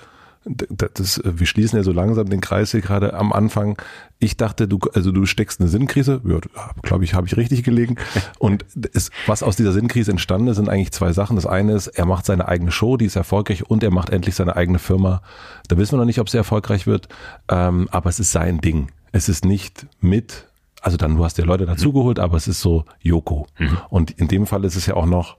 das, 0.44 1.18
äh, 1.18 1.38
wir 1.38 1.46
schließen 1.46 1.76
ja 1.76 1.82
so 1.82 1.92
langsam 1.92 2.28
den 2.28 2.40
Kreis 2.40 2.70
hier 2.72 2.80
gerade 2.80 3.14
am 3.14 3.32
Anfang. 3.32 3.80
Ich 4.18 4.36
dachte, 4.36 4.68
du, 4.68 4.78
also 4.92 5.12
du 5.12 5.26
steckst 5.26 5.60
eine 5.60 5.68
Sinnkrise, 5.68 6.20
ja, 6.24 6.38
glaube 6.82 7.04
ich, 7.04 7.14
habe 7.14 7.26
ich 7.26 7.36
richtig 7.36 7.62
gelegen. 7.62 7.96
Und 8.38 8.64
es, 8.92 9.10
was 9.26 9.42
aus 9.42 9.56
dieser 9.56 9.72
Sinnkrise 9.72 10.10
entstanden 10.10 10.48
ist, 10.48 10.56
sind 10.56 10.68
eigentlich 10.68 10.92
zwei 10.92 11.12
Sachen. 11.12 11.36
Das 11.36 11.46
eine 11.46 11.72
ist, 11.72 11.88
er 11.88 12.06
macht 12.06 12.26
seine 12.26 12.48
eigene 12.48 12.72
Show, 12.72 12.96
die 12.96 13.06
ist 13.06 13.16
erfolgreich, 13.16 13.68
und 13.68 13.82
er 13.82 13.90
macht 13.90 14.10
endlich 14.10 14.34
seine 14.34 14.56
eigene 14.56 14.78
Firma. 14.78 15.22
Da 15.68 15.76
wissen 15.76 15.92
wir 15.92 15.98
noch 15.98 16.06
nicht, 16.06 16.20
ob 16.20 16.28
sie 16.28 16.38
erfolgreich 16.38 16.86
wird, 16.86 17.08
ähm, 17.48 17.88
aber 17.90 18.10
es 18.10 18.20
ist 18.20 18.32
sein 18.32 18.60
Ding. 18.60 18.90
Es 19.12 19.28
ist 19.28 19.44
nicht 19.44 19.86
mit, 20.00 20.48
also 20.80 20.96
dann, 20.96 21.16
du 21.16 21.24
hast 21.24 21.38
ja 21.38 21.44
Leute 21.44 21.66
dazugeholt, 21.66 22.18
aber 22.18 22.36
es 22.36 22.48
ist 22.48 22.60
so 22.60 22.84
Joko. 23.00 23.46
Und 23.90 24.10
in 24.12 24.28
dem 24.28 24.46
Fall 24.46 24.64
ist 24.64 24.76
es 24.76 24.86
ja 24.86 24.94
auch 24.94 25.06
noch 25.06 25.36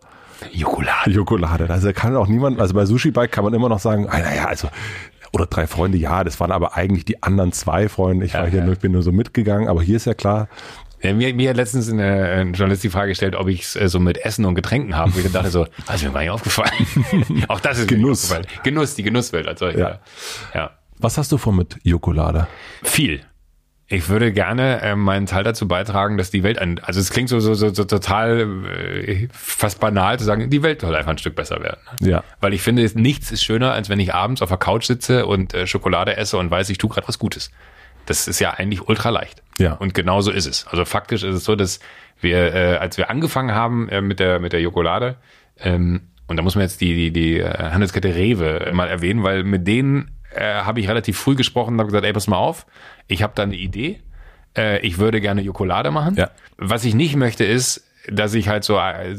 Jokolade. 0.52 1.12
Jokolade. 1.12 1.70
Also 1.70 1.88
da 1.88 1.94
kann 1.94 2.16
auch 2.16 2.28
niemand, 2.28 2.60
also 2.60 2.74
bei 2.74 2.86
Sushi 2.86 3.12
Bike 3.12 3.32
kann 3.32 3.44
man 3.44 3.54
immer 3.54 3.70
noch 3.70 3.80
sagen, 3.80 4.08
ah, 4.10 4.20
naja, 4.20 4.46
also 4.46 4.70
oder 5.32 5.48
drei 5.48 5.66
Freunde, 5.66 5.98
ja, 5.98 6.24
das 6.24 6.40
waren 6.40 6.52
aber 6.52 6.76
eigentlich 6.76 7.06
die 7.06 7.24
anderen 7.24 7.52
zwei 7.52 7.90
Freunde. 7.90 8.26
Ich 8.26 8.34
war 8.36 8.46
Ja, 8.46 8.50
hier 8.50 8.60
ja. 8.60 8.66
nur, 8.66 8.74
ich 8.74 8.80
bin 8.80 8.92
nur 8.92 9.02
so 9.02 9.12
mitgegangen, 9.12 9.68
aber 9.68 9.82
hier 9.82 9.96
ist 9.98 10.06
ja 10.06 10.14
klar, 10.14 10.48
Ja, 11.02 11.12
mir, 11.14 11.34
mir 11.34 11.50
hat 11.50 11.58
letztens 11.58 11.92
eine, 11.92 12.30
ein 12.30 12.54
Journalist 12.54 12.84
die 12.84 12.90
Frage 12.90 13.10
gestellt, 13.10 13.36
ob 13.36 13.48
ich 13.48 13.64
es 13.64 13.76
äh, 13.76 13.90
so 13.90 14.00
mit 14.00 14.24
Essen 14.24 14.46
und 14.46 14.56
Getränken 14.56 14.96
habe. 14.96 15.12
Ich 15.20 15.32
dachte 15.32 15.50
so, 15.50 15.66
also 15.88 16.06
mir 16.06 16.14
gar 16.14 16.22
nicht 16.22 16.30
aufgefallen. 16.30 16.72
Auch 17.50 17.60
das 17.60 17.80
ist 17.80 17.88
Genuss. 17.88 18.34
Genuss, 18.64 18.96
die 18.96 19.04
Genusswelt 19.04 19.48
als 19.48 19.60
solche. 19.60 19.80
Ja. 19.80 19.90
Ja. 19.90 20.00
ja. 20.54 20.72
was 21.00 21.18
hast 21.18 21.32
du 21.32 21.38
vor 21.38 21.52
mit 21.52 21.78
Jokolade? 21.84 22.48
Viel. 22.84 23.22
Ich 23.88 24.08
würde 24.10 24.32
gerne 24.32 24.82
äh, 24.82 24.96
meinen 24.96 25.26
Teil 25.26 25.44
dazu 25.44 25.68
beitragen, 25.68 26.18
dass 26.18 26.32
die 26.32 26.42
Welt 26.44 26.58
ein, 26.58 26.80
also 26.80 27.00
es 27.00 27.12
klingt 27.12 27.30
so, 27.30 27.40
so, 27.40 27.54
so, 27.54 27.74
so 27.74 27.84
total 27.84 28.66
äh, 28.66 29.28
fast 29.32 29.80
banal 29.80 30.18
zu 30.18 30.26
sagen, 30.26 30.50
die 30.50 30.64
Welt 30.64 30.82
soll 30.82 30.96
einfach 30.96 31.12
ein 31.12 31.18
Stück 31.18 31.36
besser 31.36 31.62
werden. 31.62 31.80
Ja. 32.00 32.24
Weil 32.40 32.54
ich 32.54 32.62
finde, 32.62 32.90
nichts 32.96 33.32
ist 33.32 33.44
schöner, 33.44 33.74
als 33.74 33.90
wenn 33.90 34.00
ich 34.00 34.14
abends 34.14 34.42
auf 34.42 34.50
der 34.50 34.58
Couch 34.58 34.86
sitze 34.86 35.26
und 35.26 35.54
äh, 35.54 35.68
Schokolade 35.68 36.16
esse 36.16 36.38
und 36.38 36.50
weiß, 36.50 36.70
ich 36.70 36.78
tue 36.78 36.90
gerade 36.90 37.08
was 37.08 37.20
Gutes. 37.20 37.52
Das 38.06 38.28
ist 38.28 38.40
ja 38.40 38.52
eigentlich 38.52 38.88
ultra 38.88 39.10
leicht. 39.10 39.44
Ja. 39.58 39.74
Und 39.74 39.94
genau 39.94 40.22
so 40.22 40.32
ist 40.32 40.46
es. 40.46 40.66
Also 40.68 40.86
faktisch 40.86 41.24
ist 41.24 41.36
es 41.36 41.44
so, 41.44 41.56
dass 41.56 41.80
wir, 42.20 42.54
äh, 42.54 42.78
als 42.78 42.98
wir 42.98 43.10
angefangen 43.10 43.54
haben 43.54 43.90
äh, 43.90 44.02
mit 44.02 44.20
der 44.20 44.40
mit 44.40 44.54
der 44.54 44.62
Jokolade, 44.62 45.18
ähm, 45.60 46.02
und 46.28 46.38
da 46.38 46.44
muss 46.44 46.56
man 46.56 46.64
jetzt 46.64 46.82
die 46.82 46.96
die 46.96 47.12
die 47.12 47.40
äh, 47.40 47.70
Handelskette 47.72 48.16
Rewe 48.16 48.72
mal 48.74 48.88
erwähnen, 48.88 49.24
weil 49.24 49.44
mit 49.44 49.68
denen 49.68 50.12
äh, 50.36 50.62
habe 50.64 50.80
ich 50.80 50.88
relativ 50.88 51.18
früh 51.18 51.36
gesprochen 51.36 51.74
und 51.74 51.80
habe 51.80 51.88
gesagt, 51.88 52.06
ey, 52.06 52.14
pass 52.14 52.28
mal 52.28 52.38
auf, 52.38 52.66
ich 53.08 53.24
habe 53.24 53.34
da 53.36 53.44
eine 53.44 53.56
Idee. 53.56 54.02
Äh, 54.58 54.80
ich 54.86 54.98
würde 54.98 55.22
gerne 55.22 55.42
Jokolade 55.42 55.92
machen. 55.92 56.16
Ja. 56.16 56.32
Was 56.58 56.86
ich 56.86 56.94
nicht 56.94 57.16
möchte 57.16 57.44
ist, 57.44 57.84
dass 58.12 58.34
ich 58.34 58.50
halt 58.50 58.64
so 58.64 58.78
äh, 58.78 59.16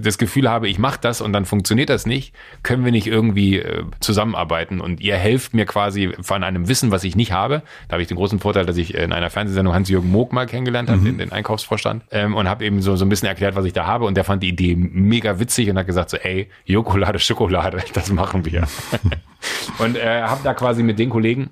das 0.00 0.18
Gefühl 0.18 0.48
habe, 0.48 0.68
ich 0.68 0.78
mache 0.78 0.98
das 1.00 1.20
und 1.20 1.32
dann 1.32 1.44
funktioniert 1.44 1.90
das 1.90 2.06
nicht, 2.06 2.34
können 2.62 2.84
wir 2.84 2.92
nicht 2.92 3.06
irgendwie 3.06 3.58
äh, 3.58 3.84
zusammenarbeiten 3.98 4.80
und 4.80 5.00
ihr 5.00 5.16
helft 5.16 5.52
mir 5.54 5.66
quasi 5.66 6.12
von 6.20 6.44
einem 6.44 6.68
Wissen, 6.68 6.90
was 6.90 7.02
ich 7.04 7.16
nicht 7.16 7.32
habe. 7.32 7.62
Da 7.88 7.94
habe 7.94 8.02
ich 8.02 8.08
den 8.08 8.16
großen 8.16 8.38
Vorteil, 8.38 8.66
dass 8.66 8.76
ich 8.76 8.94
in 8.94 9.12
einer 9.12 9.30
Fernsehsendung 9.30 9.74
Hans-Jürgen 9.74 10.10
Moog 10.10 10.32
mal 10.32 10.46
kennengelernt 10.46 10.88
habe, 10.90 11.00
den, 11.00 11.18
den 11.18 11.32
Einkaufsvorstand, 11.32 12.04
ähm, 12.12 12.36
und 12.36 12.48
habe 12.48 12.64
eben 12.64 12.82
so, 12.82 12.94
so 12.96 13.04
ein 13.04 13.08
bisschen 13.08 13.28
erklärt, 13.28 13.56
was 13.56 13.64
ich 13.64 13.72
da 13.72 13.86
habe 13.86 14.04
und 14.04 14.16
der 14.16 14.24
fand 14.24 14.42
die 14.42 14.48
Idee 14.48 14.76
mega 14.76 15.40
witzig 15.40 15.68
und 15.68 15.78
hat 15.78 15.86
gesagt 15.86 16.10
so, 16.10 16.16
ey, 16.16 16.48
Jokolade, 16.64 17.18
Schokolade, 17.18 17.82
das 17.94 18.12
machen 18.12 18.44
wir. 18.44 18.68
und 19.78 19.96
äh, 19.96 20.22
habe 20.22 20.40
da 20.44 20.54
quasi 20.54 20.82
mit 20.82 20.98
den 20.98 21.10
Kollegen 21.10 21.50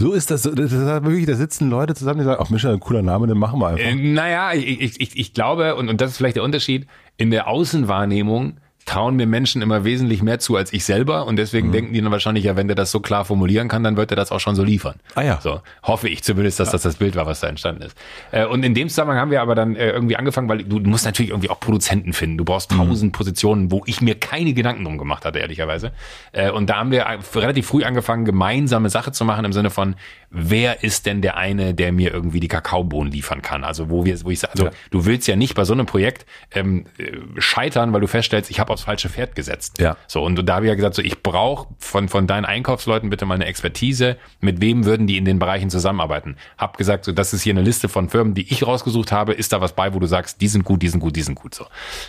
So 0.00 0.14
ist 0.14 0.30
das, 0.30 0.44
das 0.44 0.54
ist 0.54 0.72
wirklich, 0.72 1.26
da 1.26 1.34
sitzen 1.34 1.68
Leute 1.68 1.94
zusammen, 1.94 2.20
die 2.20 2.24
sagen, 2.24 2.42
ach 2.42 2.50
ein 2.50 2.80
cooler 2.80 3.02
Name, 3.02 3.26
den 3.26 3.36
machen 3.36 3.60
wir 3.60 3.66
einfach. 3.66 3.84
Äh, 3.84 3.94
naja, 3.94 4.54
ich, 4.54 4.80
ich, 4.80 4.98
ich, 4.98 5.18
ich 5.18 5.34
glaube, 5.34 5.76
und, 5.76 5.90
und 5.90 6.00
das 6.00 6.12
ist 6.12 6.16
vielleicht 6.16 6.36
der 6.36 6.42
Unterschied, 6.42 6.86
in 7.18 7.30
der 7.30 7.48
Außenwahrnehmung 7.48 8.56
trauen 8.90 9.14
mir 9.14 9.26
Menschen 9.26 9.62
immer 9.62 9.84
wesentlich 9.84 10.20
mehr 10.22 10.40
zu 10.40 10.56
als 10.56 10.72
ich 10.72 10.84
selber 10.84 11.26
und 11.26 11.36
deswegen 11.36 11.68
Mhm. 11.68 11.72
denken 11.72 11.92
die 11.92 12.00
dann 12.02 12.10
wahrscheinlich, 12.10 12.44
ja, 12.44 12.56
wenn 12.56 12.66
der 12.66 12.74
das 12.74 12.90
so 12.90 12.98
klar 12.98 13.24
formulieren 13.24 13.68
kann, 13.68 13.84
dann 13.84 13.96
wird 13.96 14.10
er 14.10 14.16
das 14.16 14.32
auch 14.32 14.40
schon 14.40 14.56
so 14.56 14.64
liefern. 14.64 14.96
Ah 15.14 15.22
ja. 15.22 15.38
So 15.40 15.60
hoffe 15.84 16.08
ich 16.08 16.24
zumindest, 16.24 16.58
dass 16.58 16.70
das 16.72 16.82
das 16.82 16.96
Bild 16.96 17.14
war, 17.14 17.24
was 17.26 17.38
da 17.40 17.46
entstanden 17.46 17.82
ist. 17.82 17.96
Äh, 18.32 18.46
Und 18.46 18.64
in 18.64 18.74
dem 18.74 18.88
Zusammenhang 18.88 19.18
haben 19.20 19.30
wir 19.30 19.42
aber 19.42 19.54
dann 19.54 19.76
äh, 19.76 19.90
irgendwie 19.90 20.16
angefangen, 20.16 20.48
weil 20.48 20.64
du 20.64 20.80
musst 20.80 21.04
natürlich 21.04 21.30
irgendwie 21.30 21.50
auch 21.50 21.60
Produzenten 21.60 22.12
finden. 22.12 22.36
Du 22.38 22.44
brauchst 22.44 22.72
Mhm. 22.72 22.76
tausend 22.78 23.12
Positionen, 23.12 23.70
wo 23.70 23.82
ich 23.86 24.00
mir 24.00 24.16
keine 24.18 24.54
Gedanken 24.54 24.82
drum 24.84 24.98
gemacht 24.98 25.24
hatte, 25.24 25.38
ehrlicherweise. 25.38 25.92
Äh, 26.32 26.50
Und 26.50 26.68
da 26.68 26.78
haben 26.78 26.90
wir 26.90 27.06
relativ 27.36 27.66
früh 27.68 27.84
angefangen, 27.84 28.24
gemeinsame 28.24 28.90
Sache 28.90 29.12
zu 29.12 29.24
machen 29.24 29.44
im 29.44 29.52
Sinne 29.52 29.70
von, 29.70 29.94
wer 30.30 30.84
ist 30.84 31.06
denn 31.06 31.22
der 31.22 31.36
eine, 31.36 31.74
der 31.74 31.92
mir 31.92 32.12
irgendwie 32.12 32.40
die 32.40 32.48
Kakaobohnen 32.48 33.12
liefern 33.12 33.42
kann? 33.42 33.64
Also 33.64 33.90
wo 33.90 34.04
wir, 34.04 34.22
wo 34.24 34.30
ich 34.30 34.38
sage, 34.38 34.52
also 34.52 34.64
Ja. 34.66 34.70
du 34.90 35.04
willst 35.04 35.26
ja 35.28 35.36
nicht 35.36 35.54
bei 35.54 35.64
so 35.64 35.72
einem 35.72 35.86
Projekt 35.86 36.24
ähm, 36.52 36.86
äh, 36.98 37.16
scheitern, 37.40 37.92
weil 37.92 38.00
du 38.00 38.06
feststellst, 38.06 38.50
ich 38.50 38.60
habe 38.60 38.72
aufs 38.72 38.82
falsche 38.82 39.08
Pferd 39.08 39.34
gesetzt. 39.34 39.78
Ja. 39.80 39.96
So, 40.06 40.22
und 40.22 40.36
da 40.48 40.54
habe 40.56 40.66
ich 40.66 40.68
ja 40.68 40.74
gesagt, 40.76 40.94
so, 40.94 41.02
ich 41.02 41.22
brauche 41.22 41.68
von, 41.78 42.08
von 42.08 42.26
deinen 42.26 42.44
Einkaufsleuten 42.44 43.10
bitte 43.10 43.26
mal 43.26 43.34
eine 43.34 43.46
Expertise. 43.46 44.16
Mit 44.40 44.60
wem 44.60 44.84
würden 44.84 45.06
die 45.06 45.16
in 45.16 45.24
den 45.24 45.38
Bereichen 45.38 45.70
zusammenarbeiten? 45.70 46.36
Hab 46.58 46.76
gesagt, 46.78 47.04
so, 47.04 47.12
das 47.12 47.32
ist 47.32 47.42
hier 47.42 47.52
eine 47.52 47.62
Liste 47.62 47.88
von 47.88 48.08
Firmen, 48.08 48.34
die 48.34 48.50
ich 48.52 48.66
rausgesucht 48.66 49.10
habe. 49.12 49.32
Ist 49.32 49.52
da 49.52 49.60
was 49.60 49.72
bei, 49.74 49.94
wo 49.94 49.98
du 49.98 50.06
sagst, 50.06 50.40
die 50.40 50.48
sind 50.48 50.64
gut, 50.64 50.82
die 50.82 50.88
sind 50.88 51.00
gut, 51.00 51.16
die 51.16 51.22
sind 51.22 51.34
gut, 51.34 51.54
so. 51.54 51.66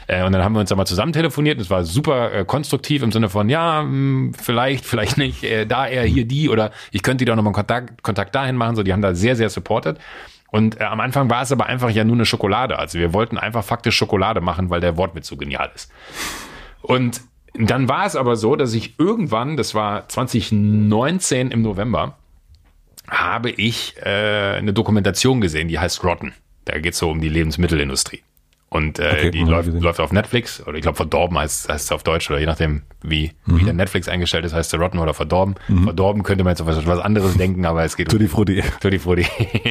Äh, 0.08 0.24
und 0.26 0.32
dann 0.34 0.44
haben 0.44 0.54
wir 0.54 0.60
uns 0.60 0.70
da 0.70 0.76
mal 0.76 0.86
zusammen 0.86 1.14
telefoniert 1.14 1.58
und 1.58 1.64
es 1.64 1.70
war 1.70 1.84
super 1.84 2.32
äh, 2.34 2.46
konstruktiv 2.46 3.02
im 3.04 3.12
Sinne 3.12 3.30
von, 3.30 3.50
ja, 3.50 3.82
mh, 3.84 4.34
vielleicht, 4.42 4.86
vielleicht 4.86 5.18
nicht, 5.18 5.44
äh, 5.44 5.66
da 5.66 5.88
eher 5.88 6.04
hier 6.04 6.26
die 6.26 6.50
oder 6.50 6.72
ich 6.92 7.02
könnte 7.02 7.20
die 7.24 7.26
doch 7.26 7.36
nochmal 7.36 7.54
Kontakt, 7.54 8.04
Kontakt 8.12 8.36
dahin 8.36 8.58
machen, 8.58 8.76
so, 8.76 8.84
die 8.84 8.92
haben 8.92 9.02
da 9.02 9.16
sehr, 9.16 9.38
sehr 9.38 9.50
supported. 9.50 9.98
Und 10.52 10.82
äh, 10.82 10.84
am 10.84 11.00
Anfang 11.00 11.30
war 11.30 11.42
es 11.42 11.52
aber 11.54 11.66
einfach 11.68 11.90
ja 11.90 12.04
nur 12.04 12.16
eine 12.16 12.26
Schokolade. 12.26 12.78
Also 12.78 13.00
wir 13.00 13.14
wollten 13.14 13.38
einfach 13.38 13.64
faktisch 13.64 13.96
Schokolade 13.96 14.42
machen, 14.42 14.70
weil 14.70 14.82
der 14.82 14.98
Wortwitz 14.98 15.28
so 15.28 15.38
genial 15.38 15.72
ist. 15.74 15.90
Und 16.82 17.22
dann 17.54 17.88
war 17.88 18.06
es 18.06 18.18
aber 18.18 18.36
so, 18.36 18.58
dass 18.58 18.74
ich 18.74 19.00
irgendwann, 19.00 19.56
das 19.56 19.74
war 19.74 20.10
2019 20.10 21.52
im 21.52 21.62
November, 21.62 22.18
habe 23.08 23.50
ich 23.50 23.96
äh, 24.04 24.56
eine 24.58 24.74
Dokumentation 24.74 25.40
gesehen, 25.40 25.70
die 25.70 25.80
heißt 25.80 26.04
Rotten. 26.04 26.34
Da 26.66 26.80
geht 26.80 26.94
es 26.94 27.00
so 27.00 27.10
um 27.10 27.22
die 27.22 27.30
Lebensmittelindustrie. 27.30 28.22
Und 28.74 29.00
äh, 29.00 29.10
Okay, 29.12 29.32
die 29.32 29.44
läuft, 29.44 29.68
läuft 29.68 30.00
auf 30.00 30.14
Netflix, 30.14 30.66
oder 30.66 30.78
ich 30.78 30.82
glaube 30.82 30.96
verdorben 30.96 31.38
heißt, 31.38 31.68
heißt 31.68 31.86
es 31.86 31.92
auf 31.92 32.04
Deutsch, 32.04 32.30
oder 32.30 32.40
je 32.40 32.46
nachdem, 32.46 32.84
wie, 33.04 33.34
wie 33.46 33.66
der 33.66 33.74
Netflix 33.74 34.08
eingestellt 34.08 34.46
ist, 34.46 34.54
heißt 34.54 34.72
der 34.72 34.80
Rotten 34.80 34.98
oder 34.98 35.14
verdorben. 35.14 35.56
Verdorben 35.84 36.24
könnte 36.24 36.46
man 36.46 36.52
jetzt 36.52 36.62
auf 36.62 36.68
was, 36.68 37.00
anderes 37.00 37.36
denken, 37.36 37.66
aber 37.66 37.84
es 37.84 37.98
geht 37.98 38.08
um 38.08 38.18
Tutti 38.18 38.30
Frutti. 38.30 38.64
Tutti 38.80 38.98
Frutti. 38.98 39.26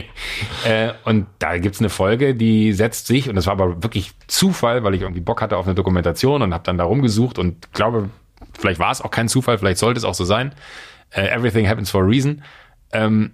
äh, 0.66 0.92
und 1.04 1.28
da 1.38 1.56
gibt's 1.56 1.80
eine 1.80 1.88
Folge, 1.88 2.34
die 2.34 2.74
setzt 2.74 3.06
sich, 3.06 3.30
und 3.30 3.36
das 3.36 3.46
war 3.46 3.54
aber 3.54 3.82
wirklich 3.82 4.12
Zufall, 4.26 4.84
weil 4.84 4.94
ich 4.94 5.00
irgendwie 5.00 5.22
Bock 5.22 5.40
hatte 5.40 5.56
auf 5.56 5.64
eine 5.64 5.74
Dokumentation 5.74 6.42
und 6.42 6.52
habe 6.52 6.64
dann 6.64 6.76
da 6.76 6.84
rumgesucht 6.84 7.38
und 7.38 7.72
glaube, 7.72 8.10
vielleicht 8.58 8.80
war 8.80 8.90
es 8.90 9.00
auch 9.00 9.10
kein 9.10 9.28
Zufall, 9.28 9.56
vielleicht 9.56 9.78
sollte 9.78 9.96
es 9.96 10.04
auch 10.04 10.14
so 10.14 10.26
sein. 10.26 10.52
Äh, 11.08 11.28
everything 11.28 11.66
happens 11.66 11.90
for 11.90 12.02
a 12.02 12.06
reason. 12.06 12.42
Ähm, 12.92 13.32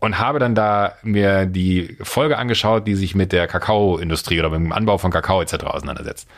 und 0.00 0.18
habe 0.18 0.38
dann 0.38 0.54
da 0.54 0.94
mir 1.02 1.46
die 1.46 1.96
Folge 2.02 2.38
angeschaut, 2.38 2.86
die 2.86 2.94
sich 2.94 3.14
mit 3.14 3.32
der 3.32 3.46
Kakaoindustrie 3.48 4.38
oder 4.38 4.50
mit 4.50 4.60
dem 4.60 4.72
Anbau 4.72 4.98
von 4.98 5.10
Kakao 5.10 5.42
etc. 5.42 5.64
auseinandersetzt. 5.64 6.28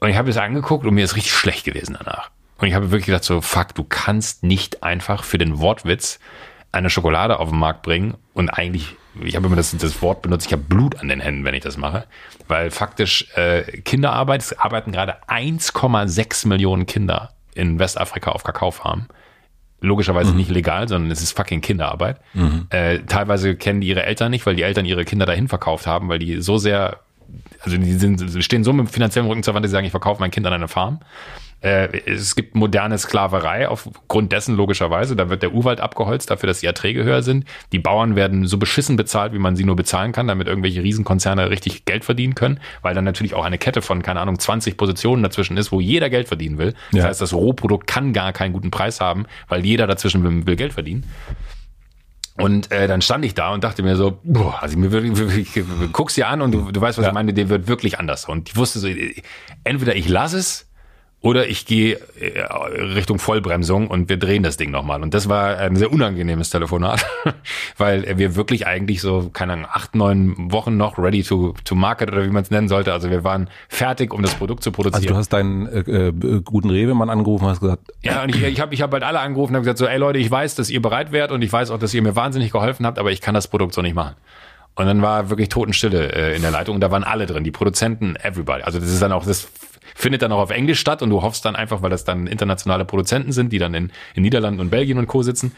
Und 0.00 0.10
ich 0.10 0.16
habe 0.16 0.30
es 0.30 0.36
angeguckt 0.36 0.86
und 0.86 0.94
mir 0.94 1.04
ist 1.04 1.16
richtig 1.16 1.32
schlecht 1.32 1.64
gewesen 1.64 1.96
danach. 1.98 2.30
Und 2.58 2.68
ich 2.68 2.74
habe 2.74 2.90
wirklich 2.90 3.06
gedacht 3.06 3.24
so, 3.24 3.40
fuck, 3.40 3.74
du 3.74 3.84
kannst 3.84 4.42
nicht 4.42 4.82
einfach 4.82 5.22
für 5.22 5.38
den 5.38 5.58
Wortwitz 5.58 6.18
eine 6.72 6.90
Schokolade 6.90 7.38
auf 7.38 7.50
den 7.50 7.58
Markt 7.58 7.82
bringen 7.82 8.16
und 8.34 8.50
eigentlich, 8.50 8.96
ich 9.20 9.36
habe 9.36 9.46
immer 9.46 9.56
das, 9.56 9.76
das 9.76 10.02
Wort 10.02 10.22
benutzt, 10.22 10.46
ich 10.46 10.52
habe 10.52 10.62
Blut 10.62 11.00
an 11.00 11.08
den 11.08 11.20
Händen, 11.20 11.44
wenn 11.44 11.54
ich 11.54 11.62
das 11.62 11.76
mache, 11.76 12.04
weil 12.46 12.70
faktisch 12.70 13.26
äh, 13.36 13.62
Kinderarbeit, 13.82 14.42
es 14.42 14.58
arbeiten 14.58 14.92
gerade 14.92 15.16
1,6 15.28 16.46
Millionen 16.48 16.86
Kinder 16.86 17.30
in 17.54 17.78
Westafrika 17.78 18.32
auf 18.32 18.44
Kakaofarmen 18.44 19.08
logischerweise 19.80 20.30
nicht 20.34 20.50
legal, 20.50 20.88
sondern 20.88 21.10
es 21.10 21.22
ist 21.22 21.36
fucking 21.36 21.60
Kinderarbeit. 21.60 22.20
Äh, 22.70 23.00
teilweise 23.00 23.54
kennen 23.56 23.80
die 23.80 23.88
ihre 23.88 24.04
Eltern 24.04 24.30
nicht, 24.30 24.44
weil 24.44 24.56
die 24.56 24.62
Eltern 24.62 24.84
ihre 24.84 25.04
Kinder 25.04 25.26
dahin 25.26 25.46
verkauft 25.48 25.86
haben, 25.86 26.08
weil 26.08 26.18
die 26.18 26.40
so 26.40 26.58
sehr, 26.58 27.00
also 27.62 27.76
die 27.76 27.92
sind, 27.94 28.42
stehen 28.44 28.64
so 28.64 28.72
mit 28.72 28.90
finanziellem 28.90 29.28
Rücken 29.28 29.42
zur 29.42 29.54
Wand, 29.54 29.64
die 29.64 29.70
sagen, 29.70 29.84
ich 29.86 29.90
verkaufe 29.90 30.20
mein 30.20 30.30
Kind 30.30 30.46
an 30.46 30.52
eine 30.52 30.68
Farm. 30.68 31.00
Äh, 31.60 31.88
es 32.06 32.36
gibt 32.36 32.54
moderne 32.54 32.96
Sklaverei 32.98 33.68
aufgrund 33.68 34.30
dessen 34.30 34.54
logischerweise. 34.54 35.16
Da 35.16 35.28
wird 35.28 35.42
der 35.42 35.52
Urwald 35.52 35.80
abgeholzt 35.80 36.30
dafür, 36.30 36.46
dass 36.46 36.60
die 36.60 36.66
Erträge 36.66 37.02
höher 37.02 37.22
sind. 37.22 37.46
Die 37.72 37.80
Bauern 37.80 38.14
werden 38.14 38.46
so 38.46 38.58
beschissen 38.58 38.94
bezahlt, 38.94 39.32
wie 39.32 39.40
man 39.40 39.56
sie 39.56 39.64
nur 39.64 39.74
bezahlen 39.74 40.12
kann, 40.12 40.28
damit 40.28 40.46
irgendwelche 40.46 40.84
Riesenkonzerne 40.84 41.50
richtig 41.50 41.84
Geld 41.84 42.04
verdienen 42.04 42.36
können, 42.36 42.60
weil 42.82 42.94
dann 42.94 43.02
natürlich 43.04 43.34
auch 43.34 43.44
eine 43.44 43.58
Kette 43.58 43.82
von, 43.82 44.02
keine 44.02 44.20
Ahnung, 44.20 44.38
20 44.38 44.76
Positionen 44.76 45.22
dazwischen 45.24 45.56
ist, 45.56 45.72
wo 45.72 45.80
jeder 45.80 46.10
Geld 46.10 46.28
verdienen 46.28 46.58
will. 46.58 46.74
Das 46.92 47.00
Ja. 47.00 47.08
heißt, 47.08 47.20
das 47.20 47.34
Rohprodukt 47.34 47.88
kann 47.88 48.12
gar 48.12 48.32
keinen 48.32 48.52
guten 48.52 48.70
Preis 48.70 49.00
haben, 49.00 49.26
weil 49.48 49.66
jeder 49.66 49.88
dazwischen 49.88 50.22
will, 50.22 50.46
will 50.46 50.54
Geld 50.56 50.72
verdienen. 50.74 51.04
Und 52.40 52.70
äh, 52.70 52.86
dann 52.86 53.02
stand 53.02 53.24
ich 53.24 53.34
da 53.34 53.52
und 53.52 53.64
dachte 53.64 53.82
mir 53.82 53.96
so, 53.96 54.20
boah, 54.22 54.62
also 54.62 54.78
mir 54.78 54.92
wirklich, 54.92 55.16
wirklich, 55.16 55.56
ich 55.56 55.92
guck's 55.92 56.14
dir 56.14 56.28
an 56.28 56.40
und 56.40 56.52
du, 56.52 56.70
du 56.70 56.80
weißt, 56.80 56.96
was 56.98 57.06
ich 57.06 57.12
meine, 57.12 57.34
der 57.34 57.48
wird 57.48 57.66
wirklich 57.66 57.98
anders. 57.98 58.26
Und 58.26 58.48
ich 58.48 58.56
wusste 58.56 58.78
so, 58.78 58.88
entweder 59.64 59.96
ich 59.96 60.08
lasse 60.08 60.38
es 60.38 60.67
oder 61.20 61.48
ich 61.48 61.66
gehe 61.66 61.98
äh, 62.20 62.40
Richtung 62.42 63.18
Vollbremsung 63.18 63.88
und 63.88 64.08
wir 64.08 64.18
drehen 64.18 64.44
das 64.44 64.56
Ding 64.56 64.70
nochmal. 64.70 65.02
Und 65.02 65.14
das 65.14 65.28
war 65.28 65.58
ein 65.58 65.74
sehr 65.74 65.92
unangenehmes 65.92 66.50
Telefonat, 66.50 67.04
weil 67.76 68.18
wir 68.18 68.36
wirklich 68.36 68.66
eigentlich 68.68 69.00
so, 69.00 69.28
keine 69.32 69.54
Ahnung, 69.54 69.66
acht, 69.72 69.96
neun 69.96 70.52
Wochen 70.52 70.76
noch 70.76 70.96
ready 70.96 71.24
to, 71.24 71.54
to 71.64 71.74
market 71.74 72.12
oder 72.12 72.24
wie 72.24 72.30
man 72.30 72.44
es 72.44 72.50
nennen 72.52 72.68
sollte. 72.68 72.92
Also 72.92 73.10
wir 73.10 73.24
waren 73.24 73.50
fertig, 73.68 74.14
um 74.14 74.22
das 74.22 74.34
Produkt 74.34 74.62
zu 74.62 74.70
produzieren. 74.70 75.02
Also 75.02 75.08
du 75.08 75.16
hast 75.16 75.32
deinen 75.32 75.66
äh, 75.66 75.80
äh, 75.80 76.40
guten 76.42 76.70
Rewe-Mann 76.70 77.10
angerufen 77.10 77.46
und 77.46 77.50
hast 77.50 77.60
gesagt... 77.60 77.92
Ja, 78.02 78.22
und 78.22 78.34
ich, 78.34 78.40
ich 78.40 78.60
habe 78.60 78.72
ich 78.72 78.82
hab 78.82 78.92
halt 78.92 79.02
alle 79.02 79.18
angerufen 79.18 79.52
und 79.52 79.56
habe 79.56 79.64
gesagt 79.64 79.78
so, 79.78 79.86
ey 79.86 79.98
Leute, 79.98 80.20
ich 80.20 80.30
weiß, 80.30 80.54
dass 80.54 80.70
ihr 80.70 80.80
bereit 80.80 81.10
wärt 81.10 81.32
und 81.32 81.42
ich 81.42 81.52
weiß 81.52 81.72
auch, 81.72 81.78
dass 81.78 81.92
ihr 81.94 82.02
mir 82.02 82.14
wahnsinnig 82.14 82.52
geholfen 82.52 82.86
habt, 82.86 82.98
aber 82.98 83.10
ich 83.10 83.20
kann 83.20 83.34
das 83.34 83.48
Produkt 83.48 83.74
so 83.74 83.82
nicht 83.82 83.94
machen. 83.94 84.14
Und 84.76 84.86
dann 84.86 85.02
war 85.02 85.28
wirklich 85.28 85.48
Totenstille 85.48 86.12
äh, 86.12 86.36
in 86.36 86.42
der 86.42 86.52
Leitung 86.52 86.76
und 86.76 86.80
da 86.80 86.92
waren 86.92 87.02
alle 87.02 87.26
drin, 87.26 87.42
die 87.42 87.50
Produzenten, 87.50 88.14
everybody. 88.14 88.62
Also 88.62 88.78
das 88.78 88.88
ist 88.88 89.02
dann 89.02 89.10
auch, 89.10 89.26
das 89.26 89.48
findet 89.98 90.22
dann 90.22 90.30
auch 90.30 90.38
auf 90.38 90.50
Englisch 90.50 90.78
statt 90.78 91.02
und 91.02 91.10
du 91.10 91.22
hoffst 91.22 91.44
dann 91.44 91.56
einfach, 91.56 91.82
weil 91.82 91.90
das 91.90 92.04
dann 92.04 92.28
internationale 92.28 92.84
Produzenten 92.84 93.32
sind, 93.32 93.52
die 93.52 93.58
dann 93.58 93.74
in, 93.74 93.90
in 94.14 94.22
Niederlanden 94.22 94.60
und 94.60 94.70
Belgien 94.70 94.96
und 94.96 95.08
Co. 95.08 95.22
sitzen. 95.22 95.52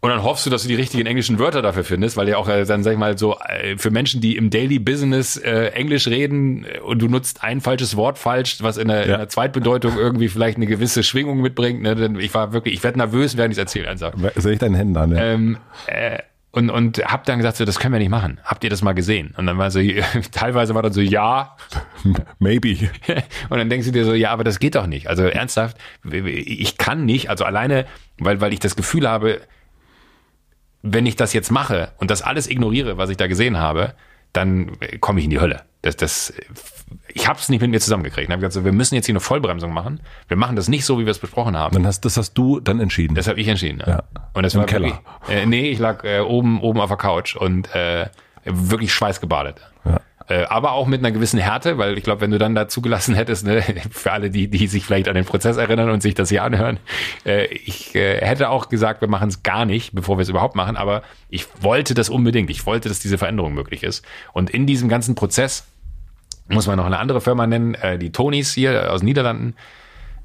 Und 0.00 0.10
dann 0.10 0.22
hoffst 0.22 0.44
du, 0.44 0.50
dass 0.50 0.62
du 0.62 0.68
die 0.68 0.74
richtigen 0.74 1.06
englischen 1.06 1.38
Wörter 1.38 1.62
dafür 1.62 1.84
findest, 1.84 2.18
weil 2.18 2.28
ja 2.28 2.36
auch 2.36 2.48
äh, 2.48 2.64
dann, 2.64 2.82
sag 2.82 2.92
ich 2.92 2.98
mal, 2.98 3.16
so 3.16 3.38
äh, 3.38 3.78
für 3.78 3.90
Menschen, 3.90 4.20
die 4.20 4.36
im 4.36 4.50
Daily 4.50 4.78
Business 4.78 5.36
äh, 5.36 5.68
Englisch 5.68 6.08
reden 6.08 6.66
äh, 6.66 6.80
und 6.80 7.00
du 7.00 7.08
nutzt 7.08 7.42
ein 7.42 7.62
falsches 7.62 7.96
Wort 7.96 8.18
falsch, 8.18 8.58
was 8.60 8.76
in 8.76 8.88
der, 8.88 9.06
ja. 9.06 9.14
in 9.14 9.18
der 9.20 9.28
Zweitbedeutung 9.28 9.96
irgendwie 9.96 10.28
vielleicht 10.28 10.56
eine 10.56 10.66
gewisse 10.66 11.02
Schwingung 11.04 11.40
mitbringt. 11.40 11.80
Ne? 11.80 11.94
Denn 11.94 12.18
ich 12.18 12.34
war 12.34 12.52
wirklich, 12.52 12.74
ich 12.74 12.84
werde 12.84 12.98
nervös, 12.98 13.38
während 13.38 13.52
ich 13.52 13.58
es 13.58 13.62
erzähle. 13.62 13.96
Soll 13.96 14.52
ich 14.52 14.58
deinen 14.58 14.74
Händen 14.74 14.96
an? 14.96 15.12
Ja. 15.12 15.22
Ähm, 15.22 15.56
äh, 15.86 16.18
und, 16.54 16.70
und 16.70 16.98
hab 16.98 17.24
dann 17.24 17.38
gesagt, 17.38 17.56
so, 17.56 17.64
das 17.64 17.80
können 17.80 17.92
wir 17.92 17.98
nicht 17.98 18.10
machen. 18.10 18.38
Habt 18.44 18.62
ihr 18.62 18.70
das 18.70 18.80
mal 18.80 18.92
gesehen? 18.92 19.34
Und 19.36 19.46
dann 19.46 19.58
war 19.58 19.72
so, 19.72 19.80
teilweise 20.32 20.74
war 20.74 20.82
dann 20.82 20.92
so, 20.92 21.00
ja. 21.00 21.56
Maybe. 22.38 22.90
Und 23.48 23.58
dann 23.58 23.68
denkst 23.68 23.86
du 23.86 23.92
dir 23.92 24.04
so, 24.04 24.14
ja, 24.14 24.30
aber 24.30 24.44
das 24.44 24.60
geht 24.60 24.76
doch 24.76 24.86
nicht. 24.86 25.08
Also 25.08 25.24
ernsthaft, 25.24 25.76
ich 26.04 26.78
kann 26.78 27.04
nicht, 27.04 27.28
also 27.28 27.44
alleine, 27.44 27.86
weil, 28.18 28.40
weil 28.40 28.52
ich 28.52 28.60
das 28.60 28.76
Gefühl 28.76 29.08
habe, 29.08 29.40
wenn 30.82 31.06
ich 31.06 31.16
das 31.16 31.32
jetzt 31.32 31.50
mache 31.50 31.92
und 31.96 32.10
das 32.10 32.22
alles 32.22 32.48
ignoriere, 32.48 32.98
was 32.98 33.10
ich 33.10 33.16
da 33.16 33.26
gesehen 33.26 33.58
habe, 33.58 33.94
dann 34.34 34.72
komme 35.00 35.20
ich 35.20 35.24
in 35.24 35.30
die 35.30 35.40
Hölle. 35.40 35.62
Das, 35.80 35.96
das, 35.96 36.34
ich 37.08 37.28
habe 37.28 37.38
es 37.38 37.48
nicht 37.48 37.60
mit 37.60 37.70
mir 37.70 37.80
zusammengekriegt. 37.80 38.28
Ich 38.28 38.32
habe 38.32 38.46
gesagt, 38.46 38.64
wir 38.64 38.72
müssen 38.72 38.94
jetzt 38.94 39.06
hier 39.06 39.12
eine 39.12 39.20
Vollbremsung 39.20 39.72
machen. 39.72 40.00
Wir 40.28 40.36
machen 40.36 40.56
das 40.56 40.68
nicht 40.68 40.84
so, 40.84 40.98
wie 40.98 41.04
wir 41.04 41.10
es 41.10 41.18
besprochen 41.18 41.56
haben. 41.56 41.74
Dann 41.74 41.86
hast, 41.86 42.04
das 42.04 42.16
hast 42.16 42.34
du 42.34 42.60
dann 42.60 42.80
entschieden. 42.80 43.14
Das 43.14 43.28
habe 43.28 43.40
ich 43.40 43.48
entschieden. 43.48 43.80
Ja. 43.80 43.88
ja. 43.88 44.02
Und 44.32 44.42
das 44.42 44.54
Im 44.54 44.60
war 44.60 44.66
Keller. 44.66 45.00
Wirklich, 45.26 45.42
äh, 45.42 45.46
nee, 45.46 45.70
ich 45.70 45.78
lag 45.78 46.04
äh, 46.04 46.20
oben 46.20 46.60
oben 46.60 46.80
auf 46.80 46.88
der 46.88 46.96
Couch 46.96 47.36
und 47.36 47.74
äh, 47.74 48.06
wirklich 48.44 48.92
schweißgebadet. 48.92 49.60
Äh, 50.26 50.44
aber 50.44 50.72
auch 50.72 50.86
mit 50.86 51.00
einer 51.00 51.12
gewissen 51.12 51.38
Härte, 51.38 51.76
weil 51.76 51.98
ich 51.98 52.04
glaube, 52.04 52.22
wenn 52.22 52.30
du 52.30 52.38
dann 52.38 52.54
da 52.54 52.66
zugelassen 52.66 53.14
hättest, 53.14 53.44
ne, 53.44 53.62
für 53.90 54.12
alle, 54.12 54.30
die, 54.30 54.48
die 54.48 54.66
sich 54.68 54.84
vielleicht 54.84 55.08
an 55.08 55.14
den 55.14 55.26
Prozess 55.26 55.58
erinnern 55.58 55.90
und 55.90 56.02
sich 56.02 56.14
das 56.14 56.30
hier 56.30 56.42
anhören, 56.42 56.78
äh, 57.26 57.46
ich 57.46 57.94
äh, 57.94 58.24
hätte 58.24 58.48
auch 58.48 58.70
gesagt, 58.70 59.02
wir 59.02 59.08
machen 59.08 59.28
es 59.28 59.42
gar 59.42 59.66
nicht, 59.66 59.94
bevor 59.94 60.16
wir 60.16 60.22
es 60.22 60.30
überhaupt 60.30 60.56
machen, 60.56 60.76
aber 60.76 61.02
ich 61.28 61.46
wollte 61.60 61.92
das 61.92 62.08
unbedingt. 62.08 62.48
Ich 62.48 62.64
wollte, 62.64 62.88
dass 62.88 63.00
diese 63.00 63.18
Veränderung 63.18 63.52
möglich 63.52 63.82
ist. 63.82 64.04
Und 64.32 64.48
in 64.48 64.66
diesem 64.66 64.88
ganzen 64.88 65.14
Prozess 65.14 65.66
muss 66.48 66.66
man 66.66 66.76
noch 66.76 66.86
eine 66.86 66.98
andere 66.98 67.20
Firma 67.20 67.46
nennen, 67.46 67.74
äh, 67.74 67.98
die 67.98 68.12
Tonys 68.12 68.54
hier 68.54 68.92
aus 68.92 69.02
Niederlanden. 69.02 69.54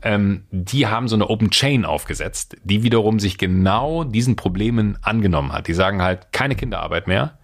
Ähm, 0.01 0.43
die 0.51 0.87
haben 0.87 1.09
so 1.09 1.15
eine 1.15 1.29
Open 1.29 1.49
Chain 1.49 1.83
aufgesetzt, 1.83 2.55
die 2.63 2.83
wiederum 2.83 3.19
sich 3.19 3.37
genau 3.37 4.05
diesen 4.05 4.37
Problemen 4.37 4.97
angenommen 5.01 5.51
hat. 5.51 5.67
Die 5.67 5.73
sagen 5.73 6.01
halt, 6.01 6.31
keine 6.31 6.55
Kinderarbeit 6.55 7.07
mehr. 7.07 7.37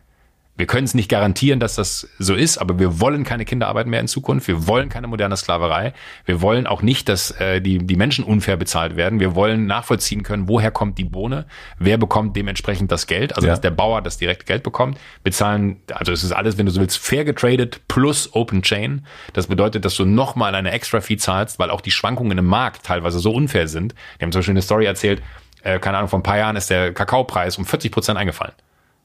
Wir 0.58 0.68
können 0.68 0.86
es 0.86 0.94
nicht 0.94 1.10
garantieren, 1.10 1.60
dass 1.60 1.76
das 1.76 2.08
so 2.18 2.34
ist, 2.34 2.58
aber 2.58 2.80
wir 2.80 3.02
wollen 3.02 3.26
keine 3.26 3.44
Kinderarbeit 3.44 3.88
mehr 3.88 4.00
in 4.00 4.08
Zukunft. 4.08 4.48
Wir 4.48 4.68
wollen 4.68 4.88
keine 4.88 5.08
moderne 5.08 5.36
Sklaverei. 5.36 5.94
Wir 6.26 6.42
wollen 6.42 6.66
auch 6.66 6.82
nicht, 6.82 7.10
dass 7.10 7.32
äh, 7.32 7.60
die, 7.60 7.80
die 7.80 7.96
Menschen 7.98 8.24
unfair 8.24 8.56
bezahlt 8.56 8.96
werden. 8.96 9.20
Wir 9.20 9.36
wollen 9.36 9.66
nachvollziehen 9.66 10.24
können, 10.24 10.48
woher 10.48 10.72
kommt 10.72 10.98
die 10.98 11.04
Bohne, 11.04 11.46
wer 11.78 11.98
bekommt 11.98 12.38
dementsprechend 12.38 12.90
das 12.92 13.06
Geld, 13.06 13.36
also 13.36 13.48
ja. 13.48 13.54
dass 13.54 13.62
der 13.62 13.72
Bauer 13.72 14.02
das 14.02 14.18
direkt 14.18 14.46
Geld 14.46 14.64
bekommt. 14.64 14.98
Bezahlen, 15.24 15.82
also 15.94 16.14
es 16.14 16.24
ist 16.24 16.32
alles, 16.32 16.58
wenn 16.58 16.66
du 16.66 16.72
so 16.72 16.80
willst, 16.80 16.98
fair 16.98 17.26
getradet 17.26 17.82
plus 17.90 18.34
Open 18.34 18.62
Chain. 18.62 19.06
Das 19.34 19.48
bedeutet, 19.48 19.84
dass 19.84 19.96
du 19.96 20.06
nochmal 20.06 20.56
eine 20.56 20.72
extra 20.72 21.02
Fee 21.02 21.18
zahlst, 21.18 21.60
weil 21.60 21.70
auch 21.70 21.82
die 21.82 21.92
Schwankungen 21.92 22.38
im 22.38 22.46
Markt 22.46 22.86
teilweise 22.86 23.20
so 23.20 23.34
unfair 23.34 23.68
sind. 23.68 23.94
Die 24.20 24.24
haben 24.24 24.32
zum 24.32 24.40
Beispiel 24.40 24.54
eine 24.54 24.62
Story 24.62 24.86
erzählt, 24.86 25.22
äh, 25.64 25.80
keine 25.80 25.98
Ahnung, 25.98 26.10
vor 26.10 26.20
ein 26.20 26.24
paar 26.24 26.38
Jahren 26.38 26.56
ist 26.56 26.70
der 26.70 26.94
Kakaopreis 26.94 27.58
um 27.58 27.66
40 27.66 27.92
Prozent 27.92 28.18
eingefallen. 28.18 28.54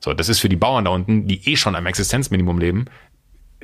So, 0.01 0.15
das 0.15 0.29
ist 0.29 0.41
für 0.41 0.49
die 0.49 0.57
Bauern 0.57 0.87
da 0.87 0.91
unten, 0.91 1.27
die 1.27 1.49
eh 1.51 1.57
schon 1.57 1.77
am 1.77 1.87
Existenzminimum 1.87 2.59
leben, 2.59 2.87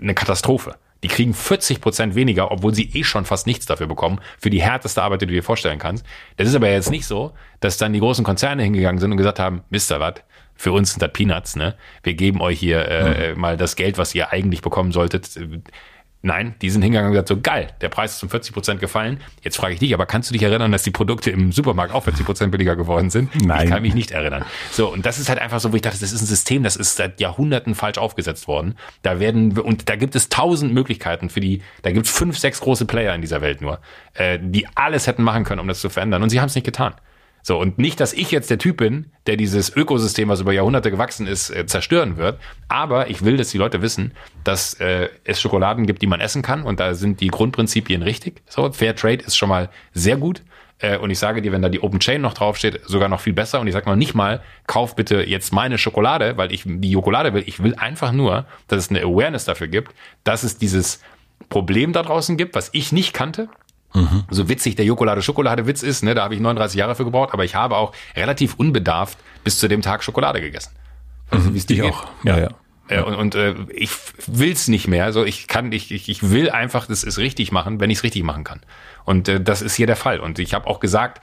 eine 0.00 0.14
Katastrophe. 0.14 0.76
Die 1.02 1.08
kriegen 1.08 1.34
40 1.34 1.80
Prozent 1.80 2.14
weniger, 2.14 2.50
obwohl 2.50 2.74
sie 2.74 2.90
eh 2.94 3.04
schon 3.04 3.24
fast 3.24 3.46
nichts 3.46 3.66
dafür 3.66 3.86
bekommen, 3.86 4.20
für 4.38 4.50
die 4.50 4.62
härteste 4.62 5.02
Arbeit, 5.02 5.22
die 5.22 5.26
du 5.26 5.32
dir 5.32 5.42
vorstellen 5.42 5.78
kannst. 5.78 6.04
Das 6.36 6.48
ist 6.48 6.54
aber 6.54 6.70
jetzt 6.70 6.90
nicht 6.90 7.06
so, 7.06 7.32
dass 7.60 7.76
dann 7.76 7.92
die 7.92 8.00
großen 8.00 8.24
Konzerne 8.24 8.62
hingegangen 8.62 8.98
sind 8.98 9.10
und 9.10 9.16
gesagt 9.16 9.38
haben, 9.38 9.62
Mister 9.70 10.00
was, 10.00 10.14
für 10.54 10.72
uns 10.72 10.92
sind 10.92 11.02
das 11.02 11.12
Peanuts, 11.12 11.54
ne? 11.54 11.76
Wir 12.02 12.14
geben 12.14 12.40
euch 12.40 12.58
hier 12.58 12.88
äh, 12.88 13.34
mhm. 13.34 13.40
mal 13.40 13.56
das 13.58 13.76
Geld, 13.76 13.98
was 13.98 14.14
ihr 14.14 14.32
eigentlich 14.32 14.62
bekommen 14.62 14.90
solltet. 14.90 15.38
Nein, 16.26 16.56
die 16.60 16.70
sind 16.70 16.82
hingegangen 16.82 17.10
und 17.10 17.12
gesagt, 17.12 17.28
so 17.28 17.40
geil, 17.40 17.68
der 17.80 17.88
Preis 17.88 18.16
ist 18.16 18.22
um 18.24 18.28
40 18.28 18.52
Prozent 18.52 18.80
gefallen. 18.80 19.20
Jetzt 19.42 19.58
frage 19.58 19.74
ich 19.74 19.78
dich, 19.78 19.94
aber 19.94 20.06
kannst 20.06 20.28
du 20.28 20.32
dich 20.32 20.42
erinnern, 20.42 20.72
dass 20.72 20.82
die 20.82 20.90
Produkte 20.90 21.30
im 21.30 21.52
Supermarkt 21.52 21.94
auch 21.94 22.02
40 22.02 22.26
Prozent 22.26 22.50
billiger 22.50 22.74
geworden 22.74 23.10
sind? 23.10 23.30
Nein. 23.46 23.66
Ich 23.66 23.70
kann 23.70 23.80
mich 23.80 23.94
nicht 23.94 24.10
erinnern. 24.10 24.44
So, 24.72 24.92
und 24.92 25.06
das 25.06 25.20
ist 25.20 25.28
halt 25.28 25.38
einfach 25.38 25.60
so, 25.60 25.70
wo 25.70 25.76
ich 25.76 25.82
dachte, 25.82 26.00
das 26.00 26.10
ist 26.10 26.20
ein 26.20 26.26
System, 26.26 26.64
das 26.64 26.74
ist 26.74 26.96
seit 26.96 27.20
Jahrhunderten 27.20 27.76
falsch 27.76 27.98
aufgesetzt 27.98 28.48
worden. 28.48 28.74
Da 29.02 29.20
werden, 29.20 29.56
und 29.56 29.88
da 29.88 29.94
gibt 29.94 30.16
es 30.16 30.28
tausend 30.28 30.74
Möglichkeiten 30.74 31.30
für 31.30 31.38
die, 31.38 31.62
da 31.82 31.92
gibt 31.92 32.06
es 32.06 32.12
fünf, 32.12 32.36
sechs 32.36 32.60
große 32.60 32.86
Player 32.86 33.14
in 33.14 33.20
dieser 33.20 33.40
Welt 33.40 33.60
nur, 33.60 33.78
äh, 34.14 34.40
die 34.42 34.66
alles 34.74 35.06
hätten 35.06 35.22
machen 35.22 35.44
können, 35.44 35.60
um 35.60 35.68
das 35.68 35.80
zu 35.80 35.90
verändern. 35.90 36.24
Und 36.24 36.30
sie 36.30 36.40
haben 36.40 36.48
es 36.48 36.56
nicht 36.56 36.64
getan. 36.64 36.94
So, 37.46 37.60
und 37.60 37.78
nicht, 37.78 38.00
dass 38.00 38.12
ich 38.12 38.32
jetzt 38.32 38.50
der 38.50 38.58
Typ 38.58 38.78
bin, 38.78 39.12
der 39.28 39.36
dieses 39.36 39.70
Ökosystem, 39.76 40.28
was 40.28 40.40
über 40.40 40.52
Jahrhunderte 40.52 40.90
gewachsen 40.90 41.28
ist, 41.28 41.48
äh, 41.50 41.64
zerstören 41.64 42.16
wird. 42.16 42.40
Aber 42.66 43.08
ich 43.08 43.24
will, 43.24 43.36
dass 43.36 43.50
die 43.50 43.58
Leute 43.58 43.82
wissen, 43.82 44.14
dass 44.42 44.74
äh, 44.80 45.10
es 45.22 45.40
Schokoladen 45.40 45.86
gibt, 45.86 46.02
die 46.02 46.08
man 46.08 46.20
essen 46.20 46.42
kann. 46.42 46.64
Und 46.64 46.80
da 46.80 46.94
sind 46.94 47.20
die 47.20 47.28
Grundprinzipien 47.28 48.02
richtig. 48.02 48.42
So, 48.48 48.72
Fair 48.72 48.96
Trade 48.96 49.22
ist 49.24 49.36
schon 49.36 49.48
mal 49.48 49.70
sehr 49.94 50.16
gut. 50.16 50.42
Äh, 50.80 50.98
und 50.98 51.10
ich 51.10 51.20
sage 51.20 51.40
dir, 51.40 51.52
wenn 51.52 51.62
da 51.62 51.68
die 51.68 51.80
Open 51.84 52.00
Chain 52.00 52.20
noch 52.20 52.34
draufsteht, 52.34 52.80
sogar 52.84 53.08
noch 53.08 53.20
viel 53.20 53.32
besser. 53.32 53.60
Und 53.60 53.68
ich 53.68 53.74
sage 53.74 53.88
mal 53.88 53.94
nicht 53.94 54.16
mal, 54.16 54.42
kauf 54.66 54.96
bitte 54.96 55.22
jetzt 55.22 55.52
meine 55.52 55.78
Schokolade, 55.78 56.36
weil 56.36 56.52
ich 56.52 56.64
die 56.66 56.94
Schokolade 56.94 57.32
will. 57.32 57.44
Ich 57.46 57.62
will 57.62 57.76
einfach 57.76 58.10
nur, 58.10 58.46
dass 58.66 58.80
es 58.80 58.90
eine 58.90 59.02
Awareness 59.02 59.44
dafür 59.44 59.68
gibt, 59.68 59.94
dass 60.24 60.42
es 60.42 60.58
dieses 60.58 61.00
Problem 61.48 61.92
da 61.92 62.02
draußen 62.02 62.36
gibt, 62.36 62.56
was 62.56 62.70
ich 62.72 62.90
nicht 62.90 63.14
kannte 63.14 63.48
Mhm. 63.94 64.24
So 64.30 64.48
witzig 64.48 64.76
der 64.76 64.84
Jokolade-Schokolade-Witz 64.84 65.82
ist, 65.82 66.02
ne, 66.02 66.14
da 66.14 66.24
habe 66.24 66.34
ich 66.34 66.40
39 66.40 66.78
Jahre 66.78 66.94
für 66.94 67.04
gebraucht, 67.04 67.32
aber 67.32 67.44
ich 67.44 67.54
habe 67.54 67.76
auch 67.76 67.92
relativ 68.14 68.54
unbedarft 68.54 69.18
bis 69.44 69.58
zu 69.58 69.68
dem 69.68 69.82
Tag 69.82 70.04
Schokolade 70.04 70.40
gegessen. 70.40 70.72
Also, 71.30 71.50
mhm, 71.50 71.56
es 71.56 71.66
dir 71.66 71.86
auch. 71.86 72.04
Ja, 72.24 72.38
ja. 72.38 72.48
ja. 72.90 73.02
Und, 73.02 73.14
und 73.14 73.34
äh, 73.34 73.54
ich 73.70 73.90
will's 74.26 74.68
nicht 74.68 74.86
mehr. 74.88 75.04
Also 75.04 75.24
ich 75.24 75.48
kann, 75.48 75.72
ich, 75.72 75.90
ich, 75.90 76.08
ich 76.08 76.30
will 76.30 76.50
einfach 76.50 76.86
das 76.86 77.04
ist 77.04 77.18
richtig 77.18 77.52
machen, 77.52 77.80
wenn 77.80 77.90
ich 77.90 77.98
es 77.98 78.04
richtig 78.04 78.22
machen 78.22 78.44
kann. 78.44 78.60
Und 79.04 79.28
äh, 79.28 79.40
das 79.40 79.62
ist 79.62 79.74
hier 79.74 79.86
der 79.86 79.96
Fall. 79.96 80.20
Und 80.20 80.38
ich 80.38 80.54
habe 80.54 80.66
auch 80.66 80.80
gesagt, 80.80 81.22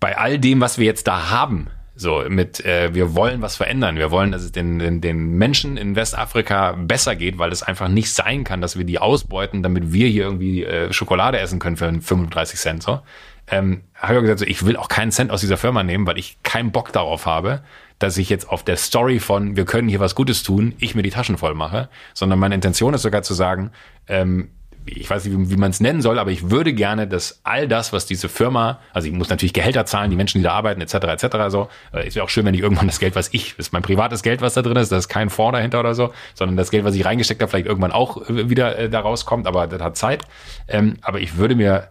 bei 0.00 0.18
all 0.18 0.38
dem, 0.38 0.60
was 0.60 0.78
wir 0.78 0.84
jetzt 0.84 1.06
da 1.06 1.30
haben, 1.30 1.68
so, 1.96 2.24
mit 2.28 2.64
äh, 2.64 2.92
wir 2.92 3.14
wollen 3.14 3.40
was 3.40 3.56
verändern. 3.56 3.96
Wir 3.96 4.10
wollen, 4.10 4.32
dass 4.32 4.42
es 4.42 4.50
den, 4.50 4.80
den, 4.80 5.00
den 5.00 5.38
Menschen 5.38 5.76
in 5.76 5.94
Westafrika 5.94 6.72
besser 6.72 7.14
geht, 7.14 7.38
weil 7.38 7.52
es 7.52 7.62
einfach 7.62 7.88
nicht 7.88 8.12
sein 8.12 8.42
kann, 8.42 8.60
dass 8.60 8.76
wir 8.76 8.84
die 8.84 8.98
ausbeuten, 8.98 9.62
damit 9.62 9.92
wir 9.92 10.08
hier 10.08 10.24
irgendwie 10.24 10.64
äh, 10.64 10.92
Schokolade 10.92 11.38
essen 11.38 11.60
können 11.60 11.76
für 11.76 11.86
35 11.86 12.58
Cent. 12.58 12.82
So. 12.82 13.00
Ähm, 13.46 13.82
habe 13.94 14.14
ich 14.14 14.20
gesagt, 14.22 14.40
so, 14.40 14.46
ich 14.46 14.66
will 14.66 14.76
auch 14.76 14.88
keinen 14.88 15.12
Cent 15.12 15.30
aus 15.30 15.40
dieser 15.40 15.56
Firma 15.56 15.84
nehmen, 15.84 16.06
weil 16.06 16.18
ich 16.18 16.38
keinen 16.42 16.72
Bock 16.72 16.92
darauf 16.92 17.26
habe, 17.26 17.62
dass 18.00 18.16
ich 18.16 18.28
jetzt 18.28 18.48
auf 18.48 18.64
der 18.64 18.76
Story 18.76 19.20
von 19.20 19.54
wir 19.54 19.64
können 19.64 19.88
hier 19.88 20.00
was 20.00 20.16
Gutes 20.16 20.42
tun, 20.42 20.74
ich 20.78 20.94
mir 20.94 21.02
die 21.02 21.10
Taschen 21.10 21.38
voll 21.38 21.54
mache, 21.54 21.88
sondern 22.12 22.40
meine 22.40 22.56
Intention 22.56 22.94
ist 22.94 23.02
sogar 23.02 23.22
zu 23.22 23.34
sagen, 23.34 23.70
ähm, 24.08 24.50
ich 24.86 25.08
weiß 25.08 25.24
nicht, 25.24 25.50
wie, 25.50 25.56
man 25.56 25.70
es 25.70 25.80
nennen 25.80 26.02
soll, 26.02 26.18
aber 26.18 26.30
ich 26.30 26.50
würde 26.50 26.72
gerne, 26.74 27.06
dass 27.06 27.40
all 27.42 27.68
das, 27.68 27.92
was 27.92 28.06
diese 28.06 28.28
Firma, 28.28 28.80
also 28.92 29.08
ich 29.08 29.14
muss 29.14 29.30
natürlich 29.30 29.52
Gehälter 29.52 29.86
zahlen, 29.86 30.10
die 30.10 30.16
Menschen, 30.16 30.38
die 30.38 30.44
da 30.44 30.52
arbeiten, 30.52 30.80
etc., 30.80 30.94
etc., 30.94 31.36
so, 31.48 31.68
äh, 31.92 32.06
ist 32.06 32.14
ja 32.16 32.22
auch 32.22 32.28
schön, 32.28 32.44
wenn 32.44 32.54
ich 32.54 32.60
irgendwann 32.60 32.86
das 32.86 32.98
Geld, 32.98 33.16
was 33.16 33.32
ich, 33.32 33.56
das 33.56 33.68
ist 33.68 33.72
mein 33.72 33.82
privates 33.82 34.22
Geld, 34.22 34.42
was 34.42 34.54
da 34.54 34.62
drin 34.62 34.76
ist, 34.76 34.92
da 34.92 34.98
ist 34.98 35.08
kein 35.08 35.30
Fonds 35.30 35.56
dahinter 35.56 35.80
oder 35.80 35.94
so, 35.94 36.12
sondern 36.34 36.56
das 36.56 36.70
Geld, 36.70 36.84
was 36.84 36.94
ich 36.94 37.04
reingesteckt 37.04 37.40
habe, 37.40 37.50
vielleicht 37.50 37.66
irgendwann 37.66 37.92
auch 37.92 38.28
äh, 38.28 38.50
wieder 38.50 38.78
äh, 38.78 38.90
da 38.90 39.00
rauskommt, 39.00 39.46
aber 39.46 39.66
das 39.66 39.80
hat 39.80 39.96
Zeit. 39.96 40.24
Ähm, 40.68 40.96
aber 41.00 41.20
ich 41.20 41.36
würde 41.38 41.54
mir, 41.54 41.88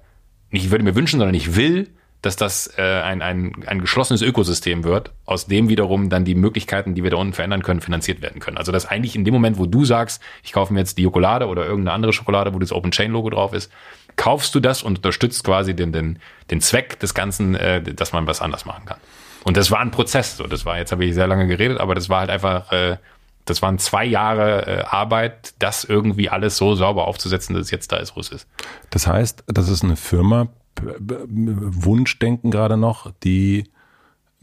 nicht 0.51 0.65
ich 0.65 0.71
würde 0.71 0.83
mir 0.83 0.95
wünschen, 0.95 1.19
sondern 1.19 1.35
ich 1.35 1.55
will, 1.55 1.89
dass 2.23 2.35
das 2.35 2.73
äh, 2.77 2.81
ein, 2.81 3.21
ein, 3.21 3.63
ein 3.67 3.79
geschlossenes 3.79 4.21
Ökosystem 4.21 4.83
wird, 4.83 5.11
aus 5.25 5.45
dem 5.45 5.69
wiederum 5.69 6.09
dann 6.09 6.25
die 6.25 6.35
Möglichkeiten, 6.35 6.95
die 6.95 7.03
wir 7.03 7.11
da 7.11 7.17
unten 7.17 7.33
verändern 7.33 7.61
können, 7.61 7.81
finanziert 7.81 8.21
werden 8.21 8.39
können. 8.39 8.57
Also 8.57 8.71
dass 8.71 8.85
eigentlich 8.85 9.15
in 9.15 9.25
dem 9.25 9.33
Moment, 9.33 9.59
wo 9.59 9.65
du 9.65 9.85
sagst, 9.85 10.21
ich 10.41 10.53
kaufe 10.53 10.73
mir 10.73 10.79
jetzt 10.79 10.97
die 10.97 11.03
Schokolade 11.03 11.47
oder 11.47 11.65
irgendeine 11.65 11.93
andere 11.93 12.13
Schokolade, 12.13 12.53
wo 12.53 12.59
das 12.59 12.71
Open 12.71 12.91
Chain 12.91 13.11
Logo 13.11 13.29
drauf 13.29 13.53
ist, 13.53 13.71
kaufst 14.15 14.55
du 14.55 14.59
das 14.59 14.83
und 14.83 14.97
unterstützt 14.97 15.43
quasi 15.43 15.75
den, 15.75 15.91
den, 15.91 16.19
den 16.49 16.61
Zweck 16.61 16.99
des 16.99 17.13
Ganzen, 17.13 17.55
äh, 17.55 17.81
dass 17.81 18.13
man 18.13 18.25
was 18.25 18.41
anders 18.41 18.65
machen 18.65 18.85
kann. 18.85 18.97
Und 19.43 19.57
das 19.57 19.69
war 19.69 19.79
ein 19.79 19.91
Prozess. 19.91 20.37
So, 20.37 20.47
das 20.47 20.65
war, 20.65 20.77
jetzt 20.77 20.93
habe 20.93 21.03
ich 21.03 21.13
sehr 21.13 21.27
lange 21.27 21.45
geredet, 21.47 21.79
aber 21.79 21.93
das 21.93 22.09
war 22.09 22.21
halt 22.21 22.29
einfach 22.29 22.71
äh, 22.71 22.97
Das 23.45 23.61
waren 23.61 23.77
zwei 23.77 24.05
Jahre 24.05 24.65
äh, 24.65 24.83
Arbeit, 24.83 25.53
das 25.59 25.83
irgendwie 25.83 26.29
alles 26.29 26.55
so 26.55 26.75
sauber 26.75 27.05
aufzusetzen, 27.07 27.53
dass 27.53 27.65
es 27.65 27.71
jetzt 27.71 27.91
da 27.91 27.97
ist, 27.97 28.15
wo 28.15 28.21
es 28.21 28.29
ist. 28.29 28.47
Das 28.91 29.07
heißt, 29.07 29.43
das 29.47 29.67
ist 29.67 29.83
eine 29.83 29.97
Firma, 29.97 30.47
Wunschdenken 30.81 32.51
gerade 32.51 32.77
noch, 32.77 33.11
die 33.23 33.65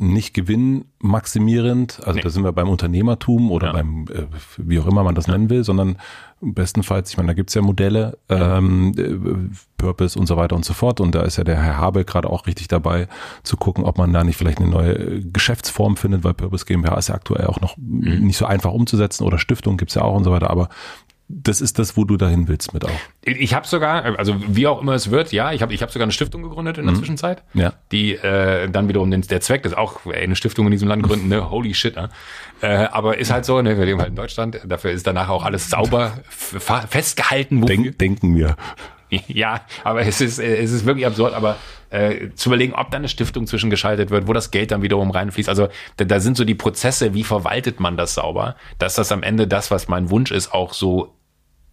nicht 0.03 0.33
gewinnmaximierend, 0.33 2.01
also 2.07 2.15
Nee. 2.17 2.23
da 2.23 2.31
sind 2.31 2.43
wir 2.43 2.53
beim 2.53 2.71
Unternehmertum 2.71 3.51
oder 3.51 3.67
Ja. 3.67 3.73
beim, 3.75 4.07
äh, 4.09 4.25
wie 4.57 4.79
auch 4.81 4.87
immer 4.87 5.05
man 5.05 5.15
das 5.15 5.27
nennen 5.27 5.51
will, 5.51 5.63
sondern 5.63 5.99
bestenfalls, 6.41 7.11
ich 7.11 7.19
meine, 7.19 7.27
da 7.27 7.33
gibt's 7.35 7.53
ja 7.53 7.61
Modelle, 7.61 8.17
ähm, 8.31 8.95
äh, 8.97 9.55
Purpose 9.77 10.19
und 10.19 10.25
so 10.27 10.39
weiter 10.39 10.57
und 10.57 10.65
so 10.65 10.73
fort. 10.73 11.01
Und 11.03 11.15
da 11.15 11.21
ist 11.21 11.37
ja 11.37 11.45
der 11.45 11.63
Herr 11.63 11.77
Habe 11.77 12.07
gerade 12.07 12.31
auch 12.31 12.47
richtig 12.47 12.67
dabei, 12.69 13.09
zu 13.43 13.59
gucken, 13.59 13.85
ob 13.85 13.99
man 13.99 14.11
da 14.11 14.25
nicht 14.25 14.37
vielleicht 14.39 14.59
eine 14.59 14.71
neue 14.71 14.93
äh, 14.95 15.21
Geschäftsform 15.23 15.99
findet, 15.99 16.25
weil 16.25 16.33
Purpose 16.33 16.65
GmbH 16.65 16.97
ist 16.97 17.09
ja 17.11 17.15
aktuell 17.15 17.47
auch 17.47 17.61
noch 17.61 17.77
nicht 17.77 18.39
so 18.39 18.47
einfach 18.47 18.73
umzusetzen 18.73 19.25
oder 19.25 19.37
Stiftung 19.37 19.77
gibt's 19.77 19.97
ja 19.97 20.03
auch 20.03 20.15
und 20.17 20.25
so 20.25 20.31
weiter. 20.31 20.49
Aber 20.49 20.71
das 21.33 21.61
ist 21.61 21.79
das, 21.79 21.97
wo 21.97 22.05
du 22.05 22.17
dahin 22.17 22.49
willst 22.49 22.75
mit 22.75 22.85
auch. 22.85 22.91
Ich 23.25 23.55
habe 23.55 23.67
sogar, 23.67 24.19
also 24.19 24.35
wie 24.49 24.67
auch 24.67 24.81
immer 24.81 24.95
es 24.95 25.11
wird, 25.11 25.33
ja, 25.33 25.53
ich 25.53 25.63
habe 25.63 25.73
ich 25.73 25.83
hab 25.83 25.91
sogar 25.91 26.05
eine 26.05 26.13
Stiftung 26.13 26.43
gegründet 26.43 26.79
in 26.79 26.87
der 26.87 26.95
Zwischenzeit. 26.95 27.43
Ja. 27.55 27.75
Die 27.93 28.15
äh, 28.15 28.69
dann 28.69 28.89
wiederum 28.89 29.11
den, 29.11 29.23
der 29.23 29.41
Zweck 29.41 29.65
ist 29.65 29.77
auch 29.77 30.07
ey, 30.07 30.25
eine 30.25 30.37
Stiftung 30.37 30.67
in 30.67 30.73
diesem 30.73 30.89
Land 30.89 31.03
gründen, 31.03 31.29
ne? 31.29 31.51
Holy 31.51 31.75
shit, 31.75 31.97
ne? 31.97 32.09
Äh, 32.61 32.89
aber 32.91 33.19
ist 33.19 33.31
halt 33.31 33.45
so, 33.45 33.63
ne? 33.63 33.79
Wir 33.79 33.85
leben 33.85 34.01
halt 34.01 34.11
in 34.11 34.17
Deutschland, 34.17 34.61
dafür 34.67 34.91
ist 34.91 35.07
danach 35.07 35.29
auch 35.29 35.45
alles 35.45 35.71
sauber 35.71 36.19
festgehalten, 36.29 37.65
Denk, 37.65 37.99
denken 37.99 38.35
wir. 38.35 38.57
Ja, 39.27 39.63
aber 39.85 40.03
es 40.03 40.21
ist, 40.21 40.39
äh, 40.39 40.57
es 40.57 40.73
ist 40.73 40.87
wirklich 40.87 41.07
absurd, 41.07 41.35
aber 41.35 41.57
äh, 41.91 42.29
zu 42.35 42.49
überlegen, 42.49 42.75
ob 42.75 42.91
da 42.91 42.99
eine 42.99 43.09
Stiftung 43.09 43.47
zwischengeschaltet 43.47 44.11
wird, 44.11 44.29
wo 44.29 44.33
das 44.33 44.51
Geld 44.51 44.71
dann 44.71 44.83
wiederum 44.83 45.11
reinfließt. 45.11 45.49
Also 45.49 45.69
da, 45.97 46.05
da 46.05 46.21
sind 46.21 46.37
so 46.37 46.45
die 46.45 46.55
Prozesse, 46.55 47.15
wie 47.15 47.25
verwaltet 47.25 47.81
man 47.81 47.97
das 47.97 48.15
sauber, 48.15 48.57
dass 48.79 48.95
das 48.95 49.11
am 49.11 49.23
Ende 49.23 49.49
das, 49.49 49.71
was 49.71 49.89
mein 49.89 50.11
Wunsch 50.11 50.31
ist, 50.31 50.55
auch 50.55 50.73
so 50.73 51.17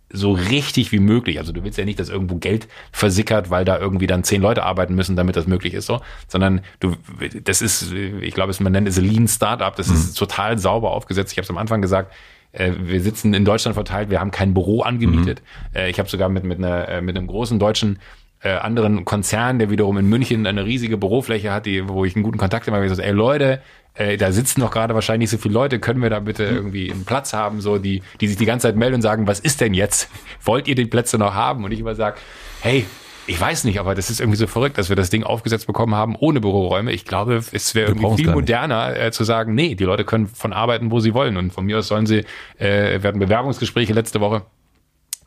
so 0.10 0.32
richtig 0.32 0.92
wie 0.92 1.00
möglich. 1.00 1.40
Also 1.40 1.52
du 1.52 1.64
willst 1.64 1.78
ja 1.78 1.86
nicht, 1.86 2.00
dass 2.00 2.10
irgendwo 2.10 2.36
Geld 2.36 2.68
versickert, 2.92 3.50
weil 3.50 3.66
da 3.66 3.78
irgendwie 3.78 4.08
dann 4.08 4.24
zehn 4.24 4.42
Leute 4.42 4.64
arbeiten 4.64 4.96
müssen, 4.96 5.16
damit 5.16 5.36
das 5.36 5.48
möglich 5.48 5.74
ist, 5.74 5.86
so, 5.86 6.02
sondern 6.28 6.62
du, 6.80 6.96
das 7.44 7.62
ist, 7.62 7.92
ich 7.92 8.34
glaube, 8.34 8.52
es 8.52 8.60
man 8.60 8.72
nennt 8.72 8.88
es 8.88 8.98
Lean 8.98 9.28
Startup. 9.28 9.76
Das 9.76 9.90
ist 9.90 10.14
total 10.18 10.58
sauber 10.60 10.92
aufgesetzt. 10.92 11.34
Ich 11.34 11.38
habe 11.38 11.44
es 11.44 11.50
am 11.50 11.58
Anfang 11.58 11.82
gesagt. 11.82 12.14
äh, 12.54 12.72
Wir 12.80 13.02
sitzen 13.02 13.34
in 13.34 13.44
Deutschland 13.44 13.76
verteilt. 13.76 14.10
Wir 14.10 14.20
haben 14.20 14.32
kein 14.32 14.54
Büro 14.54 14.82
angemietet. 14.82 15.42
Äh, 15.74 15.90
Ich 15.90 16.00
habe 16.00 16.10
sogar 16.10 16.30
mit 16.30 16.44
mit 16.46 16.58
einer 16.60 16.88
äh, 16.88 17.02
mit 17.02 17.18
einem 17.18 17.28
großen 17.28 17.60
deutschen 17.60 18.00
äh, 18.42 18.52
anderen 18.52 19.04
Konzern, 19.04 19.58
der 19.60 19.70
wiederum 19.72 19.98
in 19.98 20.08
München 20.08 20.46
eine 20.46 20.64
riesige 20.64 20.96
Bürofläche 20.98 21.52
hat, 21.52 21.66
die, 21.66 21.90
wo 21.90 22.06
ich 22.06 22.16
einen 22.16 22.24
guten 22.24 22.38
Kontakt 22.38 22.68
immer 22.68 22.78
habe, 22.78 22.88
gesagt, 22.88 23.06
ey 23.06 23.12
Leute, 23.12 23.62
äh, 23.98 24.18
da 24.18 24.32
sitzen 24.32 24.61
doch 24.61 24.72
gerade 24.72 24.94
wahrscheinlich 24.94 25.30
so 25.30 25.38
viele 25.38 25.53
Leute, 25.53 25.80
können 25.80 26.02
wir 26.02 26.10
da 26.10 26.19
bitte 26.19 26.44
irgendwie 26.44 26.91
einen 26.91 27.06
Platz 27.06 27.34
haben, 27.34 27.61
so 27.61 27.78
die, 27.78 28.03
die 28.22 28.28
sich 28.28 28.38
die 28.38 28.45
ganze 28.45 28.68
Zeit 28.68 28.76
melden 28.76 28.95
und 28.95 29.02
sagen, 29.02 29.28
was 29.28 29.40
ist 29.40 29.61
denn 29.61 29.74
jetzt? 29.74 30.10
Wollt 30.44 30.68
ihr 30.68 30.76
die 30.76 30.86
Plätze 30.86 31.18
noch 31.18 31.34
haben? 31.34 31.64
Und 31.64 31.72
ich 31.72 31.80
immer 31.80 31.95
sage, 31.95 32.18
hey, 32.61 32.86
ich 33.30 33.40
weiß 33.40 33.65
nicht, 33.65 33.80
aber 33.80 33.94
das 33.94 34.10
ist 34.10 34.22
irgendwie 34.22 34.38
so 34.38 34.48
verrückt, 34.48 34.78
dass 34.78 34.88
wir 34.88 34.95
das 34.95 35.10
Ding 35.10 35.24
aufgesetzt 35.24 35.68
bekommen 35.68 35.95
haben 35.95 36.15
ohne 36.15 36.40
Büroräume. 36.40 36.94
Ich 36.94 37.03
glaube, 37.03 37.41
es 37.52 37.76
wäre 37.76 37.90
irgendwie 37.90 38.24
viel 38.24 38.32
moderner 38.32 38.98
äh, 38.98 39.11
zu 39.11 39.26
sagen, 39.26 39.53
nee, 39.53 39.76
die 39.76 39.84
Leute 39.84 40.06
können 40.06 40.28
von 40.28 40.53
arbeiten, 40.53 40.91
wo 40.91 41.02
sie 41.02 41.14
wollen. 41.14 41.36
Und 41.36 41.52
von 41.52 41.65
mir 41.65 41.80
aus 41.80 41.90
sollen 41.90 42.06
sie, 42.06 42.24
äh, 42.57 43.02
wir 43.02 43.07
hatten 43.07 43.19
Bewerbungsgespräche 43.19 43.91
letzte 43.91 44.22
Woche, 44.22 44.44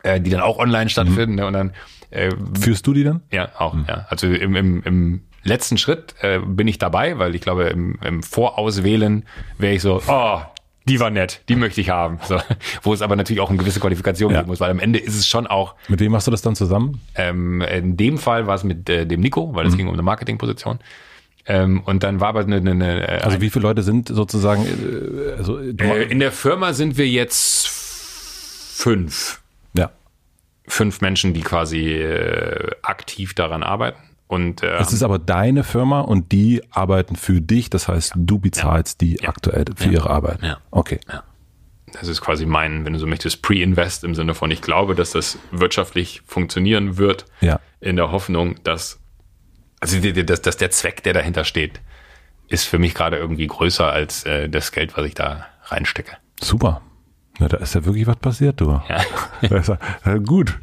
äh, 0.03 0.19
die 0.19 0.31
dann 0.31 0.41
auch 0.41 0.59
online 0.59 0.89
stattfinden. 0.89 1.35
Ne? 1.35 1.47
Und 1.47 1.53
dann 1.53 1.73
äh, 2.11 2.31
Führst 2.59 2.87
du 2.87 2.95
die 2.95 3.05
dann? 3.05 3.23
ja, 3.31 3.51
auch, 3.59 3.77
ja. 3.87 4.07
Also 4.09 4.27
im, 4.29 4.57
im, 4.57 4.83
im 4.83 5.21
letzten 5.43 5.79
Schritt 5.79 6.15
äh, 6.21 6.39
bin 6.39 6.69
ich 6.69 6.79
dabei, 6.79 7.19
weil 7.19 7.35
ich 7.35 7.41
glaube, 7.41 7.65
im, 7.65 7.99
im 8.05 8.23
Vorauswählen 8.23 9.25
wäre 9.59 9.75
ich 9.75 9.83
so, 9.83 10.03
oh, 10.07 10.41
die 10.89 10.99
war 10.99 11.11
nett, 11.11 11.43
die 11.49 11.57
möchte 11.57 11.81
ich 11.81 11.91
haben. 11.91 12.19
So, 12.27 12.41
wo 12.83 12.93
es 12.95 13.03
aber 13.03 13.15
natürlich 13.17 13.41
auch 13.41 13.49
eine 13.51 13.59
gewisse 13.59 13.81
Qualifikation 13.81 14.33
Ja. 14.33 14.39
geben 14.41 14.49
muss, 14.49 14.61
weil 14.61 14.71
am 14.71 14.79
Ende 14.81 14.99
ist 14.99 15.15
es 15.17 15.27
schon 15.29 15.47
auch, 15.47 15.75
Mit 15.89 16.01
wem 16.01 16.13
machst 16.13 16.27
du 16.27 16.31
das 16.31 16.43
dann 16.43 16.57
zusammen? 16.57 17.01
ähm, 17.15 17.61
in 17.63 17.97
dem 17.97 18.19
Fall 18.19 18.47
war 18.47 18.55
es 18.55 18.65
mit 18.65 18.89
äh, 18.89 19.07
dem 19.07 19.21
Nico, 19.21 19.55
weil 19.55 19.67
es 19.67 19.77
ging 19.77 19.87
um 19.89 19.93
eine 19.95 20.03
Marketingposition. 20.03 20.79
Ähm, 21.47 21.81
und 21.85 22.03
dann 22.03 22.21
war 22.21 22.29
aber 22.29 22.41
eine, 22.41 22.57
eine, 22.57 22.71
eine 22.73 23.09
äh, 23.09 23.21
Also 23.23 23.41
wie 23.41 23.51
viele 23.51 23.63
Leute 23.63 23.83
sind 23.83 24.09
sozusagen, 24.09 24.65
äh, 24.67 25.33
also 25.39 25.59
äh, 25.59 26.03
in 26.05 26.19
der 26.21 26.33
Firma 26.33 26.73
sind 26.75 26.99
wir 26.99 27.09
jetzt 27.09 27.69
fünf. 27.69 29.41
ja. 29.75 29.91
Fünf 30.69 31.01
Menschen, 31.01 31.35
die 31.35 31.41
quasi 31.41 31.95
äh, 31.95 32.71
aktiv 32.83 33.35
daran 33.35 33.63
arbeiten. 33.65 33.99
Und 34.31 34.63
äh, 34.63 34.77
Es 34.79 34.93
ist 34.93 35.03
aber 35.03 35.19
deine 35.19 35.65
Firma 35.65 36.03
und 36.03 36.31
die 36.31 36.63
arbeiten 36.71 37.17
für 37.17 37.41
dich. 37.41 37.69
Das 37.69 37.89
heißt, 37.89 38.13
du 38.15 38.39
bezahlst 38.39 39.01
die 39.01 39.27
aktuell 39.27 39.65
für 39.75 39.91
ihre 39.91 40.09
Arbeit. 40.09 40.41
Ja. 40.41 40.59
Okay. 40.71 41.01
Das 41.93 42.07
ist 42.07 42.21
quasi 42.21 42.47
mein, 42.47 42.85
wenn 42.85 42.93
du 42.93 43.01
so 43.01 43.09
möchtest, 43.09 43.43
Pre-Invest 43.43 44.05
im 44.05 44.15
Sinne 44.15 44.35
von, 44.35 44.53
ich 44.53 44.63
glaube, 44.63 44.95
dass 44.95 45.11
das 45.11 45.37
wirtschaftlich 45.51 46.23
funktionieren 46.27 46.97
wird, 46.97 47.25
Ja. 47.41 47.59
in 47.81 47.97
der 47.97 48.13
Hoffnung, 48.13 48.55
dass, 48.63 49.01
also 49.81 49.99
dass, 49.99 50.43
dass 50.43 50.57
der 50.57 50.71
Zweck, 50.71 51.03
der 51.03 51.13
dahinter 51.13 51.43
steht, 51.43 51.81
ist 52.47 52.67
für 52.67 52.79
mich 52.79 52.95
gerade 52.95 53.17
irgendwie 53.17 53.49
größer 53.49 53.91
als 53.91 54.23
äh, 54.27 54.49
das 54.49 54.71
Geld, 54.71 54.97
was 54.97 55.07
ich 55.07 55.15
da 55.15 55.47
reinstecke. 55.65 56.13
Super. 56.41 56.83
Na, 57.41 57.49
da 57.49 57.57
ist 57.57 57.75
ja 57.75 57.85
wirklich 57.85 58.07
was 58.07 58.17
passiert, 58.17 58.61
du. 58.61 58.81
Ja. 58.89 59.01
Ja, 60.05 60.19
gut. 60.19 60.57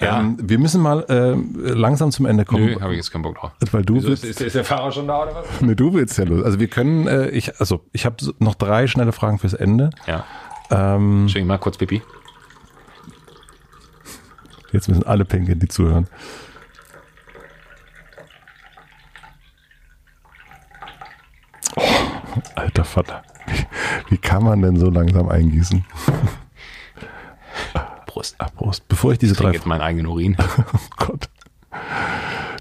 Ja. 0.00 0.20
Ähm, 0.20 0.36
wir 0.40 0.58
müssen 0.58 0.80
mal 0.80 1.04
äh, 1.08 1.34
langsam 1.72 2.12
zum 2.12 2.26
Ende 2.26 2.44
kommen. 2.44 2.66
Nö, 2.66 2.80
habe 2.80 2.92
ich 2.92 2.98
jetzt 2.98 3.10
keinen 3.10 3.22
Bock 3.22 3.36
drauf. 3.36 3.52
Weil 3.72 3.82
du 3.82 3.94
Wieso, 3.96 4.08
willst, 4.08 4.24
ist, 4.24 4.40
ist, 4.40 4.54
der 4.54 4.64
Fahrer 4.64 4.92
schon 4.92 5.08
da 5.08 5.22
oder 5.22 5.34
was? 5.34 5.46
nee, 5.60 5.74
du 5.74 5.92
willst 5.92 6.16
ja 6.18 6.24
los. 6.24 6.44
Also 6.44 6.60
wir 6.60 6.68
können, 6.68 7.08
äh, 7.08 7.28
ich, 7.30 7.58
also 7.60 7.84
ich 7.92 8.06
habe 8.06 8.16
noch 8.38 8.54
drei 8.54 8.86
schnelle 8.86 9.12
Fragen 9.12 9.38
fürs 9.38 9.54
Ende. 9.54 9.90
Ja. 10.06 10.24
Ähm, 10.70 11.28
Schwing 11.28 11.46
mal 11.46 11.58
kurz 11.58 11.78
Pipi. 11.78 12.02
jetzt 14.72 14.88
müssen 14.88 15.04
alle 15.04 15.24
pinkeln, 15.24 15.58
die 15.58 15.68
zuhören. 15.68 16.06
Oh, 21.74 21.82
alter 22.54 22.84
Vater. 22.84 23.22
Wie, 23.46 23.66
wie 24.10 24.18
kann 24.18 24.44
man 24.44 24.62
denn 24.62 24.78
so 24.78 24.90
langsam 24.90 25.28
eingießen? 25.28 25.84
Bevor 28.98 29.12
ich 29.12 29.18
diese 29.20 29.34
Ich 29.34 29.38
drei 29.38 29.52
jetzt 29.52 29.64
meinen 29.64 29.80
eigenen 29.80 30.06
Urin. 30.06 30.36
Oh 30.58 30.78
Gott. 30.96 31.28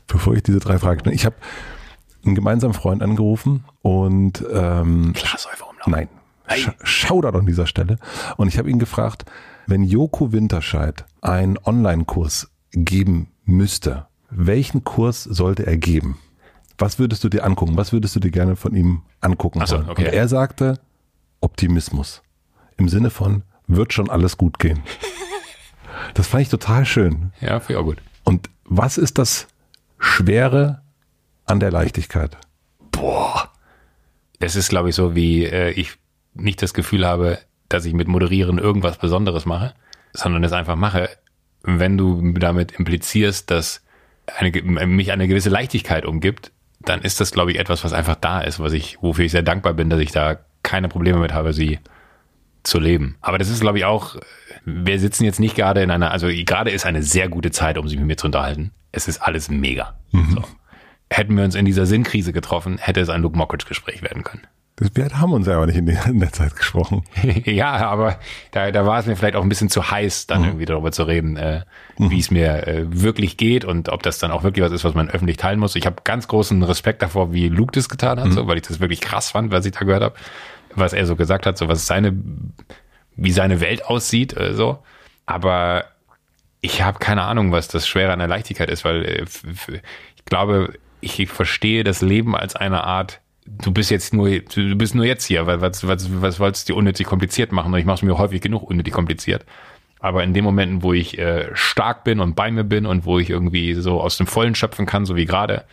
Bevor 0.05 0.35
ich 0.35 0.43
diese 0.43 0.59
drei 0.59 0.77
Fragen 0.77 0.99
stelle. 0.99 1.15
Ich 1.15 1.25
habe 1.25 1.35
einen 2.23 2.35
gemeinsamen 2.35 2.75
Freund 2.75 3.01
angerufen 3.01 3.63
und 3.81 4.45
ähm, 4.53 5.13
Glassäufer 5.13 5.67
umlaufen. 5.67 5.91
nein, 5.91 6.09
Sch 6.55 6.69
Shoutout 6.83 7.35
an 7.39 7.47
dieser 7.47 7.65
Stelle. 7.65 7.97
Und 8.37 8.49
ich 8.49 8.59
habe 8.59 8.69
ihn 8.69 8.77
gefragt, 8.77 9.25
wenn 9.65 9.83
Joko 9.83 10.31
Winterscheid 10.31 11.05
einen 11.21 11.57
Online-Kurs 11.57 12.51
geben 12.71 13.31
müsste, 13.43 14.05
welchen 14.29 14.83
Kurs 14.83 15.23
sollte 15.23 15.65
er 15.65 15.77
geben? 15.77 16.19
Was 16.77 16.99
würdest 16.99 17.23
du 17.23 17.29
dir 17.29 17.45
angucken? 17.45 17.75
Was 17.77 17.93
würdest 17.93 18.15
du 18.15 18.19
dir 18.19 18.29
gerne 18.29 18.55
von 18.55 18.75
ihm 18.75 19.01
angucken 19.21 19.59
Ach 19.63 19.67
so, 19.67 19.77
wollen? 19.77 19.89
okay. 19.89 20.05
Und 20.05 20.13
er 20.13 20.27
sagte 20.27 20.79
Optimismus. 21.41 22.21
Im 22.77 22.89
Sinne 22.89 23.09
von, 23.09 23.41
wird 23.65 23.91
schon 23.91 24.11
alles 24.11 24.37
gut 24.37 24.59
gehen. 24.59 24.83
Das 26.13 26.27
fand 26.27 26.43
ich 26.43 26.49
total 26.49 26.85
schön. 26.85 27.31
Ja, 27.41 27.59
finde 27.59 27.73
ich 27.73 27.77
auch 27.79 27.85
gut. 27.85 27.97
Und 28.23 28.49
was 28.65 28.97
ist 28.97 29.17
das 29.17 29.47
Schwere 29.99 30.81
an 31.45 31.59
der 31.59 31.71
Leichtigkeit? 31.71 32.37
Boah. 32.91 33.51
Es 34.39 34.55
ist, 34.55 34.69
glaube 34.69 34.89
ich, 34.89 34.95
so, 34.95 35.15
wie 35.15 35.45
äh, 35.45 35.71
ich 35.71 35.93
nicht 36.33 36.61
das 36.61 36.73
Gefühl 36.73 37.05
habe, 37.05 37.39
dass 37.69 37.85
ich 37.85 37.93
mit 37.93 38.07
Moderieren 38.07 38.59
irgendwas 38.59 38.97
Besonderes 38.97 39.45
mache, 39.45 39.73
sondern 40.13 40.43
es 40.43 40.53
einfach 40.53 40.75
mache, 40.75 41.09
wenn 41.63 41.97
du 41.97 42.33
damit 42.33 42.71
implizierst, 42.73 43.49
dass 43.51 43.81
eine, 44.37 44.51
mich 44.85 45.11
eine 45.11 45.27
gewisse 45.27 45.49
Leichtigkeit 45.49 46.05
umgibt, 46.05 46.51
dann 46.79 47.01
ist 47.01 47.19
das, 47.19 47.31
glaube 47.31 47.51
ich, 47.51 47.59
etwas, 47.59 47.83
was 47.83 47.93
einfach 47.93 48.15
da 48.15 48.41
ist, 48.41 48.59
was 48.59 48.73
ich, 48.73 49.01
wofür 49.01 49.25
ich 49.25 49.31
sehr 49.31 49.41
dankbar 49.41 49.73
bin, 49.73 49.89
dass 49.89 49.99
ich 49.99 50.11
da 50.11 50.39
keine 50.63 50.89
Probleme 50.89 51.19
mit 51.19 51.33
habe, 51.33 51.53
sie 51.53 51.79
zu 52.63 52.79
leben. 52.79 53.17
Aber 53.21 53.37
das 53.37 53.49
ist, 53.49 53.61
glaube 53.61 53.79
ich, 53.79 53.85
auch, 53.85 54.17
wir 54.69 54.99
sitzen 54.99 55.23
jetzt 55.23 55.39
nicht 55.39 55.55
gerade 55.55 55.81
in 55.81 55.91
einer, 55.91 56.11
also 56.11 56.27
gerade 56.27 56.71
ist 56.71 56.85
eine 56.85 57.01
sehr 57.01 57.29
gute 57.29 57.51
Zeit, 57.51 57.77
um 57.77 57.87
sich 57.87 57.97
mit 57.97 58.07
mir 58.07 58.17
zu 58.17 58.27
unterhalten. 58.27 58.71
Es 58.91 59.07
ist 59.07 59.21
alles 59.21 59.49
mega. 59.49 59.95
So. 60.11 60.43
Hätten 61.09 61.37
wir 61.37 61.45
uns 61.45 61.55
in 61.55 61.63
dieser 61.63 61.85
Sinnkrise 61.85 62.33
getroffen, 62.33 62.77
hätte 62.77 62.99
es 62.99 63.07
ein 63.07 63.21
Luke 63.21 63.37
Mockridge-Gespräch 63.37 64.01
werden 64.01 64.23
können. 64.23 64.45
Das, 64.75 64.91
wir 64.93 65.07
haben 65.19 65.31
uns 65.31 65.47
ja 65.47 65.55
aber 65.55 65.67
nicht 65.67 65.77
in 65.77 65.85
der, 65.85 66.05
in 66.07 66.19
der 66.19 66.33
Zeit 66.33 66.55
gesprochen. 66.57 67.03
ja, 67.45 67.77
aber 67.87 68.19
da, 68.51 68.71
da 68.71 68.85
war 68.85 68.99
es 68.99 69.05
mir 69.05 69.15
vielleicht 69.15 69.37
auch 69.37 69.41
ein 69.41 69.47
bisschen 69.47 69.69
zu 69.69 69.89
heiß, 69.89 70.27
dann 70.27 70.43
irgendwie 70.43 70.65
darüber 70.65 70.91
zu 70.91 71.03
reden, 71.03 71.37
äh, 71.37 71.61
wie 71.97 72.19
es 72.19 72.29
mir 72.29 72.67
äh, 72.67 72.85
wirklich 72.87 73.37
geht 73.37 73.63
und 73.63 73.87
ob 73.87 74.03
das 74.03 74.19
dann 74.19 74.31
auch 74.31 74.43
wirklich 74.43 74.65
was 74.65 74.73
ist, 74.73 74.83
was 74.83 74.95
man 74.95 75.09
öffentlich 75.09 75.37
teilen 75.37 75.59
muss. 75.59 75.75
Ich 75.77 75.85
habe 75.85 76.01
ganz 76.03 76.27
großen 76.27 76.61
Respekt 76.61 77.01
davor, 77.01 77.31
wie 77.31 77.47
Luke 77.47 77.71
das 77.71 77.87
getan 77.87 78.19
hat, 78.19 78.33
so, 78.33 78.47
weil 78.47 78.57
ich 78.57 78.63
das 78.63 78.81
wirklich 78.81 78.99
krass 78.99 79.31
fand, 79.31 79.51
was 79.51 79.65
ich 79.65 79.71
da 79.71 79.85
gehört 79.85 80.03
habe, 80.03 80.15
was 80.75 80.91
er 80.91 81.05
so 81.05 81.15
gesagt 81.15 81.45
hat, 81.45 81.57
so 81.57 81.69
was 81.69 81.87
seine, 81.87 82.15
wie 83.17 83.31
seine 83.31 83.59
Welt 83.59 83.85
aussieht, 83.85 84.35
äh, 84.37 84.53
so. 84.53 84.79
Aber 85.25 85.85
ich 86.61 86.81
habe 86.81 86.99
keine 86.99 87.23
Ahnung, 87.23 87.51
was 87.51 87.67
das 87.67 87.87
Schwere 87.87 88.13
an 88.13 88.19
der 88.19 88.27
Leichtigkeit 88.27 88.69
ist, 88.69 88.85
weil 88.85 89.03
äh, 89.03 89.25
ich 90.15 90.25
glaube, 90.25 90.73
ich 91.01 91.27
verstehe 91.27 91.83
das 91.83 92.01
Leben 92.01 92.35
als 92.35 92.55
eine 92.55 92.83
Art 92.83 93.19
du 93.47 93.71
bist 93.71 93.89
jetzt 93.91 94.13
nur, 94.13 94.29
du 94.29 94.75
bist 94.75 94.95
nur 94.95 95.05
jetzt 95.05 95.25
hier, 95.25 95.47
weil 95.47 95.61
was, 95.61 95.87
was, 95.87 96.09
was 96.21 96.39
wolltest 96.39 96.67
du 96.67 96.73
dir 96.73 96.77
unnötig 96.77 97.07
kompliziert 97.07 97.51
machen? 97.51 97.73
Und 97.73 97.79
ich 97.79 97.85
mache 97.85 97.95
es 97.95 98.01
mir 98.03 98.17
häufig 98.17 98.41
genug 98.41 98.63
unnötig 98.63 98.93
kompliziert. 98.93 99.45
Aber 99.99 100.23
in 100.23 100.33
den 100.33 100.43
Momenten, 100.43 100.83
wo 100.83 100.93
ich 100.93 101.17
äh, 101.17 101.49
stark 101.53 102.03
bin 102.03 102.19
und 102.19 102.35
bei 102.35 102.51
mir 102.51 102.63
bin 102.63 102.85
und 102.85 103.05
wo 103.05 103.17
ich 103.19 103.29
irgendwie 103.29 103.73
so 103.73 103.99
aus 103.99 104.17
dem 104.17 104.27
Vollen 104.27 104.53
schöpfen 104.53 104.85
kann, 104.85 105.05
so 105.05 105.15
wie 105.15 105.25
gerade, 105.25 105.63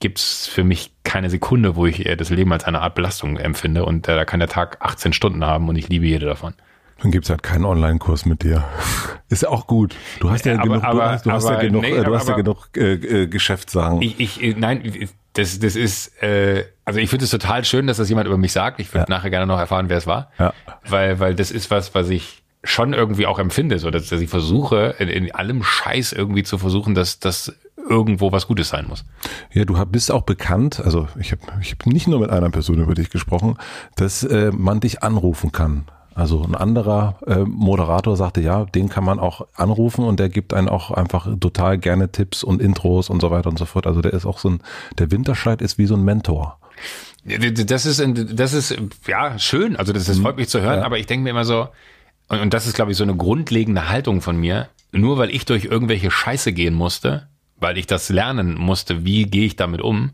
gibt's 0.00 0.46
für 0.46 0.64
mich 0.64 0.90
keine 1.04 1.30
Sekunde, 1.30 1.74
wo 1.76 1.86
ich 1.86 2.04
äh, 2.04 2.16
das 2.16 2.30
Leben 2.30 2.52
als 2.52 2.64
eine 2.64 2.82
Art 2.82 2.94
Belastung 2.94 3.38
empfinde. 3.38 3.84
Und 3.84 4.08
äh, 4.08 4.14
da 4.14 4.24
kann 4.24 4.40
der 4.40 4.48
Tag 4.48 4.78
18 4.80 5.12
Stunden 5.12 5.44
haben 5.44 5.68
und 5.68 5.76
ich 5.76 5.88
liebe 5.88 6.06
jede 6.06 6.26
davon. 6.26 6.54
Dann 7.02 7.10
gibt's 7.10 7.30
halt 7.30 7.42
keinen 7.42 7.64
Online-Kurs 7.64 8.26
mit 8.26 8.42
dir. 8.44 8.64
Ist 9.28 9.42
ja 9.42 9.48
auch 9.48 9.66
gut. 9.66 9.94
Du 10.20 10.30
hast 10.30 10.44
ja, 10.44 10.54
Aber- 10.54 10.62
genug, 10.62 10.84
aber- 10.84 10.98
du 10.98 11.10
hast, 11.10 11.26
du 11.26 11.32
hast 11.32 11.44
ja 11.44 11.50
aber- 11.52 11.60
genug, 11.60 11.82
nee, 11.82 12.00
du 12.02 12.14
hast 12.14 12.28
ja 12.28 12.34
aber- 12.34 12.42
genug 12.42 12.68
äh, 12.76 12.92
äh, 12.94 13.26
Geschäftssachen. 13.26 14.02
Ich, 14.02 14.20
ich, 14.20 14.42
äh, 14.42 14.54
nein, 14.56 15.08
das, 15.32 15.58
das 15.58 15.76
ist, 15.76 16.22
äh, 16.22 16.64
also 16.84 17.00
ich 17.00 17.08
finde 17.10 17.24
es 17.24 17.30
total 17.30 17.64
schön, 17.64 17.86
dass 17.86 17.96
das 17.96 18.08
jemand 18.08 18.26
über 18.28 18.36
mich 18.36 18.52
sagt. 18.52 18.78
Ich 18.80 18.92
würde 18.94 19.10
nachher 19.10 19.30
gerne 19.30 19.46
noch 19.46 19.58
erfahren, 19.58 19.88
wer 19.88 19.96
es 19.96 20.06
war. 20.06 20.30
Ja. 20.38 20.52
Weil, 20.88 21.18
weil 21.20 21.34
das 21.34 21.50
ist 21.50 21.70
was, 21.70 21.94
was 21.94 22.08
ich 22.10 22.42
schon 22.64 22.92
irgendwie 22.92 23.26
auch 23.26 23.38
empfinde, 23.40 23.78
so 23.80 23.90
dass, 23.90 24.08
dass 24.08 24.20
ich 24.20 24.30
versuche, 24.30 24.94
in, 24.98 25.08
in 25.08 25.34
allem 25.34 25.64
Scheiß 25.64 26.12
irgendwie 26.12 26.44
zu 26.44 26.58
versuchen, 26.58 26.94
dass 26.94 27.18
das 27.18 27.52
irgendwo 27.88 28.30
was 28.30 28.46
Gutes 28.46 28.68
sein 28.68 28.86
muss. 28.86 29.04
Ja, 29.52 29.64
du 29.64 29.84
bist 29.86 30.12
auch 30.12 30.22
bekannt, 30.22 30.80
also 30.84 31.08
ich 31.18 31.32
habe 31.32 31.42
ich 31.60 31.72
hab 31.72 31.86
nicht 31.86 32.06
nur 32.06 32.20
mit 32.20 32.30
einer 32.30 32.50
Person 32.50 32.78
über 32.80 32.94
dich 32.94 33.10
gesprochen, 33.10 33.56
dass 33.96 34.22
äh, 34.22 34.52
man 34.52 34.78
dich 34.78 35.02
anrufen 35.02 35.50
kann. 35.50 35.86
Also 36.14 36.42
ein 36.42 36.54
anderer 36.54 37.16
äh, 37.26 37.38
Moderator 37.38 38.16
sagte, 38.16 38.40
ja, 38.40 38.64
den 38.66 38.88
kann 38.88 39.04
man 39.04 39.18
auch 39.18 39.46
anrufen 39.56 40.04
und 40.04 40.20
der 40.20 40.28
gibt 40.28 40.52
einen 40.54 40.68
auch 40.68 40.90
einfach 40.90 41.26
total 41.40 41.78
gerne 41.78 42.10
Tipps 42.12 42.44
und 42.44 42.60
Intros 42.60 43.08
und 43.10 43.20
so 43.20 43.30
weiter 43.30 43.48
und 43.48 43.58
so 43.58 43.64
fort. 43.64 43.86
Also 43.86 44.00
der 44.02 44.12
ist 44.12 44.26
auch 44.26 44.38
so 44.38 44.50
ein, 44.50 44.60
der 44.98 45.10
Winterscheid 45.10 45.62
ist 45.62 45.78
wie 45.78 45.86
so 45.86 45.94
ein 45.94 46.04
Mentor. 46.04 46.58
Das 47.24 47.86
ist, 47.86 48.02
das 48.32 48.52
ist, 48.52 48.76
ja, 49.06 49.38
schön. 49.38 49.76
Also 49.76 49.92
das, 49.92 50.04
das 50.06 50.18
freut 50.18 50.36
mich 50.36 50.48
zu 50.48 50.60
hören, 50.60 50.80
Ja. 50.80 50.84
aber 50.84 50.98
ich 50.98 51.06
denke 51.06 51.22
mir 51.24 51.30
immer 51.30 51.44
so, 51.44 51.68
und, 52.28 52.40
und 52.40 52.52
das 52.54 52.66
ist, 52.66 52.74
glaube 52.74 52.90
ich, 52.90 52.96
so 52.96 53.04
eine 53.04 53.14
grundlegende 53.16 53.88
Haltung 53.88 54.20
von 54.20 54.36
mir. 54.36 54.68
Nur 54.90 55.18
weil 55.18 55.30
ich 55.30 55.44
durch 55.46 55.64
irgendwelche 55.64 56.10
Scheiße 56.10 56.52
gehen 56.52 56.74
musste, 56.74 57.28
weil 57.58 57.78
ich 57.78 57.86
das 57.86 58.08
lernen 58.10 58.58
musste, 58.58 59.04
wie 59.04 59.24
gehe 59.24 59.46
ich 59.46 59.56
damit 59.56 59.80
um, 59.80 60.10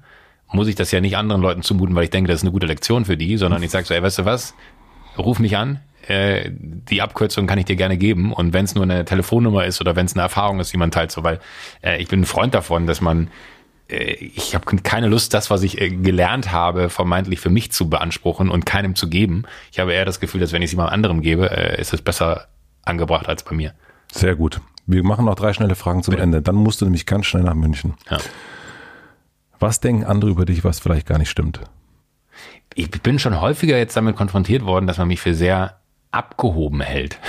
muss 0.53 0.69
ich 0.69 0.75
das 0.77 0.91
ja 0.93 1.01
nicht 1.01 1.17
anderen 1.17 1.43
Leuten 1.43 1.63
zumuten, 1.63 1.95
weil 1.97 2.05
ich 2.05 2.11
denke, 2.11 2.29
das 2.31 2.41
ist 2.41 2.45
eine 2.45 2.53
gute 2.53 2.67
Lektion 2.67 3.05
für 3.05 3.17
die, 3.17 3.37
sondern 3.37 3.63
ich 3.63 3.71
sage 3.71 3.87
so, 3.87 3.95
ey, 3.95 4.03
weißt 4.03 4.21
du 4.21 4.25
was, 4.25 4.55
ruf 5.19 5.39
mich 5.39 5.57
an, 5.57 5.81
äh, 6.07 6.51
die 6.51 7.03
Abkürzung 7.03 7.47
kann 7.47 7.59
ich 7.59 7.67
dir 7.67 7.77
gerne 7.77 7.97
geben 7.97 8.33
und 8.33 8.53
wenn 8.53 8.65
es 8.65 8.75
nur 8.75 8.85
eine 8.85 9.05
Telefonnummer 9.05 9.65
ist 9.65 9.81
oder 9.81 9.97
wenn 9.97 10.07
es 10.07 10.15
eine 10.15 10.23
Erfahrung 10.23 10.61
ist, 10.61 10.73
die 10.73 10.77
man 10.77 10.91
teilt, 10.91 11.13
so, 11.13 11.23
weil 11.23 11.41
äh, 11.83 12.01
ich 12.01 12.09
bin 12.09 12.21
ein 12.21 12.25
Freund 12.25 12.55
davon, 12.55 12.87
dass 12.87 13.01
man 13.01 13.29
äh, 13.89 14.15
ich 14.15 14.55
habe 14.55 14.65
keine 14.79 15.09
Lust, 15.09 15.35
das, 15.35 15.51
was 15.51 15.63
ich 15.63 15.81
äh, 15.81 15.91
gelernt 15.91 16.53
habe, 16.53 16.89
vermeintlich 16.89 17.41
für 17.41 17.51
mich 17.51 17.73
zu 17.73 17.91
beanspruchen 17.91 18.49
und 18.49 18.65
keinem 18.65 18.95
zu 18.95 19.09
geben. 19.09 19.45
Ich 19.71 19.81
habe 19.81 19.93
eher 19.93 20.05
das 20.05 20.21
Gefühl, 20.21 20.41
dass 20.41 20.53
wenn 20.53 20.63
ich 20.63 20.67
es 20.67 20.73
jemand 20.73 20.93
anderem 20.93 21.21
gebe, 21.21 21.47
ist 21.47 21.93
es 21.93 22.01
besser 22.01 22.49
angebracht 22.85 23.29
als 23.29 23.43
bei 23.43 23.55
mir. 23.55 23.75
Sehr 24.13 24.35
gut. 24.35 24.61
Wir 24.87 25.05
machen 25.05 25.27
noch 25.27 25.35
drei 25.35 25.53
schnelle 25.53 25.75
Fragen 25.75 26.03
zum 26.03 26.15
Ende. 26.15 26.41
Dann 26.41 26.55
musst 26.55 26.81
du 26.81 26.87
nämlich 26.87 27.05
ganz 27.05 27.27
schnell 27.27 27.43
nach 27.43 27.55
München. 27.55 27.95
Ja. 28.11 28.19
Was 29.59 29.81
denken 29.81 30.05
andere 30.05 30.31
über 30.31 30.47
dich, 30.47 30.65
was 30.65 30.81
vielleicht 30.81 31.07
gar 31.07 31.19
nicht 31.19 31.29
stimmt? 31.29 31.61
Ich 32.75 32.91
bin 32.91 33.19
schon 33.19 33.41
häufiger 33.41 33.77
jetzt 33.77 33.97
damit 33.97 34.17
konfrontiert 34.17 34.65
worden, 34.65 34.87
dass 34.87 34.99
man 34.99 35.09
mich 35.09 35.21
für 35.21 35.35
sehr 35.35 35.81
abgehoben 36.11 36.81
hält. 36.81 37.19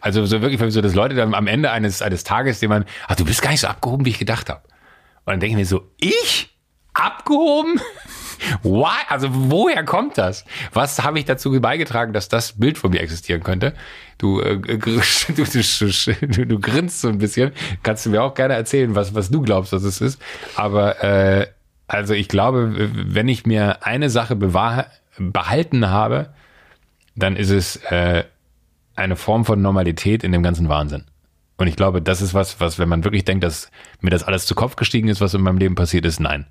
Also 0.00 0.24
so 0.24 0.40
wirklich, 0.40 0.72
so 0.72 0.80
dass 0.80 0.94
Leute 0.94 1.14
dann 1.14 1.34
am 1.34 1.46
Ende 1.46 1.70
eines, 1.70 2.02
eines 2.02 2.24
Tages 2.24 2.60
jemand, 2.60 2.88
ach, 3.06 3.16
du 3.16 3.24
bist 3.24 3.42
gar 3.42 3.50
nicht 3.50 3.60
so 3.60 3.68
abgehoben, 3.68 4.06
wie 4.06 4.10
ich 4.10 4.18
gedacht 4.18 4.48
habe. 4.48 4.62
Und 5.26 5.34
dann 5.34 5.40
denke 5.40 5.52
ich 5.52 5.56
mir 5.58 5.66
so, 5.66 5.90
ich? 5.98 6.56
Abgehoben? 6.92 7.80
Why? 8.62 9.04
Also 9.08 9.28
woher 9.30 9.84
kommt 9.84 10.18
das? 10.18 10.44
Was 10.72 11.02
habe 11.02 11.18
ich 11.18 11.24
dazu 11.24 11.52
beigetragen, 11.60 12.12
dass 12.12 12.28
das 12.28 12.58
Bild 12.58 12.78
von 12.78 12.90
mir 12.90 13.00
existieren 13.00 13.42
könnte? 13.42 13.74
Du, 14.18 14.40
äh, 14.40 14.58
du, 14.58 15.00
du, 15.28 16.46
du, 16.46 16.58
grinst 16.58 17.00
so 17.00 17.08
ein 17.08 17.18
bisschen. 17.18 17.52
Kannst 17.82 18.06
du 18.06 18.10
mir 18.10 18.22
auch 18.22 18.34
gerne 18.34 18.54
erzählen, 18.54 18.94
was, 18.94 19.14
was 19.14 19.30
du 19.30 19.42
glaubst, 19.42 19.72
dass 19.72 19.82
es 19.82 20.00
ist. 20.00 20.20
Aber 20.56 21.02
äh, 21.04 21.46
also 21.90 22.14
ich 22.14 22.28
glaube, 22.28 22.72
wenn 22.94 23.26
ich 23.26 23.46
mir 23.46 23.84
eine 23.84 24.10
Sache 24.10 24.36
behalten 24.36 25.90
habe, 25.90 26.32
dann 27.16 27.34
ist 27.34 27.50
es 27.50 27.76
äh, 27.86 28.22
eine 28.94 29.16
Form 29.16 29.44
von 29.44 29.60
Normalität 29.60 30.22
in 30.22 30.30
dem 30.30 30.44
ganzen 30.44 30.68
Wahnsinn. 30.68 31.06
Und 31.56 31.66
ich 31.66 31.74
glaube, 31.74 32.00
das 32.00 32.22
ist 32.22 32.32
was, 32.32 32.60
was, 32.60 32.78
wenn 32.78 32.88
man 32.88 33.02
wirklich 33.02 33.24
denkt, 33.24 33.42
dass 33.42 33.72
mir 34.00 34.10
das 34.10 34.22
alles 34.22 34.46
zu 34.46 34.54
Kopf 34.54 34.76
gestiegen 34.76 35.08
ist, 35.08 35.20
was 35.20 35.34
in 35.34 35.40
meinem 35.40 35.58
Leben 35.58 35.74
passiert 35.74 36.06
ist, 36.06 36.20
nein. 36.20 36.46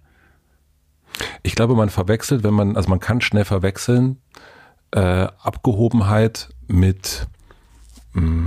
Ich 1.42 1.56
glaube, 1.56 1.74
man 1.74 1.90
verwechselt, 1.90 2.44
wenn 2.44 2.54
man, 2.54 2.76
also 2.76 2.90
man 2.90 3.00
kann 3.00 3.22
schnell 3.22 3.46
verwechseln, 3.46 4.18
äh, 4.92 5.00
Abgehobenheit 5.00 6.50
mit, 6.68 7.28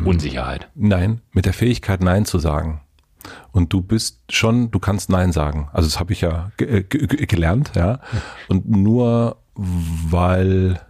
Unsicherheit. 0.04 0.68
nein, 0.74 1.22
mit 1.32 1.46
der 1.46 1.54
Fähigkeit, 1.54 2.02
Nein 2.02 2.26
zu 2.26 2.38
sagen. 2.38 2.82
Und 3.52 3.72
du 3.72 3.82
bist 3.82 4.20
schon, 4.30 4.70
du 4.70 4.78
kannst 4.78 5.10
Nein 5.10 5.32
sagen. 5.32 5.68
Also 5.72 5.88
das 5.88 6.00
habe 6.00 6.12
ich 6.12 6.20
ja 6.20 6.50
ge 6.56 6.82
ge 6.82 7.06
ge 7.06 7.26
gelernt, 7.26 7.72
ja. 7.74 8.00
Und 8.48 8.68
nur 8.68 9.36
weil, 9.54 10.80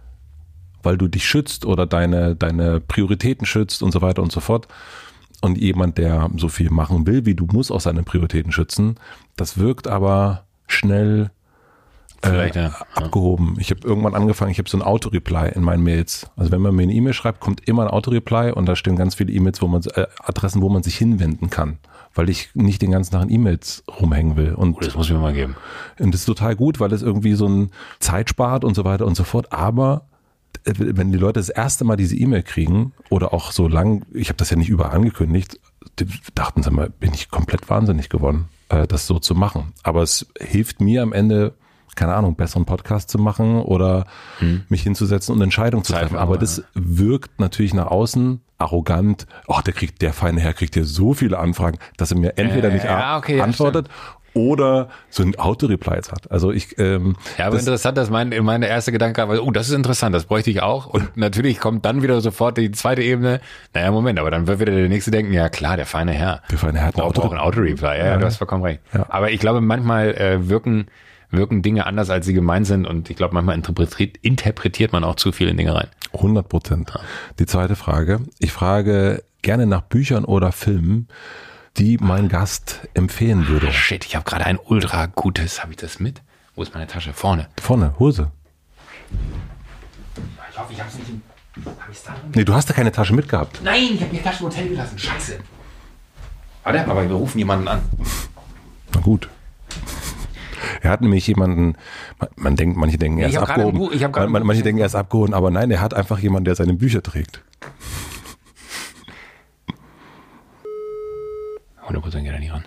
weil 0.81 0.97
du 0.97 1.07
dich 1.07 1.25
schützt 1.25 1.65
oder 1.65 1.85
deine, 1.85 2.35
deine 2.35 2.79
Prioritäten 2.79 3.45
schützt 3.45 3.83
und 3.83 3.91
so 3.91 4.01
weiter 4.01 4.21
und 4.21 4.31
so 4.31 4.39
fort. 4.39 4.67
Und 5.41 5.57
jemand, 5.57 5.97
der 5.97 6.29
so 6.37 6.47
viel 6.47 6.69
machen 6.69 7.05
will 7.05 7.25
wie 7.25 7.35
du, 7.35 7.45
muss 7.47 7.69
auch 7.69 7.81
seine 7.81 8.03
Prioritäten 8.03 8.53
schützen. 8.53 8.95
Das 9.35 9.57
wirkt 9.57 9.87
aber 9.87 10.45
schnell 10.67 11.31
äh, 12.23 12.51
ja. 12.51 12.73
abgehoben. 12.95 13.57
Ich 13.59 13.69
habe 13.69 13.81
irgendwann 13.83 14.15
angefangen, 14.15 14.51
ich 14.51 14.57
habe 14.57 14.69
so 14.69 14.77
ein 14.77 14.81
Auto-Reply 14.81 15.51
in 15.53 15.61
meinen 15.61 15.83
Mails. 15.83 16.29
Also 16.37 16.51
wenn 16.51 16.61
man 16.61 16.73
mir 16.73 16.83
eine 16.83 16.93
E-Mail 16.93 17.13
schreibt, 17.13 17.39
kommt 17.39 17.67
immer 17.67 17.83
ein 17.83 17.89
Auto-Reply 17.89 18.51
und 18.51 18.65
da 18.67 18.75
stehen 18.75 18.95
ganz 18.95 19.15
viele 19.15 19.33
E-Mails, 19.33 19.61
wo 19.61 19.67
man 19.67 19.83
äh, 19.95 20.07
Adressen, 20.23 20.61
wo 20.61 20.69
man 20.69 20.83
sich 20.83 20.95
hinwenden 20.95 21.49
kann, 21.49 21.79
weil 22.15 22.29
ich 22.29 22.49
nicht 22.53 22.81
den 22.81 22.91
ganzen 22.91 23.11
Tag 23.11 23.23
in 23.23 23.29
E-Mails 23.31 23.83
rumhängen 23.99 24.35
will. 24.35 24.53
Und, 24.53 24.75
Oh, 24.75 24.79
das 24.81 24.95
muss 24.95 25.07
ich 25.07 25.13
mir 25.13 25.19
mal 25.19 25.33
geben. 25.33 25.55
und 25.99 26.13
das 26.13 26.21
ist 26.21 26.25
total 26.25 26.55
gut, 26.55 26.79
weil 26.79 26.91
es 26.93 27.01
irgendwie 27.01 27.33
so 27.33 27.47
ein 27.47 27.71
Zeit 27.99 28.29
spart 28.29 28.63
und 28.63 28.75
so 28.75 28.85
weiter 28.85 29.05
und 29.05 29.15
so 29.15 29.23
fort. 29.23 29.51
Aber 29.51 30.05
äh, 30.65 30.73
wenn 30.77 31.11
die 31.11 31.17
Leute 31.17 31.39
das 31.39 31.49
erste 31.49 31.83
Mal 31.85 31.95
diese 31.97 32.15
E-Mail 32.15 32.43
kriegen 32.43 32.93
oder 33.09 33.33
auch 33.33 33.51
so 33.51 33.67
lang, 33.67 34.05
ich 34.13 34.29
habe 34.29 34.37
das 34.37 34.49
ja 34.49 34.57
nicht 34.57 34.69
überall 34.69 34.91
angekündigt, 34.95 35.59
dachten 36.35 36.63
sie 36.63 36.71
mal, 36.71 36.89
bin 36.89 37.13
ich 37.13 37.29
komplett 37.29 37.69
wahnsinnig 37.69 38.09
geworden, 38.09 38.45
äh, 38.69 38.87
das 38.87 39.07
so 39.07 39.19
zu 39.19 39.35
machen. 39.35 39.73
Aber 39.83 40.01
es 40.01 40.27
hilft 40.39 40.81
mir 40.81 41.01
am 41.03 41.13
Ende, 41.13 41.53
keine 41.95 42.13
Ahnung, 42.15 42.35
besseren 42.35 42.65
Podcast 42.65 43.09
zu 43.09 43.17
machen 43.17 43.61
oder 43.61 44.05
mich 44.69 44.83
hinzusetzen 44.83 45.33
und 45.35 45.41
Entscheidungen 45.41 45.83
zu 45.83 45.93
treffen. 45.93 46.17
Aber 46.17 46.37
das 46.37 46.63
wirkt 46.73 47.39
natürlich 47.39 47.73
nach 47.73 47.87
außen 47.87 48.41
arrogant. 48.57 49.27
Oh, 49.47 49.59
der 49.65 49.73
kriegt, 49.73 50.01
der 50.01 50.13
feine 50.13 50.39
Herr 50.41 50.53
kriegt 50.53 50.75
ja 50.75 50.83
so 50.83 51.13
viele 51.13 51.37
Anfragen, 51.39 51.77
dass 51.97 52.11
er 52.11 52.17
mir 52.17 52.37
entweder 52.37 52.69
Ja, 52.69 52.73
nicht 52.73 52.85
ja, 52.85 53.17
okay, 53.17 53.37
ja, 53.37 53.43
antwortet 53.43 53.89
oder 54.35 54.89
so 55.11 55.21
ein 55.21 55.35
Auto-Reply 55.37 55.93
jetzt 55.95 56.11
hat. 56.11 56.31
Also 56.31 56.51
ich, 56.51 56.79
ähm, 56.79 57.15
Ja, 57.37 57.45
aber 57.45 57.55
das, 57.57 57.63
interessant, 57.67 57.97
dass 57.99 58.09
mein, 58.09 58.29
mein 58.41 58.63
erster 58.63 58.91
Gedanke 58.91 59.27
war, 59.27 59.43
oh, 59.43 59.51
das 59.51 59.67
ist 59.69 59.75
interessant, 59.75 60.15
das 60.15 60.25
bräuchte 60.25 60.49
ich 60.49 60.61
auch. 60.63 60.87
Und 60.87 61.15
natürlich 61.17 61.59
kommt 61.59 61.85
dann 61.85 62.01
wieder 62.01 62.19
sofort 62.19 62.57
die 62.57 62.71
zweite 62.71 63.03
Ebene. 63.03 63.41
Naja, 63.75 63.91
Moment, 63.91 64.17
aber 64.17 64.31
dann 64.31 64.47
wird 64.47 64.59
wieder 64.59 64.71
der 64.73 64.89
nächste 64.89 65.11
denken, 65.11 65.33
ja 65.33 65.49
klar, 65.49 65.77
der 65.77 65.85
feine 65.85 66.13
Herr. 66.13 66.41
Der 66.49 66.57
feine 66.57 66.79
Herr 66.79 66.87
hat 66.87 66.95
ein 66.95 67.01
braucht 67.01 67.19
Auto- 67.19 67.27
auch 67.27 67.31
ein 67.31 67.37
Auto-Reply. 67.37 67.99
Ja, 67.99 68.05
ja, 68.05 68.17
du 68.17 68.25
hast 68.25 68.37
vollkommen 68.37 68.63
recht. 68.63 68.79
Ja. 68.93 69.05
Aber 69.09 69.29
ich 69.29 69.39
glaube, 69.39 69.61
manchmal 69.61 70.15
äh, 70.15 70.49
wirken, 70.49 70.87
wirken 71.33 71.61
Dinge 71.61 71.85
anders, 71.85 72.09
als 72.09 72.25
sie 72.25 72.33
gemeint 72.33 72.67
sind. 72.67 72.87
Und 72.87 73.09
ich 73.09 73.15
glaube, 73.15 73.33
manchmal 73.33 73.55
interpretiert, 73.55 74.17
interpretiert 74.17 74.93
man 74.93 75.03
auch 75.03 75.15
zu 75.15 75.31
viele 75.31 75.53
Dinge 75.53 75.75
rein. 75.75 75.87
100 76.13 76.47
Prozent. 76.47 76.93
Die 77.39 77.45
zweite 77.45 77.75
Frage. 77.75 78.21
Ich 78.39 78.51
frage 78.51 79.23
gerne 79.41 79.65
nach 79.65 79.81
Büchern 79.81 80.25
oder 80.25 80.51
Filmen, 80.51 81.07
die 81.77 81.97
mein 81.99 82.29
Gast 82.29 82.87
empfehlen 82.93 83.47
würde. 83.47 83.71
Shit, 83.71 84.05
ich 84.05 84.15
habe 84.15 84.25
gerade 84.25 84.45
ein 84.45 84.59
ultra 84.63 85.07
gutes, 85.07 85.61
habe 85.61 85.71
ich 85.71 85.77
das 85.77 85.99
mit? 85.99 86.21
Wo 86.55 86.61
ist 86.61 86.73
meine 86.73 86.87
Tasche? 86.87 87.13
Vorne. 87.13 87.47
Vorne, 87.59 87.95
Hose. 87.99 88.31
Ich 90.51 90.59
hoffe, 90.59 90.71
ich 90.71 90.79
habe 90.79 90.89
es 90.89 90.97
nicht 90.97 91.09
im... 91.09 91.21
Hab 91.65 91.89
ich's 91.91 92.03
da? 92.03 92.15
Nee, 92.33 92.45
du 92.45 92.53
hast 92.53 92.69
da 92.69 92.73
keine 92.73 92.91
Tasche 92.91 93.13
mitgehabt. 93.13 93.59
Nein, 93.63 93.89
ich 93.95 94.01
habe 94.01 94.15
die 94.15 94.21
Tasche 94.21 94.39
im 94.39 94.49
Hotel 94.49 94.69
gelassen. 94.69 94.97
Scheiße. 94.97 95.39
Warte, 96.63 96.87
aber 96.87 97.07
wir 97.07 97.15
rufen 97.15 97.39
jemanden 97.39 97.67
an. 97.67 97.81
Na 98.93 99.01
gut. 99.01 99.29
Er 100.81 100.89
hat 100.91 101.01
nämlich 101.01 101.25
jemanden, 101.27 101.75
man, 102.19 102.29
man 102.35 102.55
denkt, 102.55 102.77
manche 102.77 102.97
denken, 102.97 103.19
er 103.19 103.29
ist 103.29 103.37
abgehoben. 103.37 103.77
Buch- 103.79 103.93
man, 103.93 104.31
Buch 104.31 104.43
manche 104.43 104.63
denken, 104.63 104.79
er 104.79 104.85
ist 104.87 104.95
abgehoben, 104.95 105.33
aber 105.33 105.51
nein, 105.51 105.71
er 105.71 105.81
hat 105.81 105.93
einfach 105.93 106.19
jemanden, 106.19 106.45
der 106.45 106.55
seine 106.55 106.73
Bücher 106.73 107.01
trägt. 107.03 107.41
100% 111.87 112.21
geht 112.23 112.31
er 112.33 112.39
nicht 112.39 112.53
ran. 112.53 112.65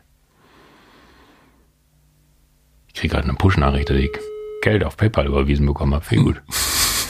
Ich 2.88 3.00
kriege 3.00 3.12
gerade 3.14 3.28
eine 3.28 3.34
Push-Nachricht, 3.36 3.90
dass 3.90 3.96
ich 3.96 4.10
Geld 4.62 4.84
auf 4.84 4.96
PayPal 4.96 5.26
überwiesen 5.26 5.66
bekommen 5.66 5.94
habe. 5.94 6.04
Viel 6.04 6.22
gut. 6.22 6.42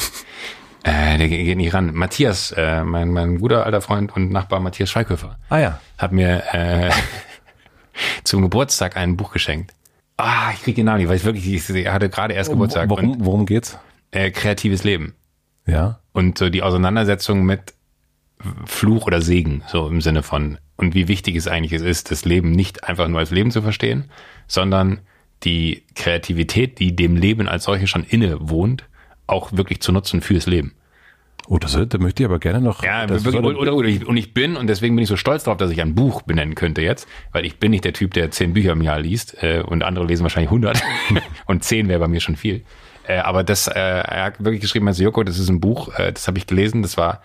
äh, 0.82 1.16
der 1.18 1.28
geht 1.28 1.56
nicht 1.56 1.74
ran. 1.74 1.94
Matthias, 1.94 2.52
äh, 2.52 2.82
mein, 2.84 3.10
mein 3.12 3.38
guter 3.38 3.64
alter 3.64 3.80
Freund 3.80 4.14
und 4.16 4.30
Nachbar 4.30 4.60
Matthias 4.60 4.90
Schweighöfer, 4.90 5.38
Ah 5.48 5.58
ja. 5.58 5.80
hat 5.98 6.12
mir 6.12 6.42
äh, 6.52 6.90
zum 8.24 8.42
Geburtstag 8.42 8.96
ein 8.96 9.16
Buch 9.16 9.32
geschenkt. 9.32 9.72
Ah, 10.16 10.50
ich 10.54 10.62
kriege 10.62 10.76
den 10.76 10.86
Namen 10.86 10.98
nicht, 10.98 11.08
weil 11.08 11.16
ich 11.16 11.24
wirklich, 11.24 11.46
ich 11.46 11.88
hatte 11.88 12.08
gerade 12.08 12.34
erst 12.34 12.50
Geburtstag. 12.50 12.88
Worum, 12.88 13.24
worum 13.24 13.46
geht's? 13.46 13.78
äh, 14.10 14.30
kreatives 14.30 14.84
Leben. 14.84 15.14
Ja. 15.66 16.00
Und 16.12 16.38
so 16.38 16.48
die 16.48 16.62
Auseinandersetzung 16.62 17.44
mit 17.44 17.74
Fluch 18.64 19.06
oder 19.06 19.20
Segen, 19.22 19.62
so 19.66 19.88
im 19.88 20.00
Sinne 20.00 20.22
von, 20.22 20.58
und 20.76 20.94
wie 20.94 21.08
wichtig 21.08 21.36
es 21.36 21.48
eigentlich 21.48 21.80
ist, 21.80 22.10
das 22.10 22.24
Leben 22.24 22.50
nicht 22.50 22.84
einfach 22.84 23.08
nur 23.08 23.18
als 23.18 23.30
Leben 23.30 23.50
zu 23.50 23.62
verstehen, 23.62 24.04
sondern 24.46 25.00
die 25.42 25.84
Kreativität, 25.94 26.78
die 26.78 26.94
dem 26.94 27.16
Leben 27.16 27.48
als 27.48 27.64
solche 27.64 27.86
schon 27.86 28.04
inne 28.04 28.36
wohnt, 28.48 28.84
auch 29.26 29.52
wirklich 29.52 29.80
zu 29.80 29.92
nutzen 29.92 30.20
fürs 30.20 30.46
Leben. 30.46 30.72
Oh, 31.48 31.58
das, 31.58 31.72
da 31.88 31.98
möchte 31.98 32.22
ich 32.22 32.28
aber 32.28 32.38
gerne 32.38 32.60
noch. 32.60 32.82
Ja, 32.82 33.06
das 33.06 33.24
wirklich, 33.24 33.44
oder, 33.44 33.74
oder 33.74 33.88
ich, 33.88 34.06
und 34.06 34.16
ich 34.16 34.34
bin, 34.34 34.56
und 34.56 34.66
deswegen 34.66 34.96
bin 34.96 35.04
ich 35.04 35.08
so 35.08 35.16
stolz 35.16 35.44
darauf, 35.44 35.58
dass 35.58 35.70
ich 35.70 35.80
ein 35.80 35.94
Buch 35.94 36.22
benennen 36.22 36.54
könnte 36.54 36.82
jetzt, 36.82 37.06
weil 37.32 37.44
ich 37.46 37.58
bin 37.58 37.70
nicht 37.70 37.84
der 37.84 37.92
Typ, 37.92 38.14
der 38.14 38.30
zehn 38.30 38.52
Bücher 38.52 38.72
im 38.72 38.82
Jahr 38.82 38.98
liest 38.98 39.42
äh, 39.42 39.60
und 39.60 39.82
andere 39.82 40.06
lesen 40.06 40.24
wahrscheinlich 40.24 40.50
100 40.50 40.82
und 41.46 41.62
zehn 41.62 41.88
wäre 41.88 42.00
bei 42.00 42.08
mir 42.08 42.20
schon 42.20 42.36
viel. 42.36 42.64
Äh, 43.06 43.18
aber 43.18 43.44
das, 43.44 43.68
äh, 43.68 43.78
er 43.78 44.24
hat 44.24 44.42
wirklich 44.42 44.60
geschrieben, 44.60 44.88
also 44.88 45.02
Joko, 45.02 45.22
das 45.22 45.38
ist 45.38 45.48
ein 45.48 45.60
Buch, 45.60 45.96
äh, 45.96 46.12
das 46.12 46.26
habe 46.26 46.38
ich 46.38 46.46
gelesen, 46.46 46.82
das 46.82 46.96
war, 46.96 47.22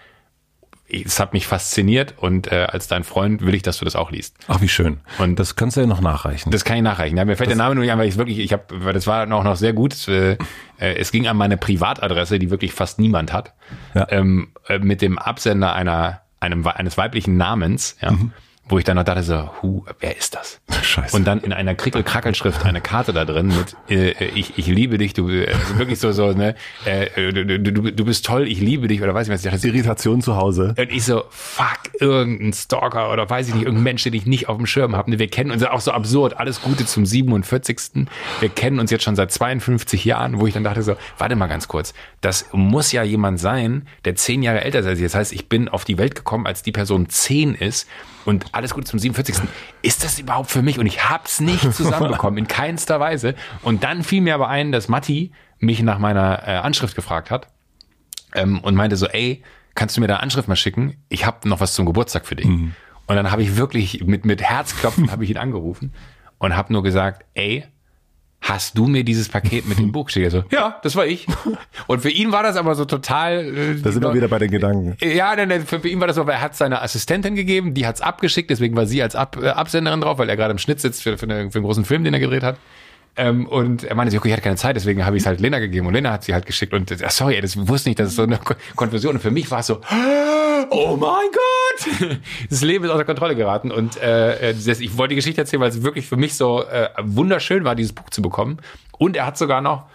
es 0.92 1.20
hat 1.20 1.34
mich 1.34 1.48
fasziniert 1.48 2.16
und 2.18 2.52
äh, 2.52 2.68
als 2.70 2.88
dein 2.88 3.04
Freund 3.04 3.42
will 3.46 3.56
ich, 3.56 3.62
dass 3.64 3.78
du 3.80 3.86
das 3.86 3.96
auch 3.96 4.12
liest. 4.12 4.36
Ach, 4.48 4.62
wie 4.62 4.68
schön. 4.68 5.00
Und- 5.20 5.40
das 5.40 5.56
kannst 5.56 5.78
du 5.78 5.82
ja 5.82 5.88
noch 5.88 6.02
nachreichen. 6.02 6.52
Das 6.52 6.66
kann 6.66 6.76
ich 6.78 6.84
nachreichen. 6.84 7.18
Ja, 7.18 7.26
mir 7.26 7.38
fällt 7.38 7.50
der 7.50 7.58
Name 7.58 7.76
nur 7.76 7.84
nicht 7.84 7.92
ein, 7.94 8.00
weil 8.00 8.08
ich 8.08 8.18
wirklich, 8.18 8.40
ich 8.40 8.52
habe, 8.54 8.64
weil 8.70 8.94
das 8.94 9.08
war 9.08 9.24
auch 9.34 9.44
noch 9.44 9.56
sehr 9.56 9.74
gut. 9.74 9.94
Es, 9.94 10.08
äh, 10.08 10.34
äh, 10.80 10.96
es 10.96 11.12
ging 11.12 11.28
an 11.28 11.38
meine 11.38 11.58
Privatadresse, 11.58 12.40
die 12.40 12.50
wirklich 12.50 12.74
fast 12.74 13.00
niemand 13.00 13.32
hat, 13.32 13.54
Ja. 13.94 14.08
ähm, 14.10 14.50
äh, 14.68 14.80
mit 14.80 15.02
dem 15.02 15.18
Absender 15.18 15.74
einer 15.74 16.22
einem 16.40 16.66
eines 16.66 16.98
weiblichen 16.98 17.38
Namens, 17.38 17.98
ja, 18.02 18.18
wo 18.72 18.80
ich 18.80 18.86
dann 18.86 18.96
noch 18.96 19.04
dachte 19.04 19.24
so, 19.24 19.50
hu, 19.62 19.84
wer 20.00 20.18
ist 20.18 20.34
das? 20.34 20.62
Scheiße. 20.82 21.16
Und 21.16 21.26
dann 21.26 21.42
in 21.42 21.54
einer 21.54 21.76
Krickel-Krackel-Schrift 21.76 22.66
eine 22.66 22.82
Karte 22.82 23.14
da 23.14 23.26
drin 23.26 23.48
mit 23.48 23.76
äh, 23.90 24.12
äh, 24.12 24.32
ich, 24.34 24.58
ich 24.58 24.68
liebe 24.68 24.98
dich, 24.98 25.14
du 25.14 25.30
äh, 25.30 25.52
also 25.52 25.78
wirklich 25.78 26.00
so 26.00 26.12
so 26.12 26.32
ne 26.32 26.56
äh, 26.86 27.32
du, 27.34 27.60
du, 27.60 27.92
du, 27.92 28.06
bist 28.06 28.26
toll, 28.26 28.48
ich 28.48 28.60
liebe 28.60 28.88
dich 28.88 29.02
oder 29.02 29.14
weiß 29.14 29.28
ich 29.28 29.34
was. 29.34 29.46
Ich 29.46 29.52
dachte, 29.52 29.68
Irritation 29.68 30.22
zu 30.22 30.38
Hause. 30.38 30.74
und 30.78 30.92
ich 30.92 31.04
so, 31.04 31.24
fuck, 31.30 31.80
irgendein 32.00 32.54
Stalker 32.54 33.12
oder 33.12 33.30
weiß 33.30 33.50
ich 33.50 33.54
nicht, 33.54 33.64
irgendein 33.64 33.84
Mensch, 33.84 34.04
den 34.04 34.14
ich 34.14 34.26
nicht 34.26 34.48
auf 34.48 34.58
dem 34.58 34.66
Schirm 34.66 34.96
habe. 34.96 35.20
Wir 35.20 35.28
kennen 35.28 35.52
uns 35.52 35.64
auch 35.64 35.82
so 35.82 35.92
absurd. 35.92 36.38
Alles 36.38 36.62
Gute 36.62 36.86
zum 36.86 37.06
47. 37.06 38.08
Wir 38.40 38.50
kennen 38.50 38.80
uns 38.80 38.90
jetzt 38.90 39.04
schon 39.04 39.16
seit 39.16 39.32
52 39.32 40.06
Jahren, 40.06 40.40
wo 40.40 40.48
ich 40.48 40.54
dann 40.54 40.64
dachte 40.64 40.82
so, 40.82 40.96
warte 41.18 41.36
mal 41.36 41.48
ganz 41.48 41.68
kurz. 41.68 41.94
Das 42.22 42.48
muss 42.52 42.92
ja 42.92 43.02
jemand 43.02 43.40
sein, 43.40 43.88
der 44.06 44.16
zehn 44.16 44.44
Jahre 44.44 44.64
älter 44.64 44.80
ist 44.80 44.86
als 44.86 45.00
ich. 45.00 45.06
Das 45.06 45.16
heißt, 45.16 45.34
ich 45.34 45.50
bin 45.50 45.68
auf 45.68 45.84
die 45.86 45.98
Welt 45.98 46.14
gekommen, 46.14 46.46
als 46.46 46.62
die 46.62 46.72
Person 46.72 47.10
zehn 47.10 47.56
ist 47.56 47.88
und 48.26 48.46
alles 48.52 48.74
Gute 48.74 48.86
zum 48.86 49.00
47. 49.00 49.36
Ist 49.82 50.04
das 50.04 50.20
überhaupt 50.20 50.52
für 50.52 50.62
mich? 50.62 50.78
Und 50.78 50.86
ich 50.86 51.10
hab's 51.10 51.40
nicht 51.42 51.74
zusammenbekommen, 51.74 52.38
in 52.38 52.48
keinster 52.48 53.00
Weise. 53.00 53.36
Und 53.64 53.84
dann 53.84 54.04
fiel 54.04 54.22
mir 54.22 54.36
aber 54.36 54.50
ein, 54.50 54.72
dass 54.72 54.88
Matti 54.88 55.32
mich 55.60 55.82
nach 55.82 55.98
meiner 55.98 56.48
äh, 56.48 56.52
Anschrift 56.58 56.96
gefragt 56.96 57.32
hat 57.32 57.48
ähm, 58.36 58.60
und 58.60 58.76
meinte 58.76 58.98
so, 58.98 59.08
ey, 59.08 59.44
kannst 59.74 59.98
du 59.98 60.02
mir 60.02 60.08
da 60.08 60.18
Anschrift 60.18 60.48
mal 60.48 60.56
schicken? 60.56 60.98
Ich 61.10 61.26
habe 61.26 61.50
noch 61.50 61.60
was 61.60 61.74
zum 61.74 61.86
Geburtstag 61.88 62.26
für 62.28 62.36
dich. 62.36 62.46
Und 63.08 63.16
dann 63.16 63.32
habe 63.32 63.42
ich 63.42 63.58
wirklich 63.58 64.06
mit, 64.06 64.26
mit 64.26 64.42
Herzklopfen 64.42 65.12
habe 65.12 65.24
ich 65.24 65.32
ihn 65.32 65.38
angerufen 65.38 65.92
und 66.38 66.56
habe 66.56 66.72
nur 66.72 66.84
gesagt, 66.84 67.26
ey, 67.34 67.66
hast 68.42 68.78
du 68.78 68.88
mir 68.88 69.04
dieses 69.04 69.30
Paket 69.30 69.68
mit 69.68 69.78
dem 69.80 69.92
Buch 69.94 70.06
geschickt? 70.08 70.32
So, 70.32 70.44
ja, 70.52 70.80
das 70.84 70.96
war 70.96 71.06
ich. 71.06 71.28
Und 71.88 72.02
für 72.02 72.10
ihn 72.10 72.32
war 72.32 72.44
das 72.44 72.58
aber 72.58 72.76
so 72.76 72.86
total. 72.86 73.46
Äh, 73.46 73.82
Da 73.82 73.92
sind 73.92 74.04
wir 74.04 74.14
wieder 74.14 74.28
bei 74.28 74.40
den 74.40 74.52
Gedanken. 74.52 74.98
ja, 75.02 75.36
nein, 75.36 75.48
nein, 75.48 75.66
für, 75.66 75.80
für 75.80 75.88
ihn 75.88 76.00
war 76.00 76.08
das 76.08 76.16
so, 76.16 76.26
weil 76.26 76.34
er 76.36 76.42
hat 76.42 76.56
seine 76.56 76.82
Assistentin 76.82 77.36
gegeben, 77.36 77.74
die 77.74 77.86
hat's 77.86 78.02
abgeschickt, 78.02 78.50
deswegen 78.50 78.76
war 78.76 78.86
sie 78.86 79.02
als 79.02 79.16
Ab, 79.16 79.38
äh, 79.42 79.50
Absenderin 79.50 80.02
drauf, 80.02 80.18
weil 80.18 80.28
er 80.30 80.36
gerade 80.38 80.52
im 80.52 80.58
Schnitt 80.58 80.80
sitzt 80.82 81.04
für, 81.04 81.18
für, 81.18 81.26
eine, 81.26 81.52
für 81.52 81.60
einen 81.60 81.66
großen 81.66 81.86
Film, 81.86 82.04
den 82.04 82.14
er 82.14 82.20
gedreht 82.20 82.44
hat. 82.44 82.58
Ähm, 83.18 83.46
und 83.46 83.84
er 83.84 83.94
meinte, 83.96 84.16
okay, 84.18 84.30
ich 84.30 84.34
hatte 84.34 84.42
keine 84.44 84.56
Zeit, 84.56 84.76
deswegen 84.78 85.06
habe 85.06 85.18
ich 85.18 85.24
es 85.24 85.28
halt 85.28 85.42
Lena 85.42 85.60
gegeben 85.60 85.86
und 85.88 85.94
Lena 85.94 86.12
hat 86.14 86.24
sie 86.24 86.34
halt 86.34 86.46
geschickt 86.46 86.74
und 86.74 86.90
äh, 86.92 86.98
sorry, 87.10 87.36
ey, 87.36 87.42
das 87.42 87.58
wusste 87.68 87.90
nicht, 87.90 88.00
das 88.00 88.08
ist 88.10 88.16
so 88.16 88.24
eine 88.24 88.38
Kon- 88.38 88.56
Konfusion 88.76 89.16
und 89.16 89.22
für 89.22 89.32
mich 89.32 89.52
war 89.52 89.60
es 89.60 89.68
so, 89.68 89.82
oh 90.70 90.96
mein 90.98 91.28
Gott, 91.32 92.20
das 92.50 92.62
Leben 92.62 92.86
ist 92.86 92.92
außer 92.92 93.04
Kontrolle 93.04 93.36
geraten 93.36 93.70
und 93.72 93.98
äh, 93.98 94.54
das, 94.54 94.80
ich 94.80 94.98
wollte 94.98 95.10
die 95.10 95.16
Geschichte 95.18 95.42
erzählen, 95.42 95.62
weil 95.62 95.70
es 95.70 95.84
wirklich 95.84 96.08
für 96.08 96.16
mich 96.16 96.36
so 96.36 96.64
äh, 96.64 96.88
wunderschön 97.02 97.66
war, 97.66 97.76
dieses 97.76 97.92
Buch 97.94 98.10
zu 98.12 98.22
bekommen 98.22 98.60
und 98.98 99.18
er 99.18 99.26
hat 99.26 99.38
sogar 99.38 99.60
noch 99.62 99.86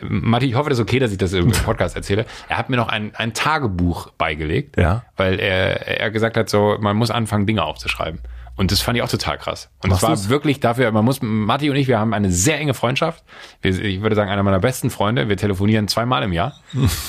Matti, 0.00 0.46
ich 0.46 0.54
hoffe, 0.54 0.68
das 0.70 0.78
ist 0.78 0.82
okay, 0.82 1.00
dass 1.00 1.10
ich 1.10 1.18
das 1.18 1.32
im 1.32 1.50
Podcast 1.64 1.96
erzähle. 1.96 2.24
Er 2.48 2.56
hat 2.58 2.70
mir 2.70 2.76
noch 2.76 2.88
ein, 2.88 3.16
ein 3.16 3.34
Tagebuch 3.34 4.10
beigelegt, 4.12 4.76
Ja. 4.76 5.02
weil 5.16 5.40
er, 5.40 5.88
er 6.00 6.10
gesagt 6.12 6.36
hat, 6.36 6.48
so, 6.48 6.76
man 6.78 6.96
muss 6.96 7.10
anfangen, 7.10 7.46
Dinge 7.46 7.64
aufzuschreiben. 7.64 8.20
Und 8.58 8.72
das 8.72 8.80
fand 8.80 8.98
ich 8.98 9.02
auch 9.04 9.08
total 9.08 9.38
krass. 9.38 9.70
Und 9.84 9.92
es 9.92 10.02
war 10.02 10.10
du's? 10.10 10.28
wirklich 10.28 10.58
dafür, 10.58 10.90
man 10.90 11.04
muss, 11.04 11.20
Matti 11.22 11.70
und 11.70 11.76
ich, 11.76 11.86
wir 11.86 12.00
haben 12.00 12.12
eine 12.12 12.32
sehr 12.32 12.58
enge 12.58 12.74
Freundschaft. 12.74 13.24
Wir, 13.62 13.70
ich 13.78 14.02
würde 14.02 14.16
sagen, 14.16 14.30
einer 14.30 14.42
meiner 14.42 14.58
besten 14.58 14.90
Freunde. 14.90 15.28
Wir 15.28 15.36
telefonieren 15.36 15.86
zweimal 15.86 16.24
im 16.24 16.32
Jahr. 16.32 16.54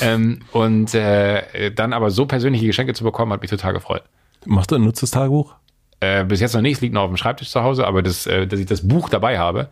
ähm, 0.02 0.42
und 0.52 0.94
äh, 0.94 1.72
dann 1.72 1.92
aber 1.92 2.12
so 2.12 2.28
persönliche 2.28 2.68
Geschenke 2.68 2.94
zu 2.94 3.04
bekommen, 3.04 3.34
hat 3.34 3.42
mich 3.42 3.50
total 3.50 3.74
gefreut. 3.74 4.04
Machst 4.46 4.70
du 4.70 4.76
ein 4.76 4.84
nutztes 4.84 5.10
Tagebuch? 5.10 5.56
Äh, 6.02 6.24
bis 6.24 6.40
jetzt 6.40 6.54
noch 6.54 6.62
nicht, 6.62 6.76
es 6.76 6.82
liegt 6.82 6.94
noch 6.94 7.02
auf 7.02 7.10
dem 7.10 7.18
Schreibtisch 7.18 7.50
zu 7.50 7.64
Hause, 7.64 7.88
aber 7.88 8.04
das, 8.04 8.28
äh, 8.28 8.46
dass 8.46 8.60
ich 8.60 8.68
das 8.68 8.88
Buch 8.88 9.10
dabei 9.10 9.40
habe, 9.40 9.70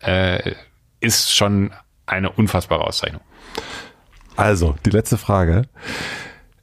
äh, 0.00 0.54
ist 0.98 1.34
schon 1.34 1.70
eine 2.06 2.30
unfassbare 2.30 2.82
Auszeichnung. 2.84 3.22
Also, 4.34 4.74
die 4.84 4.90
letzte 4.90 5.16
Frage. 5.16 5.62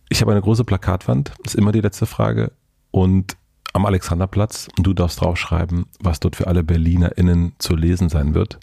Ich 0.10 0.20
habe 0.22 0.32
eine 0.32 0.42
große 0.42 0.66
Plakatwand, 0.66 1.32
ist 1.46 1.56
immer 1.56 1.72
die 1.72 1.82
letzte 1.82 2.06
Frage. 2.06 2.52
Und 2.92 3.38
am 3.74 3.86
Alexanderplatz, 3.86 4.68
und 4.78 4.86
du 4.88 4.94
darfst 4.94 5.22
draufschreiben, 5.22 5.86
was 6.00 6.20
dort 6.20 6.36
für 6.36 6.48
alle 6.48 6.64
BerlinerInnen 6.64 7.54
zu 7.60 7.76
lesen 7.76 8.10
sein 8.10 8.34
wird. 8.34 8.60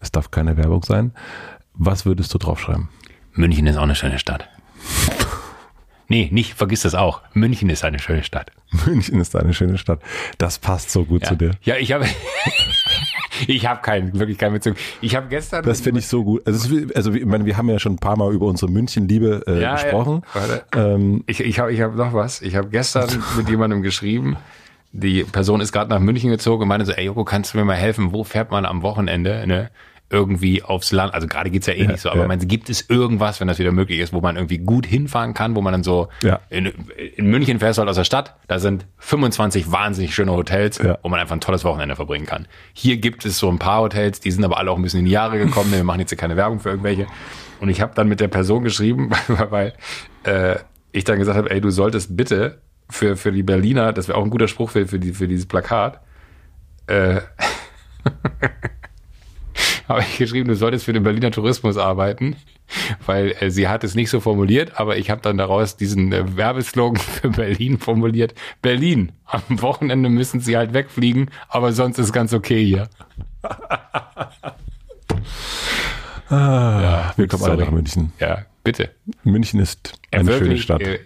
Es 0.00 0.12
darf 0.12 0.30
keine 0.30 0.56
Werbung 0.56 0.82
sein. 0.82 1.12
Was 1.74 2.06
würdest 2.06 2.32
du 2.34 2.38
draufschreiben? 2.38 2.88
München 3.32 3.66
ist 3.66 3.76
auch 3.76 3.82
eine 3.82 3.94
schöne 3.96 4.18
Stadt. 4.18 4.48
Nee, 6.06 6.28
nicht, 6.30 6.52
vergiss 6.52 6.82
das 6.82 6.94
auch. 6.94 7.22
München 7.32 7.70
ist 7.70 7.82
eine 7.82 7.98
schöne 7.98 8.22
Stadt. 8.24 8.52
München 8.84 9.18
ist 9.20 9.34
eine 9.36 9.54
schöne 9.54 9.78
Stadt. 9.78 10.00
Das 10.36 10.58
passt 10.58 10.90
so 10.90 11.06
gut 11.06 11.22
Ja, 11.22 11.28
zu 11.28 11.36
dir. 11.36 11.52
ja 11.62 11.76
ich 11.76 11.92
habe 11.92 12.04
ich 13.46 13.66
habe 13.66 13.80
keinen, 13.82 14.18
wirklich 14.18 14.38
keinen 14.38 14.54
Bezug. 14.54 14.76
Ich 15.00 15.14
habe 15.16 15.28
gestern. 15.28 15.64
Das 15.64 15.80
finde 15.80 16.00
ich 16.00 16.06
so 16.08 16.24
gut. 16.24 16.42
Also, 16.46 16.74
ist- 16.74 16.96
also 16.96 17.12
ich 17.12 17.24
meine, 17.24 17.44
wir 17.46 17.56
haben 17.56 17.68
ja 17.68 17.78
schon 17.78 17.92
ein 17.94 17.98
paar 17.98 18.16
Mal 18.16 18.32
über 18.32 18.46
unsere 18.46 18.70
München-Liebe 18.70 19.42
äh, 19.46 19.54
Ja, 19.54 19.60
ja. 19.60 19.74
gesprochen. 19.74 20.22
Warte. 20.32 20.64
Ähm, 20.76 21.24
Ich, 21.26 21.40
ich 21.40 21.58
habe 21.58 21.72
ich 21.72 21.80
hab 21.80 21.94
noch 21.96 22.12
was. 22.14 22.42
Ich 22.42 22.56
habe 22.56 22.68
gestern 22.68 23.08
mit 23.36 23.48
jemandem 23.48 23.82
geschrieben. 23.82 24.36
Die 24.92 25.24
Person 25.24 25.60
ist 25.60 25.72
gerade 25.72 25.90
nach 25.90 25.98
München 25.98 26.30
gezogen 26.30 26.62
und 26.62 26.68
meinte 26.68 26.86
so, 26.86 26.92
ey 26.92 27.06
Joko, 27.06 27.24
kannst 27.24 27.52
du 27.52 27.58
mir 27.58 27.64
mal 27.64 27.74
helfen? 27.74 28.12
Wo 28.12 28.22
fährt 28.22 28.50
man 28.52 28.64
am 28.64 28.82
Wochenende 28.82 29.44
ne, 29.46 29.70
irgendwie 30.14 30.62
aufs 30.62 30.92
Land? 30.92 31.12
Also 31.12 31.26
gerade 31.26 31.50
geht's 31.50 31.66
ja 31.66 31.74
eh 31.74 31.86
nicht 31.86 31.98
so, 31.98 32.08
aber 32.10 32.26
ja. 32.32 32.38
sie, 32.38 32.46
gibt 32.46 32.70
es 32.70 32.88
irgendwas, 32.88 33.40
wenn 33.40 33.48
das 33.48 33.58
wieder 33.58 33.72
möglich 33.72 33.98
ist, 33.98 34.12
wo 34.12 34.20
man 34.20 34.36
irgendwie 34.36 34.58
gut 34.58 34.86
hinfahren 34.86 35.34
kann, 35.34 35.56
wo 35.56 35.60
man 35.60 35.72
dann 35.72 35.82
so 35.82 36.08
Ja. 36.22 36.38
in, 36.50 36.66
in 37.16 37.26
München 37.26 37.58
fährst 37.58 37.78
du 37.78 37.80
halt 37.80 37.90
aus 37.90 37.96
der 37.96 38.04
Stadt, 38.04 38.36
da 38.46 38.58
sind 38.60 38.86
25 38.98 39.72
wahnsinnig 39.72 40.14
schöne 40.14 40.30
Hotels, 40.32 40.78
Ja. 40.78 40.98
wo 41.02 41.08
man 41.08 41.18
einfach 41.18 41.34
ein 41.34 41.40
tolles 41.40 41.64
Wochenende 41.64 41.96
verbringen 41.96 42.26
kann. 42.26 42.46
Hier 42.72 42.96
gibt 42.98 43.24
es 43.24 43.38
so 43.38 43.48
ein 43.50 43.58
paar 43.58 43.80
Hotels, 43.82 44.20
die 44.20 44.30
sind 44.30 44.44
aber 44.44 44.58
alle 44.58 44.70
auch 44.70 44.76
ein 44.76 44.82
bisschen 44.82 45.00
in 45.00 45.06
die 45.06 45.10
Jahre 45.12 45.36
gekommen, 45.38 45.72
wir 45.72 45.82
machen 45.84 46.00
jetzt 46.00 46.10
hier 46.10 46.18
keine 46.18 46.36
Werbung 46.36 46.60
für 46.60 46.70
irgendwelche. 46.70 47.06
Und 47.60 47.68
ich 47.68 47.80
habe 47.80 47.92
dann 47.94 48.08
mit 48.08 48.20
der 48.20 48.28
Person 48.28 48.62
geschrieben, 48.62 49.10
weil 49.50 49.74
äh, 50.22 50.56
ich 50.92 51.02
dann 51.04 51.18
gesagt 51.18 51.36
habe, 51.36 51.50
ey, 51.50 51.60
du 51.60 51.70
solltest 51.70 52.16
bitte 52.16 52.60
für, 52.88 53.16
für 53.16 53.32
die 53.32 53.42
Berliner, 53.42 53.92
das 53.92 54.06
wäre 54.08 54.16
auch 54.18 54.22
ein 54.24 54.30
guter 54.30 54.46
Spruch 54.48 54.70
für, 54.70 54.86
für, 54.86 54.98
die, 55.00 55.12
für 55.12 55.26
dieses 55.26 55.46
Plakat, 55.46 56.00
äh, 56.86 57.20
habe 59.88 60.00
ich 60.00 60.18
geschrieben, 60.18 60.48
du 60.48 60.56
solltest 60.56 60.84
für 60.84 60.92
den 60.92 61.02
Berliner 61.02 61.30
Tourismus 61.30 61.76
arbeiten, 61.76 62.36
weil 63.06 63.34
äh, 63.40 63.50
sie 63.50 63.68
hat 63.68 63.84
es 63.84 63.94
nicht 63.94 64.10
so 64.10 64.20
formuliert, 64.20 64.78
aber 64.80 64.96
ich 64.96 65.10
habe 65.10 65.20
dann 65.20 65.36
daraus 65.38 65.76
diesen 65.76 66.12
äh, 66.12 66.36
Werbeslogan 66.36 66.96
für 67.00 67.30
Berlin 67.30 67.78
formuliert. 67.78 68.34
Berlin, 68.62 69.12
am 69.26 69.42
Wochenende 69.62 70.08
müssen 70.08 70.40
sie 70.40 70.56
halt 70.56 70.72
wegfliegen, 70.74 71.30
aber 71.48 71.72
sonst 71.72 71.98
ist 71.98 72.12
ganz 72.12 72.32
okay 72.32 72.64
hier. 72.64 72.88
ah, 76.30 77.12
wir 77.16 77.28
kommen 77.28 77.44
alle 77.44 77.64
nach 77.64 77.70
München. 77.70 78.12
Ja, 78.18 78.46
bitte. 78.62 78.90
München 79.22 79.60
ist 79.60 79.98
Ja, 80.12 80.20
eine 80.20 80.28
wirklich, 80.28 80.64
schöne 80.64 80.80
Stadt. 80.80 80.82
äh, 80.82 81.00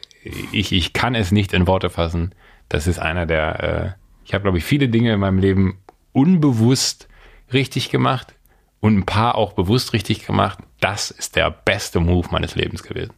Ich, 0.52 0.72
ich 0.72 0.92
kann 0.92 1.14
es 1.14 1.32
nicht 1.32 1.52
in 1.52 1.66
Worte 1.66 1.90
fassen. 1.90 2.34
Das 2.68 2.86
ist 2.86 2.98
einer 2.98 3.26
der, 3.26 3.62
äh, 3.62 3.90
ich 4.24 4.34
habe, 4.34 4.42
glaube 4.42 4.58
ich, 4.58 4.64
viele 4.64 4.88
Dinge 4.88 5.12
in 5.12 5.20
meinem 5.20 5.38
Leben 5.38 5.78
unbewusst 6.12 7.08
richtig 7.52 7.90
gemacht 7.90 8.34
und 8.80 8.96
ein 8.96 9.06
paar 9.06 9.34
auch 9.34 9.52
bewusst 9.52 9.92
richtig 9.92 10.26
gemacht. 10.26 10.58
Das 10.80 11.10
ist 11.10 11.36
der 11.36 11.50
beste 11.50 12.00
Move 12.00 12.28
meines 12.30 12.54
Lebens 12.54 12.82
gewesen. 12.82 13.12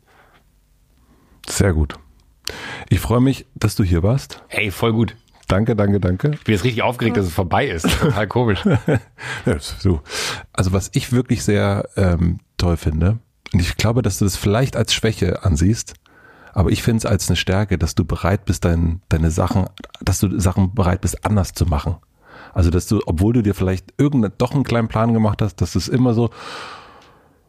Sehr 1.48 1.72
gut. 1.72 1.98
Ich 2.88 3.00
freue 3.00 3.20
mich, 3.20 3.46
dass 3.54 3.76
du 3.76 3.84
hier 3.84 4.02
warst. 4.02 4.42
Hey, 4.48 4.70
voll 4.70 4.92
gut. 4.92 5.16
Danke, 5.46 5.74
danke, 5.74 5.98
danke. 5.98 6.30
Ich 6.32 6.44
bin 6.44 6.54
jetzt 6.54 6.64
richtig 6.64 6.82
aufgeregt, 6.82 7.16
dass 7.16 7.26
es 7.26 7.32
vorbei 7.32 7.66
ist. 7.66 7.88
Total 8.00 8.26
komisch. 8.26 8.60
Ja, 9.46 9.58
so. 9.58 10.00
Also 10.52 10.72
was 10.72 10.90
ich 10.92 11.12
wirklich 11.12 11.42
sehr 11.42 11.88
ähm, 11.96 12.38
toll 12.56 12.76
finde, 12.76 13.18
und 13.52 13.60
ich 13.60 13.76
glaube, 13.76 14.02
dass 14.02 14.18
du 14.18 14.24
das 14.24 14.36
vielleicht 14.36 14.76
als 14.76 14.94
Schwäche 14.94 15.42
ansiehst, 15.44 15.94
aber 16.52 16.70
ich 16.70 16.82
finde 16.82 16.98
es 16.98 17.06
als 17.06 17.28
eine 17.28 17.36
Stärke, 17.36 17.78
dass 17.78 17.94
du 17.94 18.04
bereit 18.04 18.44
bist, 18.44 18.64
dein, 18.64 19.02
deine 19.08 19.30
Sachen, 19.30 19.66
dass 20.00 20.20
du 20.20 20.38
Sachen 20.38 20.74
bereit 20.74 21.00
bist, 21.00 21.24
anders 21.24 21.52
zu 21.52 21.66
machen. 21.66 21.96
Also, 22.54 22.70
dass 22.70 22.86
du, 22.86 23.00
obwohl 23.06 23.32
du 23.32 23.42
dir 23.42 23.54
vielleicht 23.54 23.92
irgendeinen 23.98 24.34
doch 24.38 24.52
einen 24.52 24.64
kleinen 24.64 24.88
Plan 24.88 25.12
gemacht 25.12 25.42
hast, 25.42 25.56
dass 25.60 25.74
es 25.74 25.88
immer 25.88 26.14
so, 26.14 26.30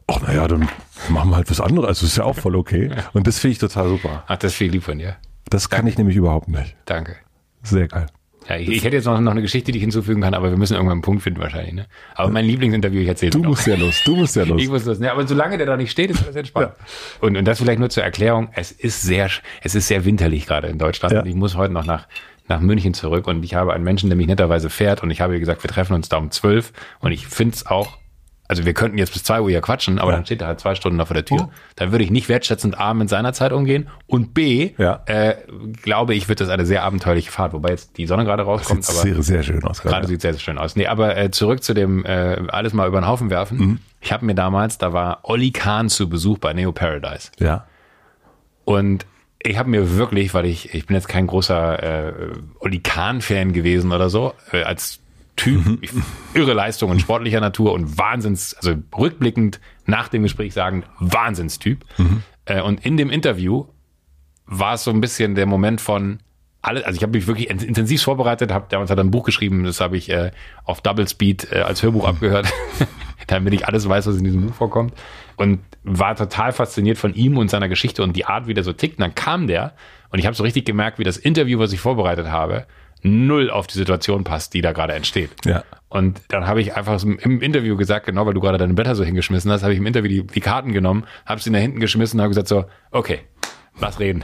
ach 0.07 0.21
naja, 0.21 0.47
dann 0.47 0.69
machen 1.09 1.29
wir 1.29 1.35
halt 1.37 1.49
was 1.49 1.61
anderes. 1.61 1.87
Also 1.87 2.05
ist 2.05 2.17
ja 2.17 2.23
auch 2.23 2.35
voll 2.35 2.55
okay. 2.55 2.91
Und 3.13 3.27
das 3.27 3.39
finde 3.39 3.53
ich 3.53 3.59
total 3.59 3.89
super. 3.89 4.23
Ach, 4.27 4.37
das 4.37 4.53
ist 4.53 4.57
viel 4.57 4.71
lieb 4.71 4.83
von 4.83 4.97
dir. 4.97 5.17
Das 5.49 5.69
kann 5.69 5.87
ich 5.87 5.97
nämlich 5.97 6.15
überhaupt 6.15 6.47
nicht. 6.47 6.75
Danke. 6.85 7.15
Sehr 7.63 7.87
geil. 7.87 8.07
Ja, 8.49 8.57
ich, 8.57 8.69
ich 8.69 8.83
hätte 8.83 8.95
jetzt 8.95 9.05
noch, 9.05 9.19
noch 9.19 9.31
eine 9.31 9.41
Geschichte, 9.41 9.71
die 9.71 9.77
ich 9.77 9.83
hinzufügen 9.83 10.21
kann, 10.21 10.33
aber 10.33 10.49
wir 10.49 10.57
müssen 10.57 10.73
irgendwann 10.73 10.93
einen 10.93 11.01
Punkt 11.03 11.21
finden 11.21 11.39
wahrscheinlich. 11.39 11.73
Ne? 11.73 11.85
Aber 12.15 12.29
mein 12.29 12.45
Lieblingsinterview, 12.45 13.01
ich 13.01 13.07
erzähle 13.07 13.31
Du 13.31 13.43
musst 13.43 13.67
ja 13.67 13.75
los, 13.75 14.01
du 14.03 14.15
musst 14.15 14.35
ja 14.35 14.43
los. 14.45 14.61
Ich 14.61 14.67
muss 14.67 14.83
das, 14.83 14.99
ne? 14.99 15.11
aber 15.11 15.27
solange 15.27 15.57
der 15.57 15.67
da 15.67 15.77
nicht 15.77 15.91
steht, 15.91 16.09
ist 16.09 16.23
alles 16.23 16.35
entspannt. 16.35 16.71
Und, 17.19 17.37
und 17.37 17.45
das 17.45 17.59
vielleicht 17.59 17.79
nur 17.79 17.89
zur 17.89 18.03
Erklärung. 18.03 18.49
Es 18.53 18.71
ist 18.71 19.03
sehr, 19.03 19.29
es 19.61 19.75
ist 19.75 19.87
sehr 19.87 20.05
winterlich 20.05 20.47
gerade 20.47 20.67
in 20.69 20.79
Deutschland. 20.79 21.13
Ja. 21.13 21.21
Und 21.21 21.27
ich 21.27 21.35
muss 21.35 21.55
heute 21.55 21.71
noch 21.71 21.85
nach, 21.85 22.07
nach 22.47 22.59
München 22.59 22.93
zurück 22.93 23.27
und 23.27 23.43
ich 23.43 23.55
habe 23.55 23.73
einen 23.73 23.83
Menschen, 23.83 24.09
der 24.09 24.17
mich 24.17 24.27
netterweise 24.27 24.69
fährt 24.69 25.03
und 25.03 25.11
ich 25.11 25.21
habe 25.21 25.33
ihr 25.33 25.39
gesagt, 25.39 25.63
wir 25.63 25.69
treffen 25.69 25.93
uns 25.93 26.09
da 26.09 26.17
um 26.17 26.31
zwölf 26.31 26.73
und 26.99 27.11
ich 27.11 27.27
finde 27.27 27.55
es 27.55 27.65
auch, 27.65 27.97
also 28.49 28.65
wir 28.65 28.73
könnten 28.73 28.97
jetzt 28.97 29.13
bis 29.13 29.23
zwei 29.23 29.39
Uhr 29.39 29.49
hier 29.49 29.61
quatschen, 29.61 29.97
aber 29.97 30.11
Ja. 30.11 30.17
dann 30.17 30.25
steht 30.25 30.41
er 30.41 30.47
halt 30.47 30.59
zwei 30.59 30.75
Stunden 30.75 30.97
noch 30.97 31.07
vor 31.07 31.13
der 31.13 31.23
Tür. 31.23 31.47
Oh. 31.49 31.51
Da 31.77 31.93
würde 31.93 32.03
ich 32.03 32.11
nicht 32.11 32.27
wertschätzend 32.27 32.77
A 32.77 32.93
mit 32.93 33.07
seiner 33.07 33.31
Zeit 33.31 33.53
umgehen 33.53 33.87
und 34.07 34.33
B, 34.33 34.71
Ja. 34.77 35.01
äh, 35.05 35.35
glaube 35.81 36.13
ich, 36.15 36.27
wird 36.27 36.41
das 36.41 36.49
eine 36.49 36.65
sehr 36.65 36.83
abenteuerliche 36.83 37.31
Fahrt, 37.31 37.53
wobei 37.53 37.69
jetzt 37.69 37.97
die 37.97 38.05
Sonne 38.07 38.25
gerade 38.25 38.43
Sieht 38.43 38.47
rauskommt. 38.49 38.83
aber 38.89 38.97
sehr, 38.99 39.23
sehr 39.23 39.43
schön 39.43 39.63
aus 39.63 39.81
Gerade 39.81 39.93
gerade. 39.95 40.07
sieht 40.07 40.21
sehr, 40.21 40.33
sehr 40.33 40.41
schön 40.41 40.57
aus. 40.57 40.75
Nee, 40.75 40.87
aber 40.87 41.15
äh, 41.15 41.31
zurück 41.31 41.63
zu 41.63 41.73
dem 41.73 42.03
äh, 42.05 42.41
alles 42.49 42.73
mal 42.73 42.89
über 42.89 42.99
den 42.99 43.07
Haufen 43.07 43.29
werfen. 43.29 43.57
Mhm. 43.57 43.79
Ich 44.01 44.11
habe 44.11 44.25
mir 44.25 44.35
damals, 44.35 44.77
da 44.77 44.91
war 44.91 45.19
Olli 45.23 45.51
Kahn 45.51 45.87
zu 45.87 46.09
Besuch 46.09 46.37
bei 46.39 46.51
Neo 46.51 46.73
Paradise. 46.73 47.31
Ja. 47.39 47.65
Und 48.65 49.05
ich 49.43 49.57
habe 49.57 49.69
mir 49.69 49.97
wirklich, 49.97 50.33
weil 50.33 50.45
ich, 50.45 50.73
ich 50.73 50.85
bin 50.85 50.95
jetzt 50.95 51.07
kein 51.07 51.27
großer 51.27 51.83
äh, 52.09 52.13
Olli 52.59 52.79
Kahn-Fan 52.79 53.53
gewesen 53.53 53.91
oder 53.91 54.09
so, 54.09 54.33
äh, 54.51 54.63
als 54.63 54.99
Typ, 55.37 55.65
Mhm. 55.65 55.79
irre 56.33 56.53
Leistungen 56.53 56.99
sportlicher 56.99 57.39
Natur 57.39 57.71
und 57.73 57.97
Wahnsinns, 57.97 58.53
also 58.55 58.75
rückblickend 58.95 59.59
nach 59.85 60.09
dem 60.09 60.23
Gespräch 60.23 60.53
sagen, 60.53 60.83
Wahnsinnstyp. 60.99 61.83
Mhm. 61.97 62.21
Äh, 62.45 62.61
und 62.61 62.85
in 62.85 62.97
dem 62.97 63.09
Interview 63.09 63.65
war 64.45 64.73
es 64.75 64.83
so 64.83 64.91
ein 64.91 64.99
bisschen 65.01 65.33
der 65.35 65.45
Moment 65.45 65.79
von 65.81 66.19
alle, 66.61 66.85
also 66.85 66.97
ich 66.97 67.01
habe 67.01 67.17
mich 67.17 67.25
wirklich 67.25 67.49
in- 67.49 67.59
intensiv 67.59 68.03
vorbereitet, 68.03 68.51
habe 68.51 68.65
damals 68.69 68.91
hat 68.91 68.97
er 68.99 69.03
ein 69.03 69.09
Buch 69.09 69.23
geschrieben, 69.23 69.63
das 69.63 69.79
habe 69.79 69.97
ich 69.97 70.09
äh, 70.11 70.29
auf 70.65 70.81
Double 70.81 71.07
Speed 71.07 71.47
äh, 71.51 71.61
als 71.61 71.81
Hörbuch 71.81 72.05
abgehört, 72.07 72.51
damit 73.31 73.53
ich 73.53 73.67
alles 73.67 73.87
weiß, 73.87 74.07
was 74.07 74.17
in 74.17 74.23
diesem 74.23 74.47
Buch 74.47 74.53
vorkommt 74.53 74.93
und 75.37 75.59
war 75.83 76.15
total 76.15 76.51
fasziniert 76.51 76.97
von 76.97 77.13
ihm 77.13 77.37
und 77.37 77.49
seiner 77.49 77.69
Geschichte 77.69 78.03
und 78.03 78.15
die 78.15 78.25
Art, 78.25 78.47
wie 78.47 78.53
der 78.53 78.63
so 78.63 78.73
tickt. 78.73 78.97
Und 78.97 79.01
dann 79.01 79.15
kam 79.15 79.47
der 79.47 79.73
und 80.09 80.19
ich 80.19 80.25
habe 80.25 80.35
so 80.35 80.43
richtig 80.43 80.65
gemerkt, 80.65 80.99
wie 80.99 81.03
das 81.03 81.17
Interview, 81.17 81.59
was 81.59 81.73
ich 81.73 81.79
vorbereitet 81.79 82.27
habe, 82.27 82.65
null 83.01 83.49
auf 83.49 83.67
die 83.67 83.77
Situation 83.77 84.23
passt, 84.23 84.53
die 84.53 84.61
da 84.61 84.73
gerade 84.73 84.93
entsteht. 84.93 85.31
Ja. 85.45 85.63
Und 85.89 86.21
dann 86.29 86.47
habe 86.47 86.61
ich 86.61 86.75
einfach 86.75 87.03
im 87.03 87.41
Interview 87.41 87.75
gesagt, 87.75 88.05
genau 88.05 88.25
weil 88.25 88.33
du 88.33 88.39
gerade 88.39 88.57
deine 88.57 88.73
Blätter 88.73 88.95
so 88.95 89.03
hingeschmissen 89.03 89.51
hast, 89.51 89.63
habe 89.63 89.73
ich 89.73 89.79
im 89.79 89.85
Interview 89.85 90.09
die, 90.09 90.27
die 90.27 90.39
Karten 90.39 90.71
genommen, 90.71 91.05
habe 91.25 91.41
sie 91.41 91.49
nach 91.49 91.59
hinten 91.59 91.79
geschmissen 91.79 92.19
und 92.19 92.23
habe 92.23 92.29
gesagt 92.29 92.47
so, 92.47 92.65
okay, 92.91 93.19
lass 93.79 93.99
reden. 93.99 94.23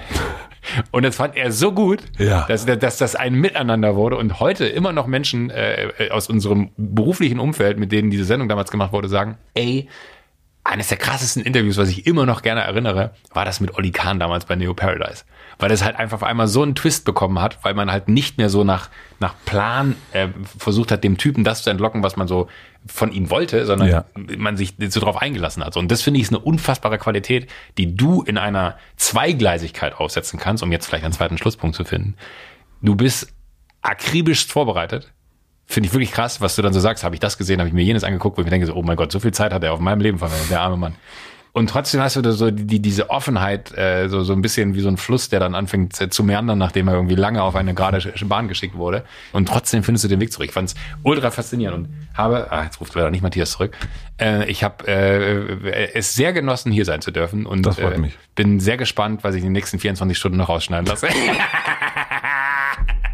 Und 0.92 1.04
das 1.04 1.16
fand 1.16 1.36
er 1.38 1.52
so 1.52 1.72
gut, 1.72 2.04
Ja. 2.18 2.46
dass, 2.48 2.66
dass 2.66 2.98
das 2.98 3.16
ein 3.16 3.34
Miteinander 3.36 3.96
wurde 3.96 4.18
und 4.18 4.40
heute 4.42 4.66
immer 4.68 4.92
noch 4.92 5.08
Menschen 5.08 5.50
äh, 5.50 6.10
aus 6.12 6.30
unserem 6.30 6.72
beruflichen 6.76 7.40
Umfeld, 7.40 7.78
mit 7.80 7.92
denen 7.94 8.12
diese 8.12 8.26
Sendung 8.26 8.50
damals 8.50 8.70
gemacht 8.70 8.92
wurde, 8.92 9.08
sagen, 9.08 9.38
ey, 9.54 9.88
eines 10.66 10.90
der 10.90 10.98
krassesten 10.98 11.44
Interviews, 11.44 11.78
was 11.78 11.88
ich 11.90 12.06
immer 12.06 12.26
noch 12.26 12.42
gerne 12.42 12.62
erinnere, 12.62 13.14
war 13.34 13.46
das 13.46 13.62
mit 13.62 13.74
Olli 13.76 13.92
Kahn 13.92 14.20
damals 14.20 14.44
bei 14.46 14.56
Neo 14.56 14.74
Paradise. 14.74 15.24
Weil 15.60 15.72
es 15.72 15.84
halt 15.84 15.96
einfach 15.96 16.18
auf 16.18 16.24
einmal 16.24 16.48
so 16.48 16.62
einen 16.62 16.76
Twist 16.76 17.04
bekommen 17.04 17.40
hat, 17.42 17.58
weil 17.64 17.74
man 17.74 17.92
halt 17.92 18.08
nicht 18.10 18.38
mehr 18.38 18.50
so 18.50 18.64
nach, 18.64 18.90
nach 19.20 19.34
Plan 19.46 19.96
äh, 20.12 20.28
versucht 20.58 20.92
hat, 20.92 21.04
dem 21.04 21.18
Typen 21.18 21.44
das 21.44 21.64
zu 21.64 21.72
entlocken, 21.72 22.04
was 22.04 22.16
man 22.16 22.28
so 22.28 22.48
von 22.86 23.12
ihm 23.12 23.30
wollte, 23.32 23.66
sondern 23.66 23.90
Ja. 23.90 24.06
man 24.38 24.56
sich 24.56 24.76
so 24.90 25.00
drauf 25.00 25.18
eingelassen 25.18 25.64
hat. 25.64 25.76
Und 25.76 25.90
das 25.92 26.04
finde 26.04 26.20
ich 26.20 26.26
ist 26.28 26.30
eine 26.30 26.40
unfassbare 26.40 27.00
Qualität, 27.00 27.50
die 27.78 27.96
du 27.96 28.22
in 28.22 28.38
einer 28.38 28.78
Zweigleisigkeit 28.98 29.96
aufsetzen 29.96 30.40
kannst, 30.40 30.62
um 30.62 30.72
jetzt 30.72 30.86
vielleicht 30.86 31.04
einen 31.04 31.14
zweiten 31.14 31.38
Schlusspunkt 31.38 31.76
zu 31.76 31.84
finden. 31.84 32.16
Du 32.82 32.96
bist 32.96 33.34
akribisch 33.82 34.46
vorbereitet. 34.46 35.12
Finde 35.66 35.88
ich 35.88 35.94
wirklich 35.94 36.12
krass, 36.12 36.40
was 36.40 36.56
du 36.56 36.62
dann 36.62 36.72
so 36.72 36.80
sagst. 36.80 37.04
Habe 37.04 37.16
ich 37.16 37.20
das 37.20 37.38
gesehen, 37.38 37.60
habe 37.60 37.68
ich 37.68 37.74
mir 37.74 37.84
jenes 37.84 38.04
angeguckt, 38.04 38.38
wo 38.38 38.42
ich 38.42 38.46
mir 38.46 38.52
denke, 38.52 38.68
so, 38.68 38.74
oh 38.76 38.84
mein 38.84 38.96
Gott, 38.96 39.12
so 39.12 39.20
viel 39.20 39.34
Zeit 39.34 39.52
hat 39.54 39.64
er 39.64 39.74
auf 39.74 39.80
meinem 39.80 40.02
Leben 40.02 40.20
verwendet, 40.20 40.50
der 40.50 40.62
arme 40.62 40.78
Mann. 40.78 40.96
Und 41.58 41.72
trotzdem 41.72 42.02
hast 42.02 42.16
du 42.16 42.22
da 42.22 42.34
so 42.34 42.52
die, 42.52 42.80
diese 42.80 43.10
Offenheit, 43.10 43.76
äh, 43.76 44.10
so, 44.10 44.22
so 44.22 44.34
ein 44.34 44.44
bisschen 44.44 44.76
wie 44.76 44.82
so 44.82 44.90
ein 44.90 44.98
Fluss, 44.98 45.30
der 45.30 45.40
dann 45.40 45.56
anfängt 45.56 45.96
zu 45.96 46.24
meandern, 46.24 46.60
nachdem 46.60 46.88
er 46.88 46.94
irgendwie 46.94 47.16
lange 47.16 47.42
auf 47.42 47.56
eine 47.56 47.74
gerade 47.74 47.98
Bahn 48.26 48.48
geschickt 48.48 48.76
wurde. 48.76 49.04
Und 49.34 49.48
trotzdem 49.48 49.82
findest 49.82 50.06
du 50.06 50.08
den 50.08 50.20
Weg 50.20 50.32
zurück. 50.32 50.50
Ich 50.50 50.54
fand 50.54 50.70
es 50.70 50.76
ultra 51.02 51.32
faszinierend 51.32 51.88
und 51.88 51.94
habe, 52.14 52.52
ah, 52.52 52.66
jetzt 52.66 52.80
ruft 52.80 52.94
leider 52.94 53.10
nicht 53.10 53.24
Matthias 53.24 53.54
zurück, 53.54 53.76
äh, 54.22 54.46
ich 54.46 54.64
habe 54.64 54.88
äh, 54.88 55.94
es 55.96 56.14
sehr 56.14 56.32
genossen, 56.32 56.72
hier 56.72 56.86
sein 56.86 57.02
zu 57.02 57.10
dürfen. 57.10 57.48
Und 57.48 57.66
Das 57.66 57.80
freut 57.80 57.96
äh, 57.96 57.98
mich. 57.98 58.16
bin 58.36 58.60
sehr 58.60 58.78
gespannt, 58.78 59.24
was 59.24 59.34
ich 59.34 59.40
in 59.40 59.48
den 59.48 59.54
nächsten 59.54 59.80
24 59.80 60.16
Stunden 60.16 60.38
noch 60.38 60.50
rausschneiden 60.50 60.86
lasse. 60.86 61.08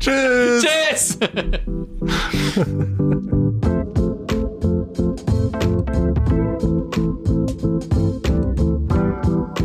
Tschüss. 0.02 0.66
Tschüss! 0.92 1.18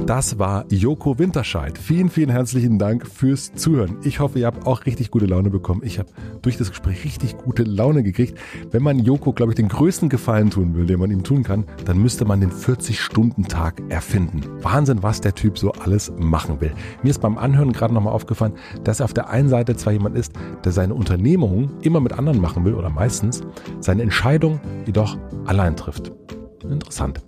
Das 0.09 0.39
war 0.39 0.65
Joko 0.71 1.19
Winterscheid. 1.19 1.77
Vielen, 1.77 2.09
vielen 2.09 2.31
herzlichen 2.31 2.79
Dank 2.79 3.07
fürs 3.07 3.53
Zuhören. 3.53 3.99
Ich 4.05 4.21
hoffe, 4.21 4.39
ihr 4.39 4.47
habt 4.47 4.67
auch 4.67 4.87
richtig 4.87 5.11
gute 5.11 5.27
Laune 5.27 5.51
bekommen. 5.51 5.83
Ich 5.85 5.99
habe 5.99 6.09
durch 6.41 6.57
das 6.57 6.71
Gespräch 6.71 7.05
richtig 7.05 7.37
gute 7.37 7.65
Laune 7.65 8.03
gekriegt. 8.03 8.39
Wenn 8.71 8.83
man 8.83 9.01
Joko, 9.01 9.35
glaube 9.35 9.53
ich, 9.53 9.57
den 9.57 9.69
größten 9.69 10.09
Gefallen 10.09 10.49
tun 10.49 10.75
will, 10.75 10.87
den 10.87 10.99
man 10.99 11.11
ihm 11.11 11.25
tun 11.25 11.43
kann, 11.43 11.67
dann 11.85 11.99
müsste 11.99 12.25
man 12.25 12.41
den 12.41 12.53
40-Stunden-Tag 12.53 13.83
erfinden. 13.91 14.45
Wahnsinn, 14.63 15.03
was 15.03 15.21
der 15.21 15.35
Typ 15.35 15.59
so 15.59 15.73
alles 15.73 16.11
machen 16.17 16.59
will. 16.63 16.73
Mir 17.03 17.11
ist 17.11 17.21
beim 17.21 17.37
Anhören 17.37 17.75
gerade 17.75 17.93
nochmal 17.93 18.15
aufgefallen, 18.15 18.55
dass 18.85 19.01
er 19.01 19.05
auf 19.05 19.13
der 19.13 19.29
einen 19.29 19.51
Seite 19.51 19.77
zwar 19.77 19.93
jemand 19.93 20.17
ist, 20.17 20.33
der 20.65 20.73
seine 20.73 20.95
Unternehmung 20.95 21.69
immer 21.83 22.01
mit 22.01 22.15
anderen 22.15 22.41
machen 22.41 22.65
will 22.65 22.73
oder 22.73 22.89
meistens, 22.89 23.43
seine 23.81 24.05
Entscheidung 24.05 24.59
jedoch 24.87 25.19
allein 25.45 25.77
trifft. 25.77 26.13
Interessant. 26.63 27.21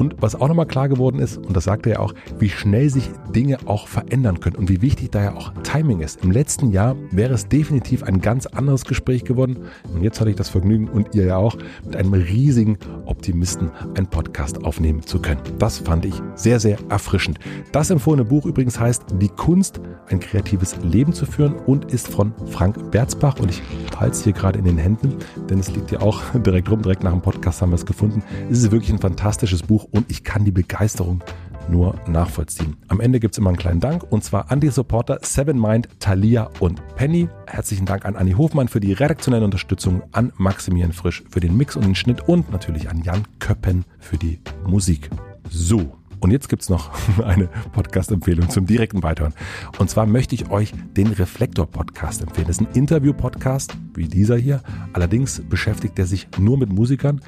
Und 0.00 0.16
was 0.20 0.34
auch 0.34 0.48
nochmal 0.48 0.66
klar 0.66 0.88
geworden 0.88 1.18
ist, 1.18 1.36
und 1.36 1.54
das 1.54 1.64
sagt 1.64 1.86
er 1.86 1.92
ja 1.92 1.98
auch, 1.98 2.14
wie 2.38 2.48
schnell 2.48 2.88
sich 2.88 3.10
Dinge 3.34 3.58
auch 3.66 3.86
verändern 3.86 4.40
können 4.40 4.56
und 4.56 4.70
wie 4.70 4.80
wichtig 4.80 5.10
da 5.10 5.22
ja 5.22 5.34
auch 5.34 5.52
Timing 5.62 6.00
ist. 6.00 6.22
Im 6.24 6.30
letzten 6.30 6.70
Jahr 6.70 6.96
wäre 7.10 7.34
es 7.34 7.48
definitiv 7.48 8.02
ein 8.02 8.20
ganz 8.20 8.46
anderes 8.46 8.84
Gespräch 8.84 9.24
geworden. 9.24 9.58
Und 9.92 10.02
jetzt 10.02 10.20
hatte 10.20 10.30
ich 10.30 10.36
das 10.36 10.48
Vergnügen 10.48 10.88
und 10.88 11.14
ihr 11.14 11.26
ja 11.26 11.36
auch, 11.36 11.56
mit 11.84 11.96
einem 11.96 12.14
riesigen 12.14 12.78
Optimisten 13.04 13.70
einen 13.94 14.06
Podcast 14.06 14.64
aufnehmen 14.64 15.02
zu 15.02 15.20
können. 15.20 15.40
Das 15.58 15.78
fand 15.78 16.04
ich 16.06 16.14
sehr, 16.34 16.60
sehr 16.60 16.78
erfrischend. 16.88 17.38
Das 17.72 17.90
empfohlene 17.90 18.24
Buch 18.24 18.46
übrigens 18.46 18.80
heißt 18.80 19.04
Die 19.20 19.28
Kunst, 19.28 19.80
ein 20.08 20.20
kreatives 20.20 20.76
Leben 20.82 21.12
zu 21.12 21.26
führen 21.26 21.54
und 21.66 21.92
ist 21.92 22.08
von 22.08 22.32
Frank 22.46 22.90
Berzbach. 22.90 23.38
Und 23.38 23.50
ich 23.50 23.62
halte 23.98 24.12
es 24.12 24.24
hier 24.24 24.32
gerade 24.32 24.58
in 24.58 24.64
den 24.64 24.78
Händen, 24.78 25.16
denn 25.50 25.58
es 25.58 25.70
liegt 25.74 25.90
ja 25.90 26.00
auch 26.00 26.22
direkt 26.34 26.70
rum, 26.70 26.80
direkt 26.80 27.04
nach 27.04 27.12
dem 27.12 27.20
Podcast 27.20 27.60
haben 27.60 27.70
wir 27.70 27.76
es 27.76 27.84
gefunden. 27.84 28.22
Es 28.50 28.64
ist 28.64 28.72
wirklich 28.72 28.90
ein 28.90 28.98
fantastisches 28.98 29.62
Buch 29.62 29.86
und 29.92 30.10
ich 30.10 30.24
kann 30.24 30.44
die 30.44 30.50
Begeisterung 30.50 31.22
nur 31.68 31.94
nachvollziehen. 32.08 32.76
Am 32.88 32.98
Ende 32.98 33.20
gibt 33.20 33.34
es 33.34 33.38
immer 33.38 33.50
einen 33.50 33.58
kleinen 33.58 33.78
Dank 33.78 34.02
und 34.10 34.24
zwar 34.24 34.50
an 34.50 34.58
die 34.58 34.70
Supporter 34.70 35.20
Seven 35.22 35.56
Mind, 35.56 35.88
Thalia 36.00 36.50
und 36.58 36.82
Penny. 36.96 37.28
Herzlichen 37.46 37.86
Dank 37.86 38.04
an 38.04 38.16
Anni 38.16 38.32
Hofmann 38.32 38.66
für 38.66 38.80
die 38.80 38.92
redaktionelle 38.92 39.44
Unterstützung, 39.44 40.02
an 40.10 40.32
Maximilian 40.36 40.92
Frisch 40.92 41.22
für 41.30 41.38
den 41.38 41.56
Mix 41.56 41.76
und 41.76 41.84
den 41.84 41.94
Schnitt 41.94 42.28
und 42.28 42.50
natürlich 42.50 42.90
an 42.90 43.04
Jan 43.04 43.22
Köppen 43.38 43.84
für 44.00 44.18
die 44.18 44.40
Musik. 44.66 45.10
So. 45.48 45.99
Und 46.20 46.30
jetzt 46.30 46.48
gibt's 46.48 46.68
noch 46.68 46.90
eine 47.24 47.48
Podcast-Empfehlung 47.72 48.48
zum 48.50 48.66
direkten 48.66 49.02
Weiterhören. 49.02 49.34
Und 49.78 49.90
zwar 49.90 50.06
möchte 50.06 50.34
ich 50.34 50.50
euch 50.50 50.72
den 50.96 51.08
Reflektor-Podcast 51.08 52.22
empfehlen. 52.22 52.46
Das 52.46 52.58
ist 52.58 52.66
ein 52.66 52.74
Interview-Podcast, 52.74 53.72
wie 53.94 54.06
dieser 54.06 54.36
hier. 54.36 54.62
Allerdings 54.92 55.42
beschäftigt 55.48 55.98
er 55.98 56.06
sich 56.06 56.28
nur 56.38 56.58
mit 56.58 56.72
Musikern. 56.72 57.20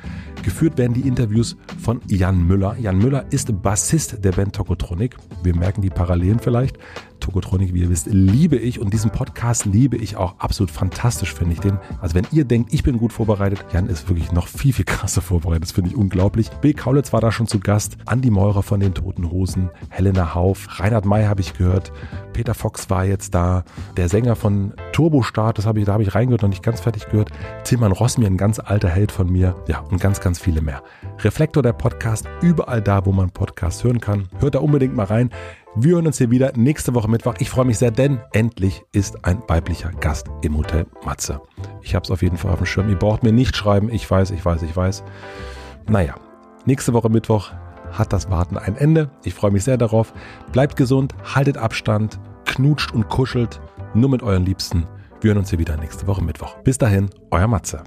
Geführt 0.43 0.79
werden 0.79 0.95
die 0.95 1.09
Interviews 1.09 1.57
von 1.81 2.01
Jan 2.07 2.47
Müller. 2.47 2.77
Jan 2.79 2.99
Müller 2.99 3.25
ist 3.31 3.63
Bassist 3.63 4.25
der 4.25 4.33
Band 4.33 4.55
Tokotronic. 4.55 5.17
Wir 5.43 5.57
merken 5.57 5.83
die 5.83 5.91
Parallelen 5.91 6.39
vielleicht. 6.39 6.79
Tokotronic, 7.23 7.73
wie 7.73 7.81
ihr 7.81 7.91
wisst, 7.91 8.07
liebe 8.11 8.57
ich 8.57 8.81
und 8.81 8.93
diesen 8.93 9.11
Podcast 9.11 9.65
liebe 9.65 9.97
ich 9.97 10.17
auch 10.17 10.39
absolut 10.39 10.71
fantastisch, 10.71 11.33
finde 11.33 11.55
ich 11.55 11.61
den. 11.61 11.79
Also 12.01 12.15
wenn 12.15 12.27
ihr 12.33 12.45
denkt, 12.45 12.75
ich 12.75 12.83
bin 12.83 12.99
gut 12.99 13.13
vorbereitet, 13.13 13.65
Jan 13.73 13.87
ist 13.87 14.09
wirklich 14.09 14.33
noch 14.33 14.49
viel, 14.49 14.73
viel 14.73 14.85
krasser 14.85 15.23
vorbereitet. 15.23 15.63
Das 15.63 15.73
finde 15.73 15.91
ich 15.91 15.97
unglaublich. 15.97 16.51
Bill 16.61 16.75
Kaulitz 16.75 17.13
war 17.13 17.21
da 17.21 17.33
schon 17.33 17.47
zu 17.47 17.61
Gast, 17.61 17.97
Andi 18.05 18.31
Meurer 18.31 18.63
von 18.63 18.81
den 18.81 18.93
Toten 18.93 19.31
Hosen, 19.31 19.71
Helena 19.89 20.35
Hauf, 20.35 20.67
Reinhard 20.81 21.07
May 21.07 21.25
habe 21.25 21.41
ich 21.41 21.55
gehört, 21.55 21.93
Peter 22.33 22.55
Fox 22.55 22.91
war 22.91 23.05
jetzt 23.05 23.35
da, 23.35 23.65
der 23.97 24.09
Sänger 24.09 24.37
von 24.37 24.75
Turbostart, 24.93 25.59
das 25.59 25.67
habe 25.67 25.81
ich, 25.81 25.87
da 25.87 25.93
habe 25.93 26.03
ich 26.03 26.15
reingehört, 26.15 26.43
noch 26.43 26.49
nicht 26.49 26.63
ganz 26.63 26.81
fertig 26.81 27.09
gehört, 27.09 27.31
Tilman 27.65 27.93
Rossmier, 27.93 28.27
ein 28.27 28.37
ganz 28.37 28.59
alter 28.59 28.89
Held 28.89 29.13
von 29.13 29.31
mir, 29.31 29.55
ja, 29.69 29.81
und 29.81 30.01
ganz, 30.01 30.21
ganz 30.21 30.39
viele 30.39 30.61
mehr. 30.61 30.83
Reflektor 31.21 31.63
der 31.63 31.73
Podcast, 31.73 32.27
überall 32.41 32.83
da, 32.83 33.07
wo 33.07 33.13
man 33.13 33.31
Podcasts 33.31 33.85
hören 33.85 34.01
kann. 34.01 34.29
Hört 34.41 34.55
da 34.55 34.61
unbedingt 34.61 34.97
mal 34.97 35.05
rein. 35.05 35.31
Wir 35.75 35.95
hören 35.95 36.07
uns 36.07 36.19
hier 36.19 36.31
wieder 36.31 36.53
nächste 36.55 36.95
Woche 36.95 37.09
Mittwoch. 37.09 37.37
Ich 37.39 37.49
freue 37.49 37.65
mich 37.65 37.79
sehr, 37.79 37.91
denn 37.91 38.21
endlich 38.33 38.85
ist 38.93 39.25
ein 39.25 39.43
weiblicher 39.49 39.91
Gast 39.91 40.27
im 40.43 40.59
Hotel 40.59 40.85
Matze. 41.03 41.41
Ich 41.81 41.95
habe 41.95 42.05
es 42.05 42.11
auf 42.11 42.21
jeden 42.21 42.37
Fall 42.37 42.53
auf 42.53 42.59
dem 42.59 42.67
Schirm. 42.67 42.91
Ihr 42.91 42.99
braucht 42.99 43.23
mir 43.23 43.33
nicht 43.33 43.57
schreiben. 43.57 43.89
Ich 43.91 44.09
weiß, 44.09 44.33
ich 44.33 44.45
weiß, 44.45 44.63
ich 44.65 44.77
weiß. 44.77 45.03
Naja, 45.89 46.15
nächste 46.67 46.93
Woche 46.93 47.09
Mittwoch 47.09 47.53
hat 47.91 48.13
das 48.13 48.29
Warten 48.29 48.59
ein 48.59 48.77
Ende. 48.77 49.11
Ich 49.25 49.33
freue 49.33 49.51
mich 49.51 49.65
sehr 49.65 49.79
darauf. 49.79 50.13
Bleibt 50.53 50.77
gesund, 50.77 51.15
haltet 51.25 51.57
Abstand, 51.57 52.21
knutscht 52.45 52.93
und 52.93 53.09
kuschelt 53.09 53.59
nur 53.95 54.11
mit 54.11 54.23
euren 54.23 54.45
Liebsten. 54.45 54.87
Wir 55.23 55.31
hören 55.31 55.39
uns 55.39 55.49
hier 55.49 55.59
wieder 55.59 55.79
nächste 55.79 56.07
Woche 56.07 56.23
Mittwoch. 56.23 56.59
Bis 56.65 56.77
dahin, 56.77 57.09
euer 57.31 57.49
Matze. 57.49 57.83